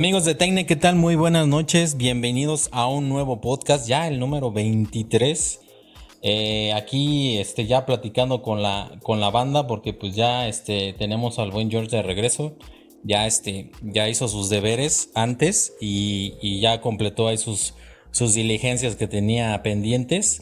Amigos 0.00 0.24
de 0.24 0.34
Tecne, 0.34 0.64
¿qué 0.64 0.76
tal? 0.76 0.96
Muy 0.96 1.14
buenas 1.14 1.46
noches. 1.46 1.98
Bienvenidos 1.98 2.70
a 2.72 2.88
un 2.88 3.10
nuevo 3.10 3.42
podcast, 3.42 3.86
ya 3.86 4.08
el 4.08 4.18
número 4.18 4.50
23. 4.50 5.60
Eh, 6.22 6.72
aquí 6.72 7.36
este, 7.36 7.66
ya 7.66 7.84
platicando 7.84 8.40
con 8.40 8.62
la, 8.62 8.98
con 9.02 9.20
la 9.20 9.28
banda 9.28 9.66
porque 9.66 9.92
pues 9.92 10.14
ya 10.16 10.48
este, 10.48 10.94
tenemos 10.94 11.38
al 11.38 11.50
buen 11.50 11.70
George 11.70 11.94
de 11.94 12.02
regreso. 12.02 12.56
Ya, 13.04 13.26
este, 13.26 13.72
ya 13.82 14.08
hizo 14.08 14.26
sus 14.28 14.48
deberes 14.48 15.10
antes 15.14 15.74
y, 15.82 16.60
ya 16.62 16.80
completó 16.80 17.28
ahí 17.28 17.36
sus, 17.36 17.74
sus 18.10 18.32
diligencias 18.32 18.96
que 18.96 19.06
tenía 19.06 19.62
pendientes. 19.62 20.40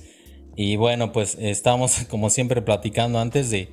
Y 0.55 0.77
bueno, 0.77 1.11
pues 1.11 1.36
estamos 1.41 2.05
como 2.09 2.30
siempre 2.30 2.62
platicando 2.62 3.19
antes 3.19 3.50
de, 3.50 3.70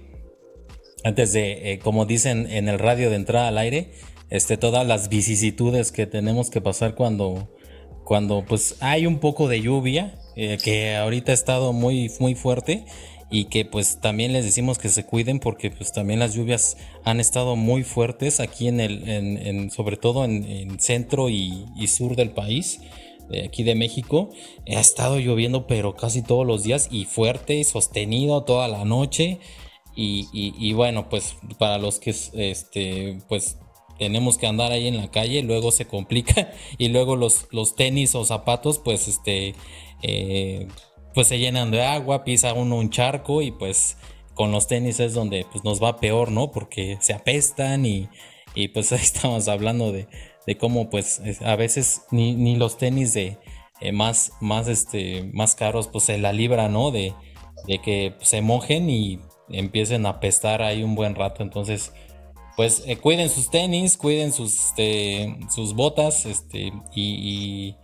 antes 1.03 1.31
de, 1.31 1.73
eh, 1.73 1.77
como 1.77 2.07
dicen 2.07 2.47
en 2.49 2.69
el 2.69 2.79
radio 2.79 3.11
de 3.11 3.17
entrada 3.17 3.49
al 3.49 3.59
aire, 3.59 3.91
este, 4.29 4.57
todas 4.57 4.85
las 4.85 5.09
vicisitudes 5.09 5.91
que 5.91 6.07
tenemos 6.07 6.49
que 6.49 6.61
pasar 6.61 6.95
cuando, 6.95 7.49
cuando 8.03 8.43
pues 8.45 8.77
hay 8.79 9.05
un 9.05 9.19
poco 9.19 9.47
de 9.47 9.61
lluvia 9.61 10.19
eh, 10.35 10.57
que 10.63 10.95
ahorita 10.95 11.31
ha 11.31 11.35
estado 11.35 11.73
muy, 11.73 12.11
muy 12.19 12.35
fuerte 12.35 12.85
y 13.29 13.45
que 13.45 13.65
pues 13.65 13.99
también 14.01 14.33
les 14.33 14.45
decimos 14.45 14.77
que 14.77 14.89
se 14.89 15.05
cuiden 15.05 15.39
porque 15.39 15.71
pues 15.71 15.91
también 15.91 16.19
las 16.19 16.35
lluvias 16.35 16.77
han 17.03 17.19
estado 17.19 17.55
muy 17.55 17.83
fuertes 17.83 18.39
aquí 18.39 18.67
en 18.67 18.79
el, 18.79 19.09
en, 19.09 19.71
sobre 19.71 19.97
todo 19.97 20.25
en, 20.25 20.79
centro 20.79 21.29
y, 21.29 21.65
sur 21.87 22.15
del 22.15 22.31
país, 22.31 22.81
aquí 23.43 23.63
de 23.63 23.73
México. 23.73 24.29
Ha 24.67 24.79
estado 24.79 25.19
lloviendo 25.19 25.65
pero 25.65 25.95
casi 25.95 26.21
todos 26.21 26.45
los 26.45 26.63
días 26.63 26.87
y 26.91 27.05
fuerte, 27.05 27.63
sostenido 27.63 28.43
toda 28.43 28.67
la 28.67 28.85
noche. 28.85 29.39
Y, 29.95 30.27
y, 30.33 30.73
bueno, 30.73 31.09
pues 31.09 31.35
para 31.57 31.77
los 31.77 31.99
que 31.99 32.13
este, 32.33 33.17
pues 33.27 33.57
tenemos 33.97 34.37
que 34.37 34.47
andar 34.47 34.71
ahí 34.71 34.87
en 34.87 34.97
la 34.97 35.09
calle, 35.09 35.41
luego 35.41 35.71
se 35.71 35.85
complica 35.85 36.51
y 36.77 36.89
luego 36.89 37.15
los, 37.15 37.47
los 37.51 37.75
tenis 37.75 38.15
o 38.15 38.25
zapatos 38.25 38.79
pues 38.79 39.07
este 39.07 39.55
eh, 40.01 40.67
pues 41.13 41.27
se 41.27 41.39
llenan 41.39 41.71
de 41.71 41.83
agua, 41.83 42.23
pisa 42.23 42.53
uno 42.53 42.75
un 42.75 42.89
charco 42.89 43.41
y 43.41 43.51
pues 43.51 43.97
con 44.33 44.51
los 44.51 44.67
tenis 44.67 44.99
es 44.99 45.13
donde 45.13 45.45
pues 45.49 45.63
nos 45.63 45.81
va 45.81 45.97
peor, 45.97 46.29
¿no? 46.29 46.51
Porque 46.51 46.97
se 46.99 47.13
apestan 47.13 47.85
y, 47.85 48.09
pues 48.73 48.91
ahí 48.91 48.99
estamos 49.01 49.47
hablando 49.47 49.91
de, 49.91 50.07
cómo 50.59 50.89
pues 50.89 51.21
a 51.43 51.55
veces 51.55 52.03
ni, 52.11 52.55
los 52.57 52.77
tenis 52.77 53.13
de 53.13 53.37
eh, 53.81 53.91
más, 53.91 54.33
más, 54.41 54.67
este, 54.67 55.23
más 55.33 55.55
caros 55.55 55.87
pues 55.87 56.03
se 56.03 56.17
la 56.17 56.33
libra, 56.33 56.67
¿no? 56.69 56.91
De, 56.91 57.13
de 57.65 57.79
que 57.79 58.13
se 58.21 58.41
mojen 58.41 58.89
y 58.89 59.19
empiecen 59.49 60.05
a 60.05 60.09
apestar 60.09 60.61
ahí 60.61 60.83
un 60.83 60.95
buen 60.95 61.15
rato, 61.15 61.41
entonces 61.41 61.93
pues 62.55 62.83
eh, 62.85 62.97
cuiden 62.97 63.29
sus 63.29 63.49
tenis, 63.49 63.97
cuiden 63.97 64.31
sus, 64.31 64.67
este, 64.67 65.37
sus 65.53 65.73
botas, 65.73 66.25
este, 66.25 66.71
y, 66.93 67.75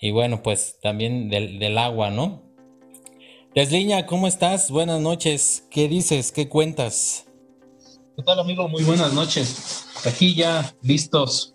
y, 0.00 0.10
bueno, 0.12 0.42
pues 0.42 0.78
también 0.80 1.28
del, 1.28 1.76
agua, 1.78 2.10
¿no? 2.10 2.42
Desliña, 3.54 4.06
¿cómo 4.06 4.28
estás? 4.28 4.70
Buenas 4.70 5.00
noches. 5.00 5.66
¿Qué 5.70 5.88
dices? 5.88 6.30
¿Qué 6.30 6.48
cuentas? 6.48 7.26
¿Qué 8.16 8.22
tal, 8.22 8.38
amigo? 8.38 8.68
Muy 8.68 8.84
buenas 8.84 9.12
noches. 9.12 9.86
Aquí 10.06 10.34
ya 10.34 10.72
listos 10.82 11.54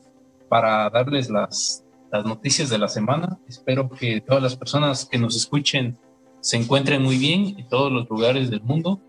para 0.50 0.90
darles 0.90 1.30
las, 1.30 1.86
las 2.12 2.26
noticias 2.26 2.70
de 2.70 2.78
la 2.78 2.90
semana. 2.90 3.40
Espero 3.48 3.90
que 3.90 4.20
todas 4.20 4.44
las 4.44 4.58
personas 4.58 5.06
que 5.06 5.18
nos 5.18 5.38
escuchen 5.38 5.98
se 6.42 6.58
encuentren 6.58 7.02
muy 7.02 7.18
bien 7.18 7.56
en 7.58 7.68
todos 7.70 7.92
los 7.92 8.10
lugares 8.10 8.50
del 8.50 8.62
mundo. 8.62 9.00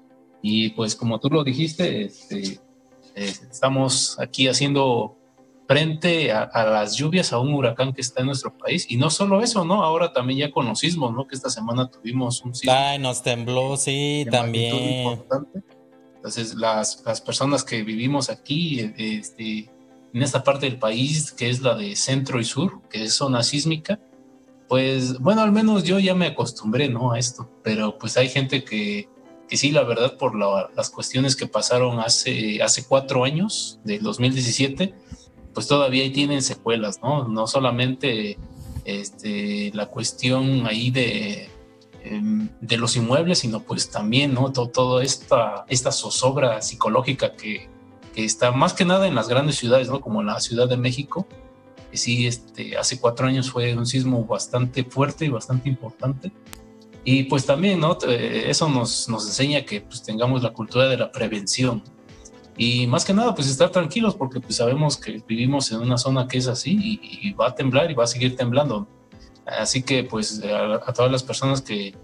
Y 0.41 0.71
pues 0.71 0.95
como 0.95 1.19
tú 1.19 1.29
lo 1.29 1.43
dijiste, 1.43 2.05
este, 2.05 2.61
eh, 3.17 3.33
estamos 3.51 4.19
aquí 4.21 4.47
haciendo 4.47 5.17
frente 5.67 6.31
a, 6.33 6.49
las 6.65 6.97
lluvias, 6.97 7.33
a 7.33 7.39
un 7.41 7.53
huracán 7.55 7.93
que 7.93 8.01
está 8.03 8.21
en 8.21 8.27
nuestro 8.27 8.57
país. 8.57 8.87
Y 8.89 8.99
no 8.99 9.11
solo 9.11 9.43
eso, 9.43 9.65
¿no? 9.65 9.83
Ahora 9.83 10.13
también 10.13 10.39
ya 10.39 10.51
con 10.53 10.67
los 10.67 10.79
sismos, 10.79 11.13
¿no? 11.13 11.27
Que 11.27 11.35
esta 11.35 11.51
semana 11.51 11.91
tuvimos 11.91 12.43
un 12.43 12.55
sismo. 12.55 12.73
Ay, 12.77 12.99
nos 12.99 13.23
tembló, 13.23 13.77
sí, 13.77 14.27
también. 14.31 15.25
Entonces, 16.17 16.55
las, 16.55 17.03
las, 17.05 17.21
personas 17.21 17.65
que 17.65 17.83
vivimos 17.83 18.31
aquí, 18.31 18.93
este, 18.97 19.71
en 20.13 20.23
esta 20.23 20.45
parte 20.45 20.67
del 20.67 20.79
país, 20.79 21.33
que 21.33 21.49
es 21.49 21.63
la 21.63 21.75
de 21.75 21.97
centro 21.97 22.39
y 22.39 22.45
sur, 22.45 22.83
que 22.89 23.05
es 23.05 23.15
zona 23.15 23.43
sísmica, 23.43 23.99
pues, 24.69 25.19
bueno, 25.19 25.41
al 25.43 25.53
menos 25.53 25.85
yo 25.85 25.99
ya 25.99 26.15
me 26.15 26.27
acostumbré, 26.27 26.89
¿no? 26.89 27.13
A 27.13 27.19
esto. 27.19 27.51
Pero 27.65 27.99
pues 27.99 28.17
hay 28.17 28.29
gente 28.29 28.63
que 28.63 29.09
que 29.49 29.57
sí, 29.57 29.71
la 29.71 29.85
verdad, 29.85 30.17
por 30.17 30.35
las 30.37 30.91
cuestiones 30.91 31.37
que 31.37 31.47
pasaron 31.47 32.01
hace, 32.01 32.63
hace 32.63 32.85
cuatro 32.85 33.25
años, 33.25 33.79
del 33.85 34.03
2017, 34.03 34.95
pues 35.55 35.69
todavía 35.69 36.03
ahí 36.03 36.11
tienen 36.11 36.43
secuelas, 36.43 37.01
¿no? 37.03 37.29
No 37.29 37.47
solamente 37.47 38.39
este, 38.85 39.71
la 39.75 39.87
cuestión 39.87 40.67
ahí 40.67 40.91
de, 40.91 41.49
em, 42.03 42.49
de 42.61 42.77
los 42.77 42.97
inmuebles, 42.97 43.39
sino 43.41 43.61
pues 43.61 43.91
también, 43.91 44.35
¿no? 44.35 44.53
Todo, 44.53 44.69
toda 44.69 45.05
esta, 45.05 45.65
esta 45.69 45.93
zozobra 45.93 46.61
psicológica 46.61 47.33
que, 47.33 47.69
que, 48.15 48.25
está 48.25 48.53
más 48.53 48.75
que 48.75 48.85
nada 48.85 49.07
en 49.07 49.15
las 49.15 49.29
grandes 49.29 49.57
ciudades, 49.57 49.89
¿no? 49.89 50.01
Como 50.01 50.23
la 50.23 50.41
Ciudad 50.41 50.69
de 50.69 50.77
México, 50.77 51.27
que 51.91 51.97
sí, 51.97 52.27
este, 52.27 52.77
hace 52.77 53.01
cuatro 53.01 53.27
años 53.27 53.51
fue 53.51 53.75
un 53.77 53.87
sismo 53.87 54.25
bastante 54.25 54.85
fuerte 54.85 55.25
y 55.25 55.29
bastante 55.29 55.69
importante. 55.69 56.33
Y 57.09 57.23
pues 57.23 57.47
también, 57.47 57.79
¿no? 57.79 57.97
Eso 58.09 58.69
nos, 58.69 59.09
nos 59.09 59.25
enseña 59.27 59.65
que 59.65 59.81
pues 59.81 60.03
tengamos 60.03 60.43
la 60.43 60.53
cultura 60.53 60.89
de 60.89 60.97
la 60.97 61.13
prevención. 61.13 61.81
Y 62.57 62.89
más 62.89 63.05
que 63.05 63.15
nada, 63.15 63.33
pues 63.33 63.47
estar 63.47 63.71
tranquilos 63.71 64.17
porque 64.17 64.41
pues 64.41 64.57
sabemos 64.57 64.97
que 64.97 65.23
vivimos 65.25 65.71
en 65.71 65.83
una 65.83 65.99
zona 65.99 66.27
que 66.27 66.39
es 66.39 66.49
así 66.49 66.99
y, 67.01 67.33
va 67.35 67.51
a 67.51 67.55
temblar 67.55 67.93
y 67.93 67.95
va 67.95 68.03
a 68.03 68.09
seguir 68.09 68.35
temblando. 68.35 68.89
Así 69.47 69.85
que 69.85 70.03
pues 70.03 70.43
a, 70.43 70.93
todas 70.93 71.13
las 71.13 71.23
personas 71.23 71.63
que, 71.63 71.95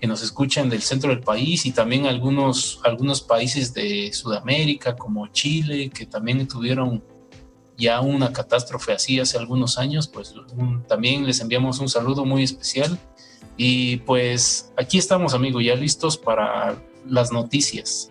que, 0.00 0.06
nos 0.06 0.22
escuchan 0.22 0.70
del 0.70 0.80
centro 0.80 1.10
del 1.10 1.20
país 1.20 1.66
y 1.66 1.72
también 1.72 2.06
algunos, 2.06 2.80
algunos 2.84 3.20
países 3.20 3.74
de 3.74 4.10
Sudamérica 4.14 4.96
como 4.96 5.26
Chile, 5.26 5.90
que 5.90 6.06
también 6.06 6.48
tuvieron 6.48 7.04
ya 7.76 8.00
una 8.00 8.32
catástrofe 8.32 8.94
así 8.94 9.20
hace 9.20 9.36
algunos 9.36 9.76
años, 9.76 10.08
pues 10.08 10.34
también 10.88 11.26
les 11.26 11.38
enviamos 11.40 11.80
un 11.80 11.88
saludo 11.90 12.24
muy 12.24 12.44
especial 12.44 12.98
y 13.58 13.96
pues 13.98 14.72
aquí 14.78 14.96
estamos, 14.96 15.34
amigo, 15.34 15.60
ya 15.60 15.74
listos 15.74 16.16
para 16.16 16.80
las 17.06 17.32
noticias. 17.32 18.08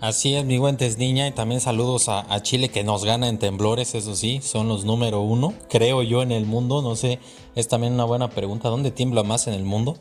Así 0.00 0.34
es, 0.34 0.44
mi 0.44 0.58
guantes 0.58 0.96
niña, 0.96 1.26
y 1.26 1.32
también 1.32 1.60
saludos 1.60 2.08
a, 2.08 2.40
Chile 2.42 2.68
que 2.68 2.84
nos 2.84 3.04
gana 3.04 3.28
en 3.28 3.38
temblores, 3.38 3.94
eso 3.94 4.14
sí, 4.14 4.40
son 4.42 4.68
los 4.68 4.84
número 4.84 5.20
uno, 5.20 5.54
creo 5.68 6.02
yo, 6.02 6.22
en 6.22 6.32
el 6.32 6.46
mundo. 6.46 6.82
No 6.82 6.96
sé, 6.96 7.18
es 7.54 7.68
también 7.68 7.94
una 7.94 8.04
buena 8.04 8.30
pregunta, 8.30 8.68
¿dónde 8.68 8.92
tiembla 8.92 9.24
más 9.24 9.46
en 9.46 9.54
el 9.54 9.64
mundo? 9.64 9.96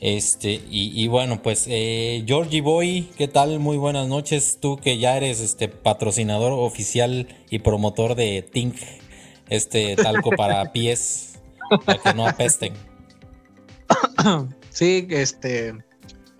Este, 0.00 0.60
y, 0.68 1.06
bueno, 1.08 1.42
pues 1.42 1.66
eh, 1.68 2.24
Georgie 2.26 2.60
Boy, 2.60 3.08
¿qué 3.16 3.28
tal? 3.28 3.60
Muy 3.60 3.76
buenas 3.76 4.08
noches. 4.08 4.58
Tú 4.60 4.76
que 4.76 4.98
ya 4.98 5.16
eres 5.16 5.40
este 5.40 5.68
patrocinador 5.68 6.52
oficial 6.52 7.28
y 7.50 7.60
promotor 7.60 8.16
de 8.16 8.42
Tink, 8.42 8.76
este 9.48 9.94
talco 9.94 10.30
para 10.30 10.72
pies, 10.72 11.38
para 11.84 12.02
que 12.02 12.14
no 12.14 12.26
apesten. 12.26 12.91
sí, 14.70 15.06
este, 15.10 15.74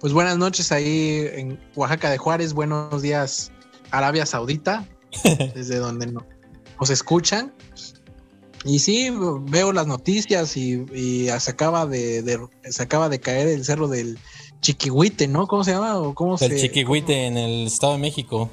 pues 0.00 0.12
buenas 0.12 0.38
noches 0.38 0.72
ahí 0.72 1.26
en 1.32 1.58
Oaxaca 1.74 2.10
de 2.10 2.18
Juárez, 2.18 2.52
buenos 2.52 3.02
días 3.02 3.52
Arabia 3.90 4.26
Saudita, 4.26 4.86
desde 5.54 5.76
donde 5.76 6.06
nos 6.06 6.90
escuchan. 6.90 7.52
Y 8.64 8.78
sí, 8.78 9.12
veo 9.50 9.72
las 9.72 9.86
noticias 9.86 10.56
y, 10.56 11.26
se 11.26 11.50
acaba 11.50 11.86
de, 11.86 12.38
se 12.64 12.82
acaba 12.82 13.08
de 13.08 13.20
caer 13.20 13.48
el 13.48 13.64
cerro 13.64 13.88
del 13.88 14.18
Chiquihuite, 14.60 15.26
¿no? 15.26 15.48
¿Cómo 15.48 15.64
se 15.64 15.72
llama? 15.72 15.98
¿O 15.98 16.14
cómo 16.14 16.36
el 16.40 16.56
Chiquihuite 16.56 17.26
en 17.26 17.36
el 17.36 17.66
Estado 17.66 17.94
de 17.94 17.98
México. 17.98 18.50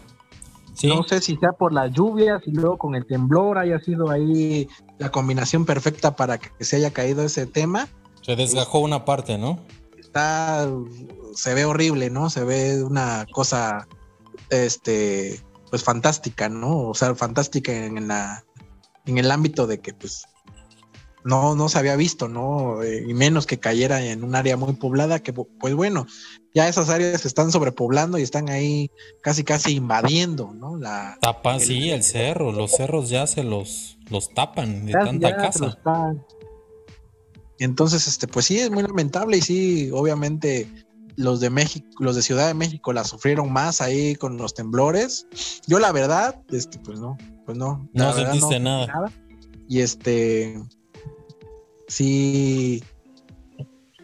No 0.83 1.03
sé 1.03 1.19
si 1.21 1.35
sea 1.37 1.51
por 1.51 1.73
las 1.73 1.91
lluvias 1.91 2.41
y 2.45 2.51
luego 2.51 2.77
con 2.77 2.95
el 2.95 3.05
temblor 3.05 3.57
haya 3.57 3.79
sido 3.79 4.09
ahí 4.09 4.67
la 4.97 5.11
combinación 5.11 5.65
perfecta 5.65 6.15
para 6.15 6.37
que 6.37 6.63
se 6.63 6.77
haya 6.77 6.91
caído 6.91 7.23
ese 7.23 7.45
tema. 7.45 7.87
Se 8.21 8.35
desgajó 8.35 8.79
una 8.79 9.05
parte, 9.05 9.37
¿no? 9.37 9.59
Está, 9.97 10.69
se 11.33 11.53
ve 11.53 11.65
horrible, 11.65 12.09
¿no? 12.09 12.29
Se 12.29 12.43
ve 12.43 12.83
una 12.83 13.25
cosa, 13.31 13.87
este, 14.49 15.41
pues 15.69 15.83
fantástica, 15.83 16.49
¿no? 16.49 16.89
O 16.89 16.93
sea, 16.93 17.15
fantástica 17.15 17.71
en 17.71 18.07
la, 18.07 18.43
en 19.05 19.17
el 19.17 19.31
ámbito 19.31 19.67
de 19.67 19.79
que, 19.79 19.93
pues, 19.93 20.25
no, 21.23 21.55
no 21.55 21.69
se 21.69 21.79
había 21.79 21.95
visto, 21.95 22.27
¿no? 22.27 22.81
Eh, 22.81 23.05
y 23.07 23.13
menos 23.13 23.45
que 23.45 23.59
cayera 23.59 24.03
en 24.03 24.23
un 24.23 24.35
área 24.35 24.57
muy 24.57 24.73
poblada, 24.73 25.19
que 25.19 25.33
pues 25.33 25.73
bueno, 25.75 26.07
ya 26.53 26.67
esas 26.67 26.89
áreas 26.89 27.21
se 27.21 27.27
están 27.27 27.51
sobrepoblando 27.51 28.17
y 28.17 28.21
están 28.21 28.49
ahí 28.49 28.89
casi 29.21 29.43
casi 29.43 29.75
invadiendo, 29.75 30.53
¿no? 30.53 30.77
La, 30.77 31.17
Tapa, 31.21 31.59
sí, 31.59 31.89
el 31.89 32.03
cerro, 32.03 32.51
los 32.51 32.71
cerros 32.71 33.09
ya 33.09 33.27
se 33.27 33.43
los, 33.43 33.97
los 34.09 34.33
tapan 34.33 34.85
de 34.85 34.93
tanta 34.93 35.35
casa. 35.35 35.77
Entonces, 37.59 38.07
este, 38.07 38.27
pues 38.27 38.45
sí, 38.45 38.59
es 38.59 38.71
muy 38.71 38.83
lamentable 38.83 39.37
y 39.37 39.41
sí, 39.41 39.91
obviamente 39.93 40.67
los 41.17 41.41
de 41.41 41.49
México, 41.49 41.87
los 41.99 42.15
de 42.15 42.21
Ciudad 42.21 42.47
de 42.47 42.53
México 42.53 42.93
la 42.93 43.03
sufrieron 43.03 43.51
más 43.51 43.81
ahí 43.81 44.15
con 44.15 44.37
los 44.37 44.53
temblores. 44.53 45.27
Yo 45.67 45.79
la 45.79 45.91
verdad, 45.91 46.41
este, 46.49 46.79
pues 46.79 46.99
no, 46.99 47.17
pues 47.45 47.57
no. 47.57 47.89
No 47.93 48.13
sentiste 48.13 48.59
nada. 48.59 49.11
y 49.67 49.81
este, 49.81 50.63
sí, 51.89 52.81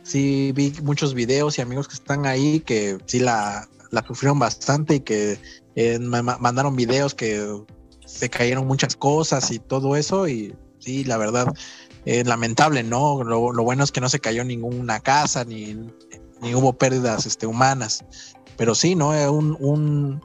sí 0.03 0.51
vi 0.53 0.73
muchos 0.83 1.13
videos 1.13 1.57
y 1.57 1.61
amigos 1.61 1.87
que 1.87 1.95
están 1.95 2.25
ahí 2.25 2.59
que 2.59 2.97
sí 3.05 3.19
la, 3.19 3.69
la 3.91 4.05
sufrieron 4.05 4.37
bastante 4.37 4.95
y 4.95 4.99
que 4.99 5.39
eh, 5.75 5.99
me 5.99 6.21
mandaron 6.21 6.75
videos 6.75 7.15
que 7.15 7.63
se 8.05 8.29
cayeron 8.29 8.67
muchas 8.67 8.97
cosas 8.97 9.49
y 9.51 9.59
todo 9.59 9.95
eso 9.95 10.27
y 10.27 10.53
sí, 10.79 11.03
la 11.03 11.17
verdad, 11.17 11.47
eh, 12.05 12.23
lamentable, 12.23 12.83
¿no? 12.83 13.23
Lo, 13.23 13.51
lo, 13.51 13.63
bueno 13.63 13.83
es 13.83 13.91
que 13.91 14.01
no 14.01 14.09
se 14.09 14.19
cayó 14.19 14.43
ninguna 14.43 14.99
casa 14.99 15.43
ni, 15.43 15.73
ni 16.41 16.55
hubo 16.55 16.73
pérdidas 16.73 17.25
este, 17.25 17.47
humanas, 17.47 18.05
pero 18.57 18.75
sí, 18.75 18.95
¿no? 18.95 19.09
Un, 19.31 19.57
un, 19.59 20.21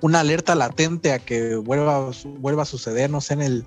una 0.00 0.20
alerta 0.20 0.54
latente 0.54 1.12
a 1.12 1.18
que 1.18 1.56
vuelva, 1.56 2.10
vuelva 2.38 2.62
a 2.62 2.66
suceder, 2.66 3.10
no 3.10 3.20
sé, 3.20 3.34
en 3.34 3.42
el 3.42 3.66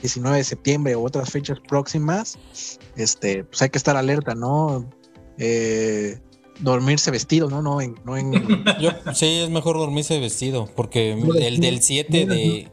19 0.00 0.36
de 0.36 0.44
septiembre 0.44 0.96
u 0.96 1.04
otras 1.04 1.30
fechas 1.30 1.58
próximas, 1.60 2.38
este, 2.96 3.44
pues 3.44 3.62
hay 3.62 3.70
que 3.70 3.78
estar 3.78 3.96
alerta, 3.96 4.34
¿no? 4.34 4.88
Eh, 5.38 6.18
dormirse 6.60 7.10
vestido, 7.10 7.48
¿no? 7.48 7.62
No 7.62 7.80
en, 7.80 7.94
no 8.04 8.16
en... 8.16 8.32
Yo, 8.80 8.90
sí, 9.14 9.40
es 9.40 9.50
mejor 9.50 9.76
dormirse 9.76 10.18
vestido, 10.18 10.68
porque 10.74 11.12
el 11.12 11.60
del 11.60 11.82
7 11.82 12.26
de... 12.26 12.68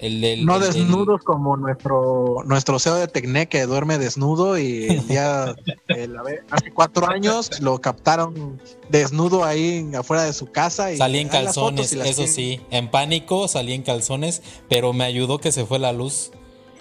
El, 0.00 0.46
no 0.46 0.60
desnudos 0.60 1.22
como 1.22 1.56
nuestro 1.56 2.36
nuestro 2.44 2.78
CEO 2.78 2.94
de 2.94 3.08
Tecne 3.08 3.48
que 3.48 3.66
duerme 3.66 3.98
desnudo 3.98 4.56
y 4.56 4.86
el 4.86 5.08
día 5.08 5.56
hace 6.50 6.70
cuatro 6.72 7.08
años 7.10 7.60
lo 7.60 7.80
captaron 7.80 8.60
desnudo 8.90 9.44
ahí 9.44 9.90
afuera 9.96 10.22
de 10.22 10.32
su 10.32 10.52
casa 10.52 10.92
y 10.92 10.98
salí 10.98 11.18
en 11.18 11.28
calzones, 11.28 11.92
eso 11.92 12.26
sí, 12.26 12.60
en 12.70 12.90
pánico 12.90 13.48
salí 13.48 13.72
en 13.72 13.82
calzones, 13.82 14.42
pero 14.68 14.92
me 14.92 15.04
ayudó 15.04 15.38
que 15.38 15.50
se 15.50 15.66
fue 15.66 15.80
la 15.80 15.92
luz 15.92 16.30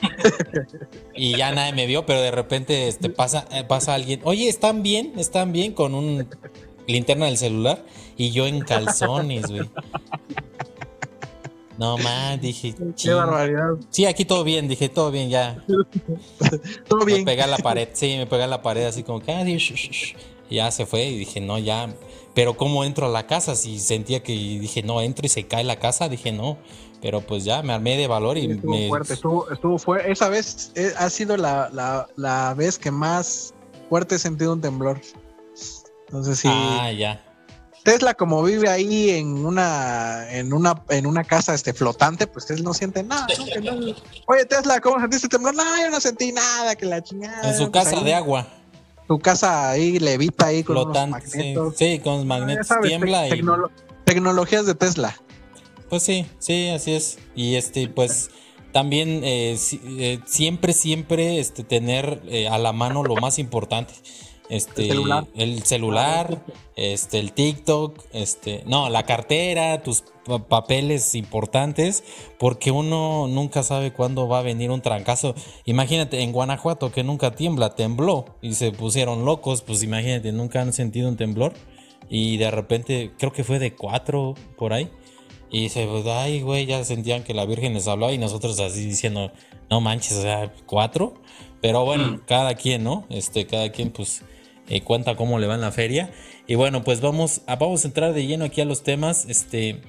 y 1.15 1.35
ya 1.35 1.51
nadie 1.51 1.73
me 1.73 1.85
vio, 1.87 2.05
pero 2.05 2.21
de 2.21 2.31
repente 2.31 2.87
este, 2.87 3.09
pasa, 3.09 3.47
eh, 3.51 3.63
pasa 3.63 3.95
alguien, 3.95 4.21
oye, 4.23 4.47
¿están 4.47 4.83
bien? 4.83 5.13
¿Están 5.17 5.51
bien? 5.51 5.73
Con 5.73 5.95
un 5.95 6.27
linterna 6.87 7.25
del 7.25 7.37
celular 7.37 7.83
y 8.15 8.31
yo 8.31 8.47
en 8.47 8.61
calzones, 8.61 9.47
güey. 9.47 9.69
No 11.77 11.97
más, 11.97 12.41
dije. 12.41 12.75
Qué 13.01 13.13
barbaridad. 13.13 13.75
Sí, 13.89 14.05
aquí 14.05 14.25
todo 14.25 14.43
bien, 14.43 14.67
dije, 14.67 14.89
todo 14.89 15.11
bien, 15.11 15.29
ya. 15.29 15.63
todo 16.87 17.05
bien. 17.05 17.19
Me 17.19 17.25
pegué 17.25 17.43
a 17.43 17.47
la 17.47 17.57
pared, 17.57 17.89
sí, 17.93 18.15
me 18.17 18.25
pegué 18.25 18.43
a 18.43 18.47
la 18.47 18.61
pared 18.61 18.85
así 18.85 19.03
como 19.03 19.19
que, 19.19 19.31
ah, 19.31 19.43
ya 20.49 20.71
se 20.71 20.85
fue 20.85 21.05
y 21.05 21.17
dije, 21.17 21.39
no, 21.39 21.59
ya. 21.59 21.93
Pero 22.33 22.55
¿cómo 22.55 22.83
entro 22.83 23.07
a 23.07 23.09
la 23.09 23.27
casa? 23.27 23.55
Si 23.55 23.79
sentía 23.79 24.23
que 24.23 24.31
dije, 24.31 24.83
no, 24.83 25.01
entro 25.01 25.25
y 25.25 25.29
se 25.29 25.47
cae 25.47 25.63
la 25.63 25.79
casa, 25.79 26.09
dije, 26.09 26.31
no. 26.31 26.57
Pero 27.01 27.21
pues 27.21 27.43
ya 27.43 27.61
me 27.61 27.73
armé 27.73 27.97
de 27.97 28.07
valor 28.07 28.37
y 28.37 28.51
estuvo 28.51 28.71
me. 28.71 28.87
Fuerte, 28.87 29.13
estuvo, 29.13 29.51
estuvo 29.51 29.77
fuerte. 29.77 30.11
Esa 30.11 30.29
vez 30.29 30.71
eh, 30.75 30.93
ha 30.97 31.09
sido 31.09 31.37
la, 31.37 31.69
la, 31.71 32.07
la, 32.15 32.53
vez 32.55 32.79
que 32.79 32.89
más 32.89 33.53
fuerte 33.89 34.15
he 34.15 34.19
sentido 34.19 34.53
un 34.53 34.61
temblor. 34.61 34.99
Entonces 36.07 36.39
sí. 36.39 36.47
Ah, 36.51 36.91
ya. 36.91 37.23
Tesla, 37.87 38.15
como 38.15 38.43
vive 38.43 38.67
ahí 38.67 39.11
en 39.11 39.45
una, 39.45 40.29
en 40.29 40.51
una, 40.51 40.83
en 40.89 41.05
una 41.05 41.23
casa 41.23 41.53
este, 41.53 41.71
flotante, 41.71 42.27
pues 42.27 42.49
él 42.49 42.61
no 42.61 42.73
siente 42.73 43.01
nada. 43.01 43.25
¿no? 43.63 43.93
Oye, 44.25 44.43
Tesla, 44.43 44.81
¿cómo 44.81 44.99
sentiste 44.99 45.29
temblor? 45.29 45.55
No, 45.55 45.63
yo 45.81 45.89
no 45.89 46.01
sentí 46.01 46.33
nada, 46.33 46.75
que 46.75 46.85
la 46.85 47.01
chingada. 47.01 47.49
En 47.49 47.55
su 47.55 47.71
pues 47.71 47.85
casa 47.85 48.03
de 48.03 48.13
agua. 48.13 48.45
Su 49.07 49.19
casa 49.19 49.69
ahí 49.69 49.99
levita 49.99 50.47
ahí 50.47 50.65
con 50.65 50.75
flotante, 50.75 51.55
Sí, 51.77 51.99
con 51.99 52.17
los 52.17 52.25
magnetos 52.25 52.67
tiembla 52.81 53.29
y... 53.29 53.41
Tecnologías 54.03 54.65
de 54.65 54.75
Tesla. 54.75 55.15
Pues 55.89 56.03
sí, 56.03 56.25
sí, 56.39 56.67
así 56.67 56.91
es. 56.91 57.19
Y 57.35 57.55
este, 57.55 57.87
pues 57.87 58.31
también 58.73 59.21
eh, 59.23 59.57
eh, 59.97 60.19
siempre, 60.25 60.73
siempre 60.73 61.39
este, 61.39 61.63
tener 61.63 62.21
eh, 62.27 62.49
a 62.49 62.57
la 62.57 62.73
mano 62.73 63.03
lo 63.03 63.15
más 63.15 63.39
importante. 63.39 63.93
Este, 64.49 64.89
el 65.35 65.63
celular, 65.63 66.41
este, 66.75 67.19
el 67.19 67.33
TikTok, 67.33 68.05
este, 68.13 68.63
no, 68.65 68.89
la 68.89 69.03
cartera, 69.03 69.83
tus 69.83 70.05
papeles 70.47 71.15
importantes, 71.15 72.03
porque 72.39 72.71
uno 72.71 73.27
nunca 73.27 73.63
sabe 73.63 73.91
cuándo 73.91 74.27
va 74.27 74.39
a 74.39 74.43
venir 74.43 74.71
un 74.71 74.81
trancazo. 74.81 75.35
Imagínate, 75.65 76.21
en 76.21 76.31
Guanajuato 76.31 76.91
que 76.91 77.03
nunca 77.03 77.35
tiembla, 77.35 77.75
tembló 77.75 78.25
y 78.41 78.53
se 78.53 78.71
pusieron 78.71 79.25
locos, 79.25 79.61
pues 79.61 79.83
imagínate, 79.83 80.31
nunca 80.31 80.61
han 80.61 80.71
sentido 80.71 81.09
un 81.09 81.17
temblor 81.17 81.53
y 82.09 82.37
de 82.37 82.51
repente 82.51 83.11
creo 83.17 83.33
que 83.33 83.43
fue 83.43 83.59
de 83.59 83.75
cuatro 83.75 84.35
por 84.57 84.73
ahí. 84.73 84.89
Y 85.49 85.69
se, 85.69 85.85
pues, 85.85 86.05
ay, 86.07 86.41
güey, 86.41 86.65
ya 86.65 86.83
sentían 86.83 87.23
que 87.23 87.33
la 87.33 87.45
Virgen 87.45 87.73
les 87.73 87.87
hablaba 87.87 88.11
y 88.11 88.17
nosotros 88.17 88.59
así 88.59 88.85
diciendo, 88.85 89.31
no 89.69 89.79
manches, 89.79 90.17
o 90.17 90.21
sea, 90.21 90.53
cuatro. 90.65 91.13
Pero 91.61 91.85
bueno, 91.85 92.07
mm. 92.07 92.21
cada 92.27 92.55
quien, 92.55 92.83
¿no? 92.83 93.05
Este, 93.09 93.47
cada 93.47 93.71
quien, 93.71 93.91
pues, 93.91 94.23
eh, 94.69 94.81
cuenta 94.81 95.15
cómo 95.15 95.39
le 95.39 95.47
va 95.47 95.55
en 95.55 95.61
la 95.61 95.71
feria. 95.71 96.11
Y 96.47 96.55
bueno, 96.55 96.83
pues 96.83 97.01
vamos 97.01 97.41
a, 97.47 97.55
vamos 97.55 97.83
a 97.83 97.87
entrar 97.87 98.13
de 98.13 98.25
lleno 98.25 98.45
aquí 98.45 98.61
a 98.61 98.65
los 98.65 98.83
temas. 98.83 99.25
Este, 99.27 99.81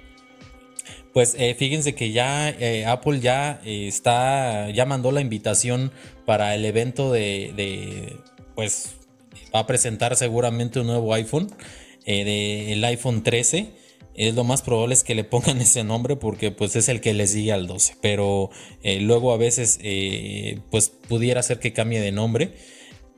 pues 1.12 1.34
eh, 1.38 1.54
fíjense 1.58 1.94
que 1.94 2.12
ya 2.12 2.50
eh, 2.50 2.86
Apple 2.86 3.20
ya 3.20 3.60
está, 3.64 4.70
ya 4.70 4.86
mandó 4.86 5.12
la 5.12 5.20
invitación 5.20 5.92
para 6.24 6.54
el 6.54 6.64
evento 6.64 7.12
de, 7.12 7.52
de, 7.56 8.16
pues, 8.54 8.96
va 9.54 9.60
a 9.60 9.66
presentar 9.66 10.16
seguramente 10.16 10.80
un 10.80 10.88
nuevo 10.88 11.14
iPhone, 11.14 11.50
de, 12.06 12.72
el 12.72 12.84
iPhone 12.84 13.22
13 13.22 13.78
es 14.18 14.34
lo 14.34 14.42
más 14.42 14.62
probable 14.62 14.94
es 14.94 15.04
que 15.04 15.14
le 15.14 15.24
pongan 15.24 15.60
ese 15.62 15.84
nombre 15.84 16.16
porque 16.16 16.50
pues 16.50 16.76
es 16.76 16.88
el 16.88 17.00
que 17.00 17.14
le 17.14 17.26
sigue 17.26 17.52
al 17.52 17.66
12. 17.66 17.96
Pero 18.02 18.50
eh, 18.82 19.00
luego 19.00 19.32
a 19.32 19.38
veces 19.38 19.78
eh, 19.82 20.58
pues 20.70 20.90
pudiera 20.90 21.42
ser 21.42 21.60
que 21.60 21.72
cambie 21.72 22.00
de 22.00 22.12
nombre. 22.12 22.52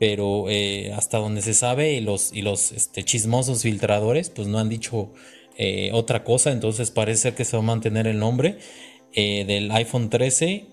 Pero 0.01 0.47
eh, 0.49 0.93
hasta 0.97 1.19
donde 1.19 1.43
se 1.43 1.55
sabe 1.55 1.93
y 1.93 2.01
los, 2.01 2.33
y 2.33 2.43
los 2.43 2.73
este, 2.73 3.05
chismosos 3.05 3.63
filtradores 3.63 4.31
pues 4.31 4.49
no 4.49 4.59
han 4.59 4.69
dicho 4.69 5.13
otra 5.93 6.25
cosa. 6.25 6.53
Entonces 6.53 6.91
parece 6.91 7.23
ser 7.23 7.35
que 7.35 7.45
se 7.45 7.55
va 7.55 7.63
a 7.63 7.67
mantener 7.67 8.07
el 8.07 8.19
nombre 8.19 8.57
del 9.15 9.71
iPhone 9.73 10.09
13. 10.09 10.65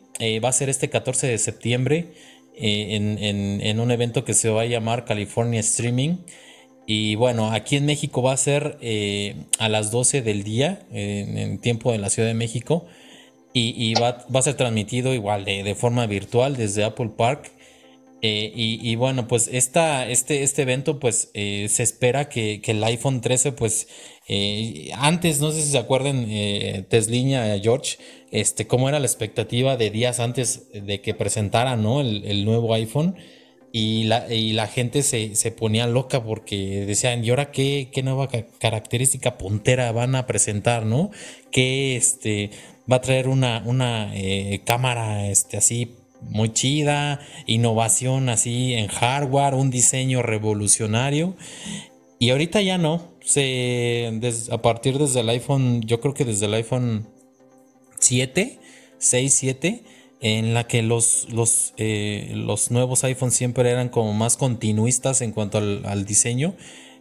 va 0.42 0.48
a 0.48 0.54
ser 0.54 0.70
este 0.70 0.90
14 0.90 1.28
de 1.28 1.38
septiembre 1.38 2.14
en, 2.56 3.20
en 3.20 3.80
un 3.82 3.92
evento 3.92 4.24
que 4.24 4.34
se 4.34 4.50
va 4.50 4.62
a 4.62 4.66
llamar 4.66 5.04
California 5.04 5.60
Streaming. 5.60 6.20
Y 6.90 7.16
bueno, 7.16 7.52
aquí 7.52 7.76
en 7.76 7.86
México 7.86 8.22
va 8.22 8.32
a 8.32 8.38
ser 8.38 8.78
eh, 8.80 9.36
a 9.60 9.68
las 9.68 9.92
12 9.92 10.22
del 10.22 10.44
día, 10.44 10.80
en 10.90 11.60
tiempo 11.60 11.92
de 11.92 11.98
la 11.98 12.10
Ciudad 12.10 12.30
de 12.30 12.34
México. 12.34 12.86
Y, 13.52 13.96
va, 13.96 14.26
a 14.34 14.42
ser 14.42 14.54
transmitido 14.54 15.16
igual 15.16 15.44
de, 15.44 15.76
forma 15.76 16.06
virtual 16.06 16.56
desde 16.56 16.84
Apple 16.86 17.10
Park. 17.18 17.52
Eh, 18.22 18.52
y, 18.56 18.96
bueno, 18.96 19.28
pues 19.28 19.48
este, 19.52 20.12
este 20.12 20.62
evento, 20.62 21.00
pues 21.00 21.30
eh, 21.34 21.68
se 21.70 21.84
espera 21.84 22.30
que, 22.30 22.62
el 22.66 22.84
iPhone 22.84 23.22
13, 23.22 23.52
pues 23.52 23.88
antes, 24.96 25.40
no 25.40 25.52
sé 25.52 25.62
si 25.62 25.72
se 25.72 25.78
acuerdan, 25.78 26.28
Tesliña, 26.90 27.58
George, 27.60 27.98
este, 28.32 28.68
cómo 28.68 28.90
era 28.90 29.00
la 29.00 29.06
expectativa 29.06 29.78
de 29.78 29.90
días 29.90 30.20
antes 30.20 30.68
de 30.74 31.02
que 31.02 31.14
presentara 31.14 31.76
¿no? 31.78 32.02
el, 32.02 32.46
nuevo 32.46 32.74
iPhone. 32.74 33.16
Y 33.72 34.06
la, 34.06 34.34
y 34.34 34.54
la 34.54 34.68
gente 34.68 35.04
se, 35.04 35.52
ponía 35.52 35.88
loca 35.88 36.24
porque 36.24 36.86
decían, 36.86 37.24
¿y 37.24 37.30
ahora 37.30 37.52
qué, 37.52 37.90
qué 37.92 38.02
nueva 38.02 38.30
característica 38.60 39.38
puntera 39.38 39.92
van 39.92 40.16
a 40.16 40.26
presentar, 40.26 40.86
no? 40.86 41.12
Que 41.52 41.96
este, 41.96 42.50
va 42.92 42.98
a 42.98 43.02
traer 43.02 43.28
una, 43.28 43.62
una 43.66 44.16
eh, 44.16 44.62
cámara 44.66 45.28
este, 45.28 45.58
así 45.58 45.97
muy 46.22 46.54
chida, 46.54 47.20
innovación 47.46 48.30
así 48.30 48.74
en 48.74 48.88
hardware, 48.88 49.54
un 49.54 49.70
diseño 49.70 50.22
revolucionario. 50.22 51.36
Y 52.20 52.30
ahorita 52.32 52.62
ya 52.62 52.78
no. 52.78 53.16
Se, 53.22 54.10
a 54.52 54.62
partir 54.62 54.98
desde 54.98 55.20
el 55.20 55.30
iPhone, 55.30 55.82
yo 55.82 56.00
creo 56.00 56.14
que 56.14 56.24
desde 56.24 56.46
el 56.46 56.54
iPhone 56.54 57.08
7, 58.00 58.60
6, 58.98 59.34
7 59.34 59.84
en 60.20 60.54
la 60.54 60.66
que 60.66 60.82
los, 60.82 61.28
los, 61.30 61.74
eh, 61.78 62.32
los 62.36 62.72
nuevos 62.72 63.04
iPhones 63.04 63.36
siempre 63.36 63.70
eran 63.70 63.90
como 63.90 64.14
más 64.14 64.38
continuistas 64.38 65.22
en 65.22 65.32
cuanto 65.32 65.60
al, 65.60 66.06
diseño, 66.06 66.56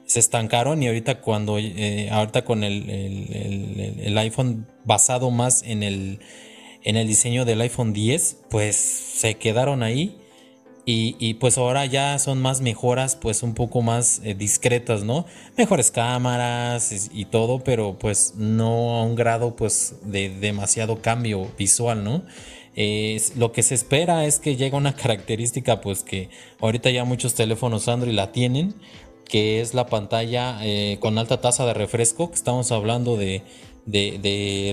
se 0.05 0.21
estancaron 0.21 0.83
y 0.83 0.89
ahorita 0.89 1.21
cuando 1.21 1.59
eh, 1.59 2.09
ahorita 2.11 2.45
con 2.45 2.63
el, 2.63 2.91
el, 2.91 4.19
iPhone 4.19 4.67
basado 4.85 5.31
más 5.31 5.63
en 5.63 5.83
el, 5.83 6.21
en 6.87 6.97
el 6.97 7.07
diseño 7.07 7.45
del 7.45 7.61
iPhone 7.61 7.93
10, 7.93 8.45
pues 8.49 8.77
se 8.77 9.35
quedaron 9.35 9.83
ahí. 9.83 10.17
Y, 10.89 11.35
pues 11.35 11.59
ahora 11.59 11.85
ya 11.85 12.17
son 12.21 12.41
más 12.41 12.61
mejoras, 12.61 13.17
pues 13.17 13.43
un 13.43 13.55
poco 13.55 13.83
más 13.83 14.21
eh, 14.23 14.35
discretas, 14.35 15.03
¿no? 15.03 15.27
Mejores 15.57 15.91
cámaras 15.91 17.11
y, 17.13 17.25
todo, 17.25 17.59
pero 17.59 17.99
pues 17.99 18.35
no 18.37 18.95
a 18.95 19.03
un 19.03 19.17
grado 19.17 19.57
pues 19.57 19.97
de 20.05 20.29
demasiado 20.29 21.03
cambio 21.03 21.51
visual, 21.59 22.05
¿no? 22.05 22.23
lo 23.37 23.53
que 23.53 23.63
se 23.63 23.75
espera 23.75 24.27
es 24.27 24.39
que 24.39 24.55
llegue 24.55 24.77
una 24.77 24.95
característica 25.03 25.81
pues 25.81 26.03
que 26.03 26.29
ahorita 26.61 26.91
ya 26.91 27.05
muchos 27.05 27.35
teléfonos 27.35 27.89
Android 27.89 28.13
la 28.13 28.33
tienen, 28.33 28.75
que 29.29 29.61
es 29.61 29.75
la 29.75 29.87
pantalla 29.87 30.59
eh, 30.63 30.99
con 31.01 31.19
alta 31.19 31.41
tasa 31.41 31.67
de 31.67 31.75
refresco, 31.75 32.29
que 32.29 32.37
estamos 32.37 32.71
hablando 32.71 33.17
de, 33.17 33.43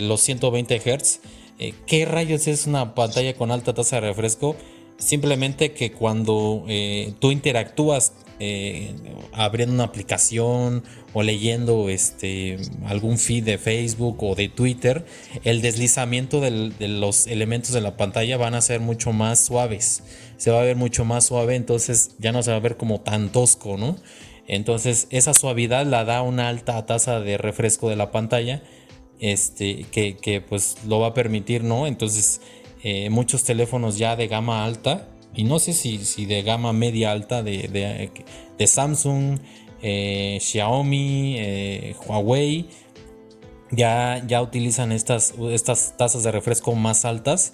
los 0.01 0.22
120 0.22 0.79
Hz. 0.79 1.20
Eh, 1.63 1.74
¿Qué 1.88 2.03
rayos 2.03 2.48
es 2.50 2.67
una 2.67 2.93
pantalla 2.93 3.36
con 3.36 3.50
alta 3.50 3.74
tasa 3.74 4.01
de 4.01 4.08
refresco? 4.08 4.58
Simplemente 4.98 5.72
que 5.72 5.93
cuando 5.93 6.65
eh, 6.67 7.13
tú 7.20 7.32
interactúas 7.32 8.12
eh, 8.41 8.93
abriendo 9.32 9.74
una 9.74 9.86
aplicación 9.86 10.84
o 11.13 11.24
leyendo 11.24 11.88
este, 11.88 12.58
algún 12.86 13.17
feed 13.17 13.46
de 13.46 13.58
Facebook 13.58 14.22
o 14.22 14.36
de 14.36 14.50
Twitter, 14.50 15.05
el 15.46 15.62
deslizamiento 15.62 16.41
de 16.41 16.89
los 16.89 17.27
elementos 17.27 17.72
de 17.72 17.79
la 17.79 17.96
pantalla 17.96 18.36
van 18.36 18.55
a 18.55 18.62
ser 18.62 18.82
mucho 18.82 19.13
más 19.13 19.46
suaves. 19.46 20.03
Se 20.36 20.51
va 20.51 20.60
a 20.60 20.65
ver 20.65 20.75
mucho 20.75 21.05
más 21.05 21.27
suave, 21.27 21.55
entonces 21.55 22.12
ya 22.20 22.34
no 22.34 22.43
se 22.43 22.51
va 22.51 22.58
a 22.58 22.60
ver 22.60 22.75
como 22.75 23.00
tan 23.00 23.32
tosco, 23.32 23.77
¿no? 23.77 23.96
Entonces 24.48 25.08
esa 25.12 25.34
suavidad 25.34 25.86
la 25.86 26.03
da 26.03 26.24
una 26.24 26.50
alta 26.50 26.86
tasa 26.86 27.22
de 27.22 27.38
refresco 27.38 27.89
de 27.89 27.96
la 27.96 28.12
pantalla, 28.12 28.62
este, 29.23 29.85
que, 29.89 30.43
pues 30.47 30.75
lo 30.85 30.99
va 30.99 31.07
a 31.07 31.13
permitir, 31.13 31.63
¿no? 31.63 31.87
Entonces 31.87 32.41
eh, 32.83 33.09
muchos 33.09 33.45
teléfonos 33.45 33.97
ya 33.97 34.17
de 34.17 34.27
gama 34.27 34.65
alta, 34.65 35.07
y 35.33 35.45
no 35.45 35.59
sé 35.59 35.71
si, 35.71 36.03
si 36.03 36.25
de 36.25 36.43
gama 36.43 36.73
media 36.73 37.13
alta 37.13 37.41
de, 37.41 38.11
de, 38.57 38.67
Samsung, 38.67 39.39
eh, 39.81 40.37
Xiaomi, 40.41 41.35
eh, 41.39 41.95
Huawei, 42.05 42.67
ya, 43.71 44.21
ya 44.27 44.41
utilizan 44.41 44.91
estas, 44.91 45.33
estas 45.51 45.95
tasas 45.97 46.23
de 46.23 46.31
refresco 46.31 46.75
más 46.75 47.05
altas, 47.05 47.53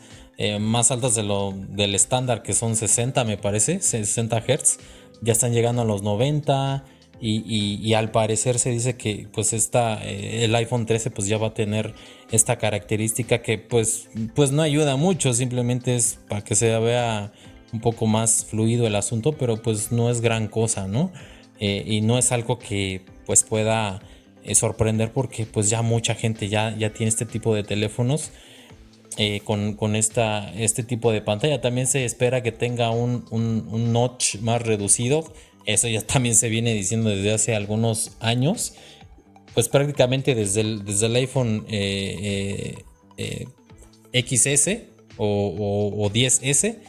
más 0.60 0.90
altas 0.90 1.16
de 1.16 1.24
lo, 1.24 1.54
del 1.54 1.96
estándar 1.96 2.44
que 2.44 2.54
son 2.54 2.78
60 2.78 3.26
me 3.26 3.38
parece, 3.38 3.82
60 3.82 4.40
Hz 4.40 4.80
ya 5.22 5.34
están 5.34 5.52
llegando 5.52 5.82
a 5.82 5.86
los 5.86 6.02
90 6.02 6.86
y, 7.22 7.94
al 7.94 8.12
parecer 8.12 8.60
se 8.60 8.70
dice 8.70 8.96
que 8.96 9.28
pues 9.34 9.54
esta, 9.54 10.04
eh, 10.06 10.46
el 10.46 10.56
iPhone 10.56 10.86
13 10.86 11.12
pues 11.12 11.28
ya 11.28 11.38
va 11.38 11.48
a 11.48 11.54
tener 11.54 11.94
esta 12.32 12.58
característica 12.58 13.42
que 13.42 13.58
pues, 13.58 14.10
pues 14.36 14.52
no 14.52 14.62
ayuda 14.62 14.96
mucho, 14.96 15.34
simplemente 15.34 15.96
es 15.96 16.20
para 16.30 16.44
que 16.44 16.56
se 16.56 16.78
vea 16.80 17.32
un 17.74 17.82
poco 17.82 18.08
más 18.08 18.46
fluido 18.46 18.88
el 18.88 18.96
asunto, 18.96 19.34
pero 19.34 19.62
pues 19.62 19.92
no 19.92 20.10
es 20.10 20.22
gran 20.22 20.48
cosa, 20.48 20.88
¿no? 20.88 21.12
Eh, 21.60 21.84
y 21.86 22.02
no 22.02 22.18
es 22.18 22.32
algo 22.32 22.58
que 22.58 23.02
pues 23.26 23.44
pueda 23.44 24.02
eh, 24.44 24.56
sorprender 24.56 25.12
porque 25.12 25.46
pues 25.46 25.70
ya 25.70 25.82
mucha 25.82 26.16
gente 26.16 26.48
ya, 26.48 26.76
ya 26.78 26.92
tiene 26.92 27.10
este 27.10 27.26
tipo 27.26 27.54
de 27.54 27.64
teléfonos 27.64 28.32
eh, 29.18 29.42
con, 29.44 29.96
esta, 29.98 30.50
este 30.54 30.84
tipo 30.84 31.12
de 31.12 31.22
pantalla. 31.22 31.60
También 31.60 31.88
se 31.88 32.06
espera 32.06 32.42
que 32.42 32.54
tenga 32.54 32.90
un, 32.92 33.26
notch 33.92 34.38
más 34.38 34.62
reducido. 34.62 35.26
Eso 35.70 35.88
ya 35.88 36.02
también 36.02 36.34
se 36.34 36.50
viene 36.50 36.74
diciendo 36.74 37.12
desde 37.12 37.32
hace 37.32 37.56
algunos 37.56 38.18
años. 38.20 38.74
Pues 39.54 39.70
prácticamente 39.70 40.34
desde 40.34 40.62
el, 40.62 40.84
desde 40.84 41.06
el 41.06 41.16
iPhone 41.16 41.66
eh, 41.70 42.76
eh, 43.18 43.46
XS 44.14 44.80
o, 45.18 46.10
10S, 46.12 46.80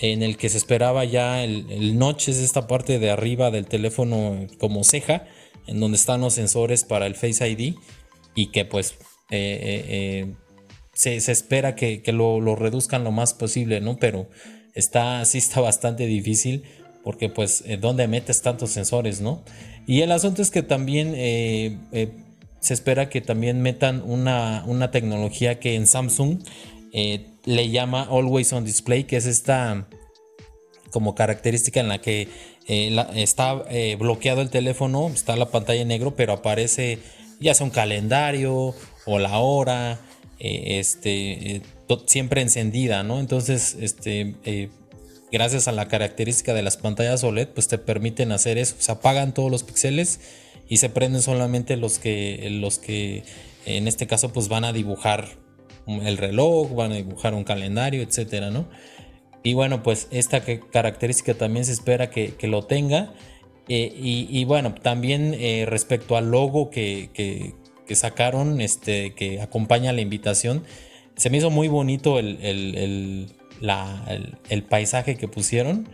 en 0.00 0.22
el 0.22 0.38
que 0.38 0.48
se 0.48 0.56
esperaba 0.56 1.04
ya 1.04 1.44
el, 1.44 1.70
el, 1.70 1.98
notch, 1.98 2.28
es 2.28 2.38
esta 2.38 2.66
parte 2.66 2.98
de 2.98 3.10
arriba 3.10 3.50
del 3.50 3.66
teléfono 3.66 4.46
como 4.58 4.82
ceja, 4.82 5.26
en 5.66 5.80
donde 5.80 5.96
están 5.96 6.22
los 6.22 6.32
sensores 6.32 6.84
para 6.84 7.06
el 7.06 7.16
Face 7.16 7.46
ID 7.46 7.74
y 8.34 8.46
que 8.46 8.64
pues 8.64 8.94
se, 9.28 11.16
espera 11.16 11.74
que, 11.74 12.02
lo, 12.12 12.56
reduzcan 12.56 13.04
lo 13.04 13.10
más 13.10 13.34
posible, 13.34 13.82
¿no? 13.82 13.98
Pero 13.98 14.30
está, 14.74 15.22
sí 15.26 15.36
está 15.36 15.60
bastante 15.60 16.06
difícil 16.06 16.64
porque 17.06 17.28
pues 17.28 17.62
eh, 17.66 17.76
¿dónde 17.76 18.08
metes 18.08 18.42
tantos 18.42 18.70
sensores, 18.70 19.20
¿no? 19.20 19.40
Y 19.86 20.00
el 20.00 20.10
asunto 20.10 20.42
es 20.42 20.50
que 20.50 20.64
también 20.64 21.12
eh, 21.14 21.78
eh, 21.92 22.10
se 22.58 22.74
espera 22.74 23.08
que 23.08 23.20
también 23.20 23.62
metan 23.62 24.02
una, 24.04 24.64
una 24.66 24.90
tecnología 24.90 25.60
que 25.60 25.76
en 25.76 25.86
Samsung 25.86 26.40
le 27.44 27.70
llama 27.70 28.08
Always 28.10 28.52
on 28.52 28.64
Display, 28.64 29.04
que 29.04 29.18
es 29.18 29.26
esta 29.26 29.86
como 30.90 31.14
característica 31.14 31.78
en 31.78 31.86
la 31.86 32.00
que 32.00 32.26
está 32.66 33.62
bloqueado 33.98 34.40
el 34.40 34.50
teléfono, 34.50 35.06
está 35.06 35.36
la 35.36 35.50
pantalla 35.50 35.82
en 35.82 35.88
negro, 35.88 36.16
pero 36.16 36.32
aparece 36.32 36.98
ya 37.38 37.54
sea 37.54 37.66
un 37.66 37.70
calendario 37.70 38.74
o 39.04 39.18
la 39.20 39.38
hora 39.38 40.00
este, 40.40 41.62
siempre 42.06 42.40
encendida, 42.40 43.04
¿no? 43.04 43.20
Entonces, 43.20 43.76
este, 43.78 44.34
gracias 45.32 45.68
a 45.68 45.72
la 45.72 45.88
característica 45.88 46.54
de 46.54 46.62
las 46.62 46.76
pantallas 46.76 47.24
OLED, 47.24 47.48
pues 47.48 47.68
te 47.68 47.78
permiten 47.78 48.32
hacer 48.32 48.58
eso. 48.58 48.76
Se 48.78 48.92
apagan 48.92 49.34
todos 49.34 49.50
los 49.50 49.64
píxeles 49.64 50.20
y 50.68 50.78
se 50.78 50.88
prenden 50.88 51.22
solamente 51.22 51.76
los 51.76 51.98
que, 51.98 52.48
los 52.50 52.78
que 52.78 53.24
en 53.66 53.88
este 53.88 54.06
caso, 54.06 54.32
pues 54.32 54.48
van 54.48 54.64
a 54.64 54.72
dibujar 54.72 55.28
el 55.86 56.16
reloj, 56.16 56.74
van 56.74 56.92
a 56.92 56.96
dibujar 56.96 57.34
un 57.34 57.44
calendario, 57.44 58.02
etcétera, 58.02 58.50
¿no? 58.50 58.68
Y 59.42 59.54
bueno, 59.54 59.82
pues 59.82 60.08
esta 60.10 60.40
característica 60.40 61.34
también 61.34 61.64
se 61.64 61.72
espera 61.72 62.10
que, 62.10 62.34
lo 62.42 62.64
tenga. 62.64 63.14
y, 63.68 64.44
bueno, 64.44 64.74
también 64.74 65.36
respecto 65.66 66.16
al 66.16 66.30
logo 66.30 66.70
que, 66.70 67.54
sacaron, 67.92 68.60
este, 68.60 69.14
que 69.14 69.40
acompaña 69.40 69.92
la 69.92 70.00
invitación. 70.00 70.64
Se 71.16 71.30
me 71.30 71.38
hizo 71.38 71.50
muy 71.50 71.68
bonito 71.68 72.18
el, 72.18 73.28
paisaje 74.68 75.16
que 75.16 75.28
pusieron. 75.28 75.88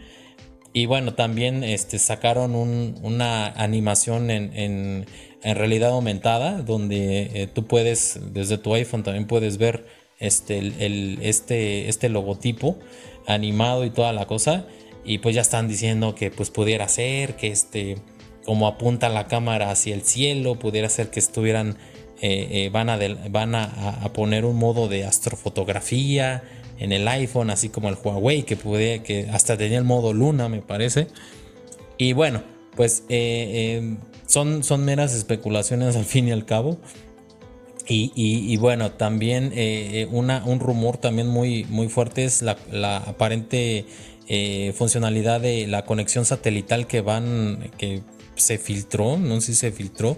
Y 0.72 0.86
bueno, 0.86 1.14
también 1.14 1.64
este, 1.64 1.98
sacaron 1.98 2.54
una 2.54 3.46
animación 3.46 4.30
en, 4.30 4.56
en, 4.56 5.06
en, 5.42 5.56
realidad 5.56 5.90
aumentada, 5.90 6.62
donde 6.62 7.30
eh, 7.34 7.46
tú 7.46 7.66
puedes, 7.66 8.18
desde 8.32 8.56
tu 8.56 8.74
iPhone 8.74 9.02
también 9.02 9.26
puedes 9.26 9.58
ver 9.58 9.84
este, 10.18 10.58
el, 10.58 11.18
este, 11.20 11.88
este 11.88 12.08
logotipo 12.08 12.78
animado 13.26 13.84
y 13.84 13.90
toda 13.90 14.12
la 14.14 14.26
cosa. 14.26 14.66
Y 15.04 15.18
pues 15.18 15.34
ya 15.34 15.42
están 15.42 15.68
diciendo 15.68 16.14
que 16.14 16.30
pues 16.30 16.50
pudiera 16.50 16.88
ser, 16.88 17.36
que 17.36 17.48
este, 17.48 17.96
como 18.44 18.66
apunta 18.66 19.10
la 19.10 19.26
cámara 19.26 19.70
hacia 19.70 19.94
el 19.94 20.02
cielo, 20.02 20.58
pudiera 20.58 20.88
ser 20.88 21.10
que 21.10 21.20
estuvieran, 21.20 21.76
eh, 22.22 22.48
eh, 22.50 22.70
van, 22.72 22.88
a, 22.88 22.98
van 23.28 23.54
a, 23.54 24.10
poner 24.14 24.44
un 24.46 24.56
modo 24.56 24.88
de 24.88 25.04
astrofotografía 25.04 26.44
en 26.78 26.92
el 26.92 27.06
iPhone, 27.08 27.50
así 27.50 27.68
como 27.68 27.88
el 27.88 27.96
Huawei, 28.02 28.42
que, 28.42 28.56
puede, 28.56 29.02
que 29.02 29.28
hasta 29.32 29.56
tenía 29.56 29.78
el 29.78 29.84
modo 29.84 30.12
luna, 30.12 30.48
me 30.48 30.62
parece. 30.62 31.08
Y 31.98 32.12
bueno, 32.12 32.42
pues 32.76 33.04
eh, 33.08 33.96
son, 34.26 34.64
son 34.64 34.84
meras 34.84 35.14
especulaciones 35.14 35.96
al 35.96 36.04
fin 36.04 36.28
y 36.28 36.32
al 36.32 36.44
cabo. 36.44 36.78
Y, 37.94 38.56
bueno, 38.56 38.92
también 38.92 39.52
una, 40.12 40.42
un 40.46 40.60
rumor 40.60 40.96
también 40.96 41.26
muy, 41.26 41.64
muy 41.64 41.88
fuerte 41.88 42.24
es 42.24 42.40
la, 42.40 42.56
la 42.70 42.96
aparente 42.96 43.84
funcionalidad 44.74 45.42
de 45.42 45.66
la 45.66 45.84
conexión 45.84 46.24
satelital 46.24 46.86
que 46.86 47.02
van, 47.02 47.70
que 47.76 48.02
se 48.34 48.58
filtró, 48.58 49.16
no 49.16 49.40
sé 49.40 49.48
si 49.48 49.54
se 49.54 49.72
filtró, 49.72 50.16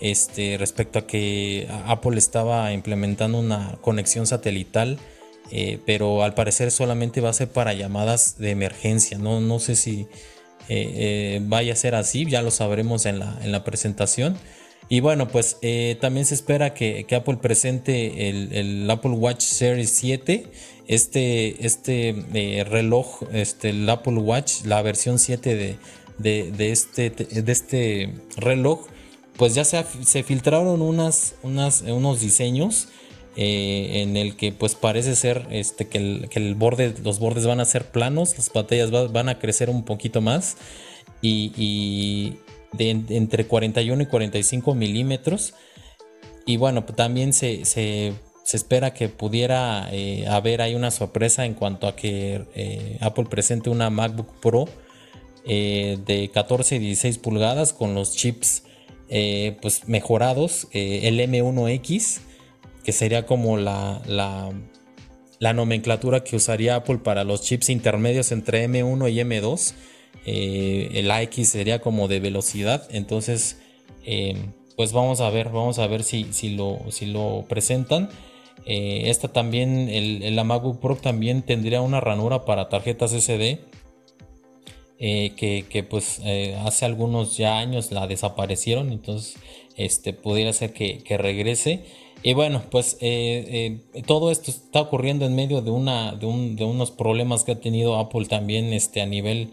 este, 0.00 0.56
respecto 0.58 0.98
a 0.98 1.06
que 1.06 1.68
Apple 1.86 2.18
estaba 2.18 2.72
implementando 2.72 3.38
una 3.38 3.78
conexión 3.80 4.26
satelital, 4.26 4.98
eh, 5.50 5.80
pero 5.84 6.22
al 6.22 6.34
parecer 6.34 6.70
solamente 6.70 7.20
va 7.20 7.30
a 7.30 7.32
ser 7.32 7.48
para 7.48 7.72
llamadas 7.74 8.38
de 8.38 8.50
emergencia. 8.50 9.18
No, 9.18 9.40
no 9.40 9.58
sé 9.58 9.74
si 9.74 10.06
eh, 10.68 10.92
eh, 10.94 11.40
vaya 11.42 11.72
a 11.72 11.76
ser 11.76 11.94
así, 11.94 12.24
ya 12.26 12.42
lo 12.42 12.50
sabremos 12.50 13.06
en 13.06 13.18
la, 13.18 13.38
en 13.42 13.50
la 13.52 13.64
presentación. 13.64 14.38
Y 14.88 15.00
bueno, 15.00 15.28
pues 15.28 15.56
también 16.00 16.26
se 16.26 16.34
espera 16.34 16.74
que, 16.74 17.06
Apple 17.14 17.36
presente 17.36 18.28
el, 18.28 18.90
Apple 18.90 19.12
Watch 19.12 19.42
Series 19.42 19.90
7. 19.90 20.46
Este, 20.88 21.64
este 21.64 22.64
reloj, 22.68 23.22
este, 23.32 23.70
el 23.70 23.88
Apple 23.88 24.14
Watch, 24.14 24.64
la 24.64 24.82
versión 24.82 25.20
7 25.20 25.54
de, 25.54 26.50
de, 26.50 26.72
este, 26.72 27.10
de 27.10 27.52
este 27.52 28.12
reloj, 28.36 28.88
pues 29.36 29.54
ya 29.54 29.64
se, 29.64 29.84
se 30.02 30.24
filtraron 30.24 30.82
unas, 30.82 31.36
unas, 31.44 31.82
unos 31.82 32.20
diseños 32.20 32.88
eh, 33.42 34.02
en 34.02 34.18
el 34.18 34.36
que 34.36 34.52
pues 34.52 34.74
parece 34.74 35.16
ser 35.16 35.46
este, 35.50 35.88
que, 35.88 35.96
el, 35.96 36.28
que 36.28 36.38
el 36.38 36.54
borde, 36.54 36.92
los 37.02 37.20
bordes 37.20 37.46
van 37.46 37.58
a 37.58 37.64
ser 37.64 37.86
planos, 37.86 38.36
las 38.36 38.50
pantallas 38.50 38.90
van 38.90 39.30
a 39.30 39.38
crecer 39.38 39.70
un 39.70 39.82
poquito 39.82 40.20
más 40.20 40.58
y, 41.22 42.36
de, 42.74 42.90
entre 42.90 43.46
41 43.46 44.02
y 44.02 44.06
45 44.06 44.74
milímetros. 44.74 45.54
Y 46.44 46.58
bueno, 46.58 46.84
también 46.84 47.32
se, 47.32 47.64
se, 47.64 48.12
espera 48.52 48.92
que 48.92 49.08
pudiera 49.08 49.88
eh, 49.90 50.26
haber 50.28 50.60
ahí 50.60 50.74
una 50.74 50.90
sorpresa 50.90 51.46
en 51.46 51.54
cuanto 51.54 51.88
a 51.88 51.96
que 51.96 52.44
eh, 52.54 52.98
Apple 53.00 53.24
presente 53.30 53.70
una 53.70 53.88
MacBook 53.88 54.38
Pro 54.40 54.68
de 55.46 56.30
14 56.34 56.76
y 56.76 56.78
16 56.78 57.16
pulgadas 57.16 57.72
con 57.72 57.94
los 57.94 58.14
chips 58.14 58.64
pues 59.62 59.88
mejorados, 59.88 60.68
el 60.72 61.18
M1X, 61.18 62.20
que 62.84 62.92
sería 62.92 63.26
como 63.26 63.56
la, 63.56 64.00
la, 64.06 65.52
nomenclatura 65.52 66.24
que 66.24 66.36
usaría 66.36 66.76
Apple 66.76 66.98
para 66.98 67.24
los 67.24 67.42
chips 67.42 67.70
intermedios 67.70 68.32
entre 68.32 68.68
M1 68.68 69.10
y 69.10 69.18
M2. 69.18 69.74
el 70.24 71.10
AX 71.10 71.48
sería 71.48 71.80
como 71.80 72.08
de 72.08 72.20
velocidad, 72.20 72.86
entonces 72.90 73.56
pues 74.80 74.92
vamos 74.92 75.20
a 75.20 75.28
ver, 75.28 75.50
vamos 75.50 75.78
a 75.78 75.86
ver 75.86 76.02
si, 76.02 76.32
si, 76.32 76.56
lo, 76.56 76.78
si 76.88 77.04
lo 77.04 77.44
presentan. 77.48 78.08
Eh, 78.66 79.10
esta 79.10 79.28
también, 79.28 79.88
el, 79.88 80.42
MacBook 80.44 80.80
Pro 80.80 80.96
también 80.96 81.42
tendría 81.42 81.80
una 81.80 82.00
ranura 82.00 82.44
para 82.44 82.68
tarjetas 82.68 83.12
SD. 83.12 83.60
Eh, 84.98 85.32
que, 85.36 85.82
pues 85.82 86.20
eh, 86.24 86.56
hace 86.64 86.84
algunos 86.84 87.36
ya 87.36 87.58
años 87.58 87.90
la 87.92 88.06
desaparecieron. 88.06 88.90
Entonces, 88.92 89.36
este 89.76 90.12
pudiera 90.12 90.52
ser 90.52 90.72
que, 90.72 91.02
regrese. 91.18 91.84
Y 92.22 92.34
bueno, 92.34 92.62
pues 92.70 92.98
todo 94.06 94.30
esto 94.30 94.50
está 94.50 94.82
ocurriendo 94.82 95.24
en 95.24 95.34
medio 95.34 95.62
de, 95.62 95.70
una, 95.70 96.12
de, 96.12 96.26
unos 96.26 96.90
problemas 96.90 97.44
que 97.44 97.52
ha 97.52 97.60
tenido 97.60 97.96
Apple 97.96 98.26
también 98.26 98.72
este, 98.74 99.00
a 99.00 99.06
nivel 99.06 99.52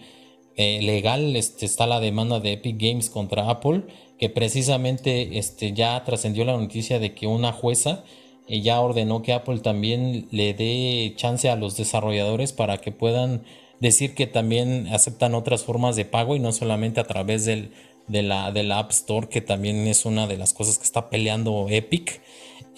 legal. 0.58 1.36
Este, 1.36 1.66
está 1.66 1.88
la 1.88 2.02
demanda 2.02 2.42
de 2.42 2.54
Epic 2.54 2.76
Games 2.78 3.10
contra 3.10 3.50
Apple, 3.50 3.84
que 4.20 4.30
precisamente 4.30 5.38
este, 5.38 5.72
ya 5.72 6.04
trascendió 6.04 6.44
la 6.44 6.58
noticia 6.58 7.00
de 7.00 7.14
que 7.14 7.26
una 7.26 7.54
jueza 7.54 8.04
ya 8.48 8.80
ordenó 8.80 9.22
que 9.22 9.34
Apple 9.34 9.60
también 9.60 10.28
le 10.32 10.54
dé 10.54 11.14
chance 11.16 11.50
a 11.50 11.56
los 11.56 11.76
desarrolladores 11.76 12.54
para 12.54 12.78
que 12.78 12.92
puedan 12.92 13.44
decir 13.80 14.16
que 14.16 14.28
también 14.28 14.88
aceptan 14.88 15.36
otras 15.36 15.64
formas 15.64 15.96
de 15.96 16.06
pago 16.06 16.36
y 16.36 16.40
no 16.40 16.52
solamente 16.52 17.00
a 17.00 17.04
través 17.06 17.46
del, 17.46 17.72
de, 18.08 18.24
la, 18.24 18.52
de 18.52 18.64
la 18.64 18.80
App 18.80 18.92
Store, 18.92 19.28
que 19.28 19.42
también 19.42 19.88
es 19.88 20.06
una 20.06 20.28
de 20.28 20.38
las 20.38 20.54
cosas 20.54 20.78
que 20.78 20.86
está 20.86 21.10
peleando 21.10 21.68
Epic. 21.70 22.22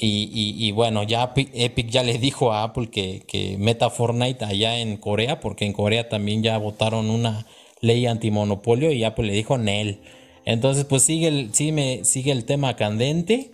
Y, 0.01 0.71
bueno, 0.71 1.03
ya 1.03 1.33
Epic 1.35 1.89
ya 1.89 2.03
le 2.03 2.17
dijo 2.17 2.53
a 2.53 2.63
Apple 2.63 2.89
que, 2.89 3.57
meta 3.59 3.89
Fortnite 3.89 4.45
allá 4.45 4.79
en 4.79 4.97
Corea, 4.97 5.39
porque 5.39 5.65
en 5.65 5.73
Corea 5.73 6.07
también 6.07 6.41
ya 6.41 6.57
votaron 6.57 7.09
una 7.09 7.45
ley 7.81 8.05
antimonopolio 8.05 8.91
y 8.91 9.03
Apple 9.03 9.27
le 9.27 9.33
dijo 9.33 9.57
Nel. 9.57 9.99
Entonces, 10.45 10.85
pues 10.85 11.03
sigue 11.03 11.27
el, 11.27 11.53
sigue, 11.53 12.05
sigue 12.05 12.31
el 12.31 12.45
tema 12.45 12.75
candente. 12.75 13.51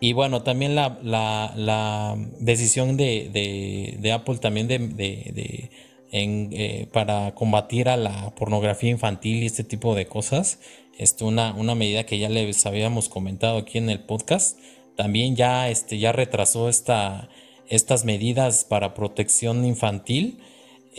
Y 0.00 0.12
bueno, 0.12 0.42
también 0.42 0.74
la, 0.74 2.16
decisión 2.38 2.96
de, 2.96 4.10
Apple 4.12 4.38
también 4.38 4.68
de, 4.68 5.70
eh, 6.12 6.86
para 6.92 7.34
combatir 7.34 7.88
a 7.88 7.96
la 7.96 8.34
pornografía 8.34 8.90
infantil 8.90 9.42
y 9.42 9.46
este 9.46 9.64
tipo 9.64 9.94
de 9.94 10.06
cosas, 10.06 10.60
este, 10.98 11.24
una, 11.24 11.52
una 11.54 11.74
medida 11.74 12.04
que 12.04 12.18
ya 12.18 12.28
les 12.28 12.64
habíamos 12.64 13.08
comentado 13.08 13.58
aquí 13.58 13.78
en 13.78 13.90
el 13.90 14.00
podcast, 14.00 14.58
también 14.98 15.36
ya, 15.36 15.70
este, 15.70 15.96
ya 16.00 16.10
retrasó 16.10 16.68
esta, 16.68 17.28
estas 17.68 18.04
medidas 18.04 18.64
para 18.64 18.94
protección 18.94 19.64
infantil. 19.64 20.40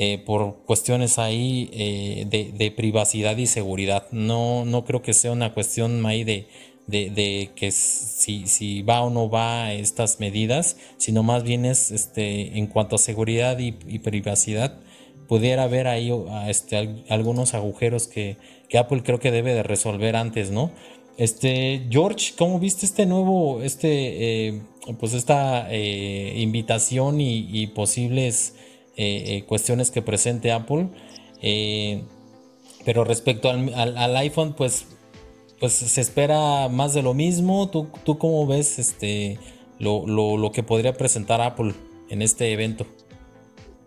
Eh, 0.01 0.17
por 0.25 0.63
cuestiones 0.63 1.19
ahí 1.19 1.69
eh, 1.73 2.53
de, 2.57 2.71
privacidad 2.71 3.35
y 3.35 3.47
seguridad. 3.47 4.07
No, 4.11 4.63
no 4.63 4.85
creo 4.85 5.01
que 5.01 5.13
sea 5.13 5.33
una 5.33 5.53
cuestión 5.53 6.05
ahí 6.05 6.23
de, 6.23 6.47
de, 6.87 7.51
que 7.53 7.71
si, 7.71 8.47
si, 8.47 8.81
va 8.81 9.01
o 9.01 9.09
no 9.09 9.29
va 9.29 9.73
estas 9.73 10.21
medidas, 10.21 10.77
sino 10.95 11.21
más 11.21 11.43
bien 11.43 11.65
es 11.65 11.91
este, 11.91 12.57
en 12.57 12.67
cuanto 12.67 12.95
a 12.95 12.99
seguridad 12.99 13.59
y, 13.59 13.73
privacidad, 13.99 14.79
pudiera 15.27 15.63
haber 15.63 15.89
ahí 15.89 16.13
este, 16.47 17.03
algunos 17.09 17.53
agujeros 17.53 18.07
que, 18.07 18.37
Apple 18.73 19.03
creo 19.03 19.19
que 19.19 19.31
debe 19.31 19.53
de 19.53 19.63
resolver 19.63 20.15
antes, 20.15 20.49
¿no? 20.51 20.71
Este, 21.19 21.85
George, 21.91 22.33
¿cómo 22.35 22.59
viste 22.59 22.87
este 22.87 23.05
nuevo, 23.05 23.61
este, 23.61 24.47
eh, 24.47 24.61
pues 24.99 25.13
esta 25.13 25.67
eh, 25.69 26.33
invitación 26.37 27.21
y, 27.21 27.67
posibles 27.67 28.55
eh, 28.95 29.43
cuestiones 29.47 29.91
que 29.91 30.01
presente 30.01 30.51
Apple? 30.51 30.89
pero 32.85 33.03
respecto 33.03 33.49
al, 33.49 33.73
al 33.75 34.17
iPhone, 34.17 34.55
pues 34.57 34.87
pues 35.59 35.73
se 35.73 36.01
espera 36.01 36.69
más 36.69 36.93
de 36.93 37.01
lo 37.01 37.13
mismo. 37.13 37.69
¿Tú, 37.69 37.89
tú 38.03 38.17
cómo 38.17 38.47
ves 38.47 38.79
este, 38.79 39.39
lo, 39.77 40.51
que 40.53 40.63
podría 40.63 40.93
presentar 40.93 41.41
Apple 41.41 41.73
en 42.09 42.21
este 42.21 42.51
evento? 42.53 42.85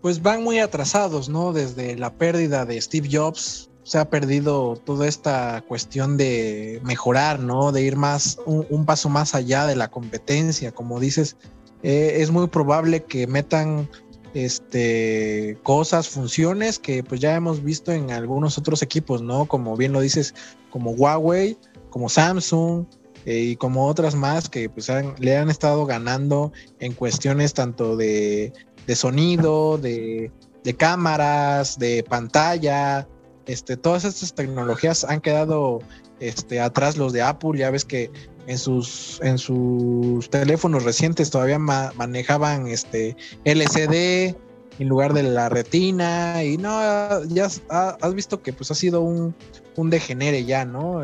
Pues 0.01 0.21
van 0.21 0.43
muy 0.43 0.59
atrasados, 0.59 1.29
¿no? 1.29 1.53
Desde 1.53 1.95
la 1.95 2.13
pérdida 2.13 2.65
de 2.65 2.79
Steve 2.79 3.09
Jobs, 3.11 3.69
se 3.83 3.97
ha 3.97 4.09
perdido 4.09 4.75
toda 4.75 5.07
esta 5.07 5.63
cuestión 5.67 6.17
de 6.17 6.81
mejorar, 6.83 7.39
¿no? 7.39 7.71
De 7.71 7.81
ir 7.81 7.95
más, 7.95 8.37
un, 8.45 8.85
paso 8.85 9.09
más 9.09 9.35
allá 9.35 9.65
de 9.65 9.75
la 9.75 9.89
competencia. 9.89 10.71
Como 10.71 10.99
dices, 10.99 11.35
eh, 11.83 12.17
es 12.19 12.31
muy 12.31 12.47
probable 12.47 13.03
que 13.03 13.27
metan 13.27 13.89
este, 14.33 15.57
cosas, 15.63 16.09
funciones 16.09 16.79
que 16.79 17.03
pues 17.03 17.21
ya 17.21 17.35
hemos 17.35 17.63
visto 17.63 17.91
en 17.91 18.11
algunos 18.11 18.57
otros 18.57 18.81
equipos, 18.81 19.21
¿no? 19.21 19.45
Como 19.45 19.77
bien 19.77 19.93
lo 19.93 20.01
dices, 20.01 20.33
como 20.69 20.91
Huawei, 20.91 21.57
como 21.89 22.09
Samsung 22.09 22.85
eh, 23.25 23.39
y 23.39 23.55
como 23.55 23.85
otras 23.87 24.15
más 24.15 24.49
que 24.49 24.69
pues 24.69 24.91
le 25.19 25.37
han 25.37 25.49
estado 25.49 25.85
ganando 25.85 26.51
en 26.79 26.93
cuestiones 26.93 27.53
tanto 27.53 27.95
de, 27.95 28.51
sonido, 28.95 29.77
de, 29.77 30.31
cámaras, 30.77 31.77
de 31.77 32.03
pantalla, 32.03 33.07
este, 33.45 33.77
todas 33.77 34.05
estas 34.05 34.33
tecnologías 34.33 35.03
han 35.03 35.21
quedado 35.21 35.81
este, 36.19 36.59
atrás 36.59 36.97
los 36.97 37.13
de 37.13 37.21
Apple, 37.21 37.57
ya 37.59 37.69
ves 37.71 37.85
que 37.85 38.11
en 38.47 38.57
sus, 38.57 39.19
en 39.23 39.37
sus 39.37 40.29
teléfonos 40.29 40.83
recientes 40.83 41.29
todavía 41.29 41.59
manejaban 41.59 42.67
este 42.67 43.15
LCD 43.45 44.35
en 44.79 44.87
lugar 44.87 45.13
de 45.13 45.23
la 45.23 45.49
retina 45.49 46.43
y 46.43 46.57
no, 46.57 47.23
ya 47.25 47.45
has, 47.69 48.13
visto 48.13 48.41
que 48.41 48.53
pues 48.53 48.71
ha 48.71 48.75
sido 48.75 49.01
un, 49.01 49.35
un 49.75 49.89
degenere 49.89 50.45
ya, 50.45 50.65
¿no? 50.65 51.01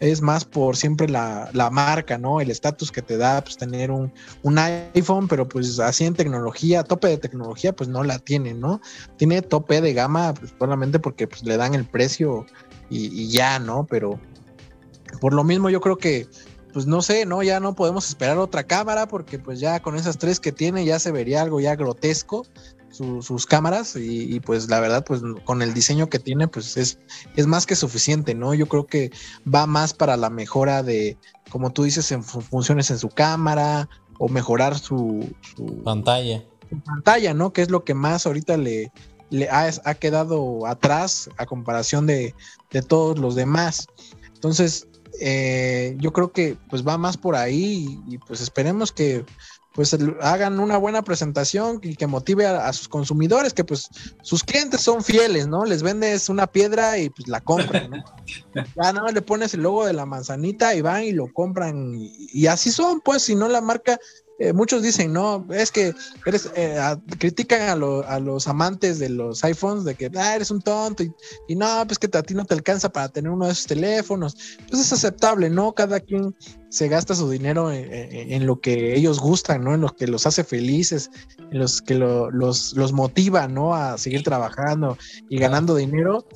Es 0.00 0.20
más 0.20 0.44
por 0.44 0.76
siempre 0.76 1.08
la, 1.08 1.50
marca, 1.72 2.18
¿no? 2.18 2.40
El 2.40 2.50
estatus 2.50 2.90
que 2.90 3.02
te 3.02 3.16
da 3.16 3.42
pues 3.42 3.56
tener 3.56 3.90
un, 3.90 4.12
iPhone, 4.94 5.28
pero 5.28 5.48
pues 5.48 5.78
así 5.78 6.04
en 6.04 6.14
tecnología, 6.14 6.82
tope 6.84 7.08
de 7.08 7.18
tecnología, 7.18 7.74
pues 7.74 7.88
no 7.88 8.04
la 8.04 8.18
tiene, 8.18 8.54
¿no? 8.54 8.80
Tiene 9.16 9.42
tope 9.42 9.80
de 9.80 9.94
gama 9.94 10.34
pues, 10.34 10.52
solamente 10.58 10.98
porque 10.98 11.26
pues 11.26 11.44
le 11.44 11.56
dan 11.56 11.74
el 11.74 11.84
precio 11.84 12.46
y, 12.90 13.06
y 13.06 13.28
ya, 13.28 13.58
¿no? 13.58 13.86
Pero 13.88 14.18
por 15.20 15.32
lo 15.32 15.44
mismo 15.44 15.70
yo 15.70 15.80
creo 15.80 15.96
que 15.96 16.26
pues 16.74 16.86
no 16.86 17.02
sé, 17.02 17.24
¿no? 17.24 17.40
Ya 17.44 17.60
no 17.60 17.76
podemos 17.76 18.08
esperar 18.08 18.36
otra 18.36 18.64
cámara 18.64 19.06
porque 19.06 19.38
pues 19.38 19.60
ya 19.60 19.80
con 19.80 19.94
esas 19.94 20.18
tres 20.18 20.40
que 20.40 20.50
tiene 20.50 20.84
ya 20.84 20.98
se 20.98 21.12
vería 21.12 21.40
algo 21.40 21.60
ya 21.60 21.76
grotesco 21.76 22.44
sus 22.94 23.46
cámaras 23.46 23.96
y, 23.96 24.40
pues 24.40 24.68
la 24.68 24.80
verdad 24.80 25.04
pues 25.04 25.20
con 25.44 25.62
el 25.62 25.74
diseño 25.74 26.08
que 26.08 26.18
tiene 26.18 26.48
pues 26.48 26.76
es, 26.76 26.98
es 27.36 27.46
más 27.46 27.66
que 27.66 27.76
suficiente, 27.76 28.34
¿no? 28.34 28.54
Yo 28.54 28.66
creo 28.66 28.86
que 28.86 29.10
va 29.52 29.66
más 29.66 29.92
para 29.92 30.16
la 30.16 30.30
mejora 30.30 30.82
de, 30.82 31.18
como 31.50 31.72
tú 31.72 31.82
dices, 31.82 32.10
en 32.12 32.22
funciones 32.22 32.90
en 32.90 32.98
su 32.98 33.08
cámara 33.08 33.88
o 34.18 34.28
mejorar 34.28 34.78
su, 34.78 35.34
pantalla. 35.84 36.44
Su 36.70 36.80
pantalla, 36.80 37.34
¿no? 37.34 37.52
Que 37.52 37.62
es 37.62 37.70
lo 37.70 37.84
que 37.84 37.94
más 37.94 38.26
ahorita 38.26 38.56
le, 38.56 38.92
le 39.30 39.48
ha, 39.50 39.70
ha 39.84 39.94
quedado 39.94 40.66
atrás 40.66 41.28
a 41.36 41.46
comparación 41.46 42.06
de, 42.06 42.34
de 42.70 42.82
todos 42.82 43.18
los 43.18 43.34
demás. 43.34 43.88
Entonces, 44.34 44.86
eh, 45.20 45.96
yo 46.00 46.12
creo 46.12 46.32
que 46.32 46.56
pues 46.68 46.86
va 46.86 46.98
más 46.98 47.16
por 47.16 47.36
ahí 47.36 48.00
y, 48.08 48.18
pues 48.18 48.40
esperemos 48.40 48.90
que 48.90 49.24
pues 49.74 49.96
hagan 50.20 50.60
una 50.60 50.76
buena 50.76 51.02
presentación 51.02 51.80
y 51.82 51.96
que 51.96 52.06
motive 52.06 52.46
a, 52.46 52.72
sus 52.72 52.88
consumidores, 52.88 53.52
que 53.52 53.64
pues 53.64 53.88
sus 54.22 54.44
clientes 54.44 54.80
son 54.80 55.02
fieles, 55.02 55.48
¿no? 55.48 55.64
Les 55.64 55.82
vendes 55.82 56.28
una 56.28 56.46
piedra 56.46 56.96
y 56.96 57.10
pues 57.10 57.26
la 57.26 57.40
compran, 57.40 57.90
¿no? 57.90 58.04
ya 58.82 58.92
no 58.92 59.06
le 59.08 59.20
pones 59.20 59.52
el 59.54 59.62
logo 59.62 59.84
de 59.84 59.92
la 59.92 60.06
manzanita 60.06 60.76
y 60.76 60.80
van 60.80 61.02
y 61.02 61.12
lo 61.12 61.32
compran 61.32 61.92
y 61.98 62.46
así 62.46 62.70
son, 62.70 63.00
pues 63.00 63.22
si 63.22 63.34
no 63.34 63.48
la 63.48 63.60
marca 63.60 63.98
eh, 64.40 64.52
muchos 64.52 64.82
dicen, 64.82 65.12
no, 65.12 65.46
es 65.52 65.70
que 65.70 65.94
eres, 66.26 66.50
eh, 66.56 66.76
critican 67.18 67.62
a, 67.68 68.18
los 68.18 68.48
amantes 68.48 68.98
de 68.98 69.08
los 69.08 69.44
iPhones 69.44 69.84
de 69.84 69.94
que 69.94 70.10
ah, 70.16 70.34
eres 70.34 70.50
un 70.50 70.60
tonto 70.60 71.04
y, 71.04 71.54
no, 71.54 71.84
pues 71.86 71.98
que 71.98 72.08
a 72.16 72.22
ti 72.22 72.34
no 72.34 72.44
te 72.44 72.54
alcanza 72.54 72.88
para 72.88 73.08
tener 73.08 73.30
uno 73.30 73.46
de 73.46 73.52
esos 73.52 73.66
teléfonos. 73.66 74.36
Pues 74.68 74.82
es 74.82 74.92
aceptable, 74.92 75.50
¿no? 75.50 75.72
Cada 75.72 76.00
quien 76.00 76.34
se 76.68 76.88
gasta 76.88 77.14
su 77.14 77.30
dinero 77.30 77.70
en, 77.70 78.46
lo 78.46 78.60
que 78.60 78.96
ellos 78.96 79.20
gustan, 79.20 79.62
¿no? 79.62 79.74
En 79.74 79.80
lo 79.80 79.94
que 79.94 80.08
los 80.08 80.26
hace 80.26 80.42
felices, 80.42 81.10
en 81.52 81.60
los 81.60 81.80
que 81.80 81.94
los, 81.94 82.72
los 82.74 82.92
motiva, 82.92 83.46
¿no? 83.46 83.74
A 83.74 83.98
seguir 83.98 84.24
trabajando 84.24 84.98
y 85.28 85.38
ganando 85.38 85.76
dinero. 85.76 86.26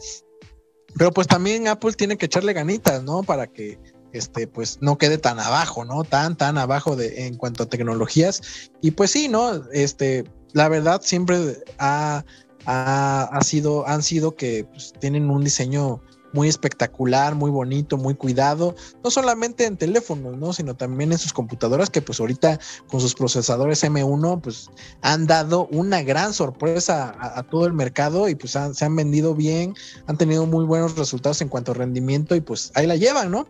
Pero 0.96 1.10
pues 1.10 1.26
también 1.26 1.66
Apple 1.66 1.92
tiene 1.94 2.16
que 2.16 2.26
echarle 2.26 2.52
ganitas, 2.52 3.02
¿no? 3.02 3.24
Para 3.24 3.48
que 3.48 3.78
este, 4.12 4.46
pues 4.46 4.78
no 4.80 4.98
quede 4.98 5.18
tan 5.18 5.38
abajo, 5.40 5.84
¿no? 5.84 6.04
Tan, 6.04 6.36
tan 6.36 6.58
abajo 6.58 6.96
de, 6.96 7.26
en 7.26 7.36
cuanto 7.36 7.64
a 7.64 7.68
tecnologías. 7.68 8.70
Y 8.80 8.92
pues 8.92 9.10
sí, 9.10 9.28
¿no? 9.28 9.62
Este, 9.72 10.24
la 10.52 10.68
verdad 10.68 11.00
siempre 11.02 11.62
ha, 11.78 12.24
ha, 12.66 13.40
sido, 13.42 13.86
han 13.86 14.02
sido 14.02 14.34
que 14.34 14.64
pues, 14.64 14.92
tienen 14.98 15.30
un 15.30 15.44
diseño 15.44 16.02
muy 16.32 16.48
espectacular, 16.48 17.34
muy 17.34 17.50
bonito, 17.50 17.96
muy 17.96 18.14
cuidado, 18.14 18.74
no 19.02 19.10
solamente 19.10 19.64
en 19.64 19.76
teléfonos, 19.76 20.36
¿no? 20.36 20.52
sino 20.52 20.74
también 20.76 21.12
en 21.12 21.18
sus 21.18 21.32
computadoras 21.32 21.90
que 21.90 22.02
pues 22.02 22.20
ahorita 22.20 22.58
con 22.88 23.00
sus 23.00 23.14
procesadores 23.14 23.82
M1 23.84 24.40
pues 24.40 24.70
han 25.02 25.26
dado 25.26 25.66
una 25.70 26.02
gran 26.02 26.34
sorpresa 26.34 27.14
a, 27.18 27.42
todo 27.44 27.66
el 27.66 27.72
mercado 27.72 28.28
y 28.28 28.34
pues 28.34 28.56
se 28.72 28.84
han 28.84 28.96
vendido 28.96 29.34
bien, 29.34 29.74
han 30.06 30.18
tenido 30.18 30.46
muy 30.46 30.64
buenos 30.64 30.96
resultados 30.96 31.40
en 31.40 31.48
cuanto 31.48 31.72
a 31.72 31.74
rendimiento 31.74 32.34
y 32.34 32.40
pues 32.40 32.70
ahí 32.74 32.86
la 32.86 32.96
llevan, 32.96 33.30
¿no? 33.30 33.48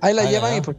Ahí 0.00 0.14
la 0.14 0.24
llevan 0.30 0.56
y 0.56 0.60
pues 0.60 0.76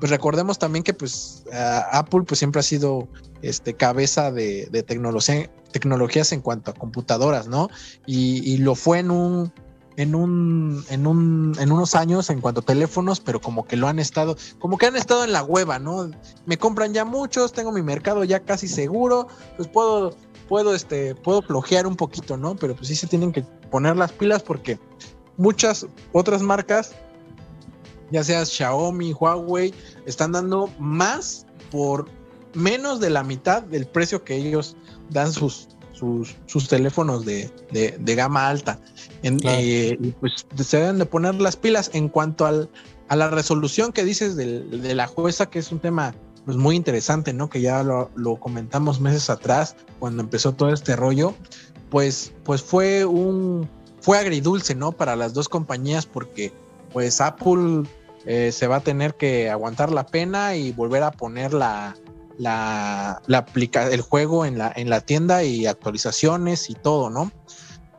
pues 0.00 0.10
recordemos 0.10 0.58
también 0.58 0.82
que 0.82 0.94
pues 0.94 1.44
Apple 1.92 2.22
pues 2.26 2.38
siempre 2.38 2.60
ha 2.60 2.62
sido 2.62 3.06
este 3.42 3.74
cabeza 3.74 4.32
de, 4.32 4.66
tecnología, 4.86 5.50
tecnologías 5.72 6.32
en 6.32 6.40
cuanto 6.40 6.70
a 6.70 6.74
computadoras, 6.74 7.48
¿no? 7.48 7.68
Y, 8.06 8.56
lo 8.58 8.74
fue 8.74 9.00
en 9.00 9.10
un, 9.10 9.52
en 10.00 10.14
un, 10.14 10.82
en 10.88 11.06
un, 11.06 11.54
en 11.60 11.70
unos 11.70 11.94
años 11.94 12.30
en 12.30 12.40
cuanto 12.40 12.60
a 12.60 12.64
teléfonos, 12.64 13.20
pero 13.20 13.38
como 13.38 13.66
que 13.66 13.76
lo 13.76 13.86
han 13.86 13.98
estado, 13.98 14.34
como 14.58 14.78
que 14.78 14.86
han 14.86 14.96
estado 14.96 15.24
en 15.24 15.32
la 15.32 15.42
hueva, 15.42 15.78
¿no? 15.78 16.10
Me 16.46 16.56
compran 16.56 16.94
ya 16.94 17.04
muchos, 17.04 17.52
tengo 17.52 17.70
mi 17.70 17.82
mercado 17.82 18.24
ya 18.24 18.40
casi 18.40 18.66
seguro, 18.66 19.28
pues 19.58 19.68
puedo, 19.68 20.16
puedo, 20.48 20.74
este, 20.74 21.14
puedo 21.14 21.42
flojear 21.42 21.86
un 21.86 21.96
poquito, 21.96 22.38
¿no? 22.38 22.56
Pero 22.56 22.74
pues 22.74 22.88
sí 22.88 22.96
se 22.96 23.08
tienen 23.08 23.30
que 23.30 23.42
poner 23.70 23.94
las 23.96 24.10
pilas 24.12 24.42
porque 24.42 24.78
muchas 25.36 25.86
otras 26.12 26.40
marcas 26.40 26.92
ya 28.10 28.24
sea 28.24 28.46
Xiaomi, 28.46 29.12
Huawei, 29.12 29.74
están 30.06 30.32
dando 30.32 30.70
más 30.78 31.46
por 31.70 32.06
menos 32.54 33.00
de 33.00 33.10
la 33.10 33.22
mitad 33.22 33.62
del 33.62 33.86
precio 33.86 34.24
que 34.24 34.34
ellos 34.34 34.76
dan 35.10 35.30
sus, 35.30 35.68
sus, 36.00 36.68
teléfonos 36.68 37.24
de, 37.24 37.50
gama 38.16 38.48
alta. 38.48 38.78
Eh, 39.22 39.98
y 40.00 40.10
pues 40.12 40.46
se 40.56 40.78
deben 40.78 40.98
de 40.98 41.06
poner 41.06 41.34
las 41.36 41.56
pilas 41.56 41.90
en 41.92 42.08
cuanto 42.08 42.46
al, 42.46 42.70
a 43.08 43.16
la 43.16 43.28
resolución 43.28 43.92
que 43.92 44.04
dices 44.04 44.36
de, 44.36 44.94
la 44.94 45.06
jueza, 45.06 45.46
que 45.46 45.58
es 45.58 45.70
un 45.72 45.80
tema 45.80 46.14
pues 46.44 46.56
muy 46.56 46.74
interesante, 46.74 47.32
¿no? 47.32 47.50
Que 47.50 47.60
ya 47.60 47.82
lo, 47.82 48.36
comentamos 48.40 49.00
meses 49.00 49.28
atrás, 49.28 49.76
cuando 49.98 50.22
empezó 50.22 50.52
todo 50.52 50.72
este 50.72 50.96
rollo, 50.96 51.34
pues, 51.90 52.32
pues 52.44 52.62
fue 52.62 53.04
un, 53.04 53.68
fue 54.00 54.18
agridulce, 54.18 54.74
¿no? 54.74 54.92
Para 54.92 55.16
las 55.16 55.34
dos 55.34 55.48
compañías, 55.48 56.06
porque 56.06 56.52
pues 56.92 57.20
Apple 57.20 57.82
eh, 58.26 58.52
se 58.52 58.66
va 58.66 58.76
a 58.76 58.80
tener 58.80 59.14
que 59.14 59.50
aguantar 59.50 59.92
la 59.92 60.06
pena 60.06 60.56
y 60.56 60.72
volver 60.72 61.02
a 61.02 61.10
poner 61.10 61.52
la, 61.52 61.94
la, 62.40 63.20
el 63.90 64.00
juego 64.00 64.44
en 64.44 64.58
la, 64.58 64.72
en 64.74 64.88
la 64.88 65.00
tienda 65.00 65.44
y 65.44 65.66
actualizaciones 65.66 66.70
y 66.70 66.74
todo, 66.74 67.10
¿no? 67.10 67.30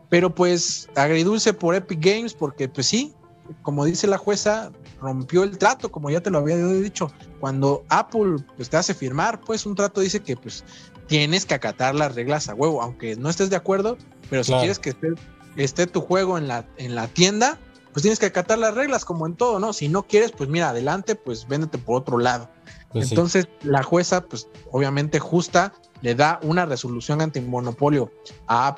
Pero 0.10 0.34
pues 0.34 0.90
agridulce 0.96 1.54
por 1.54 1.76
Epic 1.76 2.00
Games 2.04 2.34
porque 2.34 2.68
pues 2.68 2.88
sí, 2.88 3.14
como 3.62 3.86
dice 3.86 4.08
la 4.08 4.18
jueza, 4.18 4.72
rompió 5.00 5.44
el 5.44 5.58
trato, 5.58 5.92
como 5.92 6.10
ya 6.10 6.22
te 6.22 6.32
lo 6.32 6.40
había 6.40 6.58
dicho. 6.58 7.12
Cuando 7.40 7.84
Apple 7.90 8.38
pues, 8.58 8.70
te 8.70 8.78
hace 8.78 8.94
firmar, 8.94 9.42
pues 9.42 9.66
un 9.66 9.76
trato 9.76 10.02
dice 10.02 10.22
que 10.22 10.36
pues 10.36 10.64
tienes 11.08 11.46
que 11.46 11.54
acatar 11.54 11.94
las 11.94 12.16
reglas 12.16 12.50
a 12.50 12.56
huevo, 12.56 12.82
aunque 12.82 13.16
no 13.16 13.30
estés 13.30 13.50
de 13.50 13.56
acuerdo, 13.56 13.98
pero 14.30 14.44
si 14.44 14.54
quieres 14.54 14.80
que 14.80 14.92
esté, 14.92 15.10
esté, 15.56 15.86
tu 15.86 16.02
juego 16.02 16.38
en 16.38 16.48
la, 16.48 16.66
en 16.78 16.96
la 16.96 17.08
tienda, 17.08 17.60
pues 17.94 18.02
tienes 18.02 18.18
que 18.18 18.28
acatar 18.28 18.58
las 18.58 18.74
reglas 18.74 19.06
como 19.06 19.28
en 19.28 19.36
todo, 19.36 19.60
¿no? 19.60 19.74
Si 19.74 19.88
no 19.88 20.04
quieres, 20.04 20.32
pues 20.32 20.50
mira, 20.50 20.70
adelante, 20.70 21.16
pues 21.16 21.48
véndete 21.48 21.78
por 21.78 21.98
otro 21.98 22.18
lado. 22.18 22.50
Pues 22.94 23.12
Entonces 23.12 23.48
la 23.64 23.84
jueza, 23.84 24.22
pues 24.22 24.48
obviamente 24.72 25.20
justa, 25.20 25.74
le 26.02 26.16
da 26.16 26.40
una 26.44 26.66
resolución 26.66 27.22
antimonopolio 27.22 28.12
a, 28.48 28.76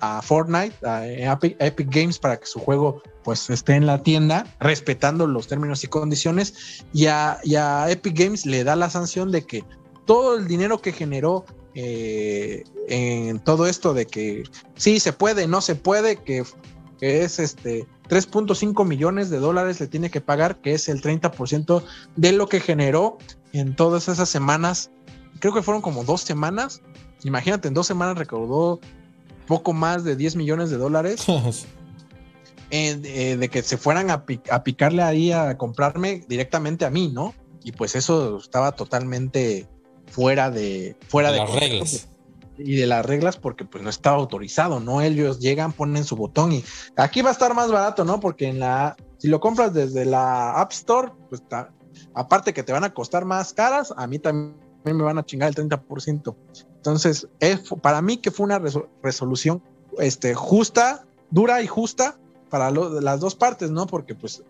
a, 0.00 0.22
Fortnite, 0.22 0.74
a 0.86 1.06
Epic, 1.06 1.88
Games 1.90 2.18
para 2.18 2.38
que 2.38 2.46
su 2.46 2.58
juego 2.60 3.02
pues 3.22 3.50
esté 3.50 3.74
en 3.74 3.86
la 3.86 4.02
tienda, 4.02 4.46
respetando 4.60 5.26
los 5.26 5.48
términos 5.48 5.82
y 5.84 5.88
condiciones, 5.88 6.84
y 6.92 7.06
a, 7.06 7.40
Epic 7.88 8.16
Games 8.16 8.46
le 8.46 8.64
da 8.64 8.76
la 8.76 8.88
sanción 8.88 9.30
de 9.32 9.44
que 9.44 9.64
todo 10.06 10.36
el 10.36 10.46
dinero 10.46 10.80
que 10.80 10.92
generó 10.92 11.44
eh, 11.74 12.62
en 12.88 13.40
todo 13.40 13.66
esto 13.66 13.94
de 13.94 14.06
que 14.06 14.44
sí 14.76 15.00
se 15.00 15.12
puede, 15.12 15.48
no 15.48 15.60
se 15.60 15.74
puede, 15.74 16.16
que, 16.16 16.44
que 16.98 17.22
es 17.22 17.38
este 17.38 17.86
3.5 18.08 18.84
millones 18.86 19.30
de 19.30 19.38
dólares 19.38 19.80
le 19.80 19.86
tiene 19.86 20.10
que 20.10 20.20
pagar, 20.20 20.60
que 20.60 20.74
es 20.74 20.88
el 20.88 21.02
30% 21.02 21.82
de 22.16 22.32
lo 22.32 22.48
que 22.48 22.60
generó 22.60 23.18
en 23.52 23.74
todas 23.76 24.08
esas 24.08 24.28
semanas. 24.28 24.90
Creo 25.40 25.54
que 25.54 25.62
fueron 25.62 25.82
como 25.82 26.04
dos 26.04 26.22
semanas. 26.22 26.82
Imagínate, 27.24 27.68
en 27.68 27.74
dos 27.74 27.86
semanas 27.86 28.18
recaudó 28.18 28.80
poco 29.46 29.72
más 29.72 30.04
de 30.04 30.16
10 30.16 30.36
millones 30.36 30.70
de 30.70 30.76
dólares. 30.76 31.24
Eh, 32.76 33.36
de 33.38 33.48
que 33.50 33.62
se 33.62 33.76
fueran 33.76 34.10
a, 34.10 34.24
picarle 34.24 35.02
ahí 35.02 35.30
a 35.30 35.56
comprarme 35.56 36.24
directamente 36.26 36.84
a 36.84 36.90
mí, 36.90 37.08
¿no? 37.12 37.32
Y 37.62 37.70
pues 37.70 37.94
eso 37.94 38.38
estaba 38.38 38.72
totalmente 38.72 39.68
fuera 40.10 40.50
de 40.50 40.96
fuera 41.06 41.30
de, 41.30 41.38
las 41.38 41.52
reglas 41.52 42.08
y 42.58 42.76
de 42.76 42.86
las 42.86 43.04
reglas 43.04 43.36
porque 43.36 43.64
pues 43.64 43.82
no 43.82 43.90
estaba 43.90 44.16
autorizado, 44.16 44.80
¿no? 44.80 45.00
Ellos 45.02 45.40
llegan, 45.40 45.72
ponen 45.72 46.04
su 46.04 46.16
botón 46.16 46.52
y 46.52 46.64
aquí 46.96 47.22
va 47.22 47.30
a 47.30 47.32
estar 47.32 47.54
más 47.54 47.70
barato, 47.70 48.04
¿no? 48.04 48.20
Porque 48.20 48.48
en 48.48 48.60
la, 48.60 48.96
si 49.18 49.28
lo 49.28 49.40
compras 49.40 49.72
desde 49.74 50.04
la 50.04 50.60
App 50.60 50.72
Store, 50.72 51.12
pues 51.28 51.40
está, 51.40 51.72
aparte 52.14 52.54
que 52.54 52.62
te 52.62 52.72
van 52.72 52.84
a 52.84 52.94
costar 52.94 53.24
más 53.24 53.52
caras, 53.52 53.92
a 53.96 54.06
mí 54.06 54.18
también 54.18 54.56
me 54.84 55.02
van 55.02 55.18
a 55.18 55.24
chingar 55.24 55.48
el 55.48 55.54
30%. 55.54 56.36
Entonces, 56.76 57.28
es, 57.40 57.60
para 57.82 58.02
mí 58.02 58.18
que 58.18 58.30
fue 58.30 58.44
una 58.44 58.60
resolución 59.02 59.62
este, 59.98 60.34
justa, 60.34 61.06
dura 61.30 61.62
y 61.62 61.66
justa 61.66 62.18
para 62.50 62.70
las 62.70 63.20
dos 63.20 63.34
partes, 63.34 63.70
¿no? 63.70 63.86
Porque 63.86 64.14
pues 64.14 64.44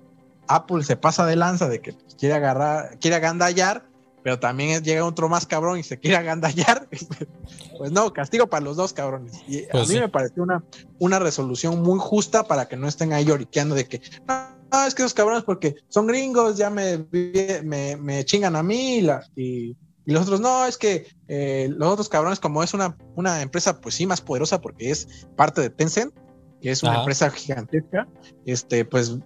Apple 0.49 0.83
se 0.85 0.97
pasa 0.97 1.25
de 1.27 1.37
lanza 1.37 1.69
de 1.69 1.81
que 1.81 1.97
quiere 2.19 2.35
agarrar, 2.35 2.99
quiere 2.99 3.17
agandallar 3.17 3.87
pero 4.25 4.39
también 4.39 4.83
llega 4.83 5.05
otro 5.05 5.29
más 5.29 5.45
cabrón 5.45 5.79
y 5.79 5.83
se 5.83 6.01
quiere 6.01 6.17
agandallar, 6.17 6.89
pues 7.79 7.93
no, 7.93 8.11
castigo 8.15 8.47
para 8.47 8.65
los 8.65 8.75
dos 8.75 8.95
cabrones. 8.95 9.35
Y 9.47 9.65
a 9.65 9.73
pues 9.73 9.91
mí 9.91 10.01
me 10.01 10.09
pareció 10.09 10.43
una, 10.43 10.65
una 10.99 11.19
resolución 11.19 11.83
muy 11.83 11.99
justa 12.01 12.45
para 12.45 12.67
que 12.67 12.79
no 12.79 12.89
estén 12.89 13.13
ahí 13.13 13.27
lloriqueando 13.27 13.75
de 13.75 13.87
que, 13.87 14.01
no, 14.27 14.87
es 14.87 14.95
que 14.95 15.03
esos 15.03 15.13
cabrones 15.13 15.45
porque 15.45 15.77
son 15.89 16.07
gringos, 16.07 16.57
ya 16.57 16.71
me, 16.71 17.05
me, 17.63 18.25
chingan 18.25 18.57
a 18.57 18.63
mí 18.63 19.07
y, 19.37 19.77
los 20.07 20.23
otros 20.23 20.41
no, 20.41 20.65
es 20.65 20.79
que 20.79 21.07
eh, 21.29 21.69
los 21.77 21.93
otros 21.93 22.09
cabrones 22.09 22.41
como 22.41 22.63
es 22.63 22.73
una, 22.73 22.97
una 23.17 23.43
empresa 23.43 23.79
pues 23.79 23.95
sí 23.95 24.07
más 24.07 24.23
poderosa 24.23 24.59
porque 24.59 24.91
es 24.91 25.27
parte 25.37 25.61
de 25.61 25.69
Tencent, 25.69 26.15
que 26.63 26.71
es 26.71 26.83
una 26.83 27.01
empresa 27.01 27.31
gigantesca, 27.31 28.09
este, 28.47 28.87
pues 28.87 29.19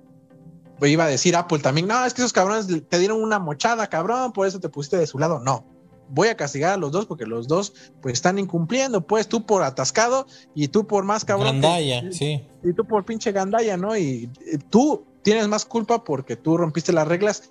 iba 0.83 1.05
a 1.05 1.09
decir 1.09 1.35
Apple 1.37 1.59
también, 1.59 1.89
no, 1.89 2.05
es 2.05 2.15
que 2.15 2.23
esos 2.23 2.33
cabrones 2.33 2.67
te 2.89 2.99
dieron 2.99 3.23
una 3.23 3.39
mochada, 3.39 3.89
cabrón, 3.89 4.33
por 4.33 4.47
eso 4.47 4.61
te 4.61 4.69
pusiste 4.69 4.97
de 4.97 5.07
su 5.07 5.19
lado. 5.19 5.41
No, 5.41 5.65
voy 6.11 6.29
a 6.29 6.37
castigar 6.37 6.75
a 6.75 6.77
los 6.77 6.93
dos 6.93 7.07
porque 7.07 7.27
los 7.27 7.49
dos 7.49 7.73
pues 8.01 8.15
están 8.15 8.39
incumpliendo, 8.39 9.01
pues 9.07 9.29
tú 9.29 9.45
por 9.45 9.63
atascado 9.63 10.27
y 10.55 10.69
tú 10.69 10.87
por 10.87 11.05
más 11.05 11.25
cabrón. 11.25 11.61
Gandaya, 11.61 12.11
sí. 12.13 12.45
Y 12.63 12.73
tú 12.73 12.85
por 12.85 13.05
pinche 13.05 13.33
gandaya, 13.33 13.77
¿no? 13.77 13.97
Y, 13.97 14.31
tú 14.71 15.05
tienes 15.23 15.49
más 15.49 15.65
culpa 15.65 16.05
porque 16.05 16.37
tú 16.37 16.57
rompiste 16.57 16.93
las 16.93 17.09
reglas 17.09 17.51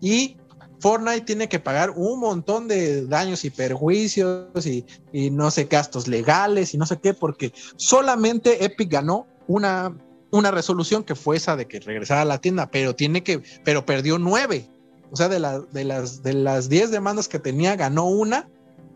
y 0.00 0.36
Fortnite 0.80 1.22
tiene 1.22 1.48
que 1.48 1.58
pagar 1.58 1.90
un 1.90 2.20
montón 2.20 2.66
de 2.66 3.04
daños 3.06 3.44
y 3.44 3.50
perjuicios 3.50 4.66
y, 4.66 4.86
y 5.12 5.30
no 5.30 5.50
sé, 5.50 5.64
gastos 5.64 6.08
legales 6.08 6.72
y 6.72 6.78
no 6.78 6.86
sé 6.86 6.98
qué, 6.98 7.12
porque 7.12 7.52
solamente 7.76 8.64
Epic 8.64 8.90
ganó 8.90 9.26
una 9.46 9.94
una 10.30 10.50
resolución 10.50 11.04
que 11.04 11.14
fue 11.14 11.36
esa 11.36 11.56
de 11.56 11.66
que 11.66 11.80
regresara 11.80 12.22
a 12.22 12.24
la 12.24 12.40
tienda, 12.40 12.70
pero 12.70 12.94
tiene 12.94 13.22
que, 13.22 13.42
pero 13.64 13.84
perdió 13.84 14.18
nueve. 14.18 14.68
O 15.10 15.16
sea, 15.16 15.28
de, 15.28 15.40
de 15.72 15.84
las 15.84 16.22
de 16.22 16.32
las 16.34 16.68
diez 16.68 16.90
demandas 16.90 17.28
que 17.28 17.38
tenía, 17.38 17.76
ganó 17.76 18.06
una 18.06 18.48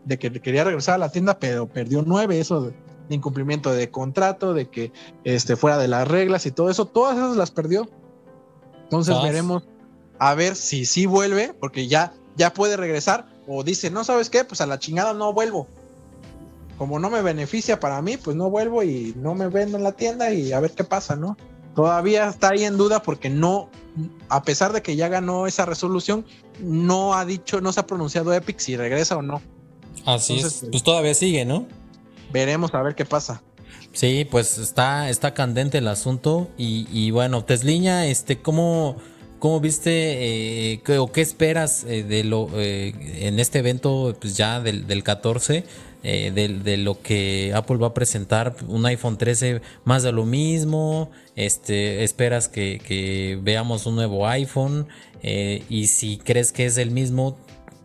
de 0.05 0.17
que 0.17 0.31
quería 0.31 0.63
regresar 0.63 0.95
a 0.95 0.99
la 0.99 1.11
tienda, 1.11 1.39
pero 1.39 1.67
perdió 1.67 2.03
nueve. 2.05 2.39
Eso 2.39 2.61
de, 2.61 2.73
incumplimiento 3.09 3.71
de 3.71 3.91
contrato, 3.91 4.53
de 4.53 4.69
que 4.69 4.91
este, 5.23 5.55
fuera 5.55 5.77
de 5.77 5.87
las 5.87 6.07
reglas 6.07 6.45
y 6.45 6.51
todo 6.51 6.69
eso, 6.69 6.85
todas 6.85 7.17
esas 7.17 7.35
las 7.35 7.51
perdió. 7.51 7.87
Entonces 8.83 9.15
veremos 9.21 9.67
a 10.19 10.33
ver 10.35 10.55
si 10.55 10.85
sí 10.85 11.05
vuelve, 11.05 11.53
porque 11.59 11.87
ya, 11.87 12.13
ya 12.37 12.53
puede 12.53 12.77
regresar, 12.77 13.27
o 13.47 13.63
dice, 13.63 13.91
no 13.91 14.03
sabes 14.03 14.29
qué, 14.29 14.43
pues 14.43 14.61
a 14.61 14.65
la 14.65 14.79
chingada 14.79 15.13
no 15.13 15.33
vuelvo 15.33 15.67
como 16.77 16.99
no 16.99 17.09
me 17.09 17.21
beneficia 17.21 17.79
para 17.79 18.01
mí, 18.01 18.17
pues 18.17 18.35
no 18.35 18.49
vuelvo 18.49 18.83
y 18.83 19.13
no 19.17 19.35
me 19.35 19.47
vendo 19.47 19.77
en 19.77 19.83
la 19.83 19.93
tienda 19.93 20.31
y 20.31 20.51
a 20.51 20.59
ver 20.59 20.71
qué 20.71 20.83
pasa, 20.83 21.15
¿no? 21.15 21.37
Todavía 21.75 22.29
está 22.29 22.49
ahí 22.49 22.63
en 22.63 22.77
duda 22.77 23.01
porque 23.01 23.29
no, 23.29 23.69
a 24.29 24.43
pesar 24.43 24.73
de 24.73 24.81
que 24.81 24.95
ya 24.95 25.07
ganó 25.07 25.47
esa 25.47 25.65
resolución, 25.65 26.25
no 26.59 27.13
ha 27.13 27.25
dicho, 27.25 27.61
no 27.61 27.73
se 27.73 27.81
ha 27.81 27.87
pronunciado 27.87 28.33
Epic 28.33 28.59
si 28.59 28.77
regresa 28.77 29.17
o 29.17 29.21
no. 29.21 29.41
Así 30.05 30.39
es, 30.39 30.65
pues 30.69 30.83
todavía 30.83 31.13
sigue, 31.13 31.45
¿no? 31.45 31.67
Veremos 32.31 32.73
a 32.73 32.81
ver 32.81 32.95
qué 32.95 33.05
pasa. 33.05 33.41
Sí, 33.91 34.27
pues 34.29 34.57
está, 34.57 35.09
está 35.09 35.33
candente 35.33 35.77
el 35.77 35.87
asunto 35.87 36.49
y, 36.57 36.87
y 36.91 37.11
bueno, 37.11 37.45
Tesliña, 37.45 38.07
este, 38.07 38.41
¿cómo, 38.41 38.97
cómo 39.39 39.61
viste 39.61 40.73
eh, 40.73 40.81
qué, 40.83 40.97
o 40.97 41.11
qué 41.11 41.21
esperas 41.21 41.85
eh, 41.85 42.03
de 42.03 42.25
lo 42.25 42.49
eh, 42.55 42.93
en 43.25 43.39
este 43.39 43.59
evento, 43.59 44.15
pues 44.19 44.35
ya 44.35 44.59
del, 44.59 44.85
del 44.85 45.03
14? 45.03 45.63
Eh, 46.07 46.29
de, 46.29 46.77
lo 46.77 47.01
que 47.01 47.51
Apple 47.55 47.77
va 47.77 47.87
a 47.87 47.93
presentar, 47.95 48.55
un 48.67 48.85
iPhone 48.85 49.17
13 49.17 49.61
más 49.85 50.03
de 50.03 50.11
lo 50.11 50.23
mismo, 50.23 51.09
este, 51.35 52.03
esperas 52.03 52.47
que, 52.47 53.39
veamos 53.41 53.87
un 53.87 53.95
nuevo 53.95 54.27
iPhone 54.27 54.85
eh, 55.23 55.63
y 55.67 55.87
si 55.87 56.17
crees 56.17 56.51
que 56.51 56.67
es 56.67 56.77
el 56.77 56.91
mismo, 56.91 57.39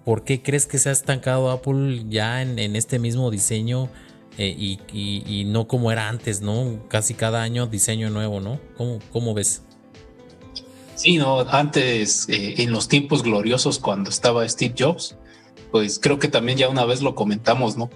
¿por 0.05 0.23
qué 0.23 0.43
crees 0.43 0.67
que 0.67 0.77
se 0.77 0.91
ha 0.91 0.93
estancado 0.93 1.51
Apple 1.51 2.05
ya 2.11 2.43
en, 2.43 2.59
este 2.77 2.99
mismo 2.99 3.31
diseño 3.31 3.89
eh, 4.37 4.77
y, 4.93 5.45
no 5.47 5.67
como 5.67 5.91
era 5.91 6.11
antes, 6.11 6.43
¿no? 6.43 6.79
Casi 6.89 7.15
cada 7.15 7.41
año 7.41 7.69
diseño 7.69 8.11
nuevo, 8.11 8.39
¿no? 8.41 8.61
¿Cómo, 8.77 8.99
cómo 9.13 9.33
ves? 9.33 9.63
Sí, 10.95 11.17
no, 11.17 11.41
antes, 11.49 12.27
en 12.29 12.71
los 12.71 12.87
tiempos 12.87 13.23
gloriosos 13.23 13.79
cuando 13.79 14.11
estaba 14.11 14.47
Steve 14.47 14.75
Jobs, 14.79 15.17
pues 15.71 15.99
creo 15.99 16.19
que 16.19 16.29
también 16.29 16.59
ya 16.59 16.69
una 16.69 16.85
vez 16.85 17.03
lo 17.03 17.15
comentamos, 17.15 17.77
¿no? 17.77 17.91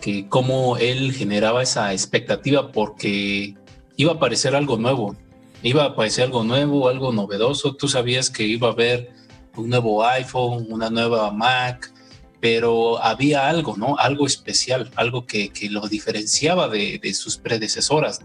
Que 0.00 0.28
cómo 0.28 0.76
él 0.76 1.12
generaba 1.12 1.62
esa 1.62 1.92
expectativa 1.92 2.72
porque 2.72 3.54
iba 3.96 4.12
a 4.12 4.14
aparecer 4.16 4.54
algo 4.54 4.76
nuevo, 4.76 5.16
iba 5.62 5.84
a 5.84 5.88
aparecer 5.88 6.24
algo 6.24 6.44
nuevo, 6.44 6.88
algo 6.88 7.12
novedoso, 7.12 7.74
tú 7.74 7.88
sabías 7.88 8.30
que 8.30 8.44
iba 8.44 8.68
a 8.68 8.72
haber 8.72 9.12
un 9.56 9.70
nuevo 9.70 10.04
iPhone, 10.04 10.66
una 10.68 10.90
nueva 10.90 11.30
Mac, 11.30 11.92
pero 12.40 13.02
había 13.02 13.48
algo, 13.48 13.76
¿no? 13.76 13.96
Algo 13.96 14.26
especial, 14.26 14.90
algo 14.96 15.24
que, 15.24 15.48
que 15.48 15.70
lo 15.70 15.88
diferenciaba 15.88 16.68
de, 16.68 16.98
de 17.02 17.14
sus 17.14 17.38
predecesoras. 17.38 18.20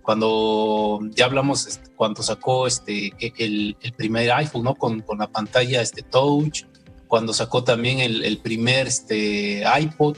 Cuando 0.00 1.00
ya 1.10 1.26
hablamos, 1.26 1.66
este, 1.66 1.90
cuando 1.94 2.22
sacó 2.22 2.66
este, 2.66 3.12
e, 3.18 3.32
el, 3.36 3.76
el, 3.82 3.92
primer 3.92 4.32
iPhone, 4.32 4.64
¿no? 4.64 4.74
Con, 4.74 5.00
con, 5.00 5.18
la 5.18 5.26
pantalla 5.26 5.82
este 5.82 6.02
touch, 6.02 6.62
cuando 7.10 7.34
sacó 7.34 7.64
también 7.64 7.98
el, 7.98 8.22
el, 8.22 8.38
primer 8.38 8.86
este, 8.86 9.64
iPod, 9.80 10.16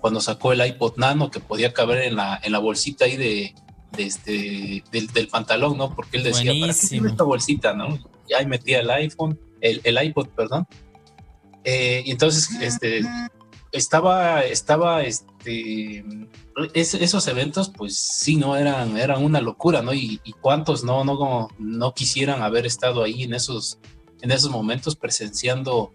cuando 0.00 0.20
sacó 0.20 0.52
el 0.52 0.66
iPod 0.66 0.96
Nano 0.96 1.30
que 1.30 1.38
podía 1.38 1.72
caber 1.72 2.02
en 2.02 2.16
la, 2.16 2.40
en 2.42 2.50
la 2.50 2.58
bolsita 2.58 3.04
ahí 3.04 3.16
de, 3.16 3.54
de 3.92 4.02
este, 4.02 4.82
del, 4.90 5.06
del, 5.06 5.28
pantalón, 5.28 5.78
¿no? 5.78 5.94
Porque 5.94 6.16
él 6.16 6.24
decía, 6.24 6.50
Buenísimo. 6.50 6.66
¿para 6.66 6.80
qué 6.80 6.88
tiene 6.88 7.08
esta 7.10 7.22
bolsita, 7.22 7.74
no? 7.74 7.96
Y 8.28 8.34
ahí 8.34 8.44
metía 8.46 8.80
el 8.80 8.90
iPhone, 8.90 9.38
el, 9.60 9.80
el 9.84 10.04
iPod, 10.04 10.30
perdón. 10.30 10.66
Eh, 11.62 12.02
y 12.04 12.10
entonces, 12.10 12.48
este, 12.60 13.02
estaba, 13.70 14.40
estaba, 14.40 15.04
este, 15.04 16.04
es, 16.74 16.94
esos 16.94 17.28
eventos, 17.28 17.70
pues 17.70 17.96
sí, 17.96 18.34
no 18.34 18.56
eran, 18.56 18.96
eran 18.96 19.22
una 19.22 19.40
locura, 19.40 19.80
¿no? 19.80 19.94
Y, 19.94 20.20
y, 20.24 20.32
cuántos 20.32 20.82
no, 20.82 21.04
no, 21.04 21.50
no 21.56 21.94
quisieran 21.94 22.42
haber 22.42 22.66
estado 22.66 23.04
ahí 23.04 23.22
en 23.22 23.32
esos, 23.32 23.78
en 24.22 24.32
esos 24.32 24.50
momentos 24.50 24.96
presenciando 24.96 25.92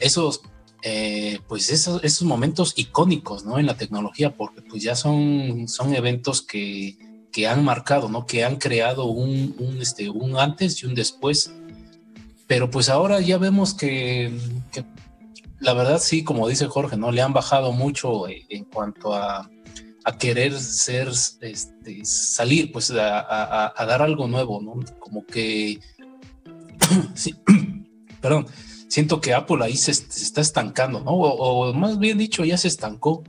esos, 0.00 0.42
eh, 0.82 1.40
pues 1.48 1.70
esos, 1.70 2.02
esos 2.04 2.26
momentos 2.26 2.74
icónicos, 2.76 3.44
¿no? 3.44 3.58
En 3.58 3.66
la 3.66 3.76
tecnología, 3.76 4.36
porque 4.36 4.62
pues 4.62 4.82
ya 4.82 4.94
son, 4.94 5.68
son 5.68 5.94
eventos 5.94 6.42
que, 6.42 6.96
que 7.32 7.48
han 7.48 7.64
marcado, 7.64 8.08
¿no? 8.08 8.26
Que 8.26 8.44
han 8.44 8.56
creado 8.56 9.06
un, 9.06 9.78
este, 9.80 10.08
un 10.08 10.38
antes 10.38 10.82
y 10.82 10.86
un 10.86 10.94
después. 10.94 11.52
Pero 12.46 12.70
pues 12.70 12.88
ahora 12.88 13.20
ya 13.20 13.38
vemos 13.38 13.74
que, 13.74 14.32
la 15.58 15.74
verdad 15.74 15.98
sí, 15.98 16.22
como 16.22 16.46
dice 16.48 16.66
Jorge, 16.66 16.96
¿no? 16.96 17.10
Le 17.10 17.22
han 17.22 17.32
bajado 17.32 17.72
mucho 17.72 18.28
en 18.28 18.64
cuanto 18.64 19.14
a, 19.14 19.50
a 20.04 20.18
querer 20.18 20.52
ser, 20.60 21.08
este, 21.08 22.04
salir, 22.04 22.70
pues 22.70 22.90
a, 22.90 23.20
a, 23.20 23.72
a, 23.74 23.86
dar 23.86 24.02
algo 24.02 24.28
nuevo, 24.28 24.60
¿no? 24.60 24.74
Como 25.00 25.24
que, 25.24 25.80
sí, 27.14 27.34
perdón, 28.20 28.46
siento 28.94 29.20
que 29.20 29.34
Apple 29.34 29.64
ahí 29.64 29.76
se, 29.76 29.90
está 29.90 30.40
estancando, 30.40 31.00
¿no? 31.00 31.10
O, 31.10 31.74
más 31.74 31.98
bien 31.98 32.16
dicho, 32.16 32.44
ya 32.44 32.56
se 32.56 32.68
estancó, 32.68 33.24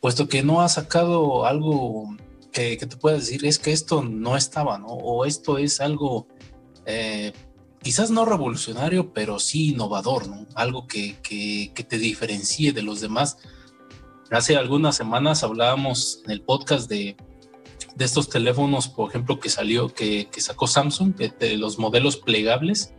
puesto 0.00 0.26
que 0.26 0.42
no 0.42 0.62
ha 0.62 0.68
sacado 0.68 1.46
algo 1.46 2.16
que, 2.50 2.76
te 2.76 2.96
pueda 2.96 3.14
decir, 3.14 3.46
es 3.46 3.60
que 3.60 3.70
esto 3.70 4.02
no 4.02 4.36
estaba, 4.36 4.78
¿no? 4.78 4.88
O 4.88 5.24
esto 5.24 5.58
es 5.58 5.80
algo... 5.80 6.26
Eh, 6.86 7.32
quizás 7.84 8.10
no 8.10 8.24
revolucionario, 8.24 9.12
pero 9.12 9.38
sí 9.38 9.68
innovador, 9.68 10.26
¿no? 10.26 10.44
Algo 10.56 10.88
que, 10.88 11.14
que, 11.22 11.84
te 11.84 11.98
diferencie 11.98 12.72
de 12.72 12.82
los 12.82 13.00
demás. 13.00 13.36
Hace 14.32 14.56
algunas 14.56 14.96
semanas 14.96 15.44
hablábamos 15.44 16.20
en 16.24 16.32
el 16.32 16.42
podcast 16.42 16.90
de, 16.90 17.16
de 17.94 18.04
estos 18.04 18.28
teléfonos, 18.28 18.88
por 18.88 19.08
ejemplo, 19.10 19.38
que 19.38 19.50
salió, 19.50 19.94
que, 19.94 20.26
que 20.32 20.40
sacó 20.40 20.66
Samsung, 20.66 21.14
de, 21.14 21.56
los 21.58 21.78
modelos 21.78 22.16
plegables, 22.16 22.92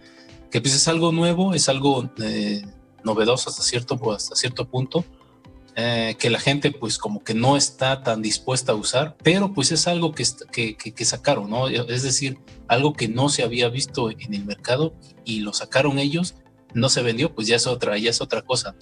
que 0.51 0.61
pues 0.61 0.75
es 0.75 0.87
algo 0.87 1.11
nuevo, 1.11 1.53
es 1.53 1.69
algo 1.69 2.09
eh, 2.19 2.65
novedoso 3.03 3.49
hasta 3.49 3.63
cierto, 3.63 3.99
hasta 4.11 4.35
cierto 4.35 4.67
punto, 4.67 5.05
eh, 5.75 6.15
que 6.17 6.29
la 6.29 6.39
gente 6.39 6.71
pues 6.71 6.97
como 6.97 7.23
que 7.23 7.33
no 7.33 7.55
está 7.55 8.01
tan 8.01 8.21
dispuesta 8.21 8.71
a 8.71 8.75
usar, 8.75 9.15
pero 9.23 9.53
pues 9.53 9.71
es 9.71 9.87
algo 9.87 10.11
que, 10.11 10.25
que, 10.51 10.75
que, 10.75 11.05
sacaron, 11.05 11.49
¿no? 11.49 11.67
Es 11.67 12.01
decir, 12.01 12.39
algo 12.67 12.93
que 12.93 13.07
no 13.07 13.29
se 13.29 13.43
había 13.43 13.69
visto 13.69 14.09
en 14.09 14.33
el 14.33 14.43
mercado 14.43 14.95
y 15.23 15.41
lo 15.41 15.53
sacaron 15.53 15.99
ellos, 15.99 16.35
no 16.73 16.89
se 16.89 17.03
vendió, 17.03 17.35
pues 17.35 17.47
ya 17.47 17.57
es 17.57 17.67
otra, 17.67 17.97
ya 17.97 18.09
es 18.09 18.21
otra 18.21 18.41
cosa. 18.41 18.75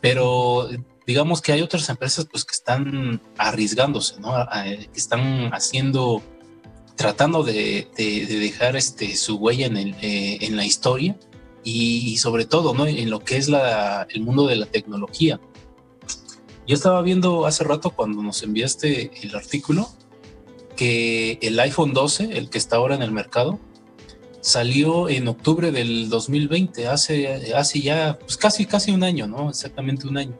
Pero 0.00 0.68
digamos 1.06 1.40
que 1.40 1.52
hay 1.52 1.62
otras 1.62 1.88
empresas 1.88 2.26
pues 2.30 2.44
que 2.44 2.52
están 2.52 3.20
arriesgándose, 3.38 4.18
¿no? 4.20 4.34
Que 4.64 4.88
están 4.96 5.52
haciendo, 5.54 6.22
tratando 6.96 7.42
de, 7.42 7.88
de, 7.96 8.26
de 8.26 8.38
dejar 8.38 8.76
este, 8.76 9.16
su 9.16 9.36
huella 9.36 9.66
en, 9.66 9.76
el, 9.76 9.94
eh, 10.00 10.38
en 10.40 10.56
la 10.56 10.64
historia 10.64 11.16
y, 11.62 12.12
y, 12.12 12.16
sobre 12.18 12.44
todo, 12.44 12.74
¿no? 12.74 12.86
En 12.86 13.10
lo 13.10 13.20
que 13.20 13.36
es 13.36 13.48
la, 13.48 14.06
el 14.10 14.22
mundo 14.22 14.46
de 14.46 14.56
la 14.56 14.66
tecnología 14.66 15.40
yo 16.66 16.74
estaba 16.74 17.02
viendo 17.02 17.44
hace 17.46 17.62
rato 17.62 17.90
cuando 17.90 18.22
nos 18.22 18.42
enviaste 18.42 19.10
el 19.22 19.34
artículo 19.34 19.88
que 20.76 21.38
el 21.42 21.60
iPhone 21.60 21.92
12, 21.92 22.36
el 22.38 22.48
que 22.48 22.58
está 22.58 22.76
ahora 22.76 22.94
en 22.94 23.02
el 23.02 23.12
mercado, 23.12 23.60
salió 24.40 25.08
en 25.08 25.28
octubre 25.28 25.72
del 25.72 26.08
2020, 26.08 26.88
hace, 26.88 27.54
hace 27.54 27.80
ya 27.80 28.18
pues 28.18 28.36
casi, 28.36 28.64
casi 28.64 28.92
un 28.92 29.04
año, 29.04 29.26
¿no? 29.26 29.50
Exactamente 29.50 30.08
un 30.08 30.16
año. 30.16 30.38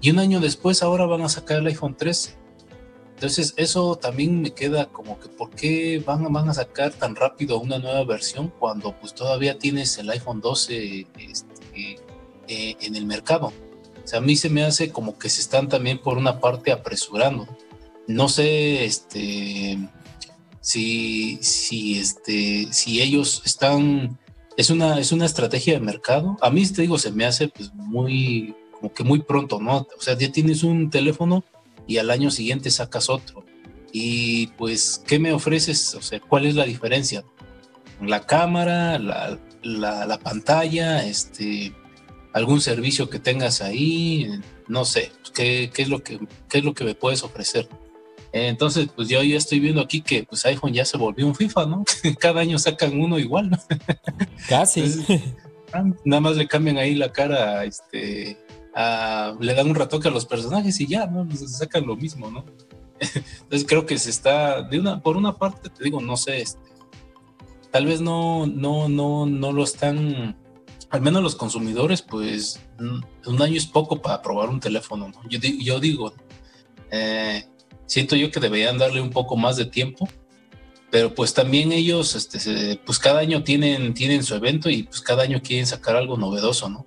Y 0.00 0.10
un 0.10 0.18
año 0.18 0.40
después 0.40 0.82
ahora 0.82 1.06
van 1.06 1.22
a 1.22 1.28
sacar 1.28 1.58
el 1.58 1.66
iPhone 1.66 1.96
13. 1.96 2.36
Entonces 3.22 3.54
eso 3.56 3.94
también 3.94 4.42
me 4.42 4.50
queda 4.50 4.86
como 4.86 5.20
que 5.20 5.28
¿por 5.28 5.50
qué 5.50 6.02
van, 6.04 6.32
van 6.32 6.48
a 6.48 6.54
sacar 6.54 6.92
tan 6.92 7.14
rápido 7.14 7.60
una 7.60 7.78
nueva 7.78 8.02
versión 8.02 8.52
cuando 8.58 8.98
pues 8.98 9.14
todavía 9.14 9.60
tienes 9.60 9.96
el 9.98 10.10
iPhone 10.10 10.40
12 10.40 11.06
este, 11.30 12.00
eh, 12.48 12.76
en 12.80 12.96
el 12.96 13.06
mercado? 13.06 13.52
O 14.04 14.08
sea, 14.08 14.18
a 14.18 14.22
mí 14.22 14.34
se 14.34 14.50
me 14.50 14.64
hace 14.64 14.90
como 14.90 15.20
que 15.20 15.28
se 15.28 15.40
están 15.40 15.68
también 15.68 15.98
por 15.98 16.18
una 16.18 16.40
parte 16.40 16.72
apresurando. 16.72 17.46
No 18.08 18.28
sé, 18.28 18.84
este, 18.84 19.78
si, 20.60 21.38
si, 21.42 22.00
este, 22.00 22.72
si 22.72 23.02
ellos 23.02 23.42
están, 23.44 24.18
es 24.56 24.68
una, 24.68 24.98
es 24.98 25.12
una 25.12 25.26
estrategia 25.26 25.74
de 25.74 25.80
mercado. 25.80 26.36
A 26.40 26.50
mí, 26.50 26.66
te 26.66 26.82
digo, 26.82 26.98
se 26.98 27.12
me 27.12 27.24
hace 27.24 27.46
pues 27.46 27.72
muy, 27.72 28.56
como 28.72 28.92
que 28.92 29.04
muy 29.04 29.22
pronto, 29.22 29.60
¿no? 29.60 29.86
O 29.96 30.00
sea, 30.00 30.18
ya 30.18 30.32
tienes 30.32 30.64
un 30.64 30.90
teléfono 30.90 31.44
y 31.86 31.98
al 31.98 32.10
año 32.10 32.30
siguiente 32.30 32.70
sacas 32.70 33.08
otro. 33.08 33.44
Y 33.92 34.48
pues, 34.58 35.02
¿qué 35.06 35.18
me 35.18 35.32
ofreces? 35.32 35.94
O 35.94 36.02
sea, 36.02 36.20
¿cuál 36.20 36.46
es 36.46 36.54
la 36.54 36.64
diferencia? 36.64 37.24
La 38.00 38.26
cámara, 38.26 38.98
la, 38.98 39.38
la, 39.62 40.06
la 40.06 40.18
pantalla, 40.18 41.04
este, 41.04 41.74
algún 42.32 42.60
servicio 42.60 43.10
que 43.10 43.18
tengas 43.18 43.60
ahí, 43.60 44.40
no 44.68 44.84
sé, 44.84 45.12
pues, 45.20 45.30
¿qué, 45.30 45.70
qué, 45.72 45.82
es, 45.82 45.88
lo 45.88 46.02
que, 46.02 46.18
qué 46.48 46.58
es 46.58 46.64
lo 46.64 46.74
que 46.74 46.84
me 46.84 46.94
puedes 46.94 47.22
ofrecer. 47.22 47.68
Entonces, 48.32 48.88
pues 48.96 49.08
yo 49.08 49.22
ya 49.22 49.36
estoy 49.36 49.60
viendo 49.60 49.82
aquí 49.82 50.00
que 50.00 50.24
pues 50.24 50.46
iPhone 50.46 50.72
ya 50.72 50.86
se 50.86 50.96
volvió 50.96 51.26
un 51.26 51.34
FIFA, 51.34 51.66
¿no? 51.66 51.84
Cada 52.18 52.40
año 52.40 52.58
sacan 52.58 52.98
uno 52.98 53.18
igual, 53.18 53.50
¿no? 53.50 53.58
Casi. 54.48 54.80
Entonces, 54.80 55.20
nada 56.04 56.20
más 56.20 56.36
le 56.36 56.48
cambian 56.48 56.78
ahí 56.78 56.94
la 56.94 57.12
cara, 57.12 57.64
este, 57.64 58.38
le 58.74 59.54
dan 59.54 59.68
un 59.68 59.74
ratoque 59.74 60.08
a 60.08 60.10
los 60.10 60.26
personajes 60.26 60.80
y 60.80 60.86
ya, 60.86 61.06
¿no? 61.06 61.28
Sacan 61.36 61.86
lo 61.86 61.96
mismo, 61.96 62.30
¿no? 62.30 62.44
Entonces 63.00 63.66
creo 63.66 63.86
que 63.86 63.98
se 63.98 64.10
está, 64.10 64.68
por 65.02 65.16
una 65.16 65.36
parte, 65.36 65.68
te 65.68 65.84
digo, 65.84 66.00
no 66.00 66.16
sé, 66.16 66.42
este, 66.42 66.60
tal 67.70 67.86
vez 67.86 68.00
no, 68.00 68.46
no, 68.46 68.88
no, 68.88 69.26
no 69.26 69.52
lo 69.52 69.64
están 69.64 70.36
al 70.92 71.00
menos 71.00 71.22
los 71.22 71.34
consumidores, 71.34 72.02
pues 72.02 72.60
un 72.78 73.42
año 73.42 73.56
es 73.56 73.66
poco 73.66 74.02
para 74.02 74.20
probar 74.20 74.50
un 74.50 74.60
teléfono. 74.60 75.08
¿no? 75.08 75.28
Yo, 75.28 75.38
yo, 75.40 75.80
digo, 75.80 76.12
eh, 76.90 77.46
siento 77.86 78.14
yo 78.14 78.30
que 78.30 78.40
deberían 78.40 78.76
darle 78.76 79.00
un 79.00 79.08
poco 79.08 79.34
más 79.34 79.56
de 79.56 79.64
tiempo, 79.64 80.06
pero 80.90 81.14
pues 81.14 81.32
también 81.32 81.72
ellos, 81.72 82.14
este, 82.14 82.78
pues 82.84 82.98
cada 82.98 83.20
año 83.20 83.42
tienen, 83.42 83.94
tienen 83.94 84.22
su 84.22 84.34
evento 84.34 84.68
y 84.68 84.82
pues 84.82 85.00
cada 85.00 85.22
año 85.22 85.40
quieren 85.42 85.66
sacar 85.66 85.96
algo 85.96 86.18
novedoso, 86.18 86.68
¿no? 86.68 86.84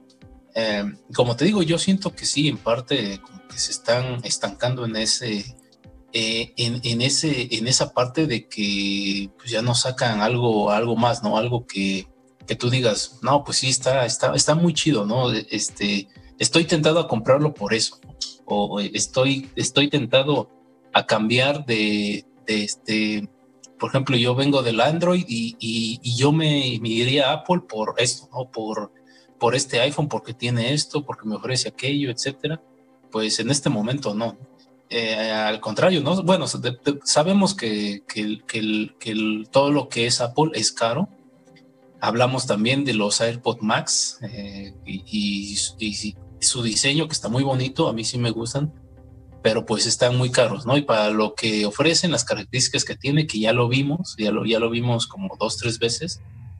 Eh, 0.56 0.86
como 1.14 1.36
te 1.36 1.46
digo, 1.46 1.62
yo 1.64 1.78
siento 1.78 2.16
que 2.16 2.26
sí, 2.26 2.48
en 2.48 2.58
parte 2.58 3.20
que 3.50 3.58
se 3.60 3.72
están 3.72 4.24
estancando 4.24 4.86
en 4.86 4.96
ese, 4.96 5.46
eh, 6.14 6.54
en, 6.56 7.02
ese, 7.02 7.50
en 7.52 7.68
esa 7.68 7.94
parte 7.94 8.26
de 8.26 8.48
que 8.48 9.30
pues 9.38 9.52
ya 9.52 9.62
no 9.62 9.76
sacan 9.76 10.22
algo, 10.22 10.72
algo 10.72 10.96
más, 10.96 11.24
¿no? 11.24 11.38
Algo 11.38 11.68
que, 11.68 12.08
que 12.48 12.56
tú 12.56 12.70
digas, 12.70 13.20
no, 13.22 13.44
pues 13.44 13.58
sí, 13.58 13.68
está, 13.68 14.06
está, 14.06 14.34
está 14.34 14.56
muy 14.56 14.74
chido, 14.74 15.06
¿no? 15.06 15.30
Este, 15.34 16.08
estoy 16.40 16.64
tentado 16.64 17.00
a 17.00 17.08
comprarlo 17.10 17.54
por 17.54 17.74
eso, 17.74 18.00
o 18.46 18.80
estoy, 18.80 19.50
estoy 19.58 19.90
tentado 19.90 20.50
a 20.94 21.06
cambiar 21.06 21.66
de, 21.66 22.26
este, 22.48 23.28
por 23.78 23.90
ejemplo, 23.90 24.16
yo 24.16 24.36
vengo 24.36 24.64
del 24.64 24.80
Android 24.80 25.26
y, 25.28 26.16
yo 26.16 26.32
me, 26.32 26.80
me, 26.82 26.90
iría 26.90 27.30
a 27.30 27.34
Apple 27.34 27.64
por 27.68 27.96
esto, 27.98 28.30
¿no? 28.32 28.50
Por, 28.50 28.94
por 29.46 29.54
este 29.54 29.80
iPhone, 29.80 30.08
porque 30.10 30.34
tiene 30.34 30.74
esto, 30.74 31.06
porque 31.06 31.30
me 31.30 31.36
ofrece 31.36 31.70
aquello, 31.70 32.10
etcétera. 32.10 32.60
Pues 33.12 33.40
en 33.40 33.52
este 33.52 33.70
momento 33.70 34.16
no. 34.16 34.40
Eh, 34.90 35.32
al 35.32 35.60
contrario, 35.60 36.02
¿no? 36.02 36.24
Bueno, 36.24 36.48
sabemos 37.04 37.54
que, 37.54 38.02
que, 38.08 38.40
que, 38.48 38.96
que 39.00 39.44
todo 39.52 39.70
lo 39.70 39.88
que 39.88 40.08
es 40.08 40.20
Apple 40.20 40.50
es 40.56 40.72
caro, 40.72 41.10
Hablamos 42.02 42.48
también 42.48 42.86
de 42.86 42.96
los 42.96 43.22
AirPod 43.22 43.60
Max 43.62 44.18
eh, 44.24 44.74
y, 44.84 45.56
su 46.40 46.64
diseño 46.64 47.08
que 47.08 47.14
está 47.14 47.30
muy 47.30 47.44
bonito, 47.44 47.88
a 47.88 47.94
mí 47.94 48.04
sí 48.04 48.18
me 48.18 48.32
gustan, 48.32 48.74
pero 49.44 49.64
pues 49.64 49.86
están 49.86 50.18
muy 50.18 50.32
caros, 50.32 50.66
¿no? 50.66 50.76
Y 50.76 50.82
para 50.82 51.12
lo 51.12 51.36
que 51.36 51.68
ofrecen, 51.68 52.12
las 52.12 52.24
características 52.24 52.84
que 52.84 52.96
tiene, 52.96 53.28
que 53.28 53.40
ya 53.40 53.54
lo 53.54 53.68
vimos, 53.68 54.16
ya 54.18 54.32
lo, 54.32 54.44
ya 54.44 54.58
lo 54.58 54.72
vimos 54.72 55.06
como 55.06 55.38
dos, 55.40 55.58
tres 55.58 55.78
veces, 55.78 56.20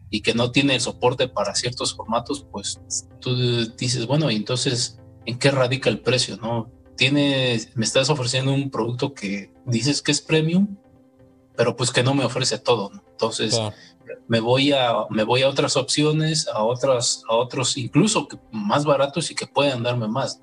y 0.10 0.22
que 0.22 0.34
no 0.34 0.52
tiene 0.52 0.76
el 0.76 0.82
soporte 0.82 1.28
para 1.28 1.56
ciertos 1.56 1.96
formatos, 1.96 2.46
pues 2.52 2.80
tú 3.20 3.36
dices, 3.76 4.06
bueno, 4.06 4.30
y 4.32 4.36
entonces, 4.36 5.00
¿en 5.26 5.40
qué 5.40 5.52
radica 5.52 5.90
el 5.90 6.00
precio, 6.00 6.38
no? 6.38 6.72
Tiene, 6.96 7.60
me 7.74 7.86
estás 7.86 8.10
ofreciendo 8.10 8.54
un 8.54 8.70
producto 8.70 9.14
que 9.14 9.52
dices 9.66 10.02
que 10.02 10.12
es 10.12 10.22
premium, 10.22 10.78
pero 11.56 11.76
pues 11.76 11.92
que 11.92 12.04
no 12.04 12.14
me 12.14 12.26
ofrece 12.26 12.58
todo, 12.58 12.90
¿no? 12.90 13.04
Entonces, 13.12 13.60
me 14.28 14.40
voy 14.40 14.72
a 14.72 14.94
me 15.10 15.24
voy 15.24 15.42
a 15.44 15.50
otras 15.50 15.78
opciones, 15.78 16.48
a 16.48 16.64
otras 16.64 17.24
a 17.30 17.36
otros 17.36 17.78
incluso 17.78 18.28
más 18.52 18.86
baratos 18.86 19.32
y 19.32 19.36
que 19.36 19.48
puedan 19.48 19.84
darme 19.84 20.08
más. 20.08 20.42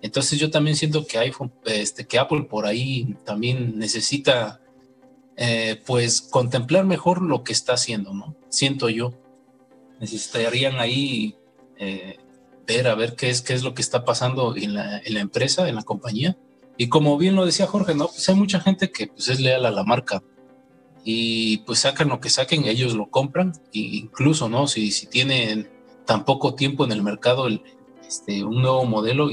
Entonces 0.00 0.38
yo 0.38 0.50
también 0.50 0.76
siento 0.76 1.06
que 1.06 1.18
iPhone 1.18 1.52
este 1.64 2.06
que 2.06 2.18
Apple 2.18 2.44
por 2.44 2.66
ahí 2.66 3.16
también 3.24 3.78
necesita 3.78 4.60
eh, 5.40 5.80
pues 5.86 6.20
contemplar 6.20 6.84
mejor 6.84 7.22
lo 7.22 7.44
que 7.44 7.52
está 7.52 7.74
haciendo, 7.74 8.12
¿no? 8.12 8.34
Siento 8.48 8.88
yo. 8.88 9.12
Necesitarían 10.00 10.80
ahí 10.80 11.36
eh, 11.78 12.18
ver 12.66 12.88
a 12.88 12.96
ver 12.96 13.14
qué 13.14 13.30
es 13.30 13.40
qué 13.40 13.54
es 13.54 13.62
lo 13.62 13.72
que 13.72 13.82
está 13.82 14.04
pasando 14.04 14.56
en 14.56 14.74
la, 14.74 14.98
en 14.98 15.14
la 15.14 15.20
empresa, 15.20 15.68
en 15.68 15.76
la 15.76 15.84
compañía. 15.84 16.36
Y 16.76 16.88
como 16.88 17.16
bien 17.18 17.36
lo 17.36 17.46
decía 17.46 17.68
Jorge, 17.68 17.94
¿no? 17.94 18.08
Pues 18.08 18.28
hay 18.28 18.34
mucha 18.34 18.58
gente 18.58 18.90
que 18.90 19.06
pues, 19.06 19.28
es 19.28 19.38
leal 19.38 19.64
a 19.64 19.70
la 19.70 19.84
marca 19.84 20.24
y 21.04 21.58
pues 21.58 21.80
sacan 21.80 22.08
lo 22.08 22.20
que 22.20 22.30
saquen, 22.30 22.66
ellos 22.66 22.94
lo 22.94 23.08
compran, 23.08 23.52
incluso, 23.72 24.48
¿no? 24.48 24.66
Si, 24.66 24.90
si 24.90 25.06
tienen 25.06 25.70
tan 26.04 26.24
poco 26.24 26.56
tiempo 26.56 26.84
en 26.84 26.90
el 26.90 27.02
mercado 27.02 27.46
el, 27.46 27.62
este, 28.06 28.42
un 28.42 28.60
nuevo 28.60 28.84
modelo, 28.86 29.30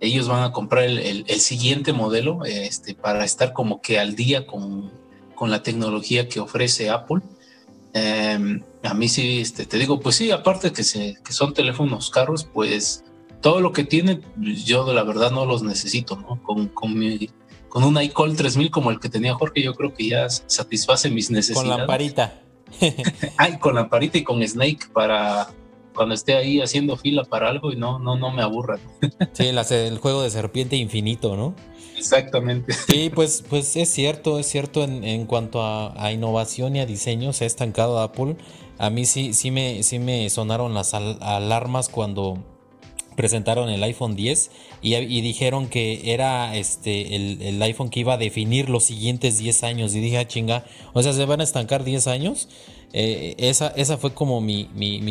ellos 0.00 0.26
van 0.26 0.42
a 0.42 0.50
comprar 0.50 0.82
el, 0.82 1.24
el, 1.28 1.40
siguiente 1.40 1.92
modelo 1.92 2.44
este, 2.44 2.94
para 2.94 3.24
estar 3.24 3.52
como 3.52 3.80
que 3.80 4.00
al 4.00 4.16
día 4.16 4.46
con, 4.46 5.01
con 5.42 5.50
la 5.50 5.64
tecnología 5.64 6.28
que 6.28 6.38
ofrece 6.38 6.88
Apple. 6.88 7.20
Em, 7.94 8.62
a 8.84 8.94
mí 8.94 9.08
sí, 9.08 9.40
este, 9.40 9.66
te 9.66 9.76
digo, 9.76 9.98
pues 9.98 10.14
sí, 10.14 10.30
aparte 10.30 10.72
que, 10.72 10.84
se, 10.84 11.16
que 11.24 11.32
son 11.32 11.52
teléfonos 11.52 12.10
caros, 12.10 12.44
pues 12.44 13.02
todo 13.40 13.60
lo 13.60 13.72
que 13.72 13.82
tienen, 13.82 14.22
yo 14.36 14.84
de 14.84 14.94
la 14.94 15.02
verdad 15.02 15.32
no 15.32 15.44
los 15.44 15.64
necesito, 15.64 16.14
¿no? 16.14 16.40
Con, 16.44 16.68
con 16.68 16.96
mi 16.96 17.28
con 17.68 17.82
un 17.82 18.00
iCall 18.00 18.36
3000 18.36 18.70
como 18.70 18.92
el 18.92 19.00
que 19.00 19.08
tenía 19.08 19.34
Jorge, 19.34 19.64
yo 19.64 19.74
creo 19.74 19.92
que 19.92 20.10
ya 20.10 20.30
satisface 20.30 21.10
mis 21.10 21.28
necesidades. 21.28 21.68
Con 21.68 21.76
lamparita. 21.76 22.40
Ay, 23.36 23.58
con 23.58 23.74
lamparita 23.74 24.18
y 24.18 24.22
con 24.22 24.46
Snake 24.46 24.90
para 24.92 25.48
cuando 25.92 26.14
esté 26.14 26.36
ahí 26.36 26.60
haciendo 26.60 26.96
fila 26.96 27.24
para 27.24 27.48
algo 27.48 27.72
y 27.72 27.76
no, 27.76 27.98
no, 27.98 28.14
no 28.16 28.30
me 28.30 28.42
aburra. 28.42 28.78
sí, 29.32 29.48
el 29.48 29.98
juego 29.98 30.22
de 30.22 30.30
serpiente 30.30 30.76
infinito, 30.76 31.36
¿no? 31.36 31.56
Exactamente. 32.02 32.72
Sí, 32.72 33.10
pues, 33.14 33.44
pues 33.48 33.76
es 33.76 33.88
cierto, 33.88 34.38
es 34.38 34.46
cierto 34.46 34.82
en, 34.82 35.26
cuanto 35.26 35.62
a, 35.62 36.12
innovación 36.12 36.76
y 36.76 36.80
a 36.80 36.86
diseño, 36.86 37.32
se 37.32 37.44
ha 37.44 37.46
estancado 37.46 38.00
Apple. 38.00 38.36
A 38.78 38.90
mí 38.90 39.04
sí, 39.06 39.34
sí 39.34 39.50
me, 39.50 39.82
sí 39.82 39.98
me 39.98 40.28
sonaron 40.28 40.74
las 40.74 40.94
alarmas 40.94 41.88
cuando 41.88 42.38
presentaron 43.14 43.68
el 43.68 43.82
iPhone 43.82 44.16
10 44.16 44.50
y, 44.80 45.20
dijeron 45.20 45.68
que 45.68 46.12
era 46.12 46.56
este 46.56 47.14
el, 47.14 47.62
iPhone 47.62 47.90
que 47.90 48.00
iba 48.00 48.14
a 48.14 48.18
definir 48.18 48.68
los 48.68 48.84
siguientes 48.84 49.38
10 49.38 49.62
años. 49.62 49.94
Y 49.94 50.00
dije, 50.00 50.18
ah, 50.18 50.26
chinga, 50.26 50.64
o 50.92 51.02
sea, 51.02 51.12
¿se 51.12 51.24
van 51.24 51.40
a 51.40 51.44
estancar 51.44 51.84
10 51.84 52.08
años? 52.08 52.48
Eh, 52.92 53.36
esa, 53.38 53.68
esa 53.68 53.96
fue 53.96 54.12
como 54.12 54.40
mi, 54.40 54.66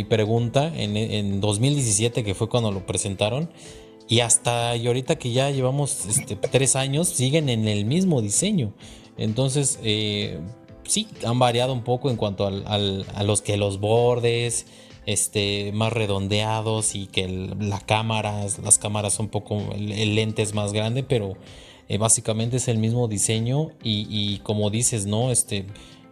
pregunta 0.09 0.71
en, 0.75 0.97
en, 0.97 1.39
2017, 1.41 2.23
que 2.23 2.35
fue 2.35 2.49
cuando 2.49 2.71
lo 2.71 2.85
presentaron. 2.85 3.49
Y 4.11 4.19
hasta 4.19 4.75
y 4.75 4.87
ahorita 4.87 5.15
que 5.15 5.31
ya 5.31 5.51
llevamos 5.51 6.05
este, 6.05 6.35
3 6.35 6.75
años, 6.75 7.07
siguen 7.07 7.47
en 7.47 7.65
el 7.69 7.85
mismo 7.85 8.21
diseño. 8.21 8.73
Entonces, 9.15 9.79
eh, 9.83 10.37
sí, 10.83 11.07
han 11.25 11.39
variado 11.39 11.71
un 11.71 11.85
poco 11.85 12.09
en 12.09 12.17
cuanto 12.17 12.45
a 12.45 13.23
los 13.23 13.41
que 13.41 13.55
los 13.55 13.79
bordes 13.79 14.65
este, 15.05 15.71
más 15.71 15.93
redondeados 15.93 16.93
y 16.93 17.07
que 17.07 17.29
la 17.57 17.79
cámara, 17.79 18.45
las 18.61 18.77
cámaras 18.77 19.13
son 19.13 19.27
un 19.27 19.31
poco, 19.31 19.61
el, 19.75 20.13
lente 20.13 20.41
es 20.41 20.53
más 20.53 20.73
grande, 20.73 21.03
pero 21.03 21.37
eh, 21.87 21.97
básicamente 21.97 22.57
es 22.57 22.67
el 22.67 22.79
mismo 22.79 23.07
diseño 23.07 23.69
y, 23.81 24.39
como 24.39 24.69
dices, 24.71 25.05
¿no? 25.05 25.31
Este, 25.31 25.63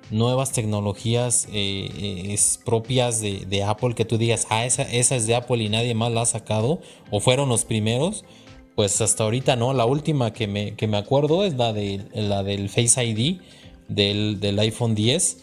nuevas 0.09 0.51
tecnologías 0.51 1.45
eh, 1.51 1.89
eh, 1.95 2.33
es 2.33 2.59
propias 2.63 3.21
de, 3.21 3.63
Apple 3.63 3.95
que 3.95 4.05
tú 4.05 4.17
digas, 4.17 4.47
ah, 4.49 4.65
esa, 4.65 4.83
esa 4.83 5.15
es 5.15 5.27
de 5.27 5.35
Apple 5.35 5.63
y 5.63 5.69
nadie 5.69 5.93
más 5.93 6.11
la 6.11 6.21
ha 6.21 6.25
sacado 6.25 6.81
o 7.11 7.19
fueron 7.19 7.49
los 7.49 7.65
primeros. 7.65 8.25
Pues 8.75 9.01
hasta 9.01 9.25
ahorita 9.25 9.57
no, 9.57 9.73
la 9.73 9.85
última 9.85 10.31
que 10.31 10.47
me, 10.47 10.75
que 10.75 10.87
me 10.87 10.97
acuerdo 10.97 11.43
es 11.43 11.55
la, 11.55 11.73
de, 11.73 12.05
la 12.13 12.43
del 12.43 12.69
Face 12.69 13.03
ID 13.03 13.41
del, 13.89 14.39
del 14.39 14.57
iPhone 14.59 14.95
10, 14.95 15.37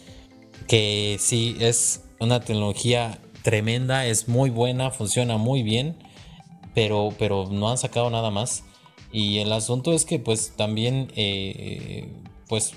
que 0.67 1.19
sí 1.21 1.55
es 1.61 2.05
una 2.19 2.41
tecnología 2.41 3.21
tremenda, 3.43 4.07
es 4.07 4.27
muy 4.27 4.49
buena, 4.49 4.91
funciona 4.91 5.37
muy 5.37 5.63
bien, 5.63 5.97
pero, 6.75 7.11
pero 7.19 7.47
no 7.51 7.69
han 7.69 7.77
sacado 7.77 8.09
nada 8.09 8.31
más. 8.31 8.65
Y 9.13 9.39
el 9.39 9.53
asunto 9.53 9.93
es 9.93 10.07
que 10.07 10.19
pues 10.19 10.55
también, 10.57 11.13
eh, 11.15 12.09
pues 12.49 12.73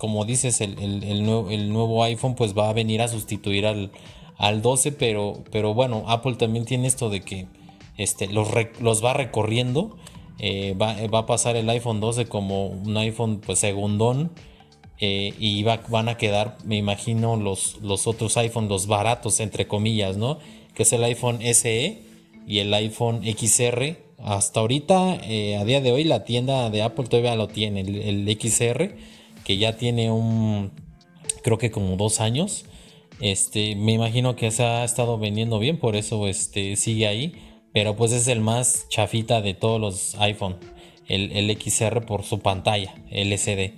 como 0.00 0.24
dices, 0.24 0.62
el, 0.62 1.24
nuevo, 1.24 2.02
iPhone 2.02 2.34
pues 2.34 2.56
va 2.56 2.70
a 2.70 2.72
venir 2.72 3.02
a 3.02 3.08
sustituir 3.08 3.66
al, 3.66 3.92
al 4.38 4.62
12, 4.62 4.92
pero, 4.92 5.74
bueno, 5.74 6.04
Apple 6.08 6.36
también 6.36 6.64
tiene 6.64 6.88
esto 6.88 7.10
de 7.10 7.20
que 7.20 7.46
este, 7.98 8.26
los, 8.28 8.48
va 9.04 9.12
recorriendo. 9.12 9.98
Eh, 10.38 10.74
va, 10.80 11.18
a 11.18 11.26
pasar 11.26 11.56
el 11.56 11.68
iPhone 11.68 12.00
12 12.00 12.24
como 12.24 12.68
un 12.68 12.96
iPhone 12.96 13.42
pues 13.44 13.58
segundón 13.58 14.30
eh, 14.98 15.34
y 15.38 15.62
van 15.64 16.08
a 16.08 16.16
quedar, 16.16 16.56
me 16.64 16.78
imagino, 16.78 17.36
los, 17.36 17.76
otros 18.06 18.38
iPhone, 18.38 18.68
los 18.68 18.86
baratos, 18.86 19.40
entre 19.40 19.68
comillas, 19.68 20.16
¿no? 20.16 20.38
Que 20.74 20.84
es 20.84 20.92
el 20.94 21.04
iPhone 21.04 21.40
SE 21.42 22.02
y 22.46 22.60
el 22.60 22.72
iPhone 22.72 23.20
XR. 23.22 23.98
Hasta 24.16 24.60
ahorita, 24.60 25.16
eh, 25.24 25.58
a 25.58 25.64
día 25.66 25.82
de 25.82 25.92
hoy, 25.92 26.04
la 26.04 26.24
tienda 26.24 26.70
de 26.70 26.80
Apple 26.80 27.04
todavía 27.06 27.34
lo 27.34 27.48
tiene, 27.48 27.80
el, 27.80 28.26
XR, 28.40 28.96
que 29.50 29.58
ya 29.58 29.76
tiene 29.76 30.12
un, 30.12 30.70
creo 31.42 31.58
que 31.58 31.72
como 31.72 31.96
dos 31.96 32.20
años. 32.20 32.66
Este, 33.20 33.74
me 33.74 33.90
imagino 33.90 34.36
que 34.36 34.52
se 34.52 34.62
ha 34.62 34.84
estado 34.84 35.18
vendiendo 35.18 35.58
bien, 35.58 35.76
por 35.80 35.96
eso 35.96 36.28
este, 36.28 36.76
sigue 36.76 37.08
ahí. 37.08 37.32
Pero 37.72 37.96
pues 37.96 38.12
es 38.12 38.28
el 38.28 38.40
más 38.40 38.86
chafita 38.90 39.42
de 39.42 39.54
todos 39.54 39.80
los 39.80 40.14
iPhone, 40.20 40.56
el, 41.08 41.32
el 41.32 41.50
XR 41.60 42.06
por 42.06 42.22
su 42.22 42.38
pantalla, 42.38 42.94
LCD. 43.10 43.74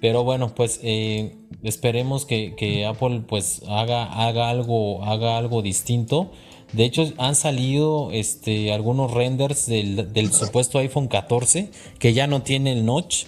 Pero 0.00 0.22
bueno, 0.22 0.54
pues 0.54 0.78
eh, 0.84 1.34
esperemos 1.64 2.24
que, 2.24 2.86
Apple 2.88 3.22
pues 3.26 3.62
haga, 3.66 4.04
haga, 4.04 4.48
algo, 4.48 5.02
haga 5.02 5.38
algo 5.38 5.60
distinto. 5.60 6.30
De 6.72 6.84
hecho, 6.84 7.12
han 7.18 7.34
salido 7.34 8.12
este, 8.12 8.72
algunos 8.72 9.10
renders 9.10 9.66
del, 9.66 10.32
supuesto 10.32 10.78
iPhone 10.78 11.08
14 11.08 11.72
que 11.98 12.12
ya 12.12 12.28
no 12.28 12.42
tiene 12.42 12.70
el 12.70 12.86
notch 12.86 13.24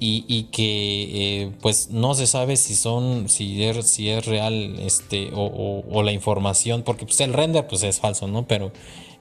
y, 0.00 0.44
que 0.44 1.42
eh, 1.42 1.52
pues 1.60 1.90
no 1.90 2.14
se 2.14 2.26
sabe 2.26 2.56
si 2.56 2.74
son, 2.74 3.28
si 3.28 3.64
es, 3.64 3.86
si 3.86 4.08
es 4.10 4.26
real 4.26 4.78
este, 4.78 5.30
o, 5.34 6.02
la 6.02 6.12
información, 6.12 6.82
porque 6.82 7.04
pues 7.04 7.20
el 7.20 7.32
render 7.32 7.66
pues 7.66 7.82
es 7.82 7.98
falso, 7.98 8.28
¿no? 8.28 8.46
Pero 8.46 8.72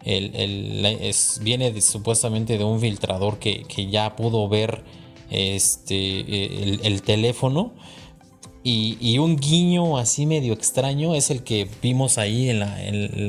el, 0.06 1.16
viene 1.42 1.82
supuestamente 1.82 2.58
de 2.58 2.64
un 2.64 2.80
filtrador 2.80 3.40
que, 3.40 3.64
que 3.64 3.88
ya 3.88 4.16
pudo 4.16 4.48
ver 4.48 4.84
este, 5.30 6.88
el, 6.88 7.02
teléfono. 7.02 7.74
Y, 8.64 9.18
un 9.20 9.38
guiño 9.38 9.98
así 9.98 10.26
medio 10.26 10.54
extraño 10.54 11.16
es 11.16 11.32
el 11.32 11.44
que 11.44 11.70
vimos 11.82 12.18
ahí 12.18 12.50
en 12.50 12.60
la, 12.60 12.84
en 12.84 13.28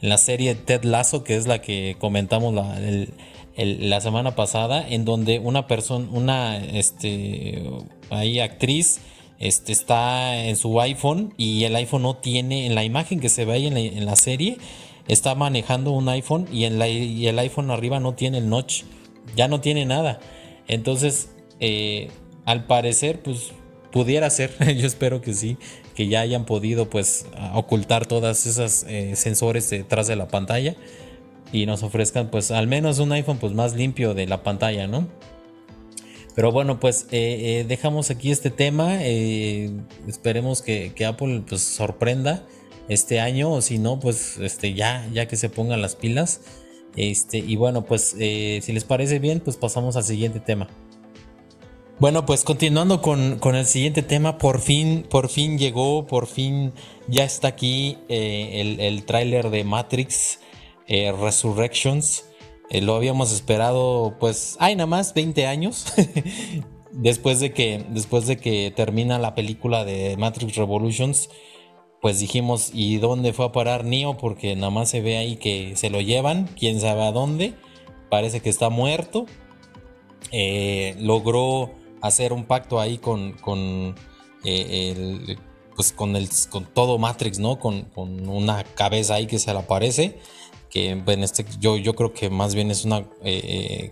la, 0.00 0.18
serie 0.18 0.56
Ted 0.56 0.82
Lasso, 0.82 1.22
que 1.22 1.36
es 1.36 1.46
la 1.46 1.62
que 1.62 1.96
comentamos 2.00 2.52
la, 2.52 2.76
la 3.56 4.00
semana 4.00 4.34
pasada, 4.34 4.86
en 4.86 5.04
donde 5.04 5.38
una 5.38 5.66
persona, 5.66 6.06
una 6.12 6.58
este, 6.58 7.62
ahí 8.10 8.38
actriz, 8.38 9.00
este, 9.38 9.72
está 9.72 10.44
en 10.44 10.56
su 10.56 10.78
iPhone 10.80 11.32
y 11.38 11.64
el 11.64 11.74
iPhone 11.76 12.02
no 12.02 12.16
tiene, 12.16 12.66
en 12.66 12.74
la 12.74 12.84
imagen 12.84 13.18
que 13.18 13.28
se 13.28 13.44
ve 13.44 13.54
ahí 13.54 13.66
en 13.66 14.04
la, 14.04 14.16
serie, 14.16 14.58
está 15.08 15.34
manejando 15.34 15.90
un 15.92 16.08
iPhone 16.08 16.46
y, 16.52 16.64
el 16.64 17.38
iPhone 17.38 17.70
arriba 17.70 17.98
no 17.98 18.14
tiene 18.14 18.38
el 18.38 18.48
notch, 18.50 18.82
ya 19.34 19.48
no 19.48 19.60
tiene 19.60 19.86
nada. 19.86 20.20
Entonces, 20.68 21.30
eh, 21.58 22.10
al 22.44 22.66
parecer, 22.66 23.22
pues 23.22 23.52
pudiera 23.90 24.28
ser, 24.28 24.54
yo 24.76 24.86
espero 24.86 25.22
que 25.22 25.32
sí, 25.32 25.56
que 25.94 26.08
ya 26.08 26.20
hayan 26.20 26.44
podido 26.44 26.90
pues 26.90 27.24
ocultar 27.54 28.04
todas 28.04 28.44
esas 28.44 28.84
eh, 28.86 29.16
sensores 29.16 29.70
detrás 29.70 30.06
de 30.08 30.16
la 30.16 30.28
pantalla 30.28 30.76
y 31.52 31.66
nos 31.66 31.82
ofrezcan 31.82 32.30
pues 32.30 32.50
al 32.50 32.66
menos 32.66 32.98
un 32.98 33.12
iPhone 33.12 33.38
pues 33.38 33.52
más 33.52 33.74
limpio 33.74 34.14
de 34.14 34.26
la 34.26 34.42
pantalla, 34.42 34.86
¿no? 34.86 35.08
Pero 36.34 36.52
bueno, 36.52 36.78
pues 36.78 37.06
eh, 37.12 37.64
dejamos 37.66 38.10
aquí 38.10 38.30
este 38.30 38.50
tema. 38.50 39.02
esperemos 39.02 40.60
que, 40.60 40.92
Apple 41.06 41.44
pues 41.48 41.62
sorprenda 41.62 42.44
este 42.88 43.20
año 43.20 43.50
o 43.50 43.62
si 43.62 43.78
no, 43.78 43.98
pues 43.98 44.36
este, 44.38 44.74
ya, 44.74 45.08
ya 45.12 45.26
que 45.26 45.36
se 45.36 45.48
pongan 45.48 45.80
las 45.80 45.96
pilas. 45.96 46.42
Este, 46.94 47.38
y 47.38 47.56
bueno, 47.56 47.86
pues 47.86 48.14
eh, 48.18 48.60
si 48.62 48.72
les 48.72 48.84
parece 48.84 49.18
bien, 49.18 49.40
pues 49.40 49.56
pasamos 49.56 49.96
al 49.96 50.04
siguiente 50.04 50.40
tema. 50.40 50.68
Bueno, 51.98 52.26
pues 52.26 52.44
continuando 52.44 53.00
con, 53.00 53.40
el 53.42 53.66
siguiente 53.66 54.02
tema, 54.02 54.36
por 54.36 54.60
fin, 54.60 55.06
por 55.08 55.30
fin 55.30 55.56
llegó, 55.56 56.06
por 56.06 56.26
fin 56.26 56.74
ya 57.08 57.24
está 57.24 57.48
aquí 57.48 57.96
eh, 58.10 58.60
el, 58.60 58.80
el 58.80 59.06
tráiler 59.06 59.48
de 59.48 59.64
Matrix 59.64 60.40
eh, 60.88 61.12
Resurrections. 61.12 62.24
lo 62.70 62.94
habíamos 62.94 63.32
esperado, 63.32 64.16
pues, 64.18 64.56
hay 64.60 64.76
nada 64.76 64.86
más 64.86 65.14
20 65.14 65.46
años. 65.46 65.86
después 66.92 67.40
de 67.40 67.52
que, 67.52 67.84
después 67.90 68.26
de 68.26 68.38
que 68.38 68.72
termina 68.74 69.18
la 69.18 69.34
película 69.34 69.84
de 69.84 70.16
Matrix 70.16 70.56
Revolutions, 70.56 71.28
pues 72.00 72.20
dijimos, 72.20 72.70
¿y 72.72 72.98
dónde 72.98 73.32
fue 73.32 73.46
a 73.46 73.52
parar 73.52 73.84
Neo? 73.84 74.16
Porque 74.16 74.54
nada 74.56 74.70
más 74.70 74.90
se 74.90 75.00
ve 75.00 75.16
ahí 75.16 75.36
que 75.36 75.76
se 75.76 75.90
lo 75.90 76.00
llevan, 76.00 76.48
quién 76.58 76.80
sabe 76.80 77.02
a 77.02 77.12
dónde, 77.12 77.54
parece 78.10 78.40
que 78.40 78.48
está 78.50 78.70
muerto. 78.70 79.26
Eh, 80.32 80.96
logró 80.98 81.70
hacer 82.00 82.32
un 82.32 82.44
pacto 82.44 82.80
ahí 82.80 82.98
con, 82.98 83.32
con 83.34 83.94
eh, 84.44 85.36
pues 85.74 85.92
con 85.92 86.16
el 86.16 86.28
con 86.50 86.64
todo 86.64 86.98
Matrix, 86.98 87.38
¿no? 87.38 87.58
Con, 87.58 87.82
con, 87.82 88.28
una 88.28 88.64
cabeza 88.64 89.14
ahí 89.14 89.26
que 89.26 89.38
se 89.38 89.52
le 89.52 89.58
aparece. 89.58 90.18
En 90.76 91.22
este, 91.22 91.44
yo, 91.58 91.76
yo 91.76 91.94
creo 91.94 92.12
que 92.12 92.30
más 92.30 92.54
bien 92.54 92.70
es 92.70 92.84
una, 92.84 93.06
eh, 93.22 93.90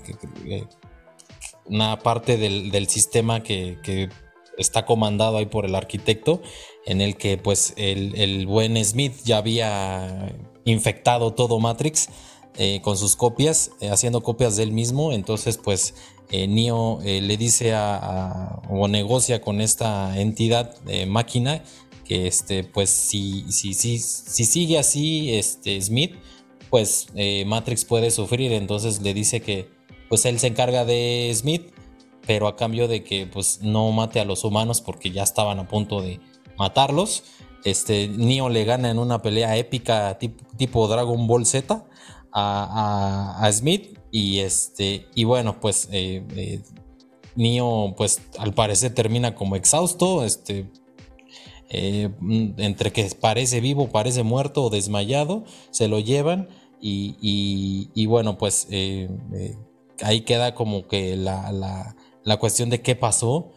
una 1.66 1.98
parte 1.98 2.36
del, 2.36 2.88
sistema 2.88 3.42
que, 3.42 3.78
que, 3.82 4.08
está 4.56 4.86
comandado 4.86 5.38
ahí 5.38 5.46
por 5.46 5.64
el 5.64 5.74
arquitecto 5.74 6.40
en 6.86 7.00
el 7.00 7.16
que 7.16 7.36
pues 7.38 7.74
el, 7.76 8.46
buen 8.46 8.82
Smith 8.84 9.14
ya 9.24 9.38
había 9.38 10.32
infectado 10.64 11.34
todo 11.34 11.58
Matrix 11.58 12.08
eh, 12.56 12.80
con 12.82 12.96
sus 12.96 13.16
copias, 13.16 13.72
eh, 13.80 13.90
haciendo 13.90 14.22
copias 14.22 14.56
de 14.56 14.62
él 14.64 14.72
mismo. 14.72 15.12
Entonces 15.12 15.58
pues 15.58 15.94
eh, 16.30 16.46
Neo 16.46 17.00
le 17.02 17.36
dice 17.36 17.72
a, 17.74 18.62
o 18.68 18.88
negocia 18.88 19.40
con 19.40 19.60
esta 19.60 20.18
entidad 20.20 20.76
máquina 21.06 21.62
que 22.04 22.26
este 22.26 22.64
pues 22.64 22.90
si, 22.90 23.50
si, 23.50 23.72
si, 23.74 23.98
si 23.98 24.44
sigue 24.44 24.78
así 24.78 25.34
este 25.34 25.80
Smith 25.80 26.14
pues 26.74 27.06
Matrix 27.46 27.84
puede 27.84 28.10
sufrir. 28.10 28.52
Entonces 28.52 29.00
le 29.00 29.14
dice 29.14 29.40
que 29.40 29.70
pues 30.08 30.24
él 30.24 30.40
se 30.40 30.48
encarga 30.48 30.84
de 30.84 31.30
Smith 31.34 31.74
pero 32.26 32.48
a 32.48 32.56
cambio 32.56 32.88
de 32.88 33.04
que 33.04 33.26
pues 33.26 33.60
no 33.62 33.90
mate 33.92 34.20
a 34.20 34.24
los 34.24 34.44
humanos 34.44 34.80
porque 34.80 35.10
ya 35.10 35.22
estaban 35.22 35.58
a 35.58 35.68
punto 35.68 36.00
de 36.00 36.20
matarlos. 36.56 37.24
Este, 37.64 38.08
Neo 38.08 38.48
le 38.48 38.64
gana 38.64 38.90
en 38.90 38.98
una 38.98 39.22
pelea 39.22 39.56
épica 39.56 40.18
tipo, 40.18 40.88
Dragon 40.88 41.26
Ball 41.26 41.46
Z 41.46 41.84
a, 42.32 43.50
Smith. 43.52 43.98
Y 44.10 44.40
este. 44.40 45.08
Y 45.14 45.24
bueno, 45.24 45.60
pues. 45.60 45.88
Eh, 45.90 46.24
eh, 46.36 46.62
Neo, 47.36 47.94
pues 47.96 48.22
al 48.38 48.54
parecer 48.54 48.94
termina 48.94 49.34
como 49.34 49.56
exhausto. 49.56 50.24
Este. 50.24 50.70
Eh, 51.70 52.10
entre 52.58 52.92
que 52.92 53.10
parece 53.18 53.60
vivo, 53.60 53.88
parece 53.88 54.22
muerto 54.22 54.64
o 54.64 54.70
desmayado. 54.70 55.44
Se 55.70 55.88
lo 55.88 55.98
llevan. 55.98 56.48
Y, 56.86 58.06
bueno, 58.06 58.36
pues. 58.36 58.68
ahí 60.02 60.20
queda 60.22 60.54
como 60.54 60.86
que 60.86 61.16
la, 61.16 61.50
la, 62.24 62.36
cuestión 62.38 62.68
de 62.70 62.82
qué 62.82 62.94
pasó 62.96 63.52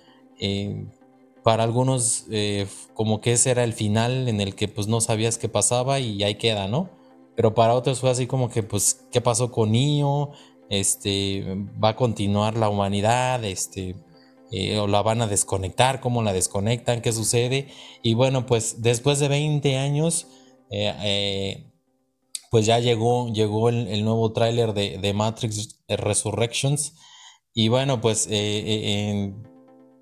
para 1.48 1.64
algunos 1.64 2.26
eh, 2.30 2.68
como 2.94 3.22
que 3.22 3.32
ese 3.32 3.52
era 3.52 3.64
el 3.64 3.72
final 3.72 4.28
en 4.28 4.42
el 4.42 4.54
que 4.54 4.68
pues 4.68 4.88
no 4.88 5.00
sabías 5.00 5.38
qué 5.38 5.48
pasaba 5.48 5.98
y 5.98 6.22
ahí 6.22 6.36
queda, 6.36 6.68
¿no? 6.68 6.90
Pero 7.38 7.56
para 7.56 7.74
otros 7.74 8.02
fue 8.02 8.10
así 8.10 8.28
como 8.28 8.50
que 8.50 8.64
pues 8.64 9.08
qué 9.14 9.22
pasó 9.22 9.50
con 9.50 9.72
Nio, 9.72 10.32
este, 10.70 11.46
va 11.82 11.92
a 11.92 11.96
continuar 11.96 12.58
la 12.58 12.68
humanidad, 12.68 13.46
este, 13.46 13.96
eh, 14.52 14.78
o 14.78 14.88
la 14.88 15.02
van 15.02 15.22
a 15.22 15.28
desconectar, 15.28 16.02
cómo 16.02 16.22
la 16.22 16.34
desconectan, 16.34 17.00
qué 17.02 17.14
sucede. 17.14 17.70
Y 18.04 18.14
bueno, 18.14 18.46
pues 18.46 18.82
después 18.82 19.20
de 19.20 19.30
20 19.30 19.78
años, 19.78 20.28
eh, 20.70 21.67
pues 22.52 22.66
ya 22.66 22.80
llegó, 22.80 23.32
llegó 23.32 23.70
el, 23.70 24.04
nuevo 24.04 24.32
tráiler 24.34 24.74
de, 24.74 24.98
de, 24.98 25.14
Matrix 25.14 25.80
Resurrections. 25.88 26.94
Y 27.54 27.70
bueno, 27.70 28.02
pues 28.02 28.28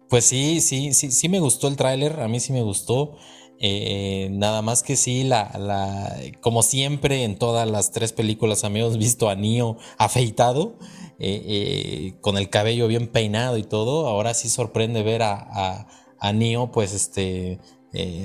pues 0.09 0.25
sí, 0.25 0.61
sí, 0.61 0.93
sí, 0.93 1.11
sí 1.11 1.29
me 1.29 1.39
gustó 1.39 1.67
el 1.67 1.77
tráiler, 1.77 2.19
a 2.21 2.27
mí 2.27 2.39
sí 2.39 2.53
me 2.53 2.61
gustó. 2.61 3.15
Eh, 3.59 4.29
nada 4.31 4.61
más 4.61 4.83
que 4.83 4.95
sí, 4.95 5.23
la, 5.23 5.51
la, 5.57 6.15
como 6.41 6.61
siempre 6.61 7.23
en 7.23 7.37
todas 7.37 7.69
las 7.69 7.91
tres 7.91 8.11
películas 8.13 8.63
hemos 8.63 8.97
visto 8.97 9.29
a 9.29 9.35
Neo 9.35 9.77
afeitado, 9.97 10.77
eh, 11.19 11.41
eh, 11.47 12.13
con 12.21 12.37
el 12.37 12.49
cabello 12.49 12.87
bien 12.87 13.07
peinado 13.07 13.57
y 13.57 13.63
todo. 13.63 14.07
Ahora 14.07 14.33
sí 14.33 14.49
sorprende 14.49 15.03
ver 15.03 15.23
a, 15.23 15.87
a, 16.19 16.33
Neo, 16.33 16.71
pues 16.71 16.93
este, 16.93 17.59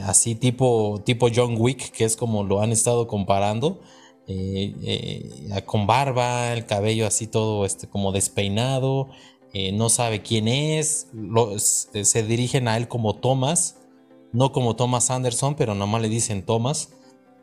así 0.05 0.35
tipo, 0.35 1.03
tipo 1.05 1.29
John 1.35 1.57
Wick, 1.59 1.93
que 1.93 2.05
es 2.05 2.17
como 2.17 2.45
lo 2.45 2.61
han 2.61 2.73
estado 2.73 3.07
comparando. 3.07 3.81
Con 5.67 5.87
barba, 5.87 6.53
el 6.53 6.67
cabello 6.67 7.07
así 7.07 7.27
todo 7.27 7.65
este, 7.65 7.89
como 7.89 8.13
despeinado, 8.13 9.09
eh, 9.53 9.73
no 9.73 9.89
sabe 9.89 10.23
quién 10.23 10.47
es, 10.47 11.09
eh, 11.93 12.05
se 12.05 12.23
dirigen 12.23 12.69
a 12.69 12.77
él 12.77 12.87
como 12.87 13.17
Thomas, 13.17 13.79
no 14.33 14.53
como 14.53 14.77
Thomas 14.77 15.11
Anderson, 15.11 15.57
pero 15.57 15.75
nomás 15.75 16.03
le 16.03 16.09
dicen 16.09 16.45
Thomas, 16.45 16.91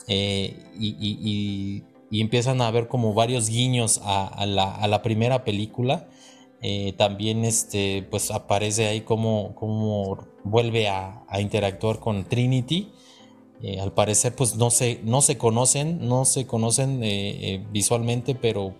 eh, 0.08 0.58
y, 0.80 1.84
empiezan 2.10 2.62
a 2.62 2.72
ver 2.72 2.88
como 2.88 3.14
varios 3.14 3.50
guiños 3.50 4.00
a, 4.04 4.46
la, 4.46 5.02
primera 5.02 5.44
película. 5.44 6.08
también 6.98 7.44
este, 7.44 8.08
pues 8.10 8.32
aparece 8.32 8.88
ahí 8.88 9.02
como 9.02 9.54
vuelve 10.46 10.88
a, 10.88 11.26
interactuar 11.40 12.00
con 12.00 12.24
Trinity. 12.24 12.92
Al 13.82 13.92
parecer 13.94 14.36
pues 14.36 14.56
no 14.56 14.70
se, 14.70 15.00
no 15.04 15.22
se 15.22 15.38
conocen, 15.38 16.08
no 16.08 16.26
se 16.26 16.46
conocen 16.46 17.02
visualmente, 17.72 18.36
pero 18.36 18.76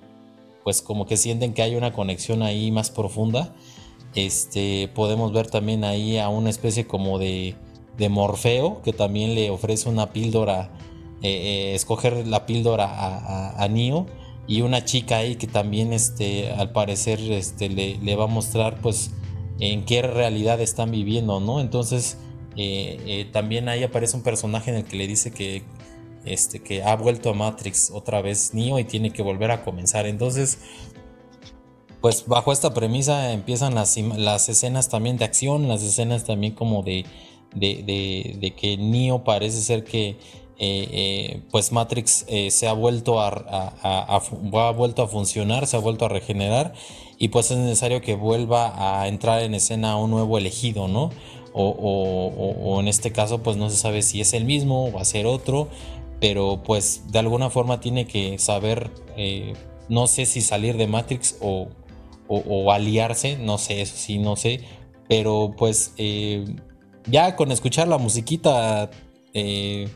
pues 0.64 0.82
como 0.82 1.06
que 1.06 1.16
sienten 1.16 1.54
que 1.54 1.62
hay 1.62 1.76
una 1.76 1.94
conexión 1.94 2.44
ahí 2.44 2.72
más 2.72 2.92
profunda. 2.92 3.56
Este, 4.16 4.90
podemos 4.94 5.32
ver 5.32 5.48
también 5.48 5.84
ahí 5.84 6.18
a 6.18 6.28
una 6.28 6.50
especie 6.50 6.88
como 6.88 7.20
de, 7.20 7.56
Morfeo 8.10 8.82
que 8.82 8.92
también 8.92 9.34
le 9.34 9.50
ofrece 9.50 9.88
una 9.88 10.12
píldora, 10.12 10.72
eh, 11.22 11.30
eh, 11.30 11.76
escoger 11.76 12.28
la 12.28 12.46
píldora 12.46 12.86
a, 12.86 13.64
a, 13.64 13.70
y 14.48 14.62
una 14.62 14.84
chica 14.84 15.20
ahí 15.20 15.36
que 15.36 15.48
también 15.48 15.94
este, 15.94 16.52
al 16.52 16.72
parecer 16.72 17.20
este, 17.20 17.70
le, 17.70 18.16
va 18.16 18.26
a 18.26 18.28
mostrar 18.28 18.82
pues 18.82 19.12
en 19.60 19.86
qué 19.86 20.02
realidad 20.02 20.60
están 20.60 20.92
viviendo, 20.92 21.40
¿no? 21.40 21.60
Entonces 21.60 22.18
eh, 22.58 23.30
también 23.32 23.70
ahí 23.70 23.84
aparece 23.84 24.18
un 24.18 24.24
personaje 24.24 24.72
en 24.72 24.78
el 24.78 24.86
que 24.86 24.98
le 24.98 25.08
dice 25.08 25.32
que 25.32 25.64
este, 26.26 26.60
que 26.60 26.84
ha 26.84 26.96
vuelto 26.96 27.30
a 27.30 27.34
Matrix 27.34 27.92
otra 27.92 28.22
vez 28.22 28.54
Neo 28.54 28.80
y 28.80 28.84
tiene 28.84 29.12
que 29.12 29.22
volver 29.22 29.52
a 29.52 29.64
comenzar. 29.64 30.06
Entonces, 30.06 30.60
pues 32.02 32.26
bajo 32.28 32.52
esta 32.52 32.74
premisa 32.74 33.32
empiezan 33.32 33.76
las, 33.76 33.98
las 33.98 34.50
escenas 34.50 34.90
también 34.90 35.18
de 35.18 35.26
acción, 35.26 35.68
las 35.68 35.84
escenas 35.84 36.26
también 36.26 36.54
como 36.54 36.84
de, 36.84 37.06
de, 37.56 38.54
que 38.56 38.78
Neo 38.78 39.24
parece 39.24 39.62
ser 39.62 39.84
que 39.84 40.18
eh, 40.60 40.88
eh, 40.92 41.42
pues 41.52 41.72
Matrix 41.72 42.26
eh, 42.28 42.50
se 42.50 42.68
ha 42.68 42.74
vuelto 42.74 43.20
ha 43.22 44.72
vuelto 44.76 45.04
a 45.04 45.08
funcionar, 45.08 45.68
se 45.68 45.78
ha 45.78 45.80
vuelto 45.80 46.06
a 46.06 46.10
regenerar 46.10 46.74
y 47.20 47.30
pues 47.30 47.52
es 47.52 47.58
necesario 47.58 48.02
que 48.02 48.16
vuelva 48.16 49.02
a 49.02 49.08
entrar 49.08 49.42
en 49.42 49.54
escena 49.54 49.98
un 49.98 50.12
nuevo 50.12 50.38
elegido, 50.38 50.88
¿no? 50.88 51.12
O, 51.60 51.70
o, 51.70 52.80
en 52.80 52.88
este 52.88 53.12
caso 53.12 53.42
pues 53.42 53.58
no 53.58 53.72
se 53.72 53.78
sabe 53.78 54.04
si 54.04 54.22
es 54.22 54.34
el 54.34 54.46
mismo 54.46 54.86
o 54.86 54.92
va 54.92 55.02
a 55.02 55.06
ser 55.06 55.26
otro 55.26 55.70
pero 56.20 56.64
pues 56.64 57.04
de 57.12 57.20
alguna 57.20 57.50
forma 57.50 57.80
tiene 57.80 58.06
que 58.08 58.38
saber, 58.40 58.92
eh, 59.16 59.54
no 59.90 60.08
sé 60.08 60.26
si 60.26 60.42
salir 60.42 60.78
de 60.78 60.88
Matrix 60.88 61.38
o, 61.42 61.70
aliarse, 62.72 63.38
no 63.38 63.58
sé, 63.58 63.82
eso 63.82 63.96
sí, 63.96 64.18
no 64.18 64.36
sé, 64.36 64.62
pero 65.08 65.54
pues 65.58 65.94
eh, 65.98 66.44
ya 67.06 67.36
con 67.36 67.52
escuchar 67.52 67.88
la 67.88 67.98
musiquita 67.98 68.90
eh, 69.34 69.88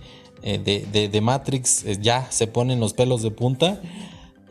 de, 0.42 1.22
Matrix 1.22 2.00
ya 2.00 2.32
se 2.32 2.48
ponen 2.48 2.80
los 2.80 2.94
pelos 2.94 3.22
de 3.22 3.32
punta. 3.32 3.82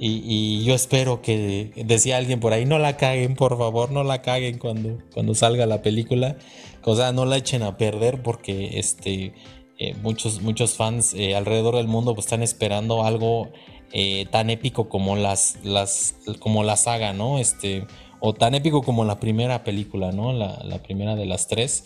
Y, 0.03 0.65
yo 0.65 0.75
espero 0.75 1.21
que, 1.21 1.73
decía 1.85 2.17
alguien 2.17 2.41
por 2.41 2.55
ahí, 2.55 2.65
no 2.65 2.79
la 2.79 2.97
caguen, 2.97 3.35
por 3.35 3.59
favor, 3.59 3.91
no 3.91 4.03
la 4.03 4.23
caguen 4.23 4.59
cuando, 4.59 4.97
cuando 5.13 5.35
salga 5.35 5.67
la 5.67 5.83
película. 5.83 6.39
O 6.85 6.97
sea, 6.97 7.13
no 7.13 7.25
la 7.25 7.37
echen 7.37 7.63
a 7.63 7.77
perder 7.77 8.23
porque 8.23 8.79
este, 8.79 9.35
eh, 9.79 9.95
muchos, 10.03 10.41
muchos 10.41 10.75
fans 10.75 11.15
eh, 11.15 11.35
alrededor 11.35 11.77
del 11.77 11.89
mundo 11.89 12.15
pues, 12.15 12.27
están 12.27 12.43
esperando 12.43 13.05
algo 13.05 13.51
eh, 13.93 14.27
tan 14.31 14.51
épico 14.51 14.89
como 14.89 15.17
las, 15.17 15.59
las, 15.65 16.15
como 16.39 16.63
la 16.63 16.77
saga, 16.77 17.13
¿no? 17.13 17.39
Este, 17.39 17.87
o 18.21 18.35
tan 18.35 18.55
épico 18.55 18.83
como 18.83 19.05
la 19.05 19.19
primera 19.19 19.65
película, 19.65 20.13
¿no? 20.13 20.33
La, 20.33 20.83
primera 20.83 21.17
de 21.17 21.27
las 21.27 21.49
tres. 21.49 21.85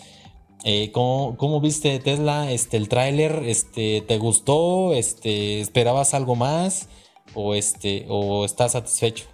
Eh, 0.65 0.91
¿cómo, 0.93 1.61
viste 1.61 1.99
Tesla? 2.01 2.51
Este, 2.51 2.77
el 2.77 2.89
tráiler, 2.89 3.43
este, 3.47 4.03
¿te 4.03 4.19
gustó? 4.19 4.93
Este, 4.93 5.61
¿Esperabas 5.61 6.13
algo 6.13 6.37
más? 6.37 6.89
¿O 7.35 7.55
este, 7.55 8.07
o 8.09 8.45
estás 8.45 8.73
satisfecho? 8.73 9.34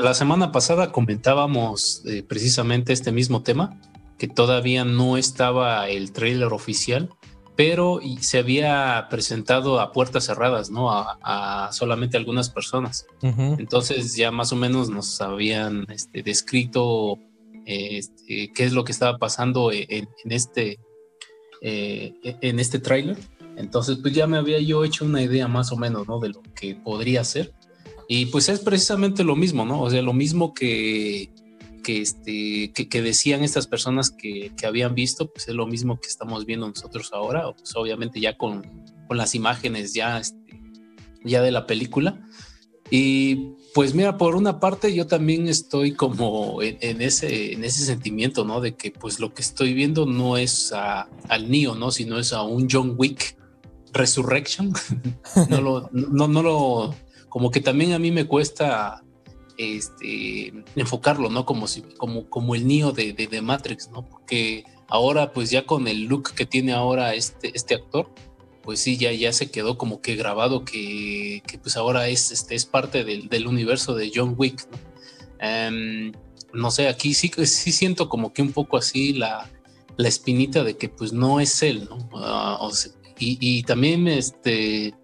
La 0.00 0.14
semana 0.14 0.52
pasada 0.52 0.92
comentábamos 0.92 2.02
eh, 2.06 2.22
precisamente 2.22 2.92
este 2.92 3.12
mismo 3.12 3.42
tema, 3.42 3.80
que 4.18 4.28
todavía 4.28 4.84
no 4.84 5.16
estaba 5.16 5.88
el 5.88 6.12
tráiler 6.12 6.52
oficial, 6.52 7.10
pero 7.56 8.00
se 8.20 8.38
había 8.38 9.06
presentado 9.10 9.80
a 9.80 9.92
puertas 9.92 10.24
cerradas, 10.24 10.70
¿no? 10.70 10.90
A, 10.90 11.68
solamente 11.72 12.16
algunas 12.16 12.50
personas. 12.50 13.06
Entonces 13.22 14.16
ya 14.16 14.30
más 14.30 14.52
o 14.52 14.56
menos 14.56 14.90
nos 14.90 15.20
habían 15.20 15.86
este, 15.88 16.22
descrito 16.22 17.18
este, 17.64 18.52
qué 18.52 18.64
es 18.64 18.72
lo 18.72 18.84
que 18.84 18.92
estaba 18.92 19.18
pasando 19.18 19.72
e, 19.72 19.86
en, 19.88 20.08
este, 20.24 20.78
eh, 21.62 22.14
en 22.22 22.58
este 22.58 22.78
tráiler. 22.78 23.16
Entonces, 23.56 23.98
pues 24.02 24.12
ya 24.12 24.26
me 24.26 24.36
había 24.36 24.58
yo 24.58 24.84
hecho 24.84 25.04
una 25.04 25.22
idea 25.22 25.46
más 25.46 25.70
o 25.70 25.76
menos, 25.76 26.08
¿no? 26.08 26.18
De 26.18 26.30
lo 26.30 26.42
que 26.54 26.74
podría 26.74 27.22
ser. 27.24 27.52
Y 28.08 28.26
pues 28.26 28.48
es 28.48 28.60
precisamente 28.60 29.24
lo 29.24 29.36
mismo, 29.36 29.64
¿no? 29.64 29.80
O 29.82 29.90
sea, 29.90 30.02
lo 30.02 30.12
mismo 30.12 30.52
que, 30.54 31.30
que, 31.82 32.00
este, 32.00 32.72
que, 32.72 33.02
decían 33.02 33.42
estas 33.42 33.66
personas 33.66 34.10
que, 34.10 34.52
que, 34.56 34.66
habían 34.66 34.94
visto, 34.94 35.30
pues 35.30 35.48
es 35.48 35.54
lo 35.54 35.66
mismo 35.66 36.00
que 36.00 36.08
estamos 36.08 36.44
viendo 36.46 36.68
nosotros 36.68 37.10
ahora, 37.12 37.50
pues 37.52 37.74
obviamente 37.76 38.20
ya 38.20 38.36
con, 38.36 38.62
con 39.06 39.16
las 39.16 39.34
imágenes 39.34 39.94
ya, 39.94 40.18
este, 40.18 40.38
ya 41.24 41.42
de 41.42 41.50
la 41.50 41.66
película. 41.66 42.20
Y 42.90 43.54
pues 43.74 43.94
mira, 43.94 44.18
por 44.18 44.36
una 44.36 44.60
parte 44.60 44.94
yo 44.94 45.06
también 45.06 45.48
estoy 45.48 45.92
como 45.92 46.60
en, 46.62 47.00
ese, 47.00 47.52
en 47.52 47.64
ese 47.64 47.84
sentimiento, 47.84 48.44
¿no? 48.44 48.60
De 48.60 48.74
que 48.74 48.90
pues 48.90 49.18
lo 49.18 49.32
que 49.32 49.42
estoy 49.42 49.74
viendo 49.74 50.06
no 50.06 50.36
es 50.36 50.72
al 50.72 51.50
Neo, 51.50 51.74
¿no? 51.74 51.90
Sino 51.90 52.18
es 52.18 52.32
a 52.32 52.42
un 52.42 52.68
John 52.70 52.94
Wick 52.96 53.36
Resurrection. 53.92 54.72
no 55.48 55.60
lo, 55.60 55.90
no, 55.92 56.28
no 56.28 56.42
lo, 56.42 56.94
como 57.34 57.50
que 57.50 57.60
también 57.60 57.94
a 57.94 57.98
mí 57.98 58.12
me 58.12 58.28
cuesta 58.28 59.02
este, 59.58 60.52
enfocarlo, 60.76 61.30
¿no? 61.30 61.44
Como 61.44 61.66
si, 61.66 61.82
como, 61.82 62.30
como 62.30 62.54
el 62.54 62.64
Neo 62.64 62.92
de, 62.92 63.12
de, 63.12 63.26
de 63.26 63.42
Matrix, 63.42 63.90
¿no? 63.90 64.08
Porque 64.08 64.62
ahora 64.86 65.32
pues 65.32 65.50
ya 65.50 65.66
con 65.66 65.88
el 65.88 66.04
look 66.04 66.32
que 66.34 66.46
tiene 66.46 66.74
ahora 66.74 67.12
este, 67.16 67.50
este 67.52 67.74
actor, 67.74 68.08
pues 68.62 68.78
sí, 68.78 68.98
ya, 68.98 69.10
ya 69.10 69.32
se 69.32 69.50
quedó 69.50 69.76
como 69.76 70.00
que 70.00 70.14
grabado 70.14 70.64
que, 70.64 71.42
pues 71.60 71.76
ahora 71.76 72.06
es, 72.06 72.30
este, 72.30 72.54
es 72.54 72.66
parte 72.66 73.02
del, 73.02 73.46
universo 73.48 73.96
de 73.96 74.12
John 74.14 74.36
Wick. 74.38 74.68
¿no? 74.70 74.78
Em, 75.40 76.12
no 76.52 76.70
sé, 76.70 76.86
aquí 76.86 77.14
sí, 77.14 77.32
sí 77.46 77.72
siento 77.72 78.08
como 78.08 78.32
que 78.32 78.42
un 78.42 78.52
poco 78.52 78.76
así 78.76 79.12
la, 79.12 79.50
la 79.96 80.06
espinita 80.06 80.62
de 80.62 80.76
que 80.76 80.88
pues 80.88 81.12
no 81.12 81.40
es 81.40 81.64
él, 81.64 81.88
¿no? 81.90 82.08
Ah, 82.14 82.70
y, 83.18 83.64
también, 83.64 84.06
este, 84.06 84.94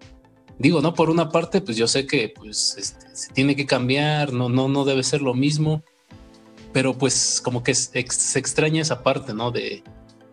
digo, 0.61 0.81
¿no? 0.81 0.93
Por 0.93 1.09
una 1.09 1.29
parte, 1.29 1.61
pues 1.61 1.75
yo 1.75 1.87
sé 1.87 2.05
que 2.05 2.29
pues 2.29 2.75
este, 2.77 3.15
se 3.15 3.33
tiene 3.33 3.55
que 3.55 3.65
cambiar, 3.65 4.31
no, 4.31 4.47
no, 4.47 4.67
no 4.67 4.85
debe 4.85 5.03
ser 5.03 5.21
lo 5.21 5.33
mismo, 5.33 5.83
pero 6.71 6.97
pues 6.97 7.41
como 7.43 7.63
que 7.63 7.73
se 7.73 7.99
extraña 7.99 8.81
esa 8.81 9.03
parte, 9.03 9.33
¿no? 9.33 9.51
De, 9.51 9.83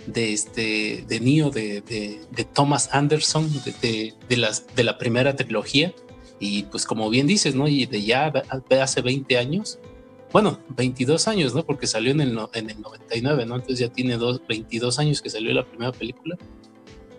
de, 0.07 0.33
este, 0.33 1.05
de 1.09 1.21
Neo, 1.21 1.51
de, 1.51 1.81
de, 1.81 2.45
Thomas 2.45 2.91
Anderson, 2.93 3.51
de, 3.81 4.15
de, 4.29 4.37
las, 4.37 4.75
de 4.75 4.85
la 4.85 4.99
primera 4.99 5.35
trilogía. 5.35 5.95
Y 6.41 6.65
pues 6.65 6.85
como 6.85 7.11
bien 7.11 7.27
dices, 7.27 7.55
¿no? 7.55 7.67
Y 7.67 7.87
de 7.87 8.03
ya 8.03 8.33
hace 8.81 9.01
20 9.01 9.39
años, 9.39 9.79
bueno, 10.33 10.61
22 10.77 11.27
años, 11.27 11.55
¿no? 11.55 11.65
Porque 11.65 11.87
salió 11.87 12.13
en 12.13 12.21
el, 12.21 12.39
en 12.53 12.71
el 12.71 12.81
99, 12.81 13.47
¿no? 13.47 13.57
Entonces 13.57 13.79
ya 13.79 13.89
tiene 13.89 14.17
dos, 14.17 14.41
22 14.47 14.99
años 14.99 15.23
que 15.23 15.31
salió 15.31 15.53
la 15.53 15.65
primera 15.65 15.91
película. 15.91 16.37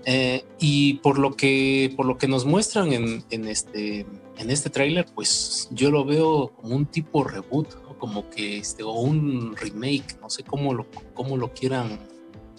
Eh, 0.05 0.45
y 0.59 0.95
por 0.95 1.19
lo 1.19 1.35
que 1.35 1.93
por 1.95 2.05
lo 2.05 2.17
que 2.17 2.27
nos 2.27 2.45
muestran 2.45 2.93
en, 2.93 3.23
en 3.29 3.47
este 3.47 4.05
en 4.37 4.49
este 4.49 4.69
tráiler, 4.69 5.05
pues 5.13 5.67
yo 5.71 5.91
lo 5.91 6.05
veo 6.05 6.53
como 6.55 6.75
un 6.75 6.85
tipo 6.85 7.23
reboot, 7.23 7.75
¿no? 7.83 7.97
como 7.99 8.29
que 8.29 8.57
este 8.57 8.83
o 8.83 8.93
un 8.93 9.55
remake, 9.57 10.17
no 10.21 10.29
sé 10.29 10.43
cómo 10.43 10.73
lo 10.73 10.87
cómo 11.13 11.35
lo 11.35 11.53
quieran 11.53 11.99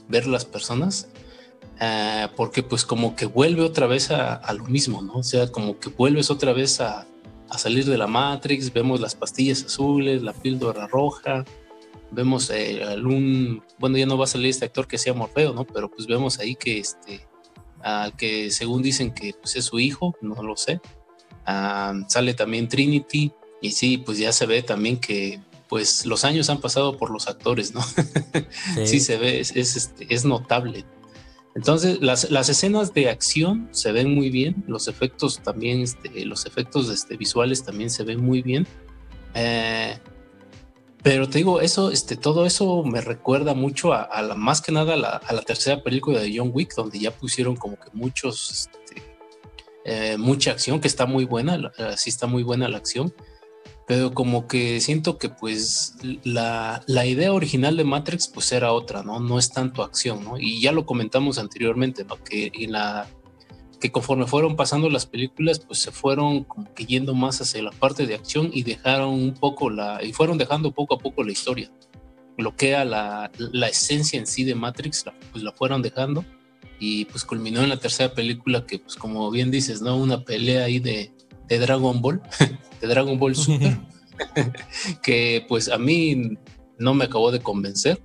ver 0.08 0.26
las 0.26 0.44
personas, 0.44 1.08
eh, 1.80 2.28
porque 2.36 2.62
pues 2.62 2.84
como 2.84 3.16
que 3.16 3.24
vuelve 3.24 3.62
otra 3.62 3.86
vez 3.86 4.10
a, 4.10 4.52
lo 4.52 4.64
mismo, 4.64 5.00
¿no? 5.00 5.14
O 5.14 5.22
sea, 5.22 5.50
como 5.50 5.78
que 5.78 5.88
vuelves 5.88 6.30
otra 6.30 6.52
vez 6.52 6.80
a, 6.80 7.06
salir 7.56 7.84
de 7.86 7.98
la 7.98 8.06
Matrix, 8.06 8.72
vemos 8.72 9.00
las 9.00 9.14
pastillas 9.14 9.64
azules, 9.64 10.22
la 10.22 10.32
píldora 10.32 10.86
roja, 10.86 11.44
vemos 12.12 12.48
eh, 12.50 12.84
algún, 12.84 13.62
bueno, 13.78 13.96
ya 13.96 14.06
no 14.06 14.16
va 14.16 14.24
a 14.24 14.28
salir 14.28 14.50
este 14.50 14.66
actor 14.66 14.86
que 14.86 14.98
sea 14.98 15.14
Morfeo, 15.14 15.52
¿no? 15.52 15.64
Pero 15.64 15.90
pues 15.90 16.06
vemos 16.06 16.38
ahí 16.38 16.54
que 16.54 16.78
este, 16.78 17.26
que 18.16 18.50
según 18.50 18.82
dicen 18.82 19.12
que 19.12 19.34
pues 19.40 19.56
es 19.56 19.66
su 19.66 19.78
hijo, 19.78 20.16
no 20.20 20.42
lo 20.42 20.56
sé. 20.56 20.80
Ah, 21.46 21.94
sale 22.08 22.34
también 22.34 22.68
Trinity 22.68 23.32
y 23.60 23.72
sí, 23.72 23.98
pues 23.98 24.18
ya 24.18 24.32
se 24.32 24.46
ve 24.46 24.62
también 24.62 24.98
que 24.98 25.40
pues 25.68 26.04
los 26.04 26.24
años 26.24 26.50
han 26.50 26.60
pasado 26.60 26.96
por 26.96 27.10
los 27.10 27.28
actores, 27.28 27.72
¿no? 27.72 27.80
Sí, 28.84 29.00
se 29.00 29.16
ve, 29.16 29.40
es, 29.40 29.54
este, 29.56 30.12
es, 30.12 30.24
notable. 30.24 30.84
Entonces, 31.54 32.00
las, 32.00 32.30
las, 32.30 32.48
escenas 32.48 32.92
de 32.92 33.08
acción 33.08 33.68
se 33.70 33.92
ven 33.92 34.12
muy 34.12 34.30
bien, 34.30 34.64
los 34.66 34.88
efectos 34.88 35.40
también, 35.42 35.80
este, 35.80 36.24
los 36.24 36.44
efectos 36.46 36.90
este, 36.90 37.16
visuales 37.16 37.64
también 37.64 37.88
se 37.90 38.02
ven 38.02 38.20
muy 38.20 38.42
bien. 38.42 38.66
Eh, 39.34 39.96
pero 41.02 41.28
te 41.28 41.38
digo, 41.38 41.60
eso, 41.60 41.90
este, 41.90 42.16
todo 42.16 42.44
eso 42.46 42.82
me 42.84 43.00
recuerda 43.00 43.54
mucho 43.54 43.92
a, 43.92 44.22
la, 44.22 44.34
más 44.34 44.60
que 44.60 44.72
nada 44.72 44.94
a 44.94 45.32
la, 45.32 45.42
tercera 45.42 45.82
película 45.82 46.20
de 46.20 46.36
John 46.36 46.50
Wick, 46.52 46.74
donde 46.74 46.98
ya 46.98 47.10
pusieron 47.10 47.56
como 47.56 47.76
que 47.76 47.88
muchos, 47.92 48.50
este, 48.50 49.02
eh, 49.84 50.16
mucha 50.18 50.50
acción, 50.50 50.80
que 50.80 50.88
está 50.88 51.06
muy 51.06 51.24
buena, 51.24 51.72
sí 51.96 52.10
está 52.10 52.26
muy 52.26 52.42
buena 52.42 52.68
la 52.68 52.76
acción, 52.76 53.14
pero 53.86 54.12
como 54.12 54.46
que 54.46 54.80
siento 54.80 55.18
que 55.18 55.30
pues 55.30 55.96
la, 56.22 56.84
la, 56.86 57.06
idea 57.06 57.32
original 57.32 57.76
de 57.76 57.82
Matrix 57.82 58.28
pues 58.28 58.52
era 58.52 58.72
otra, 58.72 59.02
¿no? 59.02 59.18
No 59.18 59.36
es 59.36 59.50
tanto 59.50 59.82
acción, 59.82 60.22
¿no? 60.22 60.38
Y 60.38 60.60
ya 60.60 60.70
lo 60.70 60.86
comentamos 60.86 61.38
anteriormente, 61.38 62.04
¿no? 62.04 62.22
Que 62.22 62.52
en 62.54 62.70
la 62.70 63.08
que 63.80 63.90
conforme 63.90 64.26
fueron 64.26 64.56
pasando 64.56 64.90
las 64.90 65.06
películas 65.06 65.58
pues 65.58 65.78
se 65.78 65.90
fueron 65.90 66.44
como 66.44 66.72
que 66.74 66.84
yendo 66.84 67.14
más 67.14 67.40
hacia 67.40 67.62
la 67.62 67.70
parte 67.70 68.06
de 68.06 68.14
acción 68.14 68.50
y 68.52 68.62
dejaron 68.62 69.10
un 69.10 69.34
poco 69.34 69.70
la 69.70 70.02
y 70.04 70.12
fueron 70.12 70.38
dejando 70.38 70.72
poco 70.72 70.94
a 70.94 70.98
poco 70.98 71.24
la 71.24 71.32
historia. 71.32 71.70
Lo 72.36 72.56
que 72.56 72.70
era 72.70 72.84
la, 72.84 73.30
la 73.38 73.68
esencia 73.68 74.18
en 74.18 74.26
sí 74.26 74.44
de 74.44 74.54
Matrix 74.54 75.04
pues 75.32 75.42
la 75.42 75.52
fueron 75.52 75.82
dejando 75.82 76.24
y 76.78 77.04
pues 77.06 77.24
culminó 77.24 77.62
en 77.62 77.68
la 77.68 77.78
tercera 77.78 78.14
película 78.14 78.66
que 78.66 78.78
pues 78.78 78.96
como 78.96 79.30
bien 79.30 79.50
dices, 79.50 79.82
¿no? 79.82 79.96
Una 79.96 80.24
pelea 80.24 80.64
ahí 80.64 80.78
de, 80.78 81.12
de 81.48 81.58
Dragon 81.58 82.00
Ball, 82.00 82.22
de 82.80 82.86
Dragon 82.86 83.18
Ball 83.18 83.34
Super, 83.34 83.78
que 85.02 85.44
pues 85.48 85.68
a 85.68 85.78
mí 85.78 86.36
no 86.78 86.94
me 86.94 87.04
acabó 87.04 87.30
de 87.30 87.40
convencer. 87.40 88.00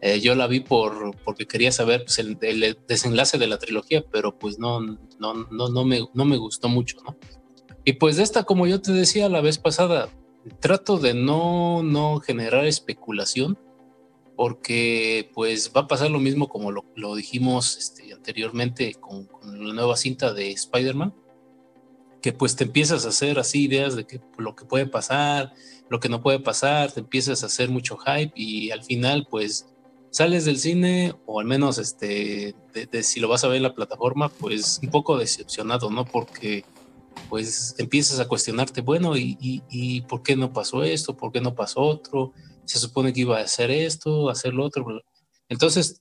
Eh, 0.00 0.20
yo 0.20 0.34
la 0.34 0.46
vi 0.46 0.60
por, 0.60 1.16
porque 1.24 1.46
quería 1.46 1.72
saber 1.72 2.04
pues, 2.04 2.18
el, 2.18 2.38
desenlace 2.86 3.36
de 3.36 3.48
la 3.48 3.58
trilogía, 3.58 4.04
pero 4.10 4.38
pues 4.38 4.58
no, 4.58 4.80
no, 4.80 5.34
no, 5.50 5.68
no, 5.68 5.84
me, 5.84 6.00
no 6.14 6.24
me 6.24 6.36
gustó 6.36 6.68
mucho, 6.68 6.98
¿no? 7.04 7.16
Y 7.84 7.94
pues 7.94 8.16
de 8.16 8.22
esta, 8.22 8.44
como 8.44 8.66
yo 8.66 8.80
te 8.80 8.92
decía 8.92 9.28
la 9.28 9.40
vez 9.40 9.58
pasada, 9.58 10.08
trato 10.60 10.98
de 10.98 11.14
no, 11.14 11.82
no 11.82 12.20
generar 12.20 12.64
especulación, 12.66 13.58
porque 14.36 15.30
pues 15.34 15.72
va 15.76 15.80
a 15.80 15.86
pasar 15.88 16.10
lo 16.10 16.20
mismo 16.20 16.48
como 16.48 16.70
lo, 16.70 16.84
lo 16.94 17.16
dijimos 17.16 17.76
este, 17.76 18.12
anteriormente 18.12 18.94
con, 18.94 19.24
con, 19.26 19.66
la 19.66 19.74
nueva 19.74 19.96
cinta 19.96 20.32
de 20.32 20.52
Spider-Man 20.52 21.12
que 22.22 22.32
pues 22.32 22.54
te 22.54 22.64
empiezas 22.64 23.04
a 23.04 23.08
hacer 23.08 23.38
así 23.38 23.64
ideas 23.64 23.96
de 23.96 24.06
que 24.06 24.20
lo 24.38 24.54
que 24.54 24.64
puede 24.64 24.86
pasar, 24.86 25.52
lo 25.88 26.00
que 26.00 26.08
no 26.08 26.20
puede 26.20 26.40
pasar, 26.40 26.92
te 26.92 27.00
empiezas 27.00 27.42
a 27.42 27.46
hacer 27.46 27.68
mucho 27.68 27.96
hype 27.96 28.32
y 28.34 28.70
al 28.70 28.82
final 28.84 29.26
pues 29.28 29.66
sales 30.10 30.44
del 30.44 30.58
cine 30.58 31.14
o 31.26 31.40
al 31.40 31.46
menos 31.46 31.78
este 31.78 32.54
de, 32.72 33.02
si 33.02 33.20
lo 33.20 33.28
vas 33.28 33.44
a 33.44 33.48
ver 33.48 33.58
en 33.58 33.62
la 33.64 33.74
plataforma 33.74 34.28
pues 34.28 34.80
un 34.82 34.90
poco 34.90 35.18
decepcionado, 35.18 35.90
¿no? 35.90 36.04
Porque 36.04 36.64
pues 37.28 37.74
empiezas 37.78 38.20
a 38.20 38.28
cuestionarte, 38.28 38.80
bueno, 38.80 39.16
¿y, 39.16 39.36
y, 39.40 40.00
por 40.02 40.22
qué 40.22 40.36
no 40.36 40.52
pasó 40.52 40.82
esto? 40.84 41.16
¿Por 41.16 41.32
qué 41.32 41.40
no 41.40 41.54
pasó 41.54 41.80
otro? 41.80 42.32
Se 42.64 42.78
supone 42.78 43.12
que 43.12 43.20
iba 43.22 43.38
a 43.38 43.42
hacer 43.42 43.70
esto, 43.70 44.30
hacer 44.30 44.54
lo 44.54 44.64
otro. 44.64 45.02
Entonces, 45.48 46.00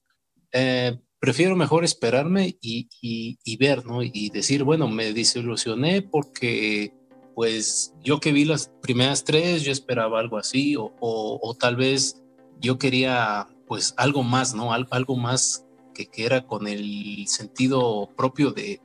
eh, 0.51 0.97
prefiero 1.20 1.55
mejor 1.55 1.84
esperarme 1.84 2.58
y, 2.62 3.58
ver, 3.58 3.86
¿no? 3.86 4.03
Y 4.03 4.30
decir, 4.30 4.64
bueno, 4.64 4.88
me 4.88 5.14
desilusioné 5.14 6.01
porque, 6.01 6.93
pues, 7.36 7.93
yo 8.03 8.20
que 8.20 8.32
vi 8.32 8.45
las 8.45 8.72
primeras 8.82 9.24
tres, 9.24 9.64
yo 9.64 9.72
esperaba 9.72 10.20
algo 10.20 10.38
así, 10.38 10.76
o, 10.78 11.58
tal 11.60 11.76
vez 11.76 12.22
yo 12.60 12.78
quería, 12.78 13.47
pues, 13.68 13.93
algo 13.97 14.24
más, 14.24 14.53
¿no? 14.53 14.72
algo 14.74 15.15
más 15.15 15.65
que, 15.93 16.07
que, 16.07 16.26
era 16.26 16.45
con 16.45 16.68
el 16.68 17.28
sentido 17.28 18.09
propio 18.15 18.51
de, 18.51 18.82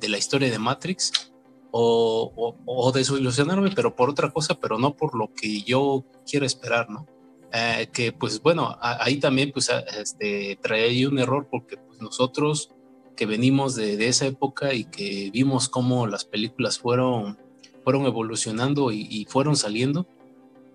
la 0.00 0.18
historia 0.18 0.50
de 0.50 0.58
Matrix, 0.58 1.32
o, 1.72 2.56
o, 2.64 2.92
desilusionarme, 2.92 3.70
pero 3.74 3.94
por 3.94 4.10
otra 4.10 4.30
cosa, 4.30 4.54
pero 4.54 4.78
no 4.78 4.96
por 4.96 5.14
lo 5.14 5.32
que 5.32 5.62
yo 5.62 6.04
quiero 6.26 6.44
esperar, 6.44 6.90
¿no? 6.90 7.06
eh, 7.52 7.88
que 7.92 8.12
pues 8.12 8.40
bueno, 8.42 8.76
ahí 8.80 9.18
también 9.18 9.52
pues 9.52 9.70
este, 9.98 10.58
trae 10.62 11.06
un 11.06 11.18
error 11.18 11.48
porque 11.50 11.76
pues, 11.76 12.00
nosotros 12.00 12.70
que 13.16 13.26
venimos 13.26 13.74
de, 13.74 14.06
esa 14.06 14.26
época 14.26 14.72
y 14.72 14.84
que 14.84 15.30
vimos 15.32 15.68
cómo 15.68 16.06
las 16.06 16.24
películas 16.24 16.78
fueron, 16.78 17.38
fueron 17.84 18.06
evolucionando 18.06 18.92
y, 18.92 19.26
fueron 19.28 19.56
saliendo, 19.56 20.06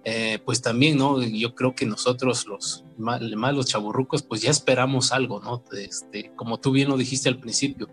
eh, 0.07 0.37
pues 0.45 0.61
también, 0.61 0.99
¿no? 0.99 1.19
Yo 1.23 1.55
creo 1.55 1.73
que 1.73 1.87
nosotros 1.87 2.45
los 2.45 2.85
más, 2.95 3.21
los 3.21 3.65
chaburrucos, 3.65 4.21
pues 4.21 4.41
ya 4.41 4.51
esperamos 4.51 5.11
algo, 5.11 5.41
¿no? 5.41 5.63
Este, 5.75 6.31
como 6.35 6.59
tú 6.59 6.71
bien 6.71 6.89
lo 6.89 6.97
dijiste 6.97 7.27
al 7.27 7.39
principio, 7.39 7.89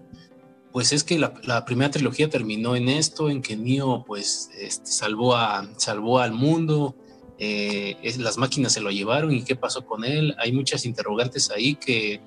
pues 0.73 0.93
es 0.93 1.05
que 1.05 1.19
la, 1.19 1.65
primera 1.65 1.91
trilogía 1.91 2.29
terminó 2.29 2.77
en 2.77 2.91
esto, 2.91 3.31
en 3.31 3.41
que 3.41 3.57
Neo 3.57 4.05
pues 4.07 4.51
este, 4.59 4.91
salvó, 4.91 5.35
a, 5.35 5.67
salvó 5.79 6.19
al 6.19 6.33
mundo, 6.33 6.95
eh, 7.39 7.97
las 8.19 8.37
máquinas 8.37 8.75
se 8.75 8.83
lo 8.83 8.91
llevaron 8.91 9.33
y 9.33 9.43
qué 9.43 9.57
pasó 9.57 9.87
con 9.87 10.05
él. 10.05 10.35
Hay 10.39 10.53
muchas 10.53 10.85
interrogantes 10.85 11.51
ahí 11.51 11.77
que 11.77 12.21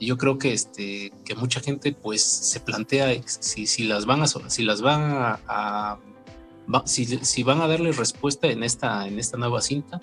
yo 0.00 0.18
creo 0.18 0.36
que, 0.36 0.52
este, 0.52 1.12
que 1.24 1.36
mucha 1.36 1.60
gente 1.60 1.92
pues 1.92 2.22
se 2.24 2.58
plantea 2.58 3.22
si, 3.24 3.66
si 3.66 3.84
las 3.84 4.04
van 4.04 4.22
a, 4.22 4.26
si 4.26 4.64
las 4.64 4.82
van 4.82 5.38
a, 5.46 5.98
si, 6.84 7.06
si, 7.06 7.42
van 7.42 7.60
a 7.60 7.66
darle 7.66 7.92
respuesta 7.92 8.48
en 8.48 8.62
esta, 8.62 9.06
en 9.06 9.18
esta 9.18 9.36
nueva 9.36 9.60
cinta 9.60 10.00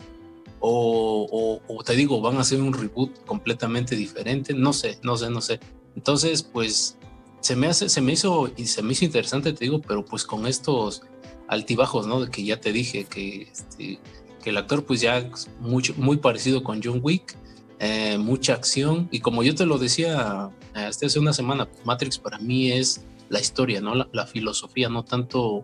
o, 0.59 1.61
o, 1.67 1.83
te 1.83 1.95
digo, 1.95 2.21
van 2.21 2.37
a 2.37 2.41
hacer 2.41 2.61
un 2.61 2.73
reboot 2.73 3.25
completamente 3.25 3.95
diferente, 3.95 4.53
no 4.53 4.73
sé, 4.73 4.99
no 5.03 5.15
sé, 5.15 5.29
no 5.29 5.41
sé. 5.41 5.59
Entonces, 5.95 6.43
pues 6.43 6.97
se 7.39 7.55
me 7.55 7.67
hace, 7.67 7.87
se 7.87 8.01
me 8.01 8.13
hizo 8.13 8.51
y 8.57 8.65
se 8.65 8.83
me 8.83 8.91
hizo 8.91 9.05
interesante, 9.05 9.53
te 9.53 9.65
digo, 9.65 9.81
pero 9.81 10.03
pues 10.03 10.25
con 10.25 10.47
estos 10.47 11.01
altibajos, 11.47 12.07
¿no? 12.07 12.21
De 12.21 12.29
que 12.29 12.43
ya 12.43 12.59
te 12.59 12.73
dije 12.73 13.05
que, 13.05 13.43
este, 13.43 13.99
que 14.43 14.49
el 14.49 14.57
actor 14.57 14.85
pues 14.85 15.01
ya 15.01 15.29
mucho, 15.59 15.93
muy 15.97 16.17
parecido 16.17 16.63
con 16.63 16.81
John 16.83 16.99
Wick, 17.01 17.35
eh, 17.79 18.17
mucha 18.17 18.53
acción 18.53 19.07
y 19.11 19.21
como 19.21 19.41
yo 19.41 19.55
te 19.55 19.65
lo 19.65 19.77
decía 19.77 20.51
hasta 20.73 21.05
hace 21.05 21.19
una 21.19 21.33
semana, 21.33 21.67
Matrix 21.85 22.17
para 22.17 22.37
mí 22.37 22.71
es 22.71 23.05
la 23.29 23.39
historia, 23.39 23.79
¿no? 23.79 23.95
La, 23.95 24.27
filosofía, 24.27 24.89
no 24.89 25.03
tanto 25.03 25.63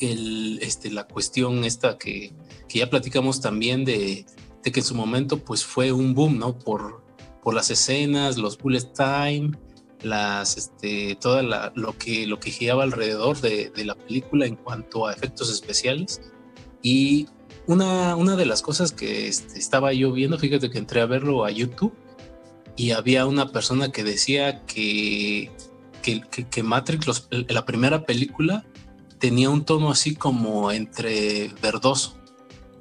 el, 0.00 0.58
este, 0.62 0.90
la 0.90 1.06
cuestión 1.06 1.64
esta 1.64 1.98
que, 1.98 2.32
que 2.68 2.78
ya 2.80 2.90
platicamos 2.90 3.40
también 3.40 3.84
de, 3.84 4.26
de, 4.62 4.72
que 4.72 4.80
en 4.80 4.86
su 4.86 4.94
momento 4.94 5.38
pues 5.38 5.64
fue 5.64 5.92
un 5.92 6.14
boom, 6.14 6.38
¿no? 6.38 6.58
Por, 6.58 7.04
por 7.42 7.54
las 7.54 7.70
escenas, 7.70 8.38
los 8.38 8.58
bullet 8.58 8.92
time, 8.94 9.52
las, 10.02 10.56
este, 10.56 11.16
toda 11.20 11.42
lo, 11.74 11.98
que, 11.98 12.26
lo 12.26 12.38
que 12.38 12.50
giraba 12.50 12.84
alrededor 12.84 13.40
de, 13.40 13.72
la 13.84 13.94
película 13.94 14.46
en 14.46 14.56
cuanto 14.56 15.06
a 15.06 15.12
efectos 15.12 15.50
especiales. 15.50 16.20
Y 16.82 17.26
una, 17.66 18.14
una 18.16 18.36
de 18.36 18.46
las 18.46 18.62
cosas 18.62 18.92
que 18.92 19.28
este, 19.28 19.58
estaba 19.58 19.92
yo 19.92 20.12
viendo, 20.12 20.38
fíjate 20.38 20.70
que 20.70 20.78
entré 20.78 21.00
a 21.00 21.06
verlo 21.06 21.44
a 21.44 21.50
YouTube 21.50 21.94
y 22.76 22.90
había 22.90 23.26
una 23.26 23.52
persona 23.52 23.90
que 23.92 24.04
decía 24.04 24.64
que, 24.66 25.50
que, 26.02 26.22
que, 26.50 26.62
Matrix, 26.62 27.28
la 27.30 27.64
primera 27.64 28.04
película, 28.04 28.66
tenía 29.24 29.48
un 29.48 29.64
tono 29.64 29.90
así 29.90 30.14
como 30.14 30.70
entre 30.70 31.50
verdoso. 31.62 32.14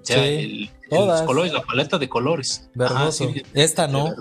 O 0.02 0.06
sea, 0.06 0.26
el, 0.26 0.70
los 0.92 1.22
colores, 1.22 1.54
la 1.54 1.62
paleta 1.62 1.98
de 1.98 2.10
colores. 2.10 2.70
Verdoso. 2.76 3.32
Esta 3.54 3.88
no. 3.88 4.14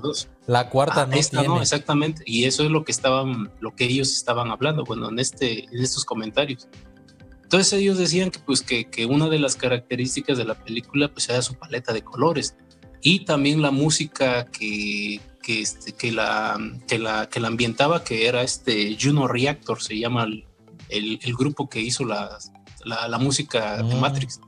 La 0.47 0.70
cuarta 0.70 1.05
no 1.05 1.16
esta 1.16 1.43
no, 1.43 1.61
exactamente. 1.61 2.23
Y 2.25 2.45
eso 2.45 2.62
es 2.62 2.70
lo 2.70 2.85
que 2.85 2.93
estaban, 2.93 3.51
lo 3.59 3.75
que 3.75 3.87
ellos 3.87 4.12
estaban 4.12 4.53
hablando, 4.53 4.85
bueno, 4.85 5.09
en 5.09 5.18
este, 5.18 5.64
en 5.64 5.83
estos 5.83 6.05
comentarios. 6.05 6.68
Entonces 7.43 7.73
ellos 7.73 7.99
decían 7.99 8.31
que, 8.31 8.39
pues, 8.39 8.62
que, 8.62 8.85
que 8.85 9.05
una 9.05 9.29
de 9.29 9.41
las 9.41 9.57
características 9.57 10.39
de 10.39 10.45
la 10.45 10.55
película 10.55 11.09
pues, 11.09 11.29
era 11.29 11.43
su 11.43 11.55
paleta 11.55 11.93
de 11.93 12.05
colores 12.05 12.55
y 13.01 13.25
también 13.25 13.62
la 13.62 13.73
música 13.73 14.47
que, 14.47 15.20
que, 15.43 15.61
este, 15.61 15.91
que, 15.91 16.12
la, 16.12 16.57
que, 16.87 17.01
la, 17.01 17.29
que 17.29 17.41
la 17.41 17.49
ambientaba, 17.49 18.05
que 18.05 18.29
era 18.29 18.45
este 18.45 18.97
Juno 18.97 19.27
Reactor, 19.27 19.83
se 19.83 19.99
llama 19.99 20.23
el, 20.23 20.45
el, 20.93 21.34
grupo 21.34 21.68
que 21.68 21.80
hizo 21.80 22.05
la, 22.05 22.38
la, 22.84 23.18
música 23.18 23.82
de 23.82 23.93
ah. 23.93 23.97
Matrix. 23.97 24.40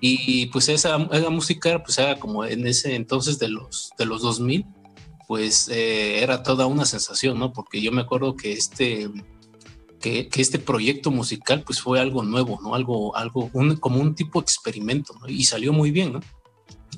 Y 0.00 0.46
pues 0.46 0.68
esa, 0.68 0.96
esa, 1.10 1.30
música, 1.30 1.82
pues 1.82 1.98
era 1.98 2.18
como 2.18 2.44
en 2.44 2.66
ese 2.66 2.94
entonces 2.94 3.38
de 3.38 3.48
los, 3.48 3.90
de 3.98 4.06
los 4.06 4.22
2000, 4.22 4.66
pues 5.26 5.68
eh, 5.68 6.22
era 6.22 6.42
toda 6.42 6.66
una 6.66 6.84
sensación, 6.84 7.38
¿no? 7.38 7.52
Porque 7.52 7.80
yo 7.80 7.90
me 7.90 8.02
acuerdo 8.02 8.36
que 8.36 8.52
este, 8.52 9.10
que, 10.00 10.28
que, 10.28 10.42
este 10.42 10.58
proyecto 10.58 11.10
musical 11.10 11.62
pues 11.62 11.80
fue 11.80 12.00
algo 12.00 12.22
nuevo, 12.22 12.60
¿no? 12.62 12.74
Algo, 12.74 13.16
algo, 13.16 13.50
como 13.80 14.00
un 14.00 14.14
tipo 14.14 14.40
de 14.40 14.44
experimento, 14.44 15.14
¿no? 15.20 15.28
Y 15.28 15.44
salió 15.44 15.72
muy 15.72 15.90
bien, 15.90 16.12
¿no? 16.12 16.20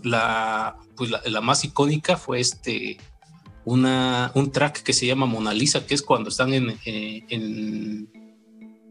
La, 0.03 0.77
pues 0.97 1.11
la, 1.11 1.41
más 1.41 1.65
icónica 1.65 2.17
fue 2.17 2.41
este, 2.41 2.99
una, 3.65 4.33
un 4.35 4.51
track 4.51 4.83
que 4.83 4.93
se 4.93 5.07
llama 5.07 5.27
Mona 5.27 5.55
Lisa, 5.55 5.87
que 5.87 5.95
es 5.95 6.03
cuando 6.03 6.29
están 6.29 6.53
en, 6.53 6.71
eh, 6.85 7.25
en, 7.29 8.09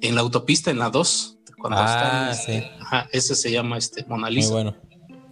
en 0.03 0.15
la 0.15 0.21
autopista, 0.21 0.69
en 0.69 0.79
la 0.79 0.89
2, 0.89 1.37
ah, 1.71 2.33
sí. 2.33 2.61
ajá, 2.79 3.09
ese 3.11 3.35
se 3.35 3.51
llama 3.51 3.77
este, 3.77 4.05
Mona 4.05 4.29
Lisa. 4.29 4.53
Muy 4.53 4.63
bueno. 4.63 4.77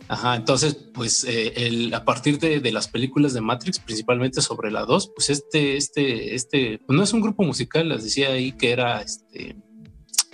Ajá, 0.07 0.35
entonces, 0.35 0.75
pues 0.93 1.23
eh, 1.25 1.53
el, 1.55 1.93
a 1.93 2.03
partir 2.03 2.39
de, 2.39 2.59
de, 2.59 2.71
las 2.71 2.87
películas 2.87 3.33
de 3.33 3.41
Matrix, 3.41 3.79
principalmente 3.79 4.41
sobre 4.41 4.71
la 4.71 4.85
2, 4.85 5.11
pues 5.15 5.29
este, 5.29 5.77
este, 5.77 6.35
este, 6.35 6.79
pues 6.85 6.97
no 6.97 7.03
es 7.03 7.13
un 7.13 7.21
grupo 7.21 7.43
musical, 7.43 7.89
les 7.89 8.03
decía 8.03 8.29
ahí 8.29 8.51
que 8.53 8.71
era 8.71 9.01
este, 9.01 9.55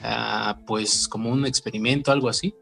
ah, 0.02 0.60
pues 0.66 1.08
como 1.08 1.30
un 1.32 1.46
experimento, 1.46 2.12
algo 2.12 2.30
así. 2.30 2.56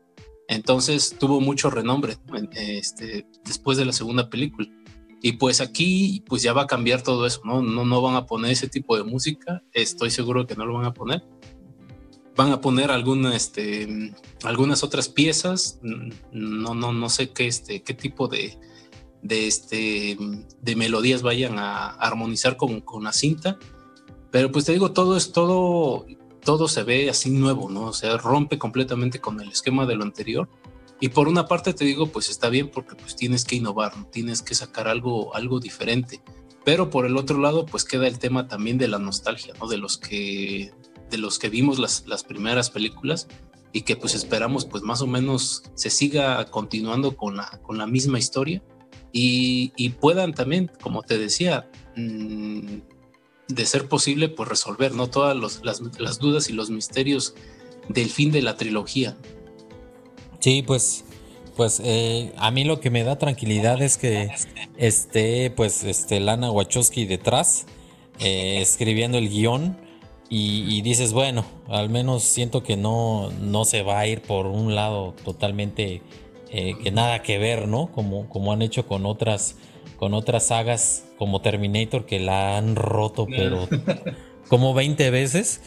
Entonces 0.48 1.16
tuvo 1.18 1.42
mucho 1.42 1.70
renombre 1.70 2.18
este, 2.54 3.26
después 3.46 3.78
de 3.78 3.86
la 3.86 3.94
segunda 3.94 4.30
película. 4.30 4.68
Y 5.22 5.34
pues 5.34 5.60
aquí, 5.60 6.24
pues 6.28 6.42
ya 6.42 6.54
va 6.54 6.64
a 6.64 6.68
cambiar 6.68 7.02
todo 7.02 7.26
eso, 7.26 7.42
¿no? 7.46 7.62
No, 7.62 7.84
no 7.86 8.02
van 8.02 8.16
a 8.16 8.26
poner 8.26 8.52
ese 8.52 8.68
tipo 8.68 8.96
de 8.96 9.04
música, 9.04 9.64
estoy 9.74 10.12
seguro 10.12 10.46
que 10.46 10.56
no 10.56 10.66
lo 10.66 10.74
van 10.74 10.86
a 10.86 10.94
poner 10.94 11.24
van 12.36 12.52
a 12.52 12.62
poner 12.62 12.92
alguna, 12.92 13.36
este, 13.36 14.14
algunas 14.44 14.84
otras 14.84 15.10
piezas, 15.10 15.80
no, 15.82 16.74
no, 16.74 16.92
no 16.92 17.10
sé 17.10 17.32
qué, 17.32 17.48
este, 17.48 17.82
qué 17.82 17.94
tipo 17.94 18.28
de, 18.28 18.58
de, 19.22 19.48
este, 19.48 20.18
de 20.62 20.76
melodías 20.76 21.22
vayan 21.22 21.58
a 21.60 21.88
armonizar 21.88 22.58
con, 22.58 22.82
con, 22.82 23.06
la 23.06 23.14
cinta, 23.14 23.58
pero 24.32 24.52
pues 24.52 24.66
te 24.66 24.74
digo, 24.74 24.92
todo 24.92 25.16
es 25.16 25.32
todo, 25.32 26.06
todo 26.44 26.68
se 26.68 26.84
ve 26.84 27.10
así 27.10 27.30
nuevo, 27.30 27.70
¿no? 27.70 27.86
O 27.86 27.94
sea, 27.94 28.18
rompe 28.18 28.60
completamente 28.60 29.20
con 29.20 29.40
el 29.40 29.50
esquema 29.50 29.86
de 29.86 29.96
lo 29.96 30.04
anterior. 30.04 30.50
Y 31.02 31.10
por 31.10 31.28
una 31.28 31.48
parte 31.48 31.74
te 31.74 31.84
digo, 31.84 32.08
pues 32.08 32.30
está 32.30 32.50
bien 32.50 32.70
porque 32.70 32.96
pues 32.96 33.16
tienes 33.16 33.44
que 33.44 33.58
innovar, 33.58 33.94
tienes 34.12 34.42
que 34.42 34.56
sacar 34.56 34.88
algo, 34.88 35.36
algo 35.36 35.60
diferente. 35.60 36.22
Pero 36.64 36.90
por 36.90 37.06
el 37.06 37.18
otro 37.18 37.38
lado, 37.40 37.66
pues 37.66 37.84
queda 37.84 38.08
el 38.08 38.18
tema 38.18 38.48
también 38.48 38.78
de 38.78 38.88
la 38.88 38.98
nostalgia, 38.98 39.54
¿no? 39.60 39.68
De 39.68 39.78
los 39.78 39.98
que 39.98 40.74
de 41.10 41.18
los 41.18 41.40
que 41.40 41.50
vimos 41.50 41.80
las, 41.80 42.06
las 42.08 42.24
primeras 42.24 42.70
películas 42.70 43.28
y 43.72 43.82
que 43.82 43.96
pues 43.96 44.16
esperamos 44.16 44.66
pues 44.66 44.84
más 44.84 45.02
o 45.02 45.08
menos 45.08 45.64
se 45.74 45.90
siga 45.90 46.46
continuando 46.46 47.18
con 47.18 47.38
la, 47.38 47.60
con 47.64 47.78
la 47.78 47.86
misma 47.86 48.18
historia 48.20 48.64
y, 49.12 49.72
y 49.76 49.90
puedan 49.90 50.34
también, 50.34 50.72
como 50.82 51.02
te 51.02 51.18
decía, 51.18 51.70
mm, 51.96 52.80
de 53.48 53.66
ser 53.66 53.88
posible 53.88 54.30
pues 54.30 54.50
resolver 54.50 54.94
¿no? 54.94 55.08
todas 55.08 55.36
los, 55.36 55.64
las, 55.64 55.82
las, 56.00 56.20
dudas 56.20 56.50
y 56.50 56.54
los 56.54 56.70
misterios 56.70 57.36
del 57.90 58.10
fin 58.10 58.32
de 58.32 58.42
la 58.42 58.58
trilogía. 58.58 59.18
Sí, 60.40 60.64
pues, 60.66 61.06
pues 61.56 61.82
eh, 61.84 62.34
a 62.38 62.52
mí 62.52 62.64
lo 62.64 62.80
que 62.80 62.90
me 62.90 63.04
da 63.04 63.18
tranquilidad 63.18 63.82
es 63.82 63.98
que 63.98 64.32
esté 64.78 65.52
pues 65.52 65.84
este 65.84 66.20
Lana 66.20 66.52
Wachowski 66.52 67.06
detrás 67.06 67.66
eh, 68.20 68.60
escribiendo 68.62 69.18
el 69.18 69.30
guion 69.30 69.78
y, 70.28 70.82
dices, 70.82 71.14
bueno, 71.14 71.46
al 71.68 71.90
menos 71.90 72.24
siento 72.24 72.64
que 72.64 72.78
no, 72.78 73.30
no 73.42 73.64
se 73.64 73.84
va 73.84 74.00
a 74.00 74.08
ir 74.08 74.22
por 74.22 74.48
un 74.48 74.74
lado 74.74 75.14
totalmente 75.24 76.02
eh, 76.52 76.74
que 76.82 76.92
nada 76.92 77.22
que 77.22 77.38
ver, 77.38 77.68
¿no? 77.68 77.92
Como, 77.92 78.28
como 78.28 78.52
han 78.52 78.64
hecho 78.64 78.88
con 78.88 79.06
otras, 79.06 79.56
con 79.98 80.14
otras 80.14 80.48
sagas 80.48 81.06
como 81.20 81.42
Terminator 81.42 82.06
que 82.06 82.20
la 82.20 82.58
han 82.58 82.76
roto, 82.76 83.28
pero 83.30 83.68
como 84.50 84.74
20 84.74 85.10
veces. 85.12 85.62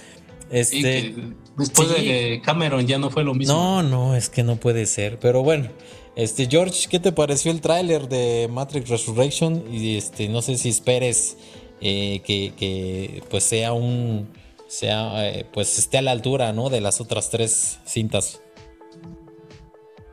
Este, 0.51 1.15
después 1.57 1.91
de 1.91 2.41
Cameron 2.45 2.87
ya 2.87 2.99
no 2.99 3.11
fue 3.11 3.23
lo 3.23 3.35
mismo. 3.35 3.55
No, 3.55 3.83
no, 3.83 4.17
es 4.17 4.29
que 4.29 4.43
no 4.43 4.57
puede 4.57 4.87
ser. 4.87 5.19
Pero 5.21 5.43
bueno, 5.43 5.69
este 6.17 6.49
George, 6.51 6.89
¿qué 6.91 6.99
te 6.99 7.13
pareció 7.13 7.53
el 7.53 7.61
tráiler 7.61 8.09
de 8.09 8.49
Matrix 8.51 8.89
Resurrection? 8.89 9.63
Y 9.73 9.97
este, 9.97 10.29
no 10.29 10.43
sé 10.43 10.57
si 10.57 10.69
esperes 10.69 11.37
eh, 11.81 12.23
que, 12.25 12.55
que, 12.57 13.23
pues 13.31 13.45
sea 13.45 13.73
un 13.73 14.29
sea, 14.69 15.29
eh, 15.29 15.47
pues 15.53 15.79
esté 15.79 15.99
a 15.99 16.03
la 16.03 16.13
altura, 16.13 16.53
¿no? 16.53 16.71
De 16.71 16.81
las 16.81 17.01
otras 17.01 17.31
tres 17.31 17.79
cintas. 17.87 18.41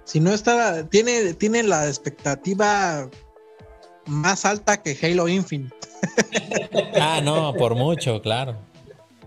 Si 0.05 0.19
no 0.19 0.33
está, 0.33 0.87
tiene, 0.87 1.33
tiene 1.33 1.63
la 1.63 1.87
expectativa 1.87 3.09
más 4.05 4.45
alta 4.45 4.81
que 4.81 4.97
Halo 5.01 5.27
Infinite. 5.27 5.75
ah, 7.01 7.21
no, 7.23 7.53
por 7.55 7.75
mucho, 7.75 8.21
claro. 8.21 8.55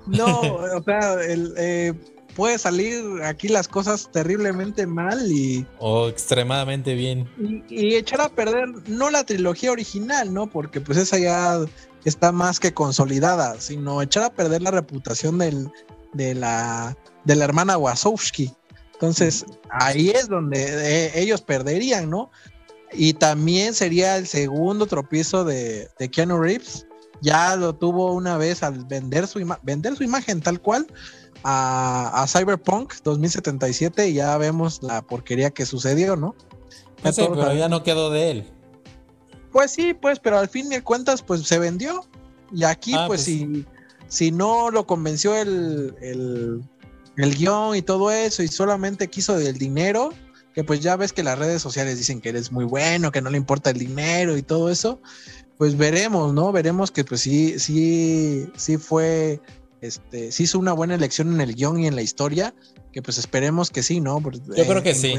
No, 0.06 0.40
o 0.76 0.82
sea, 0.82 1.14
el, 1.22 1.52
eh, 1.58 1.92
puede 2.38 2.56
salir 2.56 3.02
aquí 3.24 3.48
las 3.48 3.66
cosas 3.66 4.10
terriblemente 4.12 4.86
mal 4.86 5.30
y. 5.30 5.66
O 5.80 6.08
extremadamente 6.08 6.94
bien. 6.94 7.28
Y, 7.68 7.96
echar 7.96 8.20
a 8.20 8.28
perder, 8.28 8.68
no 8.86 9.10
la 9.10 9.24
trilogía 9.24 9.72
original, 9.72 10.32
¿no? 10.32 10.46
Porque 10.46 10.80
pues 10.80 10.98
esa 10.98 11.18
ya 11.18 11.58
está 12.08 12.32
más 12.32 12.58
que 12.60 12.74
consolidada, 12.74 13.60
sino 13.60 14.02
echar 14.02 14.24
a 14.24 14.32
perder 14.32 14.62
la 14.62 14.70
reputación 14.70 15.38
del, 15.38 15.70
de, 16.12 16.34
la, 16.34 16.96
de 17.24 17.36
la 17.36 17.44
hermana 17.44 17.78
Wasowski. 17.78 18.52
Entonces, 18.94 19.44
ahí 19.70 20.10
es 20.10 20.28
donde 20.28 20.64
eh, 20.66 21.12
ellos 21.14 21.40
perderían, 21.40 22.10
¿no? 22.10 22.30
Y 22.92 23.12
también 23.14 23.74
sería 23.74 24.16
el 24.16 24.26
segundo 24.26 24.86
tropiezo 24.86 25.44
de, 25.44 25.88
de 25.98 26.10
Keanu 26.10 26.38
Reeves. 26.38 26.86
Ya 27.20 27.54
lo 27.56 27.74
tuvo 27.74 28.12
una 28.12 28.36
vez 28.36 28.62
al 28.62 28.84
vender 28.86 29.26
su, 29.26 29.40
vender 29.62 29.96
su 29.96 30.04
imagen 30.04 30.40
tal 30.40 30.60
cual 30.60 30.86
a, 31.44 32.24
Cyberpunk 32.28 32.94
2077 33.02 34.08
y 34.08 34.14
ya 34.14 34.36
vemos 34.38 34.82
la 34.82 35.02
porquería 35.02 35.50
que 35.50 35.66
sucedió, 35.66 36.16
¿no? 36.16 36.34
Pero 37.02 37.54
ya 37.54 37.68
no 37.68 37.82
quedó 37.82 38.10
de 38.10 38.30
él. 38.30 38.52
Pues 39.52 39.70
sí, 39.70 39.94
pues, 39.94 40.18
pero 40.20 40.38
al 40.38 40.48
fin 40.48 40.68
de 40.68 40.82
cuentas, 40.82 41.22
pues 41.22 41.42
se 41.46 41.58
vendió. 41.58 42.06
Y 42.52 42.64
aquí, 42.64 42.92
ah, 42.94 43.04
pues, 43.06 43.24
pues, 43.24 43.24
si, 43.24 43.66
si 44.08 44.32
no 44.32 44.70
lo 44.70 44.86
convenció 44.86 45.36
el, 45.36 45.94
el, 46.00 46.62
el 47.16 47.34
guion 47.34 47.76
y 47.76 47.82
todo 47.82 48.10
eso, 48.10 48.42
y 48.42 48.48
solamente 48.48 49.08
quiso 49.08 49.38
del 49.38 49.58
dinero, 49.58 50.10
que 50.54 50.64
pues 50.64 50.80
ya 50.80 50.96
ves 50.96 51.12
que 51.12 51.22
las 51.22 51.38
redes 51.38 51.62
sociales 51.62 51.98
dicen 51.98 52.20
que 52.20 52.30
eres 52.30 52.50
muy 52.50 52.64
bueno, 52.64 53.12
que 53.12 53.22
no 53.22 53.30
le 53.30 53.36
importa 53.36 53.70
el 53.70 53.78
dinero 53.78 54.36
y 54.36 54.42
todo 54.42 54.70
eso, 54.70 55.00
pues 55.56 55.76
veremos, 55.76 56.32
¿no? 56.34 56.50
Veremos 56.52 56.90
que 56.90 57.04
pues 57.04 57.20
sí, 57.20 57.58
sí, 57.58 58.48
sí 58.56 58.76
fue, 58.76 59.40
este, 59.80 60.32
sí 60.32 60.44
hizo 60.44 60.58
una 60.58 60.72
buena 60.72 60.94
elección 60.94 61.32
en 61.32 61.40
el 61.40 61.54
guion 61.54 61.80
y 61.80 61.86
en 61.86 61.94
la 61.94 62.02
historia, 62.02 62.54
que 62.92 63.02
pues 63.02 63.18
esperemos 63.18 63.70
que 63.70 63.82
sí, 63.82 64.00
¿no? 64.00 64.20
Yo 64.20 64.66
creo 64.66 64.82
que 64.82 64.94
sí. 64.94 65.14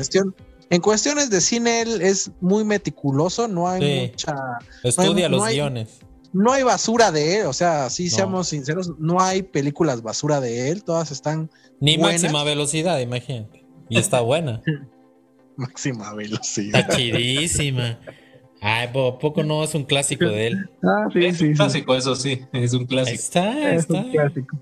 En 0.70 0.82
cuestiones 0.82 1.30
de 1.30 1.41
cine 1.41 1.82
él 1.82 2.01
es 2.01 2.32
muy 2.41 2.63
meticuloso, 2.63 3.47
no 3.47 3.67
hay 3.67 4.09
mucha... 4.09 4.36
Estudia 4.84 5.28
los 5.28 5.47
guiones. 5.47 5.99
No 6.32 6.51
hay 6.51 6.61
basura 6.61 7.11
de 7.11 7.39
él, 7.39 7.47
o 7.47 7.53
sea, 7.53 7.89
sí 7.89 8.09
seamos 8.09 8.49
sinceros, 8.49 8.93
no 8.99 9.20
hay 9.20 9.41
películas 9.41 10.03
basura 10.03 10.39
de 10.39 10.70
él, 10.70 10.84
todas 10.84 11.11
están... 11.11 11.49
Ni 11.80 11.97
máxima 11.97 12.43
velocidad, 12.43 12.99
imagínate. 12.99 13.65
Y 13.89 13.97
está 13.97 14.22
buena. 14.22 14.61
máxima 15.55 16.13
velocidad. 16.13 16.82
Está 16.82 16.95
chidísima. 16.95 17.99
Ay, 18.61 18.89
poco 18.91 19.43
no 19.43 19.63
es 19.63 19.74
un 19.74 19.86
clásico 19.86 20.26
de 20.26 20.47
él. 20.47 20.70
Ah, 20.84 21.07
sí, 21.11 21.26
es 21.26 21.41
un 21.41 21.53
clásico, 21.53 21.95
eso 21.95 22.15
sí, 22.15 22.41
es 22.53 22.74
un 22.74 22.86
clásico. 22.86 23.15
Está, 23.15 23.74
es 23.74 23.89
un 23.89 24.11
clásico. 24.11 24.57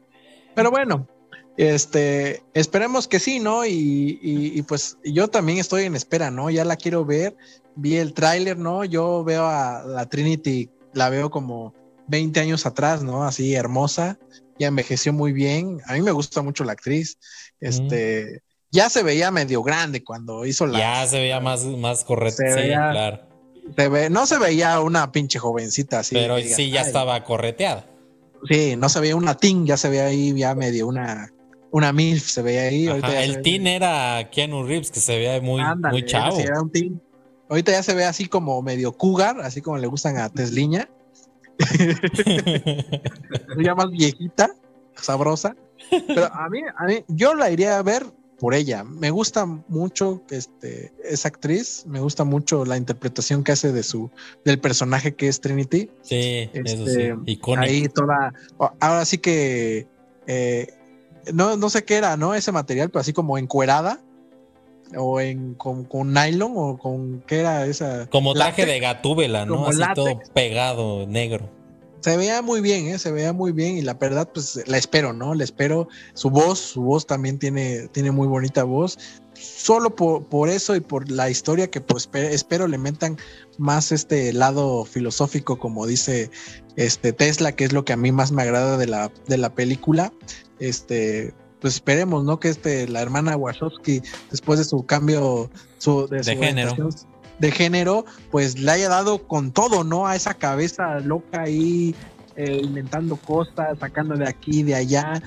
Pero 0.56 0.72
bueno, 0.72 1.08
este, 1.58 2.44
esperemos 2.54 3.08
que 3.08 3.20
sí, 3.20 3.40
¿no? 3.40 3.66
Y, 3.66 4.64
pues 4.68 4.98
yo 5.04 5.28
también 5.28 5.58
estoy 5.58 5.84
en 5.84 5.96
espera, 5.96 6.30
¿no? 6.30 6.50
Ya 6.52 6.64
la 6.64 6.76
quiero 6.76 7.04
ver. 7.04 7.36
Vi 7.76 7.98
el 7.98 8.14
tráiler, 8.14 8.58
¿no? 8.58 8.86
Yo 8.86 9.24
veo 9.24 9.46
a 9.46 9.84
la 9.84 10.08
Trinity, 10.08 10.70
la 10.94 11.10
veo 11.10 11.30
como 11.30 11.74
20 12.08 12.40
años 12.40 12.66
atrás, 12.66 13.04
¿no? 13.04 13.24
Así 13.24 13.56
hermosa, 13.56 14.20
ya 14.60 14.68
envejeció 14.68 15.14
muy 15.14 15.34
bien. 15.34 15.82
A 15.88 15.94
mí 15.94 16.02
me 16.02 16.12
gusta 16.12 16.44
mucho 16.44 16.64
la 16.64 16.74
actriz. 16.74 17.18
Este, 17.60 18.42
ya 18.72 18.90
se 18.90 19.02
veía 19.02 19.32
medio 19.32 19.64
grande 19.64 20.04
cuando 20.04 20.46
hizo 20.46 20.68
la. 20.68 20.78
Ya 20.78 21.08
se 21.08 21.18
veía 21.18 21.40
más, 21.40 21.64
más 21.64 22.04
correcto, 22.04 22.44
sí, 22.56 22.68
claro. 22.68 23.22
Se 23.76 23.90
ve, 23.90 24.10
no 24.10 24.28
se 24.28 24.38
veía 24.38 24.80
una 24.80 25.12
pinche 25.12 25.40
jovencita 25.40 26.00
así. 26.00 26.16
Pero 26.16 26.38
sí, 26.40 26.70
ya 26.70 26.82
estaba 26.82 27.24
correteada. 27.24 27.86
Sí, 28.48 28.76
no 28.76 28.90
se 28.90 29.00
veía 29.00 29.16
una 29.16 29.36
teen, 29.36 29.66
ya 29.66 29.76
se 29.76 29.90
veía 29.90 30.06
ahí 30.06 30.34
ya 30.38 30.56
medio 30.56 30.88
una, 30.88 31.34
una 31.72 31.94
MILF, 31.94 32.28
se 32.28 32.42
veía 32.42 32.64
ahí. 32.64 32.88
el 32.88 33.42
teen 33.42 33.68
era 33.68 34.30
Keanu 34.32 34.64
Reeves, 34.64 34.92
que 34.92 35.00
se 35.00 35.18
veía 35.18 35.42
muy, 35.42 35.62
muy 35.92 36.06
chavo. 36.06 36.38
Ahorita 37.50 37.72
ya 37.72 37.84
se 37.84 37.96
ve 37.96 38.04
así 38.04 38.28
como 38.28 38.62
medio 38.62 38.92
cougar, 38.92 39.40
así 39.42 39.62
como 39.62 39.78
le 39.78 39.88
gustan 39.88 40.18
a 40.18 40.30
Tesliña. 40.30 40.90
ya 43.64 43.74
más 43.74 43.90
viejita, 43.90 44.54
sabrosa. 44.96 45.56
Pero 45.90 46.26
a 46.26 46.50
mí, 46.50 46.60
a 46.76 46.86
mí, 46.86 47.06
yo 47.08 47.36
la 47.36 47.50
iría 47.50 47.78
a 47.78 47.84
ver 47.84 48.06
por 48.40 48.54
ella. 48.54 48.84
Me 48.84 49.12
gusta 49.12 49.46
mucho 49.46 50.22
este, 50.30 50.94
esa 51.04 51.30
actriz, 51.30 51.86
me 51.88 52.00
gusta 52.00 52.24
mucho 52.24 52.66
la 52.66 52.78
interpretación 52.78 53.44
que 53.44 53.54
hace 53.54 53.72
de 53.72 53.84
su, 53.84 54.12
del 54.46 54.60
personaje 54.60 55.16
que 55.16 55.28
es 55.28 55.42
Trinity. 55.42 55.90
Sí, 56.02 56.50
eso 56.54 56.86
sí. 56.86 57.10
Este, 57.26 57.58
ahí 57.58 57.88
toda, 57.88 58.34
ahora 58.80 59.06
sí 59.06 59.18
que 59.18 59.88
eh, 60.28 60.68
no, 61.34 61.58
no 61.58 61.70
sé 61.70 61.84
qué 61.84 61.96
era, 61.96 62.18
¿no? 62.18 62.34
Ese 62.34 62.52
material, 62.52 62.90
pero 62.90 63.02
así 63.02 63.14
como 63.14 63.38
encuerada. 63.38 64.02
O 64.96 65.20
en 65.20 65.54
con, 65.56 65.86
nylon 66.14 66.54
o 66.56 66.78
con 66.78 67.22
qué 67.28 67.42
era 67.42 67.66
esa. 67.66 68.08
Como 68.08 68.34
traje 68.34 68.66
de 68.66 68.80
gatúbela, 68.80 69.46
¿no? 69.46 69.68
Así 69.68 69.82
todo 69.94 70.22
pegado, 70.34 71.06
negro 71.08 71.58
se 72.08 72.16
veía 72.16 72.42
muy 72.42 72.62
bien, 72.62 72.88
¿eh? 72.88 73.00
se 73.00 73.12
veía 73.12 73.34
muy 73.34 73.52
bien 73.52 73.78
y 73.78 73.82
la 73.82 73.96
verdad, 73.96 74.30
pues 74.34 74.62
la 74.68 74.78
espero, 74.78 75.14
¿no? 75.14 75.34
La 75.34 75.44
espero. 75.44 75.88
Su 76.14 76.30
voz, 76.30 76.60
su 76.60 76.82
voz 76.82 77.06
también 77.06 77.40
tiene, 77.40 77.88
tiene 77.90 78.12
muy 78.12 78.28
bonita 78.28 78.64
voz. 78.64 78.98
Solo 79.34 79.96
por, 79.96 80.50
eso 80.50 80.76
y 80.76 80.80
por 80.80 81.12
la 81.12 81.30
historia 81.30 81.70
que 81.70 81.82
pues 81.82 82.10
espero 82.14 82.68
le 82.68 82.78
metan 82.78 83.18
más 83.58 83.92
este 83.92 84.34
lado 84.34 84.86
filosófico, 84.86 85.58
como 85.58 85.86
dice 85.86 86.30
este 86.76 87.14
Tesla, 87.14 87.52
que 87.52 87.66
es 87.66 87.74
lo 87.74 87.86
que 87.86 87.94
a 87.94 87.98
mí 87.98 88.12
más 88.12 88.32
me 88.32 88.44
agrada 88.44 88.78
de 88.78 88.88
la, 88.88 89.12
de 89.28 89.38
la 89.38 89.54
película. 89.54 90.12
Este, 90.60 91.34
pues 91.60 91.76
esperemos, 91.76 92.24
¿no? 92.24 92.40
Que 92.40 92.50
este, 92.50 92.88
la 92.88 93.02
hermana 93.02 93.36
Wachowski, 93.36 94.02
después 94.32 94.60
de 94.60 94.66
su 94.66 94.86
cambio 94.86 95.50
su, 95.78 96.08
de, 96.08 96.24
género 96.24 96.90
de 97.40 97.52
género, 97.52 98.06
pues 98.32 98.60
le 98.60 98.72
haya 98.72 98.90
dado 98.90 99.28
con 99.28 99.52
todo, 99.52 99.84
¿no? 99.84 100.08
A 100.08 100.16
esa 100.16 100.34
cabeza 100.34 101.00
loca 101.00 101.42
ahí, 101.42 101.96
eh, 102.36 102.62
inventando 102.64 103.16
cosas, 103.16 103.78
sacando 103.80 104.16
de 104.16 104.28
aquí, 104.28 104.64
de 104.64 104.76
allá. 104.76 105.22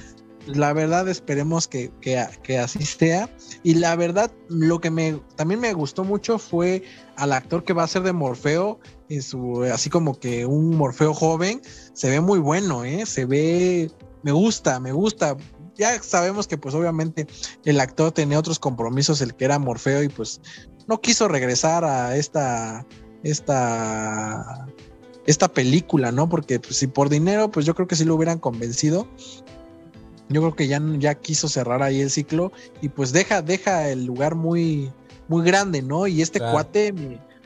La 0.46 0.72
verdad, 0.72 1.08
esperemos 1.08 1.68
que, 1.68 1.90
que, 2.00 2.58
así 2.58 2.84
sea. 2.84 3.28
Y 3.62 3.74
la 3.74 3.94
verdad, 3.96 4.32
lo 4.48 4.80
que 4.80 4.90
me 4.90 5.20
también 5.36 5.60
me 5.60 5.72
gustó 5.72 6.04
mucho 6.04 6.38
fue 6.38 6.82
al 7.16 7.32
actor 7.32 7.64
que 7.64 7.72
va 7.72 7.84
a 7.84 7.88
ser 7.88 8.02
de 8.02 8.12
Morfeo, 8.12 8.80
así 9.72 9.90
como 9.90 10.18
que 10.18 10.46
un 10.46 10.76
Morfeo 10.76 11.14
joven. 11.14 11.60
Se 11.92 12.10
ve 12.10 12.20
muy 12.20 12.38
bueno, 12.38 12.84
¿eh? 12.84 13.04
Se 13.06 13.26
ve, 13.26 13.90
me 14.22 14.32
gusta, 14.32 14.80
me 14.80 14.92
gusta 14.92 15.36
ya 15.80 16.00
sabemos 16.02 16.46
que 16.46 16.58
pues 16.58 16.74
obviamente 16.74 17.26
el 17.64 17.80
actor 17.80 18.12
tenía 18.12 18.38
otros 18.38 18.58
compromisos, 18.58 19.22
el 19.22 19.34
que 19.34 19.46
era 19.46 19.58
Morfeo 19.58 20.02
y 20.02 20.08
pues 20.10 20.40
no 20.86 21.00
quiso 21.00 21.26
regresar 21.26 21.84
a 21.84 22.16
esta, 22.16 22.86
esta, 23.22 24.66
esta 25.26 25.48
película, 25.48 26.12
¿no? 26.12 26.28
Porque 26.28 26.60
pues, 26.60 26.76
si 26.76 26.86
por 26.86 27.08
dinero, 27.08 27.50
pues 27.50 27.64
yo 27.64 27.74
creo 27.74 27.88
que 27.88 27.96
sí 27.96 28.04
lo 28.04 28.14
hubieran 28.14 28.38
convencido. 28.38 29.08
Yo 30.30 30.40
creo 30.40 30.54
que 30.54 30.68
ya, 30.68 30.80
ya 30.98 31.16
quiso 31.16 31.48
cerrar 31.48 31.82
ahí 31.82 32.00
el 32.00 32.10
ciclo 32.10 32.52
y 32.80 32.88
pues 32.88 33.12
deja, 33.12 33.42
deja 33.42 33.90
el 33.90 34.06
lugar 34.06 34.36
muy, 34.36 34.92
muy 35.26 35.44
grande, 35.44 35.82
¿no? 35.82 36.06
Y 36.06 36.22
este 36.22 36.38
cuate 36.38 36.94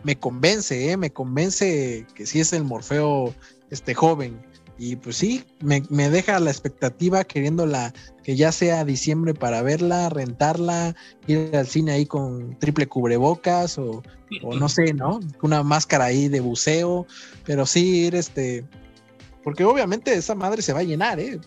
me, 0.05 0.16
convence, 0.16 0.91
¿eh? 0.91 0.97
Me 0.97 1.11
convence 1.11 2.07
que 2.14 2.26
sí 2.26 2.41
es 2.41 2.53
el 2.53 2.64
Morfeo 2.64 3.35
este 3.70 3.95
joven. 3.95 4.39
Y 4.76 4.97
pues 4.97 5.16
sí, 5.16 5.45
me, 5.61 5.80
deja 6.11 6.41
la 6.41 6.51
expectativa 6.51 7.24
queriéndola 7.24 7.95
que 8.22 8.37
ya 8.37 8.53
sea 8.53 8.85
diciembre 8.85 9.32
para 9.32 9.62
verla, 9.62 10.09
rentarla, 10.09 10.97
ir 11.26 11.53
al 11.55 11.66
cine 11.66 11.93
ahí 11.93 12.07
con 12.07 12.59
triple 12.59 12.89
cubrebocas 12.89 13.78
o, 13.78 14.03
no 14.43 14.68
sé, 14.68 14.93
¿no? 14.93 15.20
Una 15.43 15.62
máscara 15.62 16.07
ahí 16.07 16.28
de 16.28 16.41
buceo, 16.41 17.07
pero 17.47 17.66
sí 17.66 18.07
ir 18.07 18.16
este, 18.16 18.64
porque 19.45 19.64
obviamente 19.64 20.14
esa 20.14 20.34
madre 20.34 20.62
se 20.62 20.72
va 20.72 20.80
a 20.80 20.84
llenar, 20.84 21.20
¿eh? 21.20 21.38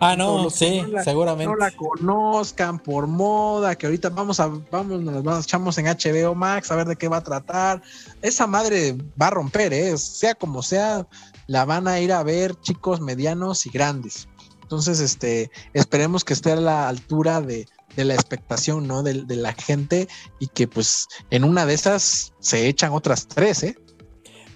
Ah, 0.00 0.16
no, 0.16 0.50
sí, 0.50 0.82
seguramente. 1.04 1.52
No 1.52 1.56
la 1.56 1.70
conozcan 1.70 2.80
por 2.80 3.06
moda, 3.06 3.76
que 3.76 3.86
ahorita 3.86 4.08
vamos 4.08 4.40
a, 4.40 4.50
vamos, 4.70 5.00
nos 5.00 5.44
echamos 5.44 5.78
en 5.78 5.86
HBO 5.86 6.34
Max 6.34 6.72
a 6.72 6.76
ver 6.76 6.88
de 6.88 6.96
qué 6.96 7.06
va 7.06 7.18
a 7.18 7.22
tratar. 7.22 7.82
Esa 8.22 8.46
madre 8.48 8.96
va 9.20 9.28
a 9.28 9.30
romper, 9.30 9.72
¿eh? 9.72 9.96
Sea 9.98 10.34
como 10.34 10.62
sea, 10.62 11.06
la 11.46 11.64
van 11.64 11.86
a 11.86 12.00
ir 12.00 12.12
a 12.12 12.22
ver 12.22 12.56
chicos 12.62 13.00
medianos 13.00 13.66
y 13.66 13.70
grandes. 13.70 14.26
Entonces, 14.62 15.00
este, 15.00 15.50
esperemos 15.74 16.24
que 16.24 16.32
esté 16.32 16.52
a 16.52 16.56
la 16.56 16.88
altura 16.88 17.42
de, 17.42 17.68
la 17.94 18.14
expectación, 18.14 18.88
¿no? 18.88 19.02
De, 19.02 19.22
la 19.36 19.52
gente 19.52 20.08
y 20.40 20.48
que 20.48 20.66
pues 20.66 21.06
en 21.30 21.44
una 21.44 21.66
de 21.66 21.74
esas 21.74 22.32
se 22.40 22.66
echan 22.66 22.92
otras 22.92 23.28
tres, 23.28 23.62
¿eh? 23.62 23.76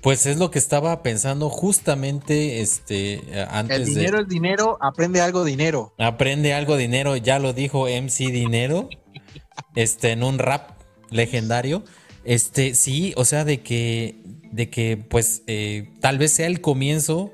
Pues 0.07 0.25
es 0.27 0.37
lo 0.37 0.53
que 0.53 0.61
estaba 0.61 1.03
pensando 1.03 1.51
justamente 1.51 2.61
este 2.61 3.23
antes. 3.51 3.77
El 3.77 3.87
dinero 3.87 4.21
es 4.21 4.29
dinero, 4.29 4.79
aprende 4.81 5.21
algo 5.21 5.43
dinero. 5.43 5.95
Aprende 5.99 6.55
algo 6.55 6.77
dinero, 6.77 7.17
ya 7.17 7.41
lo 7.41 7.53
dijo 7.53 7.89
MC 7.89 8.31
Dinero, 8.31 8.89
este, 9.75 10.13
en 10.13 10.23
un 10.23 10.39
rap 10.39 10.81
legendario. 11.11 11.83
Este, 12.23 12.77
sí, 12.77 13.15
o 13.17 13.25
sea, 13.25 13.45
de 13.45 13.63
que 13.63 14.23
de 14.53 14.71
que 14.71 14.97
pues 14.97 15.43
eh, 15.49 15.91
tal 16.01 16.19
vez 16.19 16.35
sea 16.35 16.47
el 16.47 16.61
comienzo 16.61 17.33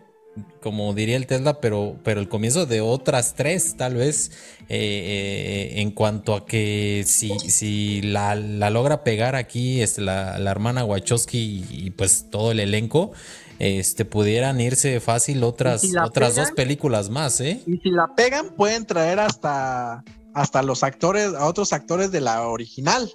como 0.62 0.94
diría 0.94 1.16
el 1.16 1.26
Tesla, 1.26 1.60
pero, 1.60 1.96
pero 2.02 2.20
el 2.20 2.28
comienzo 2.28 2.64
de 2.64 2.80
otras 2.80 3.34
tres, 3.34 3.76
tal 3.76 3.96
vez, 3.96 4.30
eh, 4.68 5.72
eh, 5.74 5.80
en 5.80 5.90
cuanto 5.90 6.34
a 6.34 6.46
que 6.46 7.04
si, 7.06 7.38
si 7.40 8.00
la, 8.00 8.34
logra 8.34 9.04
pegar 9.04 9.36
aquí 9.36 9.82
este, 9.82 10.00
la, 10.00 10.38
hermana 10.50 10.84
Wachowski 10.84 11.66
y, 11.68 11.90
pues 11.90 12.30
todo 12.30 12.52
el 12.52 12.60
elenco, 12.60 13.12
este, 13.58 14.04
pudieran 14.04 14.60
irse 14.60 15.00
fácil 15.00 15.44
otras, 15.44 15.84
otras 16.02 16.36
dos 16.36 16.52
películas 16.52 17.10
más, 17.10 17.40
¿eh? 17.40 17.60
Y 17.66 17.76
si 17.78 17.90
la 17.90 18.14
pegan, 18.14 18.50
pueden 18.56 18.86
traer 18.86 19.20
hasta, 19.20 20.04
hasta 20.32 20.62
los 20.62 20.82
actores, 20.82 21.34
a 21.34 21.46
otros 21.46 21.72
actores 21.72 22.10
de 22.10 22.20
la 22.20 22.48
original. 22.48 23.10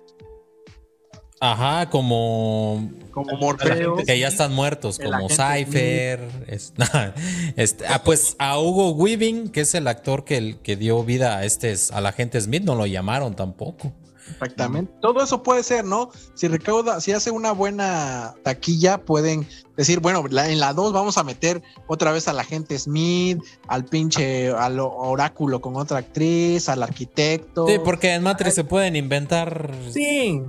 Ajá, 1.39 1.89
como. 1.89 2.89
Como 3.11 3.38
Morfeo. 3.38 3.97
Que 3.97 4.19
ya 4.19 4.27
están 4.27 4.53
muertos, 4.53 4.99
como 4.99 5.27
Cypher. 5.29 6.19
este, 7.55 7.88
ah, 7.88 8.01
pues 8.03 8.35
a 8.39 8.59
Hugo 8.59 8.91
Weaving, 8.91 9.49
que 9.49 9.61
es 9.61 9.75
el 9.75 9.88
actor 9.88 10.23
que, 10.23 10.57
que 10.61 10.75
dio 10.75 11.03
vida 11.03 11.38
a 11.38 11.45
este 11.45 11.75
a 11.91 12.01
la 12.01 12.11
gente 12.11 12.39
Smith, 12.41 12.63
no 12.63 12.75
lo 12.75 12.85
llamaron 12.85 13.35
tampoco. 13.35 13.93
Exactamente. 14.32 14.91
Todo 15.01 15.23
eso 15.23 15.43
puede 15.43 15.63
ser, 15.63 15.86
¿no? 15.86 16.09
Si 16.34 16.47
recauda, 16.47 17.01
si 17.01 17.11
hace 17.11 17.32
una 17.32 17.51
buena 17.51 18.36
taquilla, 18.43 18.99
pueden 18.99 19.47
decir, 19.75 19.99
bueno, 19.99 20.23
en 20.30 20.59
la 20.59 20.73
2 20.73 20.93
vamos 20.93 21.17
a 21.17 21.23
meter 21.23 21.61
otra 21.88 22.11
vez 22.11 22.28
a 22.28 22.34
la 22.34 22.43
gente 22.43 22.78
Smith, 22.78 23.41
al 23.67 23.86
pinche, 23.86 24.49
al 24.51 24.80
oráculo 24.80 25.61
con 25.61 25.75
otra 25.75 25.99
actriz, 25.99 26.67
al 26.69 26.84
arquitecto. 26.84 27.67
Sí, 27.67 27.80
porque 27.84 28.13
en 28.13 28.23
Matrix 28.23 28.55
se 28.55 28.63
pueden 28.63 28.95
inventar. 28.95 29.73
Sí. 29.91 30.41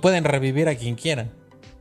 Pueden 0.00 0.24
revivir 0.24 0.68
a 0.68 0.74
quien 0.74 0.94
quiera. 0.94 1.30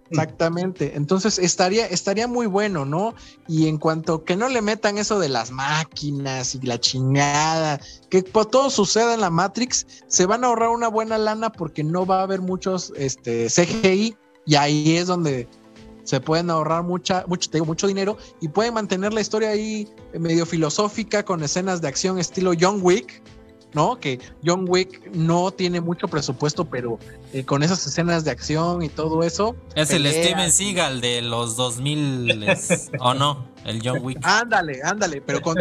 Exactamente. 0.10 0.96
Entonces 0.96 1.40
estaría, 1.40 1.88
estaría 1.88 2.28
muy 2.28 2.46
bueno, 2.46 2.86
¿no? 2.86 3.16
Y 3.48 3.68
en 3.68 3.78
cuanto 3.78 4.24
que 4.24 4.36
no 4.36 4.50
le 4.50 4.62
metan 4.62 4.98
eso 4.98 5.20
de 5.20 5.30
las 5.30 5.52
máquinas 5.52 6.56
y 6.56 6.62
la 6.62 6.80
chingada, 6.80 7.80
que 8.10 8.22
todo 8.22 8.70
suceda 8.70 9.16
en 9.16 9.22
la 9.22 9.30
Matrix, 9.30 9.88
se 10.08 10.26
van 10.26 10.44
a 10.44 10.48
ahorrar 10.48 10.70
una 10.70 10.88
buena 10.88 11.18
lana 11.18 11.52
porque 11.52 11.84
no 11.84 12.06
va 12.06 12.20
a 12.20 12.24
haber 12.24 12.42
muchos 12.42 12.94
este, 12.96 13.48
CGI 13.48 14.16
y 14.46 14.56
ahí 14.56 14.98
es 14.98 15.08
donde 15.08 15.48
se 16.04 16.22
pueden 16.22 16.52
ahorrar 16.52 16.84
mucha, 16.84 17.26
mucho, 17.28 17.50
te 17.50 17.58
digo, 17.58 17.66
mucho 17.66 17.88
dinero 17.88 18.18
y 18.40 18.48
pueden 18.48 18.76
mantener 18.76 19.12
la 19.12 19.22
historia 19.22 19.50
ahí 19.50 19.90
medio 20.14 20.46
filosófica 20.46 21.26
con 21.26 21.44
escenas 21.44 21.82
de 21.82 21.88
acción 21.88 22.20
estilo 22.20 22.54
John 22.60 22.80
Wick, 22.82 23.24
¿no? 23.76 24.00
Que 24.00 24.20
John 24.44 24.66
Wick 24.68 25.12
no 25.14 25.52
tiene 25.52 25.82
mucho 25.82 26.08
presupuesto, 26.08 26.66
pero 26.66 26.98
eh, 27.34 27.44
con 27.44 27.62
esas 27.62 27.86
escenas 27.86 28.24
de 28.24 28.32
acción 28.32 28.82
y 28.82 28.90
todo 28.90 29.22
eso. 29.22 29.56
Es 29.76 29.92
el 29.92 30.08
Steven 30.08 30.52
Seagal 30.52 31.02
de 31.02 31.22
los 31.22 31.56
2000, 31.58 32.48
¿o 33.00 33.14
no? 33.14 33.55
El 33.66 33.82
John 33.84 34.00
Wick. 34.04 34.20
Ándale, 34.22 34.80
ándale, 34.84 35.22
pero 35.22 35.42
con, 35.42 35.58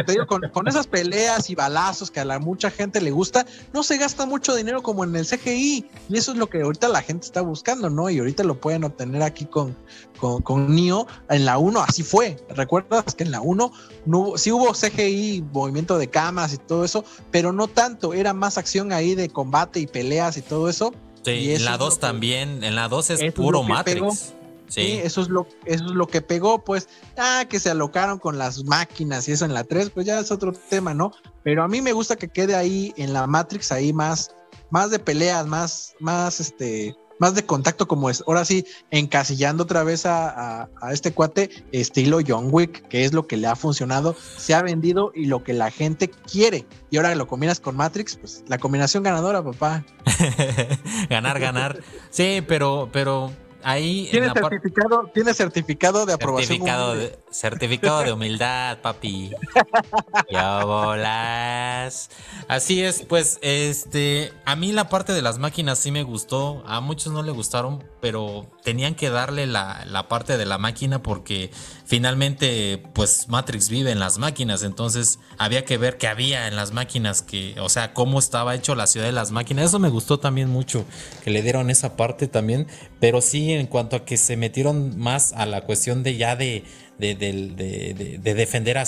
con, 0.53 0.69
esas 0.69 0.87
peleas 0.87 1.49
y 1.49 1.55
balazos 1.55 2.11
que 2.11 2.21
a 2.21 2.25
la 2.25 2.39
mucha 2.39 2.71
gente 2.71 3.01
le 3.01 3.11
gusta, 3.11 3.47
no 3.73 3.83
se 3.83 3.97
gasta 3.97 4.27
mucho 4.27 4.55
dinero 4.55 4.83
como 4.83 5.05
en 5.05 5.17
el 5.17 5.27
CGI. 5.27 5.87
Y 6.11 6.17
eso 6.17 6.33
es 6.33 6.39
lo 6.39 6.49
que 6.49 6.61
ahorita 6.61 6.89
la 6.89 7.01
gente 7.01 7.25
está 7.27 7.41
buscando, 7.41 7.89
¿no? 7.89 8.11
Y 8.11 8.19
ahorita 8.19 8.45
lo 8.45 8.61
pueden 8.61 8.85
obtener 8.85 9.23
aquí 9.23 9.47
con, 9.47 9.75
con, 10.19 10.43
con 10.43 10.75
Neo. 10.75 11.07
En 11.31 11.47
la 11.47 11.57
1 11.57 11.81
así 11.81 12.03
fue. 12.03 12.37
¿Recuerdas 12.51 13.15
que 13.15 13.25
en 13.25 13.31
la 13.31 13.41
1 13.41 13.73
no, 14.05 14.33
sí 14.37 14.53
hubo 14.53 14.73
CGI, 14.73 15.43
movimiento 15.53 15.97
de 15.97 16.09
cámaras 16.09 16.53
y 16.53 16.59
todo 16.59 16.85
eso, 16.85 17.05
pero 17.31 17.53
no 17.53 17.69
tanto. 17.69 18.13
Era 18.13 18.35
más 18.35 18.59
acción 18.59 18.93
ahí 18.93 19.15
de 19.15 19.31
combate 19.31 19.81
y 19.81 19.87
peleas 19.87 20.37
y 20.37 20.43
todo 20.43 20.69
eso. 20.69 20.93
Sí, 21.25 21.55
en 21.55 21.65
la 21.65 21.79
2 21.79 22.01
también. 22.01 22.63
En 22.65 22.75
la 22.75 22.89
2 22.89 23.11
es 23.11 23.33
puro 23.33 23.63
Matrix. 23.63 24.34
Sí. 24.75 25.01
eso 25.03 25.21
es 25.23 25.29
lo 25.29 25.47
eso 25.65 25.85
es 25.85 25.93
lo 25.93 26.07
que 26.07 26.21
pegó, 26.21 26.65
pues, 26.65 26.89
ah, 27.17 27.45
que 27.49 27.61
se 27.61 27.71
alocaron 27.71 28.19
con 28.19 28.39
las 28.39 28.65
máquinas 28.65 29.29
y 29.29 29.33
eso 29.33 29.45
en 29.45 29.55
la 29.55 29.65
3, 29.65 29.91
pues 29.91 30.07
ya 30.07 30.19
es 30.19 30.31
otro 30.31 30.53
tema, 30.53 30.95
¿no? 30.95 31.13
Pero 31.43 31.63
a 31.63 31.69
mí 31.69 31.81
me 31.81 31.93
gusta 31.93 32.17
que 32.17 32.29
quede 32.29 32.55
ahí 32.55 32.93
en 32.97 33.13
la 33.13 33.27
Matrix 33.27 33.73
ahí 33.73 33.93
más 33.93 34.35
más 34.71 34.91
de 34.91 34.99
peleas, 34.99 35.47
más 35.47 35.95
más 36.01 36.41
este 36.41 36.97
más 37.19 37.35
de 37.35 37.45
contacto 37.45 37.87
como 37.87 38.11
es. 38.11 38.25
Ahora 38.27 38.45
sí, 38.45 38.67
encasillando 38.91 39.65
otra 39.65 39.85
vez 39.85 40.07
a, 40.07 40.69
a, 40.81 40.93
este 40.93 41.13
cuate 41.13 41.51
estilo 41.73 42.19
John 42.27 42.49
Wick, 42.51 42.89
que 42.89 43.05
es 43.05 43.13
lo 43.13 43.27
que 43.27 43.37
le 43.37 43.47
ha 43.47 43.57
funcionado, 43.57 44.17
se 44.37 44.55
ha 44.55 44.63
vendido 44.63 45.13
y 45.15 45.27
lo 45.27 45.45
que 45.45 45.53
la 45.53 45.71
gente 45.71 46.09
quiere. 46.09 46.67
Y 46.91 46.97
ahora 46.97 47.11
que 47.11 47.17
lo 47.17 47.27
combinas 47.27 47.61
con 47.61 47.77
Matrix, 47.77 48.17
pues 48.17 48.45
la 48.49 48.59
combinación 48.59 49.03
ganadora, 49.03 49.43
papá. 49.43 49.85
ganar, 51.09 51.39
ganar. 51.39 51.81
Sí, 52.11 52.43
pero, 52.47 52.89
pero 52.93 53.31
ahí. 53.65 54.09
Tiene 54.11 54.33
certificado, 54.33 55.11
tiene 55.13 55.35
certificado 55.35 56.07
de 56.07 56.13
aprobación. 56.13 56.59
Certificado 56.59 56.95
de, 56.95 57.19
certificado 57.31 58.03
de 58.03 58.13
humildad, 58.13 58.79
papi. 58.81 59.33
ya 60.31 60.65
bolas. 60.65 62.11
Así 62.49 62.83
es, 62.83 63.03
pues, 63.03 63.39
este. 63.43 64.33
A 64.45 64.55
mí 64.57 64.73
la 64.73 64.89
parte 64.89 65.13
de 65.13 65.23
las 65.23 65.39
máquinas 65.39 65.79
sí 65.79 65.91
me 65.91 66.03
gustó. 66.03 66.63
A 66.67 66.81
muchos 66.81 67.13
no 67.13 67.23
le 67.23 67.33
gustaron, 67.33 67.83
pero 68.01 68.47
tenían 68.63 68.95
que 68.95 69.11
darle 69.11 69.47
la, 69.47 69.85
la 69.87 70.09
parte 70.09 70.37
de 70.37 70.45
la 70.47 70.59
máquina 70.59 71.03
porque 71.03 71.51
finalmente, 71.85 72.83
pues, 72.95 73.29
Matrix 73.29 73.69
vive 73.69 73.91
en 73.91 73.99
las 73.99 74.19
máquinas. 74.19 74.63
Entonces, 74.63 75.19
había 75.39 75.65
que 75.65 75.79
ver 75.79 75.99
qué 75.99 76.09
había 76.09 76.49
en 76.49 76.57
las 76.57 76.73
máquinas, 76.73 77.23
que, 77.23 77.55
o 77.61 77.69
sea, 77.69 77.95
cómo 77.95 78.19
estaba 78.19 78.55
hecho 78.55 78.75
la 78.75 78.87
ciudad 78.87 79.07
de 79.07 79.13
las 79.13 79.31
máquinas. 79.31 79.67
Eso 79.67 79.79
me 79.79 79.89
gustó 79.89 80.19
también 80.19 80.49
mucho, 80.51 80.85
que 81.23 81.31
le 81.31 81.43
dieron 81.43 81.71
esa 81.71 81.97
parte 81.97 82.29
también. 82.29 82.67
Pero 83.01 83.21
sí, 83.21 83.54
en 83.61 83.67
cuanto 83.67 83.97
a 83.97 84.05
que 84.05 84.17
se 84.17 84.37
metieron 84.37 84.99
más 84.99 85.33
a 85.33 85.47
la 85.47 85.63
cuestión 85.63 86.03
de 86.03 86.17
ya 86.17 86.37
de, 86.37 86.65
de, 86.99 88.35
defender 88.35 88.79
a 88.79 88.85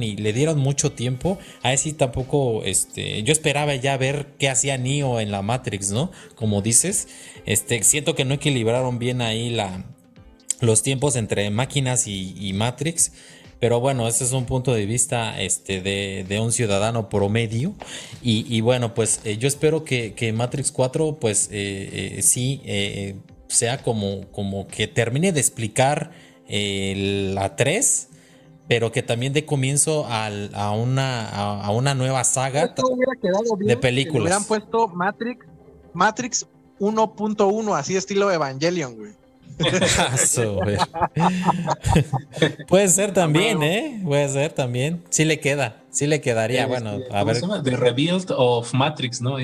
y 0.00 0.16
le 0.16 0.32
dieron 0.32 0.58
mucho 0.58 0.92
tiempo. 0.92 1.38
A 1.62 1.76
sí 1.76 1.92
tampoco, 1.92 2.62
este, 2.64 3.22
yo 3.22 3.32
esperaba 3.32 3.74
ya 3.74 3.96
ver 3.96 4.34
qué 4.38 4.48
hacía 4.48 4.78
Neo 4.78 5.20
en 5.20 5.30
la 5.30 5.42
Matrix, 5.42 5.90
¿no? 5.90 6.10
Como 6.34 6.62
dices, 6.62 7.08
este, 7.46 7.82
siento 7.82 8.14
que 8.14 8.24
no 8.24 8.34
equilibraron 8.34 8.98
bien 8.98 9.22
ahí 9.22 9.50
la, 9.50 9.84
los 10.60 10.82
tiempos 10.82 11.16
entre 11.16 11.50
máquinas 11.50 12.06
y, 12.06 12.52
Matrix. 12.54 13.12
Pero 13.58 13.78
bueno, 13.78 14.08
ese 14.08 14.24
es 14.24 14.32
un 14.32 14.44
punto 14.44 14.74
de 14.74 14.86
vista 14.86 15.40
este, 15.40 15.80
de, 15.80 16.40
un 16.40 16.52
ciudadano 16.52 17.08
promedio. 17.08 17.74
Y, 18.22 18.60
bueno, 18.60 18.94
pues 18.94 19.20
eh, 19.24 19.36
yo 19.36 19.46
espero 19.48 19.84
que, 19.84 20.32
Matrix 20.34 20.72
4, 20.72 21.18
pues 21.20 21.48
eh, 21.52 22.16
eh, 22.18 22.22
sí, 22.22 22.60
sea 23.52 23.78
como, 23.82 24.30
como 24.32 24.66
que 24.66 24.88
termine 24.88 25.32
de 25.32 25.40
explicar 25.40 26.12
la 26.48 27.56
3, 27.56 28.08
pero 28.68 28.92
que 28.92 29.02
también 29.02 29.32
dé 29.32 29.44
comienzo 29.44 30.06
a, 30.08 30.72
una, 30.72 31.28
a, 31.28 31.70
una 31.70 31.94
nueva 31.94 32.24
saga 32.24 32.74
de 33.58 33.76
películas. 33.76 34.22
hubieran 34.22 34.44
puesto 34.44 34.88
Matrix, 34.88 35.46
Matrix 35.92 36.46
1.1, 36.78 37.78
así 37.78 37.96
estilo 37.96 38.30
Evangelion, 38.30 38.96
güey. 38.96 39.12
Puede 42.68 42.88
ser 42.88 43.12
también, 43.12 43.62
¿eh? 43.62 44.00
Puede 44.04 44.28
ser 44.28 44.52
también. 44.52 45.04
Sí 45.10 45.24
le 45.24 45.40
queda, 45.40 45.82
sí 45.90 46.06
le 46.06 46.20
quedaría. 46.20 46.66
bueno, 46.66 46.98
a 47.10 47.24
ver. 47.24 47.40
The 47.62 47.76
Rebuild 47.76 48.32
of 48.36 48.72
Matrix, 48.72 49.20
¿no? 49.20 49.36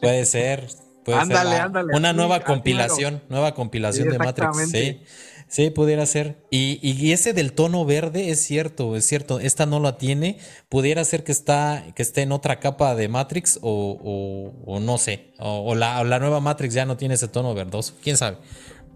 puede 0.00 0.24
ser. 0.24 0.68
Ándale, 1.14 1.56
ándale. 1.56 1.94
Una 1.94 2.12
nueva 2.12 2.40
compilación, 2.40 3.22
nueva 3.28 3.54
compilación 3.54 4.08
de 4.08 4.18
Matrix. 4.18 4.70
Sí. 4.70 5.02
Sí, 5.48 5.70
pudiera 5.70 6.04
ser. 6.06 6.44
Y, 6.50 6.80
y, 6.82 7.12
ese 7.12 7.32
del 7.32 7.52
tono 7.52 7.84
verde 7.84 8.30
es 8.30 8.42
cierto, 8.42 8.96
es 8.96 9.06
cierto. 9.06 9.38
Esta 9.38 9.64
no 9.64 9.78
la 9.78 9.96
tiene. 9.96 10.38
Pudiera 10.68 11.04
ser 11.04 11.22
que 11.22 11.30
está, 11.30 11.84
que 11.94 12.02
esté 12.02 12.22
en 12.22 12.32
otra 12.32 12.58
capa 12.58 12.96
de 12.96 13.08
Matrix 13.08 13.60
o, 13.62 14.52
o, 14.66 14.80
no 14.80 14.98
sé. 14.98 15.32
O, 15.38 15.76
la, 15.76 16.02
la, 16.02 16.18
nueva 16.18 16.40
Matrix 16.40 16.74
ya 16.74 16.84
no 16.84 16.96
tiene 16.96 17.14
ese 17.14 17.28
tono 17.28 17.54
verdoso. 17.54 17.94
Quién 18.02 18.16
sabe. 18.16 18.38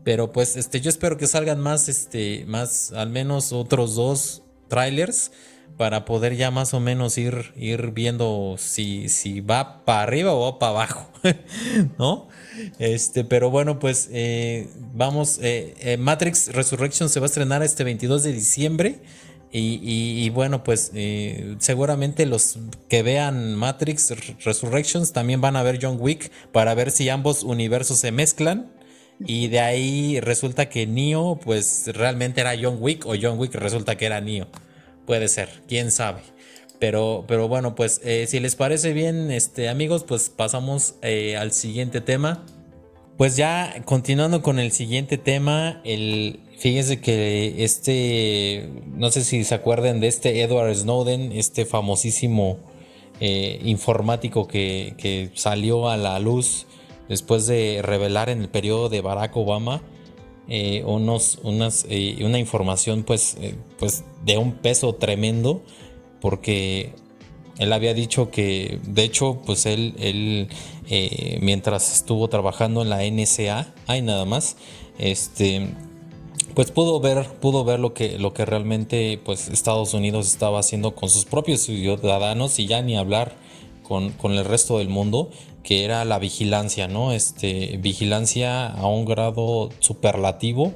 Pero 0.02 0.32
pues 0.32 0.56
este, 0.56 0.80
yo 0.80 0.90
espero 0.90 1.16
que 1.16 1.28
salgan 1.28 1.60
más, 1.60 1.88
este, 1.88 2.44
más, 2.46 2.92
al 2.92 3.10
menos 3.10 3.52
otros 3.52 3.94
dos 3.94 4.42
trailers 4.68 5.30
para 5.76 6.04
poder 6.04 6.36
ya 6.36 6.50
más 6.50 6.74
o 6.74 6.80
menos 6.80 7.16
ir, 7.18 7.52
ir 7.56 7.90
viendo 7.92 8.56
si, 8.58 9.08
si 9.08 9.40
va 9.40 9.84
para 9.84 10.02
arriba 10.02 10.32
o 10.32 10.58
para 10.58 10.70
abajo, 10.70 11.10
¿no? 11.98 12.28
Este, 12.78 13.24
pero 13.24 13.50
bueno, 13.50 13.78
pues 13.78 14.08
eh, 14.12 14.68
vamos, 14.94 15.38
eh, 15.42 15.74
eh, 15.80 15.96
Matrix 15.96 16.52
Resurrection 16.52 17.08
se 17.08 17.20
va 17.20 17.26
a 17.26 17.28
estrenar 17.28 17.62
este 17.62 17.84
22 17.84 18.22
de 18.22 18.32
diciembre. 18.32 18.98
Y, 19.52 20.30
bueno, 20.30 20.62
pues 20.62 20.92
seguramente 21.58 22.24
los 22.24 22.56
que 22.88 23.02
vean 23.02 23.56
Matrix 23.56 24.14
Resurrections 24.44 25.12
también 25.12 25.40
van 25.40 25.56
a 25.56 25.64
ver 25.64 25.80
John 25.82 25.96
Wick 25.98 26.30
para 26.52 26.72
ver 26.74 26.92
si 26.92 27.08
ambos 27.08 27.42
universos 27.42 27.98
se 27.98 28.12
mezclan 28.12 28.70
y 29.26 29.48
de 29.48 29.60
ahí 29.60 30.20
resulta 30.20 30.68
que 30.68 30.86
Neo, 30.86 31.38
pues 31.42 31.90
realmente 31.92 32.40
era 32.40 32.52
John 32.60 32.78
Wick, 32.80 33.04
o 33.06 33.14
John 33.20 33.38
Wick 33.38 33.54
resulta 33.54 33.96
que 33.96 34.06
era 34.06 34.20
Neo. 34.20 34.46
Puede 35.10 35.26
ser, 35.26 35.48
quién 35.66 35.90
sabe. 35.90 36.20
Pero, 36.78 37.24
pero 37.26 37.48
bueno, 37.48 37.74
pues 37.74 38.00
eh, 38.04 38.26
si 38.28 38.38
les 38.38 38.54
parece 38.54 38.92
bien, 38.92 39.32
este, 39.32 39.68
amigos, 39.68 40.04
pues 40.04 40.28
pasamos 40.30 40.94
eh, 41.02 41.36
al 41.36 41.50
siguiente 41.50 42.00
tema. 42.00 42.46
Pues 43.16 43.36
ya 43.36 43.82
continuando 43.86 44.40
con 44.40 44.60
el 44.60 44.70
siguiente 44.70 45.18
tema, 45.18 45.80
el, 45.82 46.38
fíjense 46.60 47.00
que 47.00 47.64
este, 47.64 48.70
no 48.86 49.10
sé 49.10 49.24
si 49.24 49.42
se 49.42 49.56
acuerdan 49.56 49.98
de 49.98 50.06
este 50.06 50.42
Edward 50.42 50.76
Snowden, 50.76 51.32
este 51.32 51.66
famosísimo 51.66 52.60
eh, 53.18 53.58
informático 53.64 54.46
que, 54.46 55.32
salió 55.34 55.88
a 55.88 55.96
la 55.96 56.20
luz 56.20 56.68
después 57.08 57.48
de 57.48 57.80
revelar 57.82 58.28
en 58.28 58.42
el 58.42 58.48
periodo 58.48 58.88
de 58.88 59.00
Barack 59.00 59.36
Obama 59.36 59.82
eh, 60.50 60.82
unos, 60.84 61.38
unas, 61.42 61.86
eh, 61.88 62.18
una 62.22 62.38
información 62.38 63.04
pues, 63.04 63.38
pues 63.78 64.04
de 64.24 64.36
un 64.36 64.52
peso 64.52 64.94
tremendo 64.94 65.62
porque 66.20 66.92
él 67.58 67.72
había 67.72 67.92
dicho 67.92 68.30
que, 68.30 68.80
de 68.84 69.04
hecho, 69.04 69.42
pues 69.44 69.66
él, 69.66 69.94
él 69.98 70.48
eh, 70.88 71.38
mientras 71.42 71.92
estuvo 71.92 72.28
trabajando 72.28 72.80
en 72.80 72.88
la 72.88 73.04
NSA, 73.04 73.74
hay 73.86 74.00
nada 74.00 74.24
más, 74.24 74.56
este, 74.98 75.68
pues 76.54 76.70
pudo 76.70 77.00
ver, 77.00 77.26
pudo 77.40 77.64
ver 77.64 77.78
lo 77.78 77.92
que, 77.92 78.18
lo 78.18 78.32
que 78.32 78.46
realmente 78.46 79.20
pues 79.22 79.48
Estados 79.48 79.92
Unidos 79.92 80.26
estaba 80.26 80.58
haciendo 80.58 80.94
con 80.94 81.10
sus 81.10 81.26
propios 81.26 81.60
ciudadanos 81.60 82.58
y 82.58 82.66
ya 82.66 82.80
ni 82.80 82.96
hablar 82.96 83.36
con, 83.82 84.14
el 84.22 84.44
resto 84.44 84.78
del 84.78 84.88
mundo, 84.88 85.30
que 85.62 85.84
era 85.84 86.04
la 86.04 86.18
vigilancia, 86.18 86.88
¿no? 86.88 87.12
Este, 87.12 87.78
vigilancia 87.78 88.66
a 88.66 88.86
un 88.86 89.04
grado 89.04 89.70
superlativo. 89.80 90.74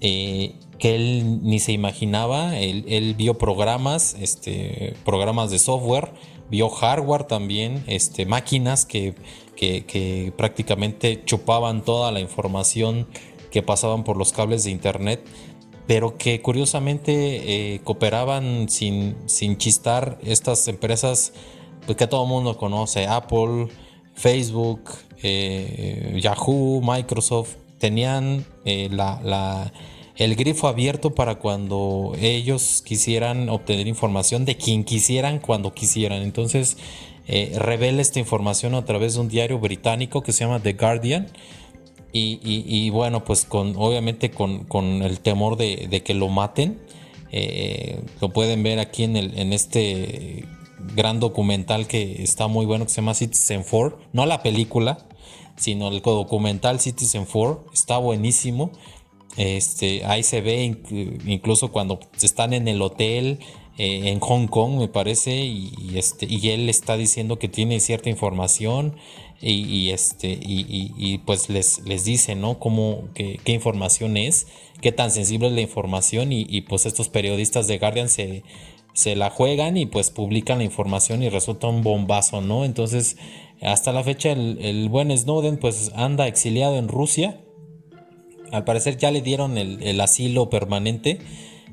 Eh, 0.00 0.54
que 0.78 0.94
él 0.94 1.40
ni 1.42 1.58
se 1.58 1.72
imaginaba. 1.72 2.56
Él, 2.58 3.14
vio 3.16 3.34
programas, 3.34 4.16
este, 4.20 4.94
programas 5.04 5.50
de 5.50 5.58
software, 5.58 6.12
vio 6.50 6.68
hardware 6.70 7.24
también, 7.24 7.84
este, 7.86 8.26
máquinas 8.26 8.86
que, 8.86 9.14
que, 9.56 10.32
prácticamente 10.36 11.22
chupaban 11.24 11.84
toda 11.84 12.12
la 12.12 12.20
información 12.20 13.08
que 13.50 13.62
pasaban 13.62 14.04
por 14.04 14.16
los 14.16 14.32
cables 14.32 14.64
de 14.64 14.70
internet, 14.70 15.24
pero 15.86 16.16
que 16.16 16.40
curiosamente 16.42 17.74
eh, 17.74 17.80
cooperaban 17.82 18.68
sin, 18.68 19.16
sin 19.26 19.56
chistar 19.56 20.18
estas 20.22 20.68
empresas 20.68 21.32
pues, 21.86 21.96
que 21.96 22.06
todo 22.06 22.22
el 22.22 22.28
mundo 22.28 22.56
conoce, 22.56 23.06
Apple, 23.06 23.68
Facebook, 24.18 24.90
eh, 25.22 26.18
Yahoo, 26.20 26.80
Microsoft, 26.82 27.54
tenían 27.78 28.44
eh, 28.64 28.88
la 28.90 29.72
el 30.16 30.34
grifo 30.34 30.66
abierto 30.66 31.14
para 31.14 31.36
cuando 31.36 32.12
ellos 32.20 32.82
quisieran 32.84 33.48
obtener 33.48 33.86
información 33.86 34.44
de 34.44 34.56
quien 34.56 34.82
quisieran 34.82 35.38
cuando 35.38 35.72
quisieran. 35.72 36.22
Entonces 36.22 36.76
eh, 37.28 37.52
revela 37.56 38.02
esta 38.02 38.18
información 38.18 38.74
a 38.74 38.84
través 38.84 39.14
de 39.14 39.20
un 39.20 39.28
diario 39.28 39.60
británico 39.60 40.24
que 40.24 40.32
se 40.32 40.44
llama 40.44 40.58
The 40.60 40.72
Guardian. 40.72 41.28
Y, 42.12 42.90
bueno, 42.90 43.22
pues 43.22 43.44
con 43.44 43.74
obviamente 43.76 44.32
con, 44.32 45.02
el 45.02 45.20
temor 45.20 45.56
de, 45.56 46.02
que 46.04 46.14
lo 46.14 46.26
maten. 46.26 46.80
Lo 48.20 48.30
pueden 48.30 48.64
ver 48.64 48.80
aquí 48.80 49.04
en, 49.04 49.16
el, 49.16 49.38
en 49.38 49.52
este 49.52 50.46
gran 50.94 51.20
documental 51.20 51.86
que 51.86 52.22
está 52.22 52.46
muy 52.46 52.66
bueno 52.66 52.84
que 52.84 52.90
se 52.90 53.00
llama 53.00 53.14
Citizen 53.14 53.64
4. 53.68 53.98
No 54.12 54.26
la 54.26 54.42
película, 54.42 54.98
sino 55.56 55.88
el 55.88 56.00
documental 56.00 56.80
Citizen 56.80 57.24
4. 57.24 57.66
Está 57.72 57.98
buenísimo. 57.98 58.70
Este, 59.36 60.04
ahí 60.04 60.22
se 60.22 60.40
ve 60.40 60.64
incluso 61.26 61.70
cuando 61.70 62.00
están 62.20 62.52
en 62.52 62.66
el 62.66 62.82
hotel 62.82 63.38
eh, 63.78 64.08
en 64.08 64.18
Hong 64.18 64.48
Kong, 64.48 64.80
me 64.80 64.88
parece, 64.88 65.36
y, 65.36 65.72
este, 65.94 66.26
y 66.28 66.50
él 66.50 66.68
está 66.68 66.96
diciendo 66.96 67.38
que 67.38 67.48
tiene 67.48 67.78
cierta 67.78 68.10
información 68.10 68.96
y, 69.40 69.90
este, 69.90 70.36
y, 70.42 71.18
pues 71.18 71.48
les, 71.48 71.86
les 71.86 72.04
dice, 72.04 72.34
¿no? 72.34 72.58
Cómo, 72.58 73.04
qué, 73.14 73.52
información 73.52 74.16
es, 74.16 74.48
qué 74.80 74.90
tan 74.90 75.12
sensible 75.12 75.46
es 75.46 75.54
la 75.54 75.60
información 75.60 76.32
y, 76.32 76.60
pues 76.62 76.86
estos 76.86 77.08
periodistas 77.08 77.68
de 77.68 77.78
Guardian 77.78 78.08
se, 78.08 78.42
se 78.98 79.16
la 79.16 79.30
juegan 79.30 79.76
y 79.76 79.86
pues 79.86 80.10
publican 80.10 80.58
la 80.58 80.64
información 80.64 81.22
y 81.22 81.28
resulta 81.28 81.68
un 81.68 81.82
bombazo, 81.82 82.40
¿no? 82.40 82.64
Entonces, 82.64 83.16
hasta 83.62 83.92
la 83.92 84.02
fecha 84.02 84.32
el, 84.32 84.58
el 84.60 84.88
buen 84.88 85.16
Snowden 85.16 85.58
pues 85.58 85.92
anda 85.94 86.26
exiliado 86.26 86.76
en 86.76 86.88
Rusia 86.88 87.38
al 88.52 88.64
parecer 88.64 88.96
ya 88.96 89.10
le 89.10 89.20
dieron 89.20 89.58
el, 89.58 90.00
asilo 90.00 90.50
permanente. 90.50 91.18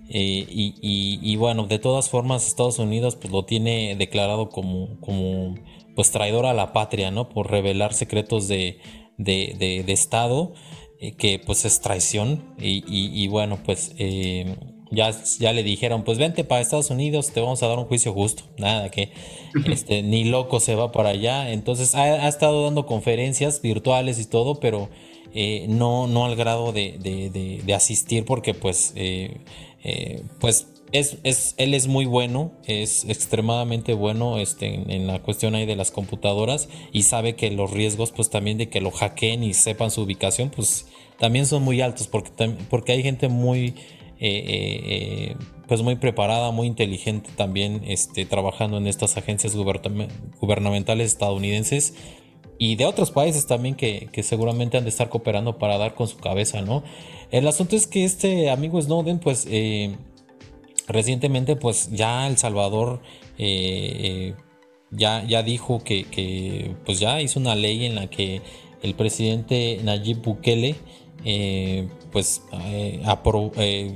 Eh, 0.09 0.45
y, 0.47 1.35
bueno, 1.37 1.65
de 1.67 1.79
todas 1.79 2.09
formas 2.09 2.47
Estados 2.47 2.79
Unidos 2.79 3.15
pues 3.15 3.31
lo 3.31 3.45
tiene 3.45 3.95
declarado 3.95 4.49
como, 4.49 4.99
como 4.99 5.55
pues 5.95 6.11
traidor 6.11 6.45
a 6.45 6.53
la 6.53 6.73
patria, 6.73 7.11
¿no? 7.11 7.29
Por 7.29 7.49
revelar 7.49 7.93
secretos 7.93 8.47
de, 8.47 8.79
de, 9.17 9.83
Estado, 9.87 10.53
eh, 10.99 11.13
que 11.13 11.39
pues 11.39 11.65
es 11.65 11.81
traición. 11.81 12.55
Y, 12.59 13.27
bueno, 13.27 13.59
pues 13.63 13.93
eh, 13.97 14.57
ya, 14.91 15.11
ya 15.39 15.53
le 15.53 15.63
dijeron, 15.63 16.03
pues 16.03 16.17
vente 16.17 16.43
para 16.43 16.61
Estados 16.61 16.89
Unidos, 16.89 17.31
te 17.31 17.41
vamos 17.41 17.61
a 17.63 17.67
dar 17.67 17.79
un 17.79 17.85
juicio 17.85 18.13
justo. 18.13 18.43
Nada, 18.57 18.89
que 18.89 19.11
este, 19.71 20.01
ni 20.03 20.23
loco 20.25 20.59
se 20.59 20.75
va 20.75 20.91
para 20.91 21.09
allá. 21.09 21.51
Entonces 21.51 21.95
ha, 21.95 22.03
ha 22.03 22.27
estado 22.27 22.63
dando 22.63 22.85
conferencias 22.85 23.61
virtuales 23.61 24.19
y 24.19 24.25
todo, 24.25 24.59
pero... 24.59 24.89
Eh, 25.37 25.65
no, 25.67 26.07
no 26.07 26.23
al 26.23 26.37
grado 26.37 26.71
de, 26.71 27.61
asistir 27.75 28.23
porque 28.23 28.53
pues, 28.53 28.93
eh, 28.95 29.41
eh, 29.83 30.23
pues 30.39 30.67
es, 30.93 31.55
él 31.57 31.73
es 31.73 31.87
muy 31.87 32.05
bueno, 32.05 32.53
es 32.65 33.03
extremadamente 33.03 33.93
bueno 33.93 34.37
este, 34.37 34.73
en, 34.73 35.07
la 35.07 35.21
cuestión 35.21 35.53
ahí 35.55 35.65
de 35.65 35.75
las 35.75 35.91
computadoras 35.91 36.69
y 36.93 37.03
sabe 37.03 37.35
que 37.35 37.51
los 37.51 37.71
riesgos 37.71 38.11
pues 38.11 38.29
también 38.29 38.57
de 38.57 38.69
que 38.69 38.79
lo 38.79 38.91
hackeen 38.91 39.43
y 39.43 39.53
sepan 39.53 39.91
su 39.91 40.03
ubicación 40.03 40.51
pues 40.55 40.85
también 41.19 41.45
son 41.45 41.63
muy 41.63 41.81
altos 41.81 42.07
porque, 42.07 42.31
porque 42.69 42.93
hay 42.93 43.03
gente 43.03 43.27
muy... 43.27 43.75
pues 44.19 45.81
muy 45.81 45.95
preparada, 45.95 46.51
muy 46.51 46.67
inteligente 46.67 47.29
también 47.35 47.81
este, 47.85 48.25
trabajando 48.25 48.77
en 48.77 48.87
estas 48.87 49.17
agencias 49.17 49.55
gubernamentales 49.55 51.11
estadounidenses 51.11 51.93
y 52.57 52.75
de 52.75 52.85
otros 52.85 53.11
países 53.11 53.47
también 53.47 53.75
que, 53.75 54.09
seguramente 54.23 54.77
han 54.77 54.83
de 54.83 54.89
estar 54.89 55.09
cooperando 55.09 55.57
para 55.57 55.77
dar 55.77 55.95
con 55.95 56.07
su 56.07 56.17
cabeza, 56.17 56.61
¿no? 56.61 56.83
El 57.31 57.47
asunto 57.47 57.75
es 57.75 57.87
que 57.87 58.05
este 58.05 58.49
amigo 58.49 58.81
Snowden, 58.81 59.19
pues 59.19 59.45
eh, 59.49 59.97
recientemente, 60.87 61.55
pues 61.55 61.89
ya 61.91 62.27
El 62.27 62.37
Salvador 62.37 63.01
eh, 63.37 63.97
eh, 63.99 64.33
ya, 64.91 65.25
ya 65.25 65.43
dijo 65.43 65.83
que, 65.83 66.75
pues 66.85 66.99
ya 66.99 67.21
hizo 67.21 67.39
una 67.39 67.55
ley 67.55 67.85
en 67.85 67.95
la 67.95 68.07
que 68.07 68.41
el 68.81 68.93
presidente 68.93 69.79
Nayib 69.83 70.21
Bukele, 70.21 70.75
pues 72.11 72.43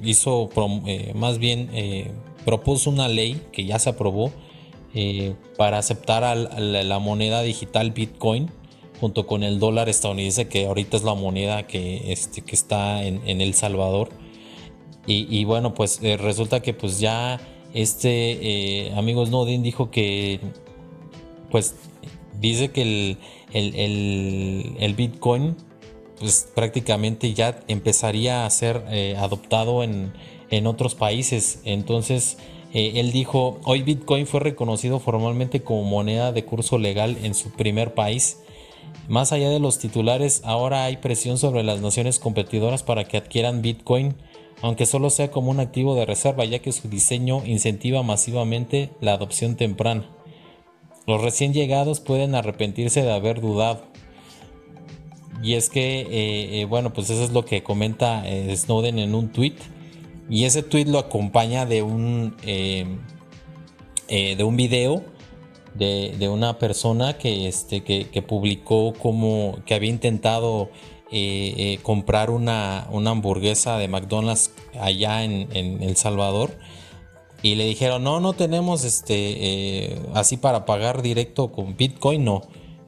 hizo, 0.04 0.50
más 1.16 1.38
bien 1.38 1.70
propuso 2.46 2.90
una 2.90 3.08
ley 3.08 3.42
que 3.52 3.66
ya 3.66 3.78
se 3.80 3.90
aprobó 3.90 4.32
eh, 4.96 5.36
para 5.56 5.78
aceptar 5.78 6.36
la, 6.36 7.00
moneda 7.00 7.44
digital 7.44 7.92
Bitcoin 7.92 8.50
junto 9.00 9.28
con 9.28 9.44
el 9.44 9.60
dólar 9.60 9.88
estadounidense 9.88 10.48
que 10.48 10.66
ahorita 10.66 10.98
es 10.98 11.04
la 11.04 11.14
moneda 11.14 11.68
que, 11.68 12.12
este, 12.12 12.44
está 12.52 13.04
en, 13.04 13.42
El 13.42 13.54
Salvador. 13.54 14.10
Y, 15.06 15.44
bueno, 15.46 15.74
pues 15.74 16.00
eh, 16.04 16.18
resulta 16.18 16.62
que 16.62 16.74
pues 16.76 17.00
ya 17.00 17.40
este 17.74 18.88
eh, 18.90 18.94
amigo 18.96 19.26
Snowden 19.26 19.64
dijo 19.64 19.90
que 19.90 20.40
pues 21.50 21.76
dice 22.40 22.70
que 22.70 23.18
el, 23.54 24.94
Bitcoin 24.96 25.56
pues 26.20 26.50
prácticamente 26.54 27.34
ya 27.34 27.60
empezaría 27.68 28.46
a 28.46 28.50
ser 28.50 28.84
adoptado 29.18 29.84
en, 29.84 30.14
en 30.52 30.68
otros 30.68 30.96
países. 30.96 31.60
Entonces 31.64 32.38
eh, 32.74 32.94
él 32.96 33.12
dijo, 33.12 33.60
hoy 33.64 33.82
Bitcoin 33.82 34.28
fue 34.28 34.40
reconocido 34.40 35.00
formalmente 35.00 35.64
como 35.64 35.84
moneda 35.84 36.32
de 36.32 36.46
curso 36.46 36.78
legal 36.78 37.18
en 37.24 37.34
su 37.34 37.52
primer 37.52 37.94
país. 37.94 38.38
Más 39.08 39.32
allá 39.32 39.50
de 39.50 39.60
los 39.60 39.80
titulares, 39.80 40.42
ahora 40.46 40.86
hay 40.86 40.98
presión 40.98 41.38
sobre 41.38 41.64
las 41.64 41.82
naciones 41.82 42.20
competidoras 42.20 42.84
para 42.84 43.06
que 43.06 43.18
adquieran 43.18 43.62
Bitcoin, 43.62 44.16
aunque 44.62 44.86
solo 44.86 45.10
sea 45.10 45.32
como 45.32 45.50
un 45.50 45.60
activo 45.60 45.96
de 45.96 46.06
reserva, 46.06 46.46
ya 46.46 46.60
que 46.60 46.72
su 46.72 46.90
diseño 46.90 47.44
incentiva 47.46 48.04
masivamente 48.04 48.92
la 49.02 49.14
adopción 49.14 49.56
temprana. 49.56 50.08
Los 51.08 51.22
recién 51.22 51.54
llegados 51.54 52.02
pueden 52.02 52.36
arrepentirse 52.36 53.02
de 53.02 53.12
haber 53.12 53.42
dudado. 53.42 53.88
Y 55.42 55.54
es 55.54 55.70
que, 55.70 56.02
eh, 56.02 56.62
eh, 56.62 56.66
bueno, 56.66 56.94
pues 56.94 57.10
eso 57.10 57.24
es 57.24 57.32
lo 57.32 57.46
que 57.46 57.64
comenta 57.64 58.24
Snowden 58.56 59.00
en 59.00 59.16
un 59.16 59.30
tweet. 59.30 59.56
Y 60.30 60.46
ese 60.46 60.62
tweet 60.62 60.86
lo 60.86 61.00
acompaña 61.00 61.66
de 61.66 61.82
un, 61.82 62.36
eh, 62.44 62.86
eh, 64.08 64.36
de 64.36 64.44
un 64.44 64.56
video 64.56 65.04
de, 65.74 66.30
una 66.30 66.60
persona 66.60 67.18
que, 67.18 67.48
este, 67.48 67.84
que, 67.84 68.22
publicó 68.22 68.94
como 68.94 69.58
que 69.66 69.74
había 69.74 69.90
intentado 69.90 70.70
eh, 71.12 71.80
comprar 71.84 72.30
una, 72.30 72.82
hamburguesa 72.84 73.78
de 73.78 73.88
McDonald's 73.88 74.52
allá 74.80 75.24
en, 75.24 75.48
El 75.82 75.96
Salvador. 75.96 76.52
Y 77.42 77.56
le 77.56 77.66
dijeron, 77.66 78.04
no, 78.04 78.20
no 78.20 78.34
tenemos 78.34 78.84
este 78.84 79.98
así 80.14 80.36
para 80.36 80.66
pagar 80.66 81.02
directo 81.02 81.52
con 81.52 81.78
Bitcoin, 81.78 82.26
no. 82.26 82.42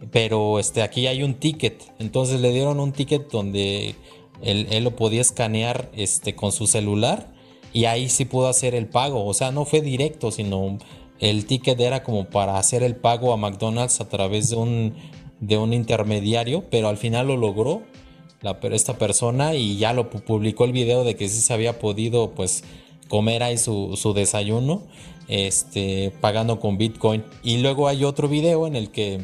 Pero 0.09 0.59
este, 0.59 0.81
aquí 0.81 1.07
hay 1.07 1.23
un 1.23 1.35
ticket. 1.35 1.83
Entonces 1.99 2.41
le 2.41 2.51
dieron 2.51 2.79
un 2.79 2.91
ticket 2.91 3.29
donde 3.29 3.95
él, 4.41 4.83
lo 4.83 4.95
podía 4.95 5.21
escanear 5.21 5.91
este, 5.93 6.35
con 6.35 6.51
su 6.51 6.67
celular 6.67 7.31
y 7.73 7.85
ahí 7.85 8.09
sí 8.09 8.25
pudo 8.25 8.47
hacer 8.47 8.73
el 8.73 8.87
pago. 8.87 9.25
O 9.25 9.33
sea, 9.33 9.51
no 9.51 9.65
fue 9.65 9.81
directo, 9.81 10.31
sino 10.31 10.77
el 11.19 11.45
ticket 11.45 11.79
era 11.79 12.03
como 12.03 12.25
para 12.29 12.57
hacer 12.57 12.83
el 12.83 12.95
pago 12.95 13.33
a 13.33 13.37
McDonald's 13.37 14.01
a 14.01 14.09
través 14.09 14.49
de 14.49 14.55
un, 14.55 14.95
de 15.39 15.57
un 15.57 15.73
intermediario, 15.73 16.65
pero 16.69 16.89
al 16.89 16.97
final 16.97 17.27
lo 17.27 17.37
logró 17.37 17.83
la, 18.41 18.59
esta 18.71 18.97
persona 18.97 19.53
y 19.53 19.77
ya 19.77 19.93
lo 19.93 20.09
publicó 20.09 20.65
el 20.65 20.71
video 20.71 21.03
de 21.03 21.15
que 21.15 21.29
sí 21.29 21.41
se 21.41 21.53
había 21.53 21.77
podido 21.77 22.31
pues 22.31 22.63
comer 23.07 23.43
ahí 23.43 23.57
su, 23.57 23.95
su 23.97 24.13
desayuno 24.13 24.83
este, 25.27 26.11
pagando 26.21 26.59
con 26.59 26.77
Bitcoin. 26.77 27.23
Y 27.43 27.57
luego 27.57 27.87
hay 27.87 28.03
otro 28.03 28.27
video 28.27 28.65
en 28.65 28.75
el 28.75 28.89
que 28.89 29.21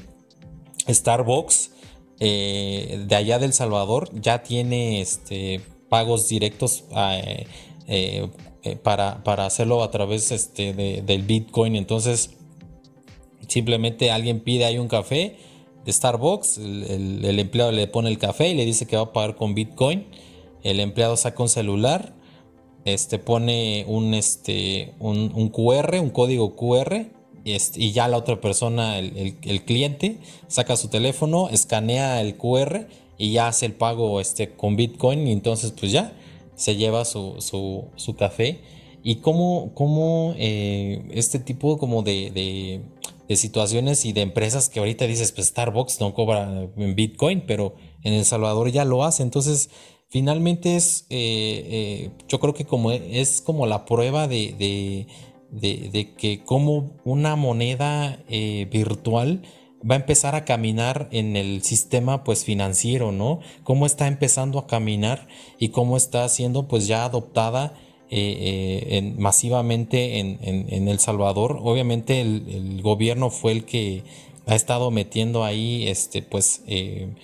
Starbucks 0.87 1.71
eh, 2.19 3.03
de 3.05 3.15
allá 3.15 3.37
del 3.37 3.53
Salvador 3.53 4.09
ya 4.19 4.41
tiene 4.41 5.01
este, 5.01 5.61
pagos 5.87 6.27
directos 6.27 6.85
eh, 6.95 7.45
eh, 7.87 8.29
para, 8.81 9.23
para, 9.23 9.45
hacerlo 9.45 9.83
a 9.83 9.91
través 9.91 10.31
este, 10.31 10.73
del 10.73 11.21
Bitcoin. 11.23 11.75
Entonces, 11.75 12.31
simplemente 13.47 14.09
alguien 14.09 14.39
pide 14.39 14.65
ahí 14.65 14.79
un 14.79 14.87
café 14.87 15.37
de 15.85 15.93
Starbucks, 15.93 16.57
el, 16.57 17.39
empleado 17.39 17.71
le 17.71 17.87
pone 17.87 18.09
el 18.09 18.17
café 18.17 18.49
y 18.49 18.55
le 18.55 18.65
dice 18.65 18.87
que 18.87 18.97
va 18.97 19.03
a 19.03 19.13
pagar 19.13 19.35
con 19.35 19.53
Bitcoin. 19.53 20.07
El 20.63 20.79
empleado 20.79 21.15
saca 21.15 21.43
un 21.43 21.49
celular, 21.49 22.13
este, 22.83 23.19
pone 23.19 23.85
un, 23.87 24.15
este, 24.15 24.95
un 24.99 25.49
QR, 25.49 25.99
un 26.01 26.09
código 26.09 26.55
QR 26.55 27.16
y, 27.47 27.91
ya 27.91 28.07
la 28.07 28.17
otra 28.17 28.41
persona, 28.41 28.99
el, 28.99 29.63
cliente, 29.65 30.17
saca 30.47 30.75
su 30.75 30.89
teléfono, 30.89 31.49
escanea 31.49 32.21
el 32.21 32.35
QR 32.35 32.87
y 33.17 33.31
ya 33.31 33.47
hace 33.47 33.65
el 33.65 33.73
pago 33.73 34.19
este, 34.19 34.51
con 34.51 34.75
Bitcoin 34.75 35.27
y 35.27 35.31
entonces 35.31 35.71
pues 35.71 35.91
ya 35.91 36.13
se 36.55 36.75
lleva 36.75 37.05
su, 37.05 38.15
café. 38.17 38.59
Y 39.03 39.17
cómo, 39.17 39.71
cómo 39.73 40.33
eh, 40.37 41.07
este 41.11 41.39
tipo 41.39 41.77
como 41.77 42.03
de, 42.03 42.81
situaciones 43.29 44.05
y 44.05 44.11
de 44.11 44.21
empresas 44.21 44.69
que 44.69 44.79
ahorita 44.79 45.05
dices, 45.07 45.31
pues 45.31 45.47
Starbucks 45.47 46.01
no 46.01 46.13
cobra 46.13 46.67
en 46.75 46.95
Bitcoin, 46.95 47.43
pero 47.47 47.75
en 48.03 48.13
El 48.13 48.25
Salvador 48.25 48.71
ya 48.71 48.83
lo 48.83 49.03
hace. 49.03 49.23
Entonces, 49.23 49.69
finalmente 50.09 50.75
es, 50.75 51.05
eh, 51.09 51.65
eh, 51.69 52.09
yo 52.27 52.39
creo 52.39 52.53
que 52.53 52.65
como 52.65 52.91
es 52.91 53.41
como 53.41 53.65
la 53.65 53.85
prueba 53.85 54.27
de 54.27 54.53
de, 54.57 55.07
que 56.17 56.41
como 56.45 56.91
una 57.05 57.35
moneda 57.35 58.19
eh, 58.29 58.67
virtual 58.71 59.43
va 59.89 59.95
a 59.95 59.97
empezar 59.97 60.35
a 60.35 60.43
caminar 60.43 61.07
en 61.11 61.35
el 61.35 61.63
sistema 61.63 62.23
pues 62.23 62.43
financiero, 62.43 63.11
¿no? 63.11 63.39
Cómo 63.63 63.85
está 63.85 64.07
empezando 64.07 64.59
a 64.59 64.67
caminar 64.67 65.27
y 65.59 65.69
cómo 65.69 65.97
está 65.97 66.27
siendo 66.29 66.67
pues 66.67 66.87
ya 66.87 67.05
adoptada 67.05 67.73
eh, 68.09 68.87
eh, 68.89 69.13
masivamente 69.17 70.19
en, 70.19 70.87
El 70.87 70.99
Salvador. 70.99 71.59
Obviamente 71.61 72.21
el, 72.21 72.81
gobierno 72.81 73.29
fue 73.29 73.51
el 73.53 73.65
que 73.65 74.03
ha 74.45 74.55
estado 74.55 74.91
metiendo 74.91 75.43
ahí 75.43 75.87
este 75.87 76.21
pues 76.21 76.63
el, 76.67 77.15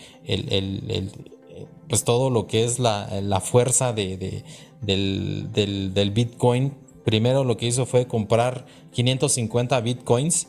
pues 1.90 2.04
todo 2.04 2.30
lo 2.30 2.48
que 2.48 2.64
es 2.64 2.80
la, 2.80 3.42
fuerza 3.44 3.94
de, 3.94 4.44
del, 4.82 5.50
del 5.94 6.12
Bitcoin 6.12 6.83
primero 7.04 7.44
lo 7.44 7.58
que 7.58 7.68
hizo 7.68 7.86
fue 7.86 8.08
comprar 8.08 8.66
550 8.92 9.80
bitcoins 9.82 10.48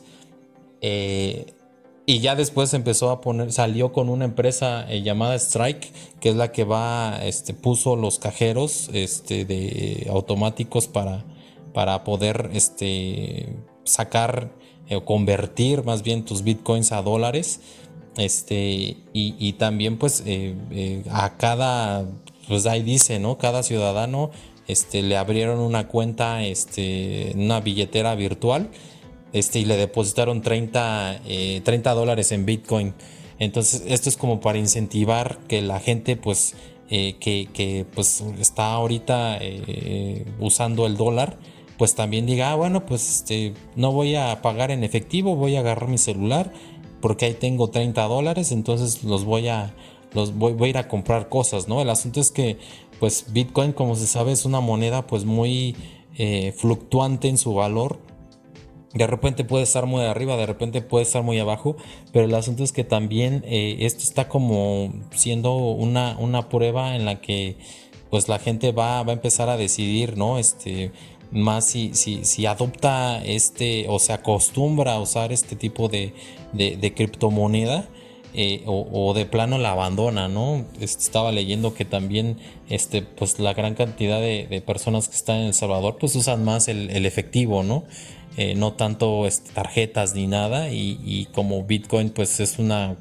eh, 0.81 1.53
y 2.05 2.19
ya 2.19 2.35
después 2.35 2.73
empezó 2.75 3.09
a 3.09 3.19
poner, 3.19 3.51
salió 3.51 3.91
con 3.91 4.09
una 4.09 4.25
empresa 4.25 4.85
eh, 4.87 5.01
llamada 5.01 5.35
Strike, 5.35 5.91
que 6.19 6.29
es 6.29 6.35
la 6.35 6.51
que 6.51 6.63
va, 6.63 7.19
este, 7.23 7.55
puso 7.55 7.95
los 7.95 8.19
cajeros 8.19 8.91
este, 8.93 10.05
automáticos 10.11 10.87
para, 10.87 11.25
para 11.73 12.03
poder 12.03 12.51
este, 12.53 13.55
sacar 13.83 14.51
eh, 14.87 14.97
o 14.97 15.05
convertir 15.05 15.83
más 15.83 16.03
bien 16.03 16.23
tus 16.23 16.43
bitcoins 16.43 16.91
a 16.91 17.01
dólares. 17.01 17.61
Este, 18.17 18.97
y, 19.11 19.53
también 19.53 19.97
pues 19.97 20.23
a 21.09 21.35
cada, 21.37 22.05
pues 22.47 22.65
ahí 22.65 22.81
dice, 22.81 23.19
¿no? 23.19 23.37
Cada 23.37 23.61
ciudadano 23.61 24.31
este, 24.67 25.01
le 25.01 25.17
abrieron 25.17 25.59
una 25.59 25.87
cuenta, 25.87 26.43
este, 26.43 27.33
una 27.35 27.59
billetera 27.59 28.15
virtual 28.15 28.69
este, 29.33 29.59
y 29.59 29.65
le 29.65 29.77
depositaron 29.77 30.41
30, 30.41 31.21
30 31.63 31.91
eh, 31.91 31.95
dólares 31.95 32.31
en 32.31 32.45
Bitcoin. 32.45 32.93
Entonces 33.37 33.83
esto 33.87 34.09
es 34.09 34.17
como 34.17 34.39
para 34.39 34.57
incentivar 34.57 35.39
que 35.47 35.61
la 35.61 35.79
gente 35.79 36.15
pues, 36.15 36.55
eh, 36.89 37.17
que, 37.19 37.85
pues 37.93 38.23
está 38.39 38.73
ahorita 38.73 39.37
eh, 39.41 40.25
usando 40.39 40.85
el 40.85 40.95
dólar, 40.95 41.37
pues 41.77 41.95
también 41.95 42.25
diga, 42.25 42.51
ah, 42.51 42.55
bueno, 42.55 42.85
pues 42.85 43.09
este, 43.09 43.53
no 43.75 43.91
voy 43.91 44.15
a 44.15 44.41
pagar 44.41 44.71
en 44.71 44.83
efectivo, 44.83 45.35
voy 45.35 45.57
a 45.57 45.59
agarrar 45.59 45.89
mi 45.89 45.97
celular 45.97 46.53
porque 47.01 47.25
ahí 47.25 47.33
tengo 47.33 47.69
30 47.69 48.01
dólares, 48.03 48.51
entonces 48.51 49.03
los 49.03 49.25
voy 49.25 49.49
a, 49.49 49.75
los 50.13 50.33
voy, 50.35 50.53
voy, 50.53 50.67
a 50.67 50.69
ir 50.69 50.77
a 50.77 50.87
comprar 50.87 51.29
cosas, 51.29 51.67
¿no? 51.67 51.81
El 51.81 51.89
asunto 51.89 52.21
es 52.21 52.31
que 52.31 52.57
pues 52.99 53.25
Bitcoin, 53.31 53.73
como 53.73 53.95
se 53.95 54.07
sabe, 54.07 54.31
es 54.31 54.45
una 54.45 54.59
moneda 54.59 55.07
pues 55.07 55.25
muy 55.25 55.75
eh, 56.17 56.53
fluctuante 56.57 57.27
en 57.27 57.37
su 57.37 57.53
valor. 57.53 57.99
De 58.93 59.07
repente 59.07 59.43
puede 59.43 59.63
estar 59.63 59.85
muy 59.85 60.03
arriba, 60.03 60.37
de 60.37 60.45
repente 60.45 60.81
puede 60.81 61.03
estar 61.03 61.21
muy 61.21 61.37
abajo, 61.37 61.75
pero 62.13 62.25
el 62.25 62.33
asunto 62.33 62.63
es 62.63 62.71
que 62.71 62.85
también 62.85 63.43
eh, 63.45 63.77
esto 63.81 64.03
está 64.03 64.29
como 64.29 64.93
siendo 65.11 65.55
una, 65.55 66.17
una, 66.17 66.47
prueba 66.47 66.95
en 66.95 67.03
la 67.03 67.19
que 67.19 67.57
pues 68.09 68.29
la 68.29 68.39
gente 68.39 68.71
va, 68.71 69.03
va 69.03 69.11
a 69.11 69.15
empezar 69.15 69.49
a 69.49 69.57
decidir, 69.57 70.17
¿no? 70.17 70.37
Este, 70.37 70.93
más 71.31 71.65
si, 71.65 71.93
si, 71.93 72.23
si, 72.23 72.45
adopta 72.45 73.21
este 73.25 73.87
o 73.89 73.99
se 73.99 74.13
acostumbra 74.13 74.93
a 74.93 75.01
usar 75.01 75.33
este 75.33 75.57
tipo 75.57 75.89
de, 75.89 76.13
de, 76.53 76.77
de 76.77 76.93
criptomoneda 76.93 77.89
eh, 78.37 78.63
o, 78.65 79.13
de 79.13 79.25
plano 79.25 79.57
la 79.57 79.71
abandona, 79.71 80.27
¿no? 80.27 80.65
Estaba 80.81 81.31
leyendo 81.31 81.73
que 81.73 81.85
también 81.85 82.35
este, 82.67 83.01
pues 83.01 83.39
la 83.39 83.53
gran 83.53 83.75
cantidad 83.75 84.19
de, 84.19 84.61
personas 84.65 85.07
que 85.07 85.15
están 85.15 85.37
en 85.37 85.45
El 85.45 85.53
Salvador 85.53 85.95
pues 85.97 86.17
usan 86.17 86.43
más 86.43 86.67
el, 86.67 87.05
efectivo, 87.05 87.63
¿no? 87.63 87.85
Eh, 88.35 88.53
no 88.55 88.73
tanto 88.73 89.25
este, 89.25 89.53
tarjetas 89.53 90.15
ni 90.15 90.27
nada 90.27 90.69
y, 90.69 91.29
como 91.33 91.63
Bitcoin 91.63 92.09
pues 92.09 92.41
es 92.41 92.59
una 92.59 92.97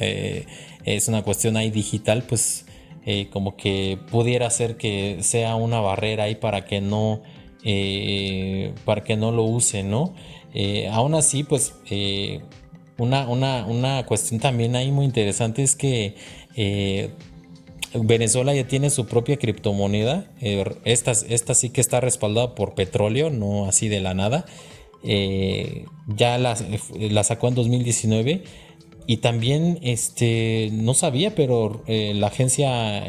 eh, 0.00 0.46
es 0.84 1.06
una 1.06 1.22
cuestión 1.22 1.56
ahí 1.56 1.70
digital 1.70 2.24
pues 2.24 2.66
como 3.30 3.56
que 3.56 3.98
pudiera 4.10 4.50
ser 4.50 4.76
que 4.76 5.18
sea 5.20 5.54
una 5.54 5.78
barrera 5.80 6.24
ahí 6.24 6.34
para 6.34 6.64
que 6.64 6.80
no 6.80 7.22
para 8.84 9.04
que 9.04 9.16
no 9.16 9.30
lo 9.30 9.44
use, 9.44 9.84
¿no? 9.84 10.12
aún 10.90 11.14
así 11.14 11.44
pues 11.44 11.74
una, 13.00 13.66
una, 13.66 14.04
cuestión 14.04 14.40
también 14.40 14.76
ahí 14.76 14.92
muy 14.92 15.06
interesante 15.06 15.62
es 15.62 15.74
que 15.74 16.14
eh, 16.54 17.10
Venezuela 17.94 18.54
ya 18.54 18.68
tiene 18.68 18.90
su 18.90 19.06
propia 19.06 19.38
criptomoneda. 19.38 20.30
Eh, 20.40 20.64
esta, 20.84 21.14
sí 21.14 21.70
que 21.70 21.80
está 21.80 22.00
respaldada 22.00 22.54
por 22.54 22.74
petróleo, 22.74 23.30
no 23.30 23.66
así 23.66 23.88
de 23.88 24.00
la 24.00 24.12
nada. 24.12 24.44
Eh, 25.02 25.86
ya 26.08 26.36
la, 26.36 27.24
sacó 27.24 27.48
en 27.48 27.54
2019. 27.54 28.44
Y 29.06 29.16
también, 29.16 29.78
este, 29.82 30.68
no 30.72 30.92
sabía, 30.92 31.34
pero 31.34 31.82
la 31.86 32.26
agencia 32.28 33.04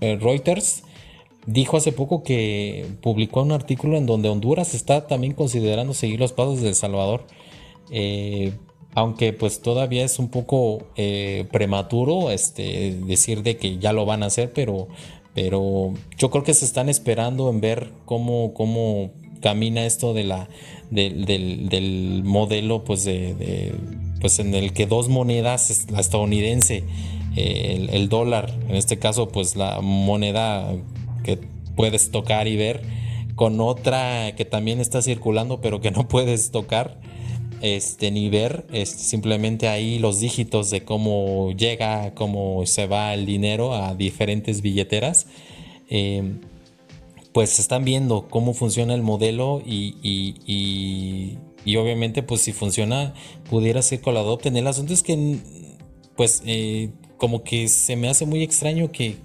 Reuters 0.00 0.84
dijo 1.46 1.76
hace 1.76 1.92
poco 1.92 2.22
que 2.22 2.86
publicó 3.02 3.42
un 3.42 3.52
artículo 3.52 3.98
en 3.98 4.06
donde 4.06 4.30
Honduras 4.30 4.72
está 4.72 5.06
también 5.06 5.34
considerando 5.34 5.92
seguir 5.92 6.20
los 6.20 6.32
pasos 6.32 6.62
de 6.62 6.68
El 6.68 6.74
Salvador 6.74 7.26
aunque 8.94 9.32
pues 9.32 9.60
todavía 9.60 10.04
es 10.04 10.18
un 10.18 10.28
poco 10.28 10.86
eh, 10.96 11.46
prematuro 11.50 12.30
este, 12.30 12.96
decir 13.06 13.42
de 13.42 13.56
que 13.56 13.78
ya 13.78 13.92
lo 13.92 14.06
van 14.06 14.22
a 14.22 14.26
hacer, 14.26 14.52
pero, 14.52 14.88
pero 15.34 15.92
yo 16.16 16.30
creo 16.30 16.44
que 16.44 16.54
se 16.54 16.64
están 16.64 16.88
esperando 16.88 17.50
en 17.50 17.60
ver 17.60 17.90
cómo, 18.04 18.54
cómo 18.54 19.10
camina 19.40 19.84
esto 19.84 20.14
de 20.14 20.24
la, 20.24 20.48
del, 20.90 22.22
modelo 22.24 22.84
pues, 22.84 23.04
de, 23.04 23.74
pues 24.20 24.38
en 24.38 24.54
el 24.54 24.72
que 24.72 24.86
dos 24.86 25.08
monedas, 25.08 25.86
la 25.90 26.00
estadounidense, 26.00 26.84
el, 27.36 27.90
el, 27.90 28.08
dólar, 28.08 28.54
en 28.68 28.76
este 28.76 28.98
caso 29.00 29.28
pues 29.28 29.56
la 29.56 29.80
moneda 29.80 30.72
que 31.24 31.40
puedes 31.74 32.12
tocar 32.12 32.46
y 32.46 32.56
ver, 32.56 32.82
con 33.34 33.60
otra 33.60 34.36
que 34.36 34.44
también 34.44 34.80
está 34.80 35.02
circulando 35.02 35.60
pero 35.60 35.80
que 35.80 35.90
no 35.90 36.06
puedes 36.08 36.52
tocar 36.52 37.00
este, 37.64 38.10
ni 38.10 38.28
ver 38.28 38.66
este, 38.74 39.02
simplemente 39.02 39.68
ahí 39.68 39.98
los 39.98 40.20
dígitos 40.20 40.70
de 40.70 40.84
cómo 40.84 41.50
llega, 41.52 42.12
cómo 42.14 42.66
se 42.66 42.86
va 42.86 43.14
el 43.14 43.24
dinero 43.24 43.72
a 43.72 43.94
diferentes 43.94 44.60
billeteras. 44.60 45.26
Eh, 45.88 46.34
pues 47.32 47.58
están 47.58 47.84
viendo 47.86 48.28
cómo 48.28 48.52
funciona 48.52 48.92
el 48.94 49.00
modelo 49.00 49.62
y, 49.64 51.38
obviamente 51.78 52.22
pues 52.22 52.42
si 52.42 52.52
funciona 52.52 53.14
pudiera 53.48 53.80
ser 53.80 54.00
adopten. 54.06 54.58
El 54.58 54.66
asunto 54.66 54.92
es 54.92 55.02
que 55.02 55.38
pues 56.16 56.42
eh, 56.44 56.90
como 57.16 57.44
que 57.44 57.68
se 57.68 57.96
me 57.96 58.10
hace 58.10 58.26
muy 58.26 58.42
extraño 58.42 58.92
que, 58.92 59.16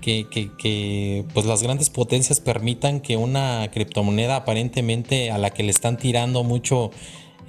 que, 0.00 1.24
pues 1.34 1.46
las 1.46 1.64
grandes 1.64 1.90
potencias 1.90 2.38
permitan 2.38 3.00
que 3.00 3.16
una 3.16 3.68
criptomoneda 3.72 4.36
aparentemente 4.36 5.32
a 5.32 5.38
la 5.38 5.50
que 5.50 5.64
le 5.64 5.70
están 5.70 5.98
tirando 5.98 6.44
mucho 6.44 6.92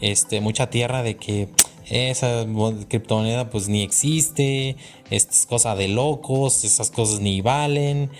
este 0.01 0.41
mucha 0.41 0.69
tierra 0.69 1.03
de 1.03 1.17
que 1.17 1.49
esa 1.89 2.45
criptomoneda 2.87 3.49
pues 3.49 3.67
ni 3.67 3.81
existe, 3.81 4.75
es 5.09 5.45
cosa 5.47 5.75
de 5.75 5.87
locos, 5.87 6.63
esas 6.63 6.91
cosas 6.91 7.19
ni 7.19 7.41
valen, 7.41 8.11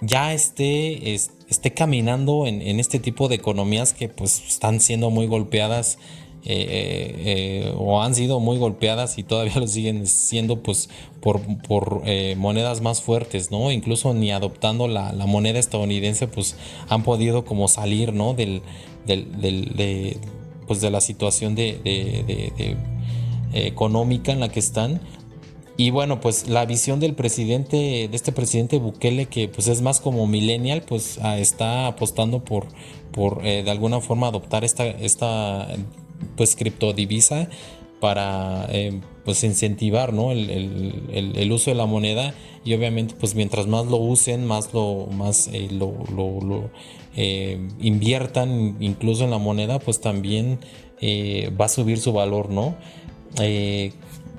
ya 0.00 0.32
esté, 0.32 1.14
esté 1.14 1.72
caminando 1.74 2.46
en, 2.46 2.80
este 2.80 2.98
tipo 2.98 3.28
de 3.28 3.34
economías 3.34 3.92
que 3.92 4.08
pues 4.08 4.42
están 4.48 4.80
siendo 4.80 5.10
muy 5.10 5.26
golpeadas 5.26 5.98
eh, 6.42 6.54
eh, 6.54 7.66
eh, 7.66 7.74
o 7.76 8.00
han 8.02 8.14
sido 8.14 8.40
muy 8.40 8.56
golpeadas 8.56 9.18
y 9.18 9.24
todavía 9.24 9.56
lo 9.56 9.66
siguen 9.66 10.06
siendo 10.06 10.62
pues 10.62 10.88
por, 11.20 11.42
monedas 12.36 12.80
más 12.80 13.02
fuertes, 13.02 13.50
¿no? 13.50 13.70
Incluso 13.70 14.14
ni 14.14 14.32
adoptando 14.32 14.88
la, 14.88 15.12
moneda 15.26 15.58
estadounidense 15.58 16.28
pues 16.28 16.56
han 16.88 17.02
podido 17.02 17.44
como 17.44 17.68
salir, 17.68 18.14
¿no? 18.14 18.32
Del, 18.32 18.62
de, 19.06 20.16
pues 20.70 20.80
de 20.80 20.88
la 20.88 21.00
situación 21.00 21.56
de, 21.56 22.76
económica 23.52 24.30
en 24.30 24.38
la 24.38 24.50
que 24.50 24.60
están 24.60 25.00
y 25.76 25.90
bueno, 25.90 26.20
pues 26.20 26.46
la 26.48 26.64
visión 26.64 27.00
del 27.00 27.14
presidente, 27.14 28.06
de 28.08 28.10
este 28.12 28.30
presidente 28.30 28.78
Bukele, 28.78 29.26
que 29.26 29.48
pues 29.48 29.66
es 29.66 29.82
más 29.82 29.98
como 29.98 30.28
millennial, 30.28 30.82
pues 30.86 31.18
está 31.38 31.88
apostando 31.88 32.44
por, 32.44 32.66
por 33.10 33.44
eh, 33.44 33.64
de 33.64 33.70
alguna 33.72 34.00
forma 34.00 34.28
adoptar 34.28 34.62
esta, 34.62 34.86
esta 34.86 35.66
pues 36.36 36.54
criptodivisa 36.54 37.48
para 37.98 38.66
eh, 38.68 39.00
pues 39.24 39.42
incentivar 39.42 40.12
¿no? 40.12 40.30
el, 40.30 41.50
uso 41.50 41.72
de 41.72 41.76
la 41.76 41.86
moneda 41.86 42.32
y 42.64 42.74
obviamente 42.74 43.14
pues 43.18 43.34
mientras 43.34 43.66
más 43.66 43.86
lo 43.86 43.96
usen 43.96 44.46
más 44.46 44.72
lo 44.72 45.08
más 45.10 45.48
eh, 45.48 45.68
lo, 45.72 46.70
inviertan 47.16 48.76
incluso 48.80 49.24
en 49.24 49.30
la 49.30 49.38
moneda 49.38 49.78
pues 49.78 50.00
también 50.00 50.60
va 51.02 51.64
a 51.64 51.68
subir 51.68 51.98
su 51.98 52.12
valor 52.12 52.50
no 52.50 52.76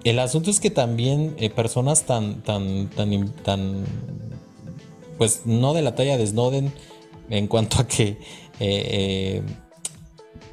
el 0.03 0.19
asunto 0.19 0.49
es 0.49 0.59
que 0.59 0.71
también 0.71 1.35
eh, 1.37 1.49
personas 1.49 2.03
tan, 2.05 2.41
tan, 2.41 2.89
tan, 2.89 3.29
tan, 3.43 3.85
pues 5.17 5.41
no 5.45 5.73
de 5.73 5.81
la 5.81 5.95
talla 5.95 6.17
de 6.17 6.25
Snowden 6.25 6.73
en 7.29 7.47
cuanto 7.47 7.79
a 7.81 7.87
que 7.87 8.07
eh, 8.07 8.17
eh, 8.59 9.41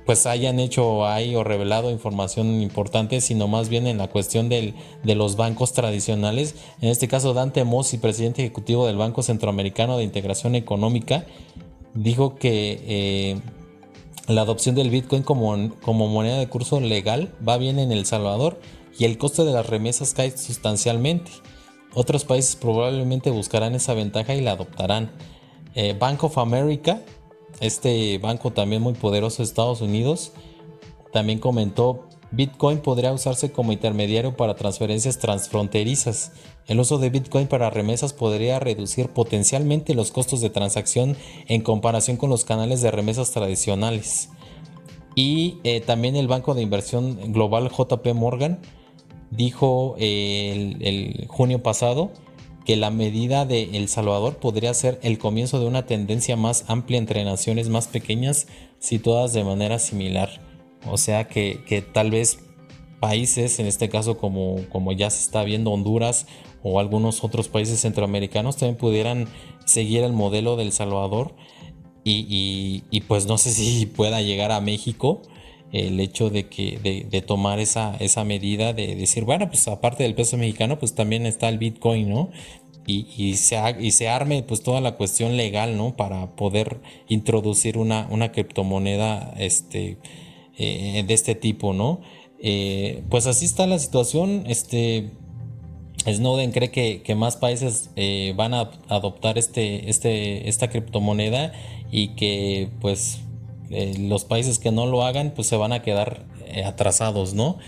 pues 0.05 0.27
hayan 0.27 0.59
hecho 0.59 1.07
ahí 1.07 1.35
o 1.35 1.45
revelado 1.45 1.91
información 1.91 2.63
importante, 2.63 3.21
sino 3.21 3.49
más 3.49 3.69
bien 3.69 3.87
en 3.87 3.99
la 3.99 4.09
cuestión 4.09 4.49
del, 4.49 4.75
de 5.03 5.15
los 5.15 5.37
bancos 5.37 5.73
tradicionales. 5.73 6.55
En 6.81 6.89
este 6.89 7.09
caso, 7.09 7.35
Dante 7.35 7.65
Mossi, 7.65 7.99
presidente 7.99 8.43
ejecutivo 8.43 8.87
del 8.87 8.97
Banco 8.97 9.23
Centroamericano 9.23 9.99
de 9.99 10.05
Integración 10.05 10.55
Económica, 10.55 11.27
dijo 12.03 12.37
que 12.37 13.41
la 14.27 14.43
adopción 14.43 14.75
del 14.75 14.91
Bitcoin 14.91 15.23
como, 15.23 15.71
como 15.81 16.09
moneda 16.09 16.39
de 16.39 16.49
curso 16.49 16.81
legal 16.81 17.33
va 17.47 17.57
bien 17.57 17.79
en 17.79 17.93
El 17.93 18.05
Salvador 18.05 18.61
y 18.99 19.05
el 19.05 19.17
coste 19.17 19.45
de 19.45 19.53
las 19.53 19.67
remesas 19.67 20.13
cae 20.13 20.37
sustancialmente. 20.37 21.31
Otros 21.95 22.25
países 22.25 22.57
probablemente 22.57 23.31
buscarán 23.31 23.75
esa 23.75 23.95
ventaja 23.95 24.35
y 24.35 24.41
la 24.41 24.53
adoptarán. 24.53 25.13
Eh, 25.75 25.97
Bank 25.99 26.25
of 26.25 26.37
America, 26.39 27.01
este 27.61 28.19
banco 28.19 28.53
también 28.53 28.83
muy 28.83 28.95
poderoso 28.95 29.39
de 29.39 29.45
Estados 29.45 29.81
Unidos, 29.81 30.33
también 31.13 31.39
comentó 31.39 32.08
Bitcoin 32.31 32.79
podría 32.79 33.13
usarse 33.13 33.53
como 33.53 33.73
intermediario 33.73 34.37
para 34.37 34.55
transferencias 34.55 35.19
transfronterizas. 35.19 36.33
El 36.67 36.81
uso 36.81 36.99
de 36.99 37.09
Bitcoin 37.09 37.47
para 37.47 37.71
remesas 37.71 38.13
podría 38.13 38.61
reducir 38.61 39.09
potencialmente 39.09 39.95
los 39.95 40.11
costos 40.11 40.41
de 40.43 40.51
transacción 40.51 41.17
en 41.47 41.63
comparación 41.63 42.19
con 42.19 42.29
los 42.29 42.45
canales 42.45 42.83
de 42.83 42.91
remesas 42.91 43.31
tradicionales. 43.31 44.29
Y 45.15 45.59
eh, 45.65 45.81
también 45.81 46.17
el 46.17 46.29
banco 46.29 46.55
de 46.55 46.63
inversión 46.63 47.33
global 47.33 47.71
JP 47.71 48.15
Morgan 48.15 48.61
dijo 49.31 49.97
el, 49.99 51.27
junio 51.29 51.63
pasado 51.63 52.11
que 52.65 52.77
la 52.77 52.91
medida 52.91 53.47
de 53.47 53.77
El 53.77 53.89
Salvador 53.89 54.37
podría 54.37 54.75
ser 54.75 55.01
el 55.03 55.19
comienzo 55.19 55.59
de 55.59 55.67
una 55.67 55.87
tendencia 55.87 56.37
más 56.37 56.67
amplia 56.69 56.99
entre 56.99 57.25
naciones 57.25 57.71
más 57.71 57.89
pequeñas 57.89 58.47
situadas 58.79 59.33
de 59.33 59.43
manera 59.43 59.79
similar. 59.79 60.48
O 60.91 60.99
sea 60.99 61.29
que, 61.29 61.85
tal 61.93 62.11
vez 62.11 62.41
países, 63.01 63.59
en 63.59 63.67
este 63.67 63.89
caso 63.89 64.19
como, 64.19 64.57
como 64.71 64.93
ya 64.93 65.11
se 65.11 65.21
está 65.21 65.45
viendo 65.45 65.71
Honduras 65.71 66.27
o 66.63 66.81
algunos 66.81 67.23
otros 67.23 67.49
países 67.49 67.81
centroamericanos, 67.81 68.57
también 68.57 68.77
pudieran 68.77 69.29
seguir 69.65 70.03
el 70.03 70.13
modelo 70.13 70.57
del 70.57 70.73
Salvador 70.73 71.35
y, 72.05 72.85
y 72.91 73.01
pues 73.03 73.27
no 73.27 73.39
sé 73.39 73.51
si 73.53 73.87
pueda 73.87 74.21
llegar 74.21 74.53
a 74.53 74.61
México 74.61 75.23
el 75.73 76.01
hecho 76.01 76.31
de 76.31 76.49
que 76.49 76.79
de, 77.11 77.23
tomar 77.23 77.59
esa, 77.59 77.97
esa 77.97 78.25
medida 78.25 78.73
de 78.73 78.95
decir, 78.95 79.25
bueno, 79.25 79.49
pues 79.49 79.69
aparte 79.69 80.03
del 80.03 80.15
peso 80.15 80.37
mexicano, 80.37 80.79
pues 80.79 80.95
también 80.95 81.27
está 81.27 81.49
el 81.49 81.59
Bitcoin, 81.59 82.09
¿no? 82.09 82.31
Y, 82.87 83.07
y, 83.19 83.35
se, 83.35 83.59
y 83.79 83.91
se 83.91 84.09
arme 84.09 84.43
pues 84.43 84.63
toda 84.63 84.81
la 84.81 84.93
cuestión 84.93 85.37
legal, 85.37 85.77
¿no? 85.77 85.95
Para 85.95 86.35
poder 86.37 86.81
introducir 87.09 87.77
una, 87.77 88.07
una 88.11 88.33
criptomoneda 88.33 89.35
este, 89.37 89.99
eh, 90.59 91.05
de 91.07 91.15
este 91.15 91.37
tipo, 91.37 91.73
¿no? 91.73 92.01
Eh, 92.41 93.05
pues 93.11 93.27
así 93.27 93.45
está 93.45 93.67
la 93.69 93.79
situación. 93.79 94.43
Este, 94.49 95.11
Snowden 96.05 96.51
cree 96.51 96.73
que, 96.73 97.03
que 97.03 97.15
más 97.15 97.37
países 97.37 97.91
eh, 97.95 98.35
van 98.37 98.55
a 98.55 98.71
adoptar 98.89 99.39
este, 99.39 99.89
este, 99.89 100.49
esta 100.49 100.69
criptomoneda 100.69 101.53
y 101.93 102.09
que 102.17 102.71
pues 102.81 103.21
los 103.71 104.25
países 104.25 104.59
que 104.59 104.73
no 104.73 104.87
lo 104.87 105.05
hagan 105.05 105.33
pues 105.37 105.47
se 105.47 105.57
van 105.57 105.73
a 105.73 105.83
quedar 105.83 106.25
atrasados, 106.65 107.35
¿no? 107.35 107.59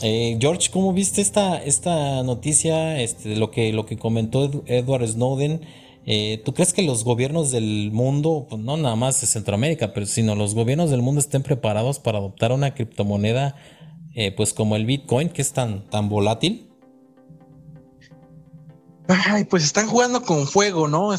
George, 0.00 0.70
¿cómo 0.72 0.92
viste 0.92 1.20
esta, 1.20 1.62
esta 1.62 2.22
noticia, 2.24 3.00
este, 3.00 3.36
lo, 3.36 3.50
que, 3.50 3.72
lo 3.72 3.86
que 3.86 3.96
comentó 3.96 4.64
Edward 4.66 5.06
Snowden? 5.06 5.60
¿Tú 6.44 6.54
crees 6.54 6.72
que 6.72 6.82
los 6.82 7.04
gobiernos 7.04 7.50
del 7.50 7.90
mundo, 7.92 8.46
pues 8.48 8.62
no 8.62 8.76
nada 8.76 8.96
más 8.96 9.20
de 9.20 9.26
Centroamérica, 9.26 9.92
pero 9.92 10.06
sino 10.06 10.34
los 10.34 10.54
gobiernos 10.54 10.90
del 10.90 11.02
mundo 11.02 11.20
estén 11.20 11.42
preparados 11.42 11.98
para 11.98 12.18
adoptar 12.18 12.52
una 12.52 12.74
criptomoneda 12.74 13.56
pues 14.36 14.54
como 14.54 14.74
el 14.76 14.86
Bitcoin, 14.86 15.28
que 15.28 15.42
es 15.42 15.52
tan, 15.52 15.88
tan 15.90 16.08
volátil? 16.08 16.68
Ay, 19.08 19.44
pues 19.44 19.64
están 19.64 19.86
jugando 19.86 20.22
con 20.22 20.46
fuego, 20.46 20.88
¿no? 20.88 21.14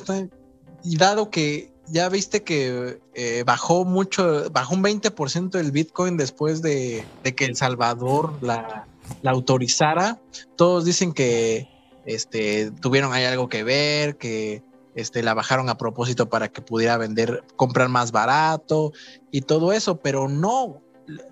y 0.83 0.97
dado 0.97 1.29
que 1.29 1.71
ya 1.87 2.07
viste 2.09 2.43
que 2.43 2.99
eh, 3.15 3.43
bajó 3.45 3.83
mucho, 3.83 4.49
bajó 4.51 4.75
un 4.75 4.83
20% 4.83 5.49
del 5.49 5.71
Bitcoin 5.71 6.17
después 6.17 6.61
de, 6.61 7.03
que 7.35 7.45
El 7.45 7.55
Salvador 7.55 8.33
la, 8.41 8.85
autorizara. 9.25 10.19
Todos 10.55 10.85
dicen 10.85 11.13
que 11.13 11.67
este, 12.05 12.71
tuvieron 12.71 13.11
ahí 13.11 13.25
algo 13.25 13.49
que 13.49 13.63
ver, 13.63 14.17
que 14.17 14.61
este, 14.95 15.23
la 15.23 15.33
bajaron 15.33 15.69
a 15.69 15.77
propósito 15.77 16.29
para 16.29 16.49
que 16.49 16.61
pudiera 16.61 16.97
vender, 16.97 17.43
comprar 17.55 17.89
más 17.89 18.11
barato 18.11 18.91
y 19.31 19.41
todo 19.41 19.73
eso, 19.73 19.99
pero 19.99 20.27
no. 20.27 20.81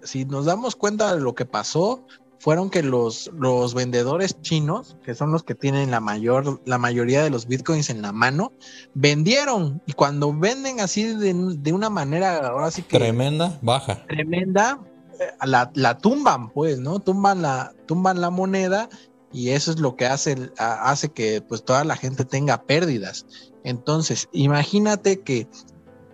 Si 0.04 0.26
nos 0.26 0.46
damos 0.46 0.76
cuenta 0.76 1.14
de 1.14 1.22
lo 1.22 1.36
que 1.36 1.46
pasó, 1.46 2.06
fueron 2.40 2.70
que 2.70 2.84
los, 2.84 3.32
los 3.34 3.74
vendedores 3.74 4.42
chinos, 4.42 4.96
que 5.04 5.16
son 5.16 5.32
los 5.32 5.44
que 5.44 5.56
tienen 5.56 5.92
la 5.92 6.00
mayor, 6.00 6.62
la 6.66 6.78
mayoría 6.78 7.24
de 7.24 7.30
los 7.30 7.48
bitcoins 7.48 7.90
en 7.90 8.02
la 8.02 8.12
mano, 8.12 8.52
vendieron. 8.94 9.82
Y 9.86 9.94
cuando 9.94 10.34
venden 10.34 10.80
así 10.80 11.04
de, 11.04 11.74
una 11.74 11.90
manera, 11.90 12.48
ahora 12.48 12.72
sí 12.72 12.84
que. 12.84 12.98
Tremenda, 12.98 13.58
baja. 13.62 14.06
Tremenda, 14.08 14.80
eh, 15.20 15.26
la, 15.46 15.72
la, 15.74 15.98
tumban, 15.98 16.50
pues, 16.50 16.80
¿no? 16.80 17.00
Tumban 17.00 17.42
la, 17.42 17.74
tumban 17.86 18.22
la 18.22 18.30
moneda 18.30 18.90
y 19.32 19.50
eso 19.50 19.72
es 19.72 19.80
lo 19.80 19.96
que 19.96 20.06
hace, 20.06 20.52
hace 20.58 21.10
que 21.10 21.42
pues 21.42 21.64
toda 21.64 21.84
la 21.84 21.96
gente 21.96 22.26
tenga 22.26 22.64
pérdidas. 22.64 23.26
Entonces, 23.64 24.30
imagínate 24.32 25.20
que 25.20 25.48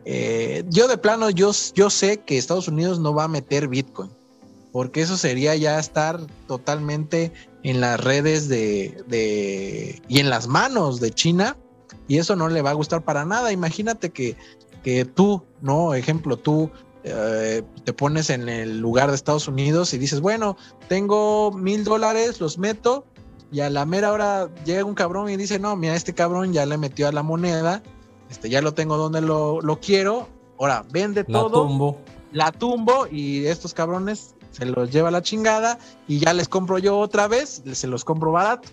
eh, 0.05 0.63
yo 0.69 0.87
de 0.87 0.97
plano, 0.97 1.29
yo, 1.29 1.51
yo 1.75 1.89
sé 1.89 2.21
que 2.21 2.37
Estados 2.37 2.67
Unidos 2.67 2.99
no 2.99 3.13
va 3.13 3.25
a 3.25 3.27
meter 3.27 3.67
Bitcoin 3.67 4.11
porque 4.73 5.01
eso 5.01 5.17
sería 5.17 5.55
ya 5.55 5.79
estar 5.79 6.19
totalmente 6.47 7.31
en 7.61 7.79
las 7.79 8.03
redes 8.03 8.49
de, 8.49 10.01
y 10.07 10.19
en 10.19 10.29
las 10.31 10.47
manos 10.47 10.99
de 10.99 11.11
China 11.11 11.55
y 12.07 12.17
eso 12.17 12.35
no 12.35 12.49
le 12.49 12.63
va 12.63 12.71
a 12.71 12.73
gustar 12.73 13.03
para 13.05 13.23
nada. 13.23 13.51
Imagínate 13.51 14.09
que, 14.09 14.35
que 14.83 15.05
tú, 15.05 15.43
¿no? 15.61 15.93
Ejemplo, 15.93 16.37
tú 16.37 16.71
eh, 17.03 17.63
te 17.83 17.93
pones 17.93 18.29
en 18.29 18.47
el 18.49 18.79
lugar 18.79 19.09
de 19.09 19.15
Estados 19.15 19.47
Unidos 19.47 19.93
y 19.93 19.97
dices, 19.97 20.21
bueno, 20.21 20.57
tengo 20.87 21.51
mil 21.51 21.83
dólares, 21.83 22.39
los 22.39 22.57
meto 22.57 23.05
y 23.51 23.59
a 23.59 23.69
la 23.69 23.85
mera 23.85 24.11
hora 24.11 24.49
llega 24.65 24.83
un 24.83 24.95
cabrón 24.95 25.29
y 25.29 25.37
dice, 25.37 25.59
no, 25.59 25.75
mira, 25.75 25.95
este 25.95 26.13
cabrón 26.13 26.53
ya 26.53 26.65
le 26.65 26.77
metió 26.77 27.07
a 27.07 27.11
la 27.11 27.23
moneda, 27.23 27.83
este, 28.29 28.49
ya 28.49 28.61
lo 28.61 28.73
tengo 28.73 28.97
donde 28.97 29.21
lo, 29.21 29.79
quiero, 29.81 30.27
ahora 30.59 30.85
vende 30.91 31.23
todo 31.23 31.97
la 32.33 32.51
tumbo 32.51 33.07
y 33.11 33.45
estos 33.45 33.73
cabrones 33.73 34.35
se 34.51 34.65
los 34.65 34.91
lleva 34.91 35.09
a 35.09 35.11
la 35.11 35.21
chingada 35.21 35.79
y 36.07 36.19
ya 36.19 36.33
les 36.33 36.47
compro 36.47 36.77
yo 36.77 36.99
otra 36.99 37.27
vez, 37.27 37.61
se 37.73 37.87
los 37.87 38.03
compro 38.03 38.31
barato. 38.31 38.69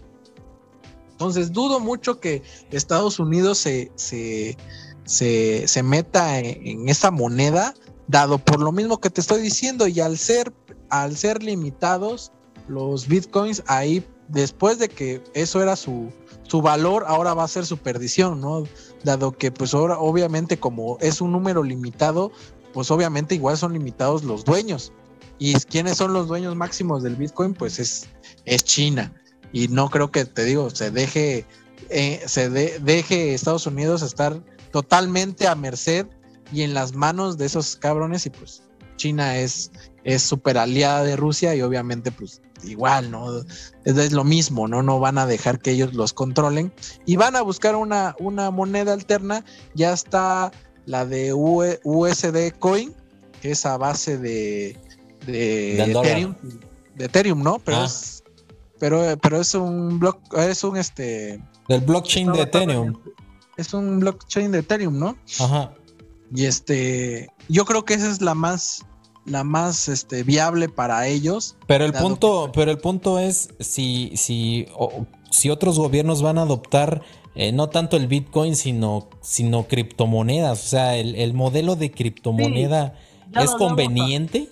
Entonces 1.12 1.52
dudo 1.52 1.80
mucho 1.80 2.18
que 2.18 2.42
Estados 2.70 3.18
Unidos 3.18 3.58
se, 3.58 3.92
se, 3.96 4.56
se, 5.04 5.82
meta 5.82 6.38
en, 6.38 6.66
en, 6.66 6.88
esa 6.88 7.10
moneda, 7.10 7.74
dado 8.10 8.38
por 8.38 8.60
lo 8.60 8.72
mismo 8.72 9.00
que 9.00 9.08
te 9.08 9.20
estoy 9.20 9.40
diciendo, 9.40 9.86
y 9.86 10.00
al 10.00 10.18
ser, 10.18 10.52
al 10.88 11.16
ser 11.16 11.42
limitados 11.42 12.32
los 12.68 13.06
bitcoins, 13.06 13.62
ahí 13.66 14.04
después 14.28 14.78
de 14.78 14.88
que 14.88 15.22
eso 15.34 15.62
era 15.62 15.76
su, 15.76 16.12
su 16.42 16.60
valor, 16.60 17.04
ahora 17.06 17.34
va 17.34 17.44
a 17.44 17.48
ser 17.48 17.66
su 17.66 17.78
perdición, 17.78 18.40
¿no? 18.40 18.64
Dado 19.04 19.32
que 19.32 19.50
pues 19.50 19.74
ahora 19.74 19.98
obviamente 19.98 20.58
como 20.58 20.98
es 21.00 21.20
un 21.20 21.32
número 21.32 21.62
limitado, 21.62 22.32
pues 22.72 22.90
obviamente 22.90 23.34
igual 23.34 23.56
son 23.56 23.72
limitados 23.72 24.24
los 24.24 24.44
dueños. 24.44 24.92
¿Y 25.38 25.54
quiénes 25.54 25.96
son 25.96 26.12
los 26.12 26.28
dueños 26.28 26.54
máximos 26.54 27.02
del 27.02 27.16
Bitcoin? 27.16 27.54
Pues 27.54 27.78
es, 27.78 28.08
es 28.44 28.62
China. 28.62 29.14
Y 29.52 29.68
no 29.68 29.88
creo 29.88 30.10
que, 30.10 30.26
te 30.26 30.44
digo, 30.44 30.68
se 30.68 30.90
deje, 30.90 31.46
eh, 31.88 32.22
se 32.26 32.50
deje 32.50 33.34
Estados 33.34 33.66
Unidos 33.66 34.02
estar 34.02 34.38
totalmente 34.70 35.48
a 35.48 35.54
merced 35.54 36.06
y 36.52 36.62
en 36.62 36.74
las 36.74 36.94
manos 36.94 37.38
de 37.38 37.46
esos 37.46 37.76
cabrones. 37.76 38.26
Y 38.26 38.30
pues 38.30 38.62
China 38.96 39.38
es 39.38 39.70
es 40.04 40.22
súper 40.22 40.58
aliada 40.58 41.04
de 41.04 41.16
Rusia 41.16 41.54
y 41.54 41.62
obviamente 41.62 42.10
pues 42.10 42.40
igual, 42.64 43.10
¿no? 43.10 43.26
Es, 43.84 44.12
lo 44.12 44.24
mismo, 44.24 44.68
¿no? 44.68 44.82
No 44.82 45.00
van 45.00 45.18
a 45.18 45.26
dejar 45.26 45.60
que 45.60 45.72
ellos 45.72 45.94
los 45.94 46.12
controlen 46.12 46.72
y 47.06 47.16
van 47.16 47.36
a 47.36 47.42
buscar 47.42 47.76
una, 47.76 48.14
una 48.18 48.50
moneda 48.50 48.92
alterna. 48.92 49.44
Ya 49.74 49.92
está 49.92 50.52
la 50.86 51.06
de 51.06 51.32
USD 51.32 52.58
Coin, 52.58 52.94
que 53.40 53.52
es 53.52 53.64
a 53.66 53.76
base 53.78 54.18
de, 54.18 54.76
de 55.26 55.82
Ethereum, 55.82 56.34
de 56.96 57.04
Ethereum, 57.04 57.42
¿no? 57.42 57.58
Pero, 57.58 57.78
ah. 57.78 57.84
es, 57.86 58.22
pero, 58.78 59.16
pero 59.22 59.40
es 59.40 59.54
un 59.54 59.98
block, 59.98 60.20
es 60.36 60.64
un 60.64 60.76
este... 60.76 61.42
Del 61.68 61.80
blockchain 61.82 62.32
de 62.32 62.42
Ethereum. 62.42 62.98
Es 63.56 63.72
un 63.74 64.00
blockchain 64.00 64.52
de 64.52 64.58
Ethereum, 64.58 64.98
¿no? 64.98 65.16
Ajá. 65.38 65.72
Y 66.34 66.44
este, 66.44 67.28
yo 67.48 67.64
creo 67.64 67.84
que 67.84 67.94
esa 67.94 68.10
es 68.10 68.20
la 68.20 68.34
más, 68.34 68.84
la 69.24 69.44
más 69.44 69.88
este, 69.88 70.22
viable 70.22 70.68
para 70.68 71.06
ellos. 71.06 71.56
Pero 71.66 71.84
el 71.84 71.92
punto, 71.92 72.50
pero 72.54 72.70
el 72.70 72.78
punto 72.78 73.18
es 73.18 73.50
si, 73.58 74.12
si, 74.16 74.66
si 75.30 75.50
otros 75.50 75.78
gobiernos 75.78 76.22
van 76.22 76.38
a 76.38 76.42
adoptar 76.42 77.02
eh, 77.34 77.52
no 77.52 77.68
tanto 77.68 77.96
el 77.96 78.08
Bitcoin, 78.08 78.56
sino, 78.56 79.08
sino 79.20 79.68
criptomonedas. 79.68 80.64
O 80.64 80.68
sea, 80.68 80.96
el, 80.96 81.32
modelo 81.34 81.76
de 81.76 81.90
criptomoneda 81.90 82.94
es 83.40 83.52
conveniente. 83.52 84.48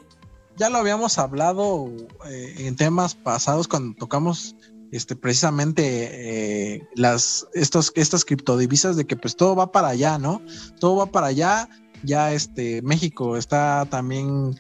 ya 0.57 0.71
lo 0.71 0.79
habíamos 0.79 1.19
hablado 1.19 1.91
eh, 2.29 2.55
en 2.59 2.77
temas 2.77 3.15
pasados 3.15 3.67
cuando 3.67 3.97
tocamos 3.99 4.55
este, 4.93 5.17
precisamente 5.17 6.75
eh, 6.75 6.89
las, 6.95 7.47
estos, 7.55 7.93
estas 7.95 8.25
criptodivisas 8.25 8.97
de 8.97 9.07
que 9.07 9.17
pues 9.17 9.37
todo 9.37 9.57
va 9.57 9.73
para 9.73 9.89
allá, 9.89 10.19
¿no? 10.19 10.43
Todo 10.81 10.97
va 10.97 11.07
para 11.07 11.29
allá. 11.29 11.69
Ya 12.05 12.33
este 12.33 12.81
México 12.83 13.37
está 13.37 13.85
también 13.91 14.59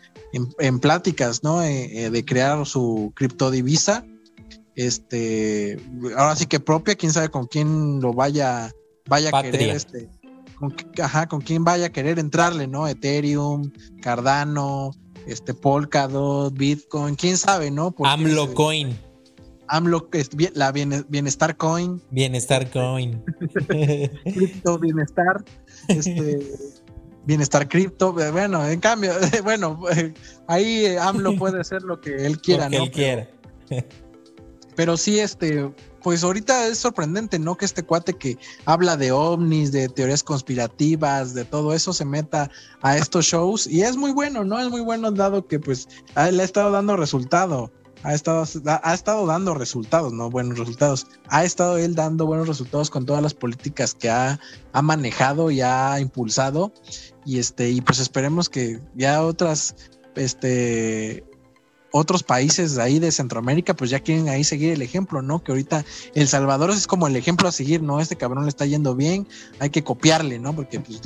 en, 0.59 0.81
pláticas, 0.81 1.45
¿no? 1.45 1.61
de 1.61 2.25
crear 2.27 2.67
su 2.67 3.13
criptodivisa 3.15 4.05
este, 4.79 5.77
ahora 6.17 6.37
sí 6.37 6.47
que 6.47 6.61
propia, 6.61 6.95
quién 6.95 7.13
sabe 7.13 7.31
con 7.31 7.49
quién 7.49 8.01
lo 8.01 8.13
vaya, 8.13 8.71
vaya 9.09 9.31
a 9.33 9.43
querer, 9.43 9.71
este, 9.71 10.09
con, 10.55 10.73
ajá, 11.03 11.27
con 11.27 11.41
quién 11.41 11.65
vaya 11.65 11.87
a 11.87 11.89
querer 11.89 12.21
entrarle, 12.21 12.69
¿no? 12.69 12.87
Ethereum, 12.87 13.73
Cardano, 14.01 14.93
este, 15.27 15.53
Polkadot, 15.53 16.55
Bitcoin, 16.57 17.17
quién 17.17 17.37
sabe, 17.37 17.73
¿no? 17.73 17.93
AMLO 18.05 18.55
Coin. 18.55 18.97
AMLO, 19.69 20.09
la 20.55 20.73
bienestar 20.73 21.57
coin. 21.57 22.03
Bienestar 22.11 22.70
coin. 22.70 23.23
Cripto 24.24 24.78
bienestar. 24.78 25.45
Este, 25.89 26.40
bienestar 27.24 27.69
cripto. 27.69 28.12
Bueno, 28.12 28.66
en 28.66 28.81
cambio, 28.81 29.12
bueno, 29.45 29.81
ahí 30.47 30.97
AMLO 30.97 31.36
puede 31.36 31.62
ser 31.65 31.82
lo 31.82 32.01
que 32.01 32.27
él 32.27 32.40
quiera, 32.40 32.65
lo 32.65 32.70
que 32.70 32.77
Él 32.77 32.90
quiera. 32.90 33.28
Pero 34.74 34.97
sí, 34.97 35.19
este, 35.19 35.73
pues 36.03 36.23
ahorita 36.23 36.69
es 36.69 36.78
sorprendente, 36.78 37.39
¿no? 37.39 37.57
Que 37.57 37.65
este 37.65 37.82
cuate 37.82 38.15
que 38.15 38.39
habla 38.65 38.97
de 38.97 39.11
ovnis, 39.11 39.73
de 39.73 39.89
teorías 39.89 40.23
conspirativas, 40.23 41.35
de 41.35 41.45
todo 41.45 41.74
eso, 41.74 41.93
se 41.93 42.05
meta 42.05 42.51
a 42.81 42.97
estos 42.97 43.27
shows. 43.27 43.66
Y 43.66 43.82
es 43.82 43.97
muy 43.97 44.12
bueno, 44.12 44.45
¿no? 44.45 44.59
Es 44.59 44.70
muy 44.70 44.81
bueno 44.81 45.11
dado 45.11 45.47
que 45.47 45.59
pues 45.59 45.89
él 46.16 46.39
ha 46.39 46.45
estado 46.45 46.70
dando 46.70 46.97
resultado. 46.97 47.73
Ha 48.03 48.15
estado, 48.15 48.45
ha 48.83 48.95
estado 48.95 49.27
dando 49.27 49.55
resultados, 49.55 50.12
no 50.12 50.31
buenos 50.31 50.59
resultados. 50.59 51.07
Ha 51.29 51.45
estado 51.45 51.79
él 51.79 51.95
dando 51.95 52.27
buenos 52.27 52.47
resultados 52.47 52.91
con 52.91 53.07
todas 53.07 53.23
las 53.23 53.35
políticas 53.35 53.95
que 53.95 54.09
ha, 54.09 54.39
ha 54.73 54.83
manejado 54.83 55.51
y 55.51 55.61
ha 55.61 55.99
impulsado. 56.01 56.73
Y 57.25 57.39
este, 57.39 57.70
y 57.70 57.81
pues 57.81 57.99
esperemos 57.99 58.49
que 58.49 58.81
ya 58.95 59.23
otras 59.23 59.75
este 60.15 61.25
otros 61.91 62.23
países 62.23 62.75
de 62.75 62.83
ahí 62.83 62.99
de 62.99 63.11
Centroamérica, 63.11 63.75
pues 63.75 63.91
ya 63.91 64.01
quieren 64.01 64.29
ahí 64.29 64.45
seguir 64.45 64.73
el 64.73 64.83
ejemplo, 64.83 65.23
¿no? 65.23 65.43
Que 65.43 65.53
ahorita 65.53 65.85
El 66.15 66.29
Salvador 66.29 66.70
es 66.70 66.87
como 66.87 67.07
el 67.07 67.16
ejemplo 67.16 67.49
a 67.49 67.53
seguir, 67.53 67.83
¿no? 67.83 68.01
Este 68.01 68.16
cabrón 68.16 68.45
le 68.45 68.51
está 68.51 68.66
yendo 68.66 68.95
bien, 68.95 69.27
hay 69.59 69.70
que 69.70 69.83
copiarle, 69.85 70.39
¿no? 70.39 70.55
Porque 70.55 70.81
pues 70.81 71.01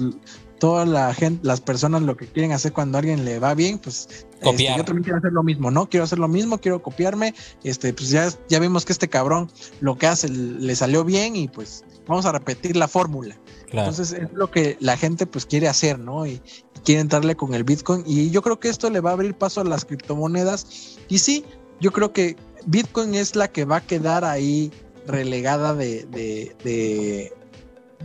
toda 0.62 0.86
la 0.86 1.12
gente, 1.12 1.44
las 1.44 1.60
personas 1.60 2.02
lo 2.02 2.16
que 2.16 2.28
quieren 2.28 2.52
hacer 2.52 2.72
cuando 2.72 2.96
a 2.96 3.00
alguien 3.00 3.24
le 3.24 3.40
va 3.40 3.52
bien, 3.52 3.80
pues 3.80 4.24
este, 4.40 4.76
yo 4.76 4.84
también 4.84 5.02
quiero 5.02 5.18
hacer 5.18 5.32
lo 5.32 5.42
mismo, 5.42 5.72
¿no? 5.72 5.88
Quiero 5.88 6.04
hacer 6.04 6.20
lo 6.20 6.28
mismo, 6.28 6.58
quiero 6.58 6.80
copiarme, 6.80 7.34
este, 7.64 7.92
pues 7.92 8.10
ya, 8.10 8.32
ya 8.48 8.60
vimos 8.60 8.84
que 8.84 8.92
este 8.92 9.08
cabrón 9.08 9.50
lo 9.80 9.98
que 9.98 10.06
hace 10.06 10.28
le 10.28 10.76
salió 10.76 11.02
bien 11.02 11.34
y 11.34 11.48
pues 11.48 11.84
vamos 12.06 12.26
a 12.26 12.30
repetir 12.30 12.76
la 12.76 12.86
fórmula. 12.86 13.36
Entonces 13.72 14.12
es 14.12 14.32
lo 14.34 14.52
que 14.52 14.76
la 14.78 14.96
gente 14.96 15.26
pues 15.26 15.46
quiere 15.46 15.66
hacer, 15.66 15.98
¿no? 15.98 16.28
Y, 16.28 16.40
quiere 16.84 17.00
entrarle 17.00 17.34
con 17.34 17.54
el 17.54 17.64
Bitcoin. 17.64 18.04
Y 18.06 18.30
yo 18.30 18.40
creo 18.40 18.60
que 18.60 18.68
esto 18.68 18.88
le 18.88 19.00
va 19.00 19.10
a 19.10 19.12
abrir 19.14 19.34
paso 19.34 19.62
a 19.62 19.64
las 19.64 19.84
criptomonedas. 19.84 20.96
Y 21.08 21.18
sí, 21.18 21.44
yo 21.80 21.90
creo 21.90 22.12
que 22.12 22.36
Bitcoin 22.66 23.16
es 23.16 23.34
la 23.34 23.48
que 23.48 23.64
va 23.64 23.78
a 23.78 23.80
quedar 23.80 24.24
ahí 24.24 24.70
relegada 25.08 25.74
de, 25.74 26.04
de, 26.04 27.32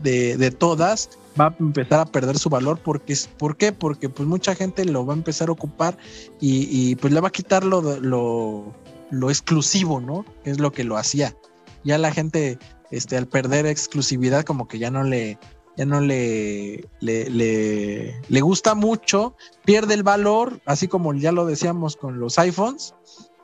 de, 0.02 0.52
todas. 0.52 1.10
Va 1.40 1.48
a 1.48 1.56
empezar 1.60 2.00
a 2.00 2.06
perder 2.06 2.38
su 2.38 2.50
valor 2.50 2.80
porque 2.84 3.14
es, 3.14 3.28
¿por 3.28 3.58
qué? 3.58 3.72
Porque 3.72 4.10
pues 4.10 4.28
mucha 4.28 4.56
gente 4.56 4.86
lo 4.86 5.06
va 5.06 5.14
a 5.14 5.18
empezar 5.18 5.50
a 5.50 5.52
ocupar 5.52 5.98
y, 6.40 6.96
pues 6.96 7.14
le 7.14 7.20
va 7.20 7.28
a 7.28 7.32
quitar 7.32 7.64
lo, 7.64 7.82
lo, 8.00 8.74
lo 9.12 9.30
exclusivo, 9.30 10.00
¿no? 10.00 10.26
Es 10.44 10.60
lo 10.60 10.72
que 10.72 10.84
lo 10.84 10.98
hacía. 10.98 11.36
Ya 11.84 11.98
la 11.98 12.12
gente, 12.12 12.58
este, 12.92 13.18
al 13.18 13.28
perder 13.28 13.66
exclusividad, 13.66 14.44
como 14.44 14.68
que 14.68 14.80
ya 14.80 14.90
no 14.90 15.04
le, 15.04 15.38
ya 15.78 15.86
no 15.86 16.02
le, 16.02 16.90
le, 17.00 17.30
le, 17.30 18.42
gusta 18.42 18.74
mucho, 18.74 19.36
pierde 19.64 19.94
el 19.94 20.04
valor, 20.04 20.60
así 20.66 20.88
como 20.88 21.14
ya 21.14 21.32
lo 21.32 21.46
decíamos 21.46 21.96
con 21.96 22.20
los 22.20 22.40
iPhones, 22.40 22.96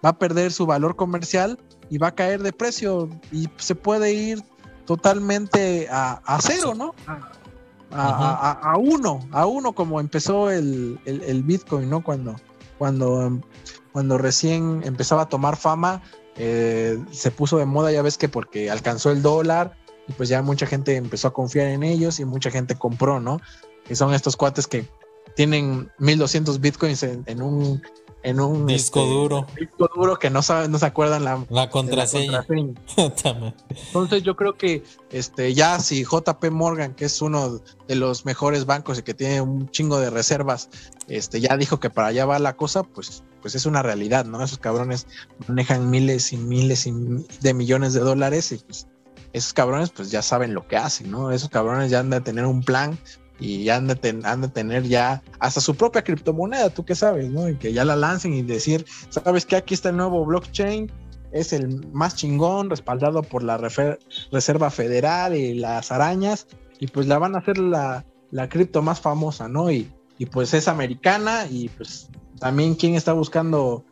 va 0.03 0.09
a 0.09 0.17
perder 0.17 0.51
su 0.51 0.65
valor 0.65 0.95
comercial 0.95 1.59
y 1.89 1.99
va 1.99 2.07
a 2.07 2.15
caer 2.15 2.41
de 2.41 2.51
precio 2.51 3.09
y 3.31 3.47
se 3.57 3.75
puede 3.75 4.13
ir 4.13 4.43
totalmente 4.85 5.87
a, 5.91 6.39
cero, 6.41 6.73
¿no? 6.75 6.95
A, 7.05 7.31
uno, 8.77 9.19
a 9.31 9.45
uno 9.45 9.73
como 9.73 9.99
empezó 9.99 10.49
el, 10.49 11.43
Bitcoin, 11.45 11.89
¿no? 11.89 12.03
Cuando, 12.03 12.35
cuando, 12.77 13.39
cuando 13.91 14.17
recién 14.17 14.81
empezaba 14.85 15.23
a 15.23 15.29
tomar 15.29 15.55
fama, 15.55 16.01
eh, 16.35 16.97
se 17.11 17.31
puso 17.31 17.57
de 17.57 17.65
moda, 17.65 17.91
ya 17.91 18.01
ves 18.01 18.17
que 18.17 18.29
porque 18.29 18.69
alcanzó 18.71 19.11
el 19.11 19.21
dólar, 19.21 19.75
y 20.07 20.13
pues 20.13 20.29
ya 20.29 20.41
mucha 20.41 20.65
gente 20.65 20.95
empezó 20.95 21.29
a 21.29 21.33
confiar 21.33 21.67
en 21.67 21.83
ellos 21.83 22.19
y 22.19 22.25
mucha 22.25 22.51
gente 22.51 22.75
compró, 22.75 23.19
¿no? 23.19 23.39
Y 23.89 23.95
son 23.95 24.13
estos 24.13 24.35
cuates 24.35 24.67
que 24.67 24.87
tienen 25.35 25.91
1200 25.99 26.59
bitcoins 26.59 27.03
en, 27.03 27.41
un 27.41 27.81
en 28.23 28.39
un 28.39 28.65
disco 28.65 29.01
este, 29.01 29.11
duro. 29.11 29.47
Disco 29.59 29.89
duro 29.93 30.17
que 30.17 30.29
no 30.29 30.41
saben, 30.41 30.71
no 30.71 30.79
se 30.79 30.85
acuerdan 30.85 31.23
la, 31.23 31.45
la 31.49 31.69
contraseña. 31.69 32.45
Entonces 32.97 34.23
yo 34.23 34.35
creo 34.35 34.57
que 34.57 34.83
este 35.11 35.53
ya 35.53 35.79
si 35.79 36.03
JP 36.03 36.43
Morgan, 36.51 36.95
que 36.95 37.05
es 37.05 37.21
uno 37.21 37.61
de 37.87 37.95
los 37.95 38.25
mejores 38.25 38.65
bancos 38.65 38.99
y 38.99 39.03
que 39.03 39.13
tiene 39.13 39.41
un 39.41 39.69
chingo 39.69 39.99
de 39.99 40.09
reservas, 40.09 40.69
este 41.07 41.41
ya 41.41 41.57
dijo 41.57 41.79
que 41.79 41.89
para 41.89 42.07
allá 42.07 42.25
va 42.25 42.39
la 42.39 42.55
cosa, 42.55 42.83
pues 42.83 43.23
pues 43.41 43.55
es 43.55 43.65
una 43.65 43.83
realidad, 43.83 44.23
¿no? 44.25 44.41
Esos 44.41 44.57
cabrones 44.57 45.05
manejan 45.47 45.89
miles 45.89 46.31
y 46.31 46.37
miles 46.37 46.89
de 47.41 47.53
millones 47.53 47.93
de 47.93 47.99
dólares 47.99 48.53
y 48.53 48.57
pues 48.57 48.87
esos 49.33 49.51
cabrones 49.51 49.89
pues 49.89 50.11
ya 50.11 50.21
saben 50.21 50.53
lo 50.53 50.65
que 50.65 50.77
hacen, 50.77 51.11
¿no? 51.11 51.29
Esos 51.29 51.49
cabrones 51.49 51.91
ya 51.91 51.99
han 51.99 52.09
de 52.09 52.21
tener 52.21 52.45
un 52.45 52.63
plan 52.63 52.97
y 53.39 53.69
han 53.69 53.87
de, 53.87 53.95
tener 53.95 54.83
ya 54.83 55.21
hasta 55.39 55.59
su 55.59 55.75
propia 55.75 56.03
criptomoneda, 56.03 56.69
tú 56.69 56.85
qué 56.85 56.95
sabes, 56.95 57.29
¿no? 57.29 57.49
Y 57.49 57.55
que 57.55 57.73
ya 57.73 57.83
la 57.83 57.95
lancen 57.95 58.33
y 58.33 58.41
decir, 58.41 58.85
sabes 59.09 59.45
que 59.45 59.55
aquí 59.55 59.73
está 59.73 59.89
el 59.89 59.97
nuevo 59.97 60.25
blockchain, 60.25 60.91
es 61.31 61.51
el 61.51 61.85
más 61.91 62.15
chingón, 62.15 62.69
respaldado 62.69 63.23
por 63.23 63.43
la 63.43 63.57
Reserva 63.57 64.69
Federal 64.69 65.35
y 65.35 65.55
las 65.55 65.91
arañas, 65.91 66.47
y 66.79 66.87
pues 66.87 67.07
la 67.07 67.17
van 67.17 67.35
a 67.35 67.39
hacer 67.39 67.57
la, 67.57 68.05
la 68.31 68.49
cripto 68.49 68.81
más 68.81 69.01
famosa, 69.01 69.47
¿no? 69.47 69.71
Y, 69.71 69.91
y 70.17 70.25
pues 70.25 70.53
es 70.53 70.67
americana 70.67 71.47
y 71.49 71.69
pues 71.69 72.09
también 72.39 72.75
quien 72.75 72.95
está 72.95 73.13
buscando 73.13 73.83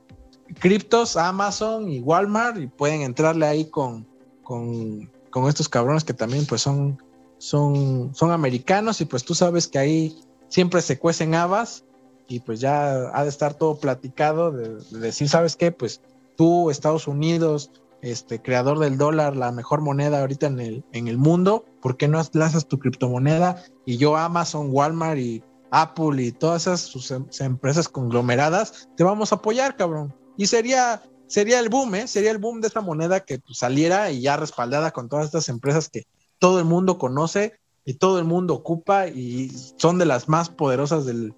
criptos, 0.59 1.17
Amazon 1.17 1.89
y 1.89 1.99
Walmart 1.99 2.57
y 2.57 2.67
pueden 2.67 3.01
entrarle 3.01 3.45
ahí 3.45 3.65
con, 3.65 4.07
con, 4.43 5.09
con 5.29 5.47
estos 5.47 5.69
cabrones 5.69 6.03
que 6.03 6.13
también 6.13 6.45
pues 6.45 6.61
son, 6.61 7.01
son, 7.41 8.13
son 8.13 8.29
americanos 8.29 9.01
y 9.01 9.05
pues 9.05 9.23
tú 9.25 9.33
sabes 9.33 9.67
que 9.67 9.79
ahí 9.79 10.15
siempre 10.47 10.79
se 10.83 10.99
cuecen 10.99 11.33
habas 11.33 11.85
y 12.27 12.39
pues 12.39 12.59
ya 12.59 13.09
ha 13.17 13.23
de 13.23 13.29
estar 13.29 13.55
todo 13.55 13.79
platicado 13.79 14.51
de, 14.51 14.77
decir, 14.91 15.27
¿sabes 15.27 15.55
qué? 15.55 15.71
Pues 15.71 16.01
tú, 16.37 16.69
Estados 16.69 17.07
Unidos, 17.07 17.71
este 18.03 18.43
creador 18.43 18.77
del 18.77 18.99
dólar, 18.99 19.35
la 19.35 19.51
mejor 19.51 19.81
moneda 19.81 20.21
ahorita 20.21 20.45
en 20.45 20.59
el, 20.59 20.85
en 20.91 21.07
el 21.07 21.17
mundo, 21.17 21.65
¿por 21.81 21.97
qué 21.97 22.07
no 22.07 22.21
lanzas 22.33 22.67
tu 22.67 22.77
criptomoneda? 22.77 23.63
Y 23.87 23.97
yo 23.97 24.17
Amazon, 24.17 24.67
Walmart 24.69 25.17
y 25.17 25.43
Apple 25.71 26.21
y 26.21 26.31
todas 26.31 26.67
esas 26.67 26.81
sus 26.81 27.09
em, 27.09 27.25
empresas 27.39 27.89
conglomeradas, 27.89 28.87
te 28.95 29.03
vamos 29.03 29.31
a 29.31 29.37
apoyar, 29.37 29.75
cabrón. 29.75 30.13
Y 30.37 30.45
sería, 30.45 31.01
sería 31.25 31.59
el 31.59 31.69
boom, 31.69 31.95
¿eh? 31.95 32.07
Sería 32.07 32.29
el 32.29 32.37
boom 32.37 32.61
de 32.61 32.67
esta 32.67 32.81
moneda 32.81 33.21
que 33.21 33.39
pues, 33.39 33.57
saliera 33.57 34.11
y 34.11 34.21
ya 34.21 34.37
respaldada 34.37 34.91
con 34.91 35.09
todas 35.09 35.25
estas 35.25 35.49
empresas 35.49 35.89
que 35.89 36.05
todo 36.41 36.57
el 36.57 36.65
mundo 36.65 36.97
conoce 36.97 37.53
y 37.85 37.93
todo 37.93 38.17
el 38.17 38.25
mundo 38.25 38.55
ocupa 38.55 39.07
y 39.07 39.49
son 39.77 39.99
de 39.99 40.05
las 40.05 40.27
más 40.27 40.49
poderosas 40.49 41.05
del, 41.05 41.35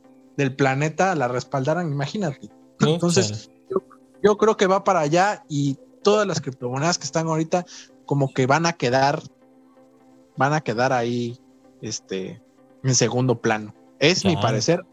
planeta, 0.56 1.14
la 1.16 1.28
respaldaran, 1.28 1.92
imagínate. 1.92 2.50
Entonces, 2.80 3.52
yo, 4.24 4.38
creo 4.38 4.56
que 4.56 4.66
va 4.66 4.86
para 4.86 5.02
allá 5.02 5.44
y 5.50 5.78
todas 6.04 6.26
las 6.26 6.40
criptomonedas 6.40 6.98
que 6.98 7.04
están 7.04 7.28
ahorita 7.28 7.66
como 8.06 8.34
que 8.34 8.48
van 8.48 8.66
a 8.66 8.74
quedar, 8.74 9.22
van 10.38 10.54
a 10.54 10.62
quedar 10.62 10.94
ahí, 10.94 11.38
este, 11.82 12.42
en 12.82 12.96
segundo 12.96 13.42
plano. 13.42 13.76
Es 14.00 14.24
mi 14.24 14.38
parecer 14.38 14.86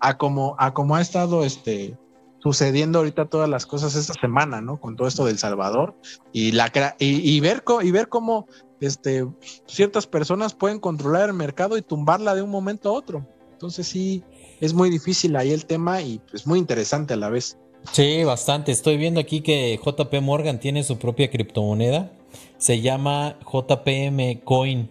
a, 0.00 0.16
como, 0.16 0.56
a 0.58 0.72
como 0.72 0.96
ha 0.96 1.02
estado 1.02 1.44
este, 1.44 1.98
sucediendo 2.38 3.00
ahorita 3.00 3.26
todas 3.26 3.50
las 3.50 3.66
cosas 3.66 3.94
esta 3.94 4.14
semana, 4.14 4.62
¿no? 4.62 4.80
Con 4.80 4.96
todo 4.96 5.08
esto 5.08 5.26
del 5.26 5.38
Salvador 5.38 5.94
y 6.32 6.52
la 6.52 6.72
y, 6.98 7.38
ver 7.40 7.62
y 7.82 7.90
ver 7.90 8.08
cómo 8.08 8.46
este 8.80 9.26
ciertas 9.66 10.06
personas 10.06 10.54
pueden 10.54 10.78
controlar 10.78 11.28
el 11.28 11.34
mercado 11.34 11.76
y 11.76 11.82
tumbarla 11.82 12.34
de 12.34 12.42
un 12.42 12.50
momento 12.50 12.88
a 12.88 12.92
otro. 12.92 13.26
Entonces 13.52 13.86
sí 13.86 14.22
es 14.60 14.74
muy 14.74 14.90
difícil 14.90 15.36
ahí 15.36 15.52
el 15.52 15.66
tema 15.66 16.00
y 16.00 16.14
es 16.14 16.20
pues, 16.30 16.46
muy 16.46 16.58
interesante 16.58 17.14
a 17.14 17.16
la 17.16 17.28
vez. 17.28 17.58
Sí, 17.92 18.24
bastante. 18.24 18.72
Estoy 18.72 18.96
viendo 18.96 19.20
aquí 19.20 19.40
que 19.40 19.78
JP 19.84 20.20
Morgan 20.20 20.60
tiene 20.60 20.82
su 20.84 20.98
propia 20.98 21.30
criptomoneda. 21.30 22.12
Se 22.58 22.80
llama 22.80 23.36
JPM 23.50 24.40
Coin. 24.44 24.90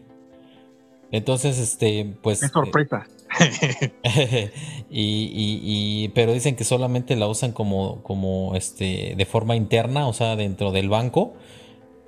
Entonces, 1.12 1.58
este, 1.60 2.18
pues. 2.22 2.44
Es 2.44 2.52
sorpresa. 2.52 3.08
y, 4.90 6.10
pero 6.10 6.34
dicen 6.34 6.56
que 6.56 6.64
solamente 6.64 7.16
la 7.16 7.28
usan 7.28 7.52
como, 7.52 8.02
como 8.04 8.56
este, 8.56 9.16
de 9.18 9.26
forma 9.26 9.56
interna, 9.56 10.08
o 10.08 10.14
sea, 10.14 10.36
dentro 10.36 10.72
del 10.72 10.90
banco, 10.90 11.34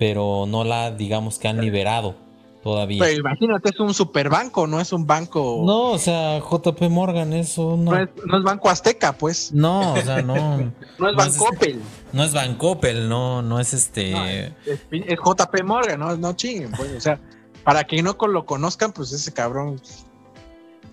pero 0.00 0.46
no 0.48 0.64
la, 0.64 0.92
digamos 0.92 1.38
que 1.38 1.46
han 1.46 1.60
liberado 1.60 2.16
todavía. 2.62 3.00
Pero 3.04 3.20
imagínate, 3.20 3.68
es 3.68 3.78
un 3.80 3.92
superbanco, 3.92 4.66
no 4.66 4.80
es 4.80 4.94
un 4.94 5.06
banco. 5.06 5.62
No, 5.66 5.90
o 5.90 5.98
sea, 5.98 6.40
JP 6.40 6.80
Morgan 6.88 7.34
es 7.34 7.58
un. 7.58 7.84
No 7.84 7.94
es, 7.98 8.08
Banco 8.42 8.70
Azteca, 8.70 9.12
pues. 9.12 9.52
No, 9.52 9.92
o 9.92 10.00
sea, 10.00 10.22
no. 10.22 10.72
no 10.98 11.08
es 11.10 11.14
Bancopel. 11.14 11.82
No 12.14 12.24
es 12.24 12.32
Bancopel, 12.32 13.10
no, 13.10 13.42
no 13.42 13.60
es 13.60 13.74
este. 13.74 14.46
es, 14.64 15.18
JP 15.22 15.64
Morgan, 15.64 16.00
no, 16.00 16.16
no 16.16 16.32
chinguen, 16.32 16.72
pues. 16.72 16.92
O 16.96 17.00
sea, 17.00 17.20
para 17.62 17.84
quien 17.84 18.06
no 18.06 18.16
lo 18.26 18.46
conozcan, 18.46 18.92
pues 18.92 19.12
ese 19.12 19.34
cabrón 19.34 19.82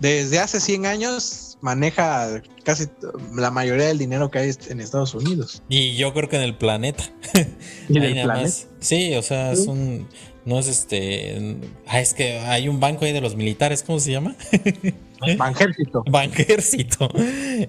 desde 0.00 0.38
hace 0.38 0.60
100 0.60 0.86
años 0.86 1.58
maneja 1.60 2.42
casi 2.64 2.86
la 3.34 3.50
mayoría 3.50 3.86
del 3.86 3.98
dinero 3.98 4.30
que 4.30 4.38
hay 4.38 4.50
en 4.68 4.80
Estados 4.80 5.14
Unidos. 5.14 5.62
Y 5.68 5.96
yo 5.96 6.12
creo 6.14 6.28
que 6.28 6.36
en 6.36 6.42
el 6.42 6.56
planeta. 6.56 7.04
¿Y 7.88 7.98
en 7.98 8.04
el 8.04 8.24
planeta? 8.24 8.50
Sí, 8.80 9.14
o 9.14 9.22
sea, 9.22 9.52
es 9.52 9.66
un, 9.66 10.06
no 10.44 10.58
es 10.58 10.68
este, 10.68 11.56
ah, 11.86 12.00
es 12.00 12.14
que 12.14 12.38
hay 12.38 12.68
un 12.68 12.80
banco 12.80 13.04
ahí 13.04 13.12
de 13.12 13.20
los 13.20 13.36
militares, 13.36 13.82
¿cómo 13.82 13.98
se 13.98 14.12
llama? 14.12 14.36
Banjército. 15.36 16.04
Banjército. 16.08 17.08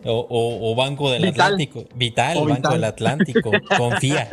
O, 0.06 0.76
Banco 0.76 1.10
del 1.10 1.26
Atlántico. 1.26 1.86
Vital, 1.96 2.46
Banco 2.48 2.74
del 2.74 2.84
Atlántico. 2.84 3.52
Confía. 3.78 4.30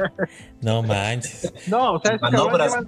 No 0.61 0.83
manches. 0.83 1.53
No, 1.67 1.95
o 1.95 2.01
sea, 2.01 2.15
es 2.15 2.21
que 2.21 2.87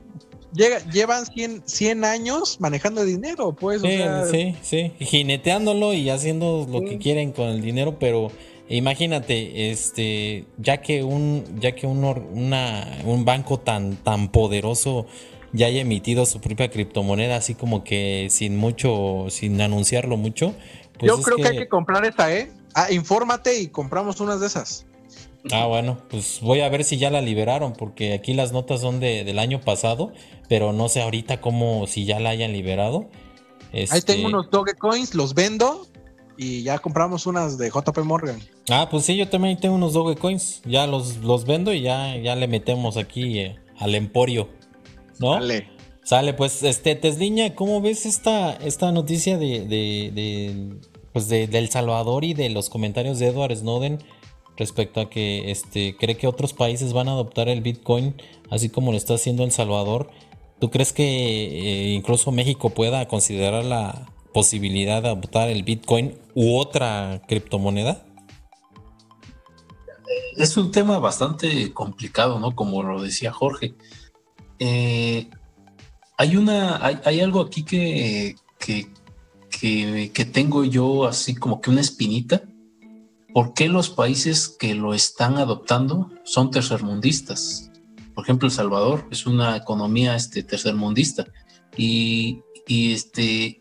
llevan 0.53 1.27
100, 1.27 1.63
100, 1.67 2.05
años 2.05 2.59
manejando 2.61 3.05
dinero, 3.05 3.53
pues. 3.53 3.83
Sí, 3.83 3.99
sí, 4.31 4.57
sí, 4.63 4.93
jineteándolo 5.05 5.93
y 5.93 6.11
haciendo 6.11 6.67
lo 6.69 6.83
que 6.83 6.99
quieren 6.99 7.33
con 7.33 7.49
el 7.49 7.61
dinero, 7.61 7.99
pero 7.99 8.31
imagínate, 8.69 9.71
este, 9.71 10.45
ya 10.59 10.81
que 10.81 11.03
un, 11.03 11.45
ya 11.61 11.75
que 11.75 11.87
un, 11.87 12.05
una, 12.05 12.99
un 13.05 13.25
banco 13.25 13.59
tan, 13.59 13.97
tan 13.97 14.31
poderoso 14.31 15.07
ya 15.53 15.67
haya 15.67 15.81
emitido 15.81 16.27
su 16.27 16.41
propia 16.41 16.71
criptomoneda, 16.71 17.37
así 17.37 17.55
como 17.55 17.85
que 17.85 18.29
sin 18.31 18.57
mucho, 18.57 19.27
sin 19.31 19.61
anunciarlo 19.61 20.17
mucho. 20.17 20.55
Pues 20.99 21.11
Yo 21.11 21.21
creo 21.23 21.37
que... 21.37 21.49
hay 21.49 21.59
que 21.59 21.69
comprar 21.69 22.05
esta, 22.05 22.35
¿eh? 22.35 22.53
Ah, 22.75 22.93
infórmate 22.93 23.59
y 23.59 23.69
compramos 23.69 24.21
unas 24.21 24.41
de 24.41 24.47
esas. 24.47 24.87
Ah, 25.53 25.67
bueno, 25.67 25.99
pues 26.11 26.41
voy 26.43 26.61
a 26.61 26.69
ver 26.69 26.85
si 26.85 26.99
ya 26.99 27.11
la 27.11 27.21
liberaron, 27.21 27.73
porque 27.73 28.13
aquí 28.13 28.35
las 28.35 28.53
notas 28.53 28.81
son 28.81 29.01
de, 29.01 29.25
del 29.25 29.39
año 29.39 29.61
pasado, 29.61 30.13
pero 30.49 30.73
no 30.73 30.89
sé 30.89 31.01
ahorita 31.01 31.41
cómo, 31.41 31.87
si 31.87 32.05
ya 32.05 32.21
la 32.21 32.31
hayan 32.31 32.53
liberado. 32.53 33.09
Ahí 33.73 33.87
tengo 33.87 33.97
este 33.97 34.27
unos 34.27 34.51
Dogecoins, 34.51 35.15
los 35.15 35.35
vendo 35.35 35.87
y 36.37 36.63
ya 36.63 36.79
compramos 36.79 37.27
unas 37.27 37.59
de 37.59 37.71
JP 37.71 37.99
Morgan. 38.05 38.41
Ah, 38.71 38.89
pues 38.91 39.05
sí, 39.05 39.17
yo 39.17 39.29
también 39.29 39.59
tengo 39.59 39.75
unos 39.75 39.93
Dogecoins, 39.93 40.63
ya 40.65 40.87
los, 40.87 41.19
los 41.19 41.45
vendo 41.45 41.73
y 41.73 41.83
ya, 41.83 42.17
ya 42.17 42.37
le 42.37 42.47
metemos 42.47 42.97
aquí 42.97 43.39
eh, 43.39 43.57
al 43.79 43.95
emporio, 43.95 44.49
¿no? 45.19 45.35
Sale. 45.35 45.79
Sale, 46.09 46.33
pues, 46.33 46.63
este, 46.63 46.95
Tesliña, 46.95 47.55
¿cómo 47.55 47.83
ves 47.83 48.07
esta, 48.07 48.55
esta 48.55 48.93
noticia 48.93 49.37
de, 49.37 49.67
de, 49.67 50.11
de 50.15 50.79
pues 51.13 51.29
de, 51.29 51.45
El 51.45 51.69
Salvador 51.69 52.25
y 52.25 52.33
de 52.33 52.49
los 52.49 52.71
comentarios 52.71 53.19
de 53.19 53.27
Edward 53.27 53.55
Snowden? 53.55 53.99
Respecto 54.59 55.01
a 55.01 55.09
que 55.09 55.51
este, 55.51 55.97
cree 55.97 56.17
que 56.17 56.27
otros 56.27 56.53
países 56.53 56.93
van 56.93 57.09
a 57.09 57.13
adoptar 57.13 57.49
el 57.49 57.63
Bitcoin, 57.63 58.21
así 58.51 58.69
como 58.69 58.91
lo 58.91 58.99
está 58.99 59.15
haciendo 59.15 59.45
El 59.45 59.53
Salvador. 59.53 60.11
¿Tú 60.61 60.71
crees 60.71 60.93
que 60.93 61.05
eh, 61.05 61.95
incluso 61.95 62.33
México 62.33 62.71
pueda 62.71 63.07
considerar 63.07 63.65
la 63.65 64.11
posibilidad 64.35 65.03
de 65.03 65.09
adoptar 65.09 65.49
el 65.49 65.63
Bitcoin 65.63 66.19
u 66.35 66.57
otra 66.57 67.23
criptomoneda? 67.29 68.05
Es 70.37 70.57
un 70.57 70.73
tema 70.73 70.99
bastante 70.99 71.73
complicado, 71.73 72.41
¿no? 72.41 72.55
Como 72.57 72.83
lo 72.83 73.01
decía 73.01 73.33
Jorge. 73.33 73.75
Eh, 74.59 75.29
hay 76.17 76.37
una, 76.37 76.85
hay, 76.85 77.21
algo 77.21 77.41
aquí 77.41 77.63
que, 77.63 78.35
que, 78.59 78.91
que 79.51 80.25
tengo 80.25 80.65
yo 80.65 81.07
así 81.07 81.37
como 81.37 81.61
que 81.61 81.71
una 81.71 81.81
espinita 81.81 82.43
¿por 83.33 83.55
qué 83.55 83.69
los 83.69 83.91
países 83.91 84.49
que 84.49 84.75
lo 84.75 84.95
están 84.95 85.37
adoptando 85.37 86.11
son 86.25 86.51
tercermundistas? 86.51 87.71
Por 88.15 88.25
ejemplo, 88.25 88.49
El 88.49 88.53
Salvador 88.53 89.07
es 89.11 89.27
una 89.27 89.57
economía 89.57 90.17
este, 90.17 90.43
tercermundista 90.43 91.27
y, 91.77 92.43
este, 92.67 93.59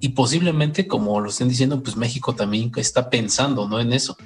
y 0.00 0.08
posiblemente, 0.10 0.86
como 0.86 1.20
lo 1.20 1.28
estén 1.28 1.48
diciendo, 1.48 1.82
pues 1.82 1.96
México 1.96 2.34
también 2.34 2.72
está 2.76 3.10
pensando 3.10 3.68
¿no? 3.68 3.80
en 3.80 3.92
eso. 3.92 4.16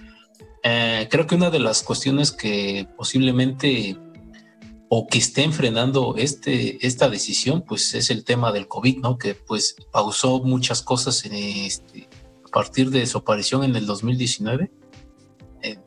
Eh, 0.62 1.08
creo 1.10 1.26
que 1.26 1.34
una 1.34 1.50
de 1.50 1.58
las 1.58 1.82
cuestiones 1.82 2.30
que 2.30 2.86
posiblemente 2.96 3.98
o 4.88 5.06
que 5.06 5.18
estén 5.18 5.52
frenando 5.52 6.14
este, 6.18 6.86
esta 6.86 7.08
decisión, 7.08 7.64
pues 7.66 7.94
es 7.94 8.10
el 8.10 8.24
tema 8.24 8.52
del 8.52 8.68
COVID, 8.68 8.98
¿no? 8.98 9.16
Que 9.16 9.34
pues 9.34 9.74
pausó 9.90 10.40
muchas 10.44 10.82
cosas 10.82 11.24
en 11.24 11.32
este, 11.32 12.08
a 12.44 12.48
partir 12.48 12.90
de 12.90 13.06
su 13.06 13.18
aparición 13.18 13.64
en 13.64 13.74
el 13.74 13.86
2019 13.86 14.70
eh, 15.62 15.78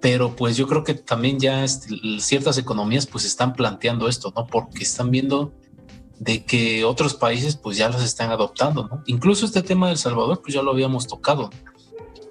pero 0.00 0.36
pues 0.36 0.56
yo 0.56 0.66
creo 0.66 0.84
que 0.84 0.94
también 0.94 1.40
ya 1.40 1.64
este, 1.64 1.96
ciertas 2.20 2.58
economías 2.58 3.06
pues 3.06 3.24
están 3.24 3.52
planteando 3.52 4.08
esto, 4.08 4.32
¿no? 4.36 4.46
Porque 4.46 4.84
están 4.84 5.10
viendo 5.10 5.52
de 6.18 6.44
que 6.44 6.84
otros 6.84 7.14
países 7.14 7.56
pues 7.56 7.76
ya 7.76 7.88
los 7.88 8.02
están 8.02 8.30
adoptando, 8.30 8.88
¿no? 8.88 9.02
Incluso 9.06 9.46
este 9.46 9.62
tema 9.62 9.86
de 9.86 9.92
El 9.92 9.98
Salvador 9.98 10.40
pues 10.42 10.54
ya 10.54 10.62
lo 10.62 10.70
habíamos 10.70 11.06
tocado. 11.06 11.50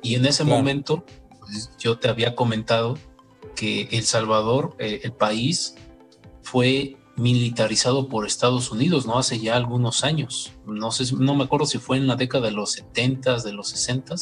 Y 0.01 0.15
en 0.15 0.25
ese 0.25 0.43
momento 0.43 1.03
pues, 1.39 1.71
yo 1.77 1.97
te 1.97 2.07
había 2.07 2.35
comentado 2.35 2.97
que 3.55 3.89
El 3.91 4.03
Salvador, 4.03 4.75
eh, 4.79 5.01
el 5.03 5.11
país, 5.11 5.75
fue 6.43 6.97
militarizado 7.17 8.07
por 8.07 8.27
Estados 8.27 8.71
Unidos, 8.71 9.07
¿no? 9.07 9.17
Hace 9.17 9.39
ya 9.39 9.57
algunos 9.57 10.03
años. 10.03 10.53
No 10.65 10.91
sé, 10.91 11.13
no 11.15 11.35
me 11.35 11.45
acuerdo 11.45 11.65
si 11.65 11.79
fue 11.79 11.97
en 11.97 12.07
la 12.07 12.15
década 12.15 12.47
de 12.47 12.53
los 12.53 12.73
70 12.73 13.39
de 13.39 13.53
los 13.53 13.69
60 13.69 14.15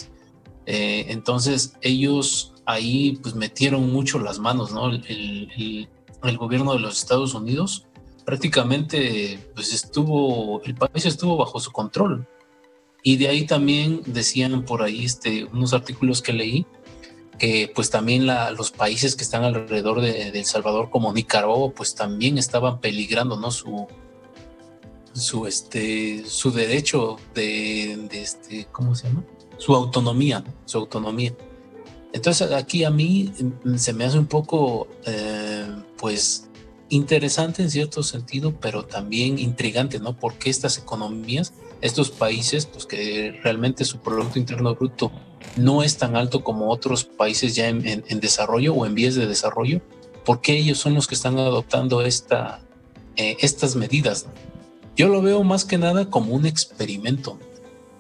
eh, 0.66 1.06
entonces 1.10 1.74
ellos 1.82 2.54
ahí 2.66 3.18
pues 3.22 3.36
metieron 3.36 3.92
mucho 3.92 4.20
las 4.20 4.40
manos, 4.40 4.72
¿no? 4.72 4.92
El, 4.92 5.88
gobierno 6.38 6.74
de 6.74 6.80
los 6.80 6.98
Estados 6.98 7.36
Unidos 7.36 7.86
prácticamente 8.26 9.40
pues 9.54 9.72
estuvo, 9.72 10.60
el 10.64 10.74
país 10.74 11.06
estuvo 11.06 11.38
bajo 11.38 11.60
su 11.60 11.72
control. 11.72 12.28
Y 13.04 13.18
de 13.18 13.28
ahí 13.28 13.46
también 13.46 14.02
decían 14.08 14.66
por 14.66 14.82
ahí 14.82 15.06
este, 15.06 15.44
unos 15.46 15.74
artículos 15.74 16.24
que 16.24 16.34
leí 16.34 16.66
que 17.38 17.72
pues 17.74 17.90
también 17.90 18.26
los 18.26 18.72
países 18.72 19.16
que 19.16 19.24
están 19.24 19.44
alrededor 19.44 20.02
de, 20.02 20.30
El 20.30 20.46
Salvador 20.46 20.90
como 20.90 21.14
Nicaragua 21.14 21.72
pues 21.72 21.96
también 21.96 22.38
estaban 22.38 22.80
peligrando 22.80 23.38
no 23.38 23.52
su 23.52 23.88
su 25.14 25.48
este 25.48 26.26
su 26.26 26.52
derecho 26.52 27.18
de, 27.34 28.08
este 28.12 28.68
cómo 28.72 28.96
se 28.96 29.08
llama 29.08 29.24
su 29.58 29.76
autonomía 29.76 30.44
su 30.66 30.78
autonomía 30.78 31.34
entonces 32.14 32.52
aquí 32.52 32.84
a 32.84 32.90
mí 32.90 33.32
mm, 33.64 33.76
se 33.76 33.94
me 33.94 34.06
hace 34.06 34.18
un 34.18 34.28
poco 34.28 34.88
eh, 35.06 35.68
pues 35.98 36.50
interesante 36.90 37.62
en 37.62 37.70
cierto 37.70 38.04
sentido 38.04 38.54
pero 38.60 38.84
también 38.84 39.40
intrigante 39.40 40.00
no 40.00 40.18
porque 40.18 40.50
estas 40.50 40.78
economías 40.78 41.54
estos 41.82 42.10
países, 42.10 42.66
pues 42.66 42.86
que 42.86 43.40
realmente 43.44 43.86
su 43.86 44.00
Producto 44.00 44.40
Interno 44.40 44.76
Bruto 44.76 45.12
no 45.56 45.84
es 45.84 45.98
tan 45.98 46.16
alto 46.16 46.44
como 46.44 46.70
otros 46.70 47.04
países 47.04 47.56
ya 47.56 47.68
en, 47.70 48.04
desarrollo 48.20 48.74
o 48.74 48.86
en 48.86 48.96
vías 48.96 49.16
de 49.16 49.28
desarrollo, 49.28 49.82
porque 50.26 50.58
ellos 50.58 50.80
son 50.80 50.96
los 50.96 51.08
que 51.08 51.16
están 51.16 51.38
adoptando 51.38 52.02
esta, 52.02 52.62
eh, 53.16 53.38
estas 53.40 53.76
medidas. 53.76 54.28
Yo 54.96 55.10
lo 55.10 55.22
veo 55.22 55.44
más 55.44 55.66
que 55.66 55.78
nada 55.78 56.10
como 56.10 56.34
un 56.34 56.46
experimento. 56.46 57.38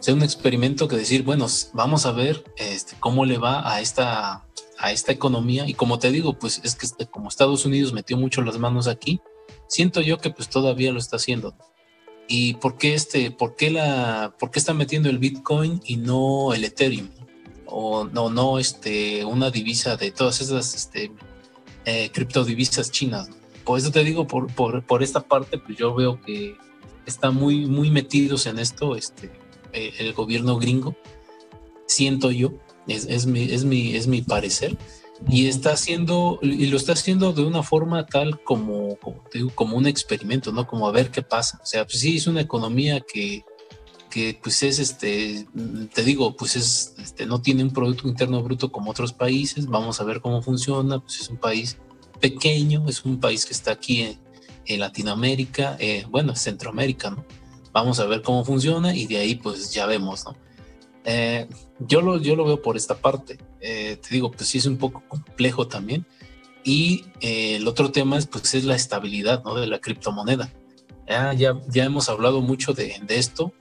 Sea, 0.06 0.14
un 0.14 0.22
experimento 0.22 0.88
que 0.88 0.98
decir, 0.98 1.23
bueno, 1.23 1.48
vamos 1.73 2.06
a 2.06 2.11
ver 2.11 2.44
este, 2.57 2.95
cómo 2.99 3.26
le 3.26 3.40
va 3.40 3.73
a 3.73 3.82
esta, 3.82 4.45
a 4.77 4.91
esta 4.91 5.11
economía. 5.11 5.68
Y 5.68 5.73
como 5.73 5.98
te 5.98 6.11
digo, 6.11 6.38
pues 6.38 6.61
es 6.64 6.76
que 6.76 6.86
este, 6.86 7.07
como 7.07 7.27
Estados 7.27 7.65
Unidos 7.65 7.91
metió 7.91 8.15
mucho 8.15 8.44
las 8.44 8.60
manos 8.60 8.88
aquí, 8.88 9.19
siento 9.68 10.02
yo 10.02 10.19
que 10.19 10.30
pues 10.30 10.48
todavía 10.48 10.91
lo 10.91 10.99
está 10.99 11.15
haciendo. 11.15 11.56
¿Y 12.27 12.53
por 12.53 12.77
qué, 12.77 12.94
este, 12.94 13.32
por 13.32 13.56
qué, 13.56 13.72
la, 13.72 14.36
por 14.38 14.52
qué 14.52 14.60
están 14.60 14.77
metiendo 14.77 15.10
el 15.10 15.18
Bitcoin 15.18 15.82
y 15.84 15.98
no 15.98 16.53
el 16.53 16.65
Ethereum? 16.65 17.10
O 17.65 18.03
no, 18.03 18.30
no 18.30 18.60
este, 18.60 19.26
una 19.26 19.49
divisa 19.49 19.98
de 19.98 20.11
todas 20.11 20.40
esas 20.40 20.76
este, 20.76 21.11
eh, 21.86 22.11
criptodivisas 22.14 22.91
chinas. 22.91 23.32
Por 23.64 23.80
eso 23.80 23.90
te 23.90 24.03
digo, 24.03 24.27
por, 24.27 24.53
por, 24.53 24.86
por, 24.86 25.02
esta 25.02 25.22
parte, 25.22 25.57
pues 25.57 25.76
yo 25.80 25.95
veo 25.95 26.22
que 26.22 26.56
están 27.07 27.34
muy, 27.34 27.65
muy 27.65 27.90
metidos 27.90 28.45
en 28.45 28.60
esto 28.60 28.95
este, 28.95 29.32
eh, 29.76 29.93
el 29.99 30.14
gobierno 30.14 30.57
gringo. 30.57 30.95
Siento 31.85 32.31
yo, 32.31 32.53
es, 32.88 33.06
es, 33.06 33.26
mi, 33.27 33.43
es, 33.43 33.64
mi, 33.64 33.95
es 33.95 34.07
mi 34.07 34.22
parecer 34.22 34.77
y 35.30 35.47
está 35.47 35.72
haciendo 35.72 36.39
y 36.41 36.65
lo 36.68 36.77
está 36.77 36.93
haciendo 36.93 37.31
de 37.31 37.43
una 37.43 37.64
forma 37.64 38.06
tal 38.06 38.41
como 38.43 38.97
como, 39.56 39.77
un 39.77 39.88
experimento 39.88 40.52
no 40.52 40.68
como 40.68 40.88
a 40.88 40.91
ver 40.91 41.10
qué 41.10 41.22
pasa. 41.22 41.60
O 41.64 41.65
sea 41.65 41.85
pues 41.85 41.99
sí 41.99 42.18
es 42.18 42.27
una 42.27 42.41
economía 42.41 42.99
que 43.02 43.45
que 44.10 44.38
pues 44.41 44.61
es 44.64 44.80
este 44.80 45.47
te 45.93 46.03
digo 46.03 46.35
pues 46.35 46.56
es 46.56 46.95
este 47.02 47.26
no 47.26 47.41
tiene 47.41 47.64
un 47.64 47.72
producto 47.72 48.07
interno 48.07 48.41
bruto 48.43 48.72
como 48.72 48.91
otros 48.91 49.14
países 49.14 49.68
vamos 49.68 49.99
a 49.99 50.03
ver 50.03 50.22
cómo 50.22 50.41
funciona 50.41 50.99
pues 50.99 51.22
es 51.22 51.30
un 51.30 51.38
país 51.38 51.77
pequeño 52.19 52.85
es 52.88 53.03
un 53.03 53.19
país 53.19 53.45
que 53.45 53.53
está 53.53 53.72
aquí 53.72 54.02
en, 54.02 54.80
Latinoamérica 54.80 55.77
eh, 55.80 56.06
bueno 56.10 56.35
Centroamérica 56.35 57.11
no 57.11 57.23
vamos 57.76 57.99
a 57.99 58.06
ver 58.06 58.22
cómo 58.22 58.45
funciona 58.45 58.95
y 58.95 59.06
de 59.06 59.18
ahí 59.18 59.35
pues 59.35 59.73
ya 59.73 59.85
vemos 59.85 60.23
no 60.26 60.35
eh, 61.03 61.47
yo, 61.77 62.02
lo, 62.02 62.18
yo 62.18 62.35
lo 62.35 62.45
veo 62.45 62.64
por 62.64 62.77
esta 62.77 62.95
parte. 62.95 63.38
Eh, 63.61 63.99
te 64.02 64.10
digo, 64.10 64.31
pues 64.31 64.49
sí 64.49 64.57
es 64.57 64.65
un 64.65 64.77
poco 64.77 65.03
complejo 65.07 65.68
también. 65.68 66.03
Y 66.64 67.06
eh, 67.22 67.57
el 67.57 67.68
otro 67.68 67.91
tema 67.91 68.18
es, 68.18 68.26
pues, 68.26 68.56
es 68.56 68.65
la 68.65 68.76
estabilidad 68.76 69.43
¿no? 69.43 69.53
de 69.53 69.68
la 69.68 69.77
criptomoneda. 69.77 70.52
ya, 71.07 71.61
ya 71.69 71.84
hemos 71.84 72.10
hablado 72.10 72.41
mucho 72.41 72.73
de, 72.73 72.99
de 73.06 73.19
esto. 73.19 73.53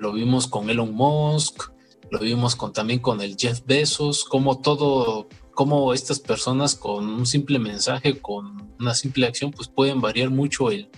lo 0.00 0.14
vimos 0.14 0.46
con 0.46 0.70
Elon 0.70 0.94
Musk, 0.94 1.72
lo 2.10 2.20
vimos 2.20 2.56
con, 2.56 2.72
también 2.72 3.00
con 3.00 3.20
el 3.20 3.36
Jeff 3.36 3.60
Bezos, 3.66 4.24
como 4.24 4.58
todo, 4.60 5.28
como 5.52 5.92
estas 5.92 6.20
personas 6.20 6.74
con 6.74 7.06
un 7.06 7.26
simple 7.26 7.58
mensaje, 7.58 8.18
con 8.18 8.72
una 8.80 8.94
simple 8.94 9.26
acción, 9.26 9.50
pues 9.50 9.68
pueden 9.68 10.00
variar 10.00 10.30
mucho 10.30 10.70
el, 10.70 10.88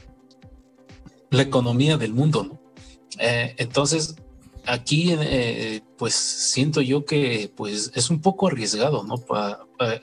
la 1.31 1.43
economía 1.43 1.97
del 1.97 2.15
mundo. 2.15 2.45
¿no? 2.45 2.61
entonces, 3.19 4.17
aquí 4.67 5.13
eh, 5.13 5.81
pues 5.97 6.15
siento 6.15 6.81
yo 6.81 7.05
que 7.05 7.51
pues 7.57 7.91
es 7.95 8.11
un 8.11 8.21
poco 8.21 8.47
arriesgado, 8.49 9.03
¿no? 9.03 9.15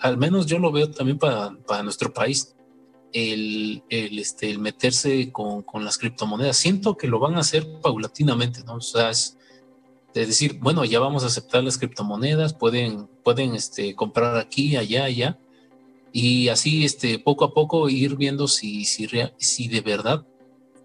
al 0.02 0.18
menos 0.18 0.45
yo 0.47 0.60
lo 0.60 0.72
veo 0.72 0.89
también 0.89 1.19
para, 1.19 1.84
nuestro 1.84 2.14
país, 2.14 2.56
el, 3.14 3.84
este, 3.89 4.49
el 4.49 4.60
meterse 4.60 5.31
con, 5.31 5.64
las 5.84 5.97
criptomonedas. 5.97 6.57
Siento 6.57 6.97
que 6.97 7.07
lo 7.07 7.19
van 7.19 7.35
a 7.35 7.39
hacer 7.39 7.80
paulatinamente, 7.81 8.64
¿no? 8.65 8.76
O 8.76 8.81
sea, 8.81 9.10
es 9.10 9.38
de 10.14 10.26
decir, 10.26 10.60
bueno, 10.60 10.84
ya 10.85 10.99
vamos 10.99 11.23
a 11.23 11.27
aceptar 11.27 11.64
las 11.64 11.77
criptomonedas, 11.77 12.53
pueden, 12.53 13.07
pueden 13.23 13.53
este, 13.53 13.95
comprar 13.95 14.38
aquí, 14.38 14.76
allá, 14.76 15.06
allá, 15.06 15.38
y 16.11 16.47
así 16.47 16.85
este, 16.85 17.19
poco 17.19 17.45
a 17.45 17.53
poco 17.53 17.89
ir 17.89 18.15
viendo 18.15 18.47
si, 18.47 18.85
si, 18.85 19.07
si 19.38 19.68
de 19.68 19.81
verdad 19.81 20.26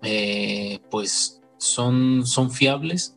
eh, 0.02 0.80
pues 0.90 1.40
son, 1.58 2.26
son 2.26 2.50
fiables 2.50 3.16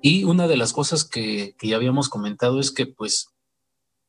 y 0.00 0.24
una 0.24 0.46
de 0.46 0.56
las 0.56 0.72
cosas 0.72 1.04
que, 1.04 1.54
ya 1.60 1.76
habíamos 1.76 2.08
comentado 2.08 2.60
es 2.60 2.70
que 2.70 2.86
pues 2.86 3.30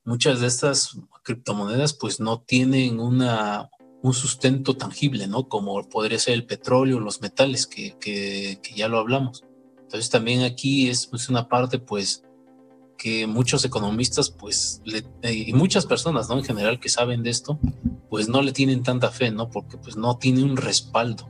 muchas 0.04 0.40
de 0.40 0.48
estas 0.48 0.98
criptomonedas 1.24 1.94
pues 1.94 2.20
no 2.20 2.42
tienen 2.42 3.00
una, 3.00 3.70
un 4.02 4.14
sustento 4.14 4.78
tangible, 4.78 5.28
¿no? 5.28 5.50
Como 5.50 5.88
podría 5.90 6.20
ser 6.20 6.36
el 6.36 6.46
petróleo, 6.46 7.00
los 7.00 7.22
metales, 7.22 7.66
que, 7.66 7.98
que, 8.00 8.60
ya 8.76 8.88
lo 8.88 9.00
hablamos. 9.00 9.44
Entonces 9.82 10.10
también 10.10 10.44
aquí 10.44 10.90
es 10.90 11.08
pues, 11.08 11.30
una 11.30 11.48
parte 11.50 11.80
pues 11.80 12.24
que 12.98 13.26
muchos 13.28 13.64
economistas 13.64 14.30
pues 14.30 14.82
y 15.24 15.54
muchas 15.54 15.86
personas, 15.86 16.30
¿no? 16.30 16.38
En 16.38 16.44
general 16.44 16.80
que 16.80 16.90
saben 16.90 17.24
de 17.24 17.32
esto, 17.32 17.60
pues 18.10 18.28
no 18.28 18.42
le 18.42 18.52
tienen 18.52 18.84
tanta 18.84 19.10
fe, 19.10 19.32
¿no? 19.32 19.50
Porque 19.50 19.78
pues 19.78 19.96
no 19.96 20.18
tiene 20.18 20.44
un 20.44 20.58
respaldo 20.58 21.28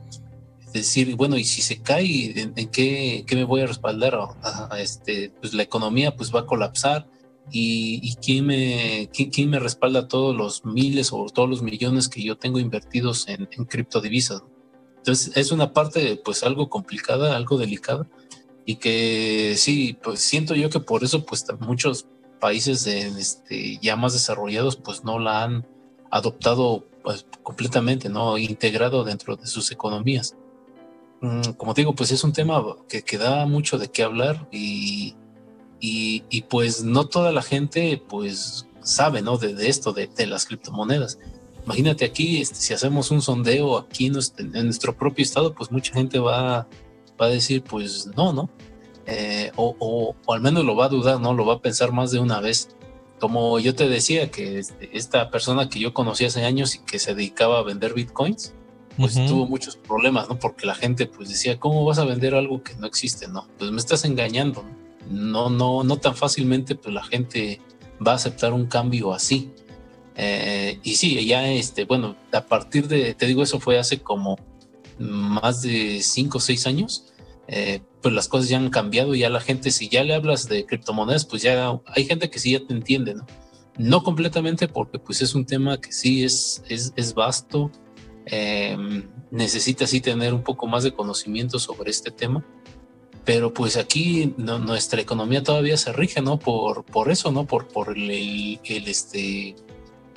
decir, 0.72 1.16
bueno, 1.16 1.36
y 1.36 1.44
si 1.44 1.62
se 1.62 1.80
cae, 1.80 2.32
¿en, 2.38 2.68
qué, 2.70 3.24
me 3.32 3.44
voy 3.44 3.62
a 3.62 3.66
respaldar? 3.66 4.14
A, 4.42 4.80
este, 4.80 5.32
pues 5.40 5.54
la 5.54 5.62
economía 5.62 6.16
pues 6.16 6.34
va 6.34 6.40
a 6.40 6.46
colapsar 6.46 7.08
y, 7.50 8.14
¿quién, 8.16 8.46
me, 8.46 9.10
quién, 9.12 9.50
me 9.50 9.58
respalda 9.58 10.08
todos 10.08 10.36
los 10.36 10.64
miles 10.64 11.12
o 11.12 11.26
todos 11.26 11.48
los 11.48 11.62
millones 11.62 12.08
que 12.08 12.22
yo 12.22 12.36
tengo 12.36 12.58
invertidos 12.58 13.28
en, 13.28 13.48
en 13.50 13.64
criptodivisas. 13.64 14.42
Entonces 14.98 15.36
es 15.36 15.50
una 15.50 15.72
parte 15.72 16.20
pues 16.24 16.42
algo 16.42 16.68
complicada, 16.68 17.36
algo 17.36 17.56
delicada 17.56 18.06
y 18.66 18.76
que 18.76 19.54
sí, 19.56 19.98
pues 20.02 20.20
siento 20.20 20.54
yo 20.54 20.70
que 20.70 20.80
por 20.80 21.02
eso 21.02 21.24
pues 21.24 21.44
muchos 21.60 22.06
países 22.38 22.86
este, 22.86 23.78
ya 23.78 23.96
más 23.96 24.12
desarrollados 24.12 24.76
pues 24.76 25.04
no 25.04 25.18
la 25.18 25.44
han 25.44 25.66
adoptado 26.10 26.86
pues, 27.02 27.26
completamente, 27.42 28.08
¿no? 28.08 28.36
Integrado 28.38 29.04
dentro 29.04 29.36
de 29.36 29.46
sus 29.46 29.70
economías. 29.70 30.36
Mm, 31.20 31.52
como 31.56 31.74
digo, 31.74 31.94
pues 31.94 32.12
es 32.12 32.24
un 32.24 32.32
tema 32.32 32.62
que, 32.88 33.02
que 33.02 33.18
da 33.18 33.44
mucho 33.46 33.78
de 33.78 33.88
qué 33.90 34.02
hablar 34.02 34.48
y, 34.50 35.14
y, 35.80 36.42
pues 36.42 36.82
no 36.84 37.06
toda 37.06 37.32
la 37.32 37.42
gente 37.42 38.02
pues 38.08 38.66
sabe, 38.82 39.22
¿no? 39.22 39.36
De, 39.38 39.68
esto, 39.68 39.92
de, 39.92 40.08
las 40.26 40.46
criptomonedas. 40.46 41.18
Imagínate 41.64 42.04
aquí, 42.04 42.40
este, 42.40 42.56
si 42.56 42.74
hacemos 42.74 43.10
un 43.10 43.22
sondeo 43.22 43.78
aquí 43.78 44.06
en 44.06 44.12
nuestro, 44.12 44.96
propio 44.96 45.22
estado, 45.22 45.54
pues 45.54 45.70
mucha 45.70 45.92
gente 45.92 46.18
va, 46.18 46.66
va 47.20 47.26
a 47.26 47.28
decir, 47.28 47.62
pues 47.62 48.08
no, 48.16 48.32
¿no? 48.32 48.50
Eh, 49.06 49.52
o, 49.56 49.76
o, 49.78 50.32
al 50.32 50.40
menos 50.40 50.64
lo 50.64 50.76
va 50.76 50.86
a 50.86 50.88
dudar, 50.88 51.20
¿no? 51.20 51.34
Lo 51.34 51.44
va 51.44 51.54
a 51.54 51.60
pensar 51.60 51.92
más 51.92 52.10
de 52.10 52.18
una 52.18 52.40
vez. 52.40 52.68
Como 53.18 53.58
yo 53.58 53.74
te 53.74 53.88
decía, 53.88 54.30
que 54.30 54.58
este, 54.58 54.96
esta 54.96 55.30
persona 55.30 55.68
que 55.68 55.80
yo 55.80 55.92
conocí 55.92 56.24
hace 56.24 56.44
años 56.44 56.74
y 56.74 56.78
que 56.78 56.98
se 56.98 57.14
dedicaba 57.14 57.58
a 57.58 57.62
vender 57.62 57.92
bitcoins, 57.92 58.54
pues 58.96 59.14
tuvo 59.14 59.46
muchos 59.46 59.76
problemas, 59.76 60.28
¿no? 60.28 60.38
Porque 60.38 60.66
la 60.66 60.74
gente 60.74 61.06
pues 61.06 61.28
decía, 61.28 61.58
¿cómo 61.58 61.84
vas 61.84 61.98
a 61.98 62.04
vender 62.04 62.34
algo 62.34 62.62
que 62.62 62.74
no 62.74 62.86
existe? 62.86 63.28
No, 63.28 63.46
pues 63.58 63.70
me 63.70 63.78
estás 63.78 64.04
engañando. 64.04 64.64
No, 65.08 65.48
no, 65.50 65.82
no 65.84 65.96
tan 65.96 66.14
fácilmente 66.14 66.74
pues 66.74 66.94
la 66.94 67.02
gente 67.02 67.60
va 68.06 68.12
a 68.12 68.16
aceptar 68.16 68.52
un 68.52 68.66
cambio 68.66 69.12
así. 69.12 69.50
Eh, 70.16 70.78
y 70.82 70.96
sí, 70.96 71.24
ya 71.26 71.50
este, 71.50 71.84
bueno, 71.84 72.16
a 72.32 72.42
partir 72.42 72.88
de, 72.88 73.14
te 73.14 73.26
digo, 73.26 73.42
eso 73.42 73.60
fue 73.60 73.78
hace 73.78 74.00
como 74.00 74.38
más 74.98 75.62
de 75.62 76.02
cinco 76.02 76.38
o 76.38 76.40
seis 76.40 76.66
años, 76.66 77.12
eh, 77.48 77.80
pues 78.02 78.14
las 78.14 78.28
cosas 78.28 78.48
ya 78.48 78.58
han 78.58 78.70
cambiado, 78.70 79.14
ya 79.14 79.30
la 79.30 79.40
gente, 79.40 79.70
si 79.70 79.88
ya 79.88 80.04
le 80.04 80.14
hablas 80.14 80.48
de 80.48 80.66
criptomonedas, 80.66 81.24
pues 81.24 81.42
ya 81.42 81.80
hay 81.86 82.04
gente 82.04 82.30
que 82.30 82.38
sí 82.38 82.52
ya 82.52 82.66
te 82.66 82.74
entiende, 82.74 83.14
¿no? 83.14 83.26
No 83.78 84.02
completamente 84.02 84.68
porque 84.68 84.98
pues 84.98 85.22
es 85.22 85.34
un 85.34 85.46
tema 85.46 85.80
que 85.80 85.90
sí 85.90 86.22
es, 86.22 86.62
es, 86.68 86.92
es 86.96 87.14
vasto, 87.14 87.70
eh, 88.30 88.76
necesita 89.30 89.86
sí 89.86 90.00
tener 90.00 90.32
un 90.32 90.42
poco 90.42 90.66
más 90.66 90.84
de 90.84 90.92
conocimiento 90.92 91.58
sobre 91.58 91.90
este 91.90 92.10
tema. 92.10 92.44
Pero 93.24 93.52
pues 93.52 93.76
aquí 93.76 94.34
nuestra 94.38 95.00
economía 95.00 95.42
todavía 95.42 95.76
se 95.76 95.92
rige, 95.92 96.22
¿no? 96.22 96.38
Por, 96.38 96.84
por 96.84 97.10
eso, 97.10 97.30
¿no? 97.30 97.44
Por, 97.44 97.68
por 97.68 97.96
el, 97.96 98.58
este, 98.64 99.54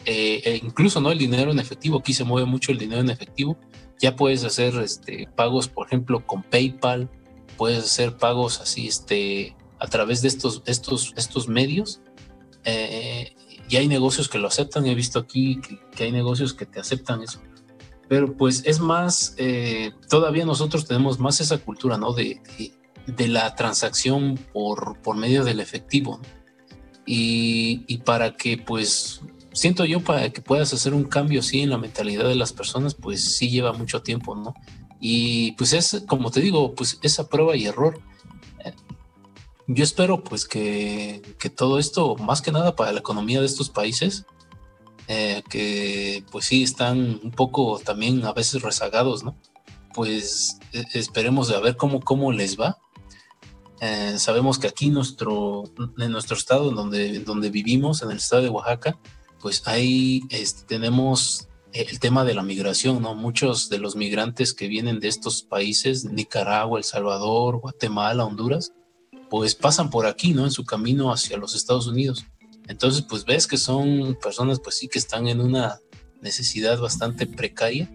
eh, 0.06 0.42
e 0.46 0.62
incluso, 0.64 1.02
¿no? 1.02 1.12
El 1.12 1.18
dinero 1.18 1.52
en 1.52 1.60
efectivo, 1.60 2.00
aquí 2.00 2.14
se 2.14 2.24
mueve 2.24 2.48
mucho 2.48 2.72
el 2.72 2.78
dinero 2.78 3.02
en 3.02 3.10
efectivo. 3.10 3.58
Ya 4.00 4.16
puedes 4.16 4.44
hacer 4.46 4.76
este, 4.76 5.28
pagos, 5.36 5.68
por 5.68 5.88
ejemplo, 5.88 6.26
con 6.26 6.44
PayPal, 6.44 7.10
puedes 7.58 7.84
hacer 7.84 8.16
pagos 8.18 8.62
así, 8.62 8.88
este, 8.88 9.56
a 9.80 9.88
través 9.88 10.22
de 10.22 10.30
estos, 10.30 10.64
estos, 10.66 11.14
estos 11.18 11.48
medios. 11.48 12.02
Eh, 12.64 13.34
y 13.70 13.76
hay 13.78 13.88
negocios 13.88 14.30
que 14.30 14.38
lo 14.38 14.48
aceptan. 14.48 14.86
He 14.86 14.96
visto 14.96 15.20
aquí 15.20 15.60
que, 15.96 16.04
hay 16.04 16.12
negocios 16.12 16.54
que 16.54 16.66
te 16.66 16.80
aceptan 16.80 17.22
eso. 17.22 17.42
Pero 18.08 18.36
pues 18.36 18.64
es 18.66 18.80
más, 18.80 19.36
eh, 19.38 19.92
todavía 20.10 20.46
nosotros 20.46 20.86
tenemos 20.86 21.20
más 21.20 21.40
esa 21.42 21.58
cultura, 21.58 21.98
¿no? 21.98 22.14
De, 22.14 22.42
de, 23.08 23.28
la 23.28 23.56
transacción 23.56 24.38
por, 24.52 25.00
por 25.02 25.16
medio 25.16 25.44
del 25.44 25.60
efectivo. 25.60 26.20
Y, 27.06 27.84
y, 27.88 27.98
para 28.00 28.36
que 28.36 28.58
pues 28.58 29.22
siento 29.52 29.86
yo 29.86 30.00
para 30.02 30.30
que 30.32 30.42
puedas 30.42 30.74
hacer 30.74 30.94
un 30.94 31.04
cambio 31.04 31.42
así 31.42 31.62
en 31.62 31.70
la 31.70 31.78
mentalidad 31.78 32.28
de 32.28 32.36
las 32.36 32.54
personas, 32.54 32.96
pues 32.96 33.36
sí 33.36 33.50
lleva 33.50 33.74
mucho 33.74 34.02
tiempo, 34.02 34.36
¿no? 34.36 34.54
Y 35.00 35.52
pues 35.54 35.74
es, 35.74 36.04
como 36.08 36.32
te 36.32 36.42
digo, 36.42 36.76
pues 36.76 37.00
esa 37.02 37.28
prueba 37.28 37.56
y 37.56 37.66
error. 37.66 38.00
Yo 39.68 39.84
espero 39.84 40.24
pues 40.24 40.46
que, 40.46 41.22
que 41.40 41.50
todo 41.50 41.80
esto, 41.80 42.16
más 42.16 42.42
que 42.42 42.52
nada 42.52 42.76
para 42.76 42.92
la 42.92 43.00
economía 43.00 43.40
de 43.40 43.46
estos 43.46 43.70
países, 43.70 44.26
eh, 45.08 45.44
que 45.50 46.24
pues 46.32 46.46
sí 46.46 46.64
están 46.64 47.20
un 47.24 47.32
poco 47.32 47.80
también 47.80 48.26
a 48.26 48.34
veces 48.34 48.62
rezagados, 48.62 49.24
¿no? 49.24 49.38
Pues 49.94 50.60
e, 50.72 50.84
esperemos 50.94 51.52
a 51.52 51.60
ver 51.60 51.76
cómo, 51.78 52.00
cómo 52.00 52.32
les 52.32 52.60
va. 52.60 52.78
Eh, 53.82 54.16
sabemos 54.18 54.60
que 54.60 54.68
aquí 54.68 54.90
nuestro, 54.90 55.64
en 55.98 56.12
nuestro 56.12 56.38
estado, 56.38 56.72
donde, 56.72 57.20
donde 57.20 57.50
vivimos, 57.50 58.02
en 58.02 58.12
el 58.12 58.18
estado 58.18 58.44
de 58.44 58.50
Oaxaca, 58.50 58.98
pues 59.42 59.68
ahí 59.68 60.22
este, 60.30 60.64
tenemos 60.64 61.50
el 61.74 62.00
tema 62.00 62.24
de 62.24 62.34
la 62.34 62.44
migración, 62.44 63.02
¿no? 63.02 63.16
Muchos 63.16 63.68
de 63.68 63.80
los 63.80 63.96
migrantes 63.96 64.54
que 64.54 64.68
vienen 64.68 65.00
de 65.00 65.10
estos 65.10 65.42
países, 65.42 66.06
Nicaragua, 66.06 66.78
El 66.78 66.86
Salvador, 66.86 67.58
Guatemala, 67.58 68.26
Honduras, 68.26 68.72
pues 69.30 69.56
pasan 69.56 69.90
por 69.90 70.06
aquí, 70.06 70.34
¿no? 70.34 70.46
En 70.46 70.52
su 70.52 70.64
camino 70.64 71.12
hacia 71.12 71.38
los 71.38 71.56
Estados 71.56 71.88
Unidos. 71.88 72.26
Entonces, 72.68 73.04
pues 73.08 73.26
ves 73.26 73.48
que 73.48 73.58
son 73.58 74.18
personas, 74.22 74.60
pues 74.60 74.78
sí, 74.78 74.88
que 74.88 75.00
están 75.00 75.28
en 75.28 75.42
una 75.42 75.80
necesidad 76.22 76.80
bastante 76.80 77.28
precaria. 77.28 77.92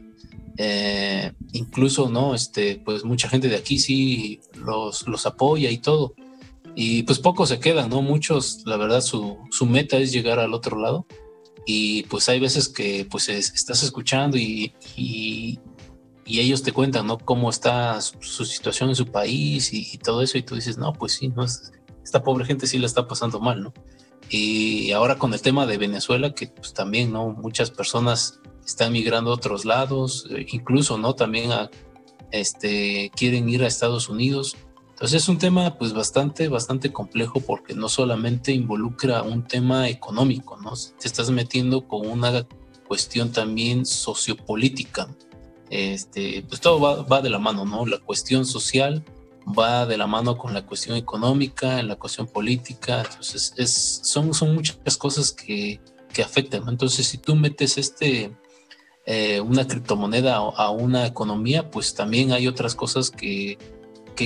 Eh, 0.57 1.33
incluso, 1.53 2.11
¿no? 2.11 2.35
Este, 2.35 2.83
pues 2.85 3.05
mucha 3.05 3.29
gente 3.29 3.49
de 3.49 3.57
aquí 3.57 3.79
sí 3.79 4.41
los, 4.55 5.07
los 5.07 5.25
apoya 5.27 5.71
y 5.71 5.79
todo. 5.79 6.15
Y 6.75 7.03
pues 7.05 7.19
pocos 7.19 7.49
se 7.49 7.61
quedan, 7.61 7.91
¿no? 7.91 8.03
Muchos, 8.03 8.63
la 8.67 8.77
verdad, 8.77 9.01
su, 9.01 9.39
su 9.51 9.67
meta 9.67 9.97
es 9.97 10.13
llegar 10.13 10.39
al 10.39 10.55
otro 10.55 10.79
lado 10.79 11.07
y 11.71 12.05
pues 12.05 12.27
hay 12.31 12.41
veces 12.41 12.67
que 12.67 13.07
pues 13.11 13.29
estás 13.29 13.83
escuchando 13.83 14.39
y, 14.39 14.73
y, 14.97 15.61
ellos 16.27 16.63
te 16.63 16.73
cuentan, 16.73 17.07
¿no? 17.07 17.19
Cómo 17.19 17.51
está 17.51 18.01
su, 18.01 18.47
situación 18.47 18.89
en 18.89 18.95
su 18.95 19.07
país 19.07 19.75
y, 19.75 19.99
todo 19.99 20.23
eso 20.23 20.39
y 20.39 20.43
tú 20.43 20.55
dices, 20.55 20.79
no, 20.79 20.95
pues 20.95 21.13
sí, 21.13 21.29
no, 21.29 21.45
esta 21.45 22.23
pobre 22.23 22.47
gente 22.47 22.67
sí 22.67 22.79
la 22.79 22.87
está 22.87 23.07
pasando 23.07 23.39
mal, 23.39 23.63
¿no? 23.63 23.75
Y 24.31 24.93
ahora 24.93 25.17
con 25.17 25.33
el 25.33 25.41
tema 25.41 25.67
de 25.67 25.79
Venezuela, 25.79 26.35
que 26.35 26.49
pues 26.49 26.75
también, 26.75 27.13
¿no? 27.13 27.31
Muchas 27.31 27.71
personas 27.71 28.41
están 28.67 28.93
migrando 28.93 29.31
a 29.31 29.35
otros 29.35 29.65
lados, 29.65 30.27
eh, 30.31 30.47
incluso, 30.53 30.99
¿no? 30.99 31.15
También 31.15 31.53
a, 31.53 31.71
este, 32.31 33.11
quieren 33.17 33.49
ir 33.49 33.65
a 33.65 33.67
Estados 33.67 34.09
Unidos 34.09 34.57
entonces 34.99 35.23
es 35.23 35.29
un 35.29 35.39
tema 35.39 35.79
pues 35.79 35.93
bastante, 35.93 36.49
bastante 36.49 36.93
complejo 36.93 37.39
porque 37.39 37.73
no 37.73 37.89
solamente 37.89 38.51
involucra 38.51 39.23
un 39.23 39.45
tema 39.45 39.89
económico, 39.89 40.57
¿no? 40.57 40.73
Te 40.99 41.07
estás 41.07 41.31
metiendo 41.31 41.87
con 41.87 42.05
una 42.05 42.45
cuestión 42.89 43.31
también 43.31 43.87
sociopolítica. 43.87 45.07
Este, 45.71 46.45
pues 46.49 46.61
todo 46.61 47.07
va, 47.09 47.23
de 47.23 47.31
la 47.31 47.39
mano, 47.39 47.65
¿no? 47.65 47.87
La 47.87 47.99
cuestión 47.99 48.45
social 48.45 49.05
va 49.57 49.87
de 49.87 49.97
la 49.97 50.07
mano 50.07 50.37
con 50.37 50.55
la 50.55 50.67
cuestión 50.67 50.97
económica, 50.97 51.83
la 51.83 51.97
cuestión 51.97 52.27
política. 52.27 53.03
Entonces 53.03 53.55
es, 53.57 54.01
son, 54.03 54.35
son 54.35 54.55
muchas 54.55 54.97
cosas 54.97 55.33
que, 55.33 55.81
que 56.13 56.23
afectan. 56.23 56.69
Entonces 56.69 57.07
si 57.07 57.19
tú 57.19 57.37
metes 57.37 57.79
este, 57.79 58.37
eh, 59.07 59.41
una 59.41 59.67
criptomoneda 59.67 60.37
a 60.37 60.71
una 60.71 61.07
economía, 61.07 61.71
pues 61.71 61.95
también 61.95 62.33
hay 62.33 62.47
otras 62.47 62.75
cosas 62.75 63.11
que 63.11 63.59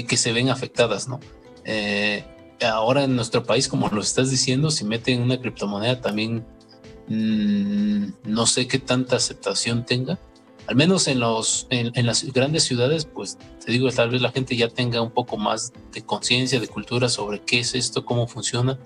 que, 0.01 0.17
se 0.17 0.33
ven 0.33 0.49
afectadas, 0.49 1.07
¿no? 1.09 1.21
Eh, 1.65 2.25
ahora 2.65 3.05
en 3.05 3.15
nuestro 3.15 3.45
país, 3.45 3.69
como 3.69 3.89
lo 3.89 4.01
estás 4.01 4.31
diciendo, 4.31 4.71
si 4.71 4.85
meten 4.85 5.21
una 5.21 5.39
criptomoneda 5.39 6.01
también 6.01 6.47
mm, 7.09 8.07
no 8.25 8.47
sé 8.47 8.67
qué 8.67 8.79
tanta 8.79 9.17
aceptación 9.17 9.85
tenga. 9.85 10.19
Al 10.67 10.77
menos 10.77 11.09
en, 11.09 11.21
los, 11.21 11.67
en, 11.71 12.07
las 12.07 12.25
grandes 12.33 12.63
ciudades, 12.63 13.05
pues 13.05 13.37
te 13.65 13.73
digo, 13.73 13.91
tal 13.91 14.11
vez 14.11 14.23
la 14.23 14.31
gente 14.31 14.57
ya 14.57 14.69
tenga 14.69 15.03
un 15.03 15.11
poco 15.11 15.37
más 15.37 15.73
de 15.93 16.03
conciencia, 16.03 16.61
de 16.61 16.69
cultura 16.69 17.09
sobre 17.09 17.41
qué 17.41 17.61
es 17.61 17.75
esto, 17.75 18.05
cómo 18.05 18.29
funciona. 18.29 18.79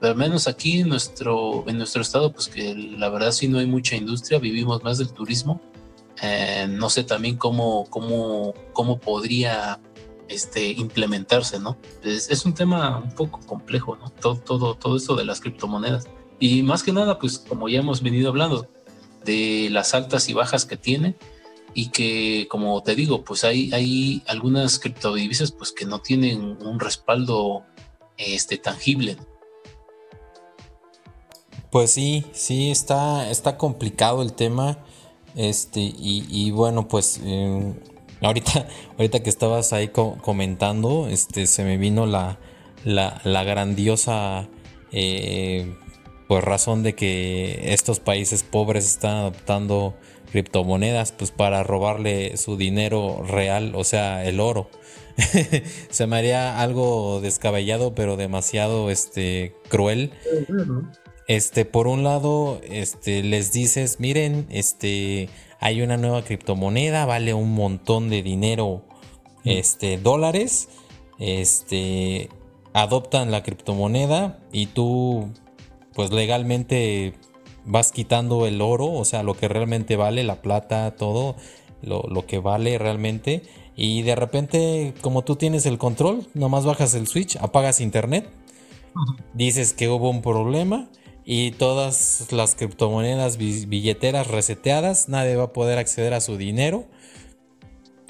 Pero 0.00 0.12
al 0.12 0.18
menos 0.18 0.46
aquí 0.48 0.80
en 0.80 0.90
nuestro, 0.90 1.64
en 1.66 1.78
nuestro 1.78 2.02
estado, 2.02 2.32
pues 2.32 2.48
que 2.48 2.74
la 2.74 3.08
verdad 3.08 3.32
sí 3.32 3.48
no 3.48 3.58
hay 3.58 3.66
mucha 3.66 3.96
industria, 3.96 4.38
vivimos 4.38 4.84
más 4.84 4.98
del 4.98 5.12
turismo. 5.12 5.60
Eh, 6.22 6.66
no 6.68 6.90
sé 6.90 7.04
también 7.04 7.36
cómo, 7.36 7.86
cómo, 7.88 8.54
cómo 8.72 9.00
podría 9.00 9.80
este, 10.28 10.72
implementarse, 10.72 11.58
¿no? 11.58 11.78
Es, 12.02 12.44
un 12.44 12.54
tema 12.54 12.98
un 12.98 13.12
poco 13.12 13.40
complejo, 13.46 13.96
¿no? 13.96 14.10
Todo, 14.10 14.36
todo, 14.36 14.74
todo 14.74 14.96
esto 14.96 15.16
de 15.16 15.24
las 15.24 15.40
criptomonedas. 15.40 16.06
Y 16.38 16.62
más 16.62 16.82
que 16.82 16.92
nada, 16.92 17.18
pues 17.18 17.38
como 17.38 17.68
ya 17.68 17.80
hemos 17.80 18.02
venido 18.02 18.28
hablando, 18.28 18.68
de 19.24 19.68
las 19.70 19.94
altas 19.94 20.28
y 20.28 20.32
bajas 20.32 20.66
que 20.66 20.76
tiene 20.76 21.16
y 21.74 21.88
que, 21.88 22.46
como 22.48 22.82
te 22.82 22.94
digo, 22.94 23.24
pues 23.24 23.44
hay, 23.44 23.72
hay 23.72 24.22
algunas 24.26 24.78
criptodivisas 24.78 25.52
pues 25.52 25.72
que 25.72 25.86
no 25.86 26.00
tienen 26.00 26.56
un 26.62 26.78
respaldo 26.78 27.64
este, 28.16 28.58
tangible. 28.58 29.16
Pues 31.70 31.90
sí, 31.90 32.24
sí, 32.32 32.70
está, 32.70 33.28
está 33.30 33.56
complicado 33.56 34.22
el 34.22 34.34
tema. 34.34 34.78
Este, 35.34 35.80
y, 35.80 36.52
bueno, 36.52 36.86
pues 36.86 37.20
eh, 37.24 37.74
Ahorita, 38.24 38.66
ahorita 38.98 39.22
que 39.22 39.30
estabas 39.30 39.72
ahí 39.72 39.88
comentando, 39.88 41.08
este, 41.08 41.46
se 41.46 41.64
me 41.64 41.76
vino 41.76 42.06
la, 42.06 42.38
la, 42.84 43.44
grandiosa 43.44 44.48
eh, 44.92 45.76
pues 46.28 46.42
razón 46.42 46.82
de 46.82 46.94
que 46.94 47.72
estos 47.72 48.00
países 48.00 48.42
pobres 48.42 48.86
están 48.86 49.16
adoptando 49.16 49.94
criptomonedas 50.32 51.12
pues 51.12 51.30
para 51.30 51.62
robarle 51.62 52.36
su 52.36 52.56
dinero 52.56 53.22
real, 53.22 53.74
o 53.74 53.84
sea, 53.84 54.24
el 54.24 54.40
oro. 54.40 54.68
se 55.90 56.06
me 56.06 56.16
haría 56.16 56.60
algo 56.60 57.20
descabellado, 57.20 57.94
pero 57.94 58.16
demasiado 58.16 58.90
este 58.90 59.54
cruel. 59.68 60.12
Este, 61.26 61.64
por 61.64 61.86
un 61.86 62.04
lado, 62.04 62.60
este, 62.64 63.22
les 63.22 63.52
dices, 63.52 64.00
miren, 64.00 64.46
este, 64.50 65.28
hay 65.60 65.80
una 65.82 65.96
nueva 65.96 66.22
criptomoneda, 66.22 67.06
vale 67.06 67.32
un 67.32 67.54
montón 67.54 68.10
de 68.10 68.22
dinero, 68.22 68.82
este, 69.44 69.98
dólares, 69.98 70.68
este, 71.18 72.28
adoptan 72.74 73.30
la 73.30 73.42
criptomoneda 73.42 74.40
y 74.52 74.66
tú, 74.66 75.30
pues 75.94 76.10
legalmente 76.10 77.14
vas 77.64 77.92
quitando 77.92 78.46
el 78.46 78.60
oro, 78.60 78.92
o 78.92 79.04
sea, 79.04 79.22
lo 79.22 79.34
que 79.34 79.48
realmente 79.48 79.96
vale, 79.96 80.22
la 80.24 80.42
plata, 80.42 80.94
todo, 80.96 81.36
lo, 81.82 82.26
que 82.26 82.38
vale 82.38 82.78
realmente. 82.78 83.42
Y 83.76 84.02
de 84.02 84.14
repente, 84.14 84.94
como 85.00 85.24
tú 85.24 85.36
tienes 85.36 85.66
el 85.66 85.78
control, 85.78 86.26
nomás 86.34 86.64
bajas 86.64 86.94
el 86.94 87.06
switch, 87.06 87.36
apagas 87.36 87.80
internet, 87.80 88.28
dices 89.32 89.72
que 89.72 89.88
hubo 89.88 90.10
un 90.10 90.22
problema 90.22 90.88
y 91.24 91.52
todas 91.52 92.28
las 92.30 92.54
criptomonedas 92.54 93.38
billeteras 93.38 94.28
reseteadas, 94.28 95.08
nadie 95.08 95.36
va 95.36 95.44
a 95.44 95.52
poder 95.52 95.78
acceder 95.78 96.14
a 96.14 96.20
su 96.20 96.36
dinero 96.36 96.84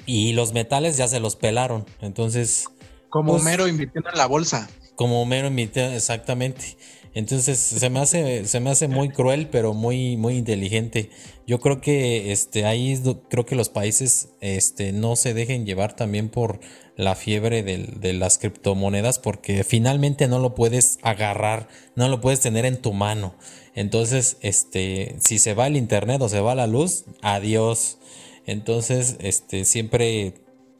y 0.05 0.33
los 0.33 0.53
metales 0.53 0.97
ya 0.97 1.07
se 1.07 1.19
los 1.19 1.35
pelaron. 1.35 1.85
Entonces, 2.01 2.67
como 3.09 3.33
pues, 3.33 3.43
mero 3.43 3.67
invirtiendo 3.67 4.09
en 4.09 4.17
la 4.17 4.27
bolsa. 4.27 4.69
Como 4.95 5.25
mero 5.25 5.47
invirtiendo, 5.47 5.95
exactamente. 5.95 6.77
Entonces 7.15 7.57
se 7.57 7.89
me 7.89 8.01
hace, 8.01 8.45
se 8.45 8.59
me 8.59 8.69
hace 8.69 8.89
muy 8.89 9.07
cruel, 9.07 9.47
pero 9.49 9.73
muy, 9.73 10.17
muy 10.17 10.35
inteligente. 10.35 11.09
Yo 11.47 11.61
creo 11.61 11.79
que 11.79 12.33
este, 12.33 12.65
ahí 12.65 13.01
creo 13.29 13.45
que 13.45 13.55
los 13.55 13.69
países 13.69 14.33
este, 14.41 14.91
no 14.91 15.15
se 15.15 15.33
dejen 15.33 15.65
llevar 15.65 15.95
también 15.95 16.27
por 16.27 16.59
la 16.97 17.15
fiebre 17.15 17.63
de, 17.63 18.13
las 18.13 18.37
criptomonedas 18.37 19.19
porque 19.19 19.63
finalmente 19.63 20.27
no 20.27 20.39
lo 20.39 20.55
puedes 20.55 20.99
agarrar, 21.03 21.69
no 21.95 22.09
lo 22.09 22.19
puedes 22.19 22.41
tener 22.41 22.65
en 22.65 22.81
tu 22.81 22.91
mano. 22.91 23.35
Entonces, 23.75 24.35
este, 24.41 25.15
si 25.19 25.39
se 25.39 25.53
va 25.53 25.67
el 25.67 25.77
internet 25.77 26.21
o 26.21 26.27
se 26.27 26.41
va 26.41 26.53
la 26.53 26.67
luz, 26.67 27.05
adiós. 27.21 27.97
Entonces, 28.45 29.15
este, 29.19 29.63
siempre 29.63 30.33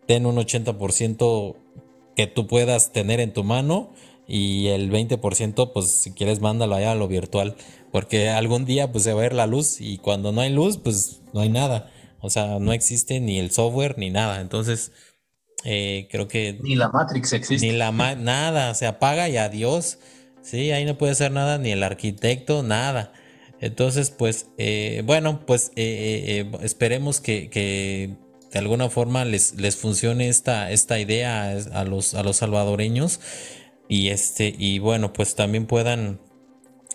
ten 0.05 0.25
un 0.25 0.35
80% 0.35 1.55
que 2.17 2.27
tú 2.27 2.45
puedas 2.47 2.91
tener 2.91 3.21
en 3.21 3.31
tu 3.31 3.45
mano 3.45 3.93
y 4.27 4.67
el 4.67 4.91
20% 4.91 5.71
pues 5.73 5.91
si 5.91 6.11
quieres 6.11 6.39
mándalo 6.41 6.75
allá 6.75 6.91
a 6.91 6.95
lo 6.95 7.07
virtual 7.07 7.55
porque 7.91 8.29
algún 8.29 8.65
día 8.65 8.91
pues 8.91 9.03
se 9.03 9.13
va 9.13 9.21
a 9.21 9.25
ir 9.25 9.33
la 9.33 9.47
luz 9.47 9.79
y 9.79 9.97
cuando 9.97 10.31
no 10.31 10.41
hay 10.41 10.51
luz 10.51 10.77
pues 10.77 11.21
no 11.33 11.41
hay 11.41 11.49
nada 11.49 11.91
o 12.21 12.29
sea 12.29 12.59
no 12.59 12.73
existe 12.73 13.19
ni 13.19 13.39
el 13.39 13.51
software 13.51 13.97
ni 13.97 14.09
nada 14.09 14.41
entonces 14.41 14.91
Eh, 15.65 16.07
creo 16.11 16.27
que... 16.27 16.59
Ni 16.61 16.75
la 16.75 16.89
Matrix 16.89 17.33
existe. 17.33 17.65
Ni 17.65 17.73
la 17.73 17.91
nada, 17.91 18.73
se 18.75 18.85
apaga 18.85 19.27
y 19.27 19.37
adiós. 19.37 19.97
Sí, 20.41 20.71
ahí 20.71 20.85
no 20.85 20.97
puede 20.97 21.13
hacer 21.13 21.31
nada, 21.31 21.57
ni 21.57 21.71
el 21.71 21.81
arquitecto, 21.83 22.61
nada. 22.61 23.11
Entonces, 23.59 24.11
pues, 24.11 24.47
eh, 24.59 25.01
bueno, 25.05 25.43
pues 25.45 25.71
esperemos 25.75 27.19
que, 27.19 27.49
de 28.51 28.59
alguna 28.59 28.89
forma 28.89 29.25
les, 29.25 29.55
les 29.55 29.75
funcione 29.75 30.29
esta, 30.29 30.71
esta 30.71 30.99
idea 30.99 31.57
a 31.73 31.83
los, 31.83 32.13
a 32.13 32.21
los 32.21 32.37
salvadoreños 32.37 33.19
y 33.87 34.09
este 34.09 34.53
y 34.57 34.79
bueno 34.79 35.13
pues 35.13 35.35
también 35.35 35.65
puedan 35.65 36.19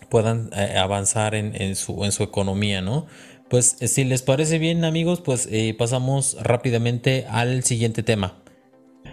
puedan 0.09 0.51
eh, 0.57 0.77
avanzar 0.77 1.35
en, 1.35 1.77
su, 1.77 2.05
en 2.05 2.13
su 2.13 2.23
economía 2.23 2.81
no 2.81 3.07
pues 3.49 3.77
eh, 3.81 3.89
si 3.89 4.05
les 4.05 4.23
parece 4.23 4.59
bien 4.59 4.85
amigos 4.85 5.21
pues 5.21 5.49
eh, 5.51 5.75
pasamos 5.79 6.37
rápidamente 6.41 7.27
al 7.29 7.65
siguiente 7.65 8.03
tema. 8.03 8.43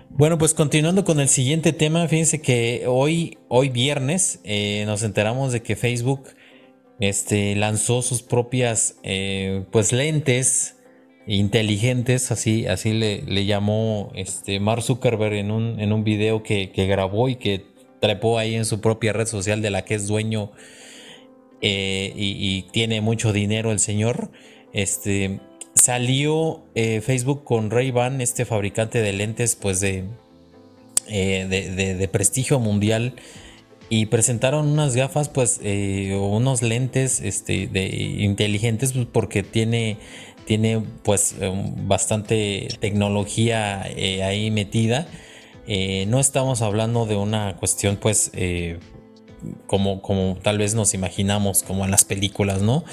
Bueno 0.10 0.38
pues 0.38 0.54
continuando 0.54 1.04
con 1.04 1.20
el 1.20 1.28
siguiente 1.28 1.74
tema 1.74 2.08
fíjense 2.08 2.42
que 2.42 2.86
hoy 2.88 3.38
hoy 3.50 3.70
viernes 3.70 4.40
nos 4.86 5.04
enteramos 5.04 5.52
de 5.54 5.62
que 5.62 5.76
Facebook 5.76 6.24
este 7.00 7.56
lanzó 7.56 8.02
sus 8.02 8.24
propias 8.24 8.96
pues 9.72 9.92
lentes 9.92 10.77
inteligentes, 11.28 12.32
así, 12.32 12.66
así 12.68 12.94
le, 12.94 13.46
llamó 13.46 14.12
este 14.16 14.60
Mark 14.60 14.82
Zuckerberg 14.82 15.34
en 15.34 15.52
un, 15.52 15.80
en 15.80 15.92
un 15.92 16.04
video 16.04 16.42
que, 16.42 16.72
grabó 16.74 17.28
y 17.28 17.36
que 17.36 17.66
trepó 18.00 18.40
ahí 18.40 18.56
en 18.56 18.66
su 18.66 18.80
propia 18.80 19.14
red 19.14 19.28
social 19.28 19.62
de 19.62 19.70
la 19.70 19.84
que 19.84 19.96
es 19.96 20.08
dueño 20.08 20.52
eh, 21.62 22.14
y, 22.16 22.64
tiene 22.72 23.02
mucho 23.02 23.34
dinero 23.34 23.72
el 23.72 23.80
señor. 23.80 24.32
Este 24.72 25.40
salió 25.74 26.64
eh, 26.76 27.02
Facebook 27.02 27.44
con 27.44 27.72
Ray-Ban, 27.72 28.22
este 28.22 28.46
fabricante 28.46 29.02
de 29.02 29.14
lentes, 29.14 29.56
pues 29.56 29.80
de, 29.80 30.06
eh, 31.08 31.96
de, 31.98 32.08
prestigio 32.08 32.60
mundial. 32.60 33.16
Y 33.90 34.08
presentaron 34.08 34.68
unas 34.68 34.96
gafas, 34.96 35.30
pues, 35.30 35.62
unos 35.62 36.62
lentes 36.62 37.22
este, 37.22 37.68
de, 37.68 37.88
inteligentes, 38.20 38.94
pues, 38.94 39.08
porque 39.12 39.44
tiene 39.44 39.98
tiene 40.48 40.82
pues 41.04 41.36
bastante 41.86 42.70
tecnología 42.80 43.86
eh, 43.86 44.24
ahí 44.24 44.50
metida. 44.50 45.06
Eh, 45.68 46.06
no 46.08 46.22
estamos 46.22 46.62
hablando 46.62 47.06
de 47.06 47.18
una 47.18 47.58
cuestión 47.58 47.98
pues 47.98 48.32
eh, 48.34 48.80
como, 49.68 50.02
como 50.02 50.38
tal 50.42 50.58
vez 50.58 50.74
nos 50.74 50.94
imaginamos 50.94 51.64
como 51.64 51.84
en 51.84 51.92
las 51.92 52.06
películas, 52.06 52.62
¿no? 52.62 52.86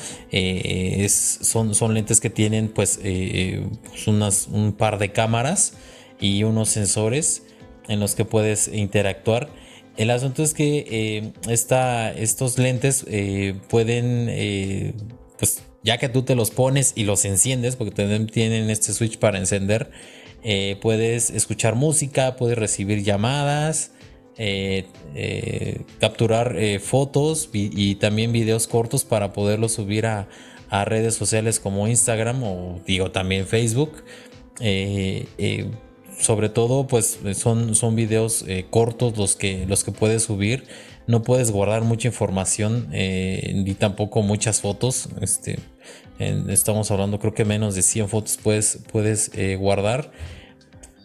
son, 1.08 1.76
son 1.76 1.94
lentes 1.94 2.20
que 2.20 2.28
tienen 2.28 2.68
pues, 2.68 2.98
pues, 2.98 4.08
unas, 4.08 4.48
un 4.48 4.72
par 4.72 4.98
de 4.98 5.12
cámaras 5.12 5.74
y 6.20 6.42
unos 6.42 6.70
sensores 6.70 7.44
en 7.86 8.00
los 8.00 8.16
que 8.16 8.24
puedes 8.24 8.66
interactuar. 8.66 9.48
El 9.96 10.10
asunto 10.10 10.42
es 10.42 10.54
que 10.54 11.32
estos 11.46 12.58
lentes 12.58 13.06
pueden 13.68 14.92
pues 15.38 15.62
ya 15.84 15.98
que 15.98 16.08
tú 16.08 16.22
te 16.22 16.34
los 16.34 16.50
pones 16.50 16.94
y 16.96 17.04
los 17.04 17.24
enciendes, 17.24 17.76
porque 17.76 17.92
tienen 17.92 18.70
este 18.70 18.92
switch 18.92 19.18
para 19.18 19.38
encender, 19.38 19.90
eh, 20.42 20.76
puedes 20.80 21.30
escuchar 21.30 21.74
música, 21.74 22.36
puedes 22.36 22.58
recibir 22.58 23.02
llamadas, 23.02 23.92
eh, 24.36 24.86
eh, 25.14 25.82
capturar 26.00 26.56
fotos 26.80 27.48
y, 27.52 27.94
también 27.96 28.32
videos 28.32 28.66
cortos 28.66 29.04
para 29.04 29.32
poderlos 29.32 29.72
subir 29.72 30.06
a, 30.06 30.28
redes 30.86 31.14
sociales 31.14 31.60
como 31.60 31.86
Instagram 31.86 32.42
o 32.42 32.80
digo 32.84 33.12
también 33.12 33.46
Facebook. 33.46 34.02
sobre 36.18 36.48
todo 36.48 36.86
pues 36.88 37.20
son, 37.34 37.76
son 37.76 37.94
videos 37.94 38.44
cortos 38.70 39.16
los 39.16 39.36
que, 39.36 39.66
los 39.66 39.84
que 39.84 39.92
puedes 39.92 40.24
subir 40.24 40.64
no 41.06 41.22
puedes 41.22 41.50
guardar 41.50 41.82
mucha 41.82 42.08
información 42.08 42.88
ni 42.90 43.74
tampoco 43.74 44.22
muchas 44.22 44.60
fotos 44.60 45.08
este 45.20 45.58
estamos 46.18 46.90
hablando 46.90 47.18
creo 47.18 47.34
que 47.34 47.44
menos 47.44 47.74
de 47.74 47.82
100 47.82 48.08
fotos 48.08 48.38
puedes, 48.42 48.78
puedes 48.90 49.30
eh, 49.34 49.56
guardar. 49.56 50.12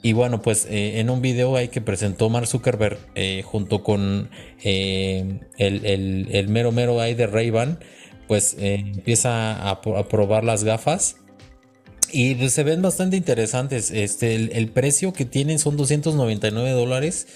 Y 0.01 0.13
bueno, 0.13 0.41
pues 0.41 0.65
eh, 0.69 0.99
en 0.99 1.09
un 1.09 1.21
video 1.21 1.57
hay 1.57 1.67
que 1.67 1.81
presentó 1.81 2.29
Mark 2.29 2.47
Zuckerberg 2.47 2.97
eh, 3.15 3.43
junto 3.43 3.83
con 3.83 4.29
el, 4.63 5.41
el, 5.57 6.47
mero 6.47 6.71
mero 6.71 7.01
ahí 7.01 7.15
de 7.15 7.27
ray 7.27 7.51
pues 8.27 8.55
empieza 8.59 9.69
a, 9.69 9.81
probar 9.81 10.43
las 10.43 10.63
gafas. 10.63 11.17
Y 12.11 12.35
pues, 12.35 12.53
se 12.53 12.63
ven 12.63 12.81
bastante 12.81 13.17
interesantes. 13.17 13.91
Este, 13.91 14.35
el, 14.35 14.69
precio 14.69 15.11
que 15.11 15.25
tienen 15.25 15.59
son 15.59 15.75
299 15.75 16.71
dólares. 16.71 17.27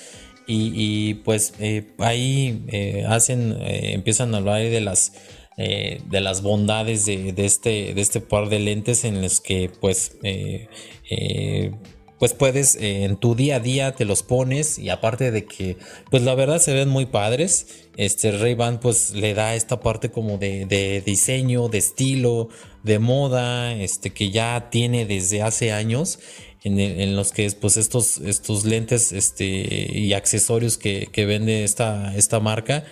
Y, 0.47 1.15
pues 1.25 1.53
ahí 1.99 2.65
hacen, 3.07 3.57
empiezan 3.61 4.33
a 4.33 4.37
hablar 4.37 4.61
de 4.61 4.81
las 4.81 5.13
eh, 5.55 6.01
de 6.09 6.19
las 6.19 6.41
bondades 6.41 7.05
de, 7.05 7.31
este, 7.37 7.93
de 7.93 8.01
este 8.01 8.21
par 8.21 8.49
de 8.49 8.57
lentes 8.57 9.05
en 9.05 9.21
los 9.21 9.39
que 9.39 9.69
pues 9.69 10.17
eh, 10.23 10.67
eh, 11.11 11.75
pues 12.17 12.33
puedes 12.33 12.75
en 12.75 13.17
tu 13.17 13.35
día 13.35 13.57
a 13.57 13.59
día 13.59 13.91
te 13.91 14.05
los 14.05 14.23
pones 14.23 14.79
y 14.79 14.89
aparte 14.89 15.29
de 15.29 15.45
que 15.45 15.77
pues 16.09 16.23
la 16.23 16.33
verdad 16.33 16.57
se 16.57 16.73
ven 16.73 16.89
muy 16.89 17.05
padres. 17.05 17.85
Este 17.97 18.31
Ray 18.31 18.55
Ban 18.55 18.79
pues 18.79 19.11
le 19.13 19.35
da 19.35 19.53
esta 19.53 19.79
parte 19.79 20.09
como 20.09 20.39
de, 20.39 21.03
diseño 21.05 21.67
de 21.67 21.77
estilo 21.77 22.49
de 22.81 22.97
moda 22.97 23.75
este 23.75 24.09
que 24.09 24.31
ya 24.31 24.71
tiene 24.71 25.05
desde 25.05 25.43
hace 25.43 25.71
años 25.71 26.17
en, 26.63 27.15
los 27.15 27.31
que 27.31 27.49
pues 27.51 27.77
estos, 27.77 28.19
estos 28.19 28.65
lentes 28.65 29.11
este, 29.11 29.45
y 29.45 30.13
accesorios 30.13 30.77
que, 30.77 31.09
que 31.11 31.25
vende 31.25 31.63
esta, 31.63 32.15
esta 32.15 32.39
marca 32.39 32.85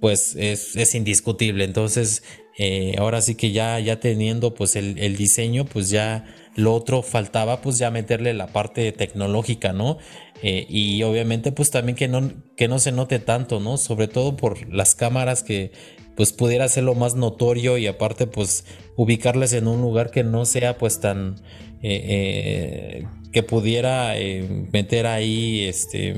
pues 0.00 0.36
es, 0.36 0.94
indiscutible. 0.94 1.64
Entonces, 1.64 2.22
eh, 2.58 2.94
ahora 2.98 3.20
sí 3.20 3.34
que 3.34 3.52
ya, 3.52 3.78
ya 3.80 4.00
teniendo 4.00 4.54
pues 4.54 4.76
el, 4.76 5.16
diseño, 5.16 5.64
pues 5.64 5.90
ya 5.90 6.24
lo 6.54 6.74
otro 6.74 7.02
faltaba 7.02 7.60
pues 7.60 7.78
ya 7.78 7.90
meterle 7.90 8.32
la 8.34 8.48
parte 8.48 8.92
tecnológica, 8.92 9.72
¿no? 9.72 9.98
Eh, 10.42 10.66
y 10.68 11.02
obviamente 11.02 11.52
pues 11.52 11.70
también 11.70 11.96
que 11.96 12.08
no, 12.08 12.30
que 12.56 12.68
no 12.68 12.78
se 12.78 12.92
note 12.92 13.18
tanto, 13.18 13.60
¿no? 13.60 13.76
Sobre 13.78 14.08
todo 14.08 14.36
por 14.36 14.72
las 14.72 14.94
cámaras 14.94 15.42
que 15.42 15.72
pues 16.14 16.32
pudiera 16.32 16.64
hacerlo 16.64 16.94
más 16.94 17.14
notorio 17.14 17.76
y 17.76 17.86
aparte 17.86 18.26
pues 18.26 18.64
ubicarles 18.96 19.52
en 19.52 19.66
un 19.66 19.82
lugar 19.82 20.10
que 20.10 20.24
no 20.24 20.46
sea 20.46 20.78
pues 20.78 21.00
tan 21.00 21.36
eh, 21.82 23.04
que 23.32 23.42
pudiera 23.42 24.16
eh, 24.18 24.66
meter 24.72 25.06
ahí 25.06 25.64
este, 25.64 26.08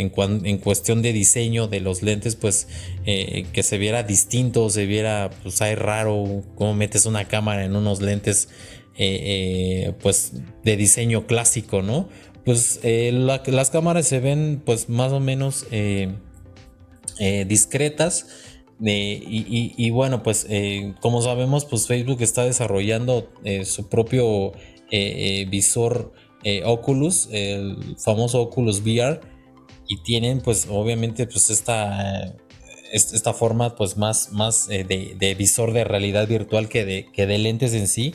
en, 0.00 0.12
en, 0.46 0.58
cuestión 0.58 1.02
de 1.02 1.12
diseño 1.12 1.68
de 1.68 1.80
los 1.80 2.02
lentes, 2.02 2.36
pues 2.36 2.68
eh, 3.04 3.46
que 3.52 3.62
se 3.62 3.78
viera 3.78 4.02
distinto, 4.02 4.68
se 4.70 4.86
viera, 4.86 5.30
pues 5.42 5.62
hay 5.62 5.74
raro 5.74 6.42
cómo 6.54 6.74
metes 6.74 7.06
una 7.06 7.26
cámara 7.28 7.64
en 7.64 7.76
unos 7.76 8.00
lentes, 8.00 8.48
eh, 8.98 9.92
pues 10.02 10.32
de 10.64 10.76
diseño 10.76 11.26
clásico, 11.26 11.82
¿no? 11.82 12.08
Pues 12.44 12.80
las 12.82 13.70
cámaras 13.70 14.06
se 14.06 14.20
ven 14.20 14.62
pues 14.64 14.88
más 14.88 15.12
o 15.12 15.18
menos 15.18 15.66
discretas. 17.18 18.26
y, 18.78 19.90
bueno, 19.90 20.22
pues 20.22 20.46
como 21.00 21.22
sabemos, 21.22 21.64
pues 21.64 21.88
Facebook 21.88 22.22
está 22.22 22.44
desarrollando 22.44 23.32
su 23.64 23.88
propio 23.88 24.52
visor 25.48 26.12
eh, 26.48 26.62
Oculus, 26.64 27.28
el 27.32 27.96
famoso 27.98 28.40
Oculus 28.40 28.78
VR, 28.78 29.20
y 29.88 29.96
tienen 30.04 30.40
pues 30.40 30.68
obviamente 30.70 31.26
pues 31.26 31.50
esta, 31.50 32.36
esta 32.92 33.34
forma 33.34 33.74
pues 33.74 33.96
más, 33.96 34.30
más 34.30 34.68
eh, 34.70 34.84
de, 34.84 35.34
visor 35.34 35.72
de 35.72 35.82
realidad 35.82 36.28
virtual 36.28 36.68
que 36.68 36.84
de, 36.84 37.10
que 37.12 37.26
de 37.26 37.38
lentes 37.38 37.74
en 37.74 37.88
sí, 37.88 38.14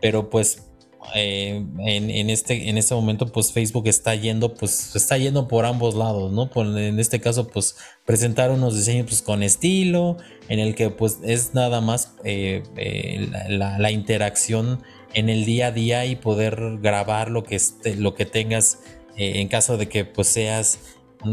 pero 0.00 0.30
pues 0.30 0.68
eh, 1.16 1.66
en, 1.80 2.30
este, 2.30 2.68
en 2.68 2.78
este 2.78 2.94
momento 2.94 3.26
pues 3.26 3.50
Facebook 3.52 3.88
está 3.88 4.14
yendo 4.14 4.54
pues 4.54 4.94
está 4.94 5.18
yendo 5.18 5.48
por 5.48 5.66
ambos 5.66 5.96
lados, 5.96 6.30
¿no? 6.30 6.48
en 6.54 7.00
este 7.00 7.20
caso 7.20 7.48
pues 7.48 7.74
presentar 8.06 8.52
unos 8.52 8.76
diseños 8.76 9.06
pues 9.06 9.22
con 9.22 9.42
estilo, 9.42 10.18
en 10.48 10.60
el 10.60 10.76
que 10.76 10.90
pues 10.90 11.18
es 11.24 11.52
nada 11.52 11.80
más 11.80 12.14
la, 12.24 13.76
la 13.80 13.90
interacción 13.90 14.84
en 15.14 15.28
el 15.28 15.44
día 15.44 15.68
a 15.68 15.72
día 15.72 16.06
y 16.06 16.16
poder 16.16 16.78
grabar 16.80 17.30
lo 17.30 17.42
que, 17.42 17.56
esté, 17.56 17.96
lo 17.96 18.14
que 18.14 18.26
tengas 18.26 18.80
eh, 19.16 19.40
en 19.40 19.48
caso 19.48 19.76
de 19.76 19.88
que 19.88 20.04
pues 20.04 20.28
seas 20.28 20.78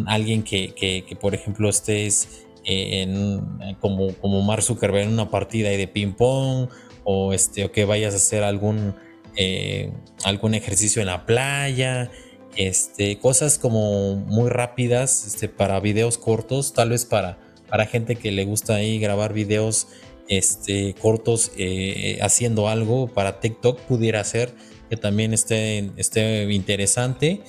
alguien 0.08 0.44
que, 0.44 1.18
por 1.22 1.34
ejemplo 1.34 1.70
estés 1.70 2.46
eh, 2.66 3.02
en, 3.02 3.76
como, 3.80 4.14
como 4.16 4.42
Mark 4.42 4.64
Zuckerberg 4.64 5.06
en 5.06 5.14
una 5.14 5.30
partida 5.30 5.70
de 5.70 5.88
ping 5.88 6.14
pong 6.14 6.68
o, 7.04 7.34
este, 7.34 7.64
o 7.64 7.72
que 7.72 7.86
vayas 7.86 8.14
a 8.14 8.18
hacer 8.18 8.44
algún, 8.44 8.96
eh, 9.38 9.92
algún 10.26 10.54
ejercicio 10.54 11.02
en 11.02 11.08
la 11.08 11.26
playa. 11.26 12.12
Este, 12.58 13.20
cosas 13.20 13.60
como 13.60 14.16
muy 14.16 14.50
rápidas 14.50 15.26
este, 15.28 15.48
para 15.48 15.80
videos 15.80 16.18
cortos, 16.18 16.74
tal 16.74 16.90
vez 16.90 17.06
para, 17.06 17.38
para 17.70 17.86
gente 17.86 18.16
que 18.16 18.32
le 18.32 18.44
gusta 18.44 18.76
ahí 18.76 19.00
grabar 19.00 19.32
videos 19.32 19.88
este, 20.28 20.94
cortos 20.96 21.52
eh, 21.58 22.20
haciendo 22.22 22.68
algo 22.68 23.08
para 23.08 23.40
TikTok 23.40 23.80
pudiera 23.82 24.24
ser 24.24 24.54
que 24.90 24.98
también 24.98 25.34
esté, 25.34 25.92
esté 25.98 26.52
interesante. 26.54 27.42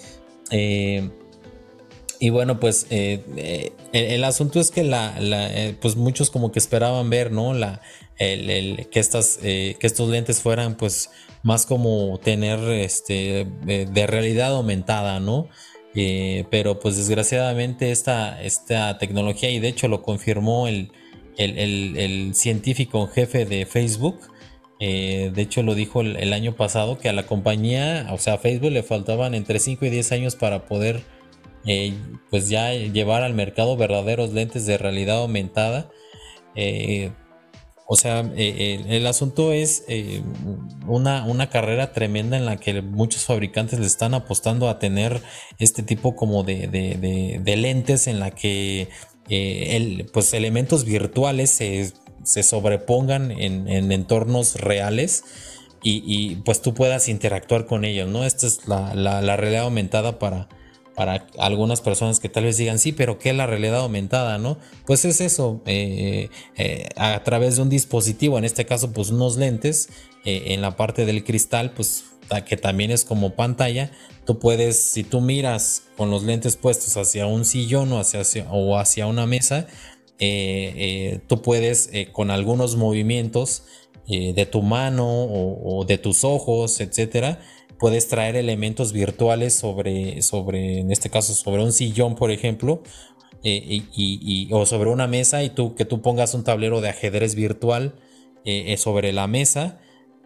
y 0.50 2.30
bueno, 2.30 2.58
pues 2.58 2.86
el, 2.90 4.24
asunto 4.24 4.58
es 4.58 4.72
que 4.72 4.82
la, 4.82 5.14
pues 5.80 5.94
muchos 5.94 6.30
como 6.30 6.50
que 6.50 6.58
esperaban 6.58 7.10
ver, 7.10 7.30
¿no? 7.30 7.54
La, 7.54 7.80
el, 8.16 8.88
que, 8.90 8.98
estas, 8.98 9.38
que 9.38 9.78
estos 9.80 10.08
lentes 10.08 10.40
fueran 10.40 10.76
pues 10.76 11.10
más 11.44 11.64
como 11.64 12.18
tener 12.18 12.58
este, 12.72 13.46
de 13.64 14.06
realidad 14.08 14.54
aumentada, 14.54 15.20
¿no? 15.20 15.48
Eh, 16.00 16.44
pero 16.50 16.78
pues 16.78 16.96
desgraciadamente 16.96 17.90
esta, 17.90 18.40
esta 18.42 18.98
tecnología, 18.98 19.50
y 19.50 19.58
de 19.58 19.66
hecho 19.68 19.88
lo 19.88 20.02
confirmó 20.02 20.68
el, 20.68 20.92
el, 21.38 22.34
científico 22.34 23.06
jefe 23.06 23.44
de 23.44 23.66
Facebook, 23.66 24.20
eh, 24.80 25.30
de 25.34 25.42
hecho 25.42 25.62
lo 25.62 25.74
dijo 25.74 26.00
el, 26.00 26.32
año 26.32 26.54
pasado, 26.56 26.98
que 26.98 27.08
a 27.08 27.12
la 27.12 27.26
compañía, 27.26 28.08
o 28.12 28.18
sea, 28.18 28.34
a 28.34 28.38
Facebook 28.38 28.70
le 28.70 28.82
faltaban 28.82 29.34
entre 29.34 29.58
5 29.58 29.86
y 29.86 29.90
10 29.90 30.12
años 30.12 30.36
para 30.36 30.66
poder 30.66 31.02
eh, 31.66 31.94
pues 32.30 32.48
ya 32.48 32.72
llevar 32.72 33.22
al 33.22 33.34
mercado 33.34 33.76
verdaderos 33.76 34.32
lentes 34.32 34.66
de 34.66 34.78
realidad 34.78 35.18
aumentada. 35.18 35.90
O 37.90 37.96
sea, 37.96 38.20
eh, 38.36 38.84
el, 38.86 39.06
asunto 39.06 39.54
es 39.54 39.82
eh, 39.88 40.22
una, 40.86 41.24
una, 41.24 41.48
carrera 41.48 41.94
tremenda 41.94 42.36
en 42.36 42.44
la 42.44 42.58
que 42.58 42.82
muchos 42.82 43.24
fabricantes 43.24 43.80
le 43.80 43.86
están 43.86 44.12
apostando 44.12 44.68
a 44.68 44.78
tener 44.78 45.22
este 45.58 45.82
tipo 45.82 46.14
como 46.14 46.42
de, 46.42 47.40
lentes 47.46 48.06
en 48.06 48.20
la 48.20 48.30
que 48.30 48.88
eh, 49.28 50.06
pues 50.12 50.32
elementos 50.34 50.84
virtuales 50.84 51.50
se, 51.50 51.92
sobrepongan 52.42 53.30
en, 53.30 53.92
entornos 53.92 54.56
reales 54.56 55.24
y, 55.82 56.36
pues 56.44 56.60
tú 56.60 56.74
puedas 56.74 57.08
interactuar 57.08 57.66
con 57.66 57.84
ellos, 57.84 58.08
¿no? 58.08 58.24
Esta 58.24 58.46
es 58.46 58.66
la, 58.66 58.94
la 58.94 59.36
realidad 59.36 59.62
aumentada 59.62 60.18
para, 60.18 60.48
para 60.98 61.28
algunas 61.38 61.80
personas 61.80 62.18
que 62.18 62.28
tal 62.28 62.42
vez 62.42 62.56
digan, 62.56 62.80
sí, 62.80 62.90
pero 62.90 63.20
¿qué 63.20 63.30
es 63.30 63.36
la 63.36 63.46
realidad 63.46 63.82
aumentada, 63.82 64.36
no? 64.38 64.58
Pues 64.84 65.04
es 65.04 65.20
eso, 65.20 65.62
eh, 65.64 66.28
eh, 66.56 66.88
a 66.96 67.22
través 67.22 67.54
de 67.54 67.62
un 67.62 67.68
dispositivo, 67.68 68.36
en 68.36 68.44
este 68.44 68.66
caso, 68.66 68.92
pues 68.92 69.10
unos 69.10 69.36
lentes, 69.36 69.90
eh, 70.28 70.54
en 70.54 70.62
la 70.62 70.76
parte 70.76 71.06
del 71.06 71.24
cristal, 71.24 71.72
pues 71.72 72.04
que 72.44 72.58
también 72.58 72.90
es 72.90 73.04
como 73.04 73.34
pantalla, 73.34 73.90
tú 74.26 74.38
puedes, 74.38 74.90
si 74.90 75.02
tú 75.02 75.22
miras 75.22 75.84
con 75.96 76.10
los 76.10 76.24
lentes 76.24 76.56
puestos 76.56 76.98
hacia 76.98 77.26
un 77.26 77.46
sillón 77.46 77.90
o 77.92 78.00
hacia, 78.00 78.46
o 78.50 78.76
hacia 78.76 79.06
una 79.06 79.26
mesa, 79.26 79.66
tú 81.26 81.40
puedes 81.40 81.90
con 82.12 82.30
algunos 82.30 82.76
movimientos 82.76 83.62
de 84.06 84.44
tu 84.44 84.60
mano 84.60 85.06
o, 85.08 85.86
de 85.86 85.96
tus 85.96 86.22
ojos, 86.22 86.80
etcétera, 86.82 87.40
puedes 87.78 88.08
traer 88.08 88.36
elementos 88.36 88.92
virtuales 88.92 89.54
sobre, 89.54 90.20
sobre, 90.20 90.80
en 90.80 90.92
este 90.92 91.08
caso, 91.08 91.34
sobre 91.34 91.62
un 91.62 91.72
sillón, 91.72 92.14
por 92.14 92.30
ejemplo, 92.30 92.82
eh, 93.44 93.84
y, 93.94 94.48
o 94.52 94.66
sobre 94.66 94.90
una 94.90 95.06
mesa 95.06 95.44
y 95.44 95.50
tú 95.50 95.76
que 95.76 95.84
tú 95.84 96.02
pongas 96.02 96.34
un 96.34 96.42
tablero 96.42 96.80
de 96.80 96.88
ajedrez 96.88 97.36
virtual 97.36 97.94
eh, 98.44 98.72
eh, 98.72 98.76
sobre 98.76 99.12
la 99.12 99.28
mesa 99.28 99.80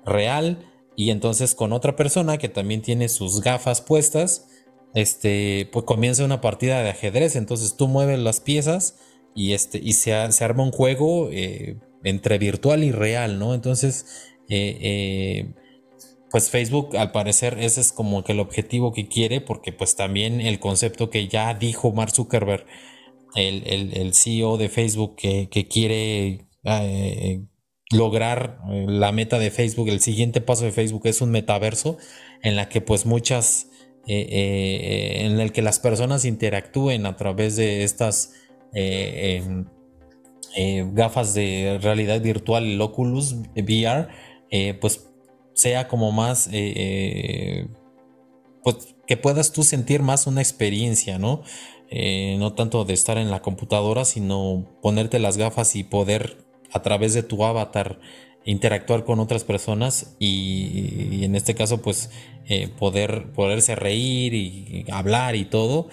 real 0.05 0.67
y 0.97 1.11
entonces 1.11 1.55
con 1.55 1.73
otra 1.73 1.97
persona 1.97 2.39
que 2.39 2.49
también 2.49 2.83
tiene 2.83 3.09
sus 3.09 3.41
gafas 3.41 3.81
puestas, 3.81 4.49
este, 4.95 5.69
pues 5.73 5.85
comienza 5.85 6.25
una 6.25 6.41
partida 6.41 6.83
de 6.83 6.91
ajedrez, 6.91 7.37
entonces 7.37 7.77
tú 7.77 7.89
mueves 7.89 8.19
las 8.19 8.41
piezas 8.41 8.99
y, 9.35 9.53
este, 9.53 9.79
y 9.83 9.95
se, 9.95 10.13
arma 10.13 10.65
un 10.65 10.73
juego 10.73 11.31
entre 12.05 12.39
virtual 12.39 12.85
y 12.85 12.93
real, 12.93 13.39
¿no? 13.39 13.55
Entonces, 13.55 14.35
pues 16.33 16.49
Facebook 16.49 16.97
al 16.97 17.13
parecer 17.13 17.59
ese 17.61 17.83
es 17.83 17.93
como 17.93 18.25
que 18.25 18.33
el 18.33 18.41
objetivo 18.41 18.93
que 18.93 19.07
quiere 19.07 19.43
porque 19.43 19.71
pues 19.71 19.97
también 19.97 20.41
el 20.41 20.59
concepto 20.59 21.11
que 21.11 21.29
ya 21.29 21.53
dijo 21.53 21.93
Mark 21.93 22.11
Zuckerberg, 22.11 22.65
el, 23.35 24.15
CEO 24.15 24.57
de 24.57 24.71
Facebook 24.71 25.17
que, 25.17 25.69
quiere 25.71 26.49
eh, 26.65 27.45
lograr 27.93 28.59
eh, 28.71 28.87
la 28.89 29.13
meta 29.13 29.39
de 29.39 29.51
Facebook, 29.51 29.89
el 29.89 30.01
siguiente 30.01 30.41
paso 30.41 30.65
de 30.65 30.73
Facebook 30.73 31.03
es 31.05 31.21
un 31.21 31.31
metaverso 31.31 31.99
en 32.43 32.57
la 32.57 32.69
que 32.69 32.81
pues 32.81 33.07
muchas, 33.07 33.69
eh, 34.07 35.21
en 35.21 35.39
el 35.41 35.53
que 35.53 35.63
las 35.63 35.79
personas 35.79 36.25
interactúen 36.25 37.07
a 37.07 37.17
través 37.17 37.57
de 37.57 37.85
estas 37.85 38.33
em, 38.75 39.67
gafas 40.93 41.35
de 41.35 41.79
realidad 41.81 42.21
virtual, 42.21 42.65
el 42.65 42.81
Oculus 42.81 43.37
VR, 43.55 44.09
pues 44.81 45.13
sea 45.55 45.89
como 45.89 46.13
más, 46.13 46.49
eh, 46.49 46.73
eh, 46.77 47.69
pues 48.63 48.95
que 49.07 49.17
puedas 49.17 49.53
tú 49.53 49.63
sentir 49.63 50.03
más 50.03 50.27
una 50.27 50.41
experiencia, 50.41 51.19
¿no? 51.19 51.43
Eh, 51.91 52.37
no 52.39 52.55
tanto 52.55 52.85
de 52.85 52.95
estar 52.95 53.19
en 53.19 53.31
la 53.31 53.43
computadora, 53.43 54.05
sino 54.05 54.67
ponerte 54.81 55.19
las 55.19 55.37
gafas 55.37 55.77
y 55.77 55.85
poder 55.85 56.42
a 56.73 56.83
través 56.83 57.15
de 57.15 57.23
tu 57.23 57.45
avatar 57.45 58.01
interactuar 58.45 59.05
con 59.05 59.21
otras 59.21 59.45
personas 59.45 60.17
y, 60.19 61.25
en 61.25 61.37
este 61.37 61.55
caso 61.55 61.81
pues 61.81 62.11
poder 62.79 63.31
poderse 63.33 63.77
reír 63.77 64.35
y, 64.35 64.85
hablar 64.91 65.37
y 65.37 65.45
todo 65.45 65.89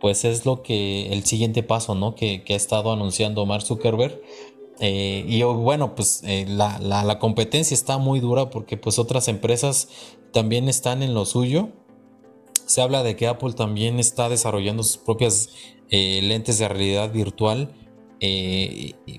pues 0.00 0.24
es 0.24 0.44
lo 0.44 0.62
que 0.62 1.12
el 1.12 1.24
siguiente 1.24 1.62
paso 1.62 1.94
no 1.94 2.16
que, 2.16 2.42
ha 2.48 2.54
estado 2.54 2.92
anunciando 2.92 3.46
Mark 3.46 3.62
Zuckerberg 3.62 4.20
eh, 4.78 5.24
y 5.26 5.42
bueno, 5.42 5.94
pues 5.94 6.22
eh, 6.24 6.44
la, 6.48 7.18
competencia 7.18 7.74
está 7.74 7.98
muy 7.98 8.20
dura 8.20 8.50
porque 8.50 8.76
pues 8.76 8.98
otras 8.98 9.28
empresas 9.28 9.88
también 10.32 10.68
están 10.68 11.02
en 11.02 11.14
lo 11.14 11.24
suyo. 11.24 11.70
Se 12.66 12.82
habla 12.82 13.02
de 13.02 13.16
que 13.16 13.26
Apple 13.26 13.52
también 13.52 13.98
está 13.98 14.28
desarrollando 14.28 14.82
sus 14.82 14.98
propias 14.98 15.50
eh, 15.90 16.20
lentes 16.22 16.58
de 16.58 16.68
realidad 16.68 17.12
virtual. 17.12 17.72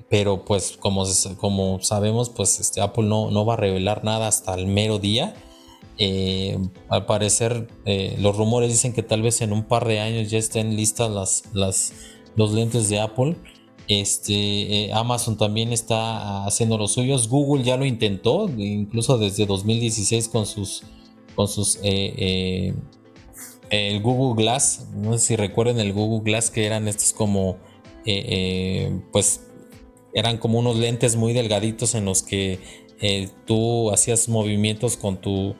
Pero 0.09 0.43
pues 0.45 0.77
como, 0.77 1.05
como 1.37 1.79
sabemos, 1.81 2.29
pues 2.29 2.59
este, 2.59 2.81
Apple 2.81 3.05
no, 3.05 3.31
no, 3.31 3.45
va 3.45 3.53
a 3.53 3.57
revelar 3.57 4.03
nada 4.03 4.27
hasta 4.27 4.53
el 4.55 4.67
mero 4.67 4.99
día. 4.99 5.35
al 6.89 7.05
parecer, 7.05 7.67
los 8.19 8.37
rumores 8.37 8.71
dicen 8.71 8.93
que 8.93 9.03
tal 9.03 9.21
vez 9.21 9.41
en 9.41 9.53
un 9.53 9.63
par 9.63 9.87
de 9.87 9.99
años 9.99 10.29
ya 10.29 10.37
estén 10.37 10.75
listas 10.75 11.11
las, 11.11 11.43
las, 11.53 11.93
los 12.35 12.53
lentes 12.53 12.89
de 12.89 12.99
Apple. 12.99 13.35
Este, 13.87 14.33
eh, 14.33 14.93
Amazon 14.93 15.37
también 15.37 15.71
está 15.71 16.45
haciendo 16.45 16.77
los 16.77 16.93
suyos. 16.93 17.29
Google 17.29 17.63
ya 17.63 17.77
lo 17.77 17.85
intentó, 17.85 18.49
incluso 18.57 19.17
desde 19.17 19.45
2016 19.45 20.27
con 20.27 20.45
sus, 20.45 20.83
con 21.35 21.47
sus, 21.47 21.77
eh, 21.83 22.13
eh, 22.17 22.73
el 23.69 24.01
Google 24.01 24.41
Glass. 24.43 24.87
No 24.93 25.13
sé 25.13 25.19
si 25.19 25.35
recuerden 25.37 25.79
el 25.79 25.93
Google 25.93 26.29
Glass 26.29 26.51
que 26.51 26.65
eran 26.65 26.87
estos 26.87 27.13
como, 27.13 27.57
pues, 29.11 29.41
eran 30.13 30.37
como 30.37 30.59
unos 30.59 30.77
lentes 30.77 31.15
muy 31.15 31.33
delgaditos 31.33 31.95
en 31.95 32.05
los 32.05 32.23
que 32.23 32.59
tú 33.45 33.91
hacías 33.91 34.29
movimientos 34.29 34.97
con 34.97 35.17
tu, 35.17 35.55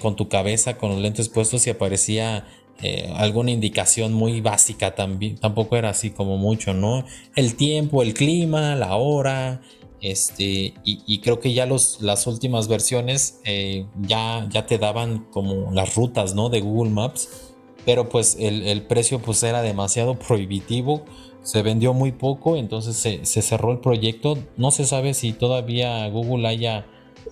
con 0.00 0.16
tu 0.16 0.28
cabeza, 0.28 0.78
con 0.78 0.90
los 0.90 1.00
lentes 1.00 1.28
puestos 1.28 1.66
y 1.66 1.70
aparecía 1.70 2.46
eh, 2.82 3.10
alguna 3.16 3.52
indicación 3.52 4.12
muy 4.12 4.42
básica 4.42 4.94
también, 4.94 5.36
tampoco 5.38 5.76
era 5.76 5.88
así 5.88 6.10
como 6.10 6.36
mucho, 6.36 6.74
¿no? 6.74 7.06
El 7.34 7.56
tiempo, 7.56 8.02
el 8.02 8.12
clima, 8.12 8.74
la 8.74 8.96
hora, 8.96 9.62
este, 10.02 10.74
y, 10.84 11.18
creo 11.20 11.40
que 11.40 11.54
ya 11.54 11.64
los, 11.64 12.02
las 12.02 12.26
últimas 12.26 12.68
versiones 12.68 13.40
eh, 13.44 13.86
ya, 14.02 14.46
ya 14.50 14.66
te 14.66 14.76
daban 14.76 15.24
como 15.30 15.72
las 15.72 15.94
rutas, 15.94 16.34
¿no? 16.34 16.50
De 16.50 16.60
Google 16.60 16.90
Maps, 16.90 17.54
pero 17.86 18.10
pues 18.10 18.36
el, 18.38 18.82
precio 18.82 19.20
pues 19.20 19.42
era 19.42 19.62
demasiado 19.62 20.18
prohibitivo, 20.18 21.06
se 21.46 21.62
vendió 21.62 21.94
muy 21.94 22.10
poco, 22.10 22.56
entonces 22.56 22.96
se, 22.96 23.24
se 23.24 23.40
cerró 23.40 23.70
el 23.70 23.78
proyecto, 23.78 24.36
no 24.56 24.72
se 24.72 24.84
sabe 24.84 25.14
si 25.14 25.32
todavía 25.32 26.08
Google 26.08 26.48
haya 26.48 26.86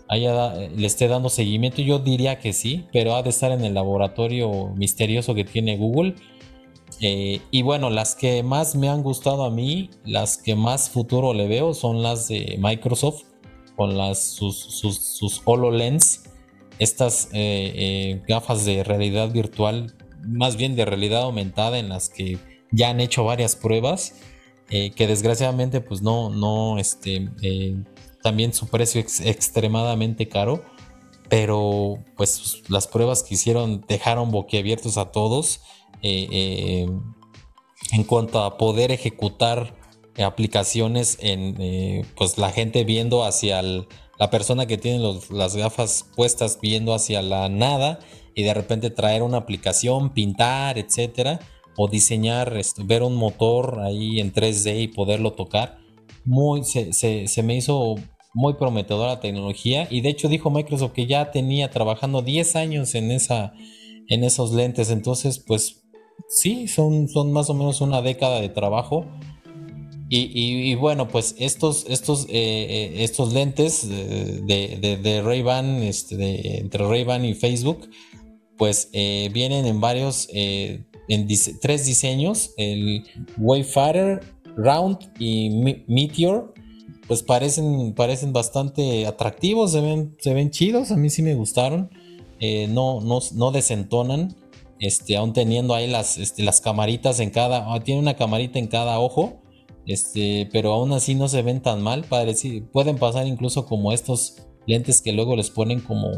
le 0.09 0.87
esté 0.87 1.09
dando 1.09 1.29
seguimiento. 1.29 1.83
Yo 1.83 1.99
diría 1.99 2.39
que 2.39 2.53
sí, 2.53 2.87
pero 2.93 3.15
ha 3.15 3.23
de 3.23 3.31
estar 3.31 3.53
en 3.53 3.65
el 3.65 3.75
laboratorio 3.75 4.69
misterioso 4.77 5.35
que 5.35 5.45
tiene 5.45 5.77
Google. 5.77 6.15
Eh, 7.01 7.41
y 7.51 7.63
bueno, 7.63 7.91
las 7.91 8.15
que 8.15 8.43
más 8.43 8.77
me 8.77 8.89
han 8.89 9.03
gustado 9.03 9.45
a 9.45 9.51
mí, 9.51 9.91
las 10.05 10.39
que 10.39 10.55
más 10.55 10.91
futuro 10.91 11.35
le 11.35 11.49
veo, 11.49 11.75
son 11.75 12.03
las 12.03 12.29
de 12.29 12.57
Microsoft 12.61 13.23
con 13.77 13.97
las, 13.97 14.23
sus, 14.23 14.57
sus, 14.57 15.43
HoloLens, 15.45 16.23
estas 16.79 17.29
eh, 17.33 17.73
eh, 17.75 18.23
gafas 18.29 18.65
de 18.65 18.85
realidad 18.85 19.33
virtual, 19.33 19.93
más 20.23 20.57
bien 20.57 20.77
de 20.77 20.85
realidad 20.85 21.23
aumentada, 21.23 21.79
en 21.81 21.89
las 21.89 22.09
que 22.09 22.39
ya 22.75 22.91
han 22.91 23.01
hecho 23.01 23.25
varias 23.25 23.57
pruebas. 23.57 24.15
que 24.69 25.07
desgraciadamente 25.07 25.81
pues 25.81 26.03
no, 26.03 26.31
no, 26.31 26.79
este, 26.79 27.29
también 28.23 28.55
su 28.55 28.69
precio 28.69 29.01
es 29.03 29.21
extremadamente 29.21 30.29
caro, 30.29 30.65
pero 31.29 31.99
pues 32.17 32.63
las 32.69 32.87
pruebas 32.87 33.23
que 33.23 33.35
hicieron 33.35 33.85
dejaron 33.87 34.31
boquiabiertos 34.31 34.99
a 34.99 35.13
todos 35.13 35.61
eh, 36.03 36.29
eh, 36.31 36.87
en 37.93 38.05
cuanto 38.05 38.43
a 38.43 38.57
poder 38.57 38.93
ejecutar 38.93 39.75
aplicaciones 40.23 41.19
en 41.21 41.57
eh, 41.61 42.05
pues 42.17 42.39
la 42.39 42.51
gente 42.51 42.85
viendo 42.85 43.25
hacia 43.25 43.63
la 43.63 44.31
persona 44.31 44.67
que 44.67 44.79
tiene 44.79 45.21
las 45.31 45.57
gafas 45.57 46.07
puestas 46.15 46.59
viendo 46.63 46.95
hacia 46.95 47.21
la 47.21 47.49
nada 47.49 47.99
y 48.35 48.43
de 48.43 48.55
repente 48.55 48.91
traer 48.91 49.23
una 49.23 49.39
aplicación, 49.39 50.15
pintar, 50.15 50.79
etcétera, 50.79 51.41
o 51.77 51.89
diseñar, 51.89 52.57
este, 52.57 52.83
ver 52.83 53.03
un 53.03 53.17
motor 53.17 53.81
ahí 53.81 54.21
en 54.21 54.33
3D 54.33 54.83
y 54.83 54.89
poderlo 54.89 55.33
tocar. 55.33 55.79
Muy, 56.25 56.65
se, 56.65 56.93
se, 56.93 57.43
me 57.43 57.57
hizo 57.57 57.97
muy 58.33 58.55
prometedora 58.55 59.15
la 59.15 59.21
tecnología 59.21 59.87
y 59.91 60.01
de 60.01 60.09
hecho 60.09 60.29
dijo 60.29 60.51
Microsoft 60.51 60.93
que 60.93 61.07
ya 61.07 61.31
tenía 61.31 61.71
trabajando 61.71 62.23
10 62.23 62.57
años 62.57 62.95
en, 62.95 63.11
esa, 63.11 63.53
en 64.09 64.25
esos 64.25 64.53
lentes, 64.53 64.91
entonces 64.91 65.39
pues 65.39 65.85
sí, 66.29 66.67
son, 66.67 67.09
son 67.09 67.33
más 67.33 67.51
o 67.51 67.55
menos 67.55 67.81
una 67.81 68.03
década 68.03 68.41
de 68.41 68.49
trabajo. 68.49 69.07
Y, 70.17 70.77
bueno, 70.77 71.09
pues 71.09 71.35
estos, 71.41 71.87
estos, 71.89 72.27
eh, 72.27 72.29
eh, 72.31 72.93
estos 73.03 73.33
lentes 73.33 73.89
de, 73.89 74.79
de, 74.81 74.97
de 74.97 75.23
Ray-Ban, 75.23 75.83
este, 75.83 76.61
entre 76.61 76.87
Ray-Ban 76.87 77.25
y 77.25 77.35
Facebook, 77.35 77.91
pues 78.57 78.91
eh, 78.93 79.29
vienen 79.33 79.67
en 79.67 79.81
varios, 79.81 80.29
en 81.09 81.29
tres 81.61 81.87
diseños, 81.87 82.53
el 82.57 83.05
Wayfarer, 83.39 84.21
Round 84.57 84.99
y 85.19 85.85
Meteor, 85.87 86.55
pues 87.07 87.23
parecen, 87.23 87.93
parecen 87.95 88.33
bastante 88.33 89.07
atractivos, 89.07 89.73
se 89.73 89.81
ven, 89.81 90.17
se 90.19 90.33
ven 90.33 90.51
chidos, 90.51 90.91
a 90.91 90.97
mí 90.97 91.11
sí 91.11 91.23
me 91.23 91.35
gustaron, 91.35 91.91
no, 92.69 93.01
no, 93.01 93.21
no 93.35 93.51
desentonan 93.51 94.37
este, 94.81 95.17
aún 95.17 95.33
teniendo 95.33 95.75
ahí 95.75 95.89
las, 95.89 96.19
este, 96.19 96.43
las 96.43 96.61
camaritas 96.61 97.21
en 97.21 97.31
cada, 97.31 97.73
ah, 97.73 97.81
tiene 97.81 98.01
una 98.01 98.15
camarita 98.15 98.59
en 98.59 98.67
cada 98.67 98.99
ojo, 98.99 99.41
este, 99.87 100.49
pero 100.53 100.73
aún 100.73 100.93
así 100.93 101.15
no 101.15 101.29
se 101.29 101.43
ven 101.43 101.63
tan 101.63 101.83
mal, 101.83 102.05
pueden 102.73 102.99
pasar 102.99 103.27
incluso 103.27 103.67
como 103.67 103.93
estos 103.93 104.47
lentes 104.67 105.01
que 105.01 105.13
luego 105.13 105.37
les 105.37 105.51
ponen 105.51 105.81
como 105.81 106.09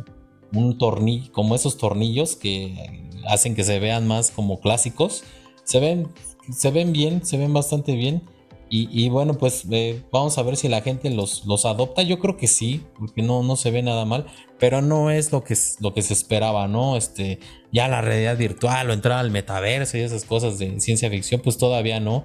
un 0.52 0.78
tornillo, 0.78 1.30
como 1.32 1.54
esos 1.54 1.76
tornillos 1.76 2.36
que 2.36 3.05
hacen 3.28 3.54
que 3.54 3.64
se 3.64 3.78
vean 3.78 4.06
más 4.06 4.30
como 4.30 4.60
clásicos, 4.60 5.24
se 5.64 5.80
ven, 5.80 6.08
se 6.50 6.70
ven 6.70 6.92
bien, 6.92 7.24
se 7.24 7.36
ven 7.36 7.52
bastante 7.52 7.94
bien. 7.94 8.22
Y, 8.68 9.08
bueno, 9.10 9.34
pues 9.34 9.64
eh, 9.70 10.02
vamos 10.10 10.38
a 10.38 10.42
ver 10.42 10.56
si 10.56 10.68
la 10.68 10.82
gente 10.82 11.08
los, 11.10 11.46
los 11.46 11.64
adopta. 11.64 12.02
Yo 12.02 12.18
creo 12.18 12.36
que 12.36 12.48
sí, 12.48 12.82
porque 12.98 13.22
no, 13.22 13.44
no 13.44 13.54
se 13.54 13.70
ve 13.70 13.80
nada 13.80 14.04
mal, 14.04 14.26
pero 14.58 14.82
no 14.82 15.12
es 15.12 15.30
lo 15.30 15.44
que, 15.44 15.56
lo 15.78 15.94
que 15.94 16.02
se 16.02 16.12
esperaba, 16.14 16.66
¿no? 16.66 16.96
Este, 16.96 17.38
ya 17.70 17.86
la 17.86 18.00
realidad 18.00 18.36
virtual 18.36 18.90
o 18.90 18.92
entrar 18.92 19.18
al 19.20 19.30
metaverso 19.30 19.98
y 19.98 20.00
esas 20.00 20.24
cosas 20.24 20.58
de 20.58 20.80
ciencia 20.80 21.08
ficción, 21.10 21.42
pues 21.42 21.58
todavía 21.58 22.00
no. 22.00 22.24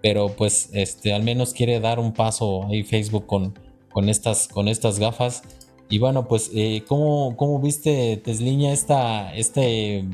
Pero 0.00 0.28
pues 0.36 0.70
este, 0.74 1.12
al 1.12 1.24
menos 1.24 1.52
quiere 1.52 1.80
dar 1.80 1.98
un 1.98 2.12
paso 2.12 2.66
ahí 2.68 2.84
Facebook 2.84 3.26
con, 3.26 3.58
con, 3.90 4.08
estas, 4.08 4.46
con 4.46 4.68
estas 4.68 5.00
gafas. 5.00 5.42
Y 5.88 5.98
bueno, 5.98 6.28
pues, 6.28 6.52
eh, 6.54 6.84
¿cómo, 6.86 7.36
¿cómo, 7.36 7.58
viste, 7.58 8.16
Tesliña, 8.18 8.72
esta, 8.72 9.34
este 9.34 10.04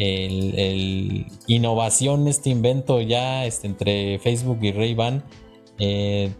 el, 0.00 1.26
innovación, 1.46 2.26
este 2.26 2.50
invento 2.50 3.00
ya 3.00 3.44
este, 3.44 3.66
entre 3.66 4.18
Facebook 4.18 4.58
y 4.62 4.72
Ray-Ban, 4.72 5.22
eh, 5.78 6.32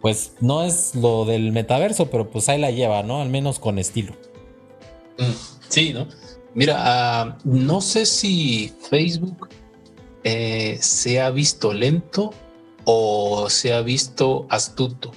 pues 0.00 0.34
no 0.40 0.62
es 0.62 0.94
lo 0.94 1.24
del 1.24 1.50
metaverso, 1.52 2.10
pero 2.10 2.30
pues 2.30 2.48
ahí 2.48 2.60
la 2.60 2.70
lleva, 2.70 3.02
¿no? 3.02 3.20
Al 3.20 3.30
menos 3.30 3.58
con 3.58 3.78
estilo. 3.78 4.12
Mm, 5.18 5.32
sí, 5.68 5.92
¿no? 5.92 6.06
Mira, 6.54 6.76
ah, 6.78 7.38
no 7.44 7.80
sé 7.80 8.06
si 8.06 8.72
Facebook 8.90 9.48
eh, 10.22 10.78
se 10.80 11.20
ha 11.20 11.30
visto 11.30 11.72
lento 11.72 12.32
o 12.84 13.50
se 13.50 13.72
ha 13.72 13.80
visto 13.80 14.46
astuto. 14.50 15.10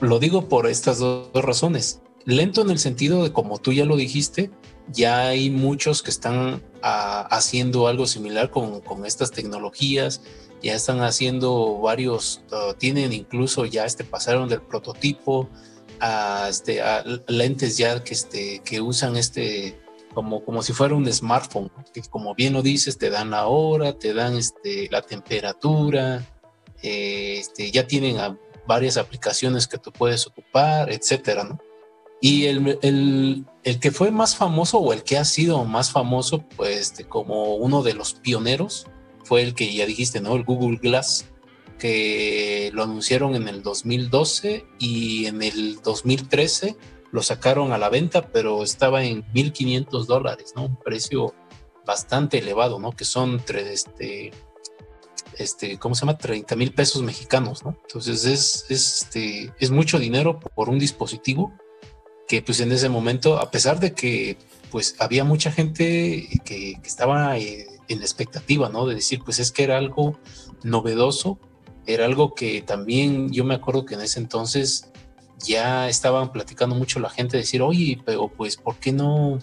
Lo 0.00 0.18
digo 0.18 0.48
por 0.48 0.66
estas 0.66 0.98
dos 0.98 1.30
razones. 1.34 2.00
Lento 2.24 2.62
en 2.62 2.70
el 2.70 2.78
sentido 2.78 3.22
de, 3.22 3.32
como 3.32 3.58
tú 3.58 3.72
ya 3.72 3.84
lo 3.84 3.96
dijiste, 3.96 4.50
ya 4.92 5.28
hay 5.28 5.50
muchos 5.50 6.02
que 6.02 6.10
están 6.10 6.62
ah, 6.82 7.26
haciendo 7.30 7.88
algo 7.88 8.06
similar 8.06 8.50
con, 8.50 8.82
estas 9.04 9.30
tecnologías, 9.30 10.22
ya 10.62 10.74
están 10.74 11.00
haciendo 11.00 11.78
varios, 11.80 12.42
ah, 12.52 12.74
tienen 12.78 13.12
incluso 13.12 13.64
ya 13.64 13.84
este, 13.84 14.04
pasaron 14.04 14.48
del 14.48 14.62
prototipo 14.62 15.48
a, 16.00 16.46
este, 16.48 16.80
lentes 17.28 17.76
ya 17.76 18.02
que, 18.04 18.14
este, 18.14 18.60
que 18.64 18.80
usan 18.80 19.16
este, 19.16 19.78
como, 20.14 20.44
como 20.44 20.62
si 20.62 20.72
fuera 20.72 20.94
un 20.94 21.10
smartphone, 21.12 21.70
que 21.92 22.02
como 22.02 22.34
bien 22.34 22.52
lo 22.52 22.62
dices, 22.62 22.98
te 22.98 23.10
dan 23.10 23.30
la 23.30 23.46
hora, 23.46 23.98
te 23.98 24.12
dan 24.12 24.36
este, 24.36 24.88
la 24.90 25.02
temperatura, 25.02 26.26
eh, 26.82 27.38
este, 27.38 27.70
ya 27.70 27.86
tienen 27.86 28.16
varias 28.66 28.96
aplicaciones 28.96 29.66
que 29.66 29.78
tú 29.78 29.92
puedes 29.92 30.26
ocupar, 30.26 30.90
etcétera, 30.90 31.44
¿no? 31.44 31.60
Y 32.20 32.46
el, 32.46 32.78
el, 32.82 33.44
el, 33.64 33.80
que 33.80 33.90
fue 33.90 34.10
más 34.10 34.36
famoso 34.36 34.78
o 34.78 34.92
el 34.92 35.02
que 35.02 35.18
ha 35.18 35.24
sido 35.24 35.64
más 35.64 35.90
famoso, 35.90 36.44
pues 36.56 36.78
este, 36.78 37.04
como 37.04 37.56
uno 37.56 37.82
de 37.82 37.94
los 37.94 38.14
pioneros, 38.14 38.86
fue 39.24 39.42
el 39.42 39.54
que 39.54 39.72
ya 39.72 39.86
dijiste, 39.86 40.20
¿no? 40.20 40.34
El 40.34 40.44
Google 40.44 40.78
Glass, 40.78 41.26
que 41.78 42.70
lo 42.72 42.82
anunciaron 42.82 43.34
en 43.34 43.48
el 43.48 43.62
2012 43.62 44.66
y 44.78 45.26
en 45.26 45.42
el 45.42 45.80
2013 45.82 46.76
lo 47.10 47.22
sacaron 47.22 47.72
a 47.72 47.78
la 47.78 47.88
venta, 47.88 48.28
pero 48.28 48.62
estaba 48.62 49.04
en 49.04 49.24
1.500 49.32 50.06
dólares, 50.06 50.52
¿no? 50.56 50.66
Un 50.66 50.76
precio 50.76 51.34
bastante 51.86 52.38
elevado, 52.38 52.78
¿no? 52.78 52.92
Que 52.92 53.04
son 53.04 53.32
entre 53.32 53.72
este, 53.72 54.32
este, 55.38 55.78
¿cómo 55.78 55.94
se 55.94 56.02
llama? 56.02 56.18
30 56.18 56.56
mil 56.56 56.72
pesos 56.72 57.02
mexicanos, 57.02 57.64
¿no? 57.64 57.76
Entonces 57.82 58.24
es, 58.24 58.66
es, 58.68 59.02
este, 59.02 59.52
es 59.58 59.70
mucho 59.70 59.98
dinero 59.98 60.40
por 60.40 60.68
un 60.68 60.78
dispositivo 60.78 61.52
que 62.32 62.40
pues 62.40 62.60
en 62.60 62.72
ese 62.72 62.88
momento, 62.88 63.38
a 63.38 63.50
pesar 63.50 63.78
de 63.78 63.92
que 63.92 64.38
pues 64.70 64.96
había 65.00 65.22
mucha 65.22 65.52
gente 65.52 66.26
que, 66.46 66.80
estaba 66.82 67.36
eh, 67.36 67.66
en 67.88 68.00
expectativa, 68.00 68.70
¿no? 68.70 68.86
De 68.86 68.94
decir, 68.94 69.20
pues 69.22 69.38
es 69.38 69.52
que 69.52 69.64
era 69.64 69.76
algo 69.76 70.18
novedoso, 70.62 71.38
era 71.84 72.06
algo 72.06 72.34
que 72.34 72.62
también 72.62 73.30
yo 73.30 73.44
me 73.44 73.54
acuerdo 73.54 73.84
que 73.84 73.96
en 73.96 74.00
ese 74.00 74.18
entonces 74.18 74.90
ya 75.44 75.90
estaban 75.90 76.32
platicando 76.32 76.74
mucho 76.74 77.00
la 77.00 77.10
gente, 77.10 77.36
decir, 77.36 77.60
oye, 77.60 78.00
pero 78.02 78.28
pues, 78.28 78.56
¿por 78.56 78.76
qué 78.78 78.92
no, 78.92 79.38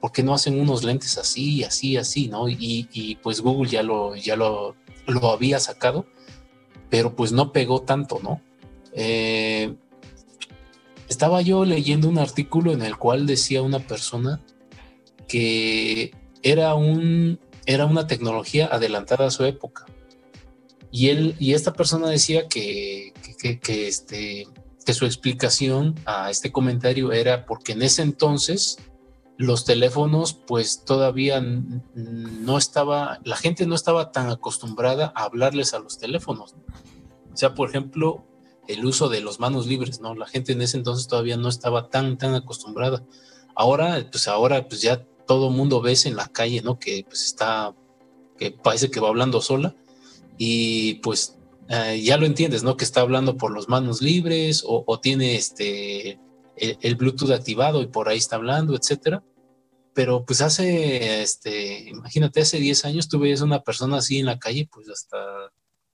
por 0.00 0.10
qué 0.10 0.22
no 0.22 0.32
hacen 0.32 0.58
unos 0.58 0.82
lentes 0.82 1.18
así, 1.18 1.62
así, 1.62 1.98
así, 1.98 2.28
¿no? 2.28 2.48
Y, 2.48 3.18
pues 3.22 3.42
Google 3.42 3.70
ya 3.70 3.82
lo, 3.82 4.16
ya 4.16 4.34
lo, 4.34 4.76
lo 5.06 5.30
había 5.30 5.60
sacado, 5.60 6.06
pero 6.88 7.14
pues 7.14 7.32
no 7.32 7.52
pegó 7.52 7.82
tanto, 7.82 8.18
¿no? 8.22 8.40
Eh, 8.94 9.74
estaba 11.10 11.42
yo 11.42 11.64
leyendo 11.64 12.08
un 12.08 12.18
artículo 12.18 12.72
en 12.72 12.82
el 12.82 12.96
cual 12.96 13.26
decía 13.26 13.62
una 13.62 13.80
persona 13.80 14.40
que 15.26 16.14
era, 16.42 16.74
un, 16.74 17.40
era 17.66 17.84
una 17.84 18.06
tecnología 18.06 18.68
adelantada 18.70 19.26
a 19.26 19.30
su 19.30 19.44
época. 19.44 19.86
Y, 20.92 21.08
él, 21.08 21.34
y 21.40 21.54
esta 21.54 21.72
persona 21.72 22.08
decía 22.08 22.46
que, 22.46 23.12
que, 23.40 23.88
este, 23.88 24.46
que 24.86 24.94
su 24.94 25.04
explicación 25.04 25.96
a 26.06 26.30
este 26.30 26.52
comentario 26.52 27.10
era 27.10 27.44
porque 27.44 27.72
en 27.72 27.82
ese 27.82 28.02
entonces 28.02 28.78
los 29.36 29.64
teléfonos 29.64 30.34
pues 30.34 30.84
todavía 30.84 31.40
no 31.40 32.56
estaba, 32.56 33.18
la 33.24 33.36
gente 33.36 33.66
no 33.66 33.74
estaba 33.74 34.12
tan 34.12 34.30
acostumbrada 34.30 35.12
a 35.16 35.24
hablarles 35.24 35.74
a 35.74 35.80
los 35.80 35.98
teléfonos. 35.98 36.54
O 37.32 37.36
sea, 37.36 37.54
por 37.54 37.68
ejemplo, 37.68 38.29
el 38.68 38.84
uso 38.84 39.08
de 39.08 39.20
los 39.20 39.40
manos 39.40 39.66
libres, 39.66 40.00
¿no? 40.00 40.14
La 40.14 40.26
gente 40.26 40.52
en 40.52 40.62
ese 40.62 40.76
entonces 40.76 41.08
todavía 41.08 41.36
no 41.36 41.48
estaba 41.48 41.88
tan, 41.88 42.18
tan 42.18 42.34
acostumbrada. 42.34 43.04
Ahora, 43.54 44.06
pues 44.10 44.28
ahora, 44.28 44.68
pues 44.68 44.80
ya 44.80 45.04
todo 45.26 45.50
mundo 45.50 45.80
ves 45.80 46.06
en 46.06 46.16
la 46.16 46.28
calle, 46.28 46.62
¿no? 46.62 46.78
Que 46.78 47.04
pues 47.06 47.24
está, 47.24 47.74
que 48.38 48.50
parece 48.50 48.90
que 48.90 49.00
va 49.00 49.08
hablando 49.08 49.40
sola 49.40 49.74
y 50.38 50.94
pues 50.94 51.38
eh, 51.68 52.00
ya 52.02 52.16
lo 52.16 52.26
entiendes, 52.26 52.62
¿no? 52.62 52.76
Que 52.76 52.84
está 52.84 53.00
hablando 53.00 53.36
por 53.36 53.52
los 53.52 53.68
manos 53.68 54.02
libres 54.02 54.64
o, 54.66 54.98
tiene 54.98 55.36
este, 55.36 56.18
el, 56.56 56.96
Bluetooth 56.96 57.30
activado 57.30 57.80
y 57.82 57.86
por 57.86 58.08
ahí 58.08 58.18
está 58.18 58.36
hablando, 58.36 58.74
etcétera. 58.74 59.22
Pero 59.94 60.24
pues 60.24 60.40
hace, 60.40 61.22
este, 61.22 61.90
imagínate, 61.90 62.40
hace 62.40 62.58
10 62.58 62.84
años 62.86 63.08
tú 63.08 63.18
veías 63.18 63.40
una 63.40 63.62
persona 63.62 63.98
así 63.98 64.18
en 64.18 64.26
la 64.26 64.38
calle, 64.38 64.68
pues 64.72 64.88
hasta 64.88 65.18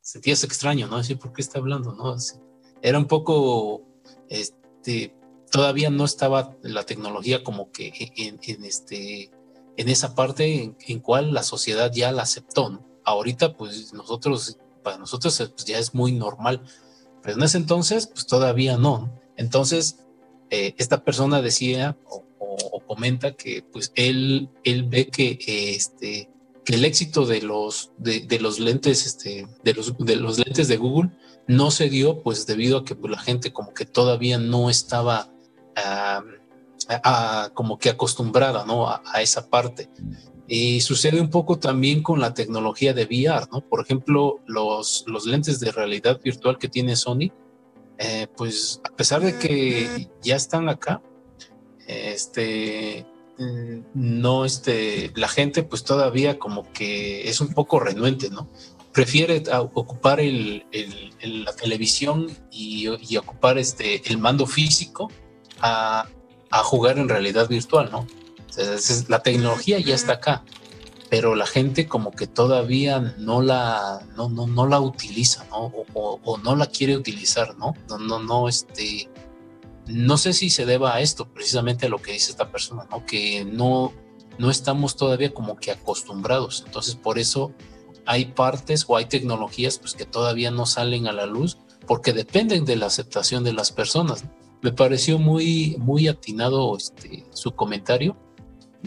sentías 0.00 0.44
extraño, 0.44 0.86
¿no? 0.86 0.98
Decir, 0.98 1.18
¿por 1.18 1.32
qué 1.32 1.42
está 1.42 1.58
hablando, 1.58 1.92
no? 1.92 2.12
Así, 2.12 2.36
era 2.82 2.98
un 2.98 3.06
poco, 3.06 3.82
este, 4.28 5.14
todavía 5.50 5.90
no 5.90 6.04
estaba 6.04 6.56
la 6.62 6.84
tecnología 6.84 7.42
como 7.42 7.70
que 7.70 8.12
en, 8.16 8.64
este, 8.64 9.30
en 9.76 9.88
esa 9.88 10.14
parte 10.14 10.74
en, 10.78 11.00
cual 11.00 11.32
la 11.32 11.42
sociedad 11.42 11.92
ya 11.92 12.12
la 12.12 12.22
aceptó. 12.22 12.82
Ahorita, 13.04 13.56
pues 13.56 13.92
nosotros, 13.92 14.58
para 14.82 14.98
nosotros 14.98 15.50
pues, 15.54 15.64
ya 15.64 15.78
es 15.78 15.94
muy 15.94 16.12
normal, 16.12 16.62
pero 17.22 17.36
en 17.36 17.42
ese 17.42 17.58
entonces, 17.58 18.06
pues 18.06 18.26
todavía 18.26 18.76
no. 18.76 19.12
Entonces, 19.36 19.98
eh, 20.50 20.74
esta 20.78 21.02
persona 21.04 21.42
decía 21.42 21.96
o, 22.08 22.22
comenta 22.86 23.32
que 23.32 23.64
pues 23.72 23.92
él, 23.96 24.48
él 24.62 24.84
ve 24.84 25.08
que 25.08 25.36
este 25.74 26.30
que 26.64 26.74
el 26.74 26.84
éxito 26.84 27.26
de 27.26 27.42
los 27.42 27.90
de, 27.98 28.38
los 28.40 28.60
lentes 28.60 29.06
este 29.06 29.46
de 29.64 29.74
los 29.74 29.96
de 29.98 30.16
los 30.16 30.38
lentes 30.38 30.68
de 30.68 30.76
Google 30.76 31.10
no 31.48 31.70
se 31.70 31.88
dio 31.88 32.22
pues 32.22 32.46
debido 32.46 32.78
a 32.78 32.84
que 32.84 32.94
pues, 32.94 33.10
la 33.10 33.18
gente 33.18 33.52
como 33.52 33.72
que 33.72 33.86
todavía 33.86 34.38
no 34.38 34.70
estaba 34.70 35.30
como 37.54 37.78
que 37.78 37.90
acostumbrada, 37.90 38.64
¿no? 38.64 38.88
A, 38.88 39.02
esa 39.20 39.48
parte. 39.48 39.88
Y 40.48 40.80
sucede 40.80 41.20
un 41.20 41.30
poco 41.30 41.58
también 41.58 42.02
con 42.02 42.20
la 42.20 42.32
tecnología 42.32 42.94
de 42.94 43.04
VR, 43.04 43.48
¿no? 43.52 43.60
Por 43.62 43.80
ejemplo, 43.80 44.40
los, 44.46 45.04
lentes 45.26 45.58
de 45.58 45.72
realidad 45.72 46.20
virtual 46.22 46.58
que 46.58 46.68
tiene 46.68 46.94
Sony, 46.94 47.32
eh, 47.98 48.28
pues 48.36 48.80
a 48.84 48.94
pesar 48.94 49.22
de 49.22 49.38
que 49.38 50.08
ya 50.22 50.36
están 50.36 50.68
acá, 50.68 51.02
este, 51.88 53.06
mm, 53.38 53.80
no, 53.94 54.44
este, 54.44 55.12
la 55.16 55.28
gente 55.28 55.62
pues 55.62 55.82
todavía 55.82 56.38
como 56.38 56.70
que 56.72 57.28
es 57.28 57.40
un 57.40 57.52
poco 57.52 57.80
renuente, 57.80 58.30
¿no? 58.30 58.48
Prefiere 58.96 59.42
ocupar 59.74 60.20
el, 60.20 60.64
la 61.22 61.54
televisión 61.54 62.28
y, 62.50 62.88
ocupar 63.18 63.58
este, 63.58 64.02
el 64.10 64.16
mando 64.16 64.46
físico 64.46 65.12
a, 65.60 66.08
a 66.50 66.58
jugar 66.64 66.98
en 66.98 67.08
realidad 67.08 67.46
virtual, 67.48 67.90
¿no? 67.92 68.06
la 69.08 69.22
tecnología 69.22 69.78
ya 69.80 69.94
está 69.94 70.14
acá, 70.14 70.44
pero 71.10 71.34
la 71.34 71.46
gente 71.46 71.86
como 71.86 72.10
que 72.10 72.26
todavía 72.26 73.14
no 73.18 73.42
la, 73.42 74.06
no, 74.16 74.28
no, 74.28 74.46
no 74.46 74.66
la 74.66 74.80
utiliza, 74.80 75.44
¿no? 75.50 75.72
O, 75.94 76.38
no 76.38 76.56
la 76.56 76.66
quiere 76.66 76.96
utilizar, 76.96 77.56
¿no? 77.58 77.74
No, 77.88 77.98
no, 77.98 78.18
no, 78.18 78.48
este, 78.48 79.08
no 79.86 80.16
sé 80.16 80.32
si 80.32 80.50
se 80.50 80.66
deba 80.66 80.94
a 80.94 81.00
esto, 81.00 81.28
precisamente 81.28 81.86
a 81.86 81.88
lo 81.88 82.00
que 82.00 82.12
dice 82.12 82.30
esta 82.30 82.50
persona, 82.50 82.86
¿no? 82.90 83.04
Que 83.06 83.44
no, 83.44 83.92
no 84.38 84.50
estamos 84.50 84.96
todavía 84.96 85.32
como 85.32 85.56
que 85.56 85.70
acostumbrados, 85.70 86.64
entonces 86.66 86.96
por 86.96 87.18
eso 87.18 87.52
hay 88.06 88.26
partes 88.26 88.84
o 88.88 88.96
hay 88.96 89.06
tecnologías 89.06 89.78
pues 89.78 89.94
que 89.94 90.04
todavía 90.04 90.50
no 90.50 90.66
salen 90.66 91.06
a 91.06 91.12
la 91.12 91.26
luz 91.26 91.58
porque 91.86 92.12
dependen 92.12 92.64
de 92.64 92.76
la 92.76 92.86
aceptación 92.86 93.44
de 93.44 93.52
las 93.52 93.72
personas. 93.72 94.24
Me 94.62 94.72
pareció 94.72 95.18
muy, 95.18 95.76
muy 95.78 96.08
atinado 96.08 96.76
este, 96.76 97.24
su 97.32 97.52
comentario 97.52 98.16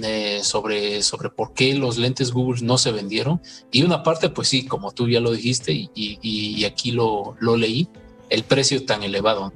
eh, 0.02 0.42
sobre, 0.44 1.02
sobre 1.04 1.30
por 1.30 1.54
qué 1.54 1.74
los 1.76 1.98
lentes 1.98 2.32
Google 2.32 2.62
no 2.62 2.78
se 2.78 2.92
vendieron. 2.92 3.42
Y 3.72 3.84
una 3.84 4.04
parte, 4.04 4.30
pues 4.30 4.48
sí, 4.48 4.66
como 4.66 4.92
tú 4.92 5.08
ya 5.08 5.20
lo 5.20 5.32
dijiste 5.32 5.90
y, 5.94 6.64
aquí 6.66 6.92
lo, 6.92 7.36
lo, 7.40 7.56
leí, 7.58 7.88
el 8.30 8.44
precio 8.44 8.86
tan 8.86 9.04
elevado. 9.04 9.54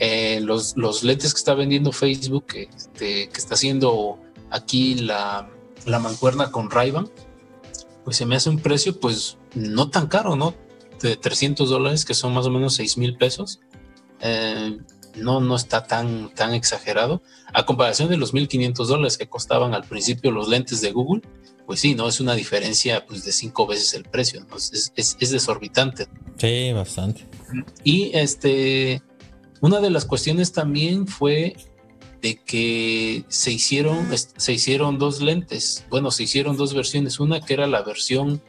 Eh, 0.00 0.40
los, 0.42 0.76
los, 0.76 1.04
lentes 1.04 1.32
que 1.32 1.38
está 1.38 1.54
vendiendo 1.54 1.92
Facebook, 1.92 2.46
este, 2.54 3.28
que 3.28 3.38
está 3.38 3.54
haciendo 3.54 4.18
aquí 4.50 4.96
la, 4.96 5.48
la 5.86 5.98
mancuerna 5.98 6.50
con 6.50 6.70
ray 6.70 6.92
pues 8.04 8.16
se 8.16 8.26
me 8.26 8.36
hace 8.36 8.50
un 8.50 8.58
precio 8.58 8.98
pues 9.00 9.38
no 9.54 9.90
tan 9.90 10.06
caro, 10.06 10.36
¿no? 10.36 10.54
De 11.00 11.16
300 11.16 11.68
dólares, 11.68 12.04
que 12.04 12.14
son 12.14 12.34
más 12.34 12.46
o 12.46 12.50
menos 12.50 12.74
6 12.74 12.98
mil 12.98 13.16
pesos. 13.16 13.60
Eh, 14.20 14.78
no, 15.16 15.40
no 15.40 15.56
está 15.56 15.86
tan, 15.86 16.32
tan 16.34 16.54
exagerado. 16.54 17.22
A 17.52 17.66
comparación 17.66 18.08
de 18.08 18.16
los 18.16 18.34
1.500 18.34 18.86
dólares 18.86 19.18
que 19.18 19.28
costaban 19.28 19.74
al 19.74 19.84
principio 19.84 20.30
los 20.30 20.48
lentes 20.48 20.80
de 20.80 20.92
Google, 20.92 21.22
pues 21.66 21.80
sí, 21.80 21.94
¿no? 21.94 22.08
Es 22.08 22.20
una 22.20 22.34
diferencia 22.34 23.06
pues, 23.06 23.24
de 23.24 23.32
cinco 23.32 23.66
veces 23.66 23.94
el 23.94 24.04
precio, 24.04 24.44
Es, 24.56 24.92
es, 24.96 25.30
desorbitante. 25.30 26.08
Sí, 26.36 26.72
bastante. 26.72 27.26
Y 27.84 28.10
este, 28.14 29.02
una 29.60 29.80
de 29.80 29.90
las 29.90 30.04
cuestiones 30.04 30.52
también 30.52 31.06
fue 31.06 31.56
de 32.24 32.36
que 32.36 33.26
se 33.28 33.52
hicieron, 33.52 34.08
se 34.16 34.52
hicieron 34.54 34.98
dos 34.98 35.20
lentes, 35.20 35.84
bueno, 35.90 36.10
se 36.10 36.22
hicieron 36.22 36.56
dos 36.56 36.72
versiones, 36.72 37.20
una 37.20 37.42
que 37.42 37.52
era 37.52 37.66
la 37.66 37.82
versión 37.82 38.40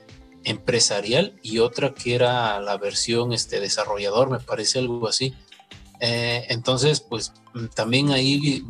empresarial 0.46 1.38
y 1.44 1.60
otra 1.60 1.94
que 1.94 2.16
era 2.16 2.58
la 2.62 2.78
versión 2.78 3.34
este, 3.34 3.60
desarrollador, 3.60 4.30
me 4.30 4.40
parece 4.40 4.80
algo 4.80 5.10
así. 5.10 5.34
Eh, 6.00 6.46
entonces, 6.48 7.02
pues 7.02 7.34
también 7.74 8.12
ahí 8.12 8.64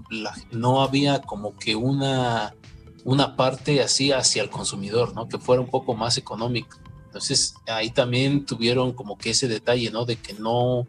no 0.49 0.81
había 0.81 1.21
como 1.21 1.55
que 1.55 1.75
una, 1.75 2.55
una 3.03 3.35
parte 3.35 3.83
así 3.83 4.11
hacia 4.11 4.41
el 4.41 4.49
consumidor, 4.49 5.13
¿no? 5.13 5.29
Que 5.29 5.37
fuera 5.37 5.61
un 5.61 5.69
poco 5.69 5.93
más 5.93 6.17
económico. 6.17 6.79
Entonces, 7.05 7.53
ahí 7.67 7.91
también 7.91 8.43
tuvieron 8.43 8.91
como 8.93 9.19
que 9.19 9.29
ese 9.29 9.47
detalle, 9.47 9.91
¿no? 9.91 10.05
De 10.05 10.15
que 10.15 10.33
no, 10.33 10.87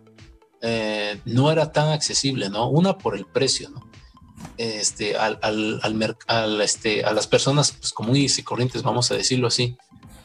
eh, 0.63 1.21
no 1.27 1.53
era 1.53 1.71
tan 1.71 1.91
accesible, 1.91 2.49
¿no? 2.49 2.71
Una 2.71 2.97
por 2.97 3.15
el 3.15 3.27
precio, 3.27 3.69
¿no? 3.69 3.86
Este, 4.57 5.17
al, 5.17 5.39
al, 5.43 5.81
al, 6.27 6.61
este, 6.61 7.05
a 7.05 7.13
las 7.13 7.27
personas 7.27 7.73
pues, 7.73 7.93
comunes 7.93 8.39
y 8.39 8.43
corrientes, 8.43 8.83
vamos 8.83 9.11
a 9.11 9.15
decirlo 9.15 9.49
así. 9.49 9.77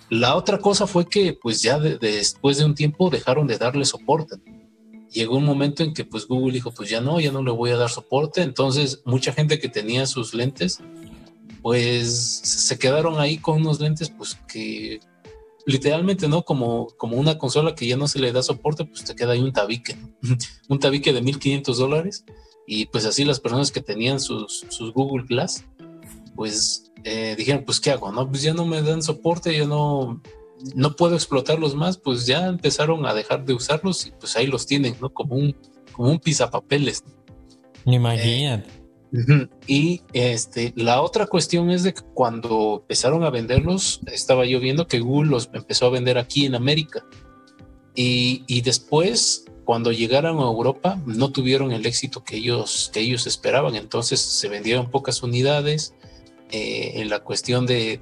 La 0.10 0.35
otra 0.35 0.57
cosa 0.57 0.88
fue 0.88 1.07
que, 1.07 1.38
pues 1.41 1.61
ya 1.61 1.80
después 1.80 2.57
de 2.57 2.65
un 2.65 2.76
tiempo 2.76 3.10
dejaron 3.10 3.48
de 3.48 3.57
darle 3.57 3.85
soporte 3.85 4.38
llegó 5.11 5.38
un 5.38 5.45
momento 5.45 5.84
en 5.84 5.93
que 5.93 6.06
pues 6.06 6.26
Google 6.27 6.53
dijo, 6.53 6.73
pues 6.73 6.89
ya 6.89 7.02
no, 7.02 7.19
ya 7.19 7.31
no 7.31 7.43
le 7.43 7.52
voy 7.52 7.72
a 7.72 7.77
dar 7.77 7.89
soporte. 7.89 8.41
Entonces 8.41 9.02
mucha 9.06 9.34
gente 9.34 9.60
que 9.60 9.69
tenía 9.69 10.06
sus 10.06 10.34
lentes, 10.34 10.80
pues 11.61 12.10
se 12.11 12.80
quedaron 12.80 13.19
ahí 13.19 13.38
con 13.38 13.61
unos 13.61 13.80
lentes 13.80 14.10
pues 14.10 14.38
que 14.48 14.99
literalmente, 15.65 16.27
¿no? 16.27 16.43
Como, 16.43 16.88
como 16.98 17.18
una 17.18 17.38
consola 17.38 17.76
que 17.76 17.88
ya 17.88 17.98
no 17.98 18.07
se 18.07 18.19
le 18.19 18.31
da 18.31 18.41
soporte, 18.41 18.85
pues 18.85 19.03
te 19.03 19.15
queda 19.15 19.34
ahí 19.34 19.41
un 19.41 19.53
tabique, 19.53 19.95
un 20.69 20.80
tabique 20.80 21.14
de 21.14 21.22
1500 21.22 21.77
dólares. 21.77 22.26
Y 22.67 22.85
pues 22.85 23.05
así 23.05 23.25
las 23.25 23.39
personas 23.39 23.71
que 23.71 23.81
tenían 23.81 24.19
sus, 24.19 24.65
sus 24.69 24.93
Google 24.93 25.25
Glass, 25.27 25.65
pues 26.35 26.91
eh, 27.03 27.35
dijeron, 27.38 27.63
pues 27.65 27.79
¿qué 27.79 27.91
hago? 27.91 28.11
No, 28.11 28.29
pues 28.29 28.41
ya 28.41 28.53
no 28.53 28.65
me 28.65 28.81
dan 28.81 29.01
soporte, 29.01 29.55
ya 29.57 29.65
no, 29.65 30.21
no 30.75 30.95
puedo 30.95 31.15
explotarlos 31.15 31.75
más, 31.75 31.97
pues 31.97 32.25
ya 32.25 32.47
empezaron 32.47 33.05
a 33.05 33.13
dejar 33.13 33.45
de 33.45 33.53
usarlos 33.53 34.05
y 34.07 34.11
pues 34.11 34.35
ahí 34.35 34.47
los 34.47 34.65
tienen, 34.65 34.95
¿no? 35.01 35.09
Como 35.09 35.35
un, 35.35 35.55
como 35.91 36.11
un 36.11 36.19
pisapapeles. 36.19 37.03
Imagínate. 37.85 38.67
Eh, 38.67 39.47
y 39.67 40.01
este, 40.13 40.73
la 40.75 41.01
otra 41.01 41.25
cuestión 41.25 41.69
es 41.69 41.83
de 41.83 41.93
que 41.93 42.01
cuando 42.13 42.79
empezaron 42.81 43.23
a 43.23 43.29
venderlos, 43.29 44.01
estaba 44.07 44.45
yo 44.45 44.59
viendo 44.59 44.88
que 44.88 44.99
Google 44.99 45.31
los 45.31 45.49
empezó 45.53 45.88
a 45.88 45.89
vender 45.89 46.17
aquí 46.17 46.45
en 46.45 46.55
América. 46.55 47.05
Y, 47.93 48.43
y 48.47 48.61
después, 48.61 49.45
cuando 49.72 49.93
llegaron 49.93 50.39
a 50.39 50.41
Europa, 50.41 50.99
no 51.06 51.31
tuvieron 51.31 51.72
el 51.72 51.85
éxito 51.85 52.26
que 52.26 52.35
ellos, 52.35 52.91
que 52.93 52.99
ellos 52.99 53.26
esperaban. 53.26 53.76
Entonces 53.76 54.19
se 54.19 54.49
vendieron 54.49 54.91
pocas 54.91 55.23
unidades. 55.23 55.93
Eh, 56.52 56.99
en 56.99 57.10
la 57.10 57.19
cuestión 57.19 57.65
de, 57.65 58.02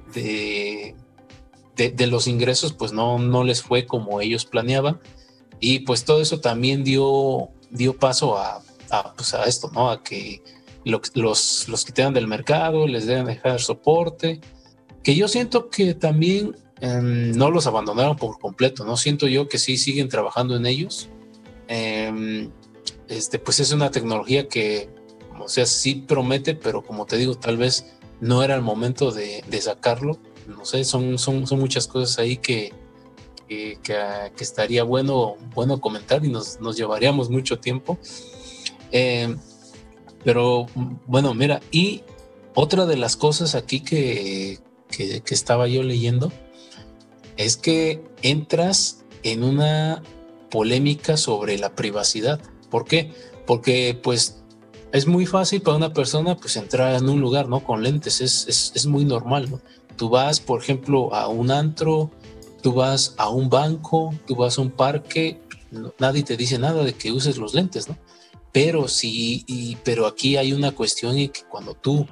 de, 1.76 2.06
los 2.08 2.26
ingresos 2.26 2.72
pues 2.72 2.92
no, 2.92 3.20
no 3.20 3.44
les 3.44 3.62
fue 3.62 3.86
como 3.86 4.20
ellos 4.20 4.46
planeaban 4.46 4.98
y 5.60 5.78
pues 5.86 6.04
todo 6.04 6.20
eso 6.20 6.40
también 6.40 6.82
dio, 6.82 7.50
dio 7.70 7.96
paso 7.96 8.36
a, 8.36 8.64
a, 8.90 9.14
pues 9.14 9.32
a 9.34 9.44
esto, 9.44 9.70
¿no? 9.72 9.90
A 9.92 10.02
que 10.02 10.42
los, 10.82 11.68
los 11.68 11.84
quitaran 11.84 12.14
del 12.14 12.26
mercado, 12.26 12.88
les 12.88 13.06
deben 13.06 13.26
dejar 13.26 13.60
soporte, 13.60 14.40
que 15.04 15.14
yo 15.14 15.28
siento 15.28 15.70
que 15.70 15.94
también 15.94 16.56
em, 16.80 17.30
no 17.30 17.48
los 17.52 17.68
abandonaron 17.68 18.16
por 18.16 18.40
completo, 18.40 18.84
¿no? 18.84 18.96
Siento 18.96 19.28
yo 19.28 19.48
que 19.48 19.58
sí 19.58 19.76
siguen 19.76 20.08
trabajando 20.08 20.56
en 20.56 20.66
ellos. 20.66 21.08
Em, 21.72 22.50
este, 23.06 23.38
pues 23.38 23.60
es 23.60 23.70
una 23.70 23.92
tecnología 23.92 24.48
que, 24.48 24.90
o 25.38 25.48
sea, 25.48 25.66
sí 25.66 25.94
promete, 25.94 26.56
pero 26.56 26.82
como 26.82 27.06
te 27.06 27.16
digo, 27.16 27.36
tal 27.36 27.56
vez 27.56 27.86
no 28.20 28.42
era 28.42 28.56
el 28.56 28.62
momento 28.62 29.12
de, 29.12 29.44
sacarlo 29.60 30.18
no 30.48 30.64
sé, 30.64 30.82
son, 30.82 31.16
son, 31.16 31.46
son 31.46 31.60
muchas 31.60 31.86
cosas 31.86 32.18
ahí 32.18 32.38
que, 32.38 32.72
que, 33.46 33.78
estaría 34.40 34.82
bueno, 34.82 35.36
bueno 35.54 35.80
comentar 35.80 36.24
y 36.24 36.28
nos, 36.28 36.60
nos 36.60 36.76
llevaríamos 36.76 37.30
mucho 37.30 37.60
tiempo. 37.60 37.98
Eh, 38.90 39.36
pero 40.24 40.66
bueno, 41.06 41.34
mira, 41.34 41.60
y 41.70 42.02
otra 42.54 42.84
de 42.84 42.96
las 42.96 43.16
cosas 43.16 43.54
aquí 43.54 43.78
que, 43.78 44.58
que, 44.88 45.22
estaba 45.28 45.68
yo 45.68 45.84
leyendo 45.84 46.32
es 47.36 47.56
que 47.56 48.02
entras 48.22 49.04
en 49.22 49.44
una 49.44 50.02
polémica 50.50 51.16
sobre 51.16 51.58
la 51.58 51.74
privacidad. 51.74 52.40
¿Por 52.70 52.84
qué? 52.84 53.12
Porque 53.46 53.98
pues 54.02 54.42
es 54.92 55.06
muy 55.06 55.26
fácil 55.26 55.62
para 55.62 55.76
una 55.76 55.92
persona 55.92 56.36
pues 56.36 56.56
entrar 56.56 56.94
en 56.94 57.08
un 57.08 57.20
lugar, 57.20 57.48
¿no? 57.48 57.64
Con 57.64 57.82
lentes, 57.82 58.20
es, 58.20 58.46
es, 58.48 58.72
es 58.74 58.86
muy 58.86 59.04
normal, 59.04 59.50
¿no? 59.50 59.60
Tú 59.96 60.08
vas, 60.08 60.40
por 60.40 60.62
ejemplo, 60.62 61.14
a 61.14 61.28
un 61.28 61.50
antro, 61.50 62.10
tú 62.62 62.72
vas 62.72 63.14
a 63.18 63.28
un 63.28 63.48
banco, 63.48 64.14
tú 64.26 64.34
vas 64.34 64.58
a 64.58 64.62
un 64.62 64.70
parque, 64.70 65.40
nadie 65.98 66.22
te 66.22 66.36
dice 66.36 66.58
nada 66.58 66.84
de 66.84 66.94
que 66.94 67.12
uses 67.12 67.36
los 67.36 67.54
lentes, 67.54 67.88
¿no? 67.88 67.96
Pero 68.52 68.88
sí, 68.88 69.76
pero 69.84 70.06
aquí 70.06 70.36
hay 70.36 70.52
una 70.52 70.72
cuestión 70.72 71.18
y 71.18 71.28
que 71.28 71.42
cuando 71.44 71.74
tú 71.74 72.06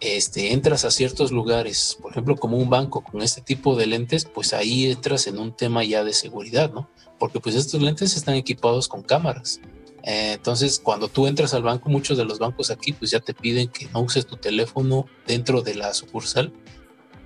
este, 0.00 0.52
entras 0.52 0.84
a 0.84 0.90
ciertos 0.90 1.32
lugares, 1.32 1.98
por 2.00 2.12
ejemplo, 2.12 2.36
como 2.36 2.58
un 2.58 2.70
banco 2.70 3.02
con 3.02 3.22
este 3.22 3.40
tipo 3.40 3.74
de 3.74 3.86
lentes, 3.86 4.24
pues 4.24 4.52
ahí 4.52 4.90
entras 4.90 5.26
en 5.26 5.38
un 5.38 5.52
tema 5.56 5.82
ya 5.82 6.04
de 6.04 6.12
seguridad, 6.12 6.72
¿no? 6.72 6.88
Porque 7.18 7.40
pues 7.40 7.54
estos 7.54 7.80
lentes 7.80 8.16
están 8.16 8.34
equipados 8.34 8.88
con 8.88 9.02
cámaras. 9.02 9.60
Eh, 10.02 10.32
entonces, 10.34 10.78
cuando 10.78 11.08
tú 11.08 11.26
entras 11.26 11.54
al 11.54 11.62
banco, 11.62 11.88
muchos 11.88 12.18
de 12.18 12.24
los 12.24 12.38
bancos 12.38 12.70
aquí, 12.70 12.92
pues 12.92 13.10
ya 13.10 13.20
te 13.20 13.34
piden 13.34 13.68
que 13.68 13.86
no 13.86 14.00
uses 14.00 14.26
tu 14.26 14.36
teléfono 14.36 15.06
dentro 15.26 15.62
de 15.62 15.74
la 15.74 15.94
sucursal 15.94 16.52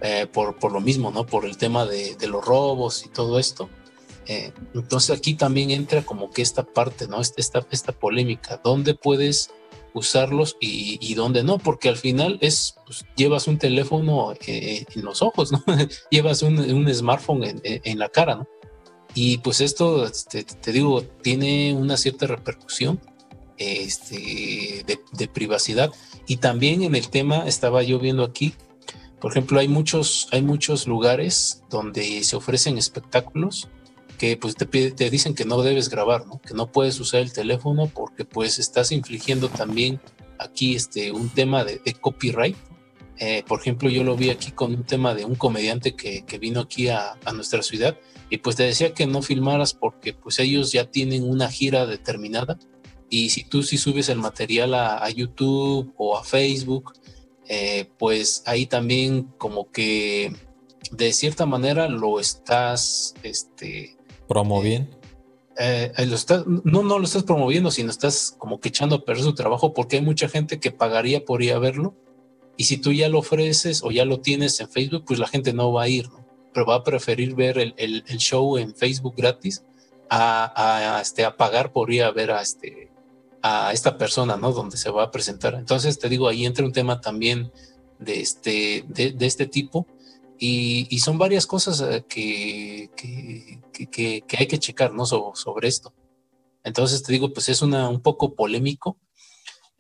eh, 0.01 0.27
por, 0.33 0.59
por, 0.59 0.73
lo 0.73 0.81
mismo, 0.81 1.11
¿no? 1.11 1.27
Por 1.27 1.45
el 1.45 1.57
tema 1.57 1.87
de, 1.87 2.15
de 2.15 2.29
los 2.29 2.45
robos 2.45 3.05
y 3.05 3.09
todo 3.09 3.39
esto. 3.39 3.69
Eh, 4.29 4.53
entonces 4.75 5.17
aquí 5.17 5.35
también 5.35 5.71
entra 5.71 6.03
como 6.03 6.31
que 6.31 6.43
esta 6.43 6.63
parte, 6.63 7.09
¿no? 7.09 7.21
Esta, 7.21 7.41
esta, 7.41 7.67
esta 7.71 7.93
polémica, 7.93 8.61
¿dónde 8.63 8.95
puedes 8.95 9.51
usarlos 9.95 10.57
y, 10.61 11.15
dónde 11.15 11.43
no, 11.43 11.59
porque 11.59 11.89
al 11.89 11.97
final 11.97 12.39
es, 12.43 12.77
pues, 12.85 13.07
llevas 13.17 13.49
un 13.49 13.59
teléfono 13.59 14.35
eh, 14.47 14.85
en 14.95 15.05
los 15.05 15.23
ojos, 15.23 15.51
¿no? 15.51 15.65
llevas 16.11 16.43
un, 16.43 16.95
smartphone 16.95 17.61
en, 17.65 17.99
la 17.99 18.11
cara, 18.11 18.37
¿no? 18.37 18.47
Y 19.21 19.39
pues 19.39 19.61
esto, 19.61 20.07
este, 20.07 20.45
te 20.45 20.71
digo, 20.71 21.03
tiene 21.03 21.75
una 21.75 21.97
cierta 21.97 22.29
repercusión 22.29 23.01
este, 23.57 24.85
de, 24.87 25.27
privacidad. 25.27 25.91
Y 26.29 26.37
también 26.37 26.85
en 26.85 26.95
el 26.95 27.09
tema, 27.09 27.39
estaba 27.39 27.83
yo 27.83 27.99
viendo 27.99 28.23
aquí, 28.23 28.55
por 29.21 29.33
ejemplo, 29.33 29.59
hay 29.59 29.67
muchos, 29.67 30.29
hay 30.31 30.43
muchos 30.43 30.87
lugares 30.87 31.65
donde 31.69 32.23
se 32.23 32.37
ofrecen 32.37 32.79
espectáculos 32.79 33.69
que 34.19 34.37
pues 34.37 34.55
te, 34.55 34.67
te 34.67 35.11
dicen 35.11 35.35
que 35.35 35.45
no 35.45 35.63
debes 35.63 35.89
grabar, 35.89 36.25
¿no? 36.25 36.41
que 36.41 36.55
no 36.55 36.71
puedes 36.71 37.01
usar 37.01 37.21
el 37.21 37.33
teléfono 37.33 37.91
porque 37.93 38.25
pues 38.25 38.61
estás 38.61 38.93
infligiendo 38.93 39.49
también 39.49 40.01
aquí 40.39 40.77
este, 40.77 41.11
un 41.11 41.29
tema 41.29 41.65
de, 41.65 41.81
copyright. 42.01 42.57
Eh, 43.19 43.43
por 43.47 43.61
ejemplo, 43.61 43.89
yo 43.89 44.05
lo 44.05 44.17
vi 44.17 44.31
aquí 44.31 44.53
con 44.53 44.75
un 44.75 44.85
tema 44.85 45.15
de 45.15 45.25
un 45.25 45.35
comediante 45.35 45.95
que, 45.95 46.25
que 46.25 46.39
vino 46.39 46.61
aquí 46.61 46.89
a, 46.89 47.19
a, 47.25 47.33
nuestra 47.33 47.63
ciudad 47.63 47.99
y 48.31 48.39
pues 48.39 48.55
te 48.55 48.63
decía 48.63 48.95
que 48.95 49.07
no 49.07 49.23
filmaras 49.23 49.75
porque 49.75 50.15
pues 50.15 50.39
ellos 50.39 50.71
ya 50.71 50.85
tienen 50.85 51.29
una 51.29 51.51
gira 51.51 51.87
determinada 51.87 52.59
y 53.11 53.31
si 53.31 53.45
tú 53.45 53.63
sí 53.63 53.77
subes 53.77 54.09
el 54.09 54.19
material 54.19 54.75
a, 54.75 55.05
a 55.05 55.11
YouTube 55.11 55.93
o 55.97 56.17
a 56.17 56.25
Facebook, 56.25 56.93
eh, 57.49 57.89
pues 57.99 58.43
ahí 58.47 58.67
también 58.67 59.25
como 59.39 59.71
que 59.71 60.33
de 60.93 61.13
cierta 61.13 61.47
manera 61.47 61.89
lo 61.89 62.21
estás 62.21 63.15
este, 63.23 63.97
promoviendo. 64.29 64.97
Eh, 65.59 65.91
eh, 65.97 66.07
no, 66.65 66.83
no 66.83 66.99
lo 66.99 67.05
estás 67.05 67.25
promoviendo, 67.25 67.71
sino 67.71 67.91
estás 67.91 68.35
como 68.39 68.61
que 68.61 68.69
echando 68.69 68.97
a 68.97 69.05
perder 69.05 69.25
su 69.25 69.35
trabajo 69.35 69.73
porque 69.73 69.97
hay 69.97 70.03
mucha 70.03 70.29
gente 70.29 70.61
que 70.61 70.71
pagaría 70.71 71.25
por 71.25 71.43
ir 71.43 71.53
a 71.53 71.59
verlo. 71.59 71.95
Y 72.59 72.65
si 72.65 72.77
tú 72.77 72.93
ya 72.93 73.09
lo 73.09 73.21
ofreces 73.21 73.85
o 73.85 73.93
ya 73.93 74.05
lo 74.05 74.21
tienes 74.21 74.59
en 74.59 74.69
Facebook, 74.69 75.05
pues 75.07 75.21
la 75.21 75.29
gente 75.29 75.53
no 75.53 75.73
va 75.73 75.85
a 75.85 75.89
ir, 75.89 76.09
pero 76.53 76.67
va 76.67 76.75
a 76.75 76.85
preferir 76.85 77.37
ver 77.37 77.57
el, 77.57 77.73
el, 77.77 78.19
show 78.19 78.59
en 78.59 78.75
Facebook 78.75 79.15
gratis 79.17 79.63
a, 80.11 80.99
este, 81.01 81.25
a 81.25 81.37
pagar 81.37 81.71
por 81.73 81.93
ir 81.93 82.03
a 82.03 82.11
ver 82.11 82.33
a, 82.33 82.43
este, 82.43 82.91
a 83.43 83.73
esta 83.73 83.97
persona, 83.97 84.37
¿no? 84.37 84.51
Donde 84.53 84.77
se 84.77 84.91
va 84.91 85.05
a 85.05 85.11
presentar. 85.13 85.55
Entonces, 85.55 86.01
te 86.01 86.09
digo, 86.09 86.27
ahí 86.27 86.45
entra 86.45 86.65
un 86.65 86.73
tema 86.73 87.01
también 87.01 87.53
de 88.01 88.21
este, 88.21 88.85
de, 88.89 89.15
este 89.21 89.47
tipo 89.47 89.87
y, 90.37 90.99
son 90.99 91.17
varias 91.17 91.47
cosas 91.47 91.81
eh, 91.81 92.05
que, 92.09 92.91
que, 93.73 94.37
hay 94.37 94.47
que 94.49 94.59
checar 94.59 94.93
¿no? 94.93 95.07
sobre 95.07 95.69
esto. 95.69 95.95
Entonces 96.65 97.05
te 97.05 97.13
digo, 97.13 97.33
pues 97.33 97.49
es 97.49 97.63
un 97.63 98.01
poco 98.03 98.35
polémico. 98.35 98.99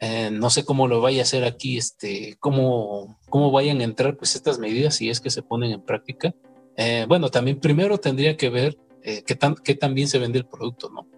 Eh, 0.01 0.31
no 0.31 0.51
sé 0.51 0.65
cómo 0.65 0.87
lo 0.87 1.01
vaya 1.01 1.21
a 1.21 1.25
hacer 1.25 1.45
aquí, 1.45 1.77
este, 1.77 2.37
cómo, 2.39 3.19
cómo 3.29 3.51
vayan 3.51 3.81
a 3.81 3.85
entrar 3.85 4.17
pues 4.17 4.37
estas 4.37 4.59
medidas 4.59 4.95
si 4.97 5.11
es 5.11 5.21
que 5.21 5.31
se 5.31 5.43
ponen 5.43 5.73
en 5.73 5.83
práctica. 5.83 6.35
Eh, 6.77 7.07
bueno, 7.09 7.31
también 7.31 7.59
primero 7.59 7.99
tendría 7.99 8.37
que 8.37 8.51
ver 8.51 8.79
qué, 9.27 9.35
tan, 9.35 9.55
qué 9.55 9.75
tan 9.75 9.95
bien 9.95 10.07
se 10.07 10.19
vende 10.19 10.39
el 10.39 10.45
producto, 10.45 10.91
¿no? 10.91 11.09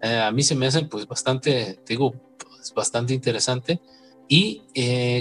a 0.00 0.30
mí 0.30 0.44
se 0.44 0.54
me 0.54 0.66
hace 0.66 0.82
pues 0.82 1.08
bastante, 1.08 1.80
te 1.84 1.94
digo, 1.94 2.12
pues, 2.38 2.72
bastante 2.72 3.14
interesante. 3.14 3.80
Y 4.28 4.62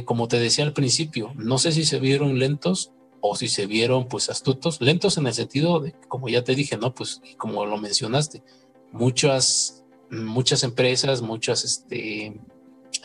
como 0.06 0.28
te 0.28 0.38
decía 0.38 0.66
al 0.66 0.74
principio, 0.74 1.34
no 1.36 1.58
sé 1.58 1.72
si 1.72 1.84
se 1.84 2.00
vieron 2.00 2.38
lentos 2.38 2.92
o 3.28 3.36
si 3.36 3.48
se 3.48 3.66
vieron 3.66 4.08
pues 4.08 4.30
astutos, 4.30 4.80
lentos 4.82 5.18
en 5.18 5.26
el 5.26 5.34
sentido 5.34 5.80
de, 5.80 5.94
como 6.08 6.30
ya 6.30 6.44
te 6.44 6.54
dije, 6.54 6.78
¿no? 6.78 6.94
Pues 6.94 7.22
como 7.38 7.66
lo 7.66 7.78
mencionaste, 7.78 8.44
muchas, 8.92 9.84
muchas 10.12 10.62
empresas, 10.62 11.24
muchas, 11.24 11.64
este, 11.66 12.40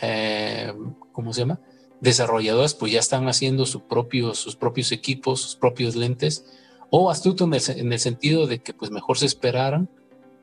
eh, 0.03 0.73
¿cómo 1.13 1.33
se 1.33 1.41
llama? 1.41 1.61
Desarrolladoras 2.01 2.75
pues 2.75 2.93
ya 2.93 3.01
están 3.01 3.29
haciendo 3.29 3.67
su 3.67 3.87
propio, 3.87 4.35
sus 4.35 4.57
propios 4.57 4.93
equipos, 4.93 5.41
sus 5.41 5.57
propios 5.57 5.97
lentes, 5.97 6.47
o 6.91 7.11
astuto 7.11 7.45
en 7.45 7.55
el, 7.55 7.63
en 7.69 7.93
el 7.93 8.01
sentido 8.01 8.47
de 8.47 8.61
que 8.61 8.75
pues 8.75 8.91
mejor 8.91 9.19
se 9.19 9.27
esperaran, 9.27 9.89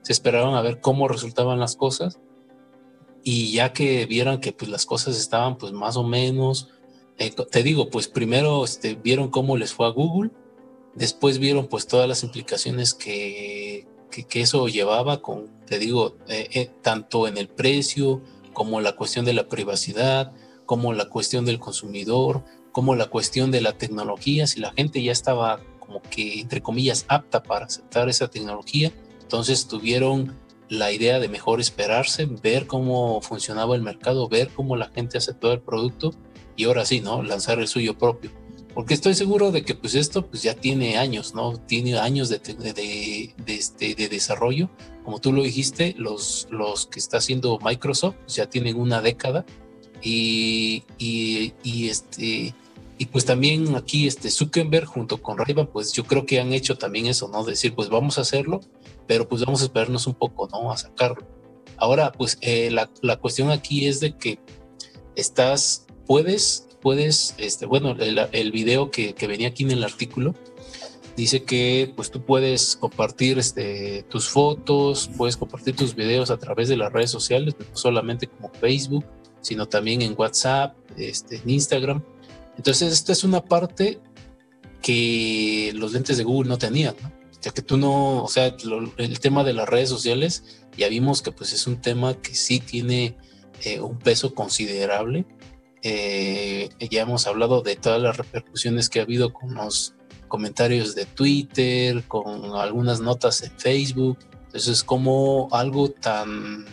se 0.02 0.14
esperaron 0.14 0.56
a 0.56 0.62
ver 0.62 0.80
cómo 0.80 1.08
resultaban 1.08 1.60
las 1.60 1.76
cosas 1.76 2.20
y 3.24 3.52
ya 3.52 3.74
que 3.74 4.06
vieran 4.06 4.40
que 4.40 4.54
pues 4.54 4.72
las 4.72 4.86
cosas 4.86 5.18
estaban 5.18 5.58
pues 5.58 5.74
más 5.74 5.98
o 5.98 6.04
menos, 6.04 6.70
eh, 7.18 7.32
te 7.52 7.64
digo, 7.64 7.90
pues 7.90 8.08
primero 8.08 8.64
este, 8.64 8.96
vieron 8.96 9.30
cómo 9.30 9.58
les 9.58 9.74
fue 9.74 9.88
a 9.88 9.90
Google, 9.90 10.32
después 10.96 11.40
vieron 11.40 11.68
pues 11.68 11.88
todas 11.88 12.08
las 12.08 12.24
implicaciones 12.24 12.94
que, 12.94 13.86
que, 14.10 14.42
eso 14.42 14.68
llevaba 14.68 15.22
con, 15.22 15.48
te 15.66 15.78
digo, 15.78 16.16
eh, 16.28 16.48
eh, 16.54 16.72
tanto 16.82 17.28
en 17.28 17.38
el 17.38 17.50
precio 17.50 18.22
como 18.58 18.82
la 18.82 18.94
cuestión 18.94 19.24
de 19.24 19.34
la 19.34 19.48
privacidad, 19.48 20.34
como 20.66 20.92
la 20.92 21.10
cuestión 21.10 21.46
del 21.46 21.60
consumidor, 21.60 22.44
como 22.72 22.96
la 22.96 23.06
cuestión 23.06 23.52
de 23.52 23.62
la 23.62 23.74
tecnología, 23.74 24.48
si 24.48 24.60
la 24.60 24.72
gente 24.72 25.04
ya 25.04 25.12
estaba 25.12 25.60
como 25.80 26.02
que, 26.02 26.40
entre 26.42 26.64
comillas, 26.64 27.06
apta 27.08 27.44
para 27.44 27.66
aceptar 27.66 28.10
esa 28.10 28.30
tecnología, 28.30 28.92
entonces 29.22 29.68
tuvieron 29.68 30.40
la 30.70 30.92
idea 30.92 31.20
de 31.20 31.30
mejor 31.30 31.60
esperarse, 31.60 32.26
ver 32.26 32.66
cómo 32.66 33.22
funcionaba 33.22 33.76
el 33.76 33.84
mercado, 33.84 34.28
ver 34.28 34.50
cómo 34.50 34.76
la 34.76 34.90
gente 34.90 35.20
aceptó 35.20 35.54
el 35.54 35.62
producto 35.62 36.16
y 36.56 36.64
ahora 36.64 36.84
sí, 36.84 37.00
¿no? 37.00 37.22
Lanzar 37.22 37.60
el 37.60 37.68
suyo 37.68 37.96
propio. 37.96 38.32
Porque 38.78 38.94
estoy 38.94 39.16
seguro 39.16 39.52
de 39.52 39.64
que 39.64 39.74
pues 39.74 39.96
esto 39.96 40.28
pues 40.28 40.44
ya 40.44 40.54
tiene 40.54 41.00
años, 41.00 41.34
¿no? 41.34 41.58
Tiene 41.58 41.98
años 41.98 42.30
de, 42.30 42.38
de, 42.38 43.34
este, 43.48 43.96
de 43.96 44.08
desarrollo. 44.08 44.70
Como 45.04 45.18
tú 45.18 45.34
lo 45.34 45.42
dijiste, 45.42 45.96
los, 45.98 46.48
los 46.52 46.86
que 46.86 47.00
está 47.00 47.18
haciendo 47.18 47.58
Microsoft 47.58 48.18
pues, 48.18 48.36
ya 48.36 48.48
tienen 48.52 48.80
una 48.80 49.02
década 49.02 49.48
y, 50.04 50.84
y, 51.00 51.56
y, 51.64 51.90
este 51.90 52.54
y 53.00 53.06
pues 53.08 53.26
también 53.26 53.76
aquí 53.76 54.06
este 54.06 54.30
Zuckerberg 54.30 54.86
junto 54.86 55.24
con 55.24 55.40
ray 55.40 55.56
pues 55.74 55.92
yo 55.94 56.04
creo 56.04 56.28
que 56.28 56.40
han 56.40 56.54
hecho 56.54 56.78
también 56.78 57.08
eso, 57.08 57.28
¿no? 57.30 57.44
Decir, 57.44 57.74
pues 57.74 57.90
vamos 57.90 58.20
a 58.20 58.22
hacerlo, 58.22 58.60
pero 59.08 59.28
pues 59.28 59.44
vamos 59.44 59.62
a 59.62 59.64
esperarnos 59.64 60.06
un 60.06 60.14
poco, 60.14 60.48
¿no? 60.52 60.72
A 60.72 60.78
sacarlo. 60.78 61.26
Ahora, 61.78 62.12
pues 62.12 62.38
eh, 62.42 62.70
la, 62.70 62.92
la, 63.02 63.18
cuestión 63.18 63.50
aquí 63.50 63.88
es 63.88 64.02
de 64.02 64.16
que 64.16 64.38
estás 65.16 65.88
puedes, 66.06 66.67
puedes, 66.88 67.36
este, 67.38 67.66
bueno, 67.66 67.98
el, 68.00 68.52
video 68.54 68.92
que, 68.92 69.14
que, 69.14 69.28
venía 69.28 69.50
aquí 69.50 69.64
en 69.64 69.72
el 69.72 69.84
artículo 69.84 70.36
dice 71.18 71.44
que 71.44 71.92
pues 71.94 72.12
tú 72.12 72.22
puedes 72.22 72.78
compartir 72.78 73.38
este, 73.40 74.04
tus 74.04 74.30
fotos, 74.30 75.10
puedes 75.18 75.36
compartir 75.36 75.76
tus 75.76 75.96
videos 75.96 76.32
a 76.32 76.38
través 76.38 76.70
de 76.70 76.78
las 76.78 76.94
redes 76.94 77.12
sociales, 77.12 77.56
no 77.60 77.76
solamente 77.76 78.28
como 78.28 78.54
Facebook, 78.54 79.04
sino 79.42 79.66
también 79.66 80.02
en 80.02 80.16
WhatsApp, 80.18 80.78
este, 80.96 81.42
en 81.44 81.50
Instagram. 81.50 82.02
Entonces, 82.56 82.94
esta 82.94 83.12
es 83.12 83.26
una 83.26 83.44
parte 83.44 84.00
que 84.82 85.74
los 85.76 85.92
lentes 85.92 86.18
de 86.18 86.24
Google 86.24 86.48
no 86.48 86.58
tenían, 86.58 86.96
¿no? 87.04 87.12
ya 87.42 87.52
que 87.52 87.62
tú 87.62 87.76
no, 87.76 88.24
o 88.24 88.30
sea, 88.30 88.56
el 88.96 89.20
tema 89.20 89.44
de 89.44 89.52
las 89.52 89.68
redes 89.68 89.90
sociales, 89.90 90.64
ya 90.78 90.88
vimos 90.88 91.22
que 91.22 91.34
pues 91.34 91.52
es 91.52 91.68
un 91.68 91.82
tema 91.82 92.14
que 92.14 92.34
sí 92.34 92.62
tiene 92.62 93.18
eh, 93.66 93.82
un 93.82 94.00
peso 94.00 94.34
considerable 94.34 95.26
eh, 95.84 96.70
ya 96.90 97.02
hemos 97.02 97.28
hablado 97.28 97.62
de 97.62 97.76
todas 97.76 98.02
las 98.02 98.18
repercusiones 98.18 98.90
que 98.90 99.00
ha 99.00 99.04
habido 99.04 99.34
con 99.34 99.54
los 99.54 99.94
comentarios 100.28 100.96
de 100.96 101.06
Twitter, 101.06 102.04
con 102.08 102.56
algunas 102.56 103.00
notas 103.00 103.42
en 103.44 103.52
Facebook. 103.52 104.18
Entonces, 104.46 104.84
como 104.84 105.48
algo 105.52 105.90
tan 105.90 106.66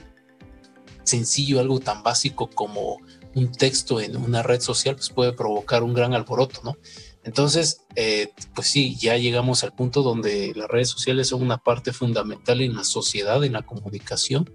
sencillo, 1.05 1.60
algo 1.60 1.81
tan 1.81 2.02
básico 2.02 2.48
como 2.48 2.98
un 3.35 3.52
texto 3.52 4.01
en 4.01 4.16
una 4.16 4.43
red 4.43 4.60
social, 4.60 4.94
pues 4.94 5.10
puede 5.10 5.32
provocar 5.32 5.82
un 5.82 5.94
gran 5.94 6.14
alboroto, 6.14 6.60
¿no? 6.64 6.76
Entonces, 7.24 7.82
eh, 7.97 8.32
pues 8.55 8.68
sí, 8.68 8.97
ya 8.97 9.16
llegamos 9.16 9.64
al 9.64 9.72
punto 9.72 10.02
donde 10.02 10.52
las 10.55 10.68
redes 10.68 10.90
sociales 10.90 11.28
son 11.28 11.43
una 11.43 11.59
parte 11.59 11.93
fundamental 11.93 12.60
en 12.60 12.76
la 12.76 12.85
sociedad, 12.85 13.43
en 13.44 13.55
la 13.55 13.62
comunicación, 13.62 14.51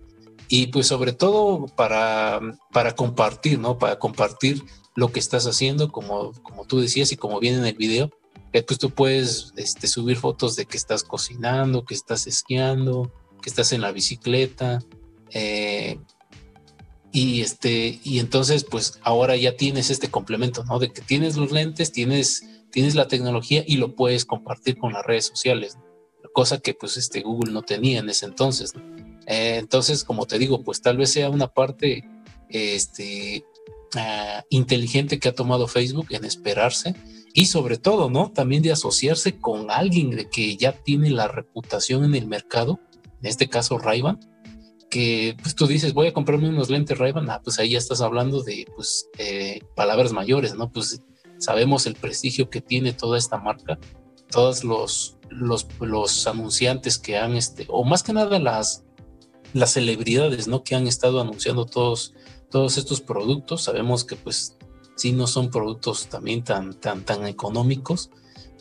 y 0.50 0.68
pues 0.68 0.88
sobre 0.88 1.14
todo 1.14 1.68
para, 1.68 2.42
para 2.74 2.96
compartir, 2.96 3.60
¿no? 3.60 3.78
Para 3.78 4.00
compartir 4.00 4.64
lo 4.96 5.12
que 5.12 5.20
estás 5.20 5.46
haciendo, 5.46 5.92
como, 5.92 6.34
como 6.42 6.66
tú 6.66 6.82
decías 6.82 7.12
y 7.12 7.18
como 7.18 7.40
viene 7.40 7.60
en 7.60 7.66
el 7.66 7.76
video, 7.76 8.10
que 8.52 8.64
pues 8.64 8.80
tú 8.80 8.90
puedes 8.90 9.54
este, 9.56 9.88
subir 9.88 10.18
fotos 10.18 10.56
de 10.56 10.66
que 10.66 10.76
estás 10.76 11.04
cocinando, 11.04 11.86
que 11.86 11.94
estás 11.94 12.26
esquiando, 12.26 13.12
que 13.44 13.50
estás 13.50 13.72
en 13.74 13.82
la 13.82 13.92
bicicleta, 13.92 14.80
eh, 15.32 16.00
y 17.12 17.42
este, 17.42 18.00
y 18.04 18.18
entonces, 18.18 18.64
pues 18.64 19.00
ahora 19.04 19.36
ya 19.36 19.56
tienes 19.56 19.92
este 19.92 20.10
complemento, 20.10 20.64
¿no? 20.64 20.80
De 20.80 20.92
que 20.92 21.02
tienes 21.02 21.38
los 21.38 21.52
lentes, 21.52 21.92
tienes, 21.92 22.44
tienes 22.72 22.96
la 22.96 23.08
tecnología 23.08 23.64
y 23.68 23.78
lo 23.78 23.96
puedes 23.96 24.26
compartir 24.26 24.78
con 24.80 24.94
las 24.94 25.06
redes 25.06 25.26
sociales, 25.26 25.78
cosa 26.34 26.60
que 26.60 26.74
pues 26.74 26.98
este 26.98 27.22
Google 27.22 27.52
no 27.52 27.62
tenía 27.62 28.00
en 28.00 28.10
ese 28.10 28.26
entonces. 28.26 28.74
¿no? 28.76 29.09
Eh, 29.30 29.58
entonces, 29.58 30.04
como 30.04 30.26
te 30.26 30.40
digo, 30.40 30.64
pues 30.64 30.82
tal 30.82 30.98
vez 30.98 31.12
sea 31.12 31.30
una 31.30 31.48
parte 31.48 32.04
este, 32.50 33.46
ah, 33.96 34.44
inteligente 34.50 35.20
que 35.20 35.30
ha 35.30 35.36
tomado 35.36 35.68
Facebook 35.68 36.08
en 36.10 36.26
esperarse 36.26 36.96
y 37.36 37.46
sobre 37.46 37.78
todo, 37.78 38.10
¿no? 38.10 38.32
También 38.32 38.64
de 38.64 38.72
asociarse 38.72 39.40
con 39.40 39.70
alguien 39.70 40.10
de 40.10 40.28
que 40.30 40.58
ya 40.58 40.72
tiene 40.72 41.12
la 41.12 41.28
reputación 41.28 42.04
en 42.04 42.16
el 42.16 42.26
mercado, 42.26 42.80
en 43.22 43.28
este 43.28 43.48
caso 43.48 43.78
ray 43.78 44.02
que 44.90 45.38
pues 45.44 45.54
tú 45.54 45.68
dices, 45.68 45.94
voy 45.94 46.08
a 46.08 46.14
comprarme 46.14 46.50
unos 46.50 46.72
lentes 46.72 46.98
Ray-Ban, 46.98 47.30
ah, 47.30 47.42
pues 47.44 47.60
ahí 47.60 47.70
ya 47.70 47.78
estás 47.78 48.02
hablando 48.02 48.42
de 48.42 48.66
pues 48.76 49.08
eh, 49.20 49.62
palabras 49.76 50.12
mayores, 50.12 50.56
¿no? 50.56 50.72
Pues 50.72 51.04
sabemos 51.38 51.86
el 51.86 51.94
prestigio 51.94 52.50
que 52.50 52.62
tiene 52.62 52.94
toda 52.94 53.20
esta 53.20 53.38
marca, 53.38 53.78
todos 54.32 54.64
los, 54.64 55.20
los, 55.30 55.68
los 55.80 56.26
anunciantes 56.26 56.98
que 56.98 57.20
han, 57.20 57.36
este, 57.36 57.66
o 57.68 57.84
más 57.84 58.02
que 58.02 58.14
nada 58.14 58.40
las, 58.40 58.84
las 59.54 59.74
celebridades, 59.74 60.48
¿no? 60.48 60.64
Que 60.64 60.76
han 60.76 60.88
estado 60.88 61.22
anunciando 61.22 61.66
todos, 61.66 62.14
todos 62.50 62.78
estos 62.78 63.02
productos, 63.02 63.64
sabemos 63.64 64.04
que 64.04 64.16
pues 64.16 64.56
sí 64.96 65.12
no 65.12 65.28
son 65.28 65.50
productos 65.50 66.08
también 66.08 66.44
tan, 66.44 66.74
tan, 66.74 67.04
tan 67.04 67.26
económicos, 67.26 68.10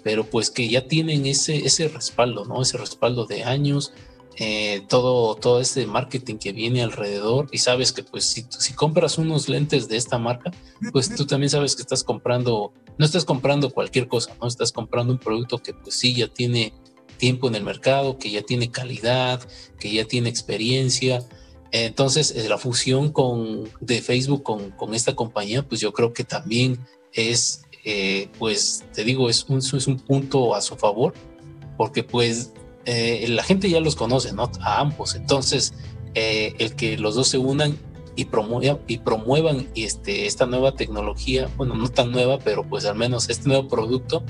pero 0.02 0.24
pues 0.24 0.50
que 0.50 0.68
ya 0.68 0.86
tienen 0.86 1.26
ese, 1.26 1.66
ese 1.66 1.88
respaldo, 1.88 2.44
¿no? 2.44 2.62
Ese 2.62 2.78
respaldo 2.78 3.26
de 3.26 3.44
años, 3.44 3.92
eh, 4.40 4.82
todo, 4.88 5.34
todo 5.34 5.60
este 5.60 5.84
marketing 5.86 6.36
que 6.36 6.52
viene 6.52 6.82
alrededor 6.82 7.48
y 7.50 7.58
sabes 7.58 7.92
que 7.92 8.04
pues 8.04 8.24
si, 8.24 8.46
si 8.48 8.72
compras 8.72 9.18
unos 9.18 9.48
lentes 9.48 9.88
de 9.88 9.96
esta 9.96 10.16
marca, 10.16 10.52
pues 10.92 11.12
tú 11.12 11.26
también 11.26 11.50
sabes 11.50 11.74
que 11.74 11.82
estás 11.82 12.04
comprando, 12.04 12.72
no 12.98 13.04
estás 13.04 13.24
comprando 13.24 13.70
cualquier 13.70 14.06
cosa, 14.06 14.36
no 14.40 14.46
estás 14.46 14.70
comprando 14.70 15.12
un 15.12 15.18
producto 15.18 15.58
que 15.58 15.74
pues 15.74 15.96
sí 15.96 16.14
ya 16.14 16.28
tiene 16.28 16.72
tiempo 17.18 17.48
en 17.48 17.54
el 17.56 17.64
mercado, 17.64 18.16
que 18.18 18.30
ya 18.30 18.42
tiene 18.42 18.70
calidad, 18.70 19.46
que 19.78 19.92
ya 19.92 20.04
tiene 20.06 20.30
experiencia. 20.30 21.22
Entonces, 21.70 22.34
eh, 22.34 22.48
la 22.48 22.56
fusión 22.56 23.12
con, 23.12 23.68
de 23.80 24.00
Facebook 24.00 24.42
con, 24.42 24.70
con 24.70 24.94
esta 24.94 25.14
compañía, 25.14 25.62
pues 25.62 25.80
yo 25.82 25.92
creo 25.92 26.14
que 26.14 26.24
también 26.24 26.78
es, 27.12 27.64
eh, 27.84 28.28
pues 28.38 28.84
te 28.94 29.04
digo, 29.04 29.28
es 29.28 29.44
un, 29.48 29.58
es 29.58 29.86
un 29.86 29.98
punto 29.98 30.54
a 30.54 30.62
su 30.62 30.76
favor, 30.76 31.12
porque 31.76 32.02
pues 32.02 32.52
eh, 32.86 33.26
la 33.28 33.42
gente 33.42 33.68
ya 33.68 33.80
los 33.80 33.96
conoce, 33.96 34.32
¿no? 34.32 34.50
A 34.60 34.80
ambos. 34.80 35.14
Entonces, 35.14 35.74
el 36.14 36.74
que 36.74 36.98
los 36.98 37.14
dos 37.14 37.28
se 37.28 37.38
unan 37.38 37.78
y 38.16 38.24
promuevan, 38.24 38.80
y 38.88 38.98
promuevan 38.98 39.68
este, 39.76 40.26
esta 40.26 40.46
nueva 40.46 40.72
tecnología, 40.72 41.48
bueno, 41.56 41.76
no 41.76 41.88
tan 41.88 42.10
nueva, 42.10 42.40
pero 42.40 42.64
pues 42.64 42.84
al 42.86 42.96
menos 42.96 43.28
este 43.28 43.48
nuevo 43.48 43.68
producto, 43.68 44.24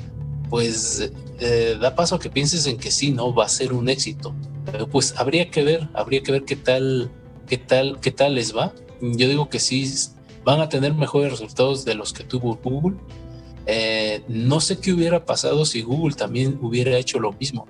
pues 0.48 1.10
eh, 1.40 1.76
da 1.80 1.94
paso 1.94 2.16
a 2.16 2.18
que 2.18 2.30
pienses 2.30 2.66
en 2.66 2.78
que 2.78 2.90
sí, 2.90 3.12
¿no? 3.12 3.34
Va 3.34 3.44
a 3.44 3.48
ser 3.48 3.72
un 3.72 3.88
éxito. 3.88 4.34
Pero 4.70 4.88
pues 4.88 5.14
habría 5.16 5.50
que 5.50 5.62
ver, 5.62 5.88
habría 5.94 6.22
que 6.22 6.32
ver 6.32 6.44
qué 6.44 6.56
tal, 6.56 7.10
qué 7.46 7.58
tal, 7.58 7.98
qué 8.00 8.10
tal 8.10 8.34
les 8.34 8.56
va. 8.56 8.72
Yo 9.00 9.28
digo 9.28 9.48
que 9.48 9.58
sí, 9.58 9.90
van 10.44 10.60
a 10.60 10.68
tener 10.68 10.94
mejores 10.94 11.30
resultados 11.30 11.84
de 11.84 11.94
los 11.94 12.12
que 12.12 12.24
tuvo 12.24 12.58
Google. 12.62 12.96
no 14.28 14.60
sé 14.60 14.78
qué 14.78 14.92
hubiera 14.92 15.24
pasado 15.24 15.64
si 15.64 15.82
Google 15.82 16.14
también 16.14 16.58
hubiera 16.62 16.96
hecho 16.96 17.20
lo 17.20 17.32
mismo 17.32 17.66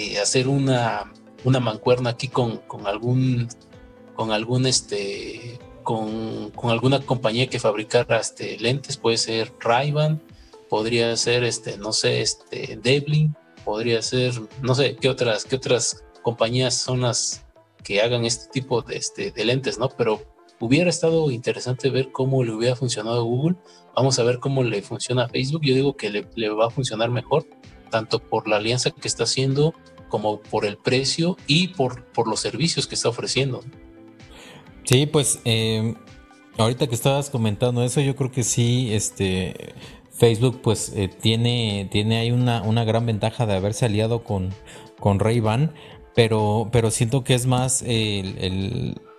eh, 0.00 0.18
hacer 0.18 0.48
una, 0.48 1.12
una 1.44 1.60
mancuerna 1.60 2.10
aquí 2.10 2.28
con, 2.28 2.56
con 2.58 2.86
algún 2.86 3.48
con 4.14 4.32
algún 4.32 4.66
este 4.66 5.58
con, 5.82 6.50
con, 6.52 6.70
alguna 6.70 7.00
compañía 7.00 7.48
que 7.48 7.58
fabricara 7.58 8.18
este 8.18 8.58
lentes 8.58 8.96
puede 8.96 9.18
ser 9.18 9.52
ray 9.60 9.92
podría 10.70 11.14
ser 11.16 11.44
este 11.44 11.76
no 11.76 11.92
sé 11.92 12.22
este 12.22 12.78
Devlin 12.82 13.36
podría 13.64 14.00
ser 14.00 14.32
no 14.62 14.74
sé 14.74 14.96
qué 14.96 15.10
otras 15.10 15.44
qué 15.44 15.56
otras 15.56 16.04
compañías 16.22 16.74
son 16.74 17.02
las 17.02 17.44
que 17.84 18.00
hagan 18.00 18.24
este 18.24 18.50
tipo 18.50 18.80
de, 18.80 18.96
este, 18.96 19.30
de 19.32 19.44
lentes 19.44 19.78
no 19.78 19.90
pero 19.90 20.22
hubiera 20.60 20.90
estado 20.90 21.30
interesante 21.30 21.90
ver 21.90 22.12
cómo 22.12 22.44
le 22.44 22.52
hubiera 22.52 22.76
funcionado 22.76 23.20
a 23.20 23.24
Google. 23.24 23.56
Vamos 23.96 24.18
a 24.18 24.22
ver 24.22 24.38
cómo 24.38 24.62
le 24.62 24.82
funciona 24.82 25.24
a 25.24 25.28
Facebook. 25.28 25.62
Yo 25.64 25.74
digo 25.74 25.96
que 25.96 26.10
le, 26.10 26.48
va 26.50 26.66
a 26.66 26.70
funcionar 26.70 27.10
mejor 27.10 27.46
tanto 27.90 28.20
por 28.20 28.46
la 28.46 28.56
alianza 28.56 28.90
que 28.90 29.08
está 29.08 29.24
haciendo 29.24 29.74
como 30.08 30.40
por 30.40 30.64
el 30.64 30.76
precio 30.76 31.36
y 31.46 31.68
por, 31.68 32.04
por 32.12 32.28
los 32.28 32.40
servicios 32.40 32.86
que 32.86 32.94
está 32.94 33.08
ofreciendo. 33.08 33.62
Sí, 34.84 35.06
pues 35.06 35.40
eh, 35.44 35.94
ahorita 36.56 36.86
que 36.86 36.94
estabas 36.94 37.30
comentando 37.30 37.82
eso, 37.82 38.00
yo 38.00 38.14
creo 38.14 38.30
que 38.30 38.42
sí, 38.42 38.92
este 38.92 39.74
Facebook 40.20 40.60
pues 40.62 40.92
eh, 40.94 41.08
tiene, 41.08 41.88
tiene 41.90 42.18
ahí 42.18 42.30
una, 42.30 42.62
una, 42.62 42.84
gran 42.84 43.06
ventaja 43.06 43.46
de 43.46 43.54
haberse 43.54 43.86
aliado 43.86 44.22
con, 44.22 44.50
con 45.00 45.18
Ray-Ban, 45.18 45.72
pero, 46.14 46.68
pero 46.70 46.90
siento 46.90 47.24
que 47.24 47.34
es 47.34 47.46
más 47.46 47.82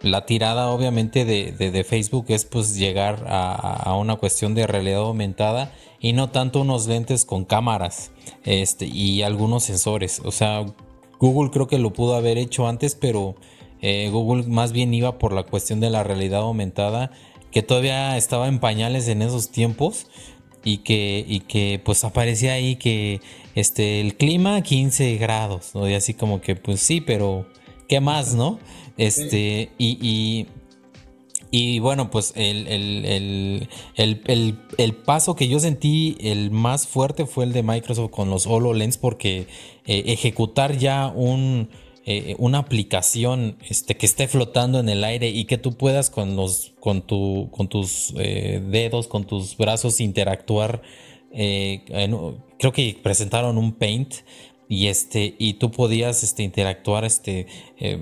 la 0.02 0.26
tirada 0.26 0.70
obviamente 0.70 1.26
de, 1.26 1.52
de, 1.52 1.84
Facebook 1.84 2.26
es 2.30 2.46
pues 2.46 2.78
llegar 2.78 3.26
a, 3.28 3.54
a, 3.54 3.96
una 3.96 4.18
cuestión 4.18 4.54
de 4.54 4.68
realidad 4.68 5.00
aumentada 5.02 5.74
y 6.00 6.14
no 6.14 6.30
tanto 6.30 6.62
unos 6.62 6.88
lentes 6.88 7.26
con 7.26 7.46
cámaras 7.46 8.12
este, 8.44 8.86
y 8.86 9.24
algunos 9.24 9.64
sensores. 9.64 10.22
O 10.24 10.32
sea, 10.32 10.66
Google 11.20 11.52
creo 11.52 11.68
que 11.68 11.80
lo 11.80 11.94
pudo 11.94 12.16
haber 12.16 12.38
hecho 12.38 12.68
antes, 12.68 12.96
pero 12.96 13.36
eh, 13.82 14.10
Google 14.12 14.44
más 14.48 14.72
bien 14.72 14.94
iba 14.94 15.18
por 15.18 15.34
la 15.34 15.44
cuestión 15.44 15.80
de 15.80 15.90
la 15.90 16.04
realidad 16.04 16.42
aumentada, 16.42 17.12
que 17.52 17.64
todavía 17.64 18.18
estaba 18.18 18.48
en 18.48 18.60
pañales 18.60 19.08
en 19.08 19.22
esos 19.22 19.52
tiempos 19.52 20.08
y 20.64 20.80
que, 20.80 21.26
y 21.28 21.42
que 21.42 21.82
pues 21.84 22.04
aparecía 22.04 22.54
ahí 22.54 22.76
que 22.76 23.22
este, 23.56 24.02
el 24.02 24.16
clima 24.16 24.62
15 24.62 25.18
grados, 25.18 25.72
¿no? 25.74 25.90
Y 25.90 25.94
así 25.94 26.14
como 26.14 26.42
que 26.42 26.56
pues 26.56 26.80
sí, 26.80 27.02
pero 27.02 27.46
¿qué 27.88 28.00
más, 28.00 28.34
no? 28.34 28.60
Este, 28.98 29.70
y 29.78 30.48
y 31.54 31.80
bueno, 31.80 32.10
pues 32.10 32.32
el, 32.38 33.68
el, 33.98 34.96
paso 35.06 35.36
que 35.36 35.50
yo 35.50 35.60
sentí 35.60 36.18
el 36.22 36.50
más 36.50 36.88
fuerte 36.88 37.26
fue 37.26 37.44
el 37.44 37.52
de 37.52 37.62
Microsoft 37.62 38.10
con 38.12 38.30
los 38.30 38.48
HoloLens 38.48 38.98
porque 38.98 39.48
eh, 39.86 40.04
ejecutar 40.08 40.78
ya 40.78 41.08
un, 41.14 41.68
eh, 42.06 42.36
una 42.40 42.60
aplicación 42.60 43.58
este, 43.70 43.96
que 43.96 44.06
esté 44.06 44.28
flotando 44.28 44.80
en 44.80 44.90
el 44.90 45.04
aire 45.04 45.30
y 45.30 45.46
que 45.46 45.58
tú 45.58 45.74
puedas 45.78 46.10
con, 46.10 46.36
los, 46.36 46.74
con, 46.80 47.02
tu, 47.02 47.50
con 47.52 47.68
tus 47.68 48.14
eh, 48.18 48.62
dedos, 48.70 49.08
con 49.08 49.26
tus 49.26 49.56
brazos 49.58 50.00
interactuar. 50.00 50.82
creo 51.32 52.74
que 52.74 53.00
presentaron 53.02 53.58
un 53.58 53.74
paint 53.74 54.16
y 54.72 54.88
este 54.88 55.36
y 55.38 55.56
tú 55.56 55.70
podías 55.70 56.24
este 56.24 56.44
interactuar 56.44 57.04
este 57.04 57.46
eh, 57.78 58.00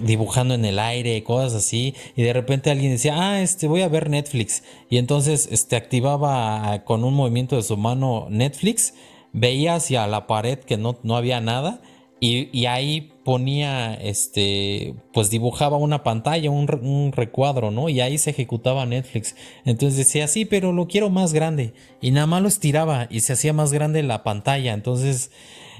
dibujando 0.00 0.54
en 0.54 0.64
el 0.64 0.78
aire 0.78 1.22
cosas 1.22 1.52
así 1.52 1.94
y 2.16 2.22
de 2.22 2.32
repente 2.32 2.70
alguien 2.70 2.92
decía 2.92 3.12
ah 3.14 3.42
este 3.42 3.68
voy 3.68 3.82
a 3.82 3.88
ver 3.88 4.08
Netflix 4.08 4.62
y 4.88 4.96
entonces 4.96 5.50
este 5.52 5.76
activaba 5.76 6.82
con 6.86 7.04
un 7.04 7.12
movimiento 7.12 7.56
de 7.56 7.62
su 7.62 7.76
mano 7.76 8.26
Netflix 8.30 8.94
veía 9.34 9.74
hacia 9.74 10.06
la 10.06 10.26
pared 10.26 10.58
que 10.58 10.78
no, 10.78 10.98
no 11.02 11.14
había 11.14 11.42
nada 11.42 11.82
y, 12.20 12.66
ahí 12.66 13.12
ponía, 13.28 13.92
este, 13.92 14.94
pues 15.12 15.28
dibujaba 15.28 15.76
una 15.76 16.02
pantalla, 16.02 16.50
un, 16.50 17.12
recuadro, 17.12 17.70
¿no? 17.70 17.90
Y 17.90 18.00
ahí 18.00 18.16
se 18.16 18.30
ejecutaba 18.30 18.86
Netflix. 18.86 19.36
Entonces 19.66 19.98
decía, 19.98 20.26
sí, 20.28 20.46
pero 20.46 20.72
lo 20.72 20.88
quiero 20.88 21.10
más 21.10 21.34
grande. 21.34 21.74
Y 22.00 22.10
nada 22.10 22.26
más 22.26 22.40
lo 22.40 22.48
estiraba 22.48 23.06
y 23.10 23.20
se 23.20 23.34
hacía 23.34 23.52
más 23.52 23.70
grande 23.70 24.02
la 24.02 24.24
pantalla. 24.24 24.72
Entonces 24.72 25.30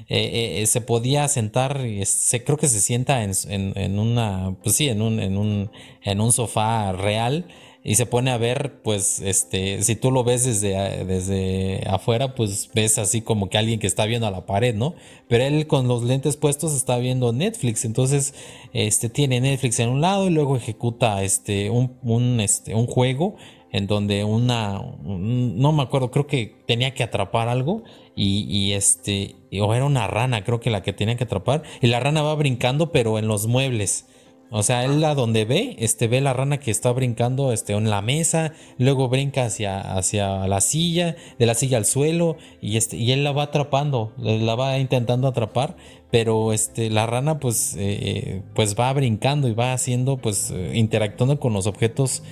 eh, 0.09 0.61
eh, 0.61 0.67
se 0.67 0.81
podía 0.81 1.27
sentar, 1.27 1.81
se, 2.03 2.43
creo 2.43 2.57
que 2.59 2.67
se 2.67 2.81
sienta 2.81 3.23
en, 3.23 3.33
en, 3.47 3.97
una, 3.97 4.55
pues 4.61 4.75
sí, 4.75 4.87
en 4.87 5.01
un, 5.01 5.19
en 5.19 5.35
un, 5.35 5.71
en 6.03 6.21
un 6.21 6.31
sofá 6.31 6.91
real 6.91 7.47
y 7.83 7.95
se 7.95 8.05
pone 8.05 8.31
a 8.31 8.37
ver, 8.37 8.81
pues, 8.83 9.21
este, 9.21 9.81
si 9.83 9.95
tú 9.95 10.11
lo 10.11 10.23
ves 10.23 10.45
desde, 10.45 11.05
desde 11.05 11.83
afuera, 11.87 12.35
pues 12.35 12.69
ves 12.73 12.97
así 12.97 13.21
como 13.21 13.49
que 13.49 13.57
alguien 13.57 13.79
que 13.79 13.87
está 13.87 14.05
viendo 14.05 14.27
a 14.27 14.31
la 14.31 14.45
pared, 14.45 14.75
¿no? 14.75 14.95
Pero 15.27 15.45
él 15.45 15.67
con 15.67 15.87
los 15.87 16.03
lentes 16.03 16.37
puestos 16.37 16.75
está 16.75 16.97
viendo 16.97 17.31
Netflix, 17.31 17.85
entonces, 17.85 18.33
este, 18.73 19.09
tiene 19.09 19.39
Netflix 19.41 19.79
en 19.79 19.89
un 19.89 20.01
lado 20.01 20.27
y 20.27 20.31
luego 20.31 20.57
ejecuta, 20.57 21.23
este, 21.23 21.69
un, 21.69 21.97
un, 22.03 22.39
este, 22.39 22.75
un 22.75 22.87
juego 22.87 23.35
en 23.71 23.87
donde 23.87 24.23
una, 24.23 24.81
no 25.03 25.71
me 25.71 25.83
acuerdo, 25.83 26.11
creo 26.11 26.27
que 26.27 26.63
tenía 26.65 26.93
que 26.93 27.03
atrapar 27.03 27.47
algo 27.47 27.83
y, 28.15 28.73
este, 28.73 29.35
o 29.61 29.73
era 29.73 29.85
una 29.85 30.07
rana, 30.07 30.43
creo 30.43 30.59
que 30.59 30.69
la 30.69 30.83
que 30.83 30.91
tenía 30.91 31.15
que 31.15 31.23
atrapar, 31.23 31.63
y 31.81 31.87
la 31.87 32.01
rana 32.01 32.21
va 32.21 32.35
brincando, 32.35 32.91
pero 32.91 33.17
en 33.17 33.27
los 33.27 33.47
muebles. 33.47 34.07
O 34.51 34.63
sea, 34.63 34.83
él 34.83 35.03
a 35.03 35.13
donde 35.13 35.45
ve, 35.45 35.75
este, 35.77 36.07
ve 36.07 36.21
la 36.21 36.33
rana 36.33 36.59
que 36.59 36.71
está 36.71 36.91
brincando 36.91 37.53
este, 37.53 37.73
en 37.73 37.89
la 37.89 38.01
mesa, 38.01 38.53
luego 38.79 39.07
brinca 39.07 39.45
hacia, 39.45 39.79
hacia 39.79 40.47
la 40.47 40.59
silla, 40.59 41.15
de 41.37 41.45
la 41.45 41.53
silla 41.53 41.77
al 41.77 41.85
suelo, 41.85 42.35
y, 42.59 42.77
este, 42.77 42.97
y 42.97 43.11
él 43.11 43.23
la 43.23 43.31
va 43.31 43.43
atrapando, 43.43 44.11
la 44.17 44.55
va 44.55 44.79
intentando 44.79 45.27
atrapar, 45.27 45.75
pero 46.09 46.51
este, 46.51 46.89
la 46.89 47.05
rana 47.05 47.39
pues, 47.39 47.75
eh, 47.75 47.79
eh, 47.79 48.41
pues 48.55 48.75
va 48.75 48.91
brincando 48.91 49.47
y 49.47 49.53
va 49.53 49.73
haciendo, 49.73 50.17
pues, 50.17 50.49
eh, 50.49 50.71
interactuando 50.73 51.39
con 51.39 51.53
los 51.53 51.67
objetos 51.67 52.23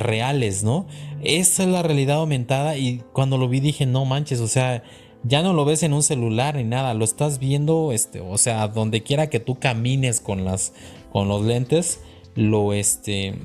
reales, 0.00 0.64
¿no? 0.64 0.88
Esa 1.22 1.62
es 1.62 1.68
la 1.68 1.80
realidad 1.80 2.16
aumentada 2.16 2.76
y 2.76 3.04
cuando 3.12 3.38
lo 3.38 3.48
vi 3.48 3.60
dije, 3.60 3.86
no 3.86 4.04
manches, 4.04 4.40
o 4.40 4.48
sea, 4.48 4.82
ya 5.22 5.42
no 5.42 5.52
lo 5.52 5.64
ves 5.64 5.84
en 5.84 5.92
un 5.92 6.02
celular 6.02 6.56
ni 6.56 6.64
nada, 6.64 6.92
lo 6.94 7.04
estás 7.04 7.38
viendo, 7.38 7.92
este, 7.92 8.20
o 8.20 8.36
sea, 8.36 8.66
donde 8.66 9.02
quiera 9.02 9.28
que 9.28 9.38
tú 9.40 9.60
camines 9.60 10.20
con 10.20 10.44
las, 10.44 10.72
con 11.16 11.28
los 11.28 11.46
lentes, 11.46 12.00
lo, 12.34 12.74
este, 12.74 13.36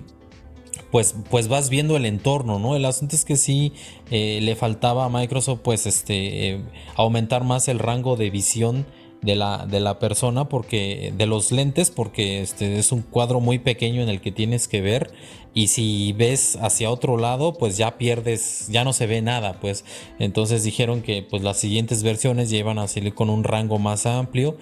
pues, 0.91 1.15
pues 1.30 1.48
vas 1.48 1.69
viendo 1.69 1.95
el 1.95 2.06
entorno, 2.06 2.60
¿no? 2.60 2.76
El 2.76 2.84
asunto 2.84 3.15
es 3.15 3.23
que 3.23 3.38
sí 3.38 3.72
eh, 4.10 4.39
le 4.41 4.57
faltaba 4.57 5.06
a 5.06 5.10
Microsoft, 5.10 5.61
pues, 5.64 5.85
este, 5.85 6.49
eh, 6.49 6.61
aumentar 6.95 7.45
más 7.45 7.69
el 7.69 7.80
rango 7.80 8.18
de 8.18 8.30
visión 8.30 8.85
de 9.22 9.38
la, 9.38 9.65
de 9.68 9.80
la 9.80 9.99
persona 9.99 10.49
porque 10.49 11.14
de 11.15 11.27
los 11.27 11.53
lentes 11.53 11.91
porque 11.91 12.41
este 12.41 12.77
es 12.77 12.91
un 12.91 13.03
cuadro 13.03 13.39
muy 13.39 13.60
pequeño 13.60 14.02
en 14.02 14.10
el 14.10 14.19
que 14.19 14.34
tienes 14.34 14.68
que 14.68 14.81
ver 14.81 15.14
y 15.53 15.68
si 15.68 16.11
ves 16.11 16.57
hacia 16.60 16.89
otro 16.89 17.18
lado 17.18 17.53
pues 17.53 17.77
ya 17.77 17.99
pierdes 17.99 18.68
ya 18.69 18.84
no 18.84 18.93
se 18.93 19.06
ve 19.06 19.22
nada 19.22 19.60
pues 19.60 19.85
entonces 20.18 20.64
dijeron 20.64 21.03
que 21.03 21.22
pues 21.22 21.43
las 21.43 21.57
siguientes 21.57 22.02
versiones 22.02 22.49
llevan 22.49 22.80
a 22.80 22.88
salir 22.88 23.14
con 23.14 23.30
un 23.30 23.43
rango 23.43 23.77
más 23.77 24.07
amplio 24.07 24.57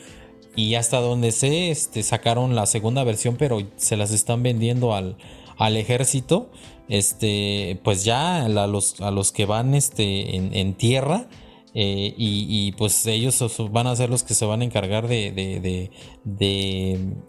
y 0.55 0.75
hasta 0.75 0.99
donde 0.99 1.31
sé 1.31 1.71
este 1.71 2.03
sacaron 2.03 2.55
la 2.55 2.65
segunda 2.65 3.03
versión 3.03 3.35
pero 3.37 3.59
se 3.77 3.97
las 3.97 4.11
están 4.11 4.43
vendiendo 4.43 4.93
al, 4.93 5.17
al 5.57 5.77
ejército 5.77 6.49
este 6.89 7.79
pues 7.83 8.03
ya 8.03 8.45
a 8.45 8.67
los, 8.67 8.99
a 8.99 9.11
los 9.11 9.31
que 9.31 9.45
van 9.45 9.75
este 9.75 10.35
en, 10.35 10.73
tierra 10.73 11.27
eh, 11.75 12.15
y, 12.17 12.71
pues 12.73 13.05
ellos 13.05 13.39
van 13.71 13.85
a 13.85 13.95
ser 13.95 14.09
los 14.09 14.23
que 14.23 14.33
se 14.33 14.43
van 14.45 14.61
a 14.61 14.65
encargar 14.65 15.07
de, 15.07 15.91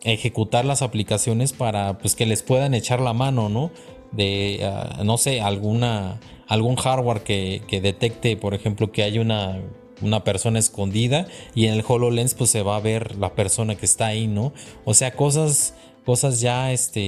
ejecutar 0.03 0.65
las 0.65 0.81
aplicaciones 0.81 1.53
para 1.53 1.99
pues 1.99 2.15
que 2.15 2.25
les 2.25 2.43
puedan 2.43 2.73
echar 2.73 3.01
la 3.01 3.13
mano, 3.13 3.51
¿no? 3.51 3.71
De, 4.13 4.61
ah, 4.65 5.03
no 5.05 5.19
sé, 5.19 5.43
alguna, 5.43 6.21
algún 6.49 6.77
hardware 6.77 7.23
que, 7.23 7.81
detecte, 7.83 8.37
por 8.39 8.55
ejemplo, 8.55 8.91
que 8.91 9.03
hay 9.03 9.19
una, 9.19 9.61
una 10.03 10.25
persona 10.25 10.59
escondida 10.59 11.27
y 11.55 11.67
en 11.67 11.75
el 11.75 11.85
HoloLens 11.87 12.35
pues 12.35 12.51
se 12.51 12.63
va 12.63 12.77
a 12.77 12.81
ver 12.81 13.17
la 13.17 13.35
persona 13.35 13.75
que 13.77 13.87
está 13.87 14.07
ahí, 14.07 14.27
¿no? 14.27 14.53
O 14.85 14.95
sea, 14.95 15.13
cosas, 15.13 15.75
cosas 16.05 16.41
ya 16.41 16.73
este, 16.73 17.01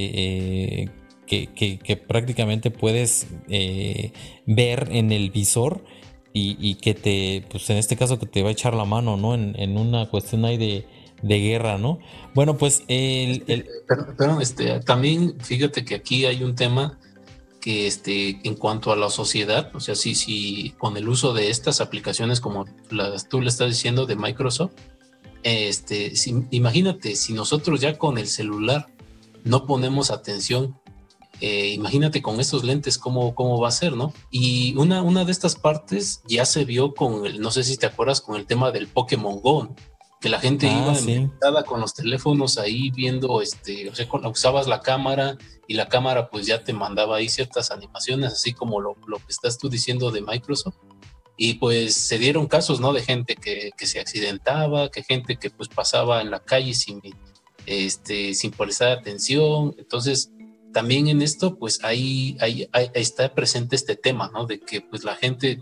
eh, 0.83 0.89
que, 1.27 2.03
prácticamente 2.07 2.71
puedes 2.71 3.27
eh, 3.49 4.11
ver 4.45 4.89
en 4.91 5.11
el 5.11 5.31
visor 5.31 5.83
y, 6.35 6.75
que 6.75 6.95
te, 6.95 7.45
pues 7.51 7.69
en 7.69 7.77
este 7.77 7.95
caso 7.95 8.17
que 8.17 8.25
te 8.25 8.41
va 8.41 8.49
a 8.49 8.51
echar 8.51 8.73
la 8.73 8.85
mano, 8.85 9.17
¿no? 9.17 9.35
En, 9.35 9.77
una 9.77 10.09
cuestión 10.09 10.45
ahí 10.45 10.57
de, 10.57 10.85
guerra, 11.21 11.77
¿no? 11.77 11.99
Bueno, 12.33 12.57
pues 12.57 12.83
el... 12.87 13.43
el... 13.47 13.67
Perdón, 14.17 14.41
este, 14.41 14.79
también 14.79 15.39
fíjate 15.39 15.85
que 15.85 15.95
aquí 15.95 16.25
hay 16.25 16.43
un 16.43 16.55
tema 16.55 16.99
que 17.63 17.87
este, 17.87 18.41
en 18.43 18.55
cuanto 18.55 18.91
a 18.91 18.97
la 18.97 19.09
sociedad, 19.09 19.73
o 19.73 19.79
sea, 19.79 19.95
si, 19.95 20.15
si 20.15 20.71
con 20.77 20.97
el 20.97 21.07
uso 21.07 21.31
de 21.31 21.49
estas 21.49 21.79
aplicaciones 21.79 22.41
como 22.41 22.65
las 22.89 23.29
tú 23.29 23.39
le 23.39 23.47
estás 23.47 23.69
diciendo 23.69 24.05
de 24.05 24.17
Microsoft, 24.17 24.73
este, 25.43 26.11
imagínate 26.51 27.15
si 27.15 27.31
nosotros 27.31 27.79
ya 27.79 27.97
con 27.97 28.17
el 28.17 28.27
celular 28.27 28.87
no 29.45 29.65
ponemos 29.65 30.11
atención 30.11 30.75
eh, 31.39 31.69
imagínate 31.69 32.21
con 32.21 32.41
estos 32.41 32.65
lentes 32.65 32.97
cómo, 32.97 33.33
cómo 33.33 33.59
va 33.59 33.69
a 33.69 33.71
ser, 33.71 33.95
¿no? 33.95 34.13
Y 34.29 34.75
una, 34.77 35.01
una 35.01 35.25
de 35.25 35.31
estas 35.31 35.55
partes 35.55 36.21
ya 36.27 36.45
se 36.45 36.63
vio 36.63 36.93
con 36.93 37.25
el, 37.25 37.39
no 37.39 37.51
sé 37.51 37.63
si 37.63 37.77
te 37.77 37.85
acuerdas, 37.85 38.21
con 38.21 38.35
el 38.35 38.45
tema 38.45 38.71
del 38.71 38.87
Pokémon 38.87 39.41
Go, 39.41 39.73
que 40.23 40.29
la 40.29 40.39
gente 40.39 40.69
ah, 40.69 40.95
iba 41.45 41.63
con 41.63 41.81
los 41.81 41.93
teléfonos 41.93 42.57
ahí 42.57 42.91
viendo, 42.91 43.41
este, 43.41 43.89
o 43.89 43.93
sea, 43.93 44.07
usabas 44.29 44.67
la 44.67 44.79
cámara 44.79 45.37
y 45.67 45.73
la 45.73 45.89
cámara 45.89 46.29
pues 46.29 46.45
ya 46.45 46.63
te 46.63 46.71
mandaba 46.71 47.17
ahí 47.17 47.27
ciertas 47.27 47.71
animaciones, 47.71 48.31
así 48.31 48.53
como 48.53 48.79
lo, 48.79 48.95
lo 49.05 49.17
que 49.17 49.25
estás 49.27 49.57
tú 49.57 49.67
diciendo 49.67 50.11
de 50.11 50.21
Microsoft. 50.21 50.77
Y 51.35 51.55
pues 51.55 51.95
se 51.95 52.17
dieron 52.19 52.47
casos, 52.47 52.79
¿no? 52.79 52.93
De 52.93 53.01
gente 53.01 53.35
que, 53.35 53.71
que 53.77 53.85
se 53.85 53.99
accidentaba, 53.99 54.89
que 54.89 55.03
gente 55.03 55.35
que 55.35 55.49
pues 55.49 55.67
pasaba 55.67 56.21
en 56.21 56.31
la 56.31 56.39
calle 56.39 56.73
sin, 56.73 57.01
este, 57.65 58.33
sin 58.33 58.51
prestar 58.51 58.99
atención. 58.99 59.75
Entonces, 59.77 60.31
también 60.71 61.09
en 61.09 61.21
esto, 61.21 61.57
pues 61.57 61.83
ahí, 61.83 62.37
ahí, 62.39 62.69
está 62.93 63.35
presente 63.35 63.75
este 63.75 63.97
tema, 63.97 64.31
¿no? 64.33 64.45
De 64.45 64.61
que 64.61 64.79
pues 64.79 65.03
la 65.03 65.15
gente 65.15 65.61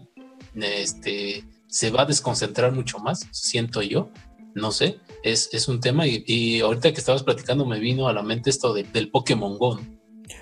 este, 0.54 1.46
se 1.66 1.90
va 1.90 2.04
a 2.04 2.06
desconcentrar 2.06 2.74
mucho 2.74 3.00
más, 3.00 3.28
siento 3.32 3.82
yo, 3.82 4.12
no 4.56 4.72
sé, 4.72 5.00
es, 5.24 5.50
es 5.54 5.68
un 5.68 5.80
tema 5.80 6.06
y, 6.08 6.60
ahorita 6.62 6.94
que 6.94 7.00
estabas 7.00 7.24
platicando 7.24 7.66
me 7.66 7.80
vino 7.80 8.08
a 8.08 8.14
la 8.14 8.24
mente 8.24 8.50
esto 8.50 8.74
del 8.74 9.10
Pokémon 9.10 9.58
Go. 9.58 9.80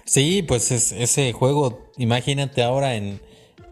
Sí, 0.05 0.43
pues 0.43 0.71
es, 0.71 0.91
ese 0.91 1.33
juego, 1.33 1.91
imagínate 1.97 2.63
ahora 2.63 2.95
en, 2.95 3.21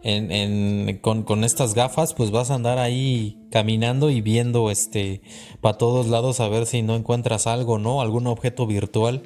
en, 0.02 0.98
con, 0.98 1.22
con, 1.22 1.44
estas 1.44 1.74
gafas, 1.74 2.14
pues 2.14 2.30
vas 2.30 2.50
a 2.50 2.54
andar 2.54 2.78
ahí 2.78 3.38
caminando 3.50 4.10
y 4.10 4.20
viendo 4.20 4.70
este 4.70 5.22
para 5.60 5.78
todos 5.78 6.06
lados 6.06 6.40
a 6.40 6.48
ver 6.48 6.66
si 6.66 6.82
no 6.82 6.96
encuentras 6.96 7.46
algo, 7.46 7.78
¿no? 7.78 8.00
Algún 8.00 8.26
objeto 8.26 8.66
virtual 8.66 9.22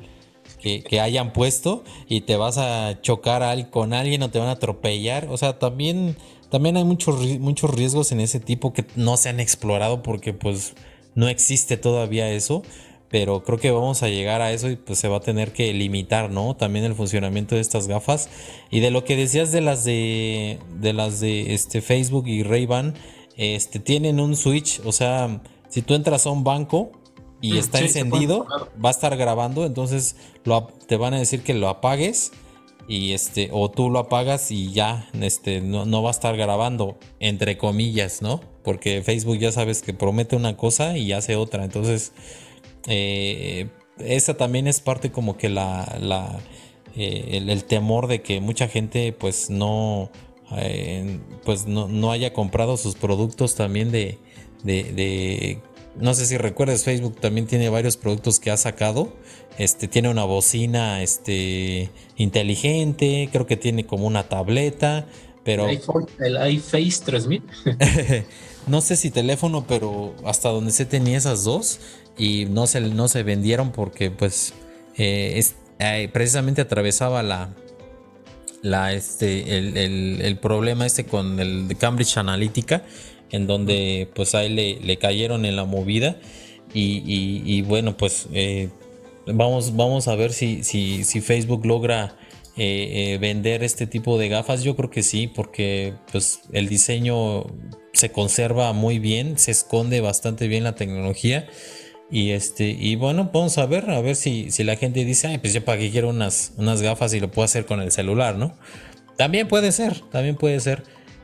que, 0.63 1.01
hayan 1.01 1.33
puesto 1.33 1.85
y 2.09 2.23
te 2.23 2.37
vas 2.37 2.59
a 2.59 3.01
chocar 3.01 3.71
con 3.71 3.93
alguien 3.93 4.23
o 4.23 4.31
te 4.31 4.39
van 4.39 4.49
a 4.49 4.53
atropellar. 4.53 5.29
O 5.31 5.37
sea, 5.37 5.59
también, 5.59 6.17
también 6.51 6.77
hay 6.77 6.85
muchos, 6.85 7.21
muchos 7.41 7.71
riesgos 7.75 8.13
en 8.13 8.21
ese 8.21 8.41
tipo 8.41 8.73
que 8.73 8.87
no 8.97 9.17
se 9.17 9.29
han 9.29 9.41
explorado 9.41 10.03
porque 10.03 10.33
pues 10.33 10.75
no 11.15 11.29
existe 11.29 11.77
todavía 11.77 12.31
eso. 12.31 12.63
Pero 13.09 13.43
creo 13.45 13.59
que 13.59 13.71
vamos 13.71 14.03
a 14.03 14.09
llegar 14.09 14.41
a 14.41 14.53
eso 14.53 14.71
y 14.71 14.77
pues 14.77 14.99
se 14.99 15.07
va 15.07 15.19
a 15.19 15.21
tener 15.21 15.53
que 15.53 15.75
limitar, 15.75 16.31
¿no? 16.31 16.57
También 16.57 16.87
el 16.87 16.95
funcionamiento 16.95 17.55
de 17.55 17.61
estas 17.61 17.87
gafas. 17.87 18.31
Y 18.71 18.81
de 18.81 18.91
lo 18.91 19.05
que 19.05 19.17
decías 19.17 19.53
de 19.53 19.61
las 19.61 19.85
de, 19.85 20.59
de 20.81 20.93
las 20.95 21.21
de 21.21 21.53
este 21.53 21.83
Facebook 21.83 22.27
y 22.27 22.43
Ray-Ban, 22.43 22.95
este, 23.37 23.81
tienen 23.81 24.19
un 24.19 24.35
switch, 24.35 24.81
o 24.87 24.93
sea, 24.93 25.43
si 25.69 25.83
tú 25.83 25.93
entras 25.93 26.27
a 26.27 26.31
un 26.31 26.43
banco, 26.43 26.93
y 27.43 27.55
mm, 27.55 27.57
está 27.57 27.81
encendido, 27.81 28.47
va 28.83 28.89
a 28.89 28.93
estar 28.93 29.15
grabando, 29.17 29.67
entonces 29.67 30.17
lo, 30.45 30.69
te 30.87 30.97
van 30.97 31.13
a 31.13 31.19
decir 31.19 31.43
que 31.43 31.53
lo 31.53 31.69
apagues 31.69 32.33
y 32.89 33.13
este 33.13 33.51
o 33.53 33.71
tú 33.71 33.91
lo 33.91 33.99
apagas 33.99 34.51
y 34.51 34.73
ya 34.73 35.09
este 35.21 35.61
no, 35.61 36.03
va 36.03 36.09
a 36.09 36.13
estar 36.13 36.37
grabando 36.37 36.99
entre 37.21 37.59
comillas, 37.59 38.23
¿no? 38.23 38.41
Porque 38.63 39.03
Facebook 39.03 39.39
ya 39.39 39.53
sabes 39.53 39.83
que 39.83 39.93
promete 39.93 40.37
una 40.37 40.57
cosa 40.57 40.97
y 40.97 41.13
hace 41.13 41.37
otra, 41.37 41.65
entonces 41.65 42.13
eh, 42.87 43.69
esa 43.99 44.35
también 44.37 44.67
es 44.67 44.81
parte 44.81 45.11
como 45.11 45.37
que 45.37 45.49
la, 45.49 45.99
la 46.01 46.41
eh, 46.97 47.43
el, 47.47 47.65
temor 47.65 48.07
de 48.07 48.23
que 48.23 48.41
mucha 48.41 48.69
gente 48.69 49.13
pues 49.13 49.51
no 49.51 50.11
eh, 50.57 51.19
pues 51.45 51.67
no, 51.67 51.89
no, 51.89 52.13
haya 52.13 52.33
comprado 52.33 52.77
sus 52.77 52.95
productos 52.95 53.55
también 53.55 53.91
de, 53.91 54.19
de 54.63 55.61
no 55.97 56.15
sé 56.15 56.27
si 56.27 56.37
recuerdas, 56.37 56.85
Facebook 56.85 57.21
también 57.21 57.47
tiene 57.47 57.69
varios 57.69 57.97
productos 57.97 58.41
que 58.41 58.51
ha 58.51 58.57
sacado. 58.57 59.13
Este 59.59 59.89
tiene 59.89 60.09
una 60.09 60.25
bocina 60.25 61.03
este, 61.03 61.91
inteligente, 62.17 63.29
creo 63.31 63.47
que 63.47 63.57
tiene 63.57 63.85
como 63.85 64.07
una 64.07 64.29
tableta, 64.29 65.07
pero 65.45 65.69
el 65.69 66.53
iFace 66.53 67.05
3000. 67.05 67.43
no 68.67 68.81
sé 68.81 68.97
si 68.97 69.11
teléfono, 69.11 69.67
pero 69.67 70.15
hasta 70.25 70.49
donde 70.49 70.73
se 70.73 70.85
tenía 70.85 71.19
esas 71.19 71.45
dos 71.45 71.81
y 72.17 72.47
no 72.47 72.67
se, 72.67 72.81
no 72.81 73.09
se 73.09 73.23
vendieron 73.23 73.73
porque 73.73 74.11
pues 74.11 74.55
eh, 74.97 75.43
eh, 75.79 76.09
precisamente 76.13 76.61
atravesaba 76.61 77.23
la, 77.23 77.55
la 78.63 78.93
este, 78.93 79.59
el, 79.59 80.21
el, 80.21 80.39
problema 80.39 80.87
este 80.87 81.05
con 81.05 81.41
el 81.41 81.69
de 81.69 81.75
Cambridge 81.75 82.17
Analytica 82.19 82.85
en 83.31 83.47
donde 83.47 84.09
pues 84.15 84.35
ahí 84.35 84.49
le, 84.49 84.79
le 84.81 84.99
cayeron 84.99 85.45
en 85.45 85.57
la 85.57 85.65
movida 85.65 86.17
y, 86.75 87.63
bueno 87.63 87.97
pues 87.97 88.29
eh, 88.33 88.71
vamos, 89.27 89.75
vamos 89.77 90.09
a 90.09 90.15
ver 90.15 90.33
si, 90.33 90.63
si, 90.65 91.05
si 91.05 91.21
Facebook 91.21 91.67
logra 91.67 92.17
eh, 92.57 93.19
vender 93.21 93.63
este 93.63 93.87
tipo 93.87 94.19
de 94.19 94.29
gafas. 94.29 94.63
Yo 94.63 94.77
creo 94.77 94.91
que 94.91 95.03
sí 95.03 95.27
porque 95.27 95.95
pues 96.11 96.41
el 96.53 96.69
diseño 96.69 97.47
se 97.93 98.11
conserva 98.11 98.73
muy 98.73 98.99
bien 98.99 99.39
se 99.39 99.51
esconde 99.51 100.01
bastante 100.01 100.49
bien 100.49 100.65
la 100.65 100.75
tecnología 100.75 101.49
y 102.11 102.31
este 102.31 102.69
y 102.71 102.97
bueno 102.97 103.31
vamos 103.33 103.59
a 103.59 103.67
ver 103.67 103.91
a 103.91 104.01
ver 104.01 104.17
si, 104.17 104.51
si 104.51 104.65
la 104.65 104.77
gente 104.77 105.05
dice 105.05 105.29
Ay, 105.29 105.39
pues 105.39 105.53
yo 105.53 105.65
para 105.65 105.79
qué 105.79 105.91
quiero 105.91 106.09
unas, 106.09 106.53
unas 106.57 106.83
gafas 106.83 107.15
y 107.15 107.21
lo 107.21 107.31
puedo 107.31 107.45
hacer 107.45 107.67
con 107.67 107.81
el 107.81 107.93
celular 107.93 108.37
no 108.37 108.55
también 109.17 109.49
puede 109.49 109.73
ser 109.73 110.01
también 110.11 110.37
puede 110.37 110.61
ser 110.61 110.83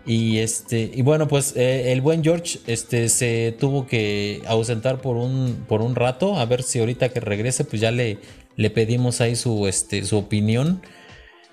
y 0.09 0.39
este, 0.39 0.91
y 0.95 1.03
bueno, 1.03 1.29
pues 1.29 1.55
eh, 1.55 1.93
el 1.93 2.01
buen 2.01 2.25
George 2.25 2.61
este, 2.67 3.11
se 3.11 3.55
tuvo 3.61 3.87
que 3.87 4.41
ausentar 4.47 5.03
por 5.03 5.17
un, 5.17 5.67
por 5.69 5.83
un 5.83 5.95
rato. 5.95 6.37
A 6.37 6.47
ver 6.47 6.63
si 6.63 6.79
ahorita 6.79 7.11
que 7.11 7.21
regrese, 7.21 7.65
pues 7.65 7.83
ya 7.83 7.91
le, 7.91 8.17
le 8.57 8.71
pedimos 8.71 9.21
ahí 9.21 9.37
su, 9.37 9.69
este, 9.69 10.03
su 10.05 10.17
opinión. 10.17 10.81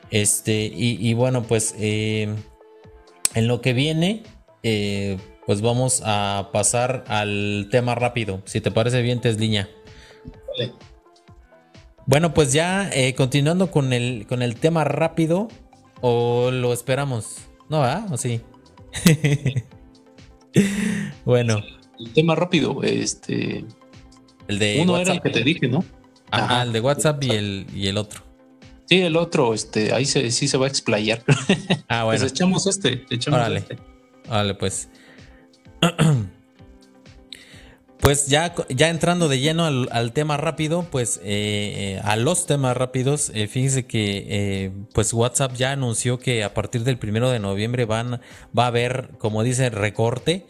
Este, 0.09 0.71
y, 0.73 1.13
bueno, 1.15 1.43
pues 1.43 1.75
eh, 1.79 2.33
en 3.33 3.47
lo 3.47 3.59
que 3.59 3.73
viene, 3.73 4.23
eh, 4.67 5.19
pues 5.45 5.61
vamos 5.61 6.01
a 6.03 6.49
pasar 6.51 7.03
al 7.07 7.67
tema 7.69 7.93
rápido. 7.93 8.41
Si 8.45 8.61
te 8.61 8.71
parece 8.71 9.03
bien, 9.03 9.21
Tesliña. 9.21 9.69
Vale. 10.47 10.73
Bueno, 12.07 12.33
pues 12.33 12.51
ya 12.51 12.89
continuando 13.15 13.69
con 13.69 13.93
el, 13.93 14.25
con 14.27 14.41
el 14.41 14.55
tema 14.55 14.83
rápido, 14.83 15.49
o 16.01 16.51
lo 16.51 16.73
esperamos. 16.73 17.37
No, 17.69 17.83
¿ah? 17.83 18.05
¿O 18.11 18.17
sí? 18.17 18.41
bueno. 21.25 21.61
El 21.99 22.13
tema 22.13 22.35
rápido, 22.35 22.83
este. 22.83 23.65
El 24.47 24.59
de 24.59 24.79
Uno 24.81 24.97
era 24.97 25.13
el 25.13 25.21
que 25.21 25.29
te 25.29 25.43
dije, 25.43 25.67
¿no? 25.67 25.83
Ajá, 26.31 26.63
el 26.63 26.73
de 26.73 26.81
WhatsApp 26.81 27.23
y 27.23 27.31
el, 27.31 27.67
y 27.73 27.87
el 27.87 27.97
otro. 27.97 28.21
Sí, 28.87 29.01
el 29.01 29.15
otro, 29.15 29.53
este, 29.53 29.93
ahí 29.93 30.05
sí 30.05 30.47
se 30.47 30.57
va 30.57 30.65
a 30.65 30.69
explayar. 30.69 31.23
Ah, 31.87 32.03
bueno. 32.03 32.19
Pues 32.19 32.31
echamos 32.31 32.67
este, 32.67 33.05
echamos 33.09 33.39
Órale. 33.39 33.59
este. 33.59 33.77
Órale, 34.27 34.55
pues. 34.55 34.89
Pues 38.05 38.27
ya, 38.27 38.53
ya 38.69 38.89
entrando 38.89 39.27
de 39.29 39.39
lleno 39.39 39.65
al, 39.65 40.13
tema 40.13 40.37
rápido, 40.37 40.85
pues 40.91 41.19
eh, 41.23 41.99
a 42.03 42.15
los 42.17 42.45
temas 42.45 42.77
rápidos, 42.77 43.31
eh, 43.33 43.47
fíjense 43.47 43.87
que 43.87 44.27
eh, 44.29 44.71
pues 44.93 45.11
WhatsApp 45.11 45.53
ya 45.55 45.71
anunció 45.71 46.19
que 46.19 46.43
a 46.43 46.53
partir 46.53 46.83
del 46.83 46.99
primero 46.99 47.31
de 47.31 47.39
noviembre 47.39 47.85
van, 47.85 48.21
va 48.55 48.65
a 48.65 48.67
haber, 48.67 49.09
como 49.17 49.41
dice, 49.41 49.71
recorte. 49.71 50.45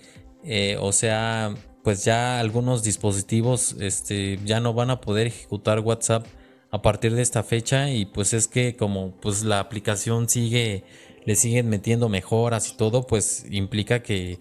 o 0.81 0.91
sea, 0.91 1.55
pues 1.81 2.03
ya 2.03 2.41
algunos 2.41 2.83
dispositivos 2.83 3.77
este, 3.79 4.37
ya 4.43 4.59
no 4.59 4.73
van 4.73 4.89
a 4.89 4.99
poder 4.99 5.27
ejecutar 5.27 5.79
WhatsApp 5.79 6.25
a 6.71 6.81
partir 6.81 7.15
de 7.15 7.21
esta 7.21 7.41
fecha. 7.41 7.89
Y 7.89 8.05
pues 8.05 8.33
es 8.33 8.47
que 8.47 8.75
como 8.75 9.11
pues 9.21 9.43
la 9.43 9.59
aplicación 9.59 10.27
sigue 10.27 10.83
le 11.25 11.35
siguen 11.35 11.69
metiendo 11.69 12.07
mejoras 12.07 12.71
y 12.71 12.77
todo, 12.77 13.07
pues 13.07 13.45
implica 13.49 14.03
que, 14.03 14.39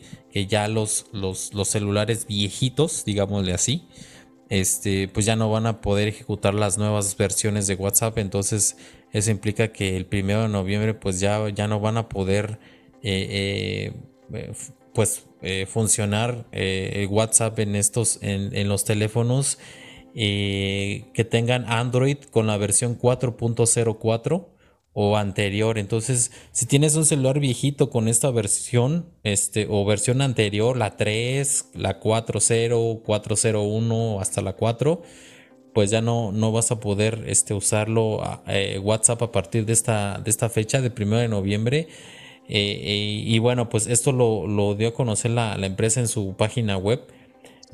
ya 0.48 0.69
los, 0.69 1.06
los, 1.12 1.51
celulares 1.69 2.27
viejitos, 2.27 3.05
digámosle 3.05 3.55
así, 3.55 3.89
este, 4.51 5.09
pues 5.09 5.24
ya 5.24 5.35
no 5.35 5.51
van 5.51 5.66
a 5.66 5.81
poder 5.81 6.09
ejecutar 6.09 6.52
las 6.52 6.77
nuevas 6.77 7.16
versiones 7.16 7.66
de 7.66 7.74
WhatsApp. 7.74 8.19
Entonces, 8.19 8.77
eso 9.12 9.31
implica 9.31 9.73
que 9.73 9.97
el 9.97 10.05
primero 10.05 10.43
de 10.43 10.48
noviembre, 10.48 10.93
pues 10.93 11.20
ya, 11.20 11.48
ya 11.48 11.69
no 11.69 11.81
van 11.81 11.97
a 11.97 12.09
poder, 12.11 12.59
eh, 13.02 13.93
eh, 14.31 14.52
pues, 14.93 15.27
eh, 15.40 15.66
funcionar 15.66 16.47
WhatsApp 17.09 17.59
en 17.61 17.77
estos, 17.77 18.19
en, 18.23 18.55
en 18.55 18.69
los 18.69 18.85
teléfonos 18.85 19.59
que 20.15 21.27
tengan 21.28 21.65
Android 21.66 22.19
con 22.31 22.47
la 22.47 22.56
versión 22.56 22.98
4.04 22.98 24.53
o 24.95 25.16
anterior. 25.16 25.77
Entonces, 25.77 26.31
si 26.53 26.66
tienes 26.66 26.95
un 26.95 27.05
celular 27.05 27.41
viejito 27.41 27.91
con 27.91 28.09
esta 28.09 28.31
versión, 28.31 29.07
este, 29.25 29.66
o 29.69 29.85
versión 29.85 30.23
anterior, 30.23 30.77
la 30.77 30.97
3, 30.97 31.71
la 31.75 32.01
4.0, 32.01 33.03
4.01 33.03 34.21
hasta 34.21 34.41
la 34.41 34.55
4, 34.55 35.03
pues 35.75 35.91
ya 35.91 36.01
no, 36.01 36.31
no 36.33 36.53
vas 36.53 36.71
a 36.71 36.79
poder 36.79 37.25
este, 37.27 37.53
usarlo 37.53 38.23
eh, 38.47 38.79
WhatsApp 38.79 39.21
a 39.23 39.33
partir 39.33 39.66
de 39.66 39.73
esta, 39.73 40.21
de 40.25 40.31
esta 40.31 40.49
fecha, 40.49 40.81
de 40.81 40.93
1 40.97 41.16
de 41.19 41.29
noviembre. 41.29 41.89
Eh, 42.49 42.81
eh, 42.85 43.23
y 43.27 43.39
bueno, 43.41 43.69
pues 43.69 43.89
esto 43.89 44.12
lo, 44.12 44.47
lo 44.47 44.75
dio 44.77 44.89
a 44.89 44.95
conocer 44.95 45.33
la, 45.33 45.57
la 45.59 45.66
empresa 45.66 45.99
en 46.01 46.09
su 46.09 46.37
página 46.37 46.77
web. 46.77 47.01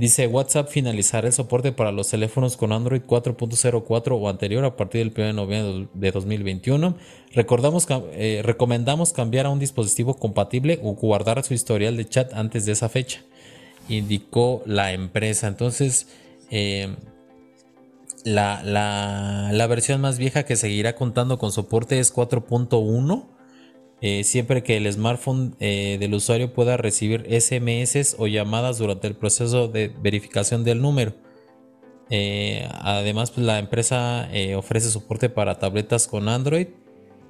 Dice 0.01 0.27
WhatsApp 0.27 0.71
finalizará 0.71 1.27
el 1.27 1.35
soporte 1.35 1.73
para 1.73 1.93
los 1.93 2.09
teléfonos 2.09 2.57
con 2.57 2.73
Android 2.73 3.03
4.04 3.03 4.19
o 4.19 4.31
anterior 4.31 4.65
a 4.65 4.75
partir 4.75 5.05
del 5.05 5.13
1 5.15 5.27
de 5.27 5.33
noviembre 5.35 5.89
de 5.93 6.11
2021. 6.11 6.97
Recordamos, 7.35 7.87
eh, 8.13 8.41
recomendamos 8.43 9.13
cambiar 9.13 9.45
a 9.45 9.51
un 9.51 9.59
dispositivo 9.59 10.15
compatible 10.15 10.81
o 10.83 10.95
guardar 10.95 11.45
su 11.45 11.53
historial 11.53 11.99
de 11.99 12.09
chat 12.09 12.33
antes 12.33 12.65
de 12.65 12.73
esa 12.73 12.89
fecha, 12.89 13.21
indicó 13.91 14.63
la 14.65 14.95
empresa. 14.95 15.49
Entonces, 15.49 16.07
eh, 16.51 16.97
la, 18.25 18.63
la 18.65 19.67
versión 19.67 20.01
más 20.01 20.17
vieja 20.17 20.45
que 20.45 20.57
seguirá 20.57 20.95
contando 20.95 21.39
con 21.39 21.53
soporte 21.53 21.99
es 21.99 22.15
4.1 22.15 23.40
eh, 24.03 24.25
siempre 24.25 24.63
que 24.63 24.79
el 24.79 24.91
smartphone 24.91 25.57
eh, 25.61 25.99
del 26.01 26.15
usuario 26.15 26.55
pueda 26.55 26.79
recibir 26.79 27.27
SMS 27.29 28.17
o 28.19 28.27
llamadas 28.27 28.79
durante 28.79 29.07
el 29.07 29.15
proceso 29.15 29.69
de 29.69 29.89
verificación 29.89 30.65
del 30.65 30.81
número. 30.81 31.15
Eh, 32.09 32.67
además, 32.73 33.31
pues, 33.31 33.47
la 33.47 33.59
empresa 33.59 34.29
ofrece 34.57 34.91
soporte 34.91 35.29
para 35.29 35.59
tabletas 35.59 36.09
con 36.09 36.29
Android 36.29 36.69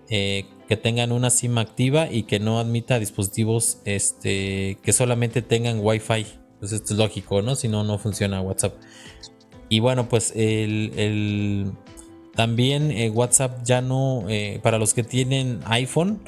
que 0.08 0.76
tengan 0.82 1.12
una 1.12 1.30
SIM 1.30 1.58
activa 1.58 2.08
y 2.10 2.24
que 2.24 2.40
no 2.40 2.58
admita 2.58 2.98
dispositivos 2.98 3.78
este, 3.84 4.78
que 4.82 4.92
solamente 4.92 5.40
tengan 5.40 5.78
Wi-Fi. 5.80 6.26
Pues 6.58 6.72
esto 6.72 6.94
es 6.94 6.98
lógico, 6.98 7.42
¿no? 7.42 7.54
Si 7.54 7.68
no, 7.68 7.84
no 7.84 7.96
funciona 7.98 8.40
WhatsApp. 8.40 8.74
Y 9.68 9.78
bueno, 9.78 10.08
pues 10.08 10.32
el, 10.34 11.72
también 12.34 12.92
WhatsApp 13.14 13.62
ya 13.64 13.80
no, 13.82 14.24
para 14.62 14.78
los 14.78 14.94
que 14.94 15.04
tienen 15.04 15.60
iPhone, 15.66 16.20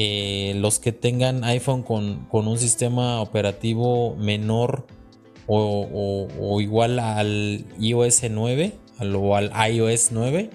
eh, 0.00 0.54
los 0.54 0.78
que 0.78 0.92
tengan 0.92 1.42
iPhone 1.42 1.82
con, 1.82 2.28
un 2.30 2.58
sistema 2.58 3.20
operativo 3.20 4.14
menor 4.14 4.86
o, 5.48 6.60
igual 6.60 7.00
al 7.00 7.66
iOS 7.80 8.22
9 8.30 8.72
o 9.00 9.34
al 9.34 9.50
iOS 9.72 10.12
9 10.12 10.50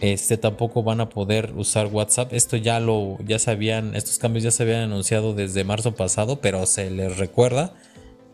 este 0.00 0.36
tampoco 0.36 0.82
van 0.82 1.00
a 1.00 1.08
poder 1.08 1.52
usar 1.56 1.86
WhatsApp. 1.86 2.32
Esto 2.32 2.56
ya 2.56 2.80
lo 2.80 3.18
ya 3.24 3.38
sabían 3.38 3.94
estos 3.94 4.18
cambios 4.18 4.42
ya 4.42 4.50
se 4.50 4.64
habían 4.64 4.80
anunciado 4.80 5.32
desde 5.32 5.62
marzo 5.62 5.94
pasado 5.94 6.40
pero 6.40 6.66
se 6.66 6.90
les 6.90 7.18
recuerda 7.18 7.76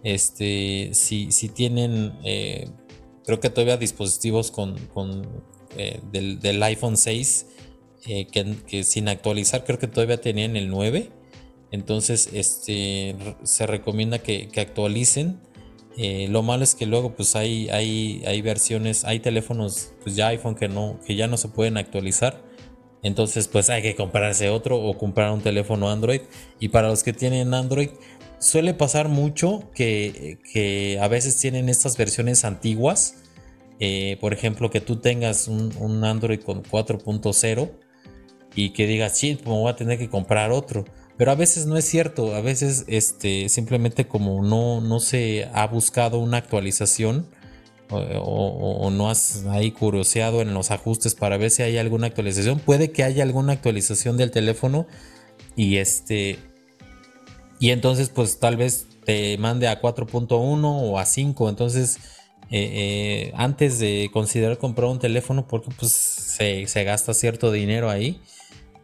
este 0.03 0.91
si, 0.95 1.31
si 1.31 1.51
tienen 1.51 2.15
eh, 2.24 2.70
creo 3.27 3.39
que 3.39 3.51
todavía 3.51 3.77
dispositivos 3.77 4.51
con, 4.51 4.77
eh, 5.77 6.01
del, 6.11 6.41
del, 6.41 6.62
iPhone 6.62 6.97
6 6.97 7.49
eh, 8.06 8.26
que, 8.26 8.85
sin 8.85 9.09
actualizar 9.09 9.64
creo 9.64 9.78
que 9.78 9.86
todavía 9.86 10.20
tenían 10.20 10.56
el 10.56 10.68
9. 10.68 11.10
Entonces 11.70 12.28
este, 12.32 13.16
se 13.43 13.66
recomienda 13.66 14.18
que, 14.18 14.51
actualicen. 14.56 15.40
Eh, 15.97 16.26
lo 16.28 16.43
malo 16.43 16.64
es 16.64 16.74
que 16.74 16.86
luego 16.86 17.14
pues 17.14 17.36
hay, 17.36 17.68
hay, 17.70 18.22
hay 18.26 18.43
versiones, 18.43 19.05
hay 19.05 19.20
teléfonos 19.20 19.93
pues 20.02 20.16
ya 20.16 20.28
iPhone 20.28 20.56
que, 20.56 20.68
no, 20.68 21.01
que 21.06 21.14
ya 21.16 21.28
no 21.28 21.36
se 21.36 21.48
pueden 21.48 21.78
actualizar. 21.78 22.43
Entonces 23.02 23.48
pues 23.48 23.70
hay 23.70 23.81
que 23.81 23.94
comprarse 23.94 24.51
otro 24.51 24.78
o 24.78 24.98
comprar 24.98 25.32
un 25.32 25.40
teléfono 25.40 25.89
Android. 25.89 26.20
Y 26.60 26.68
para 26.68 26.89
los 26.89 27.02
que 27.02 27.14
tienen 27.14 27.55
Android 27.55 27.90
suele 28.39 28.74
pasar 28.74 29.09
mucho 29.09 29.70
que, 29.74 30.98
a 31.01 31.09
veces 31.09 31.39
tienen 31.39 31.70
estas 31.70 31.97
versiones 31.97 32.44
antiguas. 32.44 33.16
Eh, 33.81 34.18
por 34.20 34.35
ejemplo, 34.35 34.70
que 34.70 34.81
tú 34.81 34.97
tengas 34.97 35.48
un, 35.48 35.74
un 35.78 36.05
Android 36.05 36.40
con 36.40 36.62
4.0 36.62 37.84
y 38.55 38.70
que 38.70 38.86
digas, 38.86 39.16
sí, 39.16 39.39
me 39.44 39.51
voy 39.51 39.70
a 39.70 39.76
tener 39.76 39.98
que 39.98 40.09
comprar 40.09 40.52
otro. 40.52 40.85
Pero 41.16 41.31
a 41.31 41.36
veces 41.36 41.66
no 41.66 41.76
es 41.76 41.85
cierto, 41.85 42.35
a 42.35 42.40
veces 42.40 42.85
este, 42.89 43.48
simplemente 43.48 44.09
como 44.09 44.43
no, 44.43 44.81
no 44.81 44.98
se 44.98 45.48
ha 45.52 45.66
buscado 45.66 46.18
una 46.18 46.39
actualización 46.39 47.28
o, 47.90 48.90
no 48.90 49.10
has 49.10 49.44
ahí 49.47 49.70
curioseado 49.70 50.43
en 50.43 50.52
los 50.55 50.70
ajustes 50.72 51.14
para 51.14 51.36
ver 51.36 51.51
si 51.51 51.62
hay 51.62 51.78
alguna 51.78 52.09
actualización, 52.09 52.59
puede 52.59 52.90
que 52.90 53.05
haya 53.05 53.22
alguna 53.22 53.52
actualización 53.52 54.16
del 54.16 54.32
teléfono 54.32 54.86
y 55.55 55.76
este 55.76 56.39
y 57.60 57.70
entonces 57.70 58.09
pues 58.09 58.40
tal 58.40 58.56
vez 58.56 58.86
te 59.05 59.39
mande 59.39 59.68
a 59.68 59.81
4.1 59.81 60.64
o 60.64 60.98
a 60.98 61.05
5, 61.05 61.48
entonces 61.48 61.98
eh, 62.51 63.28
eh, 63.31 63.32
antes 63.36 63.78
de 63.78 64.10
considerar 64.12 64.59
comprar 64.59 64.90
un 64.90 64.98
teléfono 64.98 65.47
porque 65.47 65.70
pues 65.78 65.93
se, 65.93 66.66
se 66.66 66.85
gasta 66.85 67.14
cierto 67.14 67.52
dinero 67.52 67.90
ahí 67.90 68.20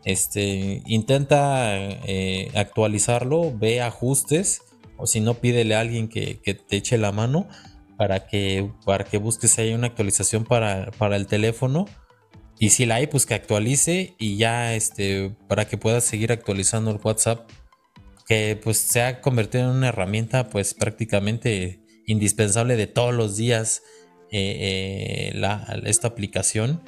este, 0.04 0.82
intenta 0.86 1.76
eh, 1.76 2.50
actualizarlo, 2.54 3.56
ve 3.56 3.82
ajustes, 3.82 4.62
o 4.96 5.06
si 5.06 5.20
no, 5.20 5.34
pídele 5.34 5.74
a 5.74 5.80
alguien 5.80 6.08
que, 6.08 6.36
te 6.44 6.76
eche 6.76 6.98
la 6.98 7.12
mano 7.12 7.48
para 7.96 8.26
que, 8.26 8.70
para 8.84 9.04
que 9.04 9.18
busques 9.18 9.58
hay 9.58 9.72
una 9.72 9.88
actualización 9.88 10.44
para, 10.44 10.90
el 11.16 11.26
teléfono. 11.26 11.86
Y 12.58 12.70
si 12.70 12.84
la 12.84 12.96
hay, 12.96 13.06
pues 13.06 13.24
que 13.24 13.34
actualice 13.34 14.14
y 14.18 14.36
ya 14.36 14.74
este, 14.74 15.34
para 15.48 15.66
que 15.66 15.78
puedas 15.78 16.04
seguir 16.04 16.32
actualizando 16.32 16.90
el 16.90 16.98
WhatsApp, 17.02 17.48
que 18.26 18.60
pues 18.62 18.78
se 18.78 19.02
ha 19.02 19.20
convertido 19.22 19.64
en 19.64 19.76
una 19.76 19.88
herramienta 19.88 20.50
pues 20.50 20.74
prácticamente 20.74 21.80
indispensable 22.06 22.76
de 22.76 22.86
todos 22.86 23.14
los 23.14 23.36
días 23.36 23.82
eh, 24.30 25.32
eh, 25.32 25.80
esta 25.84 26.08
aplicación 26.08 26.82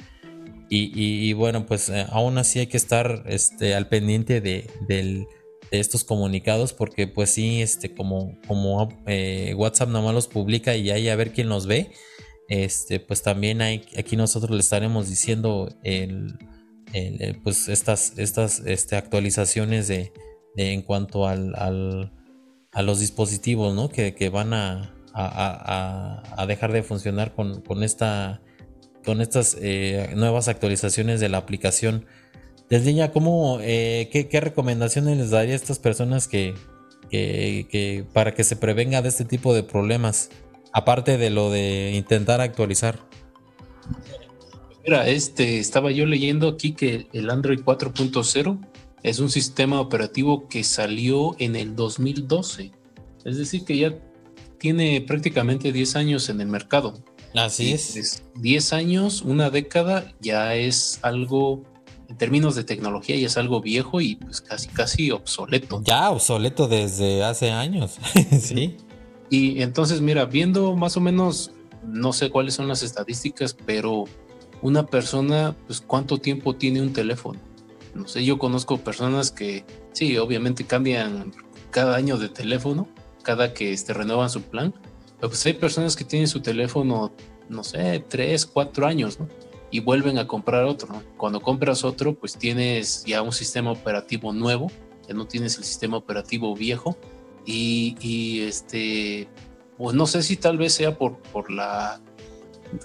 y, 0.69 1.33
bueno, 1.33 1.65
pues 1.65 1.89
eh, 1.89 2.05
aún 2.09 2.37
así 2.37 2.59
hay 2.59 2.67
que 2.67 2.77
estar 2.77 3.23
este, 3.27 3.75
al 3.75 3.87
pendiente 3.87 4.41
de, 4.41 5.27
estos 5.71 6.03
comunicados 6.03 6.71
porque 6.71 7.07
pues 7.07 7.31
sí, 7.31 7.61
este, 7.61 7.95
como, 7.95 8.37
como 8.47 8.89
eh, 9.07 9.55
WhatsApp 9.57 9.89
nomás 9.89 10.13
los 10.13 10.27
publica 10.27 10.75
y 10.75 10.91
ahí 10.91 11.09
a 11.09 11.15
ver 11.15 11.31
quién 11.31 11.49
los 11.49 11.65
ve, 11.65 11.89
este, 12.47 12.99
pues 12.99 13.23
también 13.23 13.61
hay, 13.61 13.83
aquí 13.97 14.15
nosotros 14.15 14.51
le 14.51 14.59
estaremos 14.59 15.09
diciendo 15.09 15.69
el, 15.81 16.37
pues 17.43 17.69
estas, 17.69 18.13
este, 18.17 18.95
actualizaciones 18.95 19.87
de, 19.87 20.11
en 20.57 20.83
cuanto 20.83 21.27
al, 21.27 21.55
a 21.55 22.81
los 22.83 22.99
dispositivos 22.99 23.73
¿no? 23.73 23.89
que, 23.89 24.29
van 24.31 24.53
a, 24.53 24.93
dejar 26.47 26.71
de 26.71 26.83
funcionar 26.83 27.33
con 27.33 27.81
esta 27.81 28.42
con 29.03 29.21
estas 29.21 29.57
eh, 29.59 30.11
nuevas 30.15 30.47
actualizaciones 30.47 31.19
de 31.19 31.29
la 31.29 31.37
aplicación. 31.37 32.05
Desde 32.69 33.11
¿cómo, 33.11 33.59
eh, 33.61 34.09
qué, 34.11 34.39
recomendaciones 34.39 35.17
les 35.17 35.29
daría 35.29 35.53
a 35.53 35.57
estas 35.57 35.79
personas 35.79 36.27
que, 36.27 36.55
para 38.13 38.33
que 38.33 38.43
se 38.43 38.55
prevenga 38.55 39.01
de 39.01 39.09
este 39.09 39.25
tipo 39.25 39.53
de 39.53 39.63
problemas? 39.63 40.29
Aparte 40.71 41.17
de 41.17 41.29
lo 41.29 41.51
de 41.51 41.91
intentar 41.93 42.41
actualizar. 42.41 42.99
Mira, 44.85 45.07
este, 45.07 45.59
estaba 45.59 45.91
yo 45.91 46.05
leyendo 46.05 46.49
aquí 46.49 46.73
que 46.73 47.07
el 47.13 47.29
Android 47.29 47.59
4.0 47.59 48.59
es 49.03 49.19
un 49.19 49.29
sistema 49.29 49.79
operativo 49.79 50.47
que 50.47 50.63
salió 50.63 51.35
en 51.39 51.55
el 51.55 51.75
2012. 51.75 52.71
Es 53.23 53.37
decir, 53.37 53.65
que 53.65 53.77
ya 53.77 53.93
tiene 54.57 55.01
prácticamente 55.01 55.71
10 55.71 55.95
años 55.95 56.29
en 56.29 56.41
el 56.41 56.47
mercado. 56.47 56.93
Así 57.35 57.73
es. 57.73 58.23
10 58.35 58.73
años, 58.73 59.21
una 59.21 59.49
década, 59.49 60.13
ya 60.19 60.55
es 60.55 60.99
algo, 61.01 61.63
en 62.07 62.17
términos 62.17 62.55
de 62.55 62.63
tecnología, 62.63 63.15
ya 63.15 63.27
es 63.27 63.37
algo 63.37 63.61
viejo 63.61 64.01
y 64.01 64.15
pues 64.15 64.41
casi, 64.41 64.67
casi 64.69 65.11
obsoleto. 65.11 65.81
Ya 65.83 66.11
obsoleto 66.11 66.67
desde 66.67 67.23
hace 67.23 67.51
años, 67.51 67.97
sí. 68.39 68.77
Y 69.29 69.61
entonces, 69.61 70.01
mira, 70.01 70.25
viendo 70.25 70.75
más 70.75 70.95
o 70.95 71.01
menos, 71.01 71.51
no 71.87 72.13
sé 72.13 72.29
cuáles 72.29 72.53
son 72.53 72.67
las 72.67 72.83
estadísticas, 72.83 73.55
pero 73.65 74.05
una 74.61 74.85
persona, 74.85 75.55
pues 75.67 75.81
cuánto 75.81 76.19
tiempo 76.19 76.55
tiene 76.55 76.81
un 76.81 76.93
teléfono. 76.93 77.39
No 77.95 78.07
sé, 78.07 78.23
yo 78.23 78.39
conozco 78.39 78.77
personas 78.77 79.31
que, 79.31 79.65
sí, 79.91 80.17
obviamente 80.17 80.65
cambian 80.65 81.33
cada 81.71 81.95
año 81.95 82.17
de 82.17 82.29
teléfono, 82.29 82.87
cada 83.23 83.53
que 83.53 83.73
este, 83.73 83.93
renuevan 83.93 84.29
su 84.29 84.41
plan, 84.41 84.73
pues 85.27 85.45
hay 85.45 85.53
personas 85.53 85.95
que 85.95 86.03
tienen 86.03 86.27
su 86.27 86.41
teléfono, 86.41 87.11
no 87.49 87.63
sé, 87.63 88.03
tres, 88.07 88.45
cuatro 88.45 88.85
años, 88.85 89.19
¿no? 89.19 89.27
Y 89.71 89.79
vuelven 89.79 90.17
a 90.17 90.27
comprar 90.27 90.65
otro, 90.65 90.93
¿no? 90.93 91.03
Cuando 91.17 91.41
compras 91.41 91.83
otro, 91.83 92.13
pues 92.13 92.37
tienes 92.37 93.03
ya 93.05 93.21
un 93.21 93.31
sistema 93.31 93.71
operativo 93.71 94.33
nuevo, 94.33 94.71
ya 95.07 95.13
no 95.13 95.25
tienes 95.25 95.57
el 95.57 95.63
sistema 95.63 95.97
operativo 95.97 96.55
viejo, 96.55 96.97
y, 97.45 97.95
y 97.99 98.41
este, 98.41 99.27
pues 99.77 99.95
no 99.95 100.07
sé 100.07 100.23
si 100.23 100.37
tal 100.37 100.57
vez 100.57 100.73
sea 100.73 100.97
por, 100.97 101.17
por 101.17 101.51
la 101.51 102.01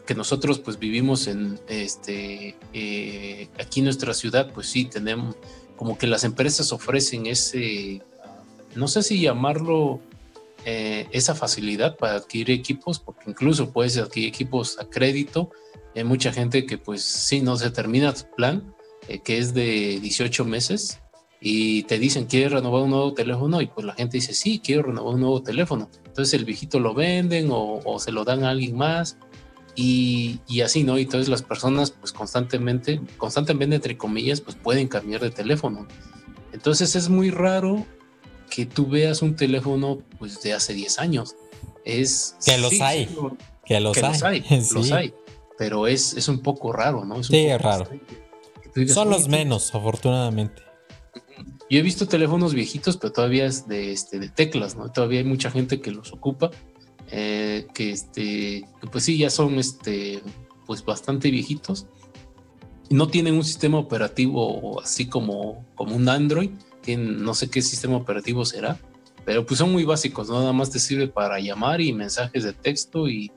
que 0.07 0.15
nosotros 0.15 0.59
pues 0.59 0.79
vivimos 0.79 1.27
en 1.29 1.59
este 1.69 2.57
eh, 2.73 3.49
aquí 3.59 3.81
en 3.81 3.85
nuestra 3.85 4.13
ciudad 4.13 4.53
pues 4.53 4.69
sí 4.69 4.85
tenemos 4.85 5.37
como 5.77 5.97
que 5.97 6.07
las 6.07 6.25
empresas 6.25 6.73
ofrecen 6.73 7.27
ese 7.27 8.03
no 8.75 8.87
sé 8.89 9.03
si 9.03 9.21
llamarlo 9.21 10.01
eh, 10.65 11.07
esa 11.13 11.35
facilidad 11.35 11.97
para 11.97 12.15
adquirir 12.15 12.51
equipos 12.51 12.99
porque 12.99 13.31
incluso 13.31 13.73
puedes 13.73 13.97
adquirir 13.97 14.29
equipos 14.29 14.79
a 14.79 14.89
crédito 14.89 15.51
hay 15.95 16.05
mucha 16.05 16.33
gente 16.33 16.67
que 16.67 16.79
pues 16.79 17.03
sí 17.03 17.41
no 17.41 17.57
se 17.57 17.71
termina 17.71 18.15
su 18.15 18.27
plan 18.37 18.75
eh, 19.09 19.21
que 19.21 19.39
es 19.39 19.55
de 19.55 19.99
18 20.01 20.45
meses 20.45 21.01
y 21.41 21.85
te 21.85 21.99
dicen 21.99 22.27
quieres 22.27 22.53
renovar 22.53 22.83
un 22.83 22.91
nuevo 22.91 23.15
teléfono 23.15 23.61
y 23.61 23.67
pues 23.67 23.87
la 23.87 23.95
gente 23.95 24.19
dice 24.19 24.35
sí 24.35 24.61
quiero 24.63 24.85
renovar 24.85 25.15
un 25.15 25.21
nuevo 25.21 25.43
teléfono 25.43 25.89
entonces 26.07 26.35
el 26.35 26.45
viejito 26.45 26.81
lo 26.81 26.95
venden 26.95 27.51
o, 27.51 27.81
o 27.85 27.99
se 27.99 28.13
lo 28.13 28.25
dan 28.25 28.45
a 28.45 28.51
alguien 28.51 28.77
más 28.77 29.17
y, 29.81 30.61
así, 30.63 30.83
¿no? 30.83 30.99
Y 30.99 31.03
entonces 31.03 31.29
las 31.29 31.43
personas, 31.43 31.93
pues 31.93 32.13
constantemente, 32.13 33.01
constantemente, 33.17 33.77
entre 33.77 33.97
comillas, 33.97 34.41
pues 34.41 34.57
pueden 34.57 34.89
cambiar 34.89 35.21
de 35.21 35.31
teléfono. 35.31 35.87
Entonces 36.53 36.97
es 36.97 37.09
muy 37.09 37.31
raro 37.31 37.87
que 38.51 38.67
tú 38.67 38.87
veas 38.87 39.23
un 39.23 39.37
teléfono, 39.37 39.99
pues 40.19 40.41
de 40.43 40.53
hace 40.53 40.75
10 40.75 40.99
años. 40.99 41.37
Es. 41.85 42.37
Que 42.45 42.59
los 42.59 42.81
hay. 42.81 43.09
que 43.65 43.81
los 43.81 43.97
hay. 44.23 44.45
Los 44.73 44.93
hay. 44.93 45.15
Pero 45.57 45.87
es, 45.87 46.15
es 46.15 46.29
un 46.29 46.41
poco 46.41 46.73
raro, 46.73 47.05
¿no? 47.05 47.21
Es 47.21 47.27
sí, 47.27 47.47
es 47.47 47.61
raro. 47.61 47.89
Son 48.87 49.11
los 49.11 49.29
menos, 49.29 49.75
afortunadamente. 49.75 50.63
Yo 51.69 51.81
he 51.81 51.83
visto 51.83 52.07
teléfonos 52.07 52.55
viejitos, 52.55 52.97
pero 52.97 53.13
todavía 53.13 53.45
es 53.45 53.67
de, 53.67 53.93
este, 53.93 54.21
de 54.21 54.29
teclas, 54.29 54.77
¿no? 54.77 54.91
Todavía 54.93 55.19
hay 55.19 55.25
mucha 55.25 55.51
gente 55.51 55.81
que 55.81 55.91
los 55.91 56.13
ocupa 56.13 56.51
eh, 57.11 57.67
que 57.75 57.91
este, 57.91 58.67
pues 58.93 59.05
sí, 59.05 59.19
ya 59.19 59.31
son 59.31 59.59
este, 59.59 60.21
pues 60.67 60.85
bastante 60.85 61.31
viejitos. 61.31 61.87
No 62.91 63.09
tienen 63.09 63.35
un 63.35 63.45
sistema 63.45 63.79
operativo 63.79 64.81
así 64.81 65.07
como, 65.07 65.67
como 65.75 65.97
un 65.97 66.09
Android, 66.09 66.51
tienen, 66.89 67.23
no 67.23 67.35
sé 67.35 67.51
qué 67.51 67.61
sistema 67.61 67.97
operativo 67.97 68.45
será, 68.45 68.79
pero 69.25 69.45
pues 69.45 69.59
son 69.59 69.71
muy 69.71 69.85
básicos, 69.85 70.31
nada 70.31 70.53
más 70.53 70.71
te 70.71 70.79
sirve 70.79 71.09
para 71.09 71.39
llamar 71.39 71.81
y 71.81 71.93
mensajes 71.93 72.45
de 72.45 72.53
texto 72.53 73.09
y, 73.09 73.31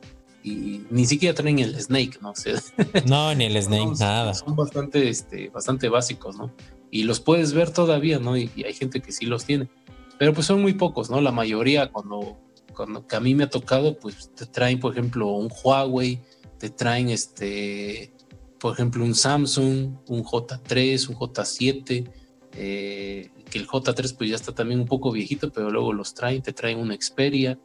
ni 0.43 1.05
siquiera 1.05 1.35
traen 1.35 1.59
el 1.59 1.79
Snake, 1.79 2.17
¿no? 2.21 2.33
no, 3.05 3.35
ni 3.35 3.45
el 3.45 3.61
Snake, 3.61 3.91
nada. 3.99 4.33
Son 4.33 4.55
bastante, 4.55 5.07
este, 5.07 5.49
bastante 5.49 5.87
básicos, 5.87 6.35
¿no? 6.35 6.51
Y 6.89 7.03
los 7.03 7.19
puedes 7.19 7.53
ver 7.53 7.71
todavía, 7.71 8.17
¿no? 8.17 8.35
Y, 8.35 8.49
y, 8.55 8.63
hay 8.63 8.73
gente 8.73 9.01
que 9.01 9.11
sí 9.11 9.25
los 9.25 9.45
tiene. 9.45 9.69
Pero 10.17 10.33
pues 10.33 10.47
son 10.47 10.61
muy 10.61 10.73
pocos, 10.73 11.11
¿no? 11.11 11.21
La 11.21 11.31
mayoría 11.31 11.91
cuando 11.91 12.39
cuando, 12.73 13.05
que 13.05 13.15
a 13.15 13.19
mí 13.19 13.35
me 13.35 13.43
ha 13.43 13.49
tocado, 13.49 13.97
pues 13.99 14.31
te 14.33 14.45
traen, 14.45 14.79
por 14.79 14.93
ejemplo, 14.93 15.27
un 15.27 15.49
Huawei, 15.51 16.21
te 16.57 16.69
traen 16.69 17.09
este, 17.09 18.13
por 18.59 18.73
ejemplo, 18.73 19.03
un 19.03 19.15
Samsung, 19.15 19.97
un 20.07 20.23
J3, 20.23 21.09
un 21.09 21.15
J7, 21.15 22.11
eh, 22.53 23.29
que 23.51 23.59
el 23.59 23.67
J3 23.67 24.15
pues 24.17 24.29
ya 24.29 24.35
está 24.35 24.55
también 24.55 24.79
un 24.79 24.87
poco 24.87 25.11
viejito, 25.11 25.51
pero 25.51 25.69
luego 25.69 25.93
los 25.93 26.15
traen, 26.15 26.41
te 26.41 26.53
traen 26.53 26.79
una 26.79 26.95
Xperia. 26.95 27.59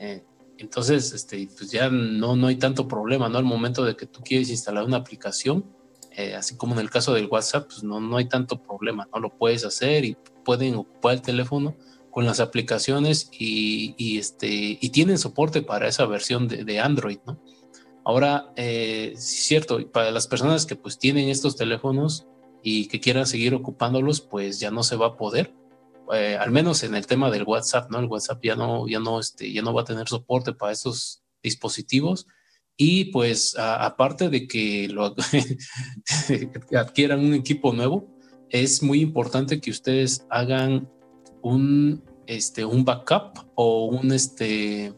Eh, 0.00 0.24
entonces, 0.56 1.12
este, 1.12 1.48
pues 1.56 1.70
ya 1.70 1.88
no, 1.88 2.34
no 2.34 2.48
hay 2.48 2.56
tanto 2.56 2.88
problema, 2.88 3.28
¿no? 3.28 3.38
Al 3.38 3.44
momento 3.44 3.84
de 3.84 3.94
que 3.94 4.06
tú 4.06 4.20
quieres 4.24 4.50
instalar 4.50 4.84
una 4.84 4.96
aplicación, 4.96 5.64
eh, 6.16 6.34
así 6.34 6.56
como 6.56 6.74
en 6.74 6.80
el 6.80 6.90
caso 6.90 7.14
del 7.14 7.26
WhatsApp, 7.26 7.66
pues 7.66 7.84
no, 7.84 8.00
no 8.00 8.16
hay 8.16 8.28
tanto 8.28 8.60
problema, 8.60 9.06
¿no? 9.12 9.20
Lo 9.20 9.30
puedes 9.30 9.64
hacer 9.64 10.04
y 10.04 10.16
pueden 10.44 10.74
ocupar 10.74 11.14
el 11.14 11.22
teléfono 11.22 11.76
con 12.10 12.24
las 12.24 12.40
aplicaciones 12.40 13.30
y, 13.30 14.18
este, 14.18 14.78
y 14.80 14.90
tienen 14.90 15.18
soporte 15.18 15.62
para 15.62 15.86
esa 15.86 16.06
versión 16.06 16.48
de, 16.48 16.80
Android, 16.80 17.18
¿no? 17.24 17.40
Ahora, 18.04 18.52
eh, 18.56 19.12
es 19.14 19.22
cierto, 19.22 19.86
para 19.92 20.10
las 20.10 20.26
personas 20.26 20.66
que 20.66 20.74
pues 20.74 20.98
tienen 20.98 21.28
estos 21.28 21.54
teléfonos 21.54 22.26
y 22.62 22.86
que 22.88 23.00
quieran 23.00 23.26
seguir 23.26 23.54
ocupándolos, 23.54 24.20
pues 24.20 24.60
ya 24.60 24.70
no 24.70 24.82
se 24.82 24.96
va 24.96 25.06
a 25.06 25.16
poder. 25.16 25.54
Eh, 26.12 26.36
al 26.40 26.50
menos 26.50 26.82
en 26.82 26.94
el 26.94 27.06
tema 27.06 27.30
del 27.30 27.44
WhatsApp, 27.44 27.90
¿no? 27.90 27.98
El 27.98 28.06
WhatsApp 28.06 28.42
ya 28.42 28.56
no, 28.56 28.88
ya 28.88 28.98
no, 28.98 29.20
este, 29.20 29.52
ya 29.52 29.62
no 29.62 29.74
va 29.74 29.82
a 29.82 29.86
tener 29.86 30.08
soporte 30.08 30.52
para 30.52 30.72
estos 30.72 31.22
dispositivos. 31.42 32.26
Y 32.76 33.06
pues 33.06 33.56
aparte 33.58 34.28
de 34.28 34.46
que 34.46 34.88
lo 34.88 35.14
adquieran 36.78 37.24
un 37.24 37.34
equipo 37.34 37.72
nuevo, 37.72 38.08
es 38.50 38.82
muy 38.82 39.00
importante 39.00 39.60
que 39.60 39.70
ustedes 39.70 40.24
hagan 40.30 40.88
un, 41.42 42.04
este, 42.26 42.64
un 42.64 42.84
backup 42.84 43.50
o 43.56 43.86
un 43.86 44.12
este, 44.12 44.94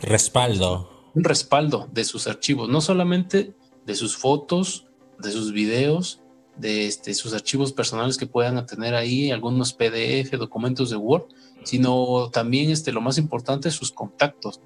respaldo. 0.00 1.10
Un 1.14 1.24
respaldo 1.24 1.88
de 1.92 2.04
sus 2.04 2.26
archivos, 2.26 2.68
no 2.68 2.80
solamente 2.80 3.54
de 3.84 3.94
sus 3.94 4.16
fotos, 4.16 4.86
de 5.18 5.30
sus 5.30 5.52
videos, 5.52 6.22
de 6.58 6.86
este, 6.86 7.14
sus 7.14 7.32
archivos 7.32 7.72
personales 7.72 8.18
que 8.18 8.26
puedan 8.26 8.64
tener 8.66 8.94
ahí, 8.94 9.30
algunos 9.30 9.72
PDF, 9.72 10.32
documentos 10.32 10.90
de 10.90 10.96
Word, 10.96 11.26
sino 11.64 12.30
también 12.30 12.70
este, 12.70 12.92
lo 12.92 13.00
más 13.00 13.18
importante, 13.18 13.70
sus 13.70 13.92
contactos. 13.92 14.60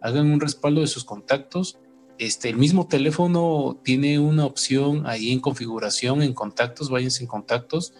Hagan 0.00 0.30
un 0.30 0.40
respaldo 0.40 0.80
de 0.80 0.86
sus 0.86 1.04
contactos. 1.04 1.78
Este, 2.18 2.48
el 2.48 2.56
mismo 2.56 2.86
teléfono 2.86 3.78
tiene 3.82 4.18
una 4.18 4.44
opción 4.44 5.06
ahí 5.06 5.32
en 5.32 5.40
configuración, 5.40 6.22
en 6.22 6.34
contactos, 6.34 6.90
váyanse 6.90 7.22
en 7.22 7.28
contactos, 7.28 7.94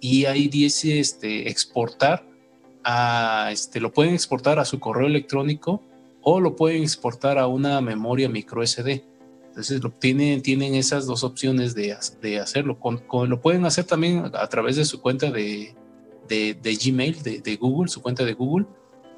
y 0.00 0.24
ahí 0.26 0.48
dice 0.48 1.00
este, 1.00 1.48
exportar 1.48 2.26
a, 2.84 3.50
este, 3.52 3.80
lo 3.80 3.92
pueden 3.92 4.14
exportar 4.14 4.58
a 4.58 4.64
su 4.64 4.80
correo 4.80 5.06
electrónico 5.06 5.82
o 6.22 6.40
lo 6.40 6.56
pueden 6.56 6.82
exportar 6.82 7.38
a 7.38 7.46
una 7.46 7.80
memoria 7.80 8.28
micro 8.28 8.66
SD. 8.66 9.04
Entonces 9.50 9.82
lo, 9.82 9.90
tienen, 9.90 10.42
tienen 10.42 10.74
esas 10.74 11.06
dos 11.06 11.24
opciones 11.24 11.74
de, 11.74 11.96
de 12.22 12.38
hacerlo. 12.38 12.78
Con, 12.78 13.02
lo 13.28 13.40
pueden 13.40 13.66
hacer 13.66 13.84
también 13.84 14.30
a 14.34 14.46
través 14.48 14.76
de 14.76 14.84
su 14.84 15.00
cuenta 15.00 15.30
de, 15.30 15.74
de, 16.28 16.54
de 16.54 16.74
Gmail, 16.76 17.22
de, 17.22 17.56
Google, 17.56 17.88
su 17.88 18.00
cuenta 18.00 18.24
de 18.24 18.34
Google. 18.34 18.66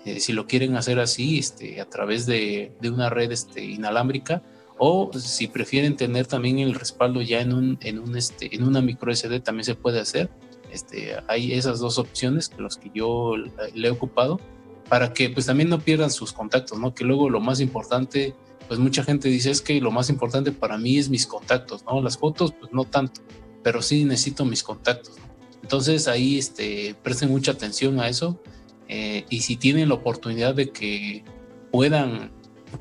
Eh, 0.04 0.18
si 0.20 0.32
lo 0.32 0.46
quieren 0.46 0.76
hacer 0.76 0.98
así, 0.98 1.38
este, 1.38 1.80
a 1.80 1.88
través 1.88 2.26
de, 2.26 2.72
una 2.82 3.08
red 3.08 3.30
este, 3.30 3.64
inalámbrica, 3.64 4.42
o 4.78 5.10
si 5.12 5.46
prefieren 5.46 5.96
tener 5.96 6.26
también 6.26 6.58
el 6.58 6.74
respaldo 6.74 7.22
ya 7.22 7.40
en, 7.40 7.52
un, 7.52 7.78
en, 7.82 8.00
un, 8.00 8.16
este, 8.16 8.54
en 8.54 8.64
una 8.64 8.80
micro 8.80 9.14
SD, 9.14 9.40
también 9.40 9.64
se 9.64 9.74
puede 9.76 10.00
hacer 10.00 10.28
este, 10.72 11.16
hay 11.28 11.52
esas 11.52 11.80
dos 11.80 11.98
opciones 11.98 12.48
que 12.48 12.62
los 12.62 12.78
que 12.78 12.90
yo 12.94 13.34
le 13.36 13.88
he 13.88 13.90
ocupado 13.90 14.40
para 14.88 15.12
que 15.12 15.28
pues 15.28 15.46
también 15.46 15.68
no 15.68 15.78
pierdan 15.78 16.10
sus 16.10 16.32
contactos, 16.32 16.78
¿no? 16.78 16.94
Que 16.94 17.04
luego 17.04 17.28
lo 17.28 17.40
más 17.40 17.60
importante, 17.60 18.34
pues 18.72 18.80
mucha 18.80 19.04
gente 19.04 19.28
dice 19.28 19.50
es 19.50 19.60
que 19.60 19.82
lo 19.82 19.90
más 19.90 20.08
importante 20.08 20.50
para 20.50 20.78
mí 20.78 20.96
es 20.96 21.10
mis 21.10 21.26
contactos, 21.26 21.84
¿no? 21.84 22.00
Las 22.00 22.16
fotos 22.16 22.54
pues 22.58 22.72
no 22.72 22.86
tanto, 22.86 23.20
pero 23.62 23.82
sí 23.82 24.02
necesito 24.06 24.46
mis 24.46 24.62
contactos, 24.62 25.16
Entonces 25.62 26.08
ahí 26.08 26.38
este, 26.38 26.96
presten 27.02 27.28
mucha 27.28 27.52
atención 27.52 28.00
a 28.00 28.08
eso 28.08 28.40
eh, 28.88 29.26
y 29.28 29.42
si 29.42 29.56
tienen 29.56 29.90
la 29.90 29.96
oportunidad 29.96 30.54
de 30.54 30.70
que 30.70 31.22
puedan, 31.70 32.32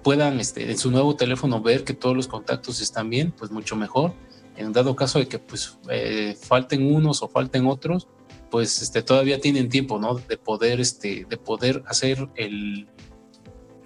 puedan 0.02 0.40
este, 0.40 0.72
en 0.72 0.78
su 0.78 0.92
nuevo 0.92 1.18
teléfono 1.18 1.61
ver 1.61 1.84
que 1.84 1.94
todos 1.94 2.16
los 2.16 2.30
contactos 2.30 2.80
están 2.80 3.10
bien, 3.10 3.34
pues 3.38 3.52
mucho 3.52 3.76
mejor 3.76 4.14
en 4.56 4.72
dado 4.72 4.95
caso 4.95 5.20
de 5.20 5.28
que 5.28 5.40
pues 5.40 5.78
eh, 5.90 6.38
falten 6.40 6.95
unos 6.95 7.22
o 7.22 7.28
falten 7.28 7.66
otros, 7.66 8.08
pues 8.50 8.82
este, 8.82 9.03
todavía 9.03 9.42
tienen 9.42 9.68
tiempo, 9.68 10.00
¿no? 10.00 10.16
De 10.16 10.38
poder, 10.38 10.80
este, 10.80 11.26
de 11.30 11.36
poder 11.36 11.84
hacer 11.86 12.30
el, 12.38 12.88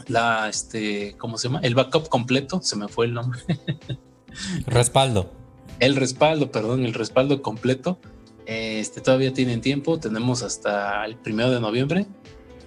la, 0.07 0.49
este, 0.49 1.15
¿cómo 1.17 1.37
se 1.37 1.47
llama? 1.47 1.59
El 1.61 1.75
backup 1.75 2.09
completo, 2.09 2.61
se 2.61 2.75
me 2.75 2.87
fue 2.87 3.07
el 3.07 3.13
nombre. 3.13 3.39
respaldo. 4.65 5.31
El 5.79 5.95
respaldo, 5.95 6.51
perdón, 6.51 6.85
el 6.85 6.93
respaldo 6.93 7.41
completo. 7.41 7.99
Este, 8.45 9.01
todavía 9.01 9.33
tienen 9.33 9.61
tiempo, 9.61 9.99
tenemos 9.99 10.43
hasta 10.43 11.03
el 11.05 11.15
primero 11.17 11.49
de 11.49 11.59
noviembre 11.59 12.05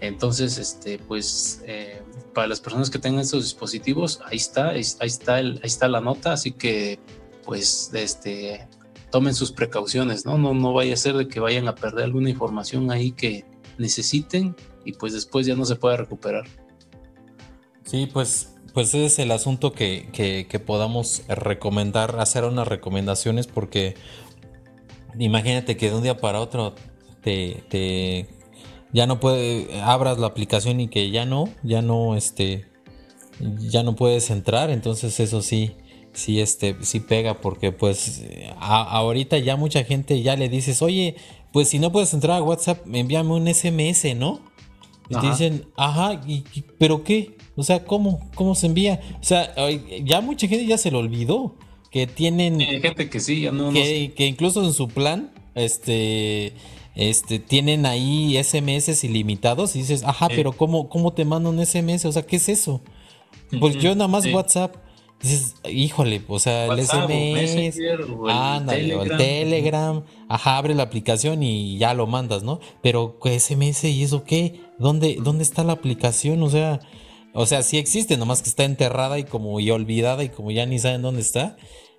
Entonces, 0.00 0.58
este, 0.58 0.98
pues, 0.98 1.62
eh, 1.66 2.02
para 2.34 2.48
las 2.48 2.60
personas 2.60 2.90
que 2.90 2.98
tengan 2.98 3.20
estos 3.20 3.44
dispositivos, 3.44 4.20
ahí 4.26 4.36
está, 4.36 4.70
ahí 4.70 4.80
está, 4.80 5.38
el, 5.38 5.60
ahí 5.62 5.66
está 5.66 5.88
la 5.88 6.00
nota, 6.00 6.32
así 6.32 6.52
que, 6.52 6.98
pues, 7.44 7.90
este, 7.94 8.68
tomen 9.10 9.34
sus 9.34 9.52
precauciones, 9.52 10.26
¿no? 10.26 10.36
No, 10.36 10.54
no 10.54 10.72
vaya 10.72 10.94
a 10.94 10.96
ser 10.96 11.16
de 11.16 11.28
que 11.28 11.40
vayan 11.40 11.68
a 11.68 11.74
perder 11.74 12.04
alguna 12.04 12.30
información 12.30 12.90
ahí 12.90 13.12
que 13.12 13.44
necesiten 13.78 14.56
y 14.84 14.92
pues 14.92 15.12
después 15.12 15.46
ya 15.46 15.54
no 15.54 15.64
se 15.64 15.76
pueda 15.76 15.96
recuperar. 15.96 16.44
Sí, 17.88 18.06
pues, 18.06 18.54
pues 18.74 18.88
ese 18.88 19.06
es 19.06 19.18
el 19.18 19.30
asunto 19.30 19.72
que, 19.72 20.08
que 20.12 20.58
podamos 20.58 21.22
recomendar, 21.26 22.20
hacer 22.20 22.44
unas 22.44 22.68
recomendaciones 22.68 23.46
porque 23.46 23.94
imagínate 25.18 25.78
que 25.78 25.88
de 25.88 25.96
un 25.96 26.02
día 26.02 26.18
para 26.18 26.40
otro 26.40 26.74
te, 27.22 27.64
te 27.70 28.28
ya 28.92 29.06
no 29.06 29.20
puede, 29.20 29.80
abras 29.80 30.18
la 30.18 30.26
aplicación 30.26 30.80
y 30.80 30.88
que 30.88 31.10
ya 31.10 31.24
no, 31.24 31.48
ya 31.62 31.80
no, 31.80 32.14
este, 32.14 32.66
ya 33.58 33.82
no 33.82 33.96
puedes 33.96 34.28
entrar, 34.28 34.68
entonces 34.68 35.18
eso 35.18 35.40
sí, 35.40 35.72
sí, 36.12 36.40
este, 36.42 36.76
sí 36.82 37.00
pega 37.00 37.40
porque 37.40 37.72
pues 37.72 38.22
ahorita 38.60 39.38
ya 39.38 39.56
mucha 39.56 39.82
gente 39.84 40.20
ya 40.20 40.36
le 40.36 40.50
dices, 40.50 40.82
oye, 40.82 41.16
pues 41.54 41.70
si 41.70 41.78
no 41.78 41.90
puedes 41.90 42.12
entrar 42.12 42.36
a 42.36 42.42
WhatsApp, 42.42 42.86
envíame 42.92 43.32
un 43.32 43.48
SMS, 43.48 44.14
¿no? 44.14 44.40
Y 45.08 45.14
te 45.14 45.26
dicen, 45.26 45.64
ajá, 45.74 46.20
¿y, 46.26 46.44
pero 46.78 47.02
qué? 47.02 47.37
O 47.58 47.62
sea, 47.62 47.84
¿cómo? 47.84 48.20
¿Cómo 48.34 48.54
se 48.54 48.66
envía? 48.66 49.00
O 49.20 49.24
sea, 49.24 49.54
ya 50.02 50.20
mucha 50.20 50.48
gente 50.48 50.64
ya 50.66 50.78
se 50.78 50.90
lo 50.90 50.98
olvidó. 50.98 51.54
Que 51.90 52.06
tienen. 52.06 52.60
Hay 52.60 52.80
gente 52.80 53.08
que 53.08 53.18
sí, 53.18 53.40
ya 53.42 53.50
no. 53.50 53.72
Que, 53.72 54.12
que 54.14 54.26
incluso 54.26 54.62
en 54.62 54.74
su 54.74 54.88
plan, 54.88 55.30
este 55.54 56.52
este, 56.98 57.38
tienen 57.38 57.86
ahí 57.86 58.36
SMS 58.42 59.04
ilimitados 59.04 59.76
y 59.76 59.78
dices, 59.78 60.02
ajá, 60.02 60.28
pero 60.28 60.50
¿cómo, 60.50 60.88
¿cómo 60.88 61.12
te 61.12 61.24
mando 61.24 61.48
un 61.48 61.64
SMS? 61.64 62.04
O 62.06 62.12
sea, 62.12 62.22
¿qué 62.22 62.36
es 62.36 62.48
eso? 62.48 62.80
Pues 63.60 63.76
yo 63.76 63.94
nada 63.94 64.08
más 64.08 64.26
WhatsApp. 64.26 64.74
Dices, 65.22 65.54
híjole, 65.68 66.22
o 66.26 66.40
sea, 66.40 66.66
el 66.66 66.84
SMS, 66.84 67.78
o 68.18 68.28
el 68.28 69.16
Telegram. 69.16 70.02
ajá, 70.28 70.56
abre 70.56 70.74
la 70.74 70.82
aplicación 70.82 71.42
y 71.44 71.78
ya 71.78 71.94
lo 71.94 72.08
mandas, 72.08 72.42
¿no? 72.42 72.58
Pero 72.82 73.16
SMS 73.22 73.84
y 73.84 74.02
eso 74.02 74.24
qué? 74.24 74.60
¿Dónde, 74.80 75.18
dónde 75.20 75.44
está 75.44 75.62
la 75.62 75.74
aplicación? 75.74 76.42
O 76.42 76.50
sea, 76.50 76.80
o 77.34 77.46
sea, 77.46 77.62
sí 77.62 77.78
existe, 77.78 78.16
nomás 78.16 78.42
que 78.42 78.48
está 78.48 78.64
enterrada 78.64 79.18
y 79.18 79.24
como 79.24 79.60
y 79.60 79.70
olvidada 79.70 80.24
y 80.24 80.28
como 80.28 80.50
ya 80.50 80.66
ni 80.66 80.78
saben 80.78 81.02
dónde 81.02 81.20
está. 81.20 81.56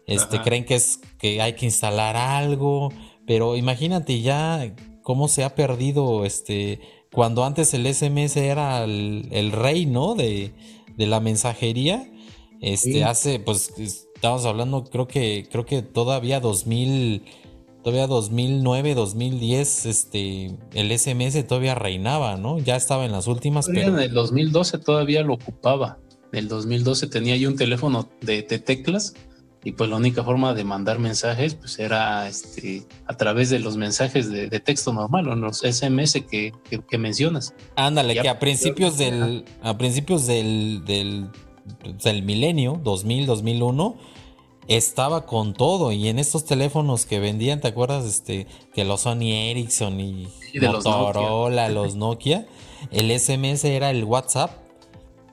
Este, 0.08 0.41
creen 0.41 0.66
que 0.66 0.75
es 0.75 0.99
que 1.19 1.41
hay 1.41 1.53
que 1.53 1.66
instalar 1.66 2.17
algo, 2.17 2.91
pero 3.27 3.56
imagínate 3.56 4.22
ya 4.22 4.74
cómo 5.03 5.27
se 5.27 5.43
ha 5.43 5.53
perdido 5.53 6.25
este 6.25 6.80
cuando 7.11 7.43
antes 7.43 7.74
el 7.74 7.91
SMS 7.91 8.38
era 8.38 8.83
el, 8.83 9.51
rey, 9.51 9.85
¿no? 9.85 10.16
De, 10.16 10.51
la 10.98 11.19
mensajería. 11.19 12.11
Este, 12.61 13.06
hace, 13.06 13.40
pues, 13.40 13.74
estamos 13.80 14.45
hablando, 14.45 14.83
creo 14.83 15.08
que, 15.08 15.48
creo 15.49 15.66
que 15.66 15.82
todavía 15.82 16.40
2000, 16.40 17.24
todavía 17.83 18.08
2009, 18.08 18.95
2010, 18.95 19.85
este, 19.85 20.58
el 20.74 20.98
SMS 20.98 21.48
todavía 21.48 21.75
reinaba, 21.75 22.38
¿no? 22.38 22.59
Ya 22.59 22.75
estaba 22.75 23.06
en 23.06 23.11
las 23.11 23.27
últimas. 23.27 23.67
Pero... 23.67 23.95
En 23.95 23.99
el 23.99 24.14
2012 24.14 24.80
todavía 24.80 25.24
lo 25.24 25.33
ocupaba. 25.33 25.98
En 26.32 26.40
el 26.40 26.48
2012 26.48 27.08
tenía 27.08 27.35
yo 27.38 27.49
un 27.49 27.56
teléfono 27.56 28.09
de, 28.22 28.43
de 28.43 28.59
teclas 28.59 29.14
y 29.64 29.74
pues 29.74 29.90
la 29.90 29.98
única 29.98 30.24
forma 30.24 30.53
de 30.53 30.64
mandar 30.64 30.99
mensajes 30.99 31.56
pues 31.56 31.80
era 31.80 32.27
este, 32.27 32.85
a 33.08 33.17
través 33.17 33.49
de 33.49 33.59
los 33.59 33.75
mensajes 33.75 34.32
de, 34.32 34.48
texto 34.59 34.93
normal 34.93 35.27
o 35.27 35.35
los 35.35 35.59
SMS 35.59 36.14
que, 36.30 36.53
que, 36.90 36.98
mencionas. 36.98 37.53
Ándale, 37.75 38.16
que 38.16 38.30
a 38.30 38.40
principios 38.40 38.98
del 38.98 39.43
a 39.61 39.77
principios 39.77 40.27
del, 40.27 40.83
del, 40.85 41.27
del 42.03 42.24
milenio 42.24 42.80
2000 42.83 43.25
2001 43.25 43.98
estaba 44.69 45.25
con 45.25 45.53
todo 45.53 45.91
y 45.91 46.07
en 46.07 46.19
estos 46.19 46.45
teléfonos 46.45 47.06
que 47.06 47.19
vendían, 47.19 47.59
¿te 47.59 47.67
acuerdas? 47.67 48.06
Este 48.06 48.48
que 48.73 48.85
los 48.85 49.01
Sony 49.01 49.31
Ericsson 49.49 49.99
y, 49.99 50.27
Motorola, 50.61 51.69
los 51.69 51.95
Nokia, 51.95 52.48
el 52.91 53.11
SMS 53.19 53.65
era 53.65 53.89
el 53.89 54.06
WhatsApp 54.06 54.51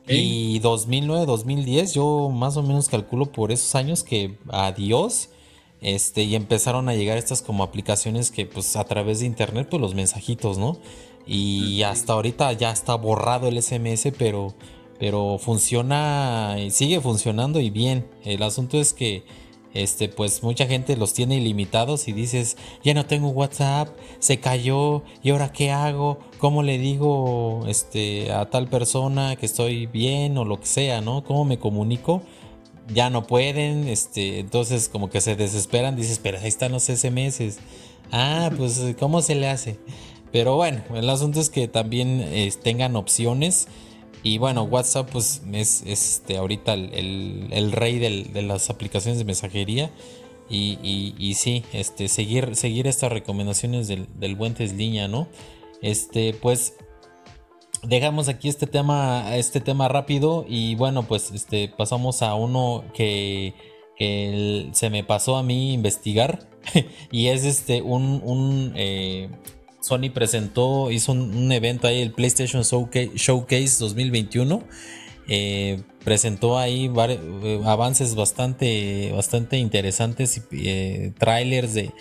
y 0.08 0.60
2009, 0.60 1.26
2010, 1.26 1.94
yo 1.94 2.30
más 2.30 2.56
o 2.56 2.62
menos 2.62 2.88
calculo 2.88 3.26
por 3.26 3.52
esos 3.52 3.74
años 3.74 4.02
que 4.02 4.38
adiós. 4.48 5.30
Este, 5.82 6.22
y 6.22 6.34
empezaron 6.34 6.88
a 6.88 6.94
llegar 6.94 7.18
estas 7.18 7.42
como 7.42 7.62
aplicaciones 7.62 8.30
que 8.30 8.46
pues 8.46 8.76
a 8.76 8.84
través 8.84 9.20
de 9.20 9.26
internet, 9.26 9.68
pues 9.70 9.80
los 9.80 9.94
mensajitos, 9.94 10.56
¿no? 10.58 10.78
Y 11.26 11.82
hasta 11.82 12.14
ahorita 12.14 12.52
ya 12.52 12.70
está 12.70 12.94
borrado 12.94 13.48
el 13.48 13.60
SMS, 13.60 14.12
pero, 14.16 14.54
pero 14.98 15.38
funciona, 15.38 16.56
sigue 16.70 17.00
funcionando 17.00 17.60
y 17.60 17.70
bien. 17.70 18.06
El 18.24 18.42
asunto 18.42 18.80
es 18.80 18.92
que 18.92 19.24
este, 19.76 20.08
pues 20.08 20.42
mucha 20.42 20.66
gente 20.66 20.96
los 20.96 21.12
tiene 21.12 21.36
ilimitados 21.36 22.08
y 22.08 22.12
dices, 22.12 22.56
ya 22.82 22.94
no 22.94 23.04
tengo 23.04 23.28
WhatsApp, 23.28 23.88
se 24.20 24.40
cayó, 24.40 25.02
¿y 25.22 25.30
ahora 25.30 25.52
qué 25.52 25.70
hago? 25.70 26.18
¿Cómo 26.38 26.62
le 26.62 26.78
digo 26.78 27.64
este, 27.68 28.32
a 28.32 28.48
tal 28.48 28.68
persona 28.68 29.36
que 29.36 29.44
estoy 29.44 29.86
bien 29.86 30.38
o 30.38 30.44
lo 30.44 30.60
que 30.60 30.66
sea, 30.66 31.02
¿no? 31.02 31.24
¿Cómo 31.24 31.44
me 31.44 31.58
comunico? 31.58 32.22
Ya 32.88 33.10
no 33.10 33.26
pueden, 33.26 33.86
este, 33.88 34.38
entonces 34.38 34.88
como 34.88 35.10
que 35.10 35.20
se 35.20 35.36
desesperan, 35.36 35.94
dices, 35.94 36.20
pero 36.22 36.38
ahí 36.38 36.48
están 36.48 36.72
los 36.72 36.84
SMS. 36.84 37.58
Ah, 38.12 38.50
pues 38.56 38.80
¿cómo 38.98 39.20
se 39.20 39.34
le 39.34 39.48
hace? 39.48 39.78
Pero 40.32 40.56
bueno, 40.56 40.82
el 40.94 41.10
asunto 41.10 41.40
es 41.40 41.50
que 41.50 41.68
también 41.68 42.22
eh, 42.22 42.50
tengan 42.62 42.96
opciones 42.96 43.68
y 44.26 44.38
bueno, 44.38 44.64
WhatsApp 44.64 45.08
pues 45.12 45.40
es, 45.52 45.84
este, 45.86 46.36
ahorita 46.36 46.74
el, 46.74 47.70
rey 47.70 48.00
de 48.00 48.42
las 48.42 48.70
aplicaciones 48.70 49.20
de 49.20 49.24
mensajería. 49.24 49.92
Y, 50.50 51.14
y, 51.16 51.34
sí, 51.34 51.62
este, 51.72 52.08
seguir, 52.08 52.56
seguir 52.56 52.88
estas 52.88 53.12
recomendaciones 53.12 53.86
del, 53.86 54.08
del 54.18 54.34
buen 54.34 54.54
Tesliña, 54.54 55.06
¿no? 55.06 55.28
Este, 55.80 56.34
pues 56.34 56.74
dejamos 57.84 58.28
aquí 58.28 58.48
este 58.48 58.66
tema, 58.66 59.36
este 59.36 59.60
tema 59.60 59.86
rápido 59.86 60.44
y 60.48 60.74
bueno, 60.74 61.04
pues 61.04 61.30
este, 61.30 61.68
pasamos 61.68 62.22
a 62.22 62.34
uno 62.34 62.82
que, 62.94 63.54
se 63.96 64.90
me 64.90 65.04
pasó 65.04 65.36
a 65.36 65.44
mí 65.44 65.72
investigar 65.72 66.48
y 67.12 67.28
es 67.28 67.44
este 67.44 67.80
un, 67.80 68.20
un 68.24 68.72
eh, 68.74 69.28
Sony 69.86 70.10
presentó, 70.12 70.90
hizo 70.90 71.12
un, 71.12 71.52
evento 71.52 71.86
ahí, 71.86 72.02
el 72.02 72.10
PlayStation 72.10 72.62
Showcase 72.62 73.76
2021. 73.78 74.64
Eh, 75.28 75.80
presentó 76.04 76.58
ahí 76.58 76.90
eh, 77.08 77.60
avances 77.64 78.16
bastante, 78.16 79.12
bastante 79.12 79.58
interesantes 79.58 80.38
y 80.38 80.68
eh, 80.68 81.12
trailers 81.18 81.74
de, 81.74 81.92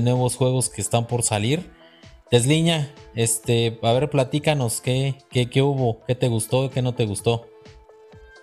nuevos 0.00 0.36
juegos 0.36 0.70
que 0.70 0.80
están 0.80 1.06
por 1.06 1.22
salir. 1.22 1.70
Desliña, 2.30 2.90
este, 3.14 3.78
a 3.82 3.92
ver, 3.92 4.08
platícanos 4.08 4.80
qué, 4.80 5.16
qué, 5.30 5.60
hubo, 5.60 6.02
qué 6.06 6.14
te 6.14 6.28
gustó, 6.28 6.70
qué 6.70 6.80
no 6.80 6.94
te 6.94 7.04
gustó. 7.04 7.46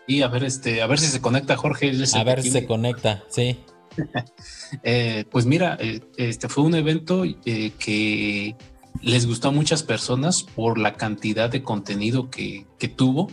Y 0.08 0.22
a 0.22 0.28
ver, 0.28 0.44
este, 0.44 0.84
a 0.84 0.86
ver 0.86 1.00
si 1.00 1.08
se 1.08 1.22
conecta 1.22 1.58
Jorge. 1.58 1.92
A 2.14 2.24
ver 2.24 2.44
si 2.44 2.52
se 2.52 2.68
conecta, 2.68 3.24
sí. 3.30 3.60
pues 5.32 5.48
mira, 5.48 5.80
este 6.18 6.50
fue 6.50 6.64
un 6.64 6.76
evento 6.76 7.24
que 7.44 8.56
les 9.02 9.26
gustó 9.26 9.50
a 9.50 9.52
muchas 9.52 9.84
personas 9.84 10.44
por 10.44 10.78
la 10.78 10.94
cantidad 10.94 11.50
de 11.50 11.64
contenido 11.64 12.30
que, 12.30 12.66
tuvo. 12.96 13.30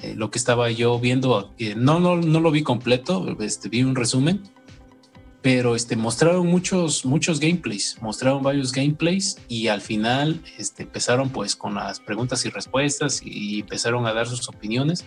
Eh, 0.00 0.14
lo 0.14 0.30
que 0.30 0.38
estaba 0.38 0.70
yo 0.70 0.98
viendo, 1.00 1.52
eh, 1.58 1.74
no, 1.76 1.98
no, 1.98 2.16
no 2.16 2.40
lo 2.40 2.50
vi 2.50 2.62
completo, 2.62 3.36
este, 3.40 3.68
vi 3.68 3.82
un 3.82 3.96
resumen, 3.96 4.42
pero 5.42 5.74
este, 5.74 5.96
mostraron 5.96 6.46
muchos, 6.46 7.04
muchos 7.04 7.40
gameplays, 7.40 7.96
mostraron 8.00 8.42
varios 8.42 8.72
gameplays 8.72 9.38
y 9.48 9.68
al 9.68 9.80
final 9.80 10.40
este, 10.56 10.84
empezaron 10.84 11.30
pues 11.30 11.56
con 11.56 11.74
las 11.74 11.98
preguntas 11.98 12.44
y 12.44 12.50
respuestas 12.50 13.20
y 13.24 13.60
empezaron 13.60 14.06
a 14.06 14.12
dar 14.12 14.28
sus 14.28 14.48
opiniones 14.48 15.04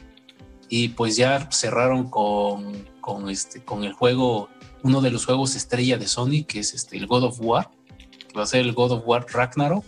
y 0.67 0.89
pues 0.89 1.15
ya 1.17 1.49
cerraron 1.51 2.09
con, 2.09 2.85
con, 3.01 3.29
este, 3.29 3.63
con 3.63 3.83
el 3.83 3.93
juego, 3.93 4.49
uno 4.83 5.01
de 5.01 5.11
los 5.11 5.25
juegos 5.25 5.55
estrella 5.55 5.97
de 5.97 6.07
Sony, 6.07 6.43
que 6.47 6.59
es 6.59 6.73
este, 6.73 6.97
el 6.97 7.07
God 7.07 7.23
of 7.23 7.39
War 7.41 7.69
va 8.37 8.43
a 8.43 8.45
ser 8.45 8.61
el 8.61 8.73
God 8.73 8.91
of 8.91 9.03
War 9.05 9.25
Ragnarok. 9.31 9.83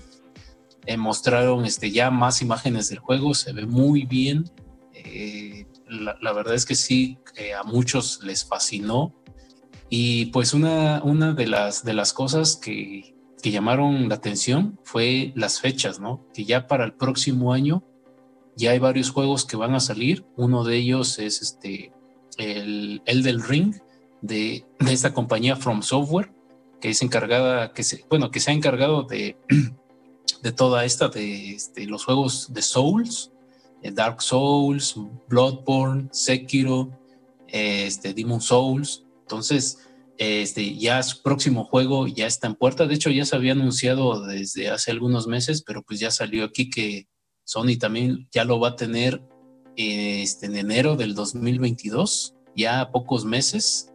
Eh, 0.86 0.98
mostraron 0.98 1.66
este, 1.66 1.92
ya 1.92 2.12
más 2.12 2.42
imágenes 2.42 2.90
del 2.90 3.00
juego, 3.00 3.34
se 3.34 3.54
ve 3.54 3.66
muy 3.66 4.06
bien. 4.06 4.50
Eh, 4.94 5.66
la, 5.88 6.34
verdad 6.34 6.56
es 6.56 6.66
que 6.66 6.76
sí, 6.76 7.18
a 7.58 7.64
muchos 7.64 8.22
les 8.24 8.46
fascinó. 8.46 9.14
Y 9.90 10.28
pues 10.28 10.54
una, 10.54 11.02
una 11.04 11.34
de, 11.34 11.48
las, 11.48 11.84
de 11.84 11.94
las 11.94 12.14
cosas 12.14 12.56
que, 12.56 13.16
que 13.44 13.52
llamaron 13.52 14.10
la 14.10 14.16
atención 14.16 14.80
fue 14.84 15.34
las 15.36 15.60
fechas, 15.60 16.00
¿no? 16.00 16.26
Que 16.34 16.46
ya 16.46 16.68
para 16.68 16.86
el 16.86 16.94
próximo 16.94 17.54
año 17.54 17.84
ya 18.56 18.72
hay 18.72 18.80
varios 18.80 19.12
juegos 19.12 19.46
que 19.46 19.58
van 19.58 19.76
a 19.76 19.80
salir. 19.80 20.26
Uno 20.36 20.64
de 20.64 20.78
ellos 20.78 21.20
es 21.20 21.42
este, 21.42 21.92
el, 22.38 23.02
el 23.06 23.22
del 23.22 23.44
Ring 23.44 23.76
de, 24.22 24.66
de 24.80 24.94
esta 24.94 25.14
compañía 25.14 25.56
From 25.56 25.82
Software 25.82 26.34
que 26.84 26.90
es 26.90 27.02
encargada, 27.02 27.72
que 27.72 27.82
se, 27.82 28.04
bueno, 28.10 28.30
que 28.30 28.42
se 28.42 28.52
ha 28.52 28.54
encargado 28.54 29.04
de, 29.04 29.38
de 30.44 30.52
toda 30.52 30.84
esta, 30.84 31.08
de 31.08 31.52
este, 31.52 31.86
los 31.86 32.04
juegos 32.04 32.54
de 32.54 32.62
Souls, 32.62 33.32
eh, 33.82 33.90
Dark 33.90 34.22
Souls, 34.22 34.94
Bloodborne, 35.30 36.10
Sekiro, 36.12 36.92
este, 37.48 38.14
Demon 38.14 38.42
Souls. 38.42 39.06
Entonces, 39.22 39.80
este, 40.18 40.76
ya 40.76 41.02
su 41.04 41.22
próximo 41.22 41.64
juego 41.64 42.06
ya 42.06 42.28
está 42.28 42.48
en 42.48 42.56
puerta. 42.56 42.86
De 42.86 42.96
hecho, 42.96 43.10
ya 43.12 43.24
se 43.24 43.38
había 43.38 43.54
anunciado 43.54 44.22
desde 44.26 44.70
hace 44.70 44.92
algunos 44.92 45.26
meses, 45.26 45.64
pero 45.66 45.84
pues 45.84 46.02
ya 46.02 46.12
salió 46.12 46.44
aquí 46.44 46.70
que 46.70 47.08
Sony 47.46 47.78
también 47.80 48.28
ya 48.30 48.44
lo 48.44 48.60
va 48.60 48.70
a 48.70 48.76
tener 48.76 49.24
este, 49.78 50.48
en 50.48 50.58
enero 50.58 50.98
del 50.98 51.16
2022, 51.16 52.36
ya 52.58 52.82
a 52.82 52.92
pocos 52.92 53.24
meses. 53.24 53.93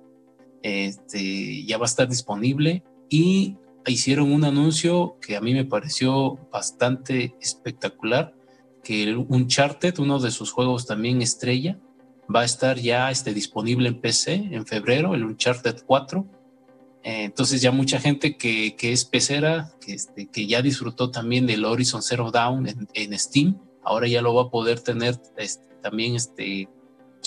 Este, 0.62 1.64
ya 1.64 1.78
va 1.78 1.84
a 1.84 1.86
estar 1.86 2.08
disponible 2.08 2.82
y 3.08 3.56
hicieron 3.86 4.32
un 4.32 4.44
anuncio 4.44 5.16
que 5.20 5.36
a 5.36 5.40
mí 5.40 5.54
me 5.54 5.64
pareció 5.64 6.38
bastante 6.52 7.34
espectacular, 7.40 8.34
que 8.82 9.14
Uncharted, 9.16 9.98
uno 9.98 10.18
de 10.18 10.30
sus 10.30 10.52
juegos 10.52 10.86
también 10.86 11.22
estrella, 11.22 11.78
va 12.34 12.40
a 12.42 12.44
estar 12.44 12.78
ya 12.78 13.10
este, 13.10 13.32
disponible 13.32 13.88
en 13.88 14.00
PC 14.00 14.34
en 14.50 14.66
febrero, 14.66 15.14
el 15.14 15.24
Uncharted 15.24 15.82
4. 15.86 16.26
Eh, 17.04 17.24
entonces 17.24 17.62
ya 17.62 17.70
mucha 17.70 17.98
gente 18.00 18.36
que, 18.36 18.76
que 18.76 18.92
es 18.92 19.04
pecera, 19.04 19.72
que, 19.80 19.94
este, 19.94 20.26
que 20.26 20.46
ya 20.46 20.62
disfrutó 20.62 21.10
también 21.10 21.46
del 21.46 21.64
Horizon 21.64 22.02
Zero 22.02 22.30
Dawn 22.30 22.66
en, 22.92 23.18
Steam, 23.18 23.58
ahora 23.82 24.06
ya 24.08 24.20
lo 24.20 24.34
va 24.34 24.42
a 24.42 24.50
poder 24.50 24.80
tener 24.80 25.18
este, 25.36 25.64
también 25.82 26.16
este, 26.16 26.68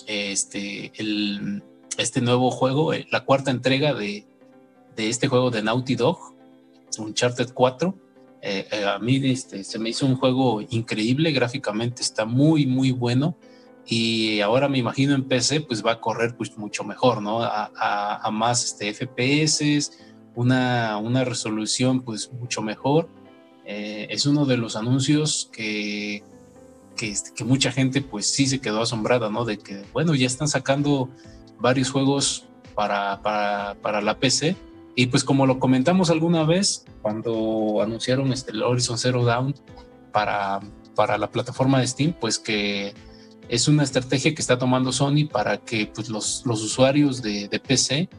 este, 0.08 0.92
el, 0.96 1.64
este 1.98 2.22
nuevo 2.22 2.52
juego, 2.52 2.94
eh, 2.94 3.08
la 3.12 3.26
cuarta 3.26 3.52
entrega 3.52 3.94
de, 3.94 4.26
de 4.96 5.10
este 5.10 5.28
juego 5.28 5.52
de 5.52 5.64
Naughty 5.64 5.96
Dog, 5.96 6.18
Uncharted 6.98 7.54
4. 7.54 7.96
Eh, 8.44 8.68
a 8.86 8.98
mí 8.98 9.22
este, 9.30 9.64
se 9.64 9.78
me 9.78 9.90
hizo 9.90 10.06
un 10.06 10.16
juego 10.16 10.62
increíble, 10.70 11.32
gráficamente 11.32 12.02
está 12.02 12.26
muy, 12.26 12.66
muy 12.66 12.92
bueno 12.92 13.38
y 13.86 14.40
ahora 14.42 14.68
me 14.68 14.78
imagino 14.78 15.16
en 15.16 15.24
PC 15.24 15.62
pues 15.62 15.86
va 15.86 15.94
a 15.94 16.00
correr 16.00 16.36
pues 16.36 16.58
mucho 16.58 16.84
mejor, 16.84 17.22
¿no? 17.22 17.40
A, 17.44 18.30
más 18.32 18.64
este, 18.64 18.94
FPS, 18.94 19.92
una, 20.36 20.98
una, 20.98 21.24
resolución 21.24 22.02
pues 22.02 22.32
mucho 22.32 22.62
mejor. 22.62 23.10
Eh, 23.66 24.08
es 24.10 24.26
uno 24.26 24.46
de 24.46 24.58
los 24.58 24.76
anuncios 24.76 25.50
que, 25.52 26.24
este, 27.02 27.32
que, 27.34 27.44
mucha 27.44 27.72
gente 27.72 28.02
pues 28.02 28.28
sí 28.28 28.48
se 28.48 28.60
quedó 28.60 28.82
asombrada, 28.82 29.30
¿no? 29.30 29.46
De 29.46 29.58
que, 29.58 29.84
bueno, 29.94 30.16
ya 30.16 30.28
están 30.28 30.48
sacando 30.48 31.10
varios 31.62 31.92
juegos 31.92 32.46
para, 32.76 33.22
para, 33.22 33.76
para 33.82 34.02
la 34.02 34.18
PC. 34.18 34.56
Y 34.96 35.08
pues 35.08 35.24
como 35.24 35.46
lo 35.46 35.60
comentamos 35.60 36.10
alguna 36.10 36.44
vez, 36.44 36.86
cuando 37.02 37.82
anunciaron 37.82 38.34
este, 38.34 38.52
el 38.52 38.64
Horizon 38.64 38.98
Zero 38.98 39.24
Dawn 39.24 39.56
para, 40.12 40.60
para 40.96 41.18
la 41.18 41.32
plataforma 41.32 41.80
de 41.80 41.88
Steam, 41.88 42.14
pues 42.20 42.40
que 42.40 42.94
es 43.48 43.68
una 43.68 43.84
estrategia 43.84 44.34
que 44.34 44.42
está 44.42 44.58
tomando 44.58 44.92
Sony 44.92 45.28
para 45.32 45.58
que 45.58 45.88
pues, 45.88 46.10
los, 46.10 46.44
los 46.46 46.62
usuarios 46.62 47.22
de, 47.22 47.48
de 47.48 47.60
PC 47.60 48.10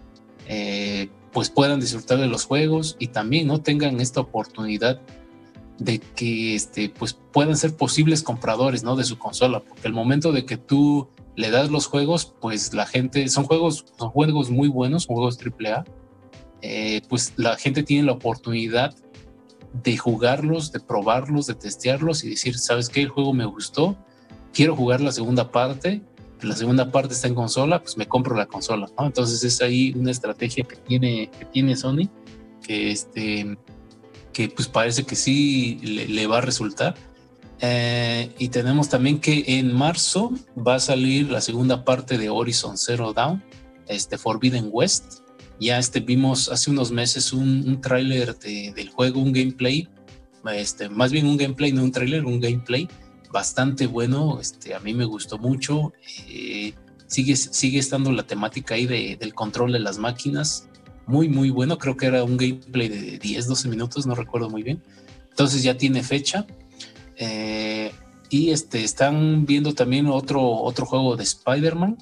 eh, 0.47 1.09
pues 1.33 1.49
puedan 1.49 1.81
disfrutar 1.81 2.19
de 2.19 2.27
los 2.27 2.45
juegos 2.45 2.97
y 2.99 3.09
también 3.09 3.47
no 3.47 3.61
tengan 3.61 4.01
esta 4.01 4.21
oportunidad 4.21 5.01
de 5.79 5.99
que 5.99 6.55
este, 6.55 6.91
pues 6.91 7.15
puedan 7.33 7.57
ser 7.57 7.77
posibles 7.77 8.23
compradores 8.23 8.85
¿no? 8.85 8.97
de 8.97 9.05
su 9.05 9.19
consola, 9.19 9.61
porque 9.61 9.89
el 9.89 9.95
momento 9.95 10.33
de 10.33 10.45
que 10.45 10.57
tú 10.57 11.09
le 11.37 11.51
das 11.51 11.71
los 11.71 11.87
juegos, 11.87 12.35
pues 12.41 12.75
la 12.75 12.87
gente, 12.87 13.29
son 13.29 13.45
juegos, 13.45 13.87
son 13.99 14.11
juegos 14.11 14.51
muy 14.51 14.69
buenos, 14.69 15.07
juegos 15.07 15.39
AAA, 15.39 15.85
eh, 16.61 17.03
pues 17.09 17.33
la 17.37 17.57
gente 17.57 17.83
tiene 17.83 18.05
la 18.05 18.13
oportunidad 18.13 18.95
de 19.73 19.97
jugarlos, 19.97 20.71
de 20.73 20.81
probarlos, 20.81 21.47
de 21.47 21.55
testearlos 21.55 22.25
y 22.25 22.31
decir, 22.31 22.59
¿sabes 22.59 22.89
qué? 22.89 23.03
El 23.03 23.09
juego 23.09 23.33
me 23.33 23.47
gustó, 23.47 23.97
quiero 24.53 24.77
jugar 24.77 25.01
la 25.01 25.13
segunda 25.13 25.51
parte, 25.51 26.03
la 26.43 26.55
segunda 26.55 26.91
parte 26.91 27.15
está 27.15 27.29
en 27.29 27.35
consola, 27.35 27.81
pues 27.81 27.97
me 27.97 28.07
compro 28.07 28.37
la 28.37 28.47
consola, 28.47 28.89
¿no? 28.99 29.07
Entonces 29.07 29.43
es 29.45 29.63
ahí 29.63 29.95
una 29.97 30.11
estrategia 30.11 30.65
que 30.65 30.77
tiene, 30.77 31.31
que 31.39 31.45
tiene 31.47 31.77
Sony, 31.77 32.09
que 32.63 32.91
este, 32.91 33.57
que 34.33 34.49
pues 34.49 34.69
parece 34.69 35.05
que 35.05 35.15
sí 35.15 35.79
le, 35.83 36.27
va 36.27 36.39
a 36.39 36.41
resultar. 36.41 36.95
Eh, 37.65 38.35
y 38.39 38.49
tenemos 38.49 38.89
también 38.89 39.21
que 39.21 39.45
en 39.47 39.73
marzo 39.73 40.33
va 40.59 40.75
a 40.75 40.81
salir 40.81 41.31
la 41.31 41.41
segunda 41.41 41.85
parte 41.85 42.19
de 42.19 42.29
Horizon 42.29 42.77
Zero 42.77 43.13
Dawn, 43.13 43.43
este 43.87 44.19
Forbidden 44.19 44.69
West. 44.73 45.21
Ya 45.61 45.79
este, 45.79 46.01
vimos 46.01 46.49
hace 46.49 46.73
unos 46.73 46.91
meses 46.91 47.33
un, 47.33 47.65
un 47.65 47.81
tráiler 47.81 48.37
de, 48.41 48.73
del 48.75 48.91
juego, 48.91 49.21
un 49.21 49.33
gameplay, 49.33 49.89
este, 50.51 50.89
más 50.89 51.13
bien 51.13 51.27
un 51.27 51.37
gameplay, 51.37 51.71
no 51.73 51.85
un 51.85 51.93
tráiler, 51.93 52.25
un 52.25 52.41
gameplay 52.41 52.89
bastante 53.31 53.87
bueno, 53.87 54.41
este, 54.41 54.75
a 54.75 54.81
mí 54.81 54.93
me 54.93 55.05
gustó 55.05 55.39
mucho. 55.39 55.93
Eh, 56.29 56.75
sigue, 57.07 57.37
sigue 57.37 57.79
estando 57.79 58.11
la 58.11 58.25
temática 58.25 58.75
ahí 58.75 58.87
de, 58.87 59.17
del 59.17 59.35
control 59.35 59.73
de 59.73 59.79
las 59.79 59.99
máquinas, 59.99 60.69
muy, 61.07 61.29
muy 61.29 61.51
bueno. 61.51 61.79
Creo 61.79 61.97
que 61.97 62.07
era 62.07 62.25
un 62.25 62.37
gameplay 62.37 62.89
de 62.89 63.19
10, 63.19 63.47
12 63.47 63.69
minutos, 63.69 64.05
no 64.05 64.17
recuerdo 64.17 64.51
muy 64.51 64.65
bien. 64.65 64.83
Entonces 65.31 65.63
ya 65.63 65.77
tiene 65.77 66.03
fecha. 66.03 66.45
Eh, 67.17 67.93
y 68.31 68.51
este, 68.51 68.83
están 68.83 69.45
viendo 69.45 69.75
también 69.75 70.07
otro, 70.07 70.43
otro 70.43 70.87
juego 70.87 71.17
de 71.17 71.25
Spider-Man. 71.25 71.99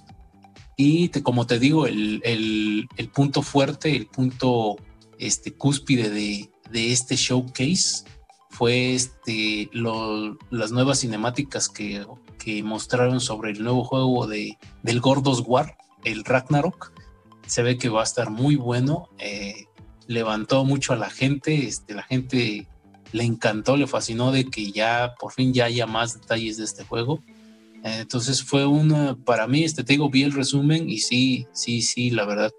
Y 0.76 1.08
como 1.08 1.46
te 1.46 1.58
digo, 1.58 1.86
el, 1.86 2.22
el, 2.24 3.08
punto 3.08 3.42
fuerte, 3.42 3.94
el 3.94 4.06
punto 4.06 4.76
este, 5.18 5.52
cúspide 5.52 6.08
de, 6.08 6.50
de 6.70 6.92
este 6.92 7.16
showcase 7.16 8.04
fue 8.50 8.94
este, 8.94 9.70
las 9.72 10.72
nuevas 10.72 11.00
cinemáticas 11.00 11.68
que, 11.68 12.04
mostraron 12.64 13.20
sobre 13.20 13.52
el 13.52 13.62
nuevo 13.62 13.84
juego 13.84 14.26
de, 14.26 14.58
del 14.82 15.00
Gordos 15.00 15.44
War, 15.46 15.76
el 16.04 16.24
Ragnarok. 16.24 16.92
Se 17.46 17.62
ve 17.62 17.78
que 17.78 17.88
va 17.88 18.00
a 18.00 18.04
estar 18.04 18.30
muy 18.30 18.56
bueno. 18.56 19.08
Eh, 19.18 19.66
levantó 20.06 20.64
mucho 20.64 20.92
a 20.92 20.96
la 20.96 21.10
gente. 21.10 21.66
Este, 21.66 21.94
la 21.94 22.02
gente 22.02 22.66
le 23.12 23.24
encantó, 23.24 23.76
le 23.76 23.86
fascinó 23.86 24.32
de 24.32 24.44
que 24.44 24.72
ya 24.72 25.14
por 25.18 25.32
fin 25.32 25.52
ya 25.52 25.66
haya 25.66 25.86
más 25.86 26.20
detalles 26.20 26.56
de 26.56 26.64
este 26.64 26.84
juego. 26.84 27.22
Eh, 27.84 27.98
entonces 28.00 28.42
fue 28.42 28.66
una, 28.66 29.16
para 29.16 29.46
mí, 29.46 29.64
este, 29.64 29.84
te 29.84 29.94
digo, 29.94 30.10
vi 30.10 30.22
el 30.22 30.32
resumen 30.32 30.88
y 30.88 30.98
sí, 30.98 31.46
sí, 31.52 31.82
sí, 31.82 32.10
la 32.10 32.24
verdad, 32.24 32.52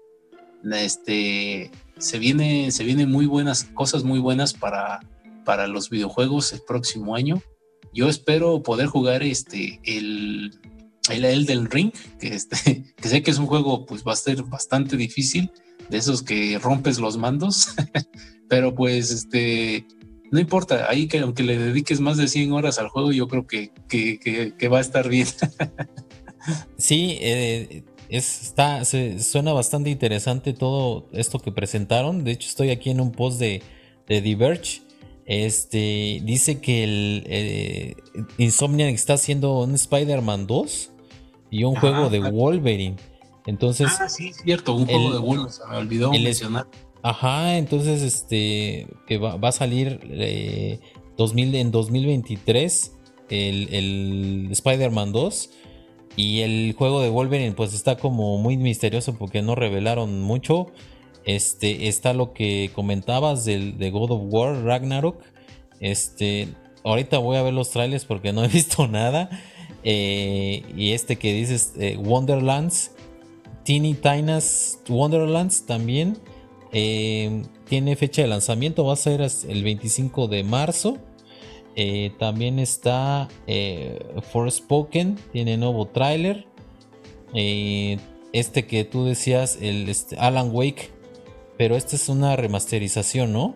este, 0.72 1.70
se 1.98 2.18
viene, 2.18 2.70
se 2.70 2.84
vienen 2.84 3.10
muy 3.10 3.26
buenas 3.26 3.64
cosas, 3.64 4.04
muy 4.04 4.18
buenas 4.18 4.52
para, 4.54 5.00
para 5.44 5.66
los 5.66 5.90
videojuegos 5.90 6.52
el 6.52 6.62
próximo 6.62 7.14
año. 7.14 7.42
Yo 7.92 8.08
espero 8.08 8.62
poder 8.62 8.86
jugar 8.86 9.22
este 9.22 9.80
el, 9.84 10.58
el 11.10 11.24
Elden 11.24 11.70
Ring, 11.70 11.92
que, 12.18 12.28
este, 12.34 12.84
que 12.96 13.08
sé 13.08 13.22
que 13.22 13.30
es 13.30 13.38
un 13.38 13.46
juego 13.46 13.86
pues 13.86 14.04
va 14.04 14.12
a 14.12 14.16
ser 14.16 14.42
bastante 14.44 14.96
difícil, 14.96 15.50
de 15.88 15.98
esos 15.98 16.22
que 16.22 16.58
rompes 16.58 16.98
los 16.98 17.16
mandos, 17.18 17.74
pero 18.48 18.74
pues 18.74 19.10
este 19.10 19.86
no 20.32 20.40
importa, 20.40 20.86
ahí 20.88 21.06
que 21.06 21.20
aunque 21.20 21.42
le 21.42 21.58
dediques 21.58 22.00
más 22.00 22.16
de 22.16 22.26
100 22.26 22.52
horas 22.52 22.78
al 22.78 22.88
juego, 22.88 23.12
yo 23.12 23.28
creo 23.28 23.46
que, 23.46 23.70
que, 23.88 24.68
va 24.68 24.78
a 24.78 24.80
estar 24.80 25.08
bien. 25.08 25.28
sí, 26.76 27.18
eh, 27.20 27.84
está, 28.08 28.82
suena 28.84 29.52
bastante 29.52 29.90
interesante 29.90 30.54
todo 30.54 31.08
esto 31.12 31.38
que 31.38 31.52
presentaron. 31.52 32.24
De 32.24 32.32
hecho, 32.32 32.48
estoy 32.48 32.70
aquí 32.70 32.90
en 32.90 33.00
un 33.00 33.12
post 33.12 33.38
de, 33.38 33.62
de 34.08 34.20
Diverge 34.22 34.80
este 35.26 36.20
dice 36.24 36.60
que 36.60 36.84
el 36.84 37.24
eh, 37.26 37.96
Insomniac 38.38 38.92
está 38.92 39.14
haciendo 39.14 39.60
un 39.60 39.74
Spider-Man 39.74 40.46
2 40.46 40.90
y 41.50 41.64
un 41.64 41.76
juego 41.76 42.10
de 42.10 42.18
Wolverine. 42.18 42.96
Entonces, 43.46 43.88
ah, 44.00 44.08
sí, 44.08 44.32
cierto, 44.32 44.74
un 44.74 44.86
juego 44.86 45.12
de 45.12 45.18
Wolverine, 45.18 45.52
se 45.52 45.66
me 45.68 45.76
olvidó 45.76 46.10
mencionar. 46.10 46.66
Ajá, 47.02 47.58
entonces 47.58 48.02
este 48.02 48.86
que 49.06 49.18
va, 49.18 49.36
a 49.40 49.52
salir 49.52 49.98
2000, 51.16 51.54
eh, 51.54 51.60
en 51.60 51.70
2023 51.70 52.92
el, 53.28 53.68
el 53.74 54.48
Spider-Man 54.52 55.12
2 55.12 55.50
y 56.16 56.40
el 56.40 56.74
juego 56.76 57.00
de 57.00 57.08
Wolverine 57.08 57.52
pues 57.52 57.72
está 57.74 57.96
como 57.96 58.38
muy 58.38 58.56
misterioso 58.56 59.14
porque 59.14 59.42
no 59.42 59.54
revelaron 59.54 60.20
mucho. 60.20 60.68
Este, 61.24 61.88
está 61.88 62.12
lo 62.12 62.32
que 62.32 62.70
comentabas 62.74 63.44
del, 63.44 63.78
de 63.78 63.90
God 63.90 64.10
of 64.10 64.22
War, 64.26 64.64
Ragnarok. 64.64 65.22
Este, 65.80 66.48
ahorita 66.84 67.18
voy 67.18 67.36
a 67.36 67.42
ver 67.42 67.54
los 67.54 67.70
trailers 67.70 68.04
porque 68.04 68.32
no 68.32 68.44
he 68.44 68.48
visto 68.52 68.86
nada. 68.88 69.30
Eh, 69.84 70.62
y 70.76 70.92
este 70.92 71.16
que 71.16 71.32
dices, 71.32 71.72
eh, 71.78 71.96
Wonderlands, 71.96 72.92
Teeny 73.64 73.94
Tina's 73.94 74.80
Wonderlands 74.88 75.64
también. 75.66 76.18
Eh, 76.72 77.42
tiene 77.66 77.96
fecha 77.96 78.22
de 78.22 78.28
lanzamiento, 78.28 78.84
va 78.84 78.94
a 78.94 78.96
ser 78.96 79.20
el 79.20 79.62
25 79.62 80.28
de 80.28 80.44
marzo. 80.44 80.98
también 82.18 82.58
está 82.58 83.28
Forspoken, 84.32 85.16
tiene 85.32 85.56
nuevo 85.56 85.86
tráiler. 85.86 86.46
este 87.34 88.66
que 88.66 88.84
tú 88.84 89.04
decías, 89.04 89.58
el 89.60 89.88
este, 89.88 90.16
Alan 90.16 90.50
Wake 90.52 90.90
pero 91.62 91.76
esta 91.76 91.94
es 91.94 92.08
una 92.08 92.34
remasterización, 92.34 93.32
¿no? 93.32 93.54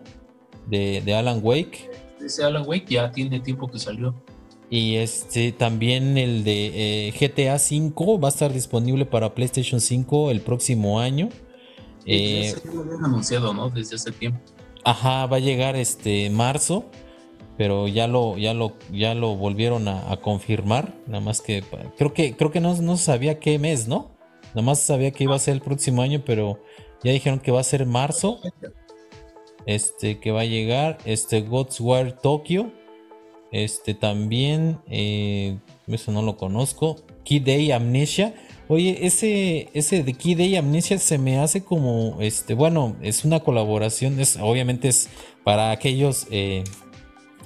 De, 0.65 1.03
Alan 1.13 1.41
Wake. 1.43 1.89
ese 2.23 2.41
Alan 2.41 2.63
Wake 2.65 2.85
ya 2.87 3.11
tiene 3.11 3.41
tiempo 3.41 3.67
que 3.67 3.79
salió. 3.79 4.15
Y 4.69 4.95
este 4.95 5.51
también 5.51 6.17
el 6.17 6.45
de 6.45 7.07
eh, 7.07 7.11
GTA 7.11 7.59
5 7.59 8.17
va 8.19 8.29
a 8.29 8.31
estar 8.31 8.53
disponible 8.53 9.05
para 9.05 9.35
PlayStation 9.35 9.81
5 9.81 10.31
el 10.31 10.39
próximo 10.39 11.01
año. 11.01 11.27
Eh, 12.07 12.55
ya 12.63 12.71
lo 12.71 12.81
habían 12.81 13.05
anunciado, 13.05 13.53
¿no? 13.53 13.69
Desde 13.69 13.95
hace 13.95 14.11
tiempo. 14.11 14.39
Ajá, 14.83 15.25
va 15.25 15.37
a 15.37 15.39
llegar 15.39 15.75
este 15.75 16.29
marzo, 16.29 16.85
pero 17.57 17.89
ya 17.89 18.07
lo, 18.07 18.37
ya 18.37 18.53
lo, 18.53 18.73
ya 18.91 19.13
lo 19.13 19.35
volvieron 19.35 19.89
a, 19.89 20.17
confirmar. 20.21 20.95
Nada 21.05 21.19
más 21.19 21.41
que 21.41 21.63
creo 21.97 22.13
que, 22.13 22.35
creo 22.37 22.51
que 22.51 22.61
no, 22.61 22.73
no 22.75 22.95
sabía 22.95 23.39
qué 23.39 23.59
mes, 23.59 23.87
¿no? 23.87 24.11
Nada 24.49 24.61
más 24.61 24.79
sabía 24.79 25.11
que 25.11 25.25
iba 25.25 25.35
a 25.35 25.39
ser 25.39 25.55
el 25.55 25.61
próximo 25.61 26.01
año, 26.01 26.23
pero 26.25 26.59
ya 27.03 27.11
dijeron 27.11 27.39
que 27.39 27.51
va 27.51 27.59
a 27.59 27.63
ser 27.63 27.85
marzo. 27.85 28.39
Este, 29.65 30.19
que 30.19 30.31
va 30.31 30.41
a 30.41 30.45
llegar. 30.45 30.97
Este, 31.03 31.41
God's 31.41 31.79
War 31.81 32.13
Tokyo. 32.13 32.71
Este 33.51 33.93
también, 33.93 34.79
eh, 34.87 35.59
eso 35.87 36.11
no 36.11 36.21
lo 36.21 36.37
conozco. 36.37 36.95
Key 37.25 37.39
Day 37.39 37.71
Amnesia. 37.71 38.33
Oye, 38.69 39.05
ese, 39.05 39.69
ese 39.73 40.03
de 40.03 40.13
Key 40.13 40.35
Day 40.35 40.55
Amnesia 40.57 40.97
se 40.99 41.17
me 41.17 41.39
hace 41.39 41.63
como, 41.63 42.17
este, 42.19 42.53
bueno, 42.53 42.97
es 43.01 43.23
una 43.23 43.39
colaboración, 43.39 44.19
es, 44.19 44.37
obviamente 44.41 44.89
es 44.89 45.07
para 45.45 45.71
aquellos 45.71 46.27
eh, 46.31 46.65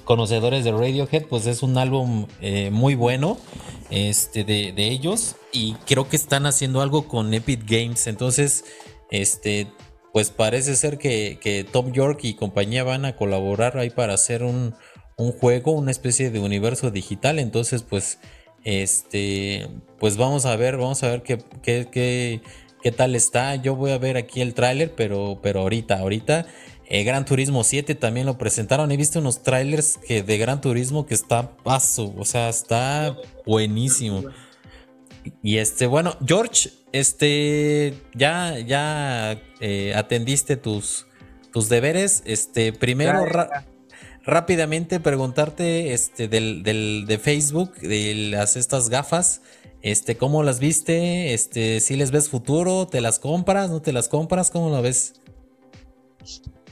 conocedores 0.04 0.64
de 0.64 0.72
Radiohead, 0.72 1.26
pues 1.26 1.46
es 1.46 1.62
un 1.62 1.78
álbum 1.78 2.26
eh, 2.40 2.70
muy 2.72 2.96
bueno 2.96 3.38
este, 3.90 4.42
de, 4.42 4.72
de, 4.72 4.88
ellos 4.88 5.36
y 5.52 5.74
creo 5.86 6.08
que 6.08 6.16
están 6.16 6.44
haciendo 6.44 6.80
algo 6.80 7.06
con 7.06 7.32
Epic 7.32 7.70
Games, 7.70 8.08
entonces, 8.08 8.64
este, 9.12 9.68
pues 10.12 10.30
parece 10.30 10.74
ser 10.74 10.98
que, 10.98 11.38
que 11.40 11.62
Tom 11.62 11.92
York 11.92 12.18
y 12.24 12.34
compañía 12.34 12.82
van 12.82 13.04
a 13.04 13.14
colaborar 13.14 13.78
ahí 13.78 13.90
para 13.90 14.14
hacer 14.14 14.42
un, 14.42 14.74
un 15.16 15.32
juego, 15.32 15.72
una 15.72 15.90
especie 15.90 16.30
de 16.30 16.38
universo 16.38 16.90
digital. 16.90 17.38
Entonces, 17.38 17.82
pues, 17.82 18.18
este, 18.64 19.68
pues 19.98 20.16
vamos 20.16 20.46
a 20.46 20.56
ver, 20.56 20.76
vamos 20.76 21.02
a 21.02 21.08
ver 21.08 21.22
qué, 21.22 21.38
qué, 21.62 22.40
qué, 22.82 22.92
tal 22.92 23.14
está. 23.14 23.56
Yo 23.56 23.76
voy 23.76 23.90
a 23.92 23.98
ver 23.98 24.16
aquí 24.16 24.40
el 24.40 24.54
tráiler, 24.54 24.94
pero, 24.94 25.40
pero 25.42 25.60
ahorita, 25.60 25.98
ahorita. 25.98 26.46
Eh, 26.88 27.04
Gran 27.04 27.24
Turismo 27.24 27.64
7 27.64 27.94
también 27.94 28.26
lo 28.26 28.36
presentaron. 28.36 28.92
He 28.92 28.96
visto 28.96 29.18
unos 29.18 29.42
trailers 29.42 29.98
que 30.06 30.22
de 30.22 30.38
Gran 30.38 30.60
Turismo 30.60 31.06
que 31.06 31.14
está 31.14 31.56
paso, 31.56 32.12
o 32.16 32.24
sea, 32.24 32.48
está 32.48 33.16
buenísimo. 33.46 34.24
Y 35.42 35.58
este, 35.58 35.86
bueno, 35.86 36.16
George, 36.26 36.70
este, 36.92 37.94
ya, 38.14 38.58
ya 38.58 39.40
eh, 39.60 39.94
atendiste 39.94 40.56
tus, 40.56 41.06
tus 41.52 41.68
deberes. 41.68 42.22
Este, 42.26 42.72
primero, 42.72 43.24
rápidamente 44.24 45.00
preguntarte 45.00 45.92
este, 45.92 46.28
del, 46.28 46.62
de 47.06 47.18
Facebook, 47.18 47.74
de 47.76 48.14
las, 48.30 48.56
estas 48.56 48.88
gafas, 48.88 49.42
este, 49.82 50.16
¿cómo 50.16 50.42
las 50.42 50.60
viste? 50.60 51.34
Este, 51.34 51.80
si 51.80 51.96
les 51.96 52.12
ves 52.12 52.28
futuro, 52.28 52.86
¿te 52.86 53.00
las 53.00 53.18
compras? 53.18 53.70
¿No 53.70 53.82
te 53.82 53.92
las 53.92 54.08
compras? 54.08 54.50
¿Cómo 54.50 54.70
lo 54.70 54.80
ves? 54.80 55.14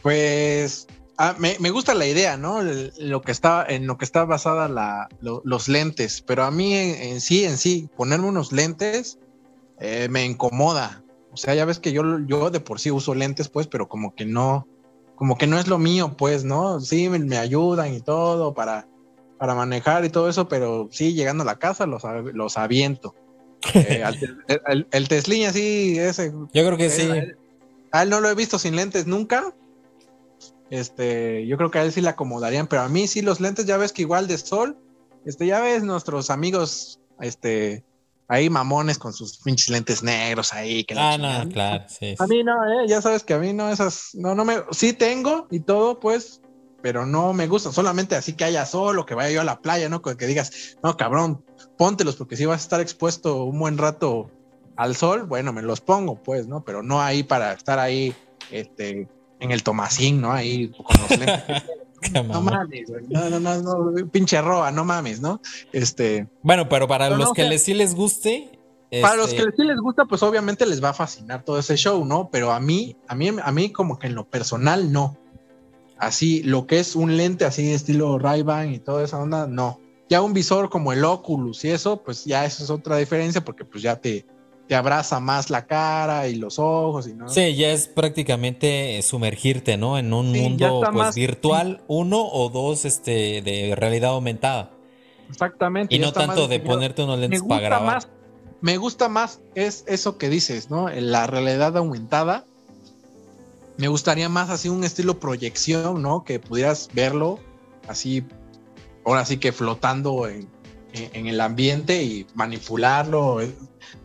Pues 0.03 0.87
ah, 1.19 1.35
me, 1.39 1.70
gusta 1.70 1.95
la 1.95 2.07
idea, 2.07 2.37
¿no? 2.37 2.62
Lo 2.62 3.20
que 3.23 3.33
está, 3.33 3.67
en 3.69 3.87
lo 3.87 3.99
que 3.99 4.05
está 4.05 4.25
basada 4.25 4.69
la, 4.69 5.09
los 5.20 5.69
lentes, 5.69 6.23
pero 6.23 6.45
a 6.45 6.53
mí 6.53 6.75
en, 6.75 7.20
sí, 7.20 7.45
en 7.45 7.59
sí, 7.59 7.89
ponerme 7.97 8.29
unos 8.29 8.53
lentes 8.53 9.19
eh, 9.81 10.09
me 10.09 10.25
incomoda. 10.25 11.03
O 11.33 11.37
sea, 11.37 11.55
ya 11.55 11.65
ves 11.65 11.81
que 11.81 11.93
yo, 11.93 12.03
yo 12.27 12.51
de 12.51 12.61
por 12.61 12.79
sí 12.79 12.91
uso 12.91 13.15
lentes, 13.15 13.49
pues, 13.49 13.67
pero 13.67 13.89
como 13.89 14.15
que 14.15 14.25
no, 14.25 14.69
como 15.20 15.36
que 15.36 15.47
no 15.47 15.58
es 15.58 15.68
lo 15.68 15.78
mío, 15.78 16.15
pues, 16.16 16.44
¿no? 16.44 16.81
Sí, 16.81 17.10
me, 17.10 17.36
ayudan 17.36 17.92
y 17.92 18.00
todo 18.00 18.55
para, 18.55 18.89
para 19.36 19.55
manejar 19.55 20.02
y 20.07 20.08
todo 20.08 20.31
eso, 20.31 20.49
pero 20.49 20.89
sí, 20.90 21.12
llegando 21.12 21.42
a 21.42 21.44
la 21.44 21.58
casa 21.58 21.84
los, 21.84 22.05
los 22.32 22.57
aviento. 22.57 23.15
Eh, 23.74 24.02
el, 24.66 24.86
el, 24.90 25.08
Tesla 25.08 25.52
sí, 25.52 25.99
ese. 25.99 26.32
Yo 26.55 26.65
creo 26.65 26.78
que 26.78 26.89
sí. 26.89 27.07
A 27.92 28.02
él, 28.02 28.08
no 28.08 28.23
lo 28.23 28.31
he 28.31 28.34
visto 28.34 28.58
sin 28.58 28.76
lentes 28.76 29.07
nunca. 29.07 29.55
Este, 30.70 31.47
yo 31.47 31.58
creo 31.58 31.70
que 31.70 31.81
a 31.81 31.82
él 31.82 31.92
sí 31.92 32.00
le 32.00 32.08
acomodarían, 32.08 32.66
pero 32.66 32.81
a 32.81 32.89
mí 32.89 33.07
sí 33.07 33.20
los 33.20 33.40
lentes, 33.40 33.66
ya 33.66 33.76
ves 33.76 33.92
que 33.92 34.00
igual 34.00 34.26
de 34.26 34.39
sol, 34.39 34.78
este, 35.26 35.47
ya 35.47 35.60
ves 35.60 35.82
nuestros 35.82 36.31
amigos, 36.31 36.99
este, 37.20 37.84
ahí 38.31 38.49
mamones 38.49 38.97
con 38.97 39.12
sus 39.12 39.39
pinches 39.39 39.68
lentes 39.68 40.02
negros 40.05 40.55
ahí. 40.55 40.84
Que 40.84 40.94
ah, 40.97 41.18
no, 41.18 41.49
claro, 41.50 41.84
sí, 41.89 42.15
A 42.18 42.26
mí 42.26 42.44
no, 42.44 42.65
¿eh? 42.65 42.86
ya 42.86 43.02
sabes 43.02 43.25
que 43.25 43.34
a 43.34 43.39
mí 43.39 43.52
no, 43.52 43.68
esas, 43.68 44.15
no, 44.15 44.34
no 44.36 44.44
me, 44.44 44.62
sí 44.70 44.92
tengo 44.92 45.49
y 45.50 45.60
todo, 45.60 45.99
pues, 45.99 46.41
pero 46.81 47.05
no 47.05 47.33
me 47.33 47.49
gustan, 47.49 47.73
solamente 47.73 48.15
así 48.15 48.34
que 48.34 48.44
haya 48.44 48.65
sol 48.67 49.00
o 49.00 49.05
que 49.05 49.17
vaya 49.17 49.31
yo 49.31 49.41
a 49.41 49.44
la 49.44 49.60
playa, 49.60 49.89
¿no? 49.89 50.00
Que 50.00 50.15
digas, 50.26 50.76
no, 50.83 50.97
cabrón, 50.97 51.44
póntelos 51.76 52.15
porque 52.15 52.36
si 52.36 52.47
vas 52.47 52.60
a 52.60 52.62
estar 52.62 52.81
expuesto 52.81 53.44
un 53.44 53.59
buen 53.59 53.76
rato 53.76 54.31
al 54.76 54.94
sol, 54.94 55.25
bueno, 55.25 55.52
me 55.52 55.62
los 55.62 55.81
pongo, 55.81 56.23
pues, 56.23 56.47
¿no? 56.47 56.65
Pero 56.65 56.84
no 56.84 57.02
ahí 57.02 57.25
para 57.25 57.52
estar 57.52 57.81
ahí, 57.81 58.15
este, 58.52 59.09
en 59.41 59.50
el 59.50 59.65
Tomasín, 59.65 60.20
¿no? 60.20 60.33
Ahí 60.33 60.68
con 60.68 61.00
los 61.00 61.10
lentes. 61.10 61.62
no 62.27 62.41
mames, 62.41 62.91
No, 63.09 63.31
no, 63.31 63.41
no, 63.41 63.91
no, 63.91 64.07
pinche 64.09 64.41
roa, 64.41 64.70
no 64.70 64.85
mames, 64.85 65.20
¿no? 65.20 65.41
Este. 65.73 66.27
Bueno, 66.43 66.69
pero 66.69 66.89
para 66.89 67.11
los 67.11 67.33
que 67.33 67.45
les, 67.45 67.62
sí 67.62 67.75
les 67.75 67.95
guste. 67.95 68.51
Para 69.03 69.17
los 69.17 69.33
este 69.33 69.45
que 69.45 69.53
sí 69.57 69.62
les 69.62 69.79
gusta, 69.79 70.05
pues 70.05 70.23
obviamente 70.23 70.67
les 70.67 70.83
va 70.83 70.89
a 70.89 70.95
fascinar 70.95 71.45
todo 71.45 71.59
ese 71.59 71.77
show, 71.77 72.05
¿no? 72.05 72.29
Pero 72.31 72.51
a 72.51 72.59
mí, 72.59 72.97
a 73.07 73.15
mí, 73.15 73.31
a 73.43 73.53
mí, 73.53 73.70
como 73.70 73.99
que 73.99 74.09
en 74.09 74.15
lo 74.15 74.29
personal, 74.29 74.91
no. 74.91 75.17
Así, 75.97 76.43
lo 76.43 76.67
que 76.67 76.81
es 76.81 76.97
un 76.97 77.17
lente 77.17 77.45
así 77.45 77.70
estilo 77.70 78.19
Ray-Ban 78.19 78.73
y 78.73 78.79
toda 78.79 79.05
esa 79.05 79.19
onda, 79.19 79.47
no. 79.47 79.79
Ya 80.09 80.23
un 80.23 80.33
visor 80.33 80.70
como 80.70 80.93
el 80.93 81.05
Oculus 81.05 81.65
y 81.65 81.70
eso, 81.70 82.03
pues 82.03 82.25
ya 82.25 82.45
eso 82.45 82.65
es 82.65 82.70
otra 82.70 82.97
diferencia 82.97 83.45
porque 83.45 83.65
pues 83.65 83.83
ya 83.83 83.97
te, 83.97 84.27
te 84.70 84.76
abraza 84.76 85.18
más 85.18 85.50
la 85.50 85.66
cara 85.66 86.28
y 86.28 86.36
los 86.36 86.60
ojos 86.60 87.08
y 87.08 87.12
no. 87.12 87.28
Sí, 87.28 87.57
ya 87.57 87.73
es 87.73 87.89
prácticamente 87.89 89.02
sumergirte, 89.02 89.76
¿no? 89.76 89.99
En 89.99 90.12
un 90.12 90.31
mundo 90.31 90.82
pues, 90.92 91.16
virtual, 91.16 91.82
uno 91.89 92.24
o 92.24 92.50
dos 92.50 92.84
este, 92.84 93.42
de 93.42 93.74
realidad 93.74 94.10
aumentada. 94.10 94.70
Exactamente. 95.28 95.92
Y 95.92 95.99
no 95.99 96.12
tanto 96.12 96.47
de 96.47 96.60
ponerte 96.60 97.02
unos 97.02 97.18
lentes 97.18 97.42
para 97.42 97.62
grabar. 97.62 97.94
Más, 97.97 98.08
me 98.60 98.76
gusta 98.76 99.08
más 99.08 99.40
es 99.57 99.82
eso 99.89 100.18
que 100.18 100.28
dices, 100.28 100.70
¿no? 100.70 100.89
La 100.89 101.26
realidad 101.26 101.76
aumentada. 101.76 102.44
Me 103.76 103.89
gustaría 103.89 104.28
más 104.28 104.50
así 104.50 104.68
un 104.68 104.84
estilo 104.84 105.18
proyección, 105.18 106.00
¿no? 106.00 106.23
Que 106.23 106.39
pudieras 106.39 106.90
verlo 106.94 107.40
así, 107.89 108.23
ahora 109.05 109.24
sí 109.24 109.39
que 109.39 109.50
flotando 109.50 110.28
en, 110.28 110.49
en 110.92 111.26
el 111.26 111.40
ambiente 111.40 112.05
y 112.05 112.24
manipularlo 112.34 113.40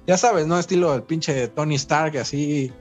ya 0.07 0.17
sabes, 0.17 0.47
¿no? 0.47 0.59
Estilo 0.59 0.91
del 0.91 1.03
pinche 1.03 1.47
Tony 1.47 1.75
Stark, 1.75 2.17
así, 2.17 2.71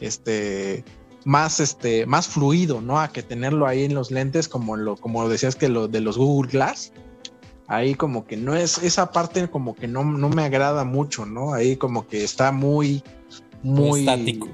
este, 0.00 0.84
más, 1.24 1.60
este, 1.60 2.06
más 2.06 2.26
fluido, 2.26 2.80
¿no? 2.80 3.00
A 3.00 3.08
que 3.08 3.22
tenerlo 3.22 3.66
ahí 3.66 3.84
en 3.84 3.94
los 3.94 4.10
lentes, 4.10 4.48
como 4.48 4.76
lo, 4.76 4.96
como 4.96 5.28
decías 5.28 5.56
que 5.56 5.68
lo 5.68 5.88
de 5.88 6.00
los 6.00 6.18
Google 6.18 6.50
Glass. 6.50 6.92
Ahí 7.68 7.94
como 7.94 8.26
que 8.26 8.36
no 8.36 8.54
es, 8.54 8.78
esa 8.78 9.12
parte 9.12 9.48
como 9.48 9.74
que 9.74 9.88
no, 9.88 10.04
no 10.04 10.28
me 10.28 10.42
agrada 10.42 10.84
mucho, 10.84 11.24
¿no? 11.24 11.54
Ahí 11.54 11.76
como 11.76 12.06
que 12.06 12.24
está 12.24 12.52
muy, 12.52 13.02
muy, 13.62 14.00
estático. 14.00 14.48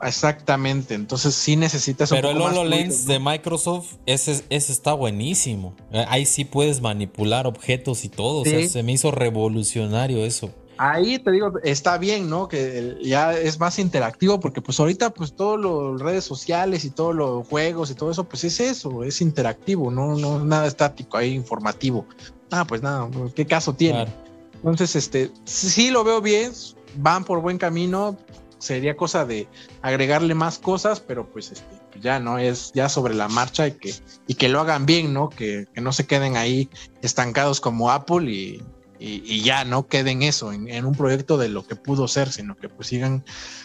Exactamente, 0.00 0.94
entonces 0.94 1.34
sí 1.34 1.56
necesitas 1.56 2.10
Pero 2.10 2.30
el 2.30 2.40
HoloLens 2.40 3.04
de 3.04 3.18
Microsoft, 3.18 3.94
ese, 4.06 4.44
ese, 4.48 4.72
está 4.72 4.92
buenísimo. 4.92 5.74
Ahí 6.06 6.24
sí 6.24 6.44
puedes 6.44 6.80
manipular 6.80 7.48
objetos 7.48 8.04
y 8.04 8.08
todo. 8.08 8.42
O 8.42 8.44
sea, 8.44 8.66
se 8.68 8.84
me 8.84 8.92
hizo 8.92 9.10
revolucionario 9.10 10.24
eso 10.24 10.54
ahí 10.78 11.18
te 11.18 11.30
digo, 11.30 11.52
está 11.62 11.98
bien, 11.98 12.30
¿no? 12.30 12.48
Que 12.48 12.96
ya 13.02 13.32
es 13.32 13.58
más 13.58 13.78
interactivo 13.78 14.40
porque 14.40 14.62
pues 14.62 14.78
ahorita 14.80 15.10
pues 15.10 15.34
todas 15.34 15.60
las 15.60 16.00
redes 16.00 16.24
sociales 16.24 16.84
y 16.84 16.90
todos 16.90 17.14
los 17.14 17.46
juegos 17.46 17.90
y 17.90 17.94
todo 17.94 18.10
eso 18.10 18.24
pues 18.24 18.44
es 18.44 18.60
eso, 18.60 19.02
es 19.04 19.20
interactivo, 19.20 19.90
no, 19.90 20.16
no 20.16 20.44
nada 20.44 20.66
estático, 20.66 21.16
ahí 21.16 21.34
informativo. 21.34 22.06
Ah, 22.50 22.64
pues 22.66 22.82
nada, 22.82 23.08
¿qué 23.34 23.46
caso 23.46 23.74
tiene? 23.74 24.06
Entonces, 24.54 24.96
este, 24.96 25.30
sí 25.44 25.90
lo 25.90 26.02
veo 26.04 26.20
bien, 26.20 26.52
van 26.96 27.24
por 27.24 27.40
buen 27.40 27.58
camino, 27.58 28.16
sería 28.58 28.96
cosa 28.96 29.24
de 29.24 29.46
agregarle 29.82 30.34
más 30.34 30.58
cosas, 30.58 31.00
pero 31.00 31.28
pues 31.30 31.52
este, 31.52 32.00
ya 32.00 32.18
no 32.18 32.38
es 32.38 32.72
ya 32.72 32.88
sobre 32.88 33.14
la 33.14 33.28
marcha 33.28 33.68
y 33.68 33.72
que, 33.72 33.94
y 34.26 34.34
que 34.34 34.48
lo 34.48 34.60
hagan 34.60 34.86
bien, 34.86 35.12
¿no? 35.12 35.28
Que, 35.28 35.66
que 35.72 35.80
no 35.80 35.92
se 35.92 36.06
queden 36.06 36.36
ahí 36.36 36.68
estancados 37.02 37.60
como 37.60 37.90
Apple 37.90 38.30
y 38.30 38.62
y, 38.98 39.42
ya 39.42 39.64
no 39.64 39.86
queden 39.86 40.22
eso, 40.22 40.52
en, 40.52 40.84
un 40.84 40.94
proyecto 40.94 41.38
de 41.38 41.48
lo 41.48 41.66
que 41.66 41.76
pudo 41.76 42.08
ser, 42.08 42.30
sino 42.32 42.56
que 42.56 42.68
pues 42.68 42.88
sigan 42.88 43.24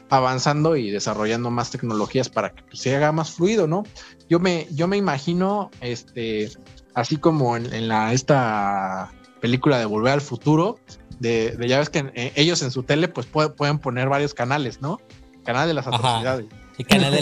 avanzando 0.10 0.76
y 0.76 0.92
desarrollando 0.92 1.50
más 1.50 1.72
tecnologías 1.72 2.30
para 2.30 2.52
que 2.54 2.64
pues, 2.64 2.80
se 2.80 2.96
haga 2.96 3.12
más 3.12 3.32
fluido, 3.32 3.68
¿no? 3.68 3.84
Yo 4.30 4.40
me, 4.40 4.68
yo 4.72 4.88
me 4.88 4.98
imagino, 4.98 5.72
este, 5.82 6.52
así 6.94 7.18
como 7.18 7.58
en, 7.58 7.88
la, 7.88 8.14
esta 8.14 9.12
película 9.42 9.80
de 9.80 9.86
Volver 9.86 10.14
al 10.14 10.22
Futuro, 10.22 10.80
de, 11.20 11.52
de 11.52 11.68
ya 11.68 11.80
ves 11.80 11.90
que 11.90 12.32
ellos 12.36 12.62
en 12.62 12.72
su 12.72 12.84
tele 12.84 13.08
pues 13.08 13.26
pueden 13.26 13.80
poner 13.80 14.10
varios 14.10 14.34
canales, 14.34 14.82
¿no? 14.82 15.00
Canal 15.44 15.68
de 15.68 15.74
las 15.74 15.88
atrocidades. 15.88 16.46
El 16.78 16.88
canal 16.88 17.12
de, 17.12 17.22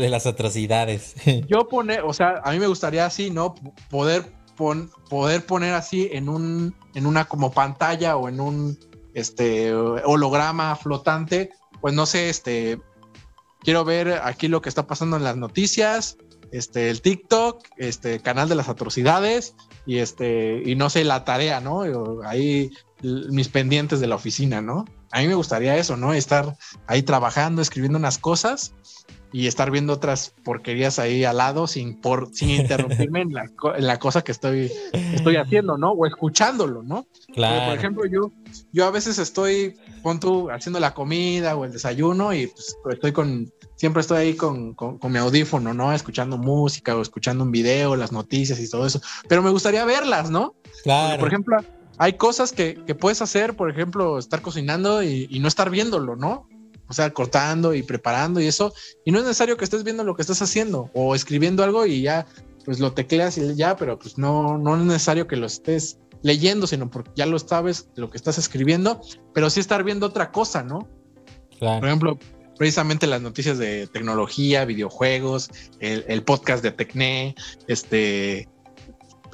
de 0.00 0.10
las 0.10 0.26
atrocidades. 0.26 1.14
Yo 1.48 1.68
poner, 1.68 2.02
o 2.02 2.12
sea, 2.12 2.42
a 2.44 2.52
mí 2.52 2.58
me 2.58 2.66
gustaría 2.66 3.06
así, 3.06 3.30
¿no? 3.30 3.54
Poder, 3.88 4.30
poder 4.54 5.46
poner 5.46 5.74
así 5.74 6.08
en 6.12 6.28
un, 6.28 6.74
en 6.94 7.06
una 7.06 7.26
como 7.26 7.52
pantalla 7.52 8.16
o 8.16 8.28
en 8.28 8.40
un 8.40 8.78
este 9.14 9.72
holograma 9.72 10.74
flotante, 10.76 11.50
pues 11.80 11.94
no 11.94 12.06
sé, 12.06 12.28
este, 12.28 12.80
quiero 13.60 13.84
ver 13.84 14.20
aquí 14.24 14.48
lo 14.48 14.60
que 14.60 14.68
está 14.68 14.86
pasando 14.86 15.16
en 15.16 15.24
las 15.24 15.36
noticias, 15.36 16.16
este, 16.50 16.90
el 16.90 17.00
TikTok, 17.00 17.64
este, 17.76 18.20
canal 18.20 18.48
de 18.48 18.54
las 18.54 18.68
atrocidades 18.68 19.54
y 19.86 19.98
este, 19.98 20.62
y 20.64 20.76
no 20.76 20.90
sé, 20.90 21.04
la 21.04 21.24
tarea, 21.24 21.60
¿no? 21.60 21.82
Ahí 22.24 22.70
mis 23.02 23.48
pendientes 23.48 24.00
de 24.00 24.06
la 24.06 24.14
oficina, 24.14 24.60
¿no? 24.60 24.84
A 25.10 25.20
mí 25.20 25.28
me 25.28 25.34
gustaría 25.34 25.76
eso, 25.76 25.96
¿no? 25.96 26.12
Estar 26.12 26.56
ahí 26.86 27.02
trabajando, 27.02 27.62
escribiendo 27.62 27.98
unas 27.98 28.18
cosas 28.18 28.74
y 29.34 29.48
estar 29.48 29.72
viendo 29.72 29.92
otras 29.92 30.32
porquerías 30.44 31.00
ahí 31.00 31.24
al 31.24 31.38
lado 31.38 31.66
sin, 31.66 32.00
por, 32.00 32.32
sin 32.32 32.50
interrumpirme 32.50 33.22
en, 33.22 33.32
la, 33.32 33.98
cosa 33.98 34.22
que 34.22 34.30
estoy, 34.30 34.70
estoy 34.92 35.34
haciendo, 35.34 35.76
¿no? 35.76 35.90
O 35.90 36.06
escuchándolo, 36.06 36.84
¿no? 36.84 37.08
Claro. 37.32 37.70
por 37.70 37.76
ejemplo, 37.76 38.06
yo, 38.06 38.30
yo 38.70 38.86
a 38.86 38.92
veces 38.92 39.18
estoy, 39.18 39.74
pon 40.04 40.20
tú, 40.20 40.50
haciendo 40.52 40.78
la 40.78 40.94
comida 40.94 41.56
o 41.56 41.64
el 41.64 41.72
desayuno 41.72 42.32
y 42.32 42.46
pues, 42.46 42.76
estoy 42.92 43.10
con, 43.10 43.52
siempre 43.74 44.02
estoy 44.02 44.18
ahí 44.18 44.34
con, 44.34 44.74
con, 44.74 45.00
mi 45.10 45.18
audífono, 45.18 45.74
¿no? 45.74 45.92
Escuchando 45.92 46.38
música 46.38 46.94
o 46.94 47.02
escuchando 47.02 47.42
un 47.42 47.50
video, 47.50 47.96
las 47.96 48.12
noticias 48.12 48.60
y 48.60 48.70
todo 48.70 48.86
eso. 48.86 49.00
Pero 49.28 49.42
me 49.42 49.50
gustaría 49.50 49.84
verlas, 49.84 50.30
¿no? 50.30 50.54
Claro. 50.84 51.18
por 51.18 51.26
ejemplo, 51.26 51.56
hay 51.98 52.12
cosas 52.12 52.52
que, 52.52 52.78
que, 52.86 52.94
puedes 52.94 53.20
hacer, 53.20 53.56
por 53.56 53.68
ejemplo, 53.68 54.16
estar 54.16 54.42
cocinando 54.42 55.02
y, 55.02 55.26
y, 55.28 55.40
no 55.40 55.48
estar 55.48 55.70
viéndolo, 55.70 56.14
¿no? 56.14 56.46
O 56.88 56.92
sea, 56.92 57.10
cortando 57.10 57.74
y 57.74 57.82
preparando 57.82 58.40
y 58.40 58.46
eso. 58.46 58.74
Y 59.04 59.10
no 59.10 59.18
es 59.18 59.24
necesario 59.24 59.56
que 59.56 59.64
estés 59.64 59.84
viendo 59.84 60.04
lo 60.04 60.14
que 60.14 60.22
estás 60.22 60.42
haciendo 60.42 60.90
o 60.94 61.14
escribiendo 61.14 61.64
algo 61.64 61.86
y 61.86 62.02
ya, 62.02 62.26
pues 62.64 62.78
lo 62.80 62.92
tecleas 62.92 63.38
y 63.38 63.54
ya, 63.54 63.76
pero 63.76 63.98
pues 63.98 64.18
no, 64.18 64.58
no 64.58 64.76
es 64.76 64.82
necesario 64.82 65.26
que 65.26 65.36
lo 65.36 65.46
estés 65.46 65.98
leyendo, 66.22 66.66
sino 66.66 66.90
porque 66.90 67.10
ya 67.14 67.26
lo 67.26 67.38
sabes 67.38 67.88
lo 67.96 68.10
que 68.10 68.16
estás 68.16 68.38
escribiendo, 68.38 69.00
pero 69.32 69.50
sí 69.50 69.60
estar 69.60 69.84
viendo 69.84 70.06
otra 70.06 70.32
cosa, 70.32 70.62
¿no? 70.62 70.88
Claro. 71.58 71.80
Por 71.80 71.88
ejemplo, 71.88 72.18
precisamente 72.58 73.06
las 73.06 73.20
noticias 73.20 73.58
de 73.58 73.86
tecnología, 73.86 74.64
videojuegos, 74.64 75.50
el, 75.80 76.22
podcast 76.22 76.62
de 76.62 76.72
Tecne, 76.72 77.34
este 77.68 78.48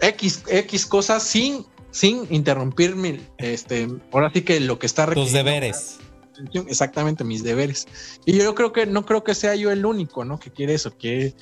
X, 0.01 0.43
X 0.49 0.87
cosas 0.87 1.23
sin, 1.23 1.65
sin 1.91 2.27
interrumpir 2.31 2.97
mi, 2.97 3.20
este, 3.39 3.89
ahora 4.12 4.31
sí 4.33 4.43
que 4.43 4.61
lo 4.61 4.79
que 4.79 4.87
está 4.87 5.07
Tus 5.12 5.33
deberes. 5.33 5.99
Exactamente, 6.69 7.25
mis 7.25 7.43
deberes. 7.43 7.86
Y 8.25 8.36
yo 8.39 8.55
creo 8.55 8.73
que 8.73 8.86
no 8.86 9.05
creo 9.05 9.25
que 9.25 9.35
sea 9.35 9.55
yo 9.55 9.70
el 9.70 9.85
único, 9.85 10.25
¿no? 10.25 10.39
Que 10.39 10.51
quiere 10.51 10.75
eso, 10.75 10.97
que 10.97 11.35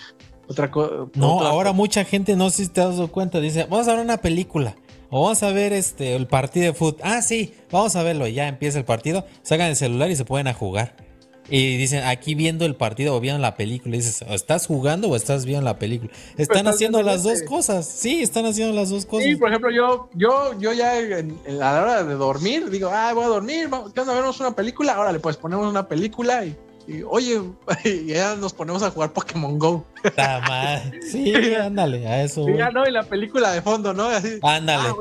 otra 0.48 0.70
cosa. 0.70 1.06
No, 1.14 1.40
ahora 1.40 1.72
mucha 1.72 2.04
gente, 2.04 2.36
no 2.36 2.50
sé 2.50 2.64
si 2.64 2.70
te 2.70 2.80
has 2.80 2.96
dado 2.96 3.08
cuenta, 3.08 3.40
dice, 3.40 3.66
vamos 3.68 3.88
a 3.88 3.94
ver 3.94 4.04
una 4.04 4.18
película. 4.18 4.76
O 5.10 5.22
vamos 5.22 5.42
a 5.42 5.50
ver 5.52 5.72
este 5.72 6.14
el 6.16 6.26
partido 6.26 6.66
de 6.66 6.74
fútbol. 6.74 7.00
Ah, 7.02 7.22
sí, 7.22 7.54
vamos 7.70 7.96
a 7.96 8.02
verlo. 8.02 8.26
Ya 8.26 8.46
empieza 8.46 8.78
el 8.78 8.84
partido. 8.84 9.24
Sacan 9.42 9.68
el 9.68 9.76
celular 9.76 10.10
y 10.10 10.16
se 10.16 10.26
pueden 10.26 10.48
a 10.48 10.54
jugar. 10.54 11.07
Y 11.50 11.76
dicen, 11.76 12.04
aquí 12.04 12.34
viendo 12.34 12.66
el 12.66 12.74
partido 12.74 13.14
o 13.14 13.20
viendo 13.20 13.40
la 13.40 13.56
película, 13.56 13.96
dices, 13.96 14.22
¿estás 14.28 14.66
jugando 14.66 15.08
o 15.08 15.16
estás 15.16 15.46
viendo 15.46 15.64
la 15.64 15.78
película? 15.78 16.12
Están 16.36 16.66
haciendo 16.68 17.02
las 17.02 17.22
dos 17.22 17.42
cosas. 17.42 17.86
Sí, 17.86 18.22
están 18.22 18.44
haciendo 18.46 18.74
las 18.74 18.90
dos 18.90 19.06
cosas. 19.06 19.28
Sí, 19.28 19.36
por 19.36 19.48
ejemplo, 19.48 19.70
yo, 19.70 20.10
yo, 20.14 20.58
yo 20.58 20.72
ya 20.72 20.92
a 20.92 21.52
la 21.52 21.82
hora 21.82 22.04
de 22.04 22.14
dormir, 22.14 22.68
digo, 22.70 22.90
ah, 22.92 23.12
voy 23.14 23.24
a 23.24 23.28
dormir, 23.28 23.68
¿qué 23.94 24.00
onda? 24.00 24.14
Vemos 24.14 24.40
una 24.40 24.54
película, 24.54 24.92
ahora 24.92 25.12
le 25.12 25.20
pues 25.20 25.36
ponemos 25.36 25.66
una 25.68 25.88
película 25.88 26.44
y 26.44 26.54
y, 26.88 27.02
oye, 27.02 27.40
ya 28.06 28.34
nos 28.34 28.54
ponemos 28.54 28.82
a 28.82 28.90
jugar 28.90 29.12
Pokémon 29.12 29.58
Go. 29.58 29.84
Sí, 31.02 31.34
ándale, 31.54 32.06
a 32.06 32.22
eso. 32.22 32.48
ya 32.48 32.70
no, 32.70 32.86
y 32.86 32.90
la 32.90 33.02
película 33.02 33.52
de 33.52 33.60
fondo, 33.62 33.92
¿no? 33.92 34.04
Así, 34.06 34.38
ándale. 34.42 34.88
Ah, 34.88 34.94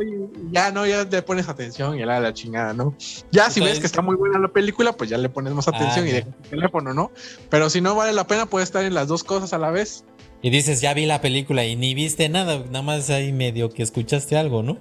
ya 0.52 0.72
no, 0.72 0.86
ya 0.86 1.06
le 1.06 1.22
pones 1.22 1.48
atención 1.48 1.98
y 1.98 2.04
la, 2.04 2.20
la 2.20 2.34
chingada, 2.34 2.74
¿no? 2.74 2.96
Ya 3.32 3.50
si 3.50 3.62
ves 3.62 3.80
que 3.80 3.86
está 3.86 4.02
muy 4.02 4.16
buena 4.16 4.40
la 4.40 4.50
película, 4.50 4.94
pues 4.94 5.10
ya 5.10 5.18
le 5.18 5.30
pones 5.30 5.54
más 5.54 5.68
atención 5.68 6.08
y 6.08 6.12
dejas 6.12 6.34
el 6.44 6.50
teléfono, 6.50 6.94
¿no? 6.94 7.12
Pero 7.50 7.70
si 7.70 7.80
no 7.80 7.96
vale 7.96 8.14
la 8.14 8.28
pena, 8.28 8.46
puede 8.48 8.64
estar 8.64 8.84
en 8.84 8.94
las 8.94 9.08
dos 9.08 9.24
cosas 9.24 9.54
a 9.54 9.58
la 9.58 9.72
vez. 9.72 10.04
Y 10.42 10.50
dices, 10.50 10.82
ya 10.82 10.94
vi 10.94 11.06
la 11.06 11.22
película 11.22 11.66
y 11.66 11.76
ni 11.76 11.94
viste 11.94 12.30
nada, 12.30 12.60
nada 12.60 12.82
más 12.82 13.10
ahí 13.10 13.32
medio 13.32 13.70
que 13.70 13.84
escuchaste 13.84 14.38
algo, 14.38 14.62
¿no? 14.62 14.78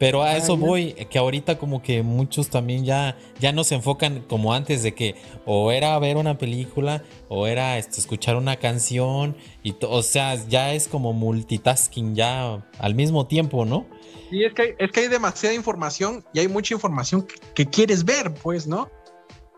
Pero 0.00 0.22
a 0.22 0.34
eso 0.34 0.56
voy, 0.56 0.94
que 1.10 1.18
ahorita 1.18 1.58
como 1.58 1.82
que 1.82 2.02
muchos 2.02 2.48
también 2.48 2.86
ya, 2.86 3.18
ya 3.38 3.52
no 3.52 3.64
se 3.64 3.74
enfocan 3.74 4.22
como 4.22 4.54
antes 4.54 4.82
de 4.82 4.94
que 4.94 5.14
o 5.44 5.72
era 5.72 5.98
ver 5.98 6.16
una 6.16 6.38
película 6.38 7.04
o 7.28 7.46
era 7.46 7.76
este, 7.76 8.00
escuchar 8.00 8.36
una 8.36 8.56
canción 8.56 9.36
y 9.62 9.76
o 9.82 10.02
sea, 10.02 10.36
ya 10.48 10.72
es 10.72 10.88
como 10.88 11.12
multitasking 11.12 12.14
ya 12.14 12.66
al 12.78 12.94
mismo 12.94 13.26
tiempo, 13.26 13.66
¿no? 13.66 13.86
Sí, 14.30 14.42
es 14.42 14.54
que, 14.54 14.62
hay, 14.62 14.68
es 14.78 14.90
que 14.90 15.00
hay 15.00 15.08
demasiada 15.08 15.54
información 15.54 16.24
y 16.32 16.40
hay 16.40 16.48
mucha 16.48 16.72
información 16.72 17.26
que, 17.54 17.66
quieres 17.66 18.02
ver, 18.02 18.32
pues, 18.32 18.66
¿no? 18.66 18.88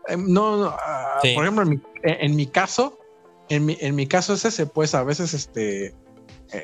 Em, 0.09 0.25
no, 0.27 0.65
ah, 0.65 1.19
por 1.21 1.45
ejemplo, 1.45 1.63
en 1.63 1.69
mi, 1.69 1.79
en 2.03 2.35
mi 2.35 2.47
caso, 2.47 2.99
en 3.47 3.65
mi, 3.65 3.77
en 3.79 3.95
mi 3.95 4.07
caso 4.07 4.33
es 4.33 4.43
ese, 4.43 4.65
pues 4.65 4.93
a 4.93 5.05
veces 5.05 5.33
este 5.33 5.95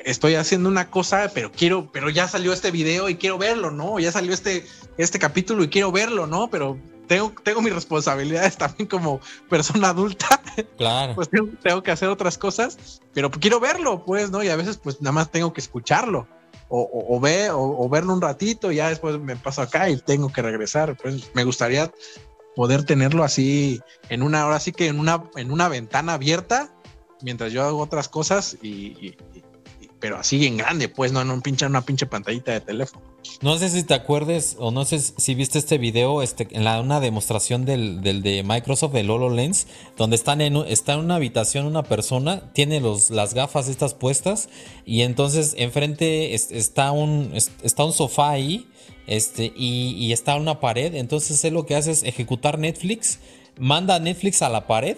estoy 0.04 0.34
haciendo 0.34 0.68
una 0.68 0.90
cosa, 0.90 1.30
pero 1.34 1.50
quiero, 1.50 1.90
pero 1.92 2.10
ya 2.10 2.28
salió 2.28 2.52
este 2.52 2.70
video 2.70 3.08
y 3.08 3.16
quiero 3.16 3.38
verlo, 3.38 3.70
¿no? 3.70 3.98
Ya 3.98 4.12
salió 4.12 4.32
este, 4.32 4.64
este 4.96 5.18
capítulo 5.18 5.64
y 5.64 5.68
quiero 5.68 5.92
verlo, 5.92 6.26
¿no? 6.26 6.48
Pero 6.48 6.78
tengo, 7.06 7.32
tengo 7.42 7.60
mis 7.62 7.74
responsabilidades 7.74 8.56
también 8.58 8.88
como 8.88 9.20
persona 9.48 9.88
adulta. 9.88 10.40
Claro. 10.76 11.14
Pues 11.14 11.28
tengo, 11.30 11.82
que 11.82 11.90
hacer 11.90 12.08
otras 12.08 12.36
cosas, 12.38 13.00
pero 13.12 13.30
quiero 13.30 13.60
verlo, 13.60 14.04
pues, 14.04 14.30
¿no? 14.30 14.42
Y 14.42 14.48
a 14.48 14.56
veces, 14.56 14.76
pues 14.76 15.00
nada 15.00 15.12
más 15.12 15.30
tengo 15.30 15.52
que 15.52 15.60
escucharlo. 15.60 16.26
O, 16.72 16.82
o, 16.82 17.16
o, 17.16 17.88
verlo 17.88 18.12
un 18.12 18.20
ratito 18.20 18.70
y 18.70 18.76
ya 18.76 18.90
después 18.90 19.18
me 19.18 19.34
paso 19.34 19.60
acá 19.60 19.90
y 19.90 19.96
tengo 19.96 20.32
que 20.32 20.40
regresar. 20.40 20.96
Pues 20.96 21.34
me 21.34 21.42
gustaría 21.42 21.90
poder 22.54 22.84
tenerlo 22.84 23.24
así 23.24 23.80
en 24.08 24.22
una 24.22 24.46
hora, 24.46 24.56
así 24.56 24.70
que 24.70 24.86
en 24.86 25.00
una, 25.00 25.24
en 25.34 25.50
una 25.50 25.68
ventana 25.68 26.14
abierta 26.14 26.72
mientras 27.22 27.52
yo 27.52 27.62
hago 27.62 27.78
otras 27.78 28.08
cosas 28.08 28.56
y, 28.62 29.16
pero 30.00 30.16
así 30.16 30.46
en 30.46 30.56
grande, 30.56 30.88
pues, 30.88 31.12
no 31.12 31.20
en 31.20 31.30
un 31.30 31.42
pinche, 31.42 31.66
una 31.66 31.82
pinche 31.82 32.06
pantallita 32.06 32.52
de 32.52 32.60
teléfono. 32.60 33.04
No 33.42 33.56
sé 33.58 33.68
si 33.68 33.82
te 33.82 33.94
acuerdes 33.94 34.56
o 34.58 34.70
no 34.70 34.84
sé 34.84 34.98
si 34.98 35.34
viste 35.34 35.58
este 35.58 35.78
video, 35.78 36.22
este, 36.22 36.48
en 36.50 36.64
la, 36.64 36.80
una 36.80 37.00
demostración 37.00 37.64
del, 37.64 38.02
de 38.02 38.42
Microsoft, 38.42 38.92
de 38.92 39.08
HoloLens, 39.08 39.66
donde 39.96 40.16
están 40.16 40.40
en, 40.40 40.56
está 40.56 40.94
en 40.94 41.00
una 41.00 41.16
habitación 41.16 41.66
una 41.66 41.82
persona, 41.82 42.52
tiene 42.52 42.80
los, 42.80 43.10
las 43.10 43.34
gafas 43.34 43.68
estas 43.68 43.94
puestas 43.94 44.48
y 44.84 45.02
entonces 45.02 45.54
enfrente 45.58 46.34
está, 46.34 46.92
un, 46.92 47.32
está 47.62 47.84
un 47.84 47.92
sofá 47.92 48.30
ahí 48.30 48.68
este, 49.06 49.52
y, 49.54 49.92
y 49.98 50.12
está 50.12 50.36
una 50.36 50.60
pared, 50.60 50.94
entonces 50.94 51.44
él 51.44 51.54
lo 51.54 51.66
que 51.66 51.76
hace 51.76 51.90
es 51.90 52.02
ejecutar 52.02 52.58
Netflix, 52.58 53.18
manda 53.58 53.98
Netflix 53.98 54.42
a 54.42 54.48
la 54.48 54.66
pared 54.66 54.96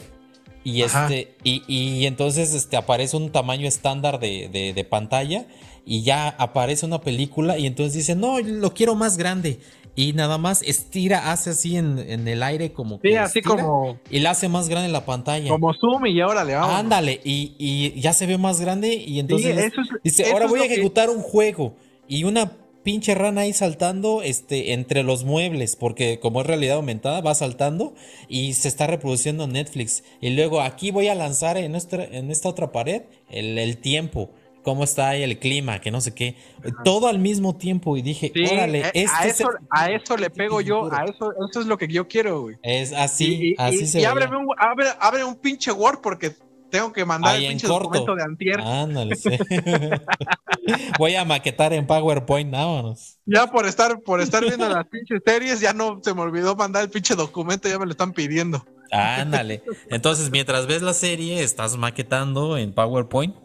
y, 0.65 0.83
este, 0.83 1.35
y, 1.43 2.07
entonces 2.07 2.55
este, 2.55 2.77
aparece 2.77 3.17
un 3.17 3.31
tamaño 3.31 3.67
estándar 3.67 4.21
de, 4.21 4.87
pantalla 4.89 5.47
y 5.85 6.03
ya 6.03 6.29
aparece 6.29 6.87
una 6.87 7.01
película 7.01 7.59
y 7.59 7.67
entonces 7.67 7.95
dice, 7.95 8.15
no, 8.15 8.41
lo 8.41 8.73
quiero 8.75 8.95
más 8.95 9.17
grande. 9.17 9.59
Y 9.95 10.15
nada 10.15 10.39
más 10.39 10.63
estira, 10.63 11.33
hace 11.33 11.51
así 11.51 11.77
en, 11.77 11.99
el 11.99 12.43
aire 12.43 12.73
como 12.73 12.99
que. 12.99 13.11
Sí, 13.11 13.15
así 13.17 13.43
como. 13.43 13.99
Y 14.09 14.21
la 14.21 14.31
hace 14.31 14.49
más 14.49 14.71
grande 14.71 14.89
la 14.89 15.05
pantalla. 15.05 15.51
Como 15.51 15.75
zoom 15.75 16.07
y 16.07 16.19
ahora 16.21 16.45
le 16.45 16.55
vamos. 16.55 16.75
Ándale, 16.75 17.21
y, 17.25 18.01
ya 18.01 18.15
se 18.15 18.27
ve 18.27 18.39
más 18.39 18.61
grande 18.61 18.95
y 18.95 19.21
entonces 19.21 19.73
dice, 20.03 20.31
ahora 20.33 20.47
voy 20.47 20.61
a 20.61 20.65
ejecutar 20.65 21.11
un 21.11 21.21
juego. 21.21 21.75
Y 22.09 22.25
una 22.25 22.53
pinche 22.83 23.15
rana 23.15 23.43
ahí 23.43 23.53
saltando 23.53 24.23
este, 24.23 24.73
entre 24.73 25.03
los 25.03 25.25
muebles, 25.25 25.77
porque 25.77 26.19
como 26.21 26.41
es 26.41 26.47
realidad 26.47 26.77
aumentada, 26.77 27.21
va 27.21 27.35
saltando 27.35 27.95
y 28.29 28.55
se 28.55 28.69
está 28.69 28.87
reproduciendo 28.87 29.45
en 29.45 29.53
Netflix. 29.53 30.05
Y 30.21 30.31
luego 30.31 30.61
aquí 30.61 30.91
voy 30.91 31.09
a 31.09 31.15
lanzar 31.15 31.57
en, 31.57 31.73
nuestra, 31.73 32.05
en 32.05 32.31
esta 32.31 32.49
otra 32.49 32.73
pared 32.73 33.03
el, 33.31 33.79
tiempo. 33.79 34.31
Cómo 34.63 34.85
está 34.85 35.09
ahí 35.09 35.25
el 35.25 35.41
clima, 35.41 35.81
que 35.81 35.91
no 35.91 36.01
sé 36.01 36.15
qué. 36.15 36.37
Todo 36.85 37.09
al 37.09 37.19
mismo 37.19 37.57
tiempo. 37.57 37.97
Y 37.97 38.03
dije, 38.03 38.33
órale, 38.53 38.83
eh, 38.95 39.07
a, 39.13 39.27
este 39.27 39.43
eso, 39.43 39.51
a 39.71 39.91
eso 39.91 40.17
le 40.17 40.31
pego 40.31 40.61
yo, 40.61 40.93
a 40.93 41.05
eso, 41.05 41.33
eso 41.49 41.61
es 41.61 41.67
lo 41.67 41.77
que 41.77 41.89
yo 41.89 42.07
quiero, 42.07 42.43
güey. 42.43 42.57
Es 42.63 42.93
así, 42.93 43.57
así 43.59 43.89
se 43.89 44.01
Y 44.01 44.05
abre 44.05 44.27
un, 44.27 44.47
abre, 44.57 44.87
abre 45.01 45.25
un 45.25 45.35
pinche 45.35 45.73
Word 45.73 46.01
porque 46.01 46.37
tengo 46.73 46.91
que 46.91 47.05
mandar 47.05 47.37
el 47.37 47.49
pinche 47.49 47.67
documento 47.67 48.17
de 48.17 48.23
antier. 48.23 48.59
Ándale, 48.59 49.15
sí. 49.15 49.29
Voy 50.99 51.15
a 51.15 51.25
maquetar 51.25 51.75
en 51.75 51.87
PowerPoint, 51.87 52.51
vámonos. 52.51 53.19
Ya 53.27 53.47
por 53.47 53.67
estar, 53.67 54.01
por 54.01 54.23
estar 54.23 54.43
viendo 54.43 54.67
las 54.69 54.87
pinches 54.89 55.21
series, 55.25 55.61
ya 55.61 55.75
no 55.75 56.01
se 56.03 56.15
me 56.15 56.23
olvidó 56.23 56.57
mandar 56.57 56.83
el 56.83 56.89
pinche 56.89 57.15
documento, 57.15 57.69
ya 57.69 57.79
me 57.79 57.85
lo 57.85 57.91
están 57.91 58.13
pidiendo. 58.13 58.65
Ándale. 58.91 59.63
Entonces, 59.91 60.31
mientras 60.31 60.67
ves 60.67 60.81
la 60.81 60.95
serie, 60.95 61.43
estás 61.43 61.77
maquetando 61.77 62.57
en 62.57 62.73
PowerPoint. 62.73 63.37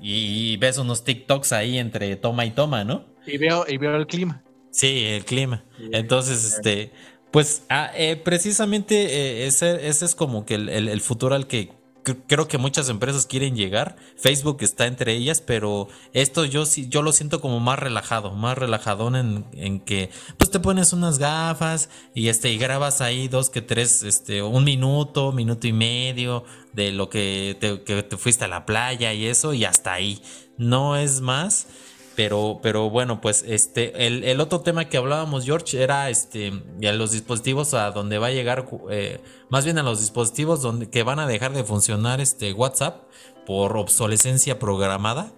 Y, 0.00 0.56
ves 0.58 0.76
unos 0.76 1.04
TikToks 1.04 1.52
ahí 1.52 1.78
entre 1.78 2.16
toma 2.16 2.44
y 2.44 2.50
toma, 2.50 2.84
¿no? 2.84 3.06
Y 3.26 3.38
veo, 3.38 3.64
y 3.66 3.78
veo 3.78 3.96
el 3.96 4.06
clima. 4.06 4.42
Sí, 4.70 5.06
el 5.06 5.24
clima. 5.24 5.64
Entonces, 5.92 6.44
este, 6.44 6.92
pues 7.30 7.62
ah, 7.68 7.90
eh, 7.94 8.16
precisamente 8.16 8.94
eh, 8.94 9.46
ese, 9.46 9.88
ese, 9.88 10.04
es 10.04 10.14
como 10.14 10.44
que 10.44 10.54
el, 10.54 11.00
futuro 11.00 11.34
al 11.34 11.46
que 11.46 11.79
creo 12.02 12.48
que 12.48 12.58
muchas 12.58 12.88
empresas 12.88 13.26
quieren 13.26 13.56
llegar. 13.56 13.96
Facebook 14.16 14.58
está 14.60 14.86
entre 14.86 15.14
ellas, 15.14 15.40
pero 15.40 15.88
esto 16.12 16.44
yo 16.44 16.66
sí, 16.66 16.88
yo 16.88 17.02
lo 17.02 17.12
siento 17.12 17.40
como 17.40 17.60
más 17.60 17.78
relajado, 17.78 18.32
más 18.32 18.56
relajadón 18.56 19.16
en, 19.16 19.46
en, 19.52 19.80
que 19.80 20.10
pues 20.36 20.50
te 20.50 20.60
pones 20.60 20.92
unas 20.92 21.18
gafas 21.18 21.88
y 22.14 22.28
este 22.28 22.50
y 22.50 22.58
grabas 22.58 23.00
ahí 23.00 23.28
dos 23.28 23.50
que 23.50 23.62
tres, 23.62 24.02
este, 24.02 24.42
un 24.42 24.64
minuto, 24.64 25.32
minuto 25.32 25.66
y 25.66 25.72
medio 25.72 26.44
de 26.72 26.92
lo 26.92 27.08
que 27.08 27.56
te, 27.60 27.82
que 27.82 28.02
te 28.02 28.16
fuiste 28.16 28.44
a 28.44 28.48
la 28.48 28.66
playa 28.66 29.12
y 29.12 29.26
eso, 29.26 29.54
y 29.54 29.64
hasta 29.64 29.92
ahí. 29.92 30.22
No 30.56 30.96
es 30.96 31.20
más. 31.20 31.66
Pero, 32.20 32.60
pero 32.62 32.90
bueno, 32.90 33.22
pues 33.22 33.46
este, 33.48 34.06
el, 34.06 34.40
otro 34.42 34.60
tema 34.60 34.84
que 34.84 34.98
hablábamos, 34.98 35.46
George, 35.46 35.82
era 35.82 36.10
este, 36.10 36.52
a 36.86 36.92
los 36.92 37.12
dispositivos 37.12 37.72
a 37.72 37.92
donde 37.92 38.18
va 38.18 38.26
a 38.26 38.30
llegar, 38.30 38.68
eh, 38.90 39.22
más 39.48 39.64
bien 39.64 39.78
a 39.78 39.82
los 39.82 40.00
dispositivos 40.00 40.60
donde, 40.60 40.90
que 40.90 41.02
van 41.02 41.18
a 41.18 41.26
dejar 41.26 41.54
de 41.54 41.64
funcionar 41.64 42.20
este 42.20 42.52
WhatsApp 42.52 43.04
por 43.46 43.74
obsolescencia 43.78 44.58
programada 44.58 45.32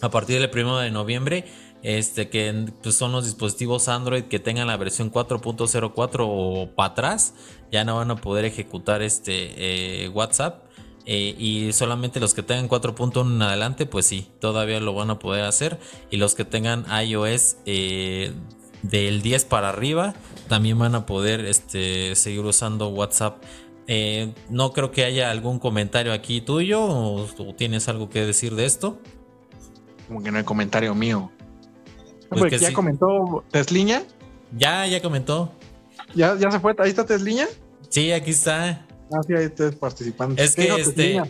a 0.00 0.10
partir 0.10 0.40
del 0.40 0.50
1 0.52 0.80
de 0.80 0.90
noviembre. 0.90 1.44
Este, 1.84 2.28
que 2.28 2.66
pues, 2.82 2.96
son 2.96 3.12
los 3.12 3.24
dispositivos 3.24 3.86
Android 3.86 4.24
que 4.24 4.40
tengan 4.40 4.66
la 4.66 4.76
versión 4.76 5.12
4.04 5.12 6.16
o 6.18 6.68
para 6.74 6.92
atrás, 6.94 7.34
ya 7.70 7.84
no 7.84 7.94
van 7.96 8.10
a 8.10 8.16
poder 8.16 8.44
ejecutar 8.44 9.02
este 9.02 10.04
eh, 10.04 10.08
WhatsApp. 10.08 10.64
Eh, 11.04 11.34
y 11.36 11.72
solamente 11.72 12.20
los 12.20 12.32
que 12.34 12.42
tengan 12.42 12.68
4.1 12.68 13.34
en 13.34 13.42
adelante, 13.42 13.86
pues 13.86 14.06
sí, 14.06 14.28
todavía 14.40 14.80
lo 14.80 14.94
van 14.94 15.10
a 15.10 15.18
poder 15.18 15.44
hacer. 15.44 15.78
Y 16.10 16.16
los 16.16 16.34
que 16.34 16.44
tengan 16.44 16.84
iOS 17.04 17.56
eh, 17.66 18.32
del 18.82 19.22
10 19.22 19.44
para 19.46 19.68
arriba, 19.70 20.14
también 20.48 20.78
van 20.78 20.94
a 20.94 21.06
poder 21.06 21.44
este, 21.44 22.14
seguir 22.14 22.40
usando 22.40 22.88
WhatsApp. 22.88 23.42
Eh, 23.88 24.32
no 24.48 24.72
creo 24.72 24.92
que 24.92 25.04
haya 25.04 25.30
algún 25.30 25.58
comentario 25.58 26.12
aquí 26.12 26.40
tuyo 26.40 26.82
o, 26.82 27.26
tienes 27.56 27.88
algo 27.88 28.08
que 28.08 28.24
decir 28.24 28.54
de 28.54 28.64
esto. 28.64 28.98
Como 30.06 30.22
que 30.22 30.30
no 30.30 30.38
hay 30.38 30.44
comentario 30.44 30.94
mío. 30.94 31.32
Pues 32.28 32.60
ya 32.60 32.72
comentó 32.72 33.44
Tesliña. 33.50 34.04
Ya, 34.56 34.86
ya 34.86 35.02
comentó. 35.02 35.52
¿Ya, 36.14 36.36
ya 36.36 36.50
se 36.50 36.60
fue. 36.60 36.74
Ahí 36.78 36.90
está 36.90 37.04
Tesliña. 37.04 37.46
Sí, 37.88 38.12
aquí 38.12 38.30
está. 38.30 38.86
Ah, 39.12 39.22
sí, 39.26 39.34
ahí 39.34 39.48
participando. 39.78 40.42
Es 40.42 40.54
que 40.54 40.68
este. 40.74 41.20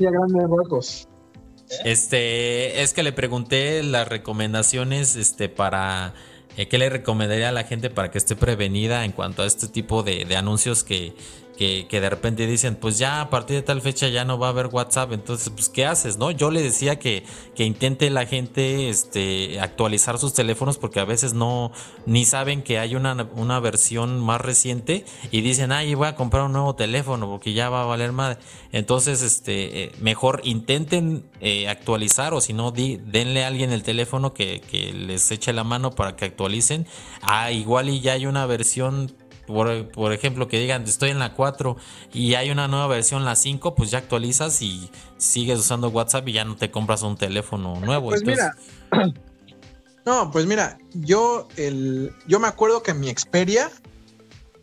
Este, 1.85 2.83
es 2.83 2.93
que 2.93 3.03
le 3.03 3.13
pregunté 3.13 3.83
las 3.83 4.07
recomendaciones, 4.07 5.17
este, 5.17 5.49
para 5.49 6.13
eh, 6.57 6.69
qué 6.69 6.77
le 6.77 6.91
recomendaría 6.91 7.49
a 7.49 7.53
la 7.53 7.65
gente 7.65 7.89
para 7.89 8.11
que 8.11 8.19
esté 8.19 8.37
prevenida 8.37 9.05
en 9.05 9.13
cuanto 9.13 9.43
a 9.43 9.47
este 9.47 9.69
tipo 9.69 10.03
de, 10.03 10.27
de 10.27 10.37
anuncios 10.37 10.85
que, 10.85 11.15
que, 11.57 11.87
de 11.91 12.11
repente 12.11 12.47
dicen, 12.47 12.77
pues 12.77 12.99
ya 12.99 13.21
a 13.21 13.31
partir 13.31 13.57
de 13.57 13.63
tal 13.63 13.81
fecha 13.81 14.09
ya 14.09 14.25
no 14.25 14.39
va 14.39 14.49
a 14.49 14.51
haber 14.51 14.67
WhatsApp, 14.67 15.13
entonces, 15.13 15.51
pues, 15.51 15.69
¿qué 15.69 15.87
haces? 15.87 16.19
no 16.19 16.31
Yo 16.31 16.51
le 16.51 16.63
decía 16.63 16.99
que, 16.99 17.25
que 17.55 17.65
intente 17.65 18.11
la 18.11 18.27
gente 18.27 18.89
este, 18.89 19.61
actualizar 19.61 20.19
sus 20.19 20.33
teléfonos 20.33 20.79
porque 20.79 21.01
a 21.01 21.05
veces 21.05 21.35
no, 21.35 21.71
ni 22.07 22.25
saben 22.25 22.63
que 22.63 22.79
hay 22.79 22.97
una, 22.97 23.29
una 23.37 23.61
versión 23.61 24.19
más 24.21 24.41
reciente 24.41 25.05
y 25.31 25.43
dicen, 25.43 25.73
ay, 25.73 25.95
voy 25.95 26.09
a 26.09 26.17
comprar 26.17 26.45
un 26.45 26.53
nuevo 26.53 26.75
teléfono 26.75 27.29
porque 27.29 27.53
ya 27.53 27.69
va 27.69 27.83
a 27.83 27.87
valer 27.87 28.13
más. 28.13 28.39
Entonces, 28.73 29.23
este, 29.23 29.85
eh, 29.85 29.93
mejor 30.01 30.41
intenten 30.45 31.25
eh, 31.41 31.69
actualizar 31.69 32.35
o 32.35 32.41
si 32.41 32.55
no, 32.55 32.73
denle 32.73 33.45
a 33.45 33.49
alguien 33.49 33.73
el 33.73 33.83
teléfono 33.83 34.33
que, 34.33 34.61
que 34.61 34.93
les 34.93 35.31
eche 35.31 35.53
la 35.53 35.65
mano 35.65 35.91
para 35.91 36.17
que 36.17 36.25
actualicen. 36.25 36.87
Ah, 37.21 37.53
igual 37.53 37.89
y 37.89 38.01
ya 38.01 38.13
hay 38.13 38.27
una 38.27 38.47
versión 38.47 39.15
por, 39.53 40.13
ejemplo, 40.13 40.49
que 40.49 40.59
digan 40.59 40.83
estoy 40.85 41.11
en 41.11 41.19
la 41.19 41.35
4 41.35 41.77
y 42.13 42.35
hay 42.35 42.51
una 42.51 42.69
nueva 42.69 42.87
versión, 42.87 43.25
la 43.25 43.37
5, 43.37 43.75
pues 43.75 43.91
ya 43.91 43.99
actualizas 43.99 44.63
y 44.63 44.91
sigues 45.17 45.59
usando 45.59 45.89
WhatsApp 45.89 46.29
y 46.29 46.33
ya 46.33 46.45
no 46.45 46.57
te 46.57 46.71
compras 46.71 47.03
un 47.03 47.17
teléfono 47.17 47.79
nuevo. 47.81 48.09
Pues 48.11 48.25
mira, 48.25 48.57
no, 50.07 50.31
pues 50.31 50.47
mira, 50.47 50.79
yo, 50.95 51.49
el, 51.57 52.13
yo 52.27 52.41
me 52.41 52.49
acuerdo 52.49 52.83
que 52.83 52.95
mi 52.95 53.09
Xperia, 53.09 53.71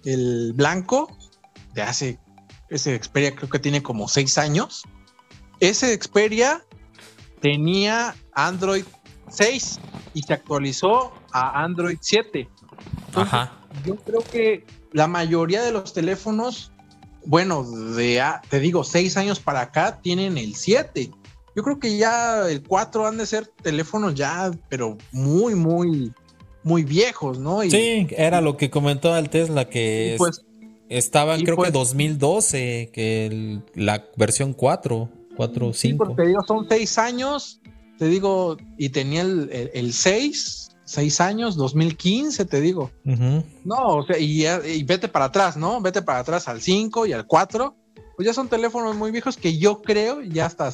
el 0.06 0.54
blanco, 0.54 1.16
de 1.74 1.82
hace, 1.84 2.20
ese 2.70 2.98
Xperia 3.02 3.36
creo 3.36 3.50
que 3.50 3.60
tiene 3.60 3.84
como 3.84 4.08
6 4.08 4.38
años, 4.38 4.84
ese 5.60 5.98
Xperia 6.00 6.64
tenía 7.42 8.16
Android 8.34 8.86
6 9.30 9.80
y 10.14 10.24
se 10.24 10.34
actualizó 10.34 11.14
a 11.32 11.64
Android 11.64 11.98
7. 12.02 12.50
Ajá 13.16 13.60
yo 13.86 13.96
creo 13.98 14.22
que 14.22 14.66
la 14.92 15.08
mayoría 15.08 15.62
de 15.64 15.72
los 15.72 15.94
teléfonos, 15.94 16.72
bueno, 17.26 17.64
de, 17.64 18.22
te 18.50 18.60
digo, 18.60 18.84
seis 18.84 19.18
años 19.18 19.40
para 19.40 19.62
acá, 19.62 20.00
tienen 20.02 20.38
el 20.38 20.56
7. 20.56 21.12
Yo 21.56 21.64
creo 21.64 21.80
que 21.80 21.98
ya 21.98 22.48
el 22.50 22.64
4 22.64 23.08
han 23.08 23.18
de 23.18 23.26
ser 23.26 23.48
teléfonos 23.62 24.16
ya, 24.16 24.52
pero 24.70 24.98
muy, 25.12 25.56
muy, 25.56 26.14
muy 26.64 26.84
viejos, 26.84 27.40
¿no? 27.40 27.62
sí, 27.62 28.08
era 28.12 28.42
lo 28.42 28.58
que 28.58 28.70
comentó 28.70 29.16
el 29.16 29.30
Tesla, 29.30 29.70
que 29.70 30.16
pues, 30.18 30.46
estaba 30.90 31.38
creo 31.38 31.58
que 31.58 31.72
2012, 31.72 32.84
pues 32.86 32.94
que 32.94 33.62
la 33.76 34.06
versión 34.16 34.54
4, 34.54 35.10
4, 35.36 35.74
5. 35.74 35.74
Sí, 35.74 35.94
porque 35.94 36.16
te 36.16 36.28
digo, 36.28 36.42
son 36.48 36.68
seis 36.68 36.98
años, 36.98 37.62
te 37.98 38.08
digo, 38.08 38.58
y 38.78 38.90
tenía 38.90 39.22
el, 39.22 39.50
el, 39.52 39.72
el 39.74 39.94
6, 39.94 40.69
seis 40.90 41.22
años, 41.22 41.56
2015, 41.56 42.46
te 42.46 42.62
digo. 42.62 42.90
No, 43.04 43.78
o 43.78 44.06
sea, 44.06 44.18
y, 44.18 44.48
y, 44.48 44.84
vete 44.84 45.08
para 45.08 45.26
atrás, 45.26 45.56
¿no? 45.56 45.80
Vete 45.82 46.02
para 46.02 46.20
atrás 46.20 46.48
al 46.48 46.62
5 46.62 47.06
y 47.06 47.14
al 47.14 47.28
4. 47.28 47.76
Pues 48.16 48.26
ya 48.26 48.34
son 48.34 48.50
teléfonos 48.50 48.96
muy 48.96 49.12
viejos 49.12 49.38
que 49.38 49.58
yo 49.58 49.84
creo 49.84 50.22
ya 50.22 50.48
hasta 50.48 50.74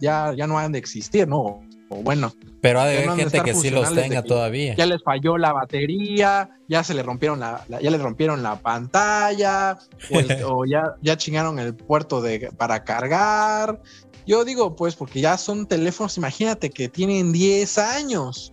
ya, 0.00 0.32
ya 0.32 0.46
no 0.46 0.58
han 0.58 0.70
de 0.70 0.78
existir, 0.78 1.26
¿no? 1.26 1.60
O 1.88 1.96
bueno. 2.02 2.32
Pero 2.60 2.80
hay 2.80 3.04
gente 3.16 3.40
que 3.42 3.52
sí 3.52 3.70
los 3.70 3.92
tenga 3.92 4.22
todavía. 4.22 4.76
Ya 4.76 4.86
les 4.86 5.02
falló 5.02 5.38
la 5.38 5.52
batería, 5.52 6.50
ya 6.68 6.84
se 6.84 6.94
le 6.94 7.02
rompieron 7.02 7.40
la, 7.40 7.64
ya 7.68 7.90
le 7.90 7.98
rompieron 7.98 8.44
la 8.44 8.60
pantalla, 8.60 9.78
o, 10.46 10.64
ya, 10.64 10.94
ya 11.02 11.16
chingaron 11.16 11.58
el 11.58 11.74
puerto 11.74 12.22
de, 12.22 12.52
para 12.56 12.84
cargar. 12.84 13.82
Yo 14.24 14.44
digo, 14.44 14.76
pues, 14.76 14.94
porque 14.94 15.20
ya 15.20 15.36
son 15.36 15.66
teléfonos, 15.66 16.16
imagínate 16.16 16.70
que 16.70 16.88
tienen 16.88 17.32
10 17.32 17.78
años. 17.78 18.52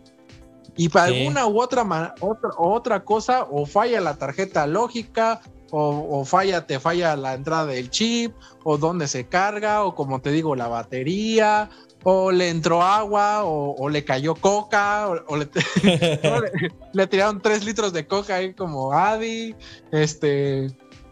Y 0.78 0.90
para 0.90 1.06
alguna 1.06 1.48
u 1.48 1.62
otra, 1.62 1.84
otra, 2.20 2.50
otra 2.58 3.04
cosa, 3.04 3.48
o 3.50 3.66
falla 3.66 4.02
la 4.02 4.18
tarjeta 4.18 4.68
lógica, 4.68 5.42
o, 5.72 6.24
falla, 6.26 6.66
te 6.66 6.80
falla 6.80 7.16
la 7.16 7.34
entrada 7.34 7.66
del 7.66 7.90
chip, 7.90 8.34
o 8.64 8.78
dónde 8.78 9.08
se 9.08 9.28
carga, 9.28 9.84
o 9.84 9.96
como 9.96 10.22
te 10.22 10.32
digo, 10.32 10.56
la 10.56 10.68
batería, 10.68 11.70
o 12.04 12.32
le 12.32 12.50
entró 12.50 12.82
agua, 12.82 13.44
o, 13.44 13.90
le 13.90 14.06
cayó 14.06 14.36
coca, 14.36 15.10
o, 15.10 15.38
le, 16.94 17.08
tiraron 17.08 17.42
tres 17.42 17.66
litros 17.66 17.92
de 17.94 18.08
coca 18.08 18.36
ahí 18.36 18.54
como 18.54 18.94
Adi. 18.94 19.56
Este. 19.92 20.68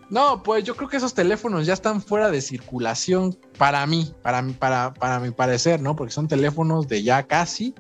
No, 0.09 0.43
pues 0.43 0.63
yo 0.63 0.75
creo 0.75 0.87
que 0.89 0.97
esos 0.97 1.13
teléfonos 1.13 1.65
ya 1.65 1.73
están 1.73 2.01
fuera 2.01 2.29
de 2.29 2.39
circulación 2.39 3.37
para 3.57 3.85
mí, 3.87 4.13
para, 4.21 4.45
para, 4.59 4.93
para 4.93 5.19
mi 5.19 5.31
parecer, 5.31 5.81
¿no? 5.81 5.95
Porque 5.95 6.13
son 6.13 6.27
teléfonos 6.27 6.87
de 6.87 7.01
ya 7.01 7.23
casi 7.23 7.73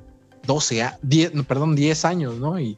12, 0.45 0.91
10, 1.01 1.31
perdón, 1.47 1.75
10 1.75 2.05
años, 2.05 2.35
¿no? 2.35 2.59
Y, 2.59 2.77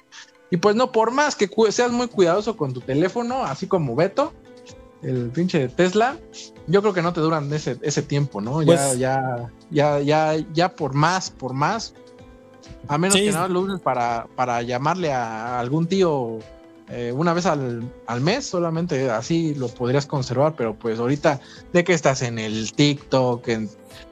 y 0.51 0.57
pues 0.57 0.75
no, 0.75 0.91
por 0.91 1.11
más 1.11 1.35
que 1.35 1.49
seas 1.71 1.91
muy 1.91 2.07
cuidadoso 2.07 2.55
con 2.55 2.73
tu 2.73 2.81
teléfono, 2.81 3.43
así 3.43 3.67
como 3.67 3.95
Beto, 3.95 4.33
el 5.01 5.29
pinche 5.29 5.67
Tesla, 5.67 6.17
yo 6.67 6.81
creo 6.81 6.93
que 6.93 7.01
no 7.01 7.13
te 7.13 7.21
duran 7.21 7.51
ese, 7.53 7.77
ese 7.81 8.01
tiempo, 8.01 8.41
¿no? 8.41 8.61
ya, 8.61 8.65
pues 8.65 8.97
ya, 8.97 9.51
ya, 9.69 9.99
ya, 9.99 10.35
ya 10.53 10.75
por 10.75 10.93
más, 10.93 11.29
por 11.29 11.53
más, 11.53 11.93
a 12.87 12.97
menos 12.97 13.15
que 13.15 13.31
nada 13.31 13.47
lo 13.47 13.61
uses 13.61 13.79
para, 13.79 14.27
para 14.35 14.61
llamarle 14.61 15.11
a 15.11 15.59
algún 15.59 15.87
tío 15.87 16.39
eh, 16.89 17.11
una 17.11 17.33
vez 17.33 17.45
al, 17.47 17.91
al, 18.05 18.21
mes, 18.21 18.45
solamente 18.45 19.09
así 19.09 19.55
lo 19.55 19.67
podrías 19.67 20.05
conservar, 20.05 20.55
pero 20.55 20.75
pues 20.75 20.99
ahorita 20.99 21.39
de 21.73 21.83
que 21.83 21.93
estás 21.93 22.21
en 22.21 22.37
el 22.37 22.73
TikTok, 22.73 23.47
en 23.47 23.69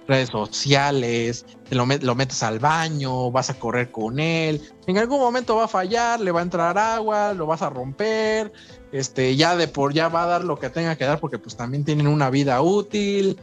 redes 0.07 0.29
sociales, 0.29 1.45
lo, 1.69 1.85
lo, 1.85 2.15
metes 2.15 2.43
al 2.43 2.59
baño, 2.59 3.31
vas 3.31 3.49
a 3.49 3.53
correr 3.53 3.91
con 3.91 4.19
él, 4.19 4.61
en 4.87 4.97
algún 4.97 5.19
momento 5.19 5.55
va 5.55 5.65
a 5.65 5.67
fallar, 5.67 6.19
le 6.19 6.31
va 6.31 6.41
a 6.41 6.43
entrar 6.43 6.77
agua, 6.77 7.33
lo 7.33 7.45
vas 7.45 7.61
a 7.61 7.69
romper, 7.69 8.51
este, 8.91 9.35
ya 9.35 9.55
de 9.55 9.67
por 9.67 9.93
ya 9.93 10.09
va 10.09 10.23
a 10.23 10.27
dar 10.27 10.43
lo 10.43 10.59
que 10.59 10.69
tenga 10.69 10.95
que 10.95 11.05
dar 11.05 11.19
porque 11.19 11.39
pues 11.39 11.55
también 11.55 11.83
tienen 11.83 12.07
una 12.07 12.29
vida 12.29 12.61
útil. 12.61 13.39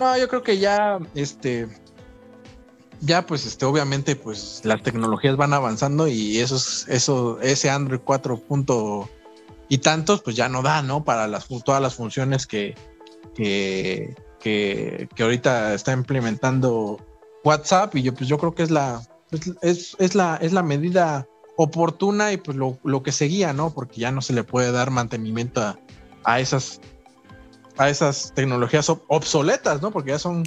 No, 0.00 0.16
yo 0.16 0.28
creo 0.28 0.42
que 0.42 0.58
ya, 0.58 0.98
este, 1.14 1.68
ya 3.02 3.26
pues 3.26 3.44
este 3.46 3.66
obviamente 3.66 4.16
pues 4.16 4.62
las 4.64 4.82
tecnologías 4.82 5.36
van 5.36 5.52
avanzando 5.52 6.06
y 6.06 6.38
eso 6.38 6.56
eso 6.88 7.40
ese 7.40 7.68
Android 7.68 8.00
4. 8.02 8.42
y 9.68 9.78
tantos 9.78 10.22
pues 10.22 10.36
ya 10.36 10.48
no 10.48 10.62
da, 10.62 10.82
¿no? 10.82 11.04
Para 11.04 11.26
las 11.26 11.48
todas 11.64 11.82
las 11.82 11.94
funciones 11.96 12.46
que, 12.46 12.74
que, 14.42 15.08
ahorita 15.18 15.74
está 15.74 15.92
implementando 15.92 16.98
WhatsApp 17.44 17.94
y 17.96 18.02
yo 18.02 18.14
pues 18.14 18.28
yo 18.28 18.38
creo 18.38 18.54
que 18.54 18.62
es 18.62 18.70
la 18.70 19.02
es, 19.62 19.96
es 19.98 20.14
la 20.14 20.36
es 20.36 20.52
la 20.52 20.62
medida 20.62 21.26
oportuna 21.56 22.32
y 22.32 22.36
pues 22.38 22.56
lo, 22.56 22.78
lo, 22.82 23.02
que 23.02 23.12
seguía, 23.12 23.52
¿no? 23.52 23.70
Porque 23.70 24.00
ya 24.00 24.10
no 24.10 24.20
se 24.20 24.32
le 24.32 24.42
puede 24.42 24.72
dar 24.72 24.90
mantenimiento 24.90 25.60
a, 25.60 25.78
a 26.24 26.40
esas 26.40 26.80
a 27.78 27.88
esas 27.88 28.32
tecnologías 28.34 28.90
obsoletas, 29.08 29.80
¿no? 29.80 29.90
Porque 29.90 30.10
ya 30.10 30.18
son 30.18 30.44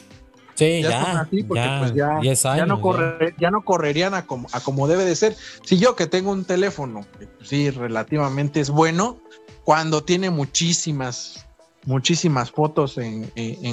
Sí, 0.55 0.81
ya, 0.81 1.27
pues, 1.49 1.93
ya, 1.93 2.65
no 2.65 2.79
corre, 2.79 3.35
ya, 3.37 3.51
no 3.51 3.65
correrían 3.65 4.13
a 4.13 4.25
como, 4.25 4.47
a 4.53 4.61
como 4.61 4.87
debe 4.87 5.03
de 5.03 5.13
ser. 5.17 5.35
Si 5.65 5.77
yo 5.77 5.97
que 5.97 6.07
tengo 6.07 6.31
un 6.31 6.45
teléfono 6.45 7.05
que 7.19 7.27
pues, 7.27 7.49
sí 7.49 7.69
relativamente 7.69 8.61
es 8.61 8.69
bueno, 8.69 9.19
cuando 9.65 10.05
tiene 10.05 10.29
muchísimas, 10.29 11.44
muchísimas 11.85 12.51
fotos 12.51 12.97
en, 12.97 13.29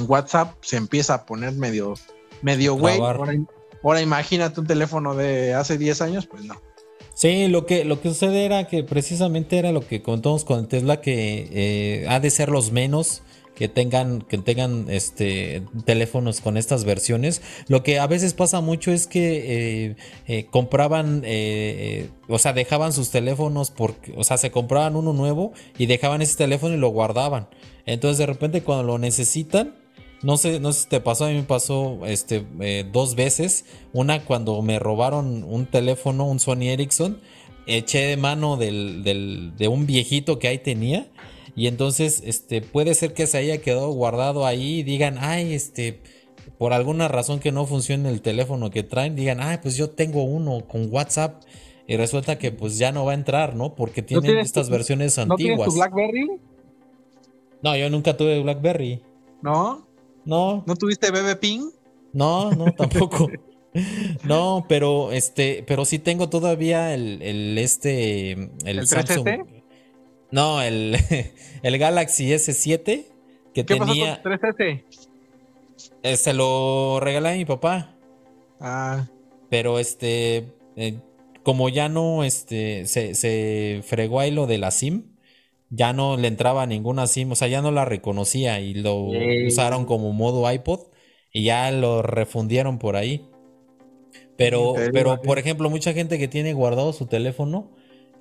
WhatsApp, 0.09 0.55
se 0.61 0.77
empieza 0.77 1.15
a 1.15 1.27
poner 1.27 1.53
medio, 1.55 1.95
medio 2.43 2.75
güey. 2.75 2.99
Ahora, 3.01 4.01
imagínate 4.01 4.61
un 4.61 4.67
teléfono 4.67 5.15
de 5.15 5.55
hace 5.55 5.77
10 5.77 6.03
años, 6.03 6.27
pues 6.27 6.45
no. 6.45 6.61
Sí, 7.15 7.49
lo 7.49 7.67
que, 7.67 7.85
lo 7.85 8.01
que 8.01 8.09
sucede 8.09 8.45
era 8.45 8.69
que 8.69 8.85
precisamente 8.85 9.59
era 9.59 9.73
lo 9.73 9.87
que 9.87 10.03
contamos 10.03 10.45
con 10.45 10.69
Tesla, 10.69 11.01
que 11.01 11.49
eh, 11.53 12.07
ha 12.09 12.21
de 12.21 12.31
ser 12.31 12.49
los 12.49 12.73
menos 12.73 13.23
que 13.55 13.69
tengan, 13.69 14.23
que 14.23 14.39
tengan 14.39 14.87
este, 14.89 15.63
teléfonos 15.85 16.41
con 16.41 16.57
estas 16.57 16.85
versiones. 16.85 17.43
Lo 17.69 17.83
que 17.83 17.99
a 17.99 18.07
veces 18.07 18.35
pasa 18.35 18.61
mucho 18.61 18.93
es 18.93 19.07
que 19.07 19.87
eh, 19.87 19.97
eh, 20.27 20.47
compraban, 20.51 21.23
eh, 21.25 22.09
o 22.29 22.39
sea, 22.39 22.53
dejaban 22.53 22.93
sus 22.93 23.11
teléfonos, 23.11 23.71
porque, 23.71 24.15
o 24.17 24.25
sea, 24.25 24.39
se 24.39 24.51
compraban 24.51 24.97
uno 24.97 25.13
nuevo 25.13 25.53
y 25.79 25.87
dejaban 25.87 26.23
ese 26.23 26.37
teléfono 26.37 26.75
y 26.75 26.79
lo 26.79 26.89
guardaban. 26.89 27.49
Entonces 27.87 28.19
de 28.19 28.27
repente 28.27 28.63
cuando 28.63 28.85
lo 28.85 28.99
necesitan, 28.99 29.75
no 30.23 30.37
sé, 30.37 30.61
no 30.61 30.73
sé 30.73 30.83
si 30.83 30.89
te 30.89 31.01
pasó, 31.01 31.25
a 31.25 31.29
mí 31.29 31.35
me 31.35 31.43
pasó 31.43 32.01
este, 32.07 32.45
dos 32.93 33.17
veces. 33.17 33.65
Una 33.93 34.25
cuando 34.25 34.63
me 34.63 34.79
robaron 34.79 35.43
un 35.45 35.67
teléfono, 35.67 36.27
un 36.27 36.39
Sony 36.39 36.69
Ericsson, 36.69 37.21
eché 37.67 38.07
de 38.07 38.17
mano 38.17 38.57
del, 38.57 39.03
del, 39.03 39.53
de 39.57 39.69
un 39.69 39.87
viejito 39.87 40.39
que 40.39 40.49
ahí 40.49 40.59
tenía 40.59 41.09
y 41.55 41.67
entonces, 41.67 42.23
este, 42.25 42.63
puede 42.63 42.95
ser 42.95 43.13
que 43.13 43.27
se 43.27 43.39
haya 43.39 43.59
quedado 43.59 43.91
guardado 43.91 44.47
ahí 44.47 44.81
y 44.81 44.83
digan, 44.83 45.19
ay, 45.21 45.53
este, 45.53 46.01
por 46.59 46.73
alguna 46.73 47.09
razón 47.09 47.41
que 47.41 47.53
no 47.53 47.67
funcione 47.67 48.09
el 48.09 48.23
teléfono 48.23 48.71
que 48.71 48.83
traen, 48.83 49.17
digan, 49.17 49.41
ay, 49.41 49.59
pues 49.61 49.77
yo 49.77 49.91
tengo 49.91 50.23
uno 50.23 50.67
con 50.67 50.89
WhatsApp. 50.91 51.43
Y 51.87 51.97
resulta 51.97 52.39
que 52.39 52.53
pues 52.53 52.79
ya 52.79 52.93
no 52.93 53.05
va 53.05 53.11
a 53.11 53.15
entrar, 53.17 53.57
¿no? 53.57 53.75
Porque 53.75 54.03
tienen 54.03 54.39
estas 54.39 54.71
versiones 54.71 55.19
antiguas. 55.19 55.59
¿No 55.59 55.65
tu 55.65 55.75
BlackBerry? 55.75 56.29
No, 57.63 57.77
yo 57.77 57.89
nunca 57.91 58.17
tuve 58.17 58.43
BlackBerry. 58.43 59.03
¿No? 59.41 59.87
No. 60.25 60.65
¿No 60.67 60.77
tuviste 60.77 61.11
BB 61.11 61.39
Ping? 61.39 61.71
No, 62.13 62.51
no, 62.53 62.73
tampoco. 62.73 63.29
no, 64.25 64.67
pero 64.69 65.13
este, 65.13 65.65
pero 65.67 65.85
sí 65.85 65.99
tengo 65.99 66.29
todavía 66.29 66.95
el, 66.95 67.23
el 67.23 67.59
este, 67.59 68.33
el, 68.33 68.51
¿El 68.65 68.87
Samsung. 68.87 69.29
No, 70.31 70.63
el, 70.63 70.97
el 71.63 71.79
Galaxy 71.79 72.31
S7 72.31 72.85
que 72.85 73.05
¿Qué 73.53 73.65
tenía. 73.65 74.23
Pasó 74.23 74.41
con 74.41 74.57
3S? 74.57 74.85
Eh, 76.03 76.17
se 76.17 76.33
lo 76.33 77.01
regalé 77.01 77.29
a 77.31 77.33
mi 77.35 77.45
papá. 77.45 77.95
Ah. 78.61 79.07
Pero 79.51 79.79
este. 79.79 80.49
Eh, 80.77 80.99
como 81.43 81.69
ya 81.69 81.89
no 81.89 82.25
este, 82.25 82.87
se, 82.87 83.15
se, 83.15 83.83
fregó 83.85 84.21
ahí 84.21 84.31
lo 84.31 84.47
de 84.47 84.59
la 84.59 84.71
SIM, 84.71 85.12
ya 85.75 85.93
no 85.93 86.17
le 86.17 86.29
entraba 86.29 86.67
ninguna 86.67 87.07
SIM, 87.07 87.33
o 87.33 87.35
sea, 87.35 87.49
ya 87.49 87.63
no 87.63 87.71
la 87.71 87.85
reconocía 87.85 88.61
y 88.61 88.75
lo 88.75 89.09
usaron 89.47 89.87
como 89.87 90.13
modo 90.13 90.51
iPod 90.51 90.81
y 91.33 91.45
ya 91.45 91.71
lo 91.71 92.03
refundieron 92.03 92.79
por 92.79 92.97
ahí. 92.97 93.27
Pero, 94.37 94.75
pero 94.93 95.21
por 95.21 95.39
ejemplo, 95.39 95.71
mucha 95.71 95.93
gente 95.93 96.19
que 96.19 96.29
tiene 96.29 96.53
guardado 96.53 96.93
su 96.93 97.07
teléfono 97.07 97.71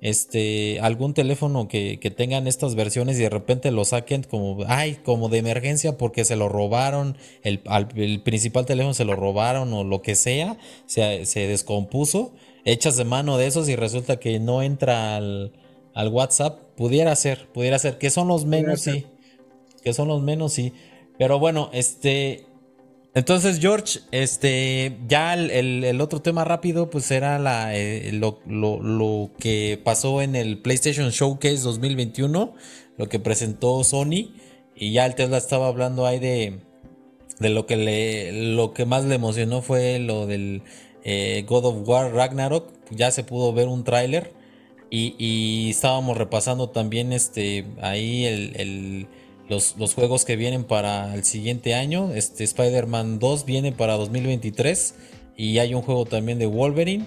este, 0.02 0.80
algún 0.80 1.14
teléfono 1.14 1.68
que, 1.68 1.96
tengan 2.16 2.48
estas 2.48 2.74
versiones 2.74 3.20
y 3.20 3.22
de 3.22 3.30
repente 3.30 3.70
lo 3.70 3.84
saquen 3.84 4.24
como, 4.24 4.64
ay, 4.66 4.96
como 4.96 5.28
de 5.28 5.38
emergencia 5.38 5.96
porque 5.96 6.24
se 6.24 6.34
lo 6.34 6.48
robaron, 6.48 7.16
el, 7.44 7.60
principal 8.24 8.66
teléfono 8.66 8.94
se 8.94 9.04
lo 9.04 9.14
robaron 9.14 9.72
o 9.72 9.84
lo 9.84 10.02
que 10.02 10.16
sea, 10.16 10.58
se, 10.86 11.24
se, 11.24 11.46
descompuso, 11.46 12.34
echas 12.64 12.96
de 12.96 13.04
mano 13.04 13.38
de 13.38 13.46
esos 13.46 13.68
y 13.68 13.76
resulta 13.76 14.18
que 14.18 14.40
no 14.40 14.64
entra 14.64 15.16
al, 15.16 15.52
al 15.94 16.08
WhatsApp, 16.08 16.58
pudiera 16.76 17.14
ser, 17.16 17.48
pudiera 17.52 17.78
ser, 17.78 17.98
que 17.98 18.10
son 18.10 18.28
los 18.28 18.44
menos, 18.44 18.80
sí, 18.80 19.06
que 19.82 19.92
son 19.92 20.08
los 20.08 20.22
menos, 20.22 20.52
sí. 20.52 20.72
Pero 21.18 21.38
bueno, 21.38 21.70
este, 21.72 22.46
entonces, 23.14 23.58
George, 23.60 24.00
este, 24.10 24.98
ya 25.06 25.34
el, 25.34 26.00
otro 26.00 26.22
tema 26.22 26.44
rápido, 26.44 26.88
pues 26.88 27.10
era 27.10 27.38
la, 27.38 27.76
eh, 27.76 28.10
lo, 28.12 29.30
que 29.38 29.78
pasó 29.84 30.22
en 30.22 30.34
el 30.34 30.62
PlayStation 30.62 31.10
Showcase 31.10 31.58
2021, 31.58 32.54
lo 32.96 33.08
que 33.08 33.20
presentó 33.20 33.84
Sony, 33.84 34.32
y 34.74 34.92
ya 34.92 35.04
el 35.04 35.14
Tesla 35.14 35.36
estaba 35.36 35.68
hablando 35.68 36.06
ahí 36.06 36.18
de, 36.20 36.60
de 37.38 37.50
lo 37.50 37.66
que 37.66 37.76
le, 37.76 38.54
lo 38.54 38.72
que 38.72 38.86
más 38.86 39.04
le 39.04 39.16
emocionó 39.16 39.60
fue 39.60 39.98
lo 39.98 40.26
del 40.26 40.62
eh, 41.04 41.44
God 41.46 41.66
of 41.66 41.86
War 41.88 42.14
Ragnarok, 42.14 42.72
ya 42.90 43.10
se 43.10 43.24
pudo 43.24 43.52
ver 43.52 43.68
un 43.68 43.84
tráiler, 43.84 44.32
y, 44.92 45.70
estábamos 45.70 46.16
repasando 46.18 46.68
también 46.68 47.12
este, 47.12 47.64
ahí 47.80 48.26
el 48.26 49.08
los, 49.52 49.94
juegos 49.94 50.24
que 50.24 50.36
vienen 50.36 50.64
para 50.64 51.14
el 51.14 51.24
siguiente 51.24 51.74
año. 51.74 52.12
Este 52.14 52.44
Spider-Man 52.44 53.18
2 53.18 53.44
viene 53.44 53.72
para 53.72 53.94
2023 53.94 54.94
y 55.36 55.58
hay 55.58 55.74
un 55.74 55.82
juego 55.82 56.04
también 56.04 56.38
de 56.38 56.46
Wolverine. 56.46 57.06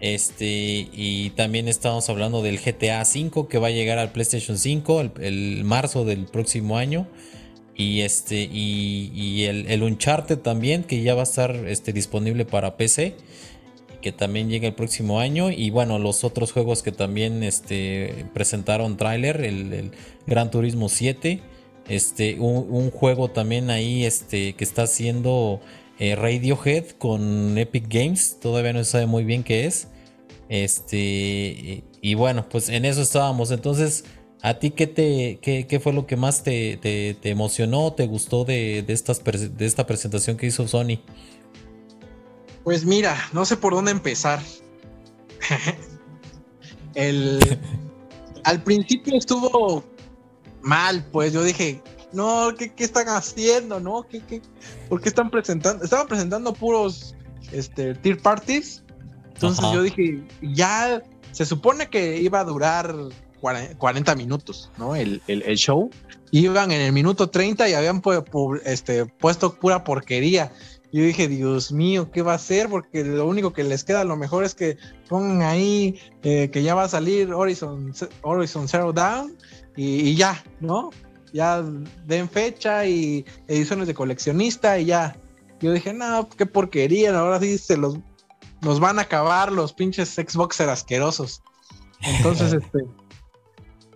Este, 0.00 0.88
y 0.92 1.30
también 1.30 1.66
estamos 1.66 2.08
hablando 2.08 2.40
del 2.42 2.60
GTA 2.60 3.04
5 3.04 3.48
que 3.48 3.58
va 3.58 3.68
a 3.68 3.70
llegar 3.70 3.98
al 3.98 4.12
PlayStation 4.12 4.56
5 4.56 5.00
el, 5.20 5.64
marzo 5.64 6.04
del 6.04 6.26
próximo 6.26 6.76
año. 6.76 7.06
Y 7.74 8.00
este, 8.00 8.48
y, 8.52 9.44
el, 9.44 9.70
el, 9.70 9.82
Uncharted 9.84 10.38
también, 10.38 10.82
que 10.82 11.00
ya 11.02 11.14
va 11.14 11.20
a 11.20 11.24
estar 11.24 11.54
este, 11.68 11.92
disponible 11.92 12.44
para 12.44 12.76
PC. 12.76 13.14
Que 14.00 14.12
también 14.12 14.48
llega 14.48 14.68
el 14.68 14.74
próximo 14.74 15.20
año. 15.20 15.50
Y 15.50 15.70
bueno, 15.70 15.98
los 15.98 16.24
otros 16.24 16.52
juegos 16.52 16.82
que 16.82 16.92
también 16.92 17.42
este, 17.42 18.26
presentaron 18.32 18.96
tráiler. 18.96 19.44
El, 19.44 19.72
el 19.72 19.90
Gran 20.26 20.50
Turismo 20.50 20.88
7 20.88 21.40
este, 21.88 22.38
un, 22.38 22.90
juego 22.90 23.28
también 23.30 23.70
ahí 23.70 24.04
este, 24.04 24.52
que 24.54 24.64
está 24.64 24.82
haciendo 24.82 25.60
eh, 25.98 26.14
Radiohead 26.14 26.90
con 26.98 27.56
Epic 27.56 27.86
Games. 27.88 28.38
Todavía 28.40 28.74
no 28.74 28.84
se 28.84 28.90
sabe 28.90 29.06
muy 29.06 29.24
bien 29.24 29.42
qué 29.42 29.64
es. 29.64 29.88
Este, 30.50 31.82
y, 32.00 32.14
bueno, 32.14 32.46
pues 32.48 32.68
en 32.68 32.84
eso 32.84 33.00
estábamos. 33.00 33.50
Entonces, 33.50 34.04
¿a 34.42 34.58
ti 34.58 34.70
qué, 34.70 34.86
te, 34.86 35.38
qué, 35.40 35.80
fue 35.80 35.94
lo 35.94 36.06
que 36.06 36.16
más 36.16 36.42
te, 36.42 36.76
te, 36.76 37.14
te 37.14 37.30
emocionó, 37.30 37.94
te 37.94 38.06
gustó 38.06 38.44
de, 38.44 38.82
de, 38.82 38.92
estas, 38.92 39.22
de 39.24 39.66
esta 39.66 39.86
presentación 39.86 40.36
que 40.36 40.46
hizo 40.46 40.68
Sony? 40.68 41.00
Pues 42.64 42.84
mira, 42.84 43.16
no 43.32 43.44
sé 43.44 43.56
por 43.56 43.74
dónde 43.74 43.90
empezar. 43.90 44.40
El, 46.94 47.58
al 48.44 48.62
principio 48.62 49.16
estuvo 49.16 49.84
mal, 50.62 51.04
pues 51.12 51.32
yo 51.32 51.42
dije, 51.42 51.82
no, 52.12 52.54
¿qué, 52.56 52.72
están 52.78 53.08
haciendo? 53.08 53.80
¿No? 53.80 54.06
¿Qué, 54.08 54.20
qué, 54.20 54.42
por 54.88 55.00
qué 55.00 55.08
están 55.08 55.30
presentando? 55.30 55.84
Estaban 55.84 56.08
presentando 56.08 56.52
puros 56.52 57.14
este, 57.52 57.94
tier 57.94 58.20
parties. 58.20 58.82
Entonces 59.34 59.64
yo 59.72 59.82
dije, 59.82 60.22
ya 60.42 61.02
se 61.30 61.46
supone 61.46 61.88
que 61.88 62.20
iba 62.20 62.40
a 62.40 62.44
durar 62.44 62.94
40 63.40 64.14
minutos, 64.16 64.70
¿no? 64.78 64.96
El, 64.96 65.20
show. 65.56 65.90
Iban 66.30 66.72
en 66.72 66.80
el 66.80 66.92
minuto 66.92 67.30
30 67.30 67.68
y 67.68 67.74
habían 67.74 68.02
este, 68.64 69.06
puesto 69.06 69.54
pura 69.54 69.84
porquería. 69.84 70.52
Yo 70.92 71.02
dije, 71.02 71.28
Dios 71.28 71.70
mío, 71.70 72.10
¿qué 72.10 72.22
va 72.22 72.32
a 72.32 72.36
hacer? 72.36 72.68
Porque 72.68 73.04
lo 73.04 73.26
único 73.26 73.52
que 73.52 73.62
les 73.62 73.84
queda 73.84 74.00
a 74.00 74.04
lo 74.04 74.16
mejor 74.16 74.44
es 74.44 74.54
que 74.54 74.78
pongan 75.08 75.42
ahí 75.42 76.00
eh, 76.22 76.48
que 76.50 76.62
ya 76.62 76.74
va 76.74 76.84
a 76.84 76.88
salir 76.88 77.32
Horizon, 77.32 77.92
Horizon 78.22 78.68
Zero 78.68 78.92
Down 78.92 79.36
y, 79.76 80.14
ya, 80.16 80.42
¿no? 80.60 80.90
Ya 81.32 81.62
den 82.06 82.28
fecha 82.28 82.86
y 82.86 83.24
ediciones 83.46 83.86
de 83.86 83.94
coleccionista 83.94 84.78
y 84.78 84.86
ya. 84.86 85.16
Yo 85.60 85.72
dije, 85.72 85.92
no, 85.92 86.28
qué 86.30 86.46
porquería, 86.46 87.16
ahora 87.18 87.38
sí 87.38 87.58
se 87.58 87.76
los 87.76 87.98
nos 88.60 88.80
van 88.80 88.98
a 88.98 89.02
acabar 89.02 89.52
los 89.52 89.72
pinches 89.72 90.08
Xboxer 90.10 90.68
asquerosos. 90.68 91.42
Entonces, 92.00 92.52
este. 92.54 92.84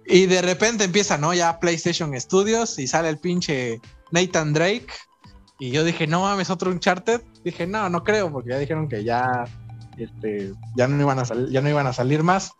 Y 0.06 0.26
de 0.26 0.42
repente 0.42 0.84
empieza, 0.84 1.18
¿no? 1.18 1.32
Ya 1.32 1.58
PlayStation 1.58 2.18
Studios 2.20 2.78
y 2.78 2.86
sale 2.86 3.08
el 3.08 3.18
pinche 3.18 3.80
Nathan 4.10 4.52
Drake. 4.52 4.88
Y 5.62 5.70
yo 5.70 5.84
dije, 5.84 6.08
no 6.08 6.22
mames, 6.22 6.50
otro 6.50 6.72
Uncharted. 6.72 7.20
Dije, 7.44 7.68
no, 7.68 7.88
no 7.88 8.02
creo, 8.02 8.32
porque 8.32 8.50
ya 8.50 8.58
dijeron 8.58 8.88
que 8.88 9.04
ya, 9.04 9.44
este, 9.96 10.52
ya 10.74 10.88
no 10.88 11.00
iban 11.00 11.20
a 11.20 11.24
salir, 11.24 11.50
ya 11.50 11.60
no 11.60 11.68
iban 11.68 11.86
a 11.86 11.92
salir 11.92 12.24
más. 12.24 12.50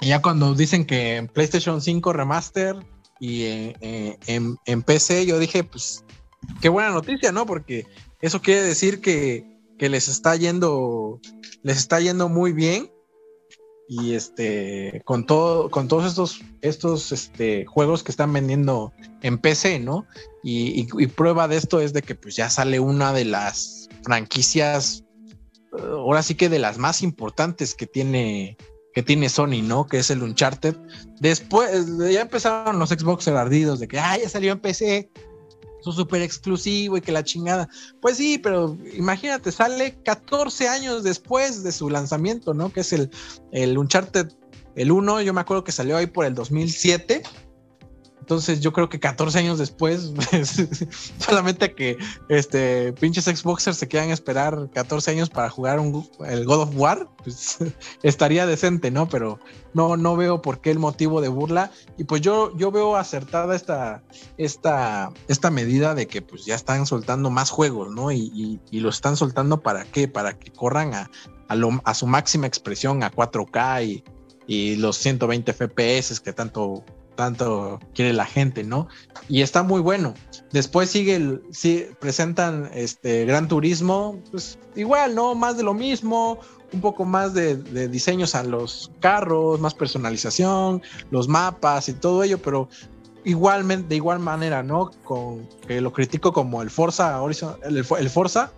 Y 0.00 0.08
ya 0.08 0.20
cuando 0.20 0.56
dicen 0.56 0.86
que 0.86 1.14
en 1.14 1.28
PlayStation 1.28 1.80
5 1.80 2.12
Remaster 2.12 2.84
y 3.20 3.44
en, 3.46 4.82
PC, 4.82 5.24
yo 5.24 5.38
dije, 5.38 5.62
pues, 5.62 6.04
qué 6.60 6.68
buena 6.68 6.90
noticia, 6.90 7.30
¿no? 7.30 7.46
Porque 7.46 7.86
eso 8.20 8.42
quiere 8.42 8.62
decir 8.62 9.00
que, 9.00 9.46
les 9.78 10.08
está 10.08 10.34
yendo, 10.34 11.20
les 11.62 11.76
está 11.76 12.00
yendo 12.00 12.28
muy 12.28 12.52
bien. 12.52 12.90
Y 13.88 14.14
este 14.14 15.02
con 15.04 15.26
todo 15.26 15.70
con 15.70 15.88
todos 15.88 16.06
estos 16.06 16.40
estos 16.62 17.12
este, 17.12 17.66
juegos 17.66 18.02
que 18.02 18.10
están 18.10 18.32
vendiendo 18.32 18.92
en 19.22 19.38
PC 19.38 19.78
no 19.78 20.06
y, 20.42 20.84
prueba 21.08 21.48
de 21.48 21.56
esto 21.56 21.80
es 21.80 21.92
de 21.92 22.02
que 22.02 22.14
pues 22.14 22.36
ya 22.36 22.50
sale 22.50 22.80
una 22.80 23.12
de 23.12 23.24
las 23.24 23.88
franquicias 24.02 25.04
ahora 25.78 26.22
sí 26.22 26.34
que 26.34 26.48
de 26.48 26.58
las 26.58 26.78
más 26.78 27.02
importantes 27.02 27.74
que 27.74 27.86
tiene 27.86 28.56
que 28.94 29.02
tiene 29.02 29.28
Sony 29.28 29.62
no 29.62 29.86
que 29.86 29.98
es 29.98 30.10
el 30.10 30.22
Uncharted. 30.22 30.76
Después 31.20 31.86
ya 32.10 32.20
empezaron 32.20 32.78
los 32.78 32.90
Xbox 32.90 33.26
ardidos 33.28 33.80
de 33.80 33.88
que 33.88 33.98
ah 33.98 34.16
ya 34.16 34.28
salió 34.28 34.52
en 34.52 34.60
PC 34.60 35.10
súper 35.92 36.22
exclusivo 36.22 36.96
y 36.96 37.00
que 37.00 37.12
la 37.12 37.24
chingada. 37.24 37.68
Pues 38.00 38.16
sí, 38.16 38.38
pero 38.38 38.76
imagínate, 38.94 39.52
sale 39.52 40.00
14 40.04 40.68
años 40.68 41.02
después 41.02 41.62
de 41.62 41.72
su 41.72 41.90
lanzamiento, 41.90 42.54
¿no? 42.54 42.72
Que 42.72 42.80
es 42.80 42.92
el, 42.92 43.10
el 43.52 43.76
Uncharted, 43.78 44.28
el 44.76 44.90
1, 44.90 45.22
yo 45.22 45.32
me 45.32 45.40
acuerdo 45.40 45.64
que 45.64 45.72
salió 45.72 45.96
ahí 45.96 46.06
por 46.06 46.24
el 46.24 46.34
2007 46.34 47.22
entonces 48.24 48.60
yo 48.60 48.72
creo 48.72 48.88
que 48.88 48.98
14 48.98 49.38
años 49.38 49.58
después, 49.58 50.14
pues, 50.30 50.66
solamente 51.18 51.74
que 51.74 51.98
este 52.30 52.94
pinches 52.94 53.26
Xboxers 53.26 53.76
se 53.76 53.86
quieran 53.86 54.08
esperar 54.08 54.70
14 54.72 55.10
años 55.10 55.28
para 55.28 55.50
jugar 55.50 55.78
un, 55.78 56.08
el 56.26 56.46
God 56.46 56.62
of 56.62 56.70
War, 56.74 57.06
pues 57.22 57.58
estaría 58.02 58.46
decente, 58.46 58.90
¿no? 58.90 59.10
Pero 59.10 59.40
no, 59.74 59.98
no 59.98 60.16
veo 60.16 60.40
por 60.40 60.62
qué 60.62 60.70
el 60.70 60.78
motivo 60.78 61.20
de 61.20 61.28
burla. 61.28 61.70
Y 61.98 62.04
pues 62.04 62.22
yo, 62.22 62.56
yo 62.56 62.70
veo 62.70 62.96
acertada 62.96 63.54
esta, 63.54 64.02
esta, 64.38 65.12
esta 65.28 65.50
medida 65.50 65.94
de 65.94 66.06
que 66.06 66.22
pues 66.22 66.46
ya 66.46 66.54
están 66.54 66.86
soltando 66.86 67.28
más 67.28 67.50
juegos, 67.50 67.90
¿no? 67.94 68.10
Y, 68.10 68.58
y, 68.70 68.80
lo 68.80 68.88
están 68.88 69.18
soltando 69.18 69.60
para 69.60 69.84
qué? 69.84 70.08
Para 70.08 70.38
que 70.38 70.50
corran 70.50 70.94
a, 70.94 71.10
a, 71.48 71.56
a 71.84 71.92
su 71.92 72.06
máxima 72.06 72.46
expresión, 72.46 73.02
a 73.02 73.12
4K 73.12 73.84
y, 73.84 74.04
y 74.46 74.76
los 74.76 74.96
120 74.96 75.52
FPS 75.52 76.20
que 76.20 76.32
tanto 76.32 76.84
tanto 77.14 77.80
quiere 77.94 78.12
la 78.12 78.26
gente, 78.26 78.64
¿no? 78.64 78.88
Y 79.28 79.42
está 79.42 79.62
muy 79.62 79.80
bueno. 79.80 80.14
Después 80.52 80.90
sigue 80.90 81.16
el, 81.16 81.42
sí, 81.50 81.86
presentan 82.00 82.70
este 82.74 83.24
Gran 83.24 83.48
Turismo, 83.48 84.20
pues 84.30 84.58
igual, 84.76 85.14
¿no? 85.14 85.34
Más 85.34 85.56
de 85.56 85.62
lo 85.62 85.74
mismo, 85.74 86.38
un 86.72 86.80
poco 86.80 87.04
más 87.04 87.34
de, 87.34 87.56
diseños 87.88 88.34
a 88.34 88.42
los 88.42 88.90
carros, 89.00 89.60
más 89.60 89.74
personalización, 89.74 90.82
los 91.10 91.28
mapas 91.28 91.88
y 91.88 91.94
todo 91.94 92.22
ello, 92.22 92.38
pero 92.38 92.68
igualmente, 93.24 93.88
de 93.88 93.96
igual 93.96 94.18
manera, 94.18 94.62
¿no? 94.62 94.90
Con 95.04 95.48
que 95.66 95.80
lo 95.80 95.92
critico 95.92 96.32
como 96.32 96.62
el 96.62 96.70
Forza 96.70 97.20
Horizon, 97.22 97.56
el, 97.64 97.78
el 97.78 98.10
Forza, 98.10 98.52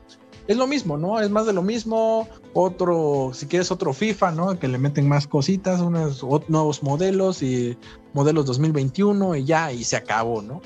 es 0.49 0.57
lo 0.57 0.67
mismo, 0.67 0.97
¿no? 0.97 1.21
Es 1.21 1.31
más 1.31 1.47
de 1.47 1.53
lo 1.53 1.63
mismo. 1.63 2.29
Otro, 2.55 3.31
si 3.35 3.47
quieres 3.47 3.71
otro 3.71 3.93
FIFA, 3.93 4.33
¿no? 4.33 4.59
Que 4.59 4.69
le 4.69 4.79
meten 4.79 5.09
más 5.09 5.27
cositas, 5.27 5.81
unos 5.81 6.25
nuevos 6.49 6.83
modelos 6.83 7.43
y 7.43 7.77
modelos 8.13 8.47
2021 8.47 9.37
y 9.37 9.45
ya, 9.45 9.73
y 9.73 9.85
se 9.85 9.97
acabó, 9.97 10.43
¿no? 10.43 10.63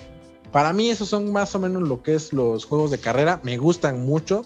Para 0.52 0.72
mí 0.72 0.90
esos 0.90 1.08
son 1.08 1.32
más 1.32 1.54
o 1.54 1.58
menos 1.58 1.82
lo 1.82 2.02
que 2.02 2.14
es 2.14 2.32
los 2.32 2.64
juegos 2.64 2.90
de 2.90 2.98
carrera. 2.98 3.40
Me 3.42 3.56
gustan 3.56 4.04
mucho. 4.04 4.44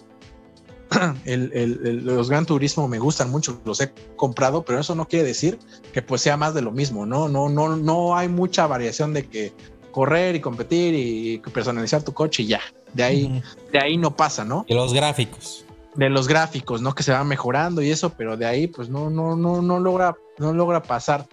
los 1.25 2.29
Gran 2.29 2.45
Turismo 2.45 2.87
me 2.87 2.99
gustan 2.99 3.31
mucho, 3.31 3.59
los 3.65 3.81
he 3.81 3.91
comprado, 4.15 4.63
pero 4.63 4.79
eso 4.79 4.93
no 4.93 5.07
quiere 5.07 5.25
decir 5.25 5.57
que 5.91 6.03
pues 6.03 6.21
sea 6.21 6.37
más 6.37 6.53
de 6.53 6.61
lo 6.61 6.71
mismo, 6.71 7.05
¿no? 7.05 7.27
No, 7.27 7.49
no, 7.49 7.75
no 7.75 8.15
hay 8.15 8.29
mucha 8.29 8.67
variación 8.67 9.13
de 9.13 9.27
que 9.27 9.51
correr 9.91 10.35
y 10.35 10.41
competir 10.41 10.93
y 10.93 11.39
personalizar 11.51 12.03
tu 12.03 12.13
coche 12.13 12.43
y 12.43 12.47
ya. 12.47 12.61
De 12.95 13.03
ahí, 13.03 13.43
de 13.73 13.79
ahí 13.79 13.97
no 13.97 14.15
pasa, 14.15 14.45
¿no? 14.45 14.65
De 14.67 14.73
los 14.73 14.93
gráficos. 14.93 15.65
De 15.95 16.09
los 16.09 16.27
gráficos, 16.27 16.81
¿no? 16.81 16.95
Que 16.95 17.03
se 17.03 17.11
van 17.11 17.27
mejorando 17.27 17.81
y 17.81 17.91
eso, 17.91 18.11
pero 18.11 18.37
de 18.37 18.45
ahí, 18.45 18.67
pues 18.67 18.89
no, 18.89 19.09
no, 19.09 19.35
no, 19.35 19.61
no 19.61 19.79
logra, 19.79 20.15
no 20.37 20.53
logra 20.53 20.81
pasar. 20.81 21.27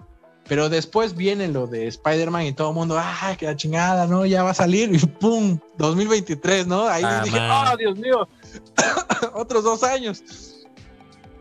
Pero 0.47 0.67
después 0.67 1.15
viene 1.15 1.47
lo 1.47 1.67
de 1.67 1.87
Spider-Man 1.87 2.45
y 2.47 2.53
todo 2.53 2.69
el 2.69 2.75
mundo, 2.75 2.99
¡ay, 3.01 3.37
qué 3.37 3.45
la 3.45 3.55
chingada, 3.55 4.07
¿no? 4.07 4.25
Ya 4.25 4.43
va 4.43 4.49
a 4.49 4.53
salir 4.53 4.93
y 4.93 4.97
¡pum! 4.99 5.57
2023, 5.77 6.67
¿no? 6.67 6.85
Ahí 6.85 7.03
ah, 7.05 7.21
dije, 7.23 7.39
¡oh, 7.39 7.77
Dios 7.77 7.97
mío! 7.97 8.27
Otros 9.33 9.63
dos 9.63 9.83
años. 9.83 10.21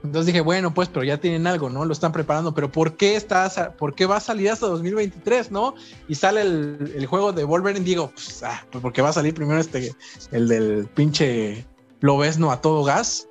Entonces 0.04 0.26
dije, 0.26 0.40
bueno, 0.40 0.74
pues, 0.74 0.88
pero 0.88 1.04
ya 1.04 1.18
tienen 1.18 1.46
algo, 1.46 1.70
¿no? 1.70 1.84
Lo 1.84 1.92
están 1.92 2.12
preparando, 2.12 2.54
pero 2.54 2.70
¿por 2.70 2.96
qué 2.96 3.14
estás, 3.14 3.60
por 3.78 3.94
qué 3.94 4.06
va 4.06 4.16
a 4.16 4.20
salir 4.20 4.50
hasta 4.50 4.66
2023, 4.66 5.50
¿no? 5.52 5.74
Y 6.08 6.16
sale 6.16 6.40
el, 6.40 7.06
juego 7.06 7.32
de 7.32 7.44
Wolverine, 7.44 7.84
digo, 7.84 8.10
pues, 8.10 8.42
ah, 8.42 8.64
pues 8.70 8.82
porque 8.82 9.00
va 9.00 9.10
a 9.10 9.12
salir 9.12 9.32
primero 9.34 9.60
este, 9.60 9.94
el 10.32 10.48
del 10.48 10.86
pinche 10.94 11.64
Lobesno 12.00 12.50
a 12.50 12.60
todo 12.60 12.82
gas. 12.82 13.28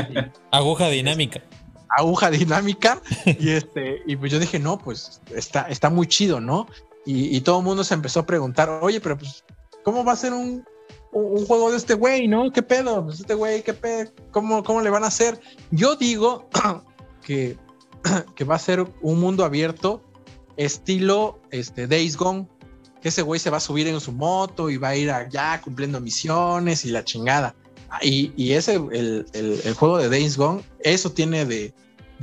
Aguja 0.50 0.88
dinámica. 0.88 1.42
Aguja 1.90 2.30
dinámica. 2.30 3.02
y 3.26 3.50
este, 3.50 4.02
y 4.06 4.16
pues 4.16 4.32
yo 4.32 4.38
dije, 4.38 4.58
no, 4.58 4.78
pues 4.78 5.20
está, 5.34 5.62
está 5.68 5.90
muy 5.90 6.06
chido, 6.06 6.40
¿no? 6.40 6.66
Y, 7.04 7.36
y 7.36 7.42
todo 7.42 7.58
el 7.58 7.64
mundo 7.64 7.84
se 7.84 7.92
empezó 7.92 8.20
a 8.20 8.26
preguntar, 8.26 8.70
oye, 8.80 8.98
pero 8.98 9.18
pues, 9.18 9.44
¿cómo 9.82 10.04
va 10.04 10.12
a 10.12 10.16
ser 10.16 10.32
un, 10.32 10.64
un 11.14 11.46
juego 11.46 11.70
de 11.70 11.76
este 11.76 11.94
güey, 11.94 12.28
¿no? 12.28 12.50
¿Qué 12.50 12.62
pedo? 12.62 13.04
Pues 13.04 13.20
este 13.20 13.34
güey, 13.34 13.62
¿qué 13.62 13.72
pedo? 13.72 14.10
¿Cómo, 14.32 14.62
¿Cómo 14.62 14.82
le 14.82 14.90
van 14.90 15.04
a 15.04 15.08
hacer? 15.08 15.40
Yo 15.70 15.96
digo 15.96 16.48
que, 17.22 17.56
que 18.34 18.44
va 18.44 18.56
a 18.56 18.58
ser 18.58 18.84
un 19.00 19.20
mundo 19.20 19.44
abierto 19.44 20.02
estilo 20.56 21.40
este, 21.50 21.86
Days 21.86 22.16
Gone, 22.16 22.48
que 23.00 23.08
ese 23.08 23.22
güey 23.22 23.38
se 23.38 23.50
va 23.50 23.58
a 23.58 23.60
subir 23.60 23.86
en 23.86 24.00
su 24.00 24.12
moto 24.12 24.70
y 24.70 24.76
va 24.76 24.88
a 24.88 24.96
ir 24.96 25.10
allá 25.10 25.60
cumpliendo 25.62 26.00
misiones 26.00 26.84
y 26.84 26.90
la 26.90 27.04
chingada. 27.04 27.54
Y, 28.02 28.32
y 28.36 28.52
ese, 28.52 28.74
el, 28.74 29.26
el, 29.32 29.74
juego 29.74 29.98
de 29.98 30.08
Days 30.08 30.36
Gone, 30.36 30.62
eso 30.80 31.12
tiene 31.12 31.44
de, 31.44 31.72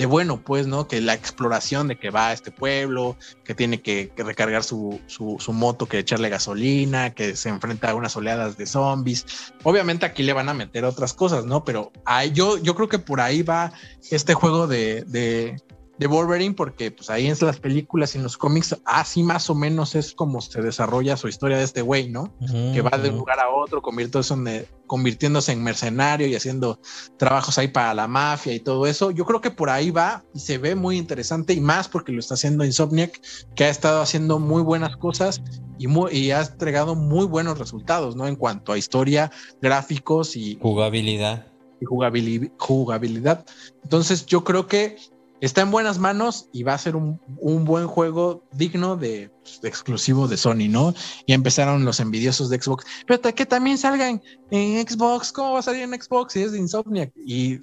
de 0.01 0.07
bueno, 0.07 0.41
pues, 0.41 0.65
¿no? 0.65 0.87
Que 0.87 0.99
la 0.99 1.13
exploración 1.13 1.87
de 1.87 1.95
que 1.95 2.09
va 2.09 2.29
a 2.29 2.33
este 2.33 2.49
pueblo, 2.49 3.17
que 3.43 3.53
tiene 3.53 3.83
que, 3.83 4.11
recargar 4.17 4.63
su, 4.63 4.99
su, 5.05 5.53
moto, 5.53 5.85
que 5.85 5.99
echarle 5.99 6.27
gasolina, 6.27 7.11
que 7.11 7.35
se 7.35 7.49
enfrenta 7.49 7.91
a 7.91 7.93
unas 7.93 8.15
oleadas 8.15 8.57
de 8.57 8.65
zombies. 8.65 9.53
Obviamente 9.61 10.07
aquí 10.07 10.23
le 10.23 10.33
van 10.33 10.49
a 10.49 10.55
meter 10.55 10.85
otras 10.85 11.13
cosas, 11.13 11.45
¿no? 11.45 11.63
Pero 11.63 11.91
yo, 12.33 12.57
yo 12.57 12.73
creo 12.73 12.89
que 12.89 12.97
por 12.97 13.21
ahí 13.21 13.43
va 13.43 13.73
este 14.09 14.33
juego 14.33 14.65
de, 14.65 15.03
de 15.03 15.61
Wolverine 16.07 16.55
porque 16.55 16.91
pues 16.91 17.09
ahí 17.09 17.27
en 17.27 17.35
las 17.41 17.59
películas 17.59 18.15
y 18.15 18.17
en 18.17 18.23
los 18.23 18.37
cómics 18.37 18.75
así 18.85 19.23
más 19.23 19.49
o 19.49 19.55
menos 19.55 19.95
es 19.95 20.13
como 20.13 20.41
se 20.41 20.61
desarrolla 20.61 21.17
su 21.17 21.27
historia 21.27 21.57
de 21.57 21.63
este 21.63 21.81
güey, 21.81 22.09
¿no? 22.09 22.33
que 22.73 22.81
va 22.81 22.97
de 22.97 23.09
un 23.09 23.17
lugar 23.17 23.39
a 23.39 23.49
otro, 23.49 23.81
convirtiéndose 23.81 24.33
en, 24.33 24.65
convirtiéndose 24.87 25.51
en 25.51 25.63
mercenario 25.63 26.27
y 26.27 26.35
haciendo 26.35 26.79
trabajos 27.17 27.57
ahí 27.57 27.67
para 27.67 27.93
la 27.93 28.07
mafia 28.07 28.53
y 28.53 28.59
todo 28.59 28.87
eso. 28.87 29.11
Yo 29.11 29.25
creo 29.25 29.41
que 29.41 29.51
por 29.51 29.69
ahí 29.69 29.91
va 29.91 30.23
y 30.33 30.39
se 30.39 30.57
ve 30.57 30.75
muy 30.75 30.97
interesante 30.97 31.53
y 31.53 31.61
más 31.61 31.87
porque 31.87 32.11
lo 32.11 32.19
está 32.19 32.33
haciendo 32.33 32.65
Insomniac, 32.65 33.21
que 33.55 33.65
ha 33.65 33.69
estado 33.69 34.01
haciendo 34.01 34.39
muy 34.39 34.61
buenas 34.61 34.97
cosas 34.97 35.41
y, 35.77 35.87
y 36.11 36.31
ha 36.31 36.41
entregado 36.41 36.95
muy 36.95 37.25
buenos 37.25 37.57
resultados, 37.57 38.15
¿no? 38.15 38.27
En 38.27 38.35
cuanto 38.35 38.71
a 38.71 38.77
historia, 38.77 39.31
gráficos 39.61 40.35
y 40.35 40.57
jugabilidad. 40.61 41.47
Y 41.79 41.85
jugabilidad. 41.85 43.45
Entonces 43.83 44.25
yo 44.25 44.43
creo 44.43 44.67
que 44.67 44.97
está 45.41 45.61
en 45.61 45.71
buenas 45.71 45.97
manos 45.97 46.47
y 46.53 46.63
va 46.63 46.75
a 46.75 46.77
ser 46.77 46.95
un, 46.95 47.19
buen 47.65 47.87
juego 47.87 48.43
digno 48.53 48.95
de, 48.95 49.31
exclusivo 49.63 50.27
de 50.27 50.37
Sony, 50.37 50.69
¿no? 50.69 50.93
Y 51.25 51.33
empezaron 51.33 51.83
los 51.83 51.99
envidiosos 51.99 52.49
de 52.49 52.61
Xbox, 52.61 52.85
pero 53.07 53.21
que 53.21 53.45
también 53.45 53.77
salgan 53.77 54.21
en 54.51 54.87
Xbox, 54.87 55.31
¿cómo 55.31 55.53
va 55.53 55.59
a 55.59 55.63
salir 55.63 55.81
en 55.81 55.99
Xbox 55.99 56.33
si 56.33 56.43
es 56.43 56.55
Insomniac? 56.55 57.11
Y, 57.15 57.59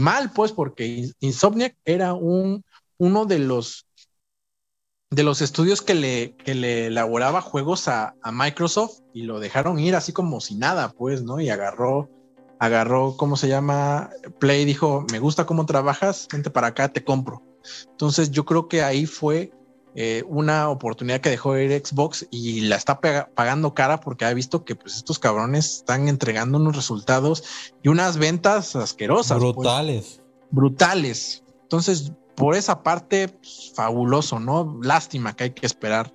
mal, 0.00 0.32
pues, 0.32 0.52
porque 0.52 1.12
Insomniac 1.20 1.76
era 1.84 2.14
un, 2.14 2.64
uno 2.96 3.26
de 3.26 3.38
los 3.38 3.84
de 5.10 5.22
los 5.22 5.40
estudios 5.40 5.80
que 5.80 5.94
le, 5.94 6.36
que 6.36 6.54
le 6.54 6.88
elaboraba 6.88 7.40
juegos 7.40 7.88
a, 7.88 8.14
a 8.22 8.30
Microsoft 8.30 9.00
y 9.14 9.22
lo 9.22 9.40
dejaron 9.40 9.78
ir 9.78 9.96
así 9.96 10.12
como 10.12 10.38
si 10.42 10.54
nada, 10.54 10.90
pues, 10.92 11.22
¿no? 11.22 11.40
Y 11.40 11.48
agarró 11.48 12.10
agarró, 12.58 13.16
¿cómo 13.16 13.36
se 13.36 13.48
llama? 13.48 14.10
Play 14.38 14.64
dijo, 14.64 15.06
me 15.10 15.18
gusta 15.18 15.46
cómo 15.46 15.66
trabajas, 15.66 16.28
vente 16.32 16.50
para 16.50 16.68
acá, 16.68 16.88
te 16.92 17.04
compro. 17.04 17.42
Entonces 17.90 18.30
yo 18.30 18.44
creo 18.44 18.68
que 18.68 18.82
ahí 18.82 19.06
fue 19.06 19.52
eh, 19.94 20.22
una 20.28 20.68
oportunidad 20.68 21.20
que 21.20 21.30
dejó 21.30 21.56
ir 21.56 21.72
Xbox 21.84 22.26
y 22.30 22.60
la 22.62 22.76
está 22.76 23.00
pagando 23.00 23.74
cara 23.74 24.00
porque 24.00 24.24
ha 24.24 24.32
visto 24.32 24.64
que 24.64 24.76
pues 24.76 24.96
estos 24.96 25.18
cabrones 25.18 25.76
están 25.76 26.08
entregando 26.08 26.58
unos 26.58 26.76
resultados 26.76 27.42
y 27.82 27.88
unas 27.88 28.16
ventas 28.16 28.76
asquerosas. 28.76 29.38
Pues. 29.38 29.54
Brutales. 29.54 30.22
brutales. 30.50 31.42
Entonces, 31.62 32.12
por 32.34 32.54
esa 32.54 32.82
parte, 32.82 33.28
pues, 33.28 33.72
fabuloso, 33.74 34.38
¿no? 34.38 34.78
Lástima 34.82 35.34
que 35.34 35.44
hay 35.44 35.50
que 35.50 35.66
esperar 35.66 36.12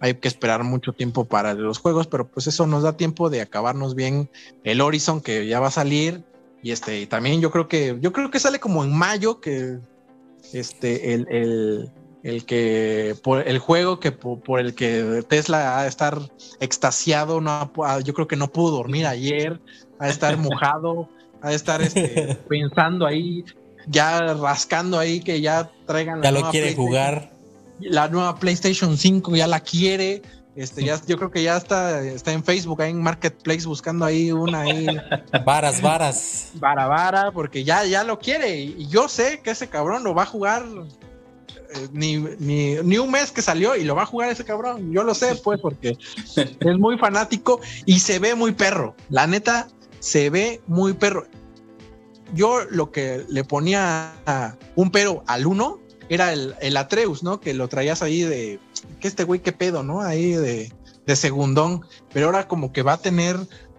hay 0.00 0.14
que 0.14 0.28
esperar 0.28 0.62
mucho 0.64 0.92
tiempo 0.92 1.24
para 1.24 1.54
los 1.54 1.78
juegos, 1.78 2.06
pero 2.06 2.28
pues 2.28 2.46
eso 2.46 2.66
nos 2.66 2.82
da 2.82 2.96
tiempo 2.96 3.30
de 3.30 3.40
acabarnos 3.40 3.94
bien 3.94 4.28
el 4.64 4.80
Horizon 4.80 5.20
que 5.20 5.46
ya 5.46 5.60
va 5.60 5.68
a 5.68 5.72
salir 5.72 6.22
y 6.62 6.72
este 6.72 7.06
también 7.06 7.40
yo 7.40 7.50
creo 7.50 7.68
que 7.68 7.96
yo 8.00 8.12
creo 8.12 8.30
que 8.30 8.40
sale 8.40 8.58
como 8.58 8.84
en 8.84 8.96
mayo 8.96 9.40
que 9.40 9.78
este 10.52 11.14
el, 11.14 11.26
el, 11.30 11.90
el 12.22 12.44
que 12.44 13.14
por 13.22 13.46
el 13.46 13.58
juego 13.58 14.00
que 14.00 14.12
por, 14.12 14.60
el 14.60 14.74
que 14.74 15.24
Tesla 15.28 15.78
ha 15.78 15.82
de 15.82 15.88
estar 15.88 16.18
extasiado, 16.60 17.40
no 17.40 17.72
yo 18.02 18.14
creo 18.14 18.26
que 18.26 18.36
no 18.36 18.48
pudo 18.48 18.76
dormir 18.76 19.06
ayer, 19.06 19.60
a 19.98 20.08
estar 20.08 20.36
mojado, 20.36 21.08
a 21.40 21.52
estar 21.52 21.80
este, 21.82 22.36
pensando 22.48 23.06
ahí 23.06 23.44
ya 23.86 24.34
rascando 24.34 24.98
ahí 24.98 25.20
que 25.20 25.40
ya 25.40 25.70
traigan 25.86 26.20
la 26.20 26.24
Ya 26.24 26.32
lo 26.32 26.50
quiere 26.50 26.74
jugar. 26.74 27.35
La 27.80 28.08
nueva 28.08 28.36
PlayStation 28.36 28.96
5 28.96 29.36
ya 29.36 29.46
la 29.46 29.60
quiere. 29.60 30.22
Este, 30.54 30.84
ya, 30.84 30.98
yo 31.06 31.18
creo 31.18 31.30
que 31.30 31.42
ya 31.42 31.58
está, 31.58 32.02
está 32.02 32.32
en 32.32 32.42
Facebook, 32.42 32.80
ahí 32.80 32.90
en 32.90 33.02
Marketplace, 33.02 33.66
buscando 33.66 34.06
ahí 34.06 34.32
una 34.32 34.60
ahí. 34.60 34.86
Varas, 35.44 35.82
varas. 35.82 36.50
Vara, 36.54 36.86
vara, 36.86 37.30
porque 37.30 37.62
ya, 37.62 37.84
ya 37.84 38.04
lo 38.04 38.18
quiere. 38.18 38.56
Y 38.60 38.86
yo 38.88 39.06
sé 39.08 39.40
que 39.42 39.50
ese 39.50 39.68
cabrón 39.68 40.02
lo 40.02 40.14
va 40.14 40.22
a 40.22 40.26
jugar 40.26 40.64
eh, 41.74 41.88
ni, 41.92 42.16
ni, 42.18 42.98
un 42.98 43.10
mes 43.10 43.32
que 43.32 43.42
salió 43.42 43.76
y 43.76 43.84
lo 43.84 43.94
va 43.94 44.04
a 44.04 44.06
jugar 44.06 44.30
ese 44.30 44.44
cabrón. 44.44 44.92
Yo 44.92 45.02
lo 45.02 45.14
sé, 45.14 45.34
pues, 45.36 45.60
porque 45.60 45.98
es 46.36 46.78
muy 46.78 46.96
fanático 46.96 47.60
y 47.84 48.00
se 48.00 48.18
ve 48.18 48.34
muy 48.34 48.52
perro. 48.52 48.94
La 49.10 49.26
neta, 49.26 49.68
se 49.98 50.30
ve 50.30 50.60
muy 50.66 50.94
perro. 50.94 51.26
Yo 52.34 52.60
lo 52.70 52.90
que 52.90 53.24
le 53.28 53.44
ponía 53.44 54.12
un 54.74 54.90
pero 54.90 55.22
al 55.26 55.46
uno 55.46 55.80
era 56.08 56.32
el, 56.32 56.54
el, 56.60 56.76
Atreus, 56.76 57.22
¿no? 57.22 57.40
Que 57.40 57.54
lo 57.54 57.68
traías 57.68 58.02
ahí 58.02 58.22
de, 58.22 58.60
que 59.00 59.08
este 59.08 59.24
güey, 59.24 59.40
qué 59.40 59.52
pedo, 59.52 59.82
¿no? 59.82 60.00
Ahí 60.00 60.32
de, 60.32 60.72
de 61.06 61.16
segundón, 61.16 61.84
pero 62.12 62.26
ahora 62.26 62.48
como 62.48 62.72
que 62.72 62.82
va 62.82 62.94
a 62.94 62.98
tener 62.98 63.36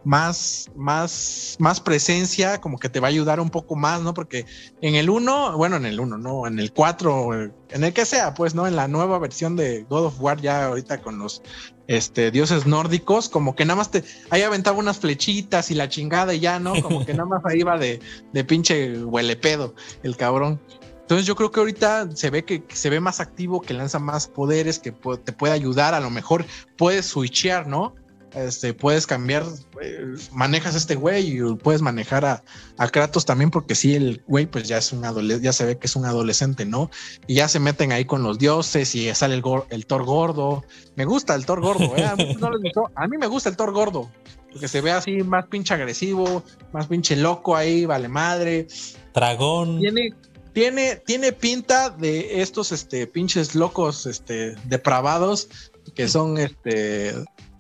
más, 0.08 0.72
más, 0.76 1.58
más 1.60 1.82
presencia, 1.82 2.62
como 2.62 2.80
que 2.80 2.88
te 2.88 3.02
va 3.02 3.08
a 3.08 3.10
ayudar 3.10 3.42
un 3.42 3.50
poco 3.50 3.76
más, 3.76 4.02
¿no? 4.02 4.14
Porque 4.14 4.46
en 4.82 4.96
el 4.96 5.10
1, 5.10 5.58
bueno, 5.58 5.76
en 5.76 5.86
el 5.86 6.00
1, 6.00 6.18
no, 6.18 6.48
en 6.48 6.60
el 6.60 6.72
4, 6.72 7.34
en 7.72 7.84
el 7.84 7.92
que 7.92 8.06
sea, 8.06 8.34
pues, 8.34 8.56
¿no? 8.56 8.66
En 8.68 8.78
la 8.78 8.88
nueva 8.88 9.20
versión 9.20 9.58
de 9.58 9.86
God 9.90 10.06
of 10.06 10.22
War, 10.22 10.40
ya 10.40 10.68
ahorita 10.68 11.02
con 11.02 11.20
los 11.20 11.42
este, 11.88 12.32
dioses 12.32 12.66
nórdicos, 12.66 13.28
como 13.28 13.56
que 13.58 13.66
nada 13.66 13.76
más 13.76 13.92
te, 13.92 14.04
ahí 14.30 14.44
aventaba 14.44 14.78
unas 14.78 14.98
flechitas 14.98 15.72
y 15.72 15.76
la 15.76 15.90
chingada 15.90 16.34
y 16.34 16.40
ya, 16.40 16.58
¿no? 16.58 16.82
Como 16.82 17.06
que 17.06 17.14
nada 17.14 17.28
más 17.28 17.42
ahí 17.46 17.64
va 17.64 17.78
de, 17.78 18.00
de 18.32 18.44
pinche 18.46 19.04
huelepedo 19.04 19.76
el 20.04 20.16
cabrón. 20.16 20.62
Entonces 21.08 21.26
yo 21.26 21.36
creo 21.36 21.52
que 21.52 21.62
ahorita 21.62 22.10
se 22.16 22.30
ve 22.30 22.44
que 22.44 22.64
se 22.74 22.90
ve 22.90 23.00
más 23.00 23.22
activo, 23.22 23.62
que 23.62 23.74
lanza 23.74 23.98
más 23.98 24.28
poderes, 24.28 24.78
que 24.78 24.92
te 24.92 25.32
puede 25.32 25.54
ayudar, 25.54 25.94
a 25.94 26.02
lo 26.02 26.10
mejor 26.10 26.46
puedes 26.76 27.06
switchear, 27.06 27.66
¿no? 27.66 27.96
este, 28.34 28.74
puedes 28.74 29.08
cambiar, 29.08 29.44
eh, 29.82 30.16
manejas 30.32 30.76
este 30.76 30.96
güey 30.96 31.38
y 31.38 31.56
puedes 31.56 31.82
manejar 31.82 32.26
a, 32.26 32.44
Kratos 32.92 33.26
también, 33.26 33.50
porque 33.50 33.76
sí, 33.76 33.96
el 33.96 34.22
güey, 34.28 34.46
pues 34.46 34.68
ya 34.68 34.78
es 34.78 34.92
un 34.92 35.04
adolescente, 35.06 35.46
ya 35.46 35.54
se 35.54 35.66
ve 35.66 35.78
que 35.78 35.88
es 35.88 35.96
un 35.96 36.06
adolescente, 36.06 36.66
¿no? 36.66 36.90
Y 37.26 37.36
ya 37.36 37.48
se 37.48 37.60
meten 37.60 37.92
ahí 37.92 38.06
con 38.06 38.24
los 38.24 38.38
dioses 38.38 38.94
y 38.96 39.14
sale 39.14 39.36
el, 39.36 39.44
el 39.70 39.86
Thor 39.86 40.06
gordo. 40.06 40.64
Me 40.96 41.06
gusta 41.06 41.36
el 41.36 41.46
Thor 41.46 41.62
gordo, 41.62 41.96
¿eh? 41.96 42.06
a, 42.06 43.08
mí 43.08 43.18
me 43.18 43.28
gusta 43.28 43.50
el 43.50 43.58
Thor 43.58 43.72
gordo, 43.72 44.10
porque 44.52 44.68
se 44.68 44.82
ve 44.82 44.92
así 44.92 45.18
más 45.24 45.48
pinche 45.48 45.74
agresivo, 45.74 46.44
más 46.72 46.88
pinche 46.88 47.16
loco 47.16 47.56
ahí, 47.56 47.86
vale 47.86 48.08
madre. 48.08 48.68
Dragón. 49.14 49.80
Tiene, 49.80 50.14
tiene, 50.58 50.96
tiene 50.96 51.34
pinta 51.34 51.92
de 51.92 52.42
estos 52.42 52.72
este, 52.72 53.06
pinches 53.06 53.54
locos 53.54 54.08
este, 54.08 54.56
depravados 54.66 55.50
que 55.94 56.08
son 56.08 56.40
este 56.40 57.14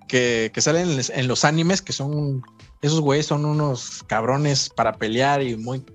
que, 0.07 0.51
salen 0.57 0.99
en 1.13 1.27
los 1.27 1.45
animes, 1.45 1.83
que 1.83 1.93
son, 1.93 2.41
esos 2.81 2.99
güeyes 2.99 3.27
son 3.27 3.45
unos 3.45 4.01
cabrones 4.07 4.71
para 4.75 4.93
pelear 4.93 5.43
y 5.43 5.55
muy, 5.55 5.85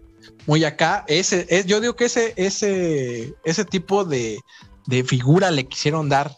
muy 0.46 0.62
acá. 0.62 1.04
Ese, 1.08 1.44
es, 1.48 1.66
yo 1.66 1.80
digo 1.80 1.96
que 1.96 2.04
ese, 2.04 2.34
ese, 2.36 3.34
ese 3.44 3.64
tipo 3.64 4.04
de, 4.04 4.38
de 4.86 5.02
figura 5.02 5.50
le 5.50 5.66
quisieron 5.66 6.08
dar 6.08 6.36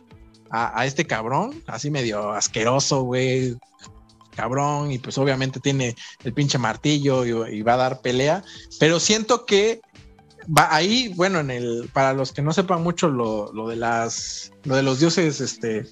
a, 0.51 0.87
este 0.87 1.07
cabrón, 1.07 1.63
así 1.67 1.91
medio 1.91 2.31
asqueroso, 2.31 3.03
güey, 3.03 3.55
cabrón, 4.35 4.93
y 4.93 4.99
pues 4.99 5.19
obviamente 5.19 5.61
tiene 5.61 5.95
el 6.23 6.33
pinche 6.33 6.57
martillo 6.57 7.27
y, 7.27 7.61
va 7.61 7.75
a 7.75 7.77
dar 7.77 8.01
pelea, 8.01 8.43
pero 8.81 8.99
siento 8.99 9.45
que 9.45 9.83
va 10.47 10.75
ahí, 10.75 11.13
bueno, 11.17 11.41
en 11.41 11.51
el, 11.51 11.89
para 11.93 12.13
los 12.13 12.33
que 12.33 12.43
no 12.43 12.53
sepan 12.53 12.83
mucho 12.83 13.09
lo, 13.09 13.53
lo 13.53 13.69
de 13.69 13.77
las, 13.77 14.53
lo 14.65 14.77
de 14.77 14.83
los 14.83 15.01
dioses, 15.01 15.41
este, 15.41 15.87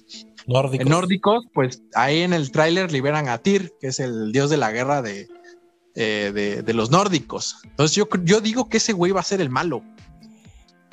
nórdicos. 0.47 0.87
nórdicos, 0.87 1.45
pues 1.53 1.81
ahí 1.95 2.21
en 2.21 2.33
el 2.33 2.51
tráiler 2.51 2.91
liberan 2.91 3.27
a 3.29 3.37
Tyr, 3.37 3.73
que 3.79 3.87
es 3.87 3.99
el 3.99 4.31
dios 4.31 4.49
de 4.49 4.57
la 4.57 4.71
guerra 4.71 5.01
de, 5.01 5.27
eh, 5.95 6.61
de, 6.65 6.73
los 6.73 6.89
nórdicos. 6.89 7.57
Entonces 7.63 7.95
yo, 7.95 8.07
yo 8.23 8.41
digo 8.41 8.67
que 8.67 8.77
ese 8.77 8.93
güey 8.93 9.11
va 9.11 9.19
a 9.19 9.23
ser 9.23 9.41
el 9.41 9.49
malo. 9.49 9.83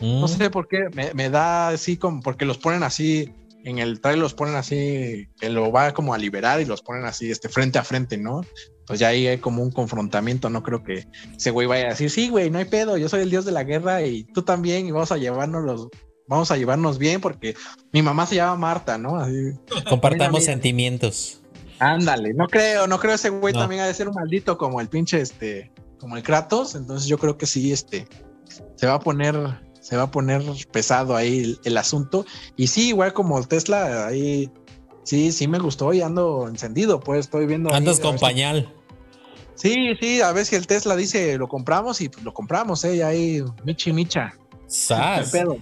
No 0.01 0.27
mm. 0.27 0.29
sé 0.29 0.51
por 0.51 0.69
qué, 0.69 0.89
me, 1.15 1.31
da 1.31 1.69
así 1.69 1.97
como, 1.97 2.23
porque 2.23 2.45
los 2.45 2.59
ponen 2.59 2.83
así, 2.83 3.33
en 3.65 3.79
el 3.79 4.01
trailer 4.01 4.23
los 4.23 4.35
ponen 4.35 4.55
así, 4.55 5.29
que 5.39 5.49
lo 5.49 5.71
va 5.71 5.93
como 5.93 6.15
a 6.15 6.19
liberar 6.19 6.61
y 6.61 6.65
los 6.65 6.83
ponen 6.83 7.05
así, 7.05 7.31
este, 7.31 7.49
frente 7.49 7.79
a 7.79 7.85
frente, 7.85 8.17
¿no? 8.17 8.43
Pues 8.87 8.99
ya 8.99 9.09
ahí 9.09 9.27
hay 9.27 9.39
como 9.39 9.63
un 9.63 9.71
confrontamiento, 9.71 10.51
no 10.51 10.63
creo 10.63 10.83
que 10.83 11.07
ese 11.37 11.51
güey 11.51 11.67
vaya 11.67 11.87
a 11.87 11.91
decir, 11.91 12.11
sí, 12.11 12.29
güey, 12.29 12.51
no 12.51 12.59
hay 12.59 12.65
pedo, 12.65 12.97
yo 12.97 13.09
soy 13.09 13.21
el 13.23 13.31
dios 13.31 13.45
de 13.45 13.53
la 13.53 13.65
guerra 13.65 14.03
y 14.03 14.25
tú 14.25 14.43
también 14.43 14.87
y 14.87 14.91
vamos 14.91 15.13
a 15.13 15.17
llevarnos 15.17 15.65
los, 15.65 15.89
vamos 16.27 16.51
a 16.51 16.57
llevarnos 16.57 16.99
bien 16.99 17.21
porque 17.21 17.55
mi 17.93 18.03
mamá 18.03 18.27
se 18.27 18.37
llama 18.37 18.57
Marta, 18.57 18.99
¿no? 18.99 19.17
Así, 19.17 19.53
Compartamos 19.89 20.45
sentimientos. 20.45 21.43
Ándale, 21.79 22.35
no 22.35 22.47
creo, 22.47 22.87
no 22.87 22.99
creo 22.99 23.15
ese 23.15 23.31
güey 23.31 23.55
también 23.55 23.81
ha 23.83 23.87
de 23.87 23.95
ser 23.95 24.09
un 24.09 24.15
maldito 24.15 24.59
como 24.59 24.81
el 24.81 24.89
pinche 24.89 25.21
este, 25.21 25.73
como 25.99 26.17
el 26.17 26.23
Kratos, 26.23 26.75
entonces 26.75 27.09
yo 27.09 27.19
creo 27.19 27.39
que 27.39 27.47
sí, 27.47 27.73
este, 27.73 28.07
se 28.77 28.87
va 28.87 28.95
a 28.95 29.01
poner, 29.01 29.37
se 29.81 29.97
va 29.97 30.05
a 30.05 30.11
poner 30.11 30.43
pesado 30.71 31.17
ahí 31.17 31.59
el, 31.65 31.77
asunto 31.77 32.27
y 32.57 32.69
sí, 32.69 32.89
igual 32.89 33.13
como 33.13 33.39
el 33.39 33.49
Tesla, 33.49 34.07
ahí 34.07 34.51
sí, 35.03 35.33
sí 35.33 35.49
me 35.49 35.59
gustó 35.59 35.93
y 35.93 36.03
ando 36.03 36.49
encendido, 36.49 37.01
pues 37.01 37.21
estoy 37.21 37.47
viendo. 37.47 37.73
Andas 37.73 38.01
con 38.01 38.19
pañal. 38.19 38.73
Sí, 39.55 39.95
sí, 40.01 40.21
a 40.23 40.33
ver 40.33 40.47
si 40.47 40.57
el 40.57 40.67
Tesla 40.67 40.97
dice 40.97 41.37
lo 41.37 41.49
compramos 41.49 42.01
y 42.01 42.09
pues 42.09 42.25
lo 42.25 42.33
compramos, 42.33 42.85
eh, 42.85 42.97
y 42.97 43.01
ahí 43.03 43.45
michi 43.65 43.93
micha. 43.93 44.35
¿Sabes? 44.67 45.33
no 45.45 45.57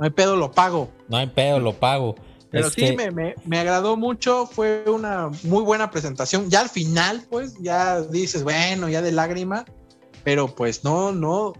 hay 0.00 0.10
pedo, 0.10 0.36
lo 0.36 0.52
pago. 0.52 0.90
No 1.08 1.16
hay 1.16 1.26
pedo, 1.26 1.58
lo 1.58 1.72
pago. 1.72 2.14
Pero 2.50 2.68
sí, 2.68 2.96
me, 3.44 3.58
agradó 3.58 3.96
mucho, 3.96 4.46
fue 4.46 4.84
una 4.88 5.30
muy 5.44 5.62
buena 5.62 5.90
presentación. 5.90 6.50
Ya 6.50 6.60
al 6.60 6.68
final, 6.68 7.24
pues, 7.30 7.54
ya 7.60 8.00
dices, 8.00 8.42
bueno, 8.42 8.88
ya 8.88 9.02
de 9.02 9.12
lágrima, 9.12 9.64
pero 10.24 10.48
pues 10.48 10.82
no, 10.82 11.12
no, 11.12 11.52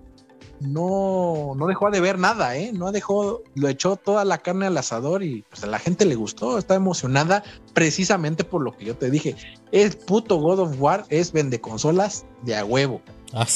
no, 0.61 1.55
no 1.57 1.67
dejó 1.67 1.91
de 1.91 2.01
ver 2.01 2.19
nada, 2.19 2.57
¿eh? 2.57 2.71
No 2.73 2.93
dejó, 2.93 3.43
lo 3.55 3.69
echó 3.69 3.97
toda 3.97 4.25
la 4.25 4.39
carne 4.39 4.67
al 4.67 4.77
asador 4.77 5.23
y 5.23 5.43
pues 5.49 5.65
a 5.65 5.67
la 5.67 5.79
gente 5.79 6.05
le 6.05 6.15
gustó, 6.15 6.59
está 6.59 6.75
emocionada 6.75 7.43
precisamente 7.73 8.45
por 8.45 8.63
lo 8.63 8.77
que 8.77 8.85
yo 8.85 8.97
te 8.97 9.11
dije. 9.11 9.37
El 9.73 9.97
puto 9.97 10.37
God 10.37 10.61
of 10.61 10.81
War 10.81 11.05
es 11.09 11.33
vende 11.33 11.61
consolas 11.61 12.27
de 12.43 12.57
a 12.57 12.65
huevo. 12.65 13.01
Ah, 13.33 13.47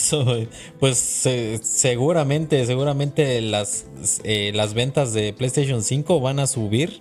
pues 0.80 0.98
seguramente, 1.62 2.64
seguramente 2.64 3.40
las, 3.40 3.86
eh, 4.22 4.52
las 4.54 4.72
ventas 4.72 5.12
de 5.12 5.32
PlayStation 5.32 5.82
5 5.82 6.20
van 6.20 6.38
a 6.38 6.46
subir. 6.46 7.00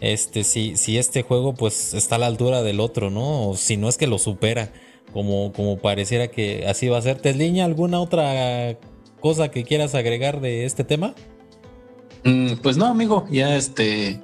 Este, 0.00 0.44
si, 0.44 0.76
si 0.76 0.96
este 0.98 1.22
juego 1.22 1.54
pues 1.54 1.94
está 1.94 2.16
a 2.16 2.18
la 2.18 2.26
altura 2.26 2.62
del 2.62 2.80
otro, 2.80 3.10
¿no? 3.10 3.48
O 3.48 3.56
si 3.56 3.76
no 3.76 3.88
es 3.88 3.96
que 3.96 4.06
lo 4.06 4.18
supera, 4.18 4.72
como, 5.12 5.52
como 5.52 5.78
pareciera 5.78 6.28
que 6.28 6.66
así 6.68 6.88
va 6.88 6.98
a 6.98 7.02
ser. 7.02 7.20
¿Tesliña 7.20 7.64
alguna 7.64 8.00
otra 8.00 8.76
cosa 9.20 9.50
que 9.50 9.64
quieras 9.64 9.94
agregar 9.94 10.40
de 10.40 10.64
este 10.64 10.84
tema? 10.84 11.14
Mm, 12.24 12.54
pues 12.62 12.76
no, 12.76 12.86
amigo, 12.86 13.26
ya 13.30 13.56
este, 13.56 14.20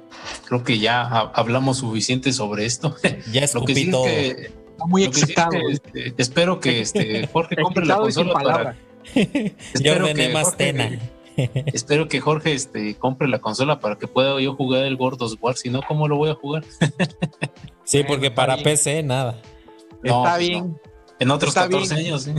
creo 0.47 0.63
que 0.63 0.79
ya 0.79 1.03
hablamos 1.03 1.77
suficiente 1.77 2.33
sobre 2.33 2.65
esto. 2.65 2.95
Ya 3.31 3.43
escupí 3.43 3.89
todo 3.89 4.05
muy 4.87 5.03
excitado. 5.03 5.57
Este, 5.69 6.13
espero 6.17 6.59
que 6.59 6.81
este, 6.81 7.27
Jorge 7.33 7.55
compre 7.55 7.85
la 7.85 7.97
consola 7.97 8.33
para. 8.33 8.77
espero 9.73 10.13
que 10.13 10.29
más 10.29 10.57
tena. 10.57 10.99
espero 11.37 12.07
que 12.07 12.19
Jorge 12.19 12.53
este, 12.53 12.95
compre 12.95 13.27
la 13.27 13.39
consola 13.39 13.79
para 13.79 13.97
que 13.97 14.07
pueda 14.07 14.39
yo 14.39 14.55
jugar 14.55 14.85
el 14.85 14.97
Gordos 14.97 15.37
War. 15.41 15.55
Si 15.55 15.69
no, 15.69 15.81
¿cómo 15.87 16.07
lo 16.07 16.17
voy 16.17 16.29
a 16.29 16.35
jugar? 16.35 16.63
sí, 17.83 18.03
porque 18.03 18.31
para 18.31 18.57
PC 18.57 19.03
nada. 19.03 19.41
está 20.03 20.35
pues 20.35 20.39
bien. 20.39 20.79
En 21.19 21.31
otros 21.31 21.53
14 21.53 21.95
años. 21.95 22.29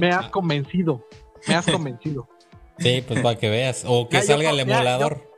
Me 0.00 0.10
has 0.10 0.28
convencido. 0.28 1.04
Me 1.46 1.54
has 1.54 1.66
convencido. 1.66 2.28
Sí, 2.78 3.04
pues 3.06 3.20
para 3.20 3.38
que 3.38 3.50
veas. 3.50 3.84
O 3.86 4.08
que 4.08 4.22
salga 4.22 4.50
el 4.50 4.60
emulador. 4.60 5.30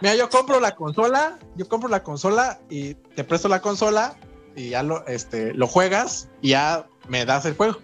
mira, 0.00 0.14
yo 0.14 0.28
compro 0.28 0.60
la 0.60 0.74
consola, 0.74 1.38
yo 1.56 1.68
compro 1.68 1.88
la 1.88 2.02
consola 2.02 2.60
y 2.70 2.94
te 2.94 3.24
presto 3.24 3.48
la 3.48 3.60
consola 3.60 4.16
y 4.56 4.70
ya 4.70 4.82
lo, 4.82 5.06
este, 5.06 5.54
lo 5.54 5.66
juegas 5.66 6.28
y 6.40 6.50
ya 6.50 6.86
me 7.08 7.24
das 7.24 7.44
el 7.46 7.56
juego. 7.56 7.78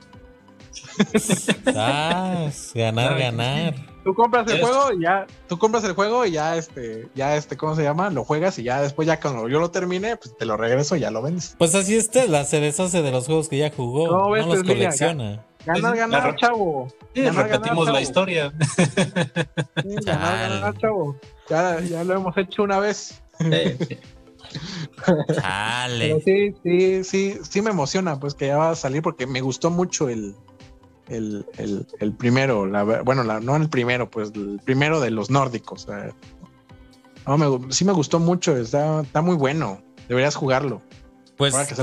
Ah, 1.75 2.49
ganar, 2.75 3.19
ganar. 3.19 3.75
Tú 4.05 4.15
compras 4.15 4.51
el 4.51 4.61
juego 4.61 4.93
y 4.93 5.03
ya, 5.03 5.27
tú 5.49 5.59
compras 5.59 5.85
el 5.85 5.93
juego 5.93 6.25
y 6.25 6.33
ya 6.33 6.57
este, 6.57 7.09
ya 7.15 7.37
este, 7.37 7.57
¿cómo 7.57 7.77
se 7.77 7.83
llama? 7.83 8.09
Lo 8.11 8.25
juegas 8.25 8.59
y 8.59 8.63
ya 8.63 8.81
después 8.81 9.07
ya 9.07 9.21
cuando 9.21 9.49
yo 9.49 9.61
lo 9.61 9.71
termine, 9.71 10.17
pues 10.17 10.37
te 10.37 10.47
lo 10.47 10.57
regreso 10.57 10.97
y 10.97 11.01
ya 11.01 11.11
lo 11.11 11.23
vendes. 11.23 11.55
Pues 11.59 11.75
así 11.75 11.97
es 11.97 12.11
la 12.29 12.45
se 12.45 12.61
deshace 12.61 13.03
de 13.03 13.11
los 13.11 13.27
juegos 13.27 13.49
que 13.49 13.59
ya 13.59 13.71
jugó, 13.71 14.07
no, 14.07 14.37
los 14.37 14.47
pues, 14.47 14.63
colecciona. 14.63 15.45
Ganar, 15.67 15.97
ganar, 15.97 16.37
chavo. 16.37 16.89
Sí, 17.15 17.29
repetimos 17.29 17.89
la 17.91 18.01
historia. 18.01 18.53
ganar, 20.07 20.51
ganar, 20.51 20.79
chavo. 20.79 21.17
Ya, 21.49 21.81
ya 21.81 22.05
lo 22.05 22.15
hemos 22.15 22.37
hecho 22.37 22.63
una 22.63 22.79
vez. 22.79 23.23
sí, 26.25 26.55
sí, 26.63 27.05
sí, 27.05 27.39
sí 27.43 27.63
me 27.63 27.71
emociona, 27.71 28.19
pues 28.19 28.35
que 28.35 28.49
ya 28.49 28.57
va 28.57 28.71
a 28.71 28.75
salir 28.75 29.03
porque 29.03 29.27
me 29.27 29.41
gustó 29.41 29.71
mucho 29.71 30.09
el, 30.09 30.35
el, 31.09 32.15
primero, 32.19 32.67
la, 32.67 32.85
bueno, 33.03 33.25
la, 33.25 33.41
no 33.41 33.57
el 33.57 33.69
primero, 33.69 34.11
pues 34.11 34.33
el 34.35 34.61
primero 34.65 35.01
de 35.01 35.11
los 35.11 35.31
nórdicos. 35.31 35.87
sí 37.71 37.85
me 37.85 37.93
gustó 37.93 38.19
mucho, 38.19 38.57
está, 38.57 39.03
está 39.03 39.21
muy 39.23 39.37
bueno, 39.37 39.83
deberías 40.09 40.37
jugarlo. 40.37 40.83
Pues, 41.37 41.55
Ahora 41.55 41.67
que 41.67 41.75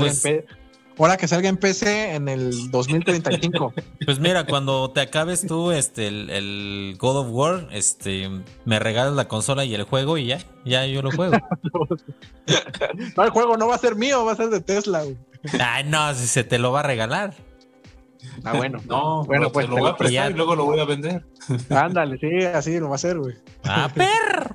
salga 1.26 1.48
en 1.48 1.56
PC 1.56 2.14
en 2.14 2.28
el 2.28 2.70
2035. 2.70 3.72
Pues 4.04 4.20
mira, 4.20 4.44
cuando 4.44 4.90
te 4.90 5.02
acabes 5.02 5.46
tú 5.46 5.70
este 5.70 6.08
el, 6.08 6.96
God 6.98 7.16
of 7.18 7.26
War, 7.30 7.68
este 7.72 8.30
me 8.64 8.78
regalas 8.78 9.12
la 9.14 9.28
consola 9.28 9.66
y 9.66 9.74
el 9.74 9.82
juego 9.82 10.16
y 10.16 10.26
ya, 10.26 10.38
ya 10.64 10.86
yo 10.86 11.02
lo 11.02 11.10
juego. 11.10 11.36
no, 13.16 13.24
el 13.24 13.30
juego 13.30 13.58
no 13.58 13.68
va 13.68 13.74
a 13.74 13.78
ser 13.78 13.96
mío, 13.96 14.24
va 14.24 14.32
a 14.32 14.36
ser 14.36 14.48
de 14.48 14.60
Tesla. 14.60 15.02
Ay, 15.60 15.84
no, 15.84 16.14
si 16.14 16.26
se 16.26 16.42
te 16.42 16.58
lo 16.58 16.72
va 16.72 16.80
a 16.80 16.84
regalar. 16.84 17.34
Ah, 18.44 18.54
bueno. 18.56 18.80
No, 18.86 19.24
bueno, 19.24 19.52
pues 19.52 19.68
lo 19.68 19.76
voy 19.76 19.90
a 19.90 19.96
prestar 19.96 20.30
y 20.30 20.34
luego 20.34 20.56
lo 20.56 20.64
voy 20.64 20.80
a 20.80 20.84
vender. 20.84 21.24
Ándale, 21.70 22.18
sí, 22.18 22.44
así 22.44 22.78
lo 22.78 22.86
va 22.86 22.92
a 22.92 22.96
hacer, 22.96 23.18
güey. 23.18 23.34
Ah, 23.64 23.90
perro. 23.94 24.54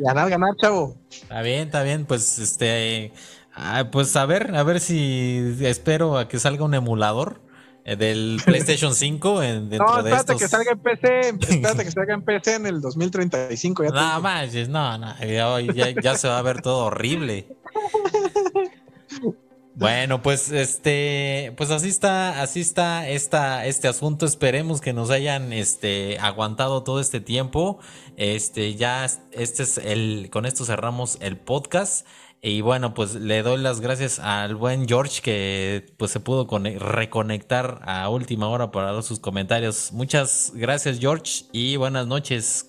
Ganar, 0.00 0.30
ganar, 0.30 0.50
chavo. 0.60 0.96
Está 1.10 1.42
bien, 1.42 1.66
está 1.66 1.82
bien, 1.82 2.04
pues 2.04 2.38
este 2.38 3.12
Ah, 3.54 3.88
pues 3.90 4.14
a 4.16 4.24
ver, 4.26 4.54
a 4.54 4.62
ver 4.62 4.80
si 4.80 5.56
espero 5.60 6.16
a 6.16 6.28
que 6.28 6.38
salga 6.38 6.64
un 6.64 6.74
emulador 6.74 7.40
eh, 7.84 7.96
del 7.96 8.40
PlayStation 8.44 8.94
5 8.94 9.42
en, 9.42 9.70
dentro 9.70 9.86
no, 9.86 9.98
espérate 9.98 10.32
de 10.32 10.38
que 10.38 10.48
salga 10.48 10.72
en 10.72 10.78
PC, 10.78 11.28
espérate 11.28 11.84
que 11.84 11.90
salga 11.90 12.14
en 12.14 12.22
PC 12.22 12.54
en 12.54 12.66
el 12.66 12.80
2035. 12.80 13.84
Ya 13.84 13.90
no 14.14 14.20
más, 14.20 14.54
no, 14.68 14.98
no, 14.98 15.60
ya, 15.60 16.14
se 16.16 16.28
va 16.28 16.38
a 16.38 16.42
ver 16.42 16.62
todo 16.62 16.86
horrible. 16.86 17.46
Bueno, 19.74 20.22
pues 20.22 20.52
este, 20.52 21.54
pues 21.56 21.70
así 21.70 21.88
está, 21.88 22.42
así 22.42 22.60
está 22.60 23.08
esta, 23.08 23.66
este 23.66 23.88
asunto. 23.88 24.26
Esperemos 24.26 24.82
que 24.82 24.92
nos 24.92 25.10
hayan 25.10 25.52
este, 25.52 26.18
aguantado 26.20 26.82
todo 26.82 27.00
este 27.00 27.20
tiempo. 27.20 27.78
Este, 28.16 28.74
ya, 28.74 29.06
este 29.32 29.62
es 29.62 29.78
el, 29.78 30.28
con 30.30 30.44
esto 30.44 30.66
cerramos 30.66 31.16
el 31.20 31.38
podcast. 31.38 32.06
Y 32.44 32.60
bueno, 32.60 32.92
pues 32.92 33.14
le 33.14 33.44
doy 33.44 33.62
las 33.62 33.80
gracias 33.80 34.18
al 34.18 34.56
buen 34.56 34.88
George 34.88 35.22
que 35.22 35.94
pues 35.96 36.10
se 36.10 36.18
pudo 36.18 36.48
reconectar 36.48 37.80
a 37.84 38.08
última 38.08 38.48
hora 38.48 38.72
para 38.72 38.92
dar 38.92 39.04
sus 39.04 39.20
comentarios. 39.20 39.92
Muchas 39.92 40.50
gracias 40.52 40.98
George 40.98 41.44
y 41.52 41.76
buenas 41.76 42.08
noches. 42.08 42.68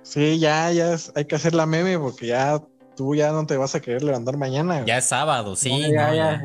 Sí, 0.00 0.38
ya, 0.38 0.72
ya 0.72 0.96
hay 1.14 1.26
que 1.26 1.34
hacer 1.34 1.54
la 1.54 1.66
meme 1.66 1.98
porque 1.98 2.28
ya 2.28 2.62
tú 2.96 3.14
ya 3.14 3.30
no 3.32 3.44
te 3.44 3.58
vas 3.58 3.74
a 3.74 3.80
querer 3.80 4.02
levantar 4.02 4.38
mañana. 4.38 4.86
Ya 4.86 4.96
es 4.96 5.04
sábado, 5.04 5.54
sí. 5.54 5.82
ya, 5.92 6.14
ya, 6.14 6.42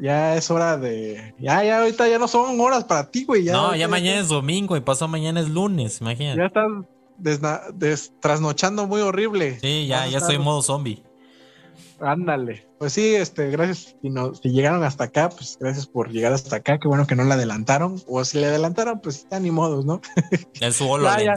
ya, 0.00 0.34
es 0.34 0.50
hora 0.50 0.76
de. 0.76 1.34
Ya, 1.38 1.62
ya, 1.62 1.82
ahorita 1.82 2.08
ya 2.08 2.18
no 2.18 2.26
son 2.26 2.60
horas 2.60 2.82
para 2.82 3.08
ti, 3.12 3.24
güey. 3.24 3.44
no, 3.44 3.76
ya 3.76 3.86
mañana 3.86 4.18
es 4.18 4.26
domingo 4.26 4.76
y 4.76 4.80
pasó 4.80 5.06
mañana 5.06 5.38
es 5.38 5.48
lunes, 5.48 6.00
imagínate. 6.00 6.36
Ya 6.36 7.32
estás 7.32 8.12
trasnochando 8.18 8.88
muy 8.88 9.02
horrible. 9.02 9.60
Sí, 9.60 9.86
ya, 9.86 10.08
ya 10.08 10.18
soy 10.18 10.38
modo 10.38 10.62
zombie. 10.62 11.04
Ándale. 12.00 12.66
Pues 12.78 12.92
sí, 12.94 13.14
este, 13.14 13.50
gracias. 13.50 13.96
Si, 14.00 14.12
si 14.42 14.50
llegaron 14.50 14.82
hasta 14.82 15.04
acá, 15.04 15.28
pues 15.28 15.58
gracias 15.60 15.86
por 15.86 16.10
llegar 16.10 16.32
hasta 16.32 16.56
acá. 16.56 16.78
Qué 16.78 16.88
bueno 16.88 17.06
que 17.06 17.14
no 17.14 17.24
la 17.24 17.34
adelantaron. 17.34 18.00
O 18.06 18.24
si 18.24 18.38
le 18.38 18.46
adelantaron, 18.46 19.00
pues 19.00 19.26
ya 19.30 19.38
ni 19.38 19.50
modos, 19.50 19.84
¿no? 19.84 20.00
En 20.60 20.72
su 20.72 20.86
ya, 21.02 21.34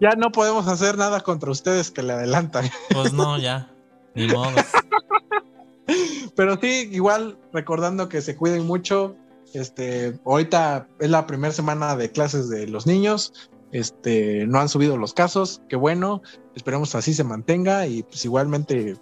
ya, 0.00 0.10
no 0.16 0.32
podemos 0.32 0.66
hacer 0.66 0.98
nada 0.98 1.20
contra 1.20 1.50
ustedes 1.50 1.90
que 1.90 2.02
le 2.02 2.12
adelantan. 2.12 2.68
Pues 2.92 3.12
no, 3.12 3.38
ya. 3.38 3.70
Ni 4.14 4.26
modos. 4.26 4.54
Pero 6.36 6.58
sí, 6.60 6.88
igual 6.92 7.38
recordando 7.52 8.08
que 8.08 8.20
se 8.20 8.36
cuiden 8.36 8.66
mucho. 8.66 9.16
Este, 9.52 10.18
ahorita 10.24 10.88
es 11.00 11.10
la 11.10 11.26
primera 11.26 11.52
semana 11.52 11.96
de 11.96 12.10
clases 12.10 12.48
de 12.48 12.66
los 12.66 12.86
niños. 12.86 13.50
Este, 13.72 14.46
no 14.46 14.58
han 14.58 14.68
subido 14.68 14.96
los 14.96 15.14
casos, 15.14 15.62
qué 15.68 15.76
bueno. 15.76 16.22
Esperemos 16.56 16.94
así 16.94 17.14
se 17.14 17.22
mantenga 17.22 17.86
y 17.86 18.02
pues 18.02 18.24
igualmente 18.24 18.96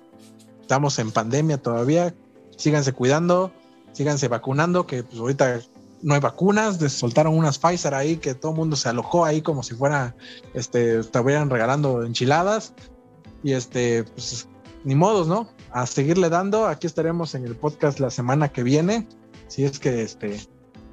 estamos 0.69 0.99
en 0.99 1.11
pandemia 1.13 1.57
todavía, 1.57 2.15
síganse 2.59 2.93
cuidando, 2.93 3.51
síganse 3.93 4.29
vacunando, 4.29 4.87
que 4.87 5.03
pues 5.03 5.19
ahorita 5.19 5.63
no 6.03 6.13
hay 6.13 6.21
vacunas, 6.21 6.77
soltaron 6.93 7.39
unas 7.39 7.59
Pfizer 7.59 7.95
ahí 7.95 8.19
que 8.19 8.35
todo 8.35 8.53
el 8.53 8.59
mundo 8.59 8.77
se 8.77 8.91
alojó 8.91 9.25
ahí 9.25 9.41
como 9.41 9.63
si 9.63 9.75
fuera, 9.75 10.15
este, 10.53 10.99
estuvieran 10.99 11.49
regalando 11.49 12.05
enchiladas 12.05 12.75
y 13.43 13.55
este, 13.55 14.05
pues 14.05 14.47
ni 14.85 14.95
modos, 14.95 15.27
¿no? 15.27 15.49
A 15.71 15.87
seguirle 15.87 16.29
dando, 16.29 16.67
aquí 16.67 16.87
estaremos 16.87 17.35
en 17.35 17.47
el 17.47 17.57
podcast 17.57 17.99
la 17.99 18.11
semana 18.11 18.51
que 18.51 18.63
viene, 18.63 19.09
si 19.47 19.65
es 19.65 19.79
que 19.79 20.03
este, 20.03 20.39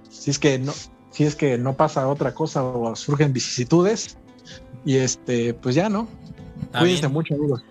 si 0.10 0.32
es 0.32 0.40
que 0.40 0.58
no, 0.58 0.72
si 1.12 1.26
es 1.26 1.36
que 1.36 1.58
no 1.58 1.76
pasa 1.76 2.08
otra 2.08 2.34
cosa 2.34 2.64
o 2.64 2.96
surgen 2.96 3.34
vicisitudes 3.34 4.18
y 4.86 4.96
este, 4.96 5.54
pues 5.54 5.76
ya, 5.76 5.90
¿no? 5.90 6.08
Cuídense 6.80 7.10
mucho, 7.10 7.34
amigos. 7.34 7.62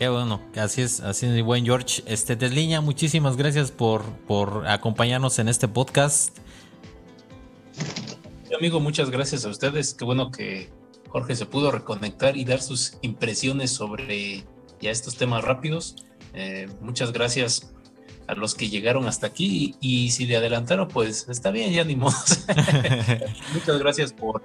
Qué 0.00 0.08
bueno, 0.08 0.40
así 0.56 0.80
es, 0.80 1.00
así 1.00 1.26
es, 1.26 1.44
buen 1.44 1.62
George. 1.62 2.02
Este, 2.06 2.34
Desliña, 2.34 2.80
muchísimas 2.80 3.36
gracias 3.36 3.70
por, 3.70 4.02
por 4.20 4.66
acompañarnos 4.66 5.38
en 5.38 5.46
este 5.46 5.68
podcast. 5.68 6.38
amigo, 8.56 8.80
muchas 8.80 9.10
gracias 9.10 9.44
a 9.44 9.50
ustedes. 9.50 9.92
Qué 9.92 10.06
bueno 10.06 10.30
que 10.30 10.70
Jorge 11.08 11.36
se 11.36 11.44
pudo 11.44 11.70
reconectar 11.70 12.38
y 12.38 12.46
dar 12.46 12.62
sus 12.62 12.96
impresiones 13.02 13.72
sobre 13.72 14.46
ya 14.80 14.90
estos 14.90 15.16
temas 15.16 15.44
rápidos. 15.44 15.96
Eh, 16.32 16.66
muchas 16.80 17.12
gracias 17.12 17.70
a 18.26 18.34
los 18.34 18.54
que 18.54 18.70
llegaron 18.70 19.06
hasta 19.06 19.26
aquí 19.26 19.74
y, 19.82 20.12
si 20.12 20.24
le 20.24 20.38
adelantaron, 20.38 20.88
pues 20.88 21.28
está 21.28 21.50
bien, 21.50 21.74
ya 21.74 21.84
ni 21.84 21.96
modo. 21.96 22.16
muchas 23.52 23.78
gracias 23.78 24.14
por, 24.14 24.40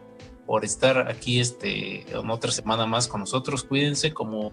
por 0.45 0.65
estar 0.65 1.09
aquí 1.09 1.39
este, 1.39 2.01
en 2.11 2.29
otra 2.29 2.51
semana 2.51 2.85
más 2.85 3.07
con 3.07 3.21
nosotros. 3.21 3.63
Cuídense 3.63 4.13
como 4.13 4.51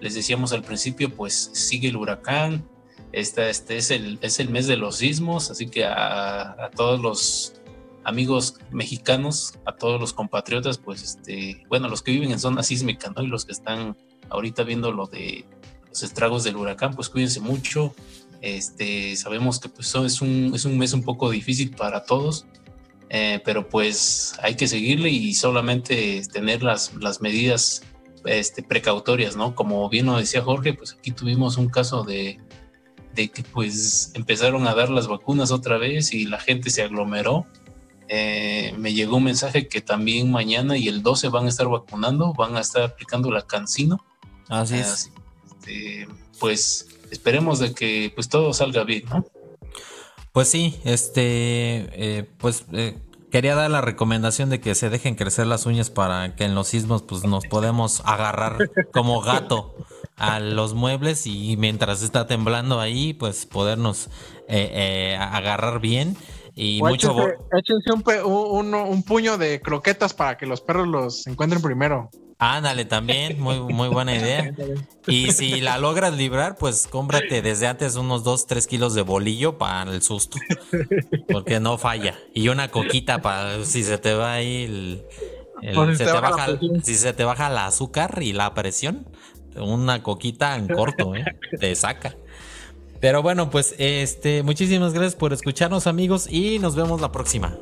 les 0.00 0.14
decíamos 0.14 0.52
al 0.52 0.62
principio, 0.62 1.10
pues 1.10 1.50
sigue 1.52 1.88
el 1.88 1.96
huracán. 1.96 2.66
Este, 3.12 3.48
este 3.48 3.76
es, 3.76 3.90
el, 3.90 4.18
es 4.22 4.40
el 4.40 4.50
mes 4.50 4.66
de 4.66 4.76
los 4.76 4.96
sismos, 4.96 5.50
así 5.50 5.68
que 5.68 5.84
a, 5.84 6.70
todos 6.76 7.00
los 7.00 7.54
amigos 8.04 8.58
mexicanos, 8.70 9.54
a 9.64 9.72
todos 9.72 10.00
los 10.00 10.12
compatriotas, 10.12 10.78
pues 10.78 11.02
este, 11.02 11.64
bueno, 11.68 11.88
los 11.88 12.02
que 12.02 12.12
viven 12.12 12.30
en 12.30 12.38
zona 12.38 12.62
sísmica. 12.62 13.12
Y 13.18 13.26
los 13.26 13.44
que 13.44 13.52
están 13.52 13.96
ahorita 14.28 14.64
viendo 14.64 14.92
lo 14.92 15.06
de 15.06 15.44
los 15.88 16.02
estragos 16.02 16.44
del 16.44 16.56
huracán, 16.56 16.94
pues 16.94 17.08
cuídense 17.08 17.40
mucho. 17.40 17.94
Este, 18.42 19.16
sabemos 19.16 19.58
que 19.58 19.68
pues 19.68 19.94
es 19.94 20.20
un, 20.20 20.52
es 20.54 20.64
un 20.64 20.76
mes 20.78 20.92
un 20.92 21.02
poco 21.02 21.30
difícil 21.30 21.70
para 21.70 22.04
todos, 22.04 22.46
eh, 23.08 23.40
pero 23.44 23.68
pues 23.68 24.34
hay 24.42 24.56
que 24.56 24.68
seguirle 24.68 25.10
y 25.10 25.34
solamente 25.34 26.22
tener 26.32 26.62
las, 26.62 26.94
las 26.94 27.20
medidas 27.20 27.82
este, 28.26 28.62
precautorias, 28.62 29.36
¿no? 29.36 29.54
Como 29.54 29.88
bien 29.88 30.06
lo 30.06 30.18
decía 30.18 30.42
Jorge, 30.42 30.74
pues 30.74 30.96
aquí 30.98 31.10
tuvimos 31.10 31.56
un 31.56 31.68
caso 31.68 32.04
de, 32.04 32.38
de 33.14 33.28
que 33.28 33.42
pues 33.42 34.12
empezaron 34.14 34.66
a 34.66 34.74
dar 34.74 34.90
las 34.90 35.08
vacunas 35.08 35.50
otra 35.50 35.78
vez 35.78 36.12
y 36.12 36.26
la 36.26 36.38
gente 36.38 36.70
se 36.70 36.82
aglomeró. 36.82 37.46
Eh, 38.08 38.72
me 38.78 38.92
llegó 38.94 39.16
un 39.16 39.24
mensaje 39.24 39.66
que 39.66 39.80
también 39.80 40.30
mañana 40.30 40.76
y 40.76 40.86
el 40.86 41.02
12 41.02 41.28
van 41.28 41.46
a 41.46 41.48
estar 41.48 41.68
vacunando, 41.68 42.32
van 42.34 42.56
a 42.56 42.60
estar 42.60 42.82
aplicando 42.82 43.30
la 43.30 43.42
cancino. 43.42 44.04
Así 44.48 44.76
es. 44.76 45.10
Este, 45.50 46.06
pues 46.38 46.88
esperemos 47.10 47.58
de 47.58 47.74
que 47.74 48.12
pues 48.14 48.28
todo 48.28 48.52
salga 48.52 48.84
bien, 48.84 49.04
¿no? 49.08 49.26
Pues 50.32 50.48
sí, 50.48 50.78
este, 50.84 51.22
eh, 51.22 52.28
pues 52.36 52.66
eh, 52.72 52.98
quería 53.36 53.54
dar 53.54 53.70
la 53.70 53.82
recomendación 53.82 54.48
de 54.48 54.60
que 54.60 54.74
se 54.74 54.88
dejen 54.88 55.14
crecer 55.14 55.46
las 55.46 55.66
uñas 55.66 55.90
para 55.90 56.34
que 56.36 56.44
en 56.44 56.54
los 56.54 56.68
sismos 56.68 57.02
pues 57.02 57.24
nos 57.24 57.46
podemos 57.46 58.00
agarrar 58.06 58.70
como 58.94 59.20
gato 59.20 59.74
a 60.16 60.40
los 60.40 60.72
muebles 60.72 61.26
y 61.26 61.54
mientras 61.58 62.02
está 62.02 62.26
temblando 62.26 62.80
ahí 62.80 63.12
pues 63.12 63.44
podernos 63.44 64.06
eh, 64.48 64.70
eh, 64.72 65.18
agarrar 65.20 65.80
bien. 65.80 66.16
Y 66.54 66.80
mucho 66.82 67.14
échense, 67.52 68.22
un, 68.24 69.02
puño 69.02 69.36
de 69.36 69.60
croquetas 69.60 70.14
para 70.14 70.38
que 70.38 70.46
los 70.46 70.62
perros 70.62 70.88
los 70.88 71.26
encuentren 71.26 71.60
primero 71.60 72.08
Ándale, 72.38 72.84
también, 72.84 73.40
muy, 73.40 73.60
muy 73.60 73.88
buena 73.88 74.14
idea. 74.14 74.52
Y 75.08 75.30
si 75.30 75.60
la 75.60 75.78
logras 75.78 76.14
librar, 76.16 76.56
pues 76.58 76.88
cómprate 76.90 77.40
desde 77.40 77.68
antes 77.68 77.94
unos 77.94 78.24
2, 78.24 78.48
3 78.48 78.66
kilos 78.66 78.92
de 78.92 79.02
bolillo 79.02 79.56
para 79.56 79.88
el 79.92 80.02
susto. 80.02 80.36
Porque 81.28 81.60
no 81.60 81.78
falla. 81.78 82.18
Y 82.34 82.48
una 82.48 82.72
coquita 82.72 83.22
para 83.22 83.64
si 83.64 83.84
se 83.84 83.98
te 83.98 84.14
va 84.14 84.32
ahí 84.32 84.64
el. 84.64 85.04
si, 85.62 85.96
se 85.96 86.06
te 86.06 86.12
baja, 86.12 86.58
si 86.82 86.94
se 86.96 87.12
te 87.12 87.22
baja 87.22 87.46
el 87.46 87.58
azúcar 87.58 88.18
y 88.20 88.32
la 88.32 88.52
presión, 88.52 89.06
una 89.54 90.02
coquita 90.02 90.56
en 90.56 90.66
corto, 90.66 91.14
¿eh? 91.14 91.24
Te 91.60 91.72
saca. 91.76 92.16
Pero 93.00 93.22
bueno, 93.22 93.48
pues 93.48 93.76
este, 93.78 94.42
muchísimas 94.42 94.92
gracias 94.92 95.14
por 95.14 95.32
escucharnos, 95.32 95.86
amigos, 95.86 96.26
y 96.28 96.58
nos 96.58 96.74
vemos 96.74 97.00
la 97.00 97.12
próxima. 97.12 97.56